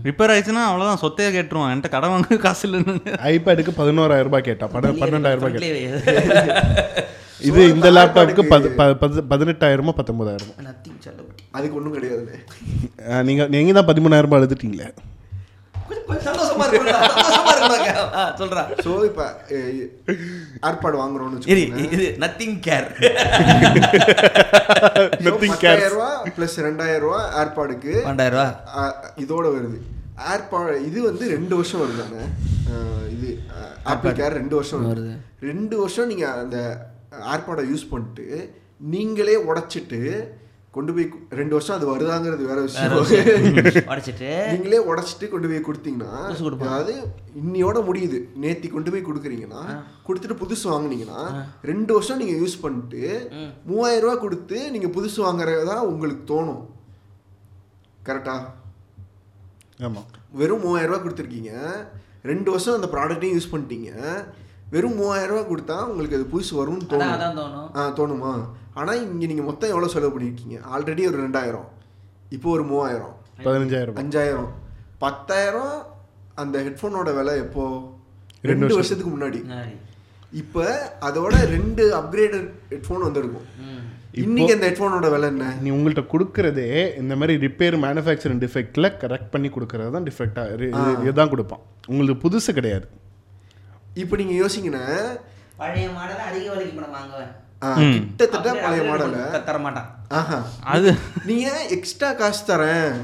ரிப்பேர் 0.04 0.32
ஆயிடுச்சுன்னா 0.32 0.62
அவ்வளவுதான் 0.66 1.02
சொத்தையே 1.02 1.30
கேட்டுருவான். 1.34 1.72
என்கிட்ட 1.72 1.88
கடை 1.88 2.08
வாங்க 2.08 2.36
காசு 2.36 2.68
இல்லைன்னு. 2.68 2.94
ஐபேடுக்கு 3.30 3.72
பதினோராயிரம் 3.76 4.28
ரூபாய் 4.28 4.42
கேட்டா 4.42 4.66
பன்ன- 4.66 4.92
பன்னெண்டாயிரம் 5.02 5.40
ரூபாய் 5.40 5.54
கேட்டா. 5.56 6.12
நத்திங் 6.12 7.04
இது 7.40 7.60
இந்த 7.74 7.90
லேப்டாப்புக்கு 7.90 8.42
பது 8.48 8.68
ப- 8.70 8.96
பது- 9.00 9.24
பதினெட்டாயிரமோ 9.30 9.92
பத்தொன்பதாயிரமோ. 9.98 10.52
செலவு 10.98 11.31
அதுக்கு 11.54 11.78
ஒன்றும் 11.78 11.96
கிடையாதுண்ணே. 11.96 12.38
அஹ் 13.06 13.24
நீங்க 13.24 13.42
நீங்க 13.48 13.72
தான் 13.72 13.88
பதிமூணாயிரம் 13.88 14.28
ரூபாய் 14.28 14.42
எழுதிட்டீங்களே 14.42 14.88
கொஞ்சம் 15.74 16.06
கொஞ்சம் 16.06 16.26
சந்தோஷமா 16.28 16.66
ஆ 18.14 18.22
சொல்றா. 18.38 18.62
ஸோ 18.84 18.92
இப்போ 19.08 19.24
ஏர்பாட் 20.62 20.98
வாங்குறோம்னு 21.00 21.38
இது 21.44 21.54
வச்சுக்கோங்க 21.54 21.94
இது 21.94 22.06
நத்திங் 22.22 22.56
கேர் 22.66 22.88
cares. 25.62 25.90
ரூபா 25.90 26.08
ப்ளஸ் 26.36 26.56
ரெண்டாயிரம் 26.66 27.04
ரூபா 27.04 27.20
ஏர்பாடுக்கு 27.40 27.92
பன்னெண்டாயிரம் 27.98 28.38
ரூபா? 28.38 28.84
இதோட 29.18 29.44
வருது. 29.56 29.78
ஏர்பா 30.32 30.58
இது 30.88 30.98
வந்து 31.02 31.24
ரெண்டு 31.34 31.54
வருஷம் 31.56 31.82
வருதானே 31.82 32.22
அஹ் 32.72 33.06
இது 33.14 33.28
ஆப்பிள் 33.92 34.16
கேர் 34.18 34.38
ரெண்டு 34.40 34.54
வருஷம் 34.58 34.84
வருது. 34.86 35.14
ரெண்டு 35.48 35.74
வருஷம் 35.80 36.10
நீங்கள் 36.12 36.40
அந்த 36.42 36.58
ஏர்பாடை 37.32 37.64
யூஸ் 37.70 37.90
பண்ணிட்டு 37.90 38.26
நீங்களே 38.88 39.36
உடைச்சிட்டு 39.48 40.00
கொண்டு 40.74 40.92
போய் 40.94 41.06
ரெண்டு 41.38 41.54
வருஷம் 41.54 41.76
அது 41.76 41.86
வருதாங்கிறது 41.88 42.42
வேற 42.50 42.60
விஷயம். 42.60 42.92
உடச்சிட்டு 43.92 44.28
நீங்களே 44.52 44.78
உடைச்சிட்டு 44.90 45.26
கொண்டு 45.28 45.48
போய் 45.48 45.66
கொடுத்தீங்கன்னா. 45.66 46.12
அதாவது 46.66 46.94
இன்னியோட 47.42 47.78
முடியுது. 47.88 48.18
நேத்தி 48.42 48.68
கொண்டு 48.70 48.90
போய் 48.90 49.06
கொடுக்குறீங்கன்னா 49.08 49.62
கொடுத்துட்டு 50.06 50.36
புதுசு 50.42 50.64
வாங்குனீங்கன்னா 50.72 51.20
ரெண்டு 51.62 51.92
வருஷம் 51.92 52.20
நீங்க 52.22 52.36
யூஸ் 52.42 52.60
பண்ணிட்டு 52.60 53.02
மூவாயிரம் 53.66 54.04
ரூபாய் 54.06 54.24
கொடுத்து 54.24 54.70
நீங்க 54.70 54.88
புதுசு 54.96 55.18
வாங்குறதா 55.26 55.76
உங்களுக்கு 55.90 56.22
தோணும். 56.32 56.62
கரெக்டா 58.08 58.36
ஆமா. 59.80 60.02
வெறும் 60.40 60.60
மூவாயிரம் 60.60 60.90
ரூபாய் 60.92 61.04
கொடுத்துருக்கீங்க. 61.04 61.52
ரெண்டு 62.22 62.50
வருஷம் 62.50 62.74
அந்த 62.74 62.88
ப்ராடக்ட்டையும் 62.94 63.36
யூஸ் 63.36 63.52
பண்ணிட்டீங்க. 63.52 63.90
வெறும் 64.70 64.94
மூவாயிரம் 64.94 65.30
ரூபாய் 65.30 65.50
கொடுத்தா 65.52 65.76
உங்களுக்கு 65.90 66.18
அது 66.18 66.26
புதுசு 66.34 66.52
வரும்னு 66.60 66.90
தோணும். 66.92 67.14
ஆ 67.76 67.94
தோணுமா? 68.00 68.32
ஆனால் 68.80 69.00
இங்கே 69.04 69.26
நீங்கள் 69.30 69.48
மொத்தம் 69.50 69.72
எவ்வளோ 69.74 69.88
செலவு 69.94 70.12
பண்ணியிருக்கீங்க 70.14 70.58
ஆல்ரெடி 70.74 71.02
ஒரு 71.10 71.18
ரெண்டாயிரம். 71.24 71.68
இப்போ 72.36 72.48
ஒரு 72.56 72.64
மூவாயிரம். 72.72 73.14
பதினஞ்சாயிரம். 73.46 73.96
அஞ்சாயிரம். 74.02 74.50
பத்தாயிரம் 75.04 75.74
அந்த 76.42 76.56
ஹெட்ஃபோனோட 76.66 77.10
விலை 77.18 77.34
எப்போ? 77.44 77.64
ரெண்டு 78.50 78.76
வருஷத்துக்கு 78.76 79.14
முன்னாடி. 79.16 79.40
இப்போ 80.42 80.64
அதோட 81.08 81.34
ரெண்டு 81.56 81.84
அப்கிரேடட் 81.98 82.48
ஹெட்ஃபோன் 82.72 83.06
வந்திருக்கும். 83.06 83.48
இன்னைக்கு 84.22 84.54
அந்த 84.54 84.66
ஹெட்ஃபோனோட 84.68 85.06
விலை 85.14 85.28
என்ன? 85.32 85.44
நீ 85.64 85.68
உங்கள்கிட்ட 85.76 86.04
கொடுக்கறதே 86.14 86.70
இந்த 87.02 87.12
மாதிரி 87.20 87.34
ரிப்பேர் 87.46 87.76
மேனுஃபேக்சரிங் 87.84 88.42
டிஃபெக்டில் 88.44 88.88
கரெக்ட் 89.02 89.30
பண்ணி 89.34 89.50
கொடுக்கறது 89.56 89.94
தான் 89.96 90.08
டிஃபெக்டாக 90.08 90.72
இதுதான் 91.04 91.32
கொடுப்பான். 91.34 91.62
உங்களுக்கு 91.90 92.22
புதுசு 92.24 92.52
கிடையாது. 92.58 92.88
இப்போ 94.02 94.14
நீங்கள் 94.22 94.40
யோசிங்கண்ணே 94.42 94.84
பழைய 95.60 95.86
மாடலை 95.96 96.24
அதிக 96.30 96.46
விலைக்கு 96.52 96.74
பணம் 96.78 96.96
வாங்குவேன். 96.98 97.32
கிட்டத்தட்ட 97.62 98.54
பழைய 98.54 98.92
மாடலை. 98.92 99.30
த- 99.30 99.38
தர 99.38 99.58
மாட்டான். 99.58 99.98
ஆஹா. 100.08 100.42
அது. 100.60 100.96
நீங்கள் 101.24 101.68
எக்ஸ்ட்ரா 101.68 102.12
காசு 102.12 102.56
தரேன்? 102.56 102.94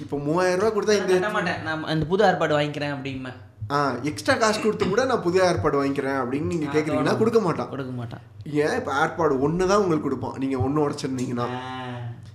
இப்போ 0.00 0.18
மூவாயிரம் 0.18 0.60
ரூபா 0.60 0.80
கொடுத்தா 0.80 1.10
இந்த 1.10 1.28
மாட்டேன். 1.30 1.62
நான் 1.62 1.86
இந்த 1.86 2.06
புது 2.06 2.24
ஏற்பாடு 2.24 2.58
வாங்கிக்கிறேன் 2.58 2.94
அப்படிம்பேன். 2.94 3.34
ஆ 3.70 3.94
எக்ஸ்ட்ரா 4.02 4.34
காசு 4.34 4.60
கொடுத்து 4.60 4.88
கூட 4.88 5.04
நான் 5.04 5.22
புதிய 5.22 5.44
ஏர்பாடு 5.44 5.84
வாங்கிக்கிறேன் 5.84 6.22
அப்படின்னு 6.22 6.40
நீங்கள் 6.40 6.82
கேட்குறீங்கன்னா 6.82 7.18
கொடுக்க 7.18 7.40
மாட்டான். 7.40 7.68
கொடுக்க 7.68 7.92
மாட்டான். 7.92 8.20
ஏன்? 8.44 8.74
இப்போ 8.74 8.92
ஏர்பாடு 9.00 9.40
ஒன்று 9.40 9.66
தான் 9.66 9.76
உங்களுக்கு 9.76 10.02
கொடுப்பான். 10.02 10.38
நீங்கள் 10.38 10.58
ஒன்று 10.58 10.90
உடச்சிருந்தீங்கன்னா. 10.90 11.46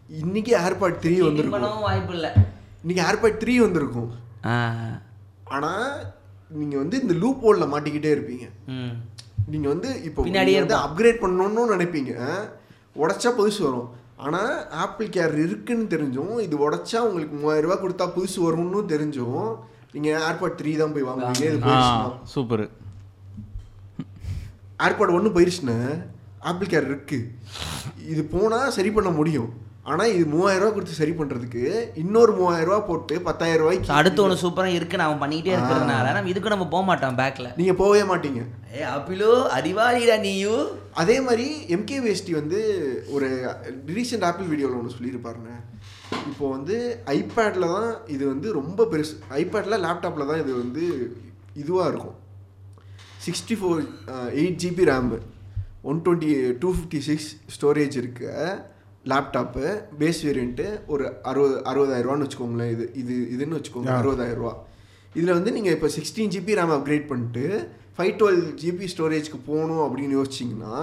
இன்னைக்கு 0.09 0.57
ஏர்பாட் 0.57 1.03
த்ரீ 1.03 1.19
வந்திருக்கும். 1.19 1.79
வாய்ப்பு 1.79 2.13
இல்லை. 2.13 2.29
இன்னைக்கு 2.83 3.11
ஏர்பாட் 3.11 3.31
த்ரீ 3.31 3.55
வந்திருக்கும். 3.55 4.11
ஆனால் 5.43 6.13
நீங்கள் 6.49 6.79
வந்து 6.79 7.01
இந்த 7.01 7.13
லூப் 7.13 7.41
ஹோலில் 7.41 7.73
மாட்டிக்கிட்டே 7.73 8.11
இருப்பீங்க. 8.13 8.49
ம். 8.65 9.12
நீங்கள் 9.51 9.71
வந்து 9.73 9.89
இப்போ 10.07 10.23
பின்னாடியே 10.25 10.59
வந்து 10.63 10.77
அப்கிரேட் 10.85 11.21
பண்ணணும்னு 11.23 11.73
நினைப்பீங்க. 11.75 12.13
உடச்சா 13.01 13.29
புதுசு 13.39 13.61
வரும். 13.67 13.89
ஆனால் 14.25 14.51
ஆப்பிள் 14.83 15.07
கேர் 15.15 15.33
இருக்குன்னு 15.45 15.85
தெரிஞ்சும் 15.93 16.35
இது 16.45 16.55
உடச்சா 16.65 16.99
உங்களுக்கு 17.07 17.35
மூவாயிரம் 17.41 17.65
ரூபாய் 17.65 17.83
கொடுத்தா 17.83 18.05
புதுசு 18.17 18.39
வரும்னு 18.45 18.81
தெரிஞ்சும் 18.93 19.45
நீங்கள் 19.95 20.23
ஏர்பாட் 20.27 20.57
த்ரீ 20.59 20.71
தான் 20.81 20.93
போய் 20.95 21.07
வாங்குவீங்க. 21.09 21.45
இது 21.49 21.59
போயிடுச்சுன்னா. 21.65 22.11
சூப்பர் 22.35 22.65
ஏர்பாட் 24.85 25.15
ஒன்று 25.17 25.35
போயிருச்சுன்னா 25.35 25.77
ஆப்பிள் 26.51 26.71
கேர் 26.71 26.89
இருக்கு. 26.91 27.19
இது 28.13 28.21
போனால் 28.35 28.73
சரி 28.77 28.89
பண்ண 28.95 29.11
முடியும். 29.19 29.51
ஆனால் 29.91 30.11
இது 30.15 30.25
மூவாயிரம் 30.33 30.61
ரூபா 30.63 30.73
கொடுத்து 30.75 30.99
சரி 30.99 31.13
பண்ணுறதுக்கு 31.19 31.63
இன்னொரு 32.01 32.31
மூவாயிரம் 32.37 32.67
ரூபா 32.69 32.77
போட்டு 32.89 33.15
பத்தாயிரம் 33.25 33.61
ரூபாய்க்கு 33.61 33.97
அடுத்து 33.99 34.23
ஒன்று 34.25 34.37
சூப்பராக 34.43 34.77
இருக்குன்னு 34.77 35.05
அவன் 35.07 35.19
பண்ணிக்கிட்டே 35.23 35.55
இருக்கிறதுனால. 35.55 36.13
நம்ம 36.17 36.31
இதுக்கு 36.33 36.53
நம்ம 36.53 36.67
போக 36.75 36.83
மாட்டோம் 36.89 37.17
பேக்கில் 37.21 37.49
நீங்கள் 37.59 37.77
போகவே 37.81 38.03
மாட்டீங்க. 38.11 38.43
ஏ 38.77 38.85
அப்பிலோ 38.93 39.33
அறிவாளிடா 39.57 40.17
நீயு. 40.25 40.55
அதே 41.03 41.17
மாதிரி 41.27 41.47
எம்கே 41.77 41.99
வேஸ்டி 42.05 42.33
வந்து 42.39 42.61
ஒரு 43.15 43.29
ரீசெண்ட் 43.97 44.27
ஆப்பிள் 44.29 44.49
வீடியோவில் 44.53 44.79
ஒன்று 44.79 44.95
சொல்லியிருப்பாருங்க. 44.97 45.51
இப்போ 46.31 46.45
வந்து 46.55 46.75
ஐபேடில் 47.19 47.71
தான் 47.75 47.91
இது 48.15 48.23
வந்து 48.33 48.47
ரொம்ப 48.61 48.87
பெருசு 48.93 49.15
ஐபேடில் 49.43 49.83
லேப்டாப்பில் 49.85 50.29
தான் 50.31 50.43
இது 50.45 50.53
வந்து 50.63 50.83
இதுவாக 51.61 51.91
இருக்கும். 51.93 52.17
Sixty 53.25 53.55
four 53.59 53.81
eight 54.41 54.61
GB 54.63 54.85
RAM 54.91 55.19
one 55.91 55.99
twenty 56.05 56.33
two 56.61 56.69
fifty 56.75 57.01
six 57.09 57.31
storage 57.55 57.97
இருக்க. 58.01 58.23
லேப்டாப்பு 59.05 59.63
பேஸ் 59.99 60.21
வேரியண்ட்டு 60.25 60.65
ஒரு 60.87 61.05
அறுபது 61.23 61.55
அறுபதாயிரரூவான்னு 61.69 62.25
வச்சுக்கோங்களேன். 62.25 62.71
இது 62.75 62.85
இது 63.01 63.15
இதுன்னு 63.35 63.57
வச்சுக்கோங்க. 63.57 63.89
அறுபதாயிரரூவா 63.99 64.53
இதில் 65.15 65.33
வந்து 65.33 65.51
நீங்கள் 65.51 65.75
இப்போ 65.75 65.89
சிக்ஸ்டீன் 65.95 66.31
ஜிபி 66.35 66.53
ரேம் 66.59 66.75
அப்கிரேட் 66.75 67.09
பண்ணிட்டு 67.09 67.43
ஃபைவ் 67.97 68.13
டுவெல் 68.19 68.43
ஜிபி 68.61 68.85
ஸ்டோரேஜ்க்கு 68.93 69.39
போகணும் 69.47 69.83
அப்படின்னு 69.85 70.15
யோசிச்சிங்கன்னா 70.17 70.75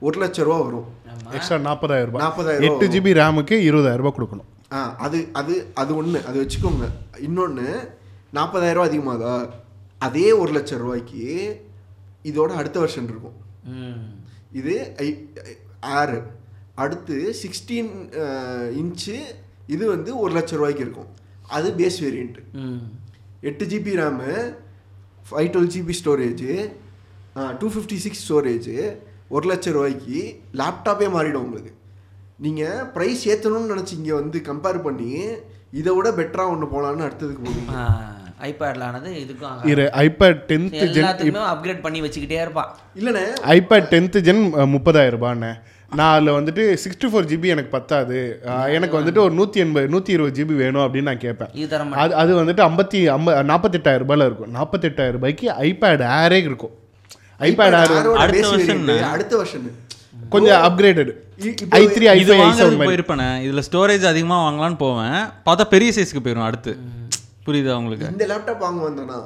ஒரு 0.00 0.16
லட்ச 0.22 0.38
ரூபா 0.42 0.58
வரும். 0.64 0.88
எக்ஸ்ட்ரா 1.36 1.58
நாற்பதாயிரம் 1.66 2.10
ரூபாய் 2.10 2.24
40,000 2.24 2.66
எட்டு 2.68 2.86
ஜிபி 2.94 3.12
ரேமுக்கு 3.18 3.56
இருபதாயிரம் 3.68 4.02
ரூபாய் 4.02 4.16
கொடுக்கணும். 4.16 4.48
ஆ 4.72 4.80
அது 4.98 5.18
அது 5.34 5.54
அது 5.74 5.90
ஒன்று 5.96 6.18
அது 6.28 6.36
வச்சுக்கோங்க. 6.42 6.86
இன்னொன்று 7.20 7.66
நாற்பதாயிரரூவா 8.34 8.88
அதிகமாகுதா 8.90 9.34
அதே 10.00 10.26
ஒரு 10.40 10.50
லட்ச 10.52 10.78
ரூபாய்க்கு 10.78 11.22
இதோட 12.24 12.50
அடுத்த 12.60 12.78
வருஷன் 12.78 13.08
இருக்கும். 13.08 13.36
ம். 13.76 14.02
இது 14.52 14.74
ஆறு. 15.98 16.18
அடுத்து 16.82 17.16
சிக்ஸ்டீன் 17.42 17.92
இன்ச்சு 18.80 19.16
இது 19.74 19.84
வந்து 19.94 20.10
ஒரு 20.22 20.32
லட்ச 20.36 20.52
ரூபாய்க்கு 20.60 20.84
இருக்கும். 20.86 21.10
அது 21.56 21.68
பேஸ் 21.80 21.98
வேரியண்ட் 22.04 22.38
ம். 22.64 22.80
எட்டு 23.50 23.64
GB 23.72 23.92
RAM 24.00 24.30
five 25.28 25.48
twelve 25.54 25.72
GB 25.74 25.94
storage 26.00 26.52
two 27.60 27.66
fifty 27.74 27.98
six 28.04 28.22
storage 28.26 28.76
ஒரு 29.36 29.44
லட்ச 29.50 29.72
ரூபாய்க்கு 29.76 30.18
லேப்டாப்பே 30.60 31.06
மாறிடும் 31.16 31.44
உங்களுக்கு. 31.46 31.72
நீங்கள் 32.44 32.82
ப்ரைஸ் 32.94 33.22
ஏற்றணும்னு 33.32 33.72
நினச்சி 33.74 33.94
இங்கே 34.00 34.14
வந்து 34.20 34.38
கம்பேர் 34.48 34.78
பண்ணி 34.86 35.10
இதை 35.80 35.92
விட 35.96 36.08
பெட்டராக 36.18 36.52
ஒன்று 36.54 36.66
போகலான்னு 36.74 37.06
அடுத்ததுக்கு 37.06 37.44
போவீங்க 37.46 37.76
ஐபேடில் 38.48 38.84
ஆனது 38.88 39.10
இதுக்கும். 39.22 39.60
இரு 39.72 39.84
ஐபேட் 40.04 40.42
டென்த்து 40.50 40.86
ஜென் 40.96 41.38
அப்கிரேட் 41.52 41.84
பண்ணி 41.86 42.00
வச்சுக்கிட்டே 42.04 42.40
இருப்பான். 42.44 42.70
இல்லைண்ணே. 43.00 43.24
ஐபேட் 43.56 43.88
டென்த்து 43.94 44.20
ஜென் 44.26 44.42
முப்பதாயிரம் 44.74 45.16
ரூபாண்ணே. 45.16 45.52
நான் 45.92 46.12
அதில் 46.14 46.36
வந்துட்டு 46.36 46.62
சிக்ஸ்டி 46.84 47.08
ஃபோர் 47.10 47.28
ஜிபி 47.30 47.48
எனக்கு 47.54 47.70
பத்தாது. 47.74 48.16
எனக்கு 48.76 48.98
வந்துட்டு 48.98 49.20
ஒரு 49.26 49.34
நூற்றி 49.38 49.60
எண்பது 49.64 49.88
நூற்றி 49.94 50.12
இருபது 50.16 50.36
ஜிபி 50.38 50.54
வேணும் 50.62 50.84
அப்படின்னு 50.84 51.10
நான் 51.10 51.24
கேட்பேன். 51.26 51.52
அது 52.02 52.14
அது 52.22 52.32
வந்துட்டு 52.40 52.64
ஐம்பத்தி 52.68 53.00
ஐம்ப 53.16 53.36
நாற்பத்தெட்டாயிரம் 53.52 54.04
ரூபாயில் 54.04 54.26
இருக்கும். 54.28 54.52
நாற்பத்தெட்டாயிரம் 54.58 55.16
ரூபாய்க்கு 55.18 55.48
ஐபேட் 55.68 56.04
ஏரே 56.20 56.40
இருக்கும். 56.48 56.74
ஐபேட் 57.50 57.76
ஏர் 57.80 57.94
அடுத்த 59.14 59.36
வருஷன் 59.42 59.66
கொஞ்சம் 60.34 60.62
upgraded 60.66 61.12
i 61.78 61.82
three 61.94 62.06
i 62.12 62.20
five 62.28 62.42
i 62.44 62.52
seven 62.60 62.78
போயிருப்பேனே. 62.88 63.30
இதுல 63.46 63.62
ஸ்டோரேஜ் 63.68 64.06
அதிகமா 64.12 64.36
வாங்கலாம்னு 64.46 64.78
போவேன். 64.84 65.18
பார்த்தா 65.48 65.64
பெரிய 65.74 65.90
சைஸ்க்கு 65.96 66.22
போயிடும் 66.26 66.46
அடுத்து. 66.50 66.72
புரியுதா 67.46 67.74
உங்களுக்கு? 67.80 68.06
இந்த 68.14 68.26
லேப்டாப் 68.30 68.64
வாங்க 68.66 68.80
வந்தேன்னா 68.88 69.18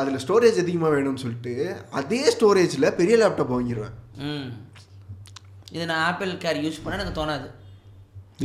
அதில் 0.00 0.18
ஸ்டோரேஜ் 0.24 0.58
அதிகமாக 0.64 0.90
வேணும்னு 0.96 1.22
சொல்லிட்டு 1.22 1.54
அதே 2.00 2.20
ஸ்டோரேஜில் 2.34 2.94
பெரிய 2.98 3.14
லேப்டாப் 3.22 3.54
வாங்கிடுவேன் 3.54 3.94
ம். 4.30 4.50
இது 5.74 5.84
நான் 5.90 6.04
ஆப்பிள் 6.10 6.32
கேர் 6.44 6.60
யூஸ் 6.66 6.82
பண்ண 6.84 6.98
எனக்கு 6.98 7.18
தோணாது. 7.20 7.48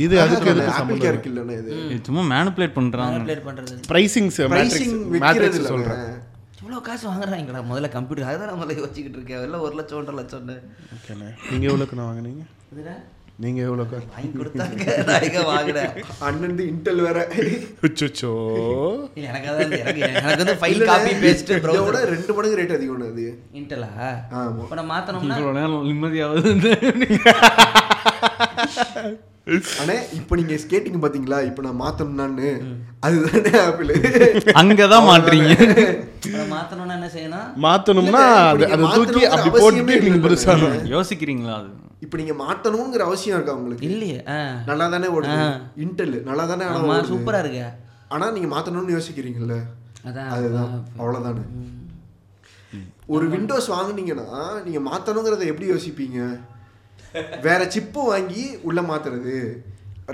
இது 0.04 0.14
அதுக்கு 0.22 0.50
ஆப்பிள் 0.78 1.02
கேருக்கு 1.04 1.28
இல்லைண்ணே 1.32 1.54
இது. 1.60 2.00
சும்மா 2.08 2.22
மேனுப்புலேட் 2.32 2.76
பண்றாங்க. 2.78 3.16
மேனிபுலேட் 3.18 3.46
பண்ணுறது 3.48 3.76
ப்ரைசிங்ஸ் 3.92 4.40
ப்ரைசிங் 4.54 4.96
மேட்ரிக்ஸ் 5.24 5.60
இல்லைண்ணே. 5.60 5.98
இவ்வளோ 6.60 6.78
காசு 6.88 7.04
வாங்குறாங்கடா 7.10 7.60
முதல்ல 7.70 7.88
கம்ப்யூட்டர் 7.96 8.28
அதுதான் 8.30 8.48
நான் 8.50 8.60
முதல்ல 8.60 8.76
யோசிச்சுக்கிட்டு 8.80 9.18
இருக்கேன். 9.20 9.42
எல்லாம் 9.46 9.64
ஒரு 9.66 9.74
லட்சம் 9.80 9.98
ஒன்றரை 9.98 10.16
லட்சம்னு. 10.20 10.56
ஓகேண்ணே 10.96 11.28
நீங்கள் 11.50 11.68
எவ்வளோக்கு 11.70 11.98
நான் 11.98 12.08
வாங்கினீங்க? 12.10 12.44
இதுடா 12.72 12.94
நீங்கள் 13.38 13.64
எவ்வளோக்கு 13.64 13.98
வாங்கி 14.14 14.30
கொடுத்தாங்க. 14.38 15.06
நான் 15.06 15.22
எங்க 15.22 15.92
அண்ணன் 16.18 16.58
இன்டெல் 16.58 17.02
வேற. 17.02 17.26
இல்ல, 17.38 17.50
எனக்கு 19.14 19.50
அதான் 19.50 19.64
இந்த- 19.64 19.78
எனக்கு 19.78 20.00
எனக்கு 20.00 20.36
வந்து 20.36 20.54
ஃபைல் 20.54 20.68
இல்லைண்ணே, 20.68 20.84
காப்பி 20.84 21.10
பேஸ்ட் 21.10 21.50
இதோட 21.50 21.60
ப்ரௌசர் 21.64 22.04
ரெண்டு 22.04 22.34
மடங்கு 22.34 22.56
ரேட் 22.56 22.74
அதிகம் 22.74 23.00
அது. 23.00 23.38
இன்டலா 23.54 23.90
ஆமா. 24.30 24.58
இப்போ 24.58 24.74
நான் 24.74 24.90
மாத்தணும்னா 24.90 25.34
நேரம் 25.52 25.84
நிம்மதியாவது 25.84 26.50
அண்ணே 29.80 30.14
இப்போ 30.14 30.36
நீங்க 30.36 30.54
ஸ்கேட்டிங் 30.54 31.02
பாத்தீங்களா? 31.02 31.44
இப்போ 31.44 31.62
நான் 31.62 31.80
மாத்தணும்னான்னு. 31.80 32.48
அதுதானே 33.00 33.58
ஆப்பிள் 33.60 33.92
அங்கதான் 34.52 35.08
மாட்டுறீங்க. 35.08 35.52
மாத்தணும்னா 36.50 36.92
என்ன 36.92 37.10
செய்யணும்? 37.14 37.58
இல்லைண்ணே, 38.00 38.14
அது 38.64 38.76
நீங்க 38.76 38.96
தூக்கி 38.96 39.26
அப்படி 39.26 39.64
போட்டுட்டு 39.64 40.02
இல்லை. 40.02 40.18
புதுசாக 40.20 40.60
யோசிக்கிறீங்களா 40.86 41.54
அது? 41.54 41.85
இப்போ 42.04 42.16
நீங்க 42.20 42.34
மாத்தணுங்கிற 42.42 43.02
அவசியம் 43.08 43.36
இருக்கா 43.38 43.54
உங்களுக்கு? 43.58 43.86
இல்லையே 43.90 44.18
நல்லா 44.70 44.86
தானே 44.94 45.08
ஓடுது. 45.16 45.36
இன்டெல் 45.84 46.16
நல்லா 46.28 46.44
தானே 46.50 46.64
ஆனா 46.70 46.80
ஆமா 46.80 46.96
ஓடுது. 46.96 47.10
சூப்பரா 47.12 47.38
இருக்கு. 47.44 47.62
ஆனா 48.14 48.26
நீங்க 48.36 48.48
மாத்தணும்னு 48.54 48.96
யோசிக்கிறீங்கல்ல? 48.96 49.56
அதுதான் 50.34 50.72
அவ்வளவுதானே. 51.00 51.44
ஒரு 53.14 53.24
விண்டோஸ் 53.32 53.68
வாங்குனீங்கன்னா 53.76 54.28
நீங்க 54.66 54.80
மாத்தணுங்கிறத 54.90 55.44
எப்படி 55.52 55.68
யோசிப்பீங்க? 55.72 56.20
வேற 57.46 57.60
சிப்பு 57.74 58.00
வாங்கி 58.10 58.44
உள்ள 58.68 58.80
மாத்துறது. 58.90 59.36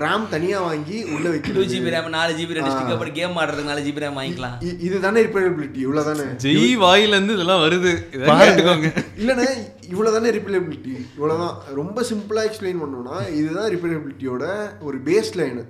ரேம் 0.01 0.23
தனியா 0.31 0.59
வாங்கி 0.65 0.95
உள்ள 1.15 1.23
டூ 1.23 1.31
வைக்கிறது 1.33 1.65
ஜிபி 1.71 1.91
ரேம் 1.93 2.07
நாலு 2.15 2.31
ஜிபி 2.37 2.55
ரெண்டு 2.57 2.71
ஸ்டிக் 2.73 2.93
அப்புறம் 2.93 3.15
கேம் 3.17 3.35
ஆடுறதுக்கு 3.41 3.71
நாலு 3.71 3.81
ஜிபி 3.87 4.01
ரேம் 4.03 4.17
வாங்கிக்கலாம். 4.19 4.55
இதுதானே 4.85 5.19
ரிப்பேரபிலிட்டி 5.25 5.79
இவ்வளவுதானே? 5.85 6.25
ஜெய் 6.43 6.73
வாயில 6.83 7.17
இருந்து 7.17 7.35
இதெல்லாம் 7.37 7.61
வருது. 7.65 7.91
இதெல்லாம் 8.15 8.41
கேட்டுக்கோங்க. 8.43 8.89
இல்லைண்ணே 9.21 9.47
இவ்வளவுதானே 9.91 10.31
ரிப்பேரபிலிட்டி 10.37 10.93
இவ்வளவுதான். 11.17 11.53
ரொம்ப 11.79 12.05
சிம்பிளா 12.09 12.45
எக்ஸ்பிளைன் 12.47 12.81
பண்ணோம்னா 12.83 13.19
இதுதான் 13.39 13.69
ரிப்பேரபிலிட்டியோட 13.75 14.47
ஒரு 14.87 14.99
பேஸ் 15.09 15.31
லைனு 15.41 15.63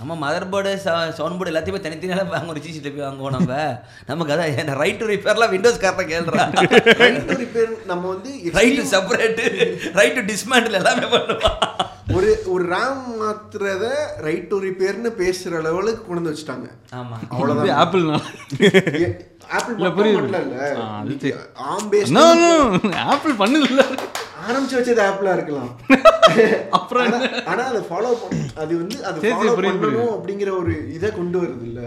நம்ம 0.00 0.14
மதர் 0.22 0.48
போர்டு 0.52 0.70
சவுண்ட் 1.18 1.36
போர்டு 1.38 1.52
எல்லாத்தையுமே 1.52 1.82
தனித்தனியாக 1.84 2.24
வாங்க 2.36 2.54
ஒரு 2.54 2.62
சிசி 2.66 2.80
டிவி 2.86 3.04
வாங்குவோம் 3.06 3.36
நம்ம. 3.38 3.52
நமக்கு 4.10 4.34
அதான் 4.34 4.72
ரைட் 4.82 5.00
டு 5.02 5.08
ரிப்பேர்லாம் 5.14 5.52
விண்டோஸ் 5.56 5.82
காரனை 5.86 6.06
கேள்றா 6.12 6.46
ரைட் 7.02 7.34
ரிப்பேர் 7.44 7.74
நம்ம 7.92 8.04
வந்து 8.14 8.30
right 8.60 8.78
to 8.80 8.86
separate 8.94 9.46
right 10.00 10.18
to 10.20 10.24
dismantle 10.32 10.80
எல்லாமே 10.82 11.08
பண்ணுவான் 11.16 11.62
ஒரு 12.06 12.42
ஒரு 12.46 12.64
ரேம் 12.68 13.00
மாத்துறத 13.20 13.84
ரைட் 14.18 14.48
டு 14.48 14.62
ரிப்பேர்னு 14.62 15.10
பேசுற 15.18 15.62
லெவலுக்கு 15.62 16.06
கொண்டு 16.06 16.30
வச்சுட்டாங்க. 16.30 16.66
ஆமா. 16.94 17.16
அவ்வளவுதான். 17.28 17.76
ஆப்பிள் 17.76 18.04
ஆப்பிள் 19.80 20.06
இல்ல 20.06 20.38
இன்னைக்கு 21.00 21.30
ARM 21.54 21.92
base 21.92 22.10
no 22.10 22.34
no 22.34 22.52
Apple 23.04 23.32
பண்ணுதுல்ல. 23.32 23.82
ஆரம்பிச்சு 24.48 24.78
வச்சது 24.78 25.00
ஆப்பிளா 25.00 25.32
இருக்கலாம். 25.32 25.70
அப்புறம் 26.70 27.12
ஆனா- 27.12 27.66
அதை 27.66 27.80
ஃபாலோ 27.80 28.12
பண்ண 28.20 28.42
அது 28.54 28.76
வந்து 28.76 29.04
அது 29.04 29.20
ஃபாலோ 29.20 29.54
பண்ணணும் 29.58 30.14
அப்படிங்கிற 30.16 30.58
ஒரு 30.58 30.92
இதை 30.92 31.10
கொண்டு 31.10 31.42
வருது 31.42 31.62
இல்ல 31.62 31.80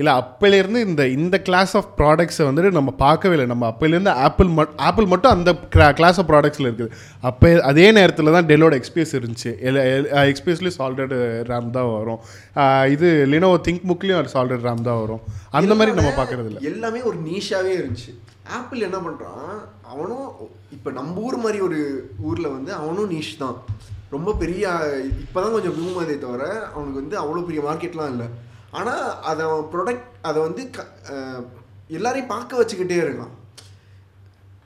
இல்லை 0.00 0.12
அப்போலேருந்து 0.20 0.80
இந்த 0.88 1.02
இந்த 1.16 1.36
கிளாஸ் 1.48 1.72
ஆஃப் 1.78 1.88
ப்ராடக்ட்ஸை 2.00 2.44
வந்துட்டு 2.48 2.70
நம்ம 2.78 2.90
பார்க்கவே 3.04 3.34
இல்லை. 3.36 3.46
நம்ம 3.52 3.64
அப்போலேருந்து 3.72 4.12
ஆப்பிள் 4.26 4.50
மட் 4.58 4.74
ஆப்பிள் 4.88 5.06
மட்டும் 5.12 5.34
அந்த 5.36 5.50
கிளாஸ் 5.98 6.18
ஆஃப் 6.22 6.28
ப்ராடக்ட்ஸில் 6.32 6.68
இருக்குது. 6.70 6.92
அப்போ 7.30 7.50
அதே 7.70 7.86
நேரத்தில் 7.98 8.34
தான் 8.36 8.48
டெல்லோட 8.50 8.74
எக்ஸ்பிஎஸ் 8.80 9.16
இருந்துச்சு. 9.18 9.52
எக்ஸ்பிஎஸ்லேயும் 10.32 10.78
சால்டட் 10.80 11.16
ரேம் 11.50 11.74
தான் 11.78 11.90
வரும். 11.96 12.20
இது 12.96 13.08
லினோவோ 13.34 13.58
திங்க் 13.68 13.84
புக்லேயும் 13.90 14.32
சால்டட் 14.36 14.66
ரேம் 14.68 14.86
தான் 14.90 15.00
வரும். 15.02 15.24
அந்த 15.60 15.72
மாதிரி 15.80 15.98
நம்ம 16.00 16.12
பார்க்கறது 16.20 16.50
இல்லை 16.50 16.62
எல்லாமே 16.72 17.02
ஒரு 17.10 17.20
நீஷாவே 17.28 17.74
இருந்துச்சு. 17.80 18.12
ஆப்பிள் 18.58 18.86
என்ன 18.88 18.98
பண்றான்? 19.04 19.46
அவனும் 19.92 20.26
இப்ப 20.76 20.90
நம்ம 20.98 21.22
ஊர் 21.28 21.36
மாதிரி 21.44 21.58
ஒரு 21.68 21.78
ஊர்ல 22.28 22.46
வந்து 22.56 22.72
அவனும் 22.80 23.12
நீஷ் 23.14 23.30
தான். 23.44 23.56
ரொம்ப 24.14 24.32
பெரிய 24.42 24.64
இப்பதான் 25.22 25.54
கொஞ்சம் 25.54 25.76
பூம் 25.78 26.02
அதே 26.02 26.16
தவிர 26.24 26.42
அவனுக்கு 26.74 27.00
வந்து 27.02 27.16
அவ்வளோ 27.22 27.46
பெரிய 27.48 27.62
மார்க்கெட்லாம் 27.68 28.12
இல்லை. 28.14 28.28
ஆனா 28.78 28.94
அதை 29.22 29.46
அவன் 29.46 29.68
ப்ரொடக்ட் 29.72 30.08
அதை 30.22 30.42
வந்து 30.42 30.70
க- 30.70 30.90
எல்லாரையும் 31.88 32.28
பார்க்க 32.28 32.60
வச்சுக்கிட்டே 32.60 32.96
இருக்கான். 33.04 33.34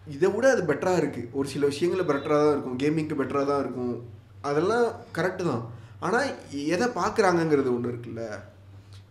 இதை 0.07 0.31
விட 0.31 0.51
அது 0.51 0.63
பெட்டராக 0.63 1.01
இருக்குது 1.01 1.29
ஒரு 1.33 1.49
சில 1.49 1.67
விஷயங்கள் 1.67 2.09
பெட்டராக 2.11 2.41
தான் 2.43 2.53
இருக்கும். 2.53 2.79
கேமிங்க்கு 2.79 3.19
பெட்டராக 3.21 3.47
தான் 3.47 3.61
இருக்கும். 3.61 3.93
அதெல்லாம் 4.41 4.87
கரெக்டு 5.17 5.43
தான். 5.43 5.63
ஆனால் 6.01 6.29
எதை 6.75 6.89
பார்க்குறாங்கங்கிறது 6.99 7.75
ஒன்று 7.75 7.93
இருக்குல்ல. 7.93 8.23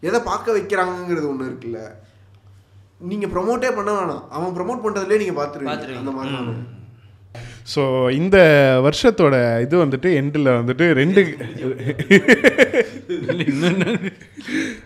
எதை 0.02 0.20
பார்க்க 0.22 0.58
வைக்கிறாங்கங்கிறது 0.58 1.28
ஒன்று 1.30 1.50
இருக்குல்ல. 1.50 1.80
நீங்கள் 3.02 3.32
ப்ரொமோட்டே 3.32 3.76
பண்ண 3.76 3.92
வேணாம். 3.92 4.24
அவன் 4.30 4.56
ப்ரொமோட் 4.56 4.84
பண்ணுறதுலேயே 4.86 5.22
நீங்கள் 5.24 5.40
பார்த்துருவீங்க. 5.40 5.70
அந்த 5.98 6.12
மாதிரி 6.12 6.36
தான் 6.36 6.79
ஸோ 7.76 8.12
இந்த 8.12 8.38
வருஷத்தோட 8.84 9.62
இது 9.62 9.86
வந்துட்டு 9.86 10.22
எண்டில் 10.22 10.52
வந்துட்டு 10.52 10.92
ரெண்டு 10.92 11.38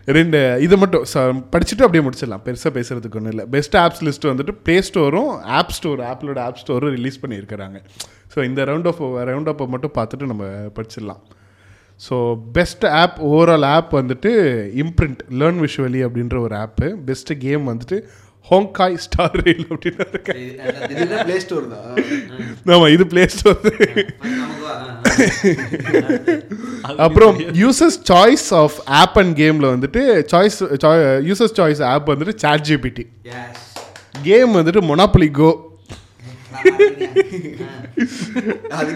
ரெண்டு 0.05 0.57
இது 0.61 0.77
மட்டும். 0.77 1.05
ச- 1.13 1.43
படிச்சுட்டு 1.51 1.81
அப்படியே 1.81 2.09
முடிச்சிடலாம். 2.09 2.39
பெருசாக 2.45 2.73
பேசுறதுக்கு 2.73 3.15
ஒன்றும் 3.15 3.29
இல்லை. 3.29 3.45
பெஸ்ட் 3.45 3.77
ஆப்ஸ் 3.77 4.03
லிஸ்ட் 4.03 4.25
வந்துட்டு 4.25 4.51
ப்ளே 4.63 4.81
ஸ்டோரும் 4.93 5.39
ஆப் 5.41 5.69
ஸ்டோர் 5.69 5.99
ஆப்பிளோட 5.99 6.39
ஆப் 6.39 6.57
ஸ்டோரும் 6.65 6.89
ரிலீஸ் 6.89 7.19
பண்ணியிருக்கிறாங்க. 7.27 7.83
ஸோ 8.35 8.43
இந்த 8.43 8.63
ரவுண்ட் 8.63 8.87
ஆஃப் 8.87 9.01
ரவுண்ட் 9.01 9.49
ஆஃப் 9.49 9.67
மட்டும் 9.67 9.91
பார்த்துட்டு 9.95 10.25
நம்ம 10.25 10.45
படிச்சிடலாம். 10.45 11.21
So 12.09 12.39
best 12.53 12.85
app 12.85 13.25
overall 13.27 13.65
app 13.65 13.95
வந்துட்டு 13.95 14.31
இம்ப்ரிண்ட் 14.75 15.17
லேர்ன் 15.29 15.67
விஷுவலி 15.67 16.07
அப்படின்ற 16.07 16.39
ஒரு 16.39 16.55
ஆப்பு 16.55 16.97
பெஸ்ட்டு 17.05 17.37
கேம் 17.39 17.67
வந்துட்டு 17.67 18.03
ஹோங்காய் 18.49 18.95
ஸ்டார் 19.03 19.35
ரயில் 19.39 19.65
அப்படின்னு 19.73 20.05
இருக்கு 20.13 20.33
இது 20.93 21.15
ப்ளே 21.27 21.35
ஸ்டோர் 21.43 21.67
தான். 21.73 21.85
ஆமாம் 22.75 22.91
இது 22.95 23.03
ப்ளே 23.11 23.23
ஸ்டோர். 23.35 23.59
அப்புறம் 27.05 27.35
users 27.61 27.99
choice 28.11 28.47
of 28.61 28.77
app 29.01 29.17
and 29.21 29.35
கேமில் 29.41 29.67
வந்துட்டு 29.73 30.01
சாய்ஸ் 30.33 30.57
யூசர்ஸ் 31.29 31.57
சாய்ஸ் 31.59 31.83
ஆப் 31.91 32.09
வந்துட்டு 32.13 32.35
சாட் 32.45 32.65
ஜிபிடி 32.69 33.05
Yes. 33.33 33.59
கேம் 34.27 34.57
வந்துட்டு 34.59 34.81
மொனாப்புலி 34.89 35.29
கோ 35.39 35.51
அது 38.79 38.91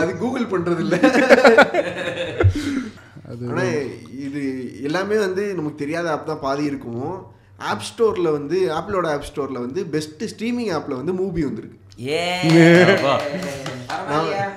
அது 0.00 0.10
கூகுள் 0.22 0.46
பண்றது 0.52 0.80
இல்ல 0.86 0.96
இது 4.26 4.42
எல்லாமே 4.88 5.16
வந்து 5.26 5.42
நமக்கு 5.58 5.82
தெரியாத 5.82 6.06
ஆப் 6.14 6.30
தான் 6.30 6.44
பாதி 6.46 6.64
இருக்கும். 6.70 7.10
ஆப் 7.58 7.84
ஸ்டோர்ல 7.88 8.32
வந்து 8.32 8.58
ஆப்பிளோட 8.78 9.06
ஆப் 9.14 9.28
ஸ்டோர்ல 9.30 9.58
வந்து 9.66 9.84
பெஸ்ட் 9.84 10.24
ஸ்ட்ரீமிங் 10.32 10.70
ஆப்ல 10.78 10.94
வந்து 11.02 11.12
மூவி 11.12 11.44
வந்திருக்கு. 11.44 11.76
Yeah. 11.98 12.42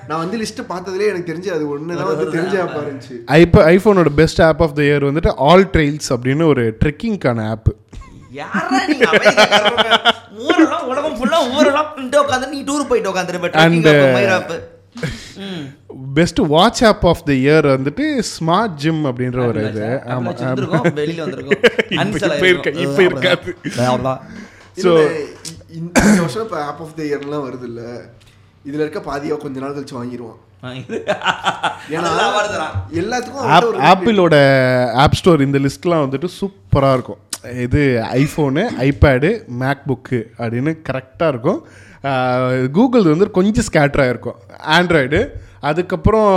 நான் 0.08 0.22
வந்து 0.24 0.38
லிஸ்ட் 0.42 0.60
பார்த்ததுலேயே 0.72 1.08
எனக்கு 1.12 1.30
தெரிஞ்சு 1.32 1.50
அது 1.56 1.70
ஒன்று 1.70 1.96
தான் 1.96 2.10
வந்து 2.10 2.28
தெரிஞ்ச 2.36 2.56
ஆப் 2.64 2.76
இருந்துச்சு. 2.82 3.16
ஐப்போ 3.38 3.60
ஐஃபோனோட 3.74 4.10
best 4.20 4.42
app 4.42 4.62
of 4.62 4.76
the 4.76 4.82
year 4.82 5.08
வந்துட்டு 5.10 5.32
ஆல் 5.48 5.66
ட்ரெயில்ஸ் 5.66 6.10
அப்படின்னு 6.16 6.46
ஒரு 6.46 6.78
ட்ரெக்கிங்க்கான 6.84 7.48
ஆப் 7.50 7.70
ஊரெல்லாம் 10.48 10.86
உலகம் 10.88 11.16
ஃபுல்லா 11.18 11.40
ஊரெல்லாம் 11.58 11.90
உட்காந்து 12.26 12.50
நீ 12.50 12.62
டூர் 12.64 12.88
போயிட்டு 12.88 13.10
மயிராப்பு. 14.18 14.58
ம். 15.48 15.66
Best 16.14 16.40
watch 16.40 16.84
app 16.84 17.08
of 17.08 17.26
the 17.26 17.32
year 17.32 17.78
வந்துட்டு 17.78 18.24
ஸ்மார்ட் 18.40 18.74
ஜிம் 18.74 19.06
அப்படின்ற 19.06 19.48
ஒரு 19.48 19.70
இது. 19.70 20.06
ஆமாம் 20.06 20.36
வந்திருக்கோம். 20.36 20.88
வெளியில 21.00 21.24
வந்திருக்கோம். 21.26 21.72
இப்ப- 21.92 22.36
இப்ப 22.36 22.48
இருக்க- 22.48 22.70
இப்ப 22.70 23.04
இருக்காது. 23.04 23.56
ஸோ 24.82 25.12
இந்த 25.74 26.02
வருஷம் 26.02 26.44
இப்போ 26.44 26.64
ஆப் 26.64 26.82
ஆஃப் 26.82 26.96
த 26.96 27.04
இயர்லாம் 27.04 27.50
வருது 27.50 27.64
இல்ல 27.64 27.82
இதுல 28.70 28.74
இருக்க 28.74 29.00
பாதியா 29.00 29.38
கொஞ்ச 29.38 29.60
நாள் 29.60 29.76
கழிச்சு 29.76 29.96
வாங்கிடுவான் 29.96 30.38
ஏன்னா 31.90 32.10
எல்லாத்துக்கும் 32.94 33.50
ஆப்பிளோட 33.82 34.36
ஆப் 34.92 35.14
ஸ்டோர் 35.14 35.42
இந்த 35.42 35.60
லிஸ்ட்லாம் 35.60 36.04
வந்துட்டு 36.04 36.28
சூப்பராக 36.42 36.94
இருக்கும். 36.94 37.18
இது 37.62 38.04
ஐஃபோனு 38.14 38.68
ஐபேடு 38.80 39.48
மேக் 39.48 39.82
புக்கு 39.88 40.24
அப்படின்னு 40.38 40.78
கரெக்டாக 40.90 41.28
இருக்கும். 41.28 41.68
கூகுள் 42.72 43.04
வந்து 43.04 43.32
கொஞ்சம் 43.32 43.64
ஸ்கேட்டராக 43.72 44.10
இருக்கும். 44.10 44.36
ஆண்ட்ராய்டு 44.64 45.30
அதுக்கப்புறம் 45.70 46.30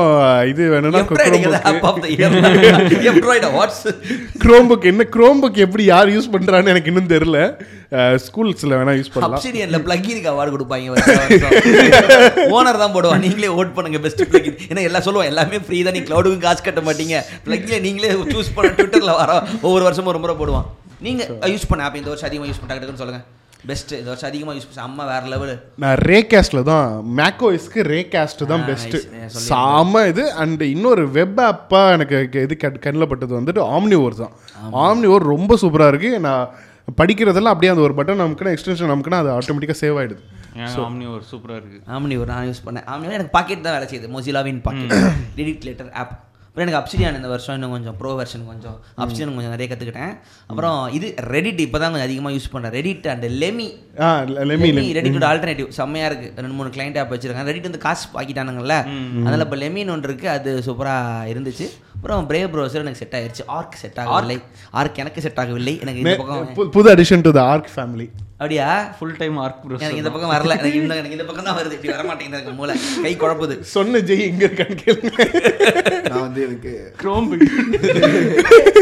இது 0.50 0.62
வேணும்னா 0.72 1.00
க்ரோம் 4.42 4.66
புக் 4.70 4.84
என்ன 4.90 5.04
க்ரோம் 5.14 5.40
புக் 5.42 5.58
எப்படி 5.66 5.84
யார் 5.92 6.12
யூஸ் 6.14 6.28
பண்ணுறான்னு 6.34 6.72
எனக்கு 6.72 6.90
இன்னும் 6.92 7.12
தெரில 7.12 7.38
ஸ்கூல்ஸில் 8.24 8.74
வேணால் 8.78 8.98
யூஸ் 8.98 9.12
பண்ணலாம். 9.14 9.36
அப்சிடியன்ல 9.38 9.78
பிளக்கினுக்கு 9.86 10.30
அவார்டு 10.32 10.54
கொடுப்பாங்க 10.54 10.90
ஓனர் 12.56 12.80
தான் 12.82 12.94
போடுவான். 12.96 13.22
நீங்களே 13.26 13.50
ஓட் 13.60 13.74
பண்ணுங்க 13.76 14.00
பெஸ்ட் 14.06 14.22
பிளக்கின் 14.32 14.58
ஏன்னா 14.70 14.84
எல்லாம் 14.88 15.06
சொல்லுவோம் 15.06 15.30
எல்லாமே 15.32 15.60
ஃப்ரீ 15.68 15.78
தான். 15.86 15.96
நீ 15.98 16.02
க்ளவுடுக்கும் 16.08 16.44
காசு 16.46 16.66
கட்ட 16.68 16.82
மாட்டீங்க. 16.88 17.22
பிளக்கில 17.46 17.78
நீங்களே 17.86 18.10
சூஸ் 18.34 18.54
பண்ண 18.58 18.72
ட்விட்டர்ல 18.80 19.14
வர 19.20 19.30
ஒவ்வொரு 19.66 19.86
வருஷமும் 19.88 20.12
ஒரு 20.14 20.22
முறை 20.24 20.36
போடுவான். 20.42 20.68
நீங்க 21.06 21.22
யூஸ் 21.54 21.68
பண்ண 21.70 21.86
ஆப் 21.86 21.98
இந்த 22.02 22.12
வருஷம் 22.12 22.28
அதிகமாக 22.30 22.50
யூஸ் 22.52 22.62
பண்ணாங்கன்னு 22.64 23.02
சொல்லுங்க. 23.04 23.22
பெஸ்ட் 23.66 23.92
இந்த 23.92 24.04
வருஷம் 24.04 24.28
அதிகமாக 24.28 24.58
யூஸ் 24.58 24.66
பண்ண 24.66 24.82
அம்மா 24.82 25.04
வேற 25.06 25.26
லெவல் 25.26 25.52
நான் 25.76 25.96
ரேகாஸ்டில் 26.02 26.62
தான் 26.62 26.86
மேக்கோஸ்க்கு 27.16 27.80
ரேகாஸ்ட் 27.88 28.44
தான் 28.44 28.62
ஆ, 28.62 28.66
பெஸ்ட்டு 28.66 28.98
nice. 28.98 29.06
நான் 29.12 29.30
சொல்லியிருந்தேன். 29.30 29.48
சாம 29.48 30.08
இது. 30.08 30.32
அண்ட் 30.34 30.62
இன்னொரு 30.66 31.10
வெப் 31.10 31.40
ஆப்பாக 31.40 31.90
எனக்கு 31.90 32.28
க- 32.28 32.38
இது 32.40 32.56
கண் 32.56 32.78
கண்ணில் 32.78 33.08
பட்டது 33.08 33.40
வந்துட்டு 33.40 33.62
ஆம்னிவோர் 33.70 34.16
தான். 34.16 34.34
ஆம்னிவோர் 34.84 35.30
ரொம்ப 35.30 35.56
சூப்பராக 35.56 35.92
இருக்குது 35.92 36.18
நான் 36.18 36.44
படிக்கிறதெல்லாம் 36.96 37.52
அப்படியே 37.52 37.72
அந்த 37.72 37.82
ஒரு 37.82 37.94
பட்டன் 37.94 38.22
நமக்குன்னா 38.22 38.52
எக்ஸ்டென்ஷன் 38.54 38.92
நமக்குன்னா 38.92 39.18
அது 39.18 39.30
ஆட்டோமேட்டிக்காக 39.30 39.80
சேவ் 39.80 39.98
ஆகிடுது 39.98 40.22
ஆம்னி 40.80 41.12
ஒரு 41.12 41.22
சூப்பரா 41.30 41.56
இருக்கு. 41.56 41.78
ஆம்னி 41.90 42.16
ஒரு 42.16 42.26
நான் 42.26 42.46
யூஸ் 42.46 42.64
பண்ணேன். 42.66 42.86
ஆம்னி 42.86 43.10
எனக்கு 43.10 43.30
பாக்கெட் 43.30 43.62
தான் 43.62 43.74
வேலை 43.74 43.88
செய்யுது. 43.88 44.10
மொசிலாவின் 44.10 44.62
Pocket 44.62 44.92
read it 45.36 45.66
later 45.66 45.92
app 45.92 46.12
அப்புறம் 46.54 46.66
எனக்கு 46.66 46.80
அப்சிடியான் 46.80 47.16
இந்த 47.18 47.28
வருஷம் 47.30 47.56
இன்னும் 47.56 47.72
கொஞ்சம் 47.74 47.94
ப்ரோ 48.00 48.10
வெர்ஷன் 48.18 48.42
கொஞ்சம் 48.50 48.74
அப்சிடியான் 49.04 49.32
கொஞ்சம் 49.38 49.54
நிறைய 49.54 49.66
கற்றுக்கிட்டேன் 49.70 50.12
அப்புறம் 50.50 50.76
இது 50.96 51.06
ரெடிட் 51.34 51.62
இப்போ 51.64 51.78
தான் 51.82 51.92
கொஞ்சம் 51.92 52.06
அதிகமாக 52.08 52.34
யூஸ் 52.36 52.46
பண்ணுறேன் 52.52 52.74
ரெடிட் 52.76 53.06
அண்ட் 53.12 53.24
லெமி 53.42 53.66
லெமி 54.50 54.84
ரெடிட்டோட 54.98 55.26
ஆல்டர்னேட்டிவ் 55.30 55.68
செம்மையாக 55.78 56.10
இருக்குது 56.10 56.42
ரெண்டு 56.44 56.56
மூணு 56.58 56.70
கிளைண்ட் 56.76 56.98
ஆப் 57.02 57.14
வச்சிருக்காங்க. 57.14 57.48
ரெடிட் 57.52 57.66
வந்து 57.68 57.82
காசு 57.86 58.04
பாக்கிட்டானுங்கல்ல. 58.14 58.76
அதனால் 59.24 59.44
இப்போ 59.46 59.58
லெமின் 59.64 59.90
ஒன்று 59.94 60.08
இருக்குது 60.10 60.32
அது 60.36 60.52
சூப்பராக 60.66 61.32
இருந்துச்சு. 61.32 61.66
அப்புறம் 61.96 62.28
பிரேவ் 62.30 62.48
ப்ரௌசர் 62.54 62.84
எனக்கு 62.84 63.02
செட் 63.02 63.16
ஆயிருச்சு. 63.20 63.46
ஆர்க் 63.56 63.76
செட் 63.82 63.98
ஆகவில்லை. 64.04 64.38
ஆர்க் 64.82 65.00
எனக்கு 65.04 65.24
செட் 65.26 65.42
ஆகவில்லை. 65.44 65.74
எனக்கு 65.86 66.02
இந்த 66.04 66.14
பக்கம் 66.22 66.70
புது 66.78 66.90
addition 66.94 67.26
to 67.28 67.32
the 67.38 67.42
Arc 67.54 67.72
family 67.74 68.08
அப்படியா? 68.40 68.68
ஃபுல் 68.96 69.16
டைம் 69.18 69.36
ஆர்க் 69.42 69.60
ப்ரோ 69.64 69.76
எனக்கு 69.80 70.00
இந்த 70.00 70.10
பக்கம் 70.14 70.32
வரல. 70.32 70.54
எனக்கு 70.60 70.78
இந்த 70.80 70.94
எனக்கு 71.00 71.16
இந்த 71.16 71.26
பக்கம் 71.28 71.46
தான் 71.48 71.56
வருது. 71.58 71.74
இப்படி 71.76 71.92
வர 71.92 72.02
மாட்டேங்குது 72.08 72.36
எனக்கு 72.38 72.54
மூளை. 72.60 72.74
கை 73.04 73.12
குழப்புது. 73.20 73.54
சொன்ன 73.74 74.00
ஜெய் 74.08 74.24
எங்கே 74.30 74.46
இருக்கான்னு 74.48 74.76
கேளுங்க. 74.82 75.12
நான் 76.08 76.24
வந்து 76.26 76.40
எனக்கு 76.46 76.72
க்ரோம் 77.02 77.28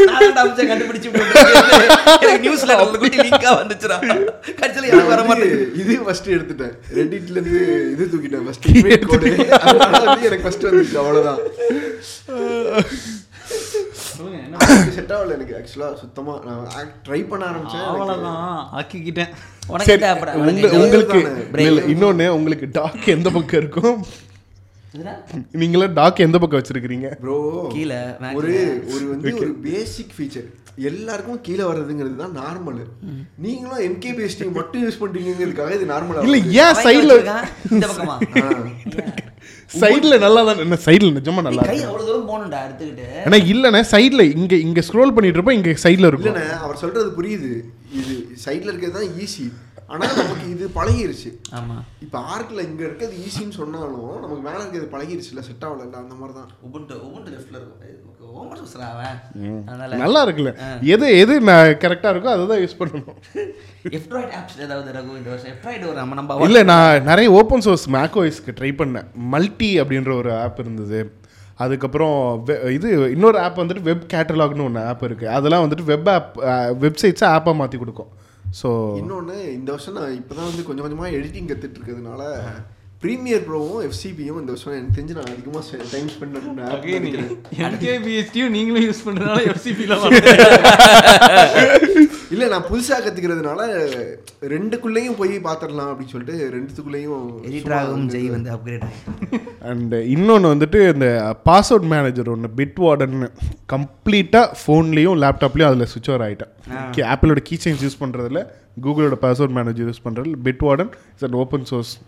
நான் 0.09 0.39
அம்சம் 0.43 0.69
கண்டுபிடிச்சு. 0.71 1.09
எனக்கு 2.23 2.43
நியூஸ்ல 2.45 2.71
நல்ல 2.81 2.97
குட்டி 3.03 3.17
லிங்கா 3.25 3.51
வந்துச்சுடா. 3.61 3.97
கடைசியில் 4.61 4.89
எனக்கு 4.91 5.13
வர 5.15 5.23
மாட்டேங்குது 5.29 5.67
இது 5.83 5.99
ஃபர்ஸ்ட் 6.07 6.33
எடுத்துட்டேன். 6.37 6.73
ரெடிட்ல 6.99 7.37
இருந்து 7.37 7.61
இது 7.95 8.09
தூக்கிட்டேன் 8.13 8.45
ஃபர்ஸ்ட் 8.47 8.67
கோடு 9.11 9.31
அதனால 9.65 10.03
வந்து 10.05 10.29
எனக்கு 10.31 10.47
ஃபர்ஸ்ட் 10.47 10.67
வந்துச்சு. 10.69 10.97
அவ்வளவுதான். 11.03 11.41
செட் 14.95 15.13
ஆகல 15.15 15.35
எனக்கு 15.37 15.55
ஆக்சுவலா 15.59 15.87
சுத்தமா. 16.01 16.33
நான் 16.47 16.91
ட்ரை 17.07 17.21
பண்ண 17.29 17.43
ஆரம்பிச்சேன் 17.51 17.85
அவ்வளோதான் 17.87 18.37
ஆக்கிக்கிட்டேன். 18.79 19.31
உங்களுக்கு 20.39 21.19
இன்னொன்னு 21.93 22.27
உங்களுக்கு 22.37 22.67
டாக் 22.79 23.07
எந்த 23.15 23.29
பக்கம் 23.37 23.61
இருக்கும்? 23.61 23.97
இதுடா. 24.95 25.13
நீங்களாம் 25.61 25.95
டாக் 25.99 26.25
எந்த 26.25 26.37
பக்கம் 26.39 26.59
வச்சிருக்கீங்க 26.59 27.09
ப்ரோ 27.23 27.37
கீழே. 27.75 27.99
ஒரு 28.39 28.51
ஒரு 28.93 29.05
வந்து 29.13 29.33
ஒரு 29.39 29.51
பேசிக் 29.67 30.15
ஃபீச்சர் 30.17 30.49
எல்லாருக்கும் 30.89 31.41
கீழே 31.41 31.63
வர்றதுங்கிறது 31.63 32.15
தான் 32.15 32.37
நார்மல் 32.41 32.79
நீங்களும் 33.45 33.83
என்கே 33.87 34.11
பேஸ்டிங் 34.19 34.55
மட்டும் 34.59 34.83
யூஸ் 34.85 35.01
பண்றீங்கிறதுக்காக 35.01 35.75
இது 35.79 35.91
நார்மல் 35.93 36.23
இல்ல 36.27 36.37
ஏன் 36.63 36.79
சைடுல 36.85 37.15
இந்த 37.71 37.85
பக்கமா? 37.91 38.17
சைடுல 39.69 40.15
நல்லா 40.23 40.41
தான் 40.49 40.61
என்ன 40.65 40.77
சைடுல 40.85 41.11
நிஜமா 41.17 41.41
நல்லா 41.47 41.63
கை 41.69 41.77
அவ்வளவு 41.87 42.07
தூரம் 42.09 42.29
போகணும்டா 42.31 42.59
எடுத்துக்கிட்டு. 42.67 43.07
ஆனா 43.25 43.37
இல்லண்ணே 43.53 43.81
சைடுல 43.93 44.23
இங்க 44.37 44.55
இங்க 44.67 44.81
ஸ்க்ரோல் 44.87 45.13
பண்ணிட்டு 45.15 45.37
இருப்போம் 45.39 45.57
இங்க 45.59 45.73
சைடுல 45.85 46.09
இருக்கும். 46.11 46.39
அவர் 46.65 46.81
சொல்றது 46.83 47.09
புரியுது. 47.19 47.51
இது 47.99 48.15
சைடுல 48.45 48.71
இருக்கிறது 48.71 48.97
தான் 48.99 49.11
ஈஸி 49.25 49.45
ஆனா 49.93 50.05
நமக்கு 50.19 50.45
இது 50.55 50.65
பழகிருச்சு. 50.77 51.29
ஆமா. 51.57 51.75
இப்போ 52.05 52.17
ஆர்க்ல 52.33 52.61
இங்க 52.69 52.81
இருக்கிறது 52.87 53.15
ஈஸின்னு 53.25 53.57
சொன்னாலும் 53.61 54.13
நமக்கு 54.23 54.43
மேல 54.47 54.59
இருக்கிறது 54.63 54.93
பழகிருச்சுல 54.95 55.41
செட் 55.49 55.65
ஆகல 55.67 55.99
அந்த 56.03 56.15
மாதிரி 56.21 56.33
தான் 56.39 56.49
உபுண்டு 56.67 56.95
உபுண்டு 57.07 57.31
லெஃப்ட்ல 57.35 57.57
இருக்கும். 57.59 57.81
நல்லா 59.95 60.25
இருக்குல்ல. 60.25 60.55
எது 60.81 61.17
எது 61.19 61.41
நான் 61.41 61.65
கரெக்டா 61.65 62.09
இருக்கோ 62.13 62.23
அதை 62.23 62.47
தான் 62.47 62.59
யூஸ் 62.59 62.79
பண்ணணும். 62.79 63.17
எஃப்ட்ராய்ட் 63.89 64.33
ஆப்ஸ் 64.39 64.61
ஏதாவது 64.61 64.91
ரகு 64.91 65.17
இந்த 65.17 65.29
வருஷம்? 65.29 65.51
எஃப்ட்ராய்ட் 65.51 65.85
ஒரு 65.85 65.93
நம்ம 65.93 66.13
நம்ம 66.13 66.43
இல்ல 66.43 66.63
நான் 66.63 67.03
நிறைய 67.03 67.31
ஓப்பன் 67.31 67.61
சோர்ஸ் 67.61 67.89
மேக்கோய்ஸ்க்கு 67.89 68.57
ட்ரை 68.59 68.71
பண்ணேன். 68.73 69.05
மல்டி 69.13 69.81
அப்படின்ற 69.81 70.17
ஒரு 70.17 70.33
ஆப் 70.33 70.59
இருந்தது. 70.59 71.15
அதுக்கப்புறம் 71.55 72.43
வெ- 72.47 72.69
இது 72.69 73.11
இன்னொரு 73.11 73.39
ஆப் 73.39 73.59
வந்துட்டு 73.59 73.81
வெப் 73.81 74.03
கேட்டலாக்னு 74.13 74.63
ஒன்று 74.63 74.81
ஆப் 74.81 75.03
இருக்கு. 75.03 75.29
அதெல்லாம் 75.29 75.69
வந்துட்டு 75.69 75.83
வெப் 75.83 76.09
ஆப் 76.09 76.37
வெப்சைட்ஸை 76.81 77.25
ஆப்பாக 77.27 77.55
மாற்றி 77.55 77.77
கொடுக்கும். 77.77 78.07
ஸோ 78.63 78.65
இன்னொன்னு 78.65 79.49
இந்த 79.49 79.71
வருஷம் 79.71 79.93
நான் 79.93 80.23
இப்பதான் 80.23 80.47
வந்து 80.49 80.63
கொஞ்சம் 80.63 80.85
கொஞ்சமா 80.85 81.05
எடிட்டிங் 81.05 81.47
கத்துட்டு 81.47 81.75
இருக்கிறதுனால 81.79 82.23
ப்ரீமியர் 83.03 83.41
ப்ரோவும் 83.47 83.85
எஃப்சிபியும் 83.87 84.37
இந்த 84.41 84.51
வருஷம் 84.51 84.75
எனக்கு 84.75 84.95
தெரிஞ்சு 84.95 85.15
நான் 85.17 85.29
அதிகமா 85.29 85.61
டைம் 85.93 86.09
ஸ்பெண்ட் 86.09 86.35
பண்ண 86.35 86.67
என்கேபிஎஸ்டியும் 87.63 88.53
நீங்களும் 88.57 88.85
யூஸ் 88.87 89.05
பண்றதுனால 89.07 89.41
எஃப்சிபியில் 89.49 90.03
இல்ல 92.33 92.45
நான் 92.51 92.65
புதுசா 92.69 92.95
கத்துக்கிறதுனால 92.97 93.61
ரெண்டுக்குள்ளேயும் 94.53 95.17
போய் 95.19 95.39
பாத்திரலாம் 95.39 95.89
அப்படின்னு 95.89 96.13
சொல்லிட்டு 96.13 96.49
ரெண்டுத்துக்குள்ளேயும் 96.55 97.43
எடிட்டராகவும் 97.47 98.07
ஜெய் 98.13 98.29
வந்து 98.29 98.49
அப்கிரேட் 98.53 98.85
அண்ட் 99.71 99.93
இன்னொன்று 100.13 100.53
வந்துட்டு 100.53 100.93
இந்த 100.93 101.35
பாஸ்வேர்ட் 101.45 101.87
மேனேஜர் 101.93 102.33
ஒன்று 102.33 102.55
பிட் 102.55 102.79
வார்டன் 102.85 103.29
கம்ப்ளீட்டாக 103.73 104.57
ஃபோன்லேயும் 104.61 105.23
லேப்டாப்லேயும் 105.23 105.71
அதில் 105.71 105.85
சுவிட்ச் 105.85 106.11
ஓவர் 106.11 106.27
ஆகிட்டேன் 106.27 107.09
ஆப்பிளோட 107.09 107.43
கீ 107.43 107.57
சேஞ்ச் 107.63 107.87
யூஸ் 107.87 108.01
பண்ணுறதுல 108.01 108.47
கூகுளோட 108.79 109.17
பாஸ்வேர்ட் 109.23 109.51
மேனேஜர் 109.51 109.85
யூஸ் 109.85 110.07
பண்ணுறது 110.07 110.35
Bitwarden 110.61 110.89
is 111.15 111.23
and 111.23 111.35
open 111.35 111.65
source 111.71 111.99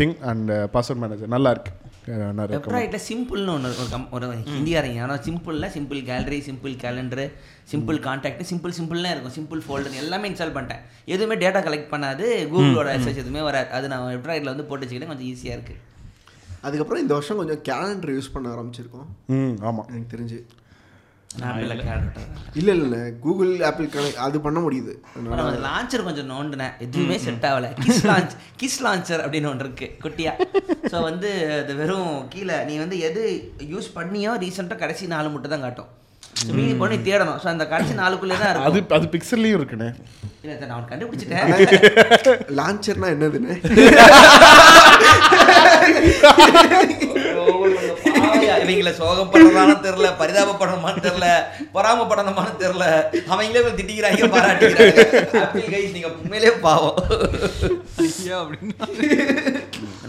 thing 0.00 0.14
and 0.30 0.50
password 0.74 1.02
manager 1.04 1.34
நல்லா 1.36 1.50
இருக்கு 1.54 1.72
வெப்ரைட்டில் 2.52 3.02
சிம்பிள்னு 3.08 3.52
ஒன்று 3.54 3.68
ஒரு 3.80 3.88
கம் 3.90 4.06
ஒரு 4.16 4.28
ஹிந்தியாரங்க 4.54 5.02
ஆனால் 5.04 5.20
சிம்பிளில் 5.26 5.66
simple 5.74 6.00
gallery 6.08 6.38
simple 6.46 6.72
calendar 6.84 7.26
simple 7.72 7.98
contact 8.06 8.42
simple 8.50 8.74
சிம்பிள்னே 8.78 9.10
இருக்கும். 9.14 9.34
சிம்பிள் 9.36 9.60
ஃபோல்டர் 9.66 10.00
எல்லாமே 10.02 10.28
இன்ஸ்டால் 10.30 10.54
பண்ணிட்டேன். 10.56 10.82
எதுவுமே 11.14 11.36
டேட்டா 11.42 11.60
கலெக்ட் 11.66 11.92
பண்ணாது. 11.92 12.24
கூகுளோட 12.52 12.88
எஸ்எஸ் 12.96 13.20
எதுவுமே 13.22 13.42
வராது. 13.48 13.70
அது 13.78 13.92
நான் 13.92 14.06
வெப்ரைட்டில் 14.14 14.52
வந்து 14.52 14.66
போட்டு 14.70 14.84
வச்சுக்கிட்டேன். 14.84 15.12
கொஞ்சம் 15.12 15.30
ஈஸியாக 15.32 15.56
இருக்குது 15.58 15.80
அதுக்கப்புறம் 16.66 17.02
இந்த 17.04 17.14
வருஷம் 17.18 17.40
கொஞ்சம் 17.42 17.62
கேலண்டர் 17.68 18.14
யூஸ் 18.16 18.32
பண்ண 18.34 18.48
ஆரம்பிச்சிருக்கோம். 18.56 19.06
ம் 19.36 19.54
ஆமாம் 19.68 19.88
எனக்கு 19.92 20.12
தெரிஞ்சு. 20.16 20.40
இல்லை. 21.62 21.76
இல்லை. 22.60 22.72
இல்ல 22.80 22.96
கூகுள் 23.24 23.52
ஆப்பிள் 23.68 23.86
கனெக்ட் 23.94 24.20
அது 24.24 24.36
பண்ண 24.46 24.58
முடியுது. 24.64 24.92
லான்ச்சர் 25.66 26.04
கொஞ்சம் 26.08 26.28
நோண்டினேன். 26.32 26.74
எதுவுமே 26.86 27.16
செட் 27.26 27.46
ஆகல. 27.50 27.68
கிஸ் 27.84 28.02
லான்ச் 28.10 28.34
கிஸ் 28.62 28.78
லான்ச்சர் 28.86 29.22
அப்படின்னு 29.24 29.50
ஒன்று 29.52 29.66
இருக்கு 29.66 29.88
குட்டியா. 30.04 30.32
ஸோ 30.92 30.96
வந்து 31.08 31.30
அது 31.62 31.74
வெறும் 31.80 32.12
கீழே 32.34 32.58
நீ 32.68 32.76
வந்து 32.84 32.98
எது 33.08 33.22
யூஸ் 33.72 33.88
பண்ணியோ 33.98 34.34
ரீசெண்டாக 34.44 34.82
கடைசி 34.84 35.06
நாலு 35.14 35.30
மட்டும் 35.34 35.54
தான் 35.54 35.66
காட்டும் 35.66 35.90
மீதி 36.58 36.74
பண்ணி 36.82 36.96
தேடணும். 37.08 37.38
ஸோ 37.42 37.48
அந்த 37.54 37.64
கடைசி 37.72 37.94
நாளுக்குள்ளே 38.02 38.36
தான் 38.42 38.62
அது 38.68 38.78
அது 38.98 39.06
பிக்சல்லையும் 39.14 39.58
இருக்குண்ணே. 39.58 39.88
இல்லை 40.44 40.54
சார் 40.60 40.72
நான் 40.74 40.90
கண்டுபிடிச்சிட்டேன். 40.92 41.48
லான்ச்சர்னா 42.60 43.08
என்னதுன்னு 43.16 43.54
பாவியா, 48.72 48.78
இவங்கள 48.78 48.92
சோகம் 49.00 49.30
படுறதானு 49.32 49.74
தெரியல 49.86 50.08
பரிதாபப்படணுமான்னு 50.20 51.02
தெரியல 51.06 51.28
பொறாமப்படணுமான்னு 51.74 52.60
தெரியல. 52.62 52.86
அவங்களே 53.32 53.62
கொஞ்சம் 53.64 53.80
திட்டிக்கிறாங்க 53.80 54.30
பாராட்டிக்கிறாங்க. 54.36 55.40
ஆப்பிள் 55.42 55.68
கைஸ் 55.74 55.94
நீங்க 55.96 56.10
உண்மையிலே 56.20 56.52
பாவம். 56.66 56.98
ஐயா 58.04 58.36
அப்படின்னு. 58.42 58.74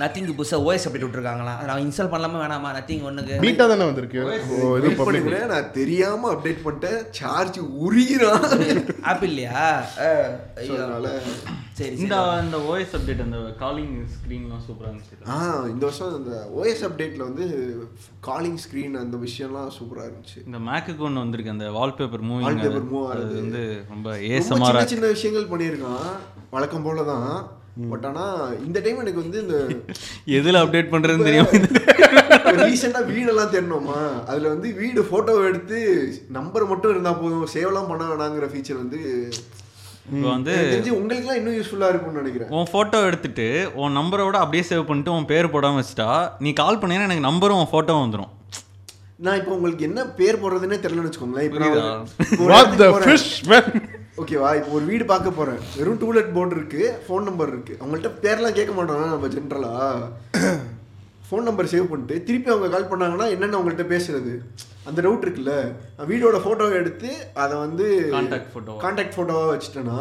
நத்திங் 0.01 0.29
புதுசாக 0.37 0.63
ஓஎஸ் 0.67 0.85
அப்டேட் 0.87 1.05
விட்டுருக்காங்களா? 1.05 1.53
அதை 1.57 1.67
நான் 1.69 1.83
இன்ஸ்டால் 1.85 2.11
பண்ணலாமா 2.13 2.39
வேணாமா? 2.43 2.69
நத்திங் 2.77 3.05
ஒன்றுக்கு 3.09 3.35
பீட்டா 3.45 3.65
தானே 3.71 3.85
வந்திருக்கு? 3.89 5.47
நான் 5.53 5.71
தெரியாம 5.79 6.31
அப்டேட் 6.33 6.63
பண்ணிட்டேன். 6.65 6.99
சார்ஜ் 7.19 7.59
உரிகிறான் 7.85 8.47
ஆப்பிள் 9.11 9.31
இல்லையா? 9.33 9.65
ஐயோ. 10.61 10.73
சரி 11.77 11.95
இந்த 12.03 12.15
அந்த 12.41 12.57
ஓஎஸ் 12.71 12.91
அப்டேட் 12.97 13.23
அந்த 13.25 13.37
காலிங் 13.61 13.95
ஸ்க்ரீன்லாம் 14.15 14.63
சூப்பராக 14.65 14.89
இருந்துச்சு. 14.91 15.15
ஆ 15.33 15.37
இந்த 15.71 15.83
வருஷம் 15.87 16.11
இந்த 16.19 16.33
ஓஎஸ் 16.59 16.83
அப்டேட்ல 16.87 17.23
வந்து 17.29 17.45
காலிங் 18.27 18.59
ஸ்க்ரீன் 18.65 18.95
அந்த 19.03 19.17
விஷயம்லாம் 19.25 19.71
சூப்பரா 19.77 20.03
இருந்துச்சு. 20.09 20.37
இந்த 20.49 20.59
மேக்குக்கு 20.67 21.05
ஒன்று 21.07 21.23
வந்திருக்கு 21.23 21.55
அந்த 21.55 21.67
வால்பேப்பர் 21.77 22.27
மூவிங் 22.29 22.47
Wallpaper 22.49 22.83
move 22.93 23.07
அது 23.13 23.23
ஆகுது. 23.23 23.39
வந்து 23.41 23.63
ரொம்ப 23.93 24.11
ஏசமாரா 24.35 24.83
சின்ன 24.83 24.93
சின்ன 24.93 25.11
விஷயங்கள் 25.15 25.51
பண்ணியிருக்கான் 25.53 26.07
வழக்கம் 26.55 26.87
போல 26.87 27.05
தான். 27.11 27.27
பட் 27.91 28.05
ஆனா 28.07 28.23
இந்த 28.65 28.77
டைம் 28.85 28.99
எனக்கு 29.03 29.23
வந்து 29.23 29.39
இந்த 29.43 29.55
எதில் 30.37 30.61
அப்டேட் 30.61 30.91
பண்ணுறதுன்னு 30.91 31.27
தெரியும் 31.29 31.51
ரீசெண்டாக 32.67 33.07
வீடெல்லாம் 33.11 33.51
தேடணுமா 33.53 33.99
அதில் 34.31 34.51
வந்து 34.51 34.67
வீடு 34.81 35.01
ஃபோட்டோ 35.09 35.33
எடுத்து 35.49 35.79
நம்பர் 36.37 36.69
மட்டும் 36.71 36.93
இருந்தால் 36.93 37.19
போதும் 37.21 37.51
சேவ்லாம் 37.55 37.89
பண்ண 37.91 38.03
வேணாங்கிற 38.11 38.49
ஃபீச்சர் 38.51 38.81
வந்து 38.83 38.99
இப்போ 40.05 40.27
வந்து 40.29 40.53
உங்களுக்குலாம் 40.97 41.37
இன்னும் 41.39 41.57
யூஸ்ஃபுல்லாக 41.57 41.91
இருக்கும்னு 41.91 42.21
நினைக்கிறேன். 42.21 42.49
உன் 42.57 42.69
ஃபோட்டோ 42.71 42.97
எடுத்துட்டு 43.09 43.45
உன் 43.81 43.97
நம்பரோட 43.99 44.37
அப்படியே 44.43 44.63
சேவ் 44.69 44.87
பண்ணிட்டு 44.87 45.13
உன் 45.17 45.29
பேர் 45.31 45.53
போடாமல் 45.53 45.81
வச்சுட்டா 45.81 46.09
நீ 46.45 46.49
கால் 46.61 46.79
பண்ணீங்கன்னா 46.79 47.09
எனக்கு 47.09 47.29
நம்பரும் 47.29 47.61
உன் 47.61 47.71
ஃபோட்டோவும் 47.71 48.05
வந்துடும் 48.05 48.31
நான் 49.25 49.39
இப்போ 49.39 49.51
உங்களுக்கு 49.57 49.87
என்ன 49.87 50.01
பேர் 50.19 50.41
போடுறதுன்னே 50.41 50.77
தெரியலன்னு 50.83 51.09
வச்சுக்கோங்களேன். 51.09 51.47
இப்போ 51.47 52.49
ஓகேவா 54.21 54.49
இப்போ 54.57 54.71
ஒரு 54.77 54.85
வீடு 54.89 55.03
பார்க்க 55.11 55.29
போறேன். 55.37 55.61
வெறும் 55.77 55.99
டூலெட் 56.01 56.33
போர்டு 56.35 56.55
இருக்கு 56.57 56.81
ஃபோன் 57.05 57.27
நம்பர் 57.29 57.51
இருக்கு. 57.53 57.73
அவங்கள்ட்ட 57.79 58.09
பேர்லாம் 58.23 58.57
கேட்க 58.57 58.73
மாட்டோம் 58.77 59.13
நம்ம 59.13 59.29
ஜென்ரலா 59.35 59.71
ஃபோன் 61.27 61.47
நம்பர் 61.49 61.69
சேவ் 61.73 61.89
பண்ணிட்டு 61.91 62.15
திருப்பி 62.27 62.51
அவங்க 62.53 62.69
கால் 62.73 62.89
பண்ணாங்கன்னா 62.91 63.27
என்னென்ன 63.33 63.57
அவங்கள்ட்ட 63.57 63.85
பேசுறது? 63.93 64.33
அந்த 64.87 64.99
டவுட் 65.05 65.25
இருக்குல்ல. 65.25 65.53
வீடோட 66.11 66.37
ஃபோட்டோவை 66.43 66.75
எடுத்து 66.81 67.09
அதை 67.43 67.53
வந்து 67.65 67.85
Contact 68.17 68.47
photo. 68.55 68.73
கான்டாக்ட் 68.85 69.15
ஃபோட்டோவாக 69.17 69.51
வச்சுட்டேன்னா 69.53 69.99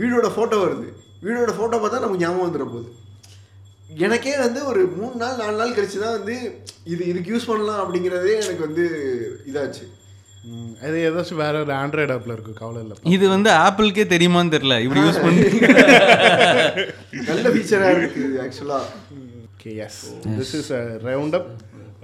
வீடோட 0.00 0.28
ஃபோட்டோ 0.36 0.58
வருது. 0.66 0.88
வீடோட 1.26 1.50
ஃபோட்டோ 1.58 1.78
பார்த்தா 1.82 2.04
நமக்கு 2.04 2.22
ஞாபகம் 2.24 2.46
வந்துட 2.46 2.66
போகுது. 2.74 2.90
எனக்கே 4.04 4.36
வந்து 4.44 4.60
ஒரு 4.70 4.80
மூணு 4.98 5.14
நாள் 5.22 5.40
நாலு 5.42 5.56
நாள் 5.60 5.76
கழிச்சு 5.76 5.98
தான் 6.04 6.16
வந்து 6.18 6.36
இது 6.92 7.02
இதுக்கு 7.10 7.32
யூஸ் 7.34 7.50
பண்ணலாம் 7.50 7.82
அப்படிங்கிறதே 7.82 8.32
எனக்கு 8.44 8.66
வந்து 8.68 8.84
இதாச்சு. 9.50 9.84
அது 10.86 10.96
ஏதாச்சும் 11.08 11.42
வேற 11.42 11.54
ஒரு 11.64 11.72
ஆண்ட்ராய்டு 11.82 12.14
ஆப்ல 12.14 12.34
இருக்கு 12.36 12.54
கவலை 12.58 12.80
இல்லை 12.82 12.96
இது 13.14 13.24
வந்து 13.34 13.50
ஆப்பிள்க்கே 13.66 14.04
தெரியுமான்னு 14.10 14.54
தெரியல 14.56 14.76
இப்படி 14.86 15.04
யூஸ் 15.04 15.22
பண்ணி 15.24 15.44
நல்ல 17.30 17.46
ஃபீச்சராக 17.54 17.94
இருக்குது 18.00 18.34
ஆக்சுவலாக 18.44 18.84
okay 19.64 19.76
yes 19.76 20.14
this 20.28 20.58
is 20.58 20.72
round 20.72 21.34
up 21.34 21.46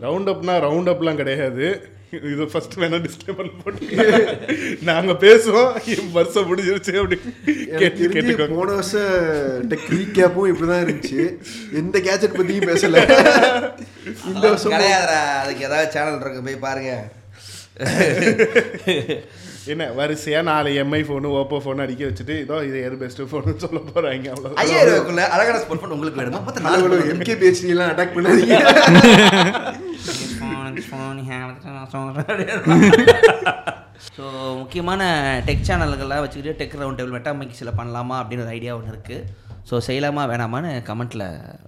round 0.02 0.32
Apna 0.32 0.52
round 0.64 0.90
அப்லாம் 0.92 1.14
கிடையாது. 1.14 1.88
இது 2.10 2.46
ஃபர்ஸ்ட் 2.52 2.78
வேணா 2.78 3.04
டிஸ்கிளைமர் 3.04 3.50
போட்டு. 3.64 4.76
நாங்க 4.82 5.12
பேசுவோம் 5.12 6.12
வருஷம் 6.12 6.56
முடிஞ்சிருச்சு 6.56 6.92
அப்படின்னு 6.92 7.68
எனக்கு 7.68 8.10
கேட்டு 8.10 8.20
கேட்டுக்கோங்க. 8.20 8.54
போன 8.54 8.70
வருஷம் 8.70 9.70
டெக் 9.70 9.90
ரீகேப்பும் 9.90 10.52
இப்படிதான் 10.52 10.84
இருந்துச்சு. 10.84 11.38
எந்த 11.72 11.98
கேஜெட் 11.98 12.36
பத்தியும் 12.36 12.68
பேசல. 12.70 12.96
இந்த 14.26 14.40
வருஷம் 14.40 14.72
கிடையாதுடா. 14.72 15.20
அதுக்கு 15.38 15.64
ஏதாவது 15.64 15.90
சேனல் 15.90 16.20
இருக்கு. 16.20 16.42
போய் 16.42 16.56
பாருங்க. 16.56 17.08
என்ன 19.72 19.86
வரிசையா 19.98 20.40
நாலு 20.48 20.70
எம்ஐ 20.82 21.00
ஃபோனு 21.06 21.28
ஓப்போ 21.38 21.56
ஃபோன் 21.62 21.82
அடிக்க 21.84 22.02
வச்சுட்டு 22.08 22.34
இதோ 22.42 22.56
இது 22.68 22.78
எது 22.88 22.96
பெஸ்ட் 23.02 23.20
ஃபோன் 23.30 23.48
சொல்ல 23.64 23.80
போறாங்க 23.88 24.28
அவ்வளோ 24.34 24.52
ஐயாயிரம் 24.62 25.18
அழகான 25.34 25.58
ஸ்போர்ட் 25.62 25.82
ஃபோன் 25.82 25.94
உங்களுக்கு 25.96 26.20
வேணுமா? 26.20 26.40
பத்து 26.46 26.64
நாலு 26.66 27.00
எம்கே 27.14 27.34
பிஹெச்டி 27.42 27.72
எல்லாம் 27.74 27.90
அட்டாக் 27.92 28.14
பண்ணாதீங்க. 28.16 28.56
ஸோ 34.16 34.24
முக்கியமான 34.60 35.02
டெக் 35.48 35.66
சேனல்கள்லாம் 35.68 36.22
வச்சுக்கிட்டு 36.24 36.56
டெக் 36.60 36.76
ரவுண்ட் 36.80 36.98
டேபிள் 36.98 37.14
மெட்டாமிக்ஸில் 37.16 37.76
பண்ணலாமா 37.78 38.16
அப்படின்னு 38.20 38.44
ஒரு 38.44 38.52
ஐடியா 38.56 38.72
ஒன்று 38.78 38.92
இருக்குது 38.94 39.26
ஸோ 39.68 39.74
செய்யலாமா 39.86 40.22
வேணாமான்னு 40.30 40.70
கமெண்ட்டில் 40.88 41.24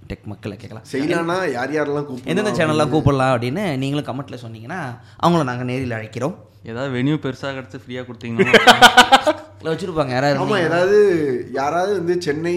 டெக் 0.09 0.25
மக்களை 0.31 0.55
கேட்கலாம். 0.61 0.85
செய்யலாம்னா 0.93 1.37
யார் 1.57 1.75
யாரெல்லாம் 1.77 2.07
கூப்பிடலாம் 2.07 2.31
எந்தெந்த 2.33 2.53
சேனல்லாம் 2.59 2.91
கூப்பிடலாம் 2.93 3.33
அப்படின்னு 3.33 3.65
நீங்களும் 3.83 4.07
கமெண்ட்டில் 4.09 4.43
சொன்னீங்கன்னா 4.45 4.79
அவங்கள 5.23 5.43
நாங்கள் 5.51 5.69
நேரில் 5.71 5.97
அழைக்கிறோம். 5.99 6.35
ஏதாவது 6.71 6.89
வெனியூ 6.97 7.15
பெருசாக 7.23 7.53
கிடச்சி 7.55 7.79
ஃப்ரீயாக 7.83 8.05
கொடுத்தீங்கன்னா 8.09 8.53
வச்சுருப்பாங்க. 9.71 10.11
யாராவது 10.15 10.39
ஆமா 10.43 10.45
இருந்தீங்கன்னா. 10.45 10.69
ஏதாவது 10.69 10.97
யாராவது 11.57 11.91
வந்து 11.99 12.15
சென்னை 12.25 12.55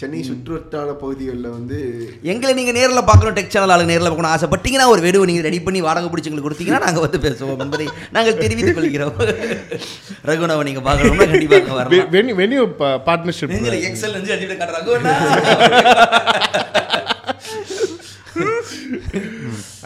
சென்னை 0.00 0.20
சுற்றுவட்டார 0.28 0.92
பகுதிகளில் 1.02 1.48
வந்து 1.56 1.76
எங்களை 2.32 2.52
நீங்கள் 2.58 2.76
நேரில் 2.78 3.08
பார்க்கணும் 3.10 3.36
டெக் 3.36 3.52
சேனல் 3.54 3.72
ஆளு 3.74 3.84
நேரில் 3.90 4.08
பார்க்கணும் 4.08 4.32
ஆசைப்பட்டீங்கன்னா 4.34 4.86
ஒரு 4.94 5.02
வீடியோ 5.04 5.26
நீங்கள் 5.30 5.46
ரெடி 5.48 5.60
பண்ணி 5.66 5.80
வாடகை 5.86 6.08
பிடிச்சி 6.12 6.30
எங்களுக்கு 6.30 6.48
கொடுத்தீங்கன்னா 6.48 6.80
நாங்கள் 6.86 7.04
வந்து 7.06 7.20
பேசுவோம். 7.26 7.60
என்பதை 7.64 7.86
நாங்கள் 8.16 8.40
தெரிவித்துக் 8.42 8.78
கொள்கிறோம். 8.78 9.14
ரகுணாவை 10.30 10.64
நீங்கள் 10.70 10.86
பார்க்கணும்னா 10.88 11.28
கண்டிப்பாக 11.34 11.76
வரலாம். 11.78 12.10
வென்யூ 12.16 12.34
வென்யூ 12.42 12.64
பார்ட்னர்ஷிப் 13.08 13.54
எக்ஸல் 13.90 14.16
நெஞ்சு 14.16 14.34
அடிட்டு 14.36 14.58
காட்டுற. 14.62 14.76
ரகுவண்ணா 14.80 15.14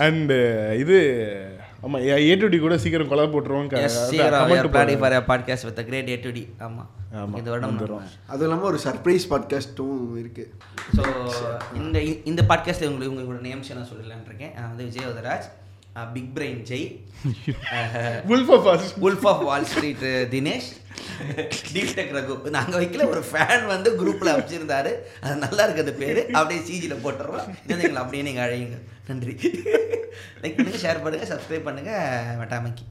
அண்ட் 0.07 0.35
இது 0.85 0.99
ஆமா 1.83 1.99
ஏ 2.19 2.35
டு 2.35 2.47
டி 2.47 2.59
கூட 2.59 2.79
சீக்கிரம் 2.79 3.09
கொலை 3.09 3.25
போட்டுருவோம். 3.25 3.67
க- 3.67 3.77
Yes, 3.79 3.85
அதான் 3.85 3.89
சீக்கிரம் 3.89 4.49
we 4.49 4.53
are 4.53 4.55
comment 4.55 4.69
planning 4.69 4.97
போடுறேன். 4.97 4.99
for 4.99 5.13
a 5.13 5.23
podcast 5.25 5.61
with 5.67 5.79
a 5.79 5.85
great 5.85 6.07
A2D. 6.09 6.49
ஆமா 6.59 6.87
ஆமா, 7.15 7.37
இந்த 7.37 7.51
வருடம் 7.51 7.79
வந்துடும் 7.79 8.03
அதுவும் 8.27 8.49
இல்லாமல் 8.51 8.61
ஒரு 8.61 8.79
சர்ப்ரைஸ் 8.85 9.27
பாட்காஸ்ட்டும் 9.31 10.19
இருக்கு. 10.19 10.55
ஸோ 10.97 11.03
இந்த 11.75 12.03
இந்த 12.03 12.45
பாட்காஸ்ட்டில் 12.49 12.89
உங்களுக்கு 12.89 13.19
உங்களோட 13.19 13.47
நேம்ஸ் 13.47 13.75
நான் 13.75 13.89
சொல்லலான்னு 13.89 14.27
இருக்கேன். 14.27 14.53
நான் 14.55 14.69
வந்து 14.69 14.85
Vijay 14.85 15.05
big 16.15 16.33
brain 16.37 16.61
Jai 16.71 16.89
Wolf 18.31 18.49
of 18.55 18.61
Wall 18.67 18.79
Street. 18.83 19.01
Wolf 19.07 19.25
of 19.31 19.41
Wall 19.49 19.67
Street 19.71 20.05
Dinesh. 20.35 20.69
டீடெக் 21.75 22.13
Raghu. 22.17 22.35
நாங்கள் 22.57 22.81
வைக்கல 22.83 23.07
ஒரு 23.13 23.23
ஃபேன் 23.31 23.65
வந்து 23.73 23.91
குரூப்பில் 24.01 24.33
அமைச்சிருந்தாரு. 24.35 24.93
அது 25.23 25.35
நல்லா 25.45 25.65
இருக்கு 25.67 25.85
அந்த 25.85 25.95
பேர். 26.03 26.21
அப்படியே 26.39 26.61
சிஜியில் 26.69 27.03
போட்டுறோம். 27.05 27.49
எங்களை 27.73 28.01
அப்படியே 28.03 28.25
நீங்கள் 28.29 28.47
அழையுங்க. 28.47 28.79
நன்றி. 29.09 29.35
லைக் 30.43 30.57
பண்ணுங்கள் 30.59 30.85
ஷேர் 30.87 31.03
பண்ணுங்கள் 31.05 31.33
சப்ஸ்கிரைப் 31.35 31.69
பண்ணுங்கள் 31.69 32.39
வெட்டாமைக்கு. 32.43 32.87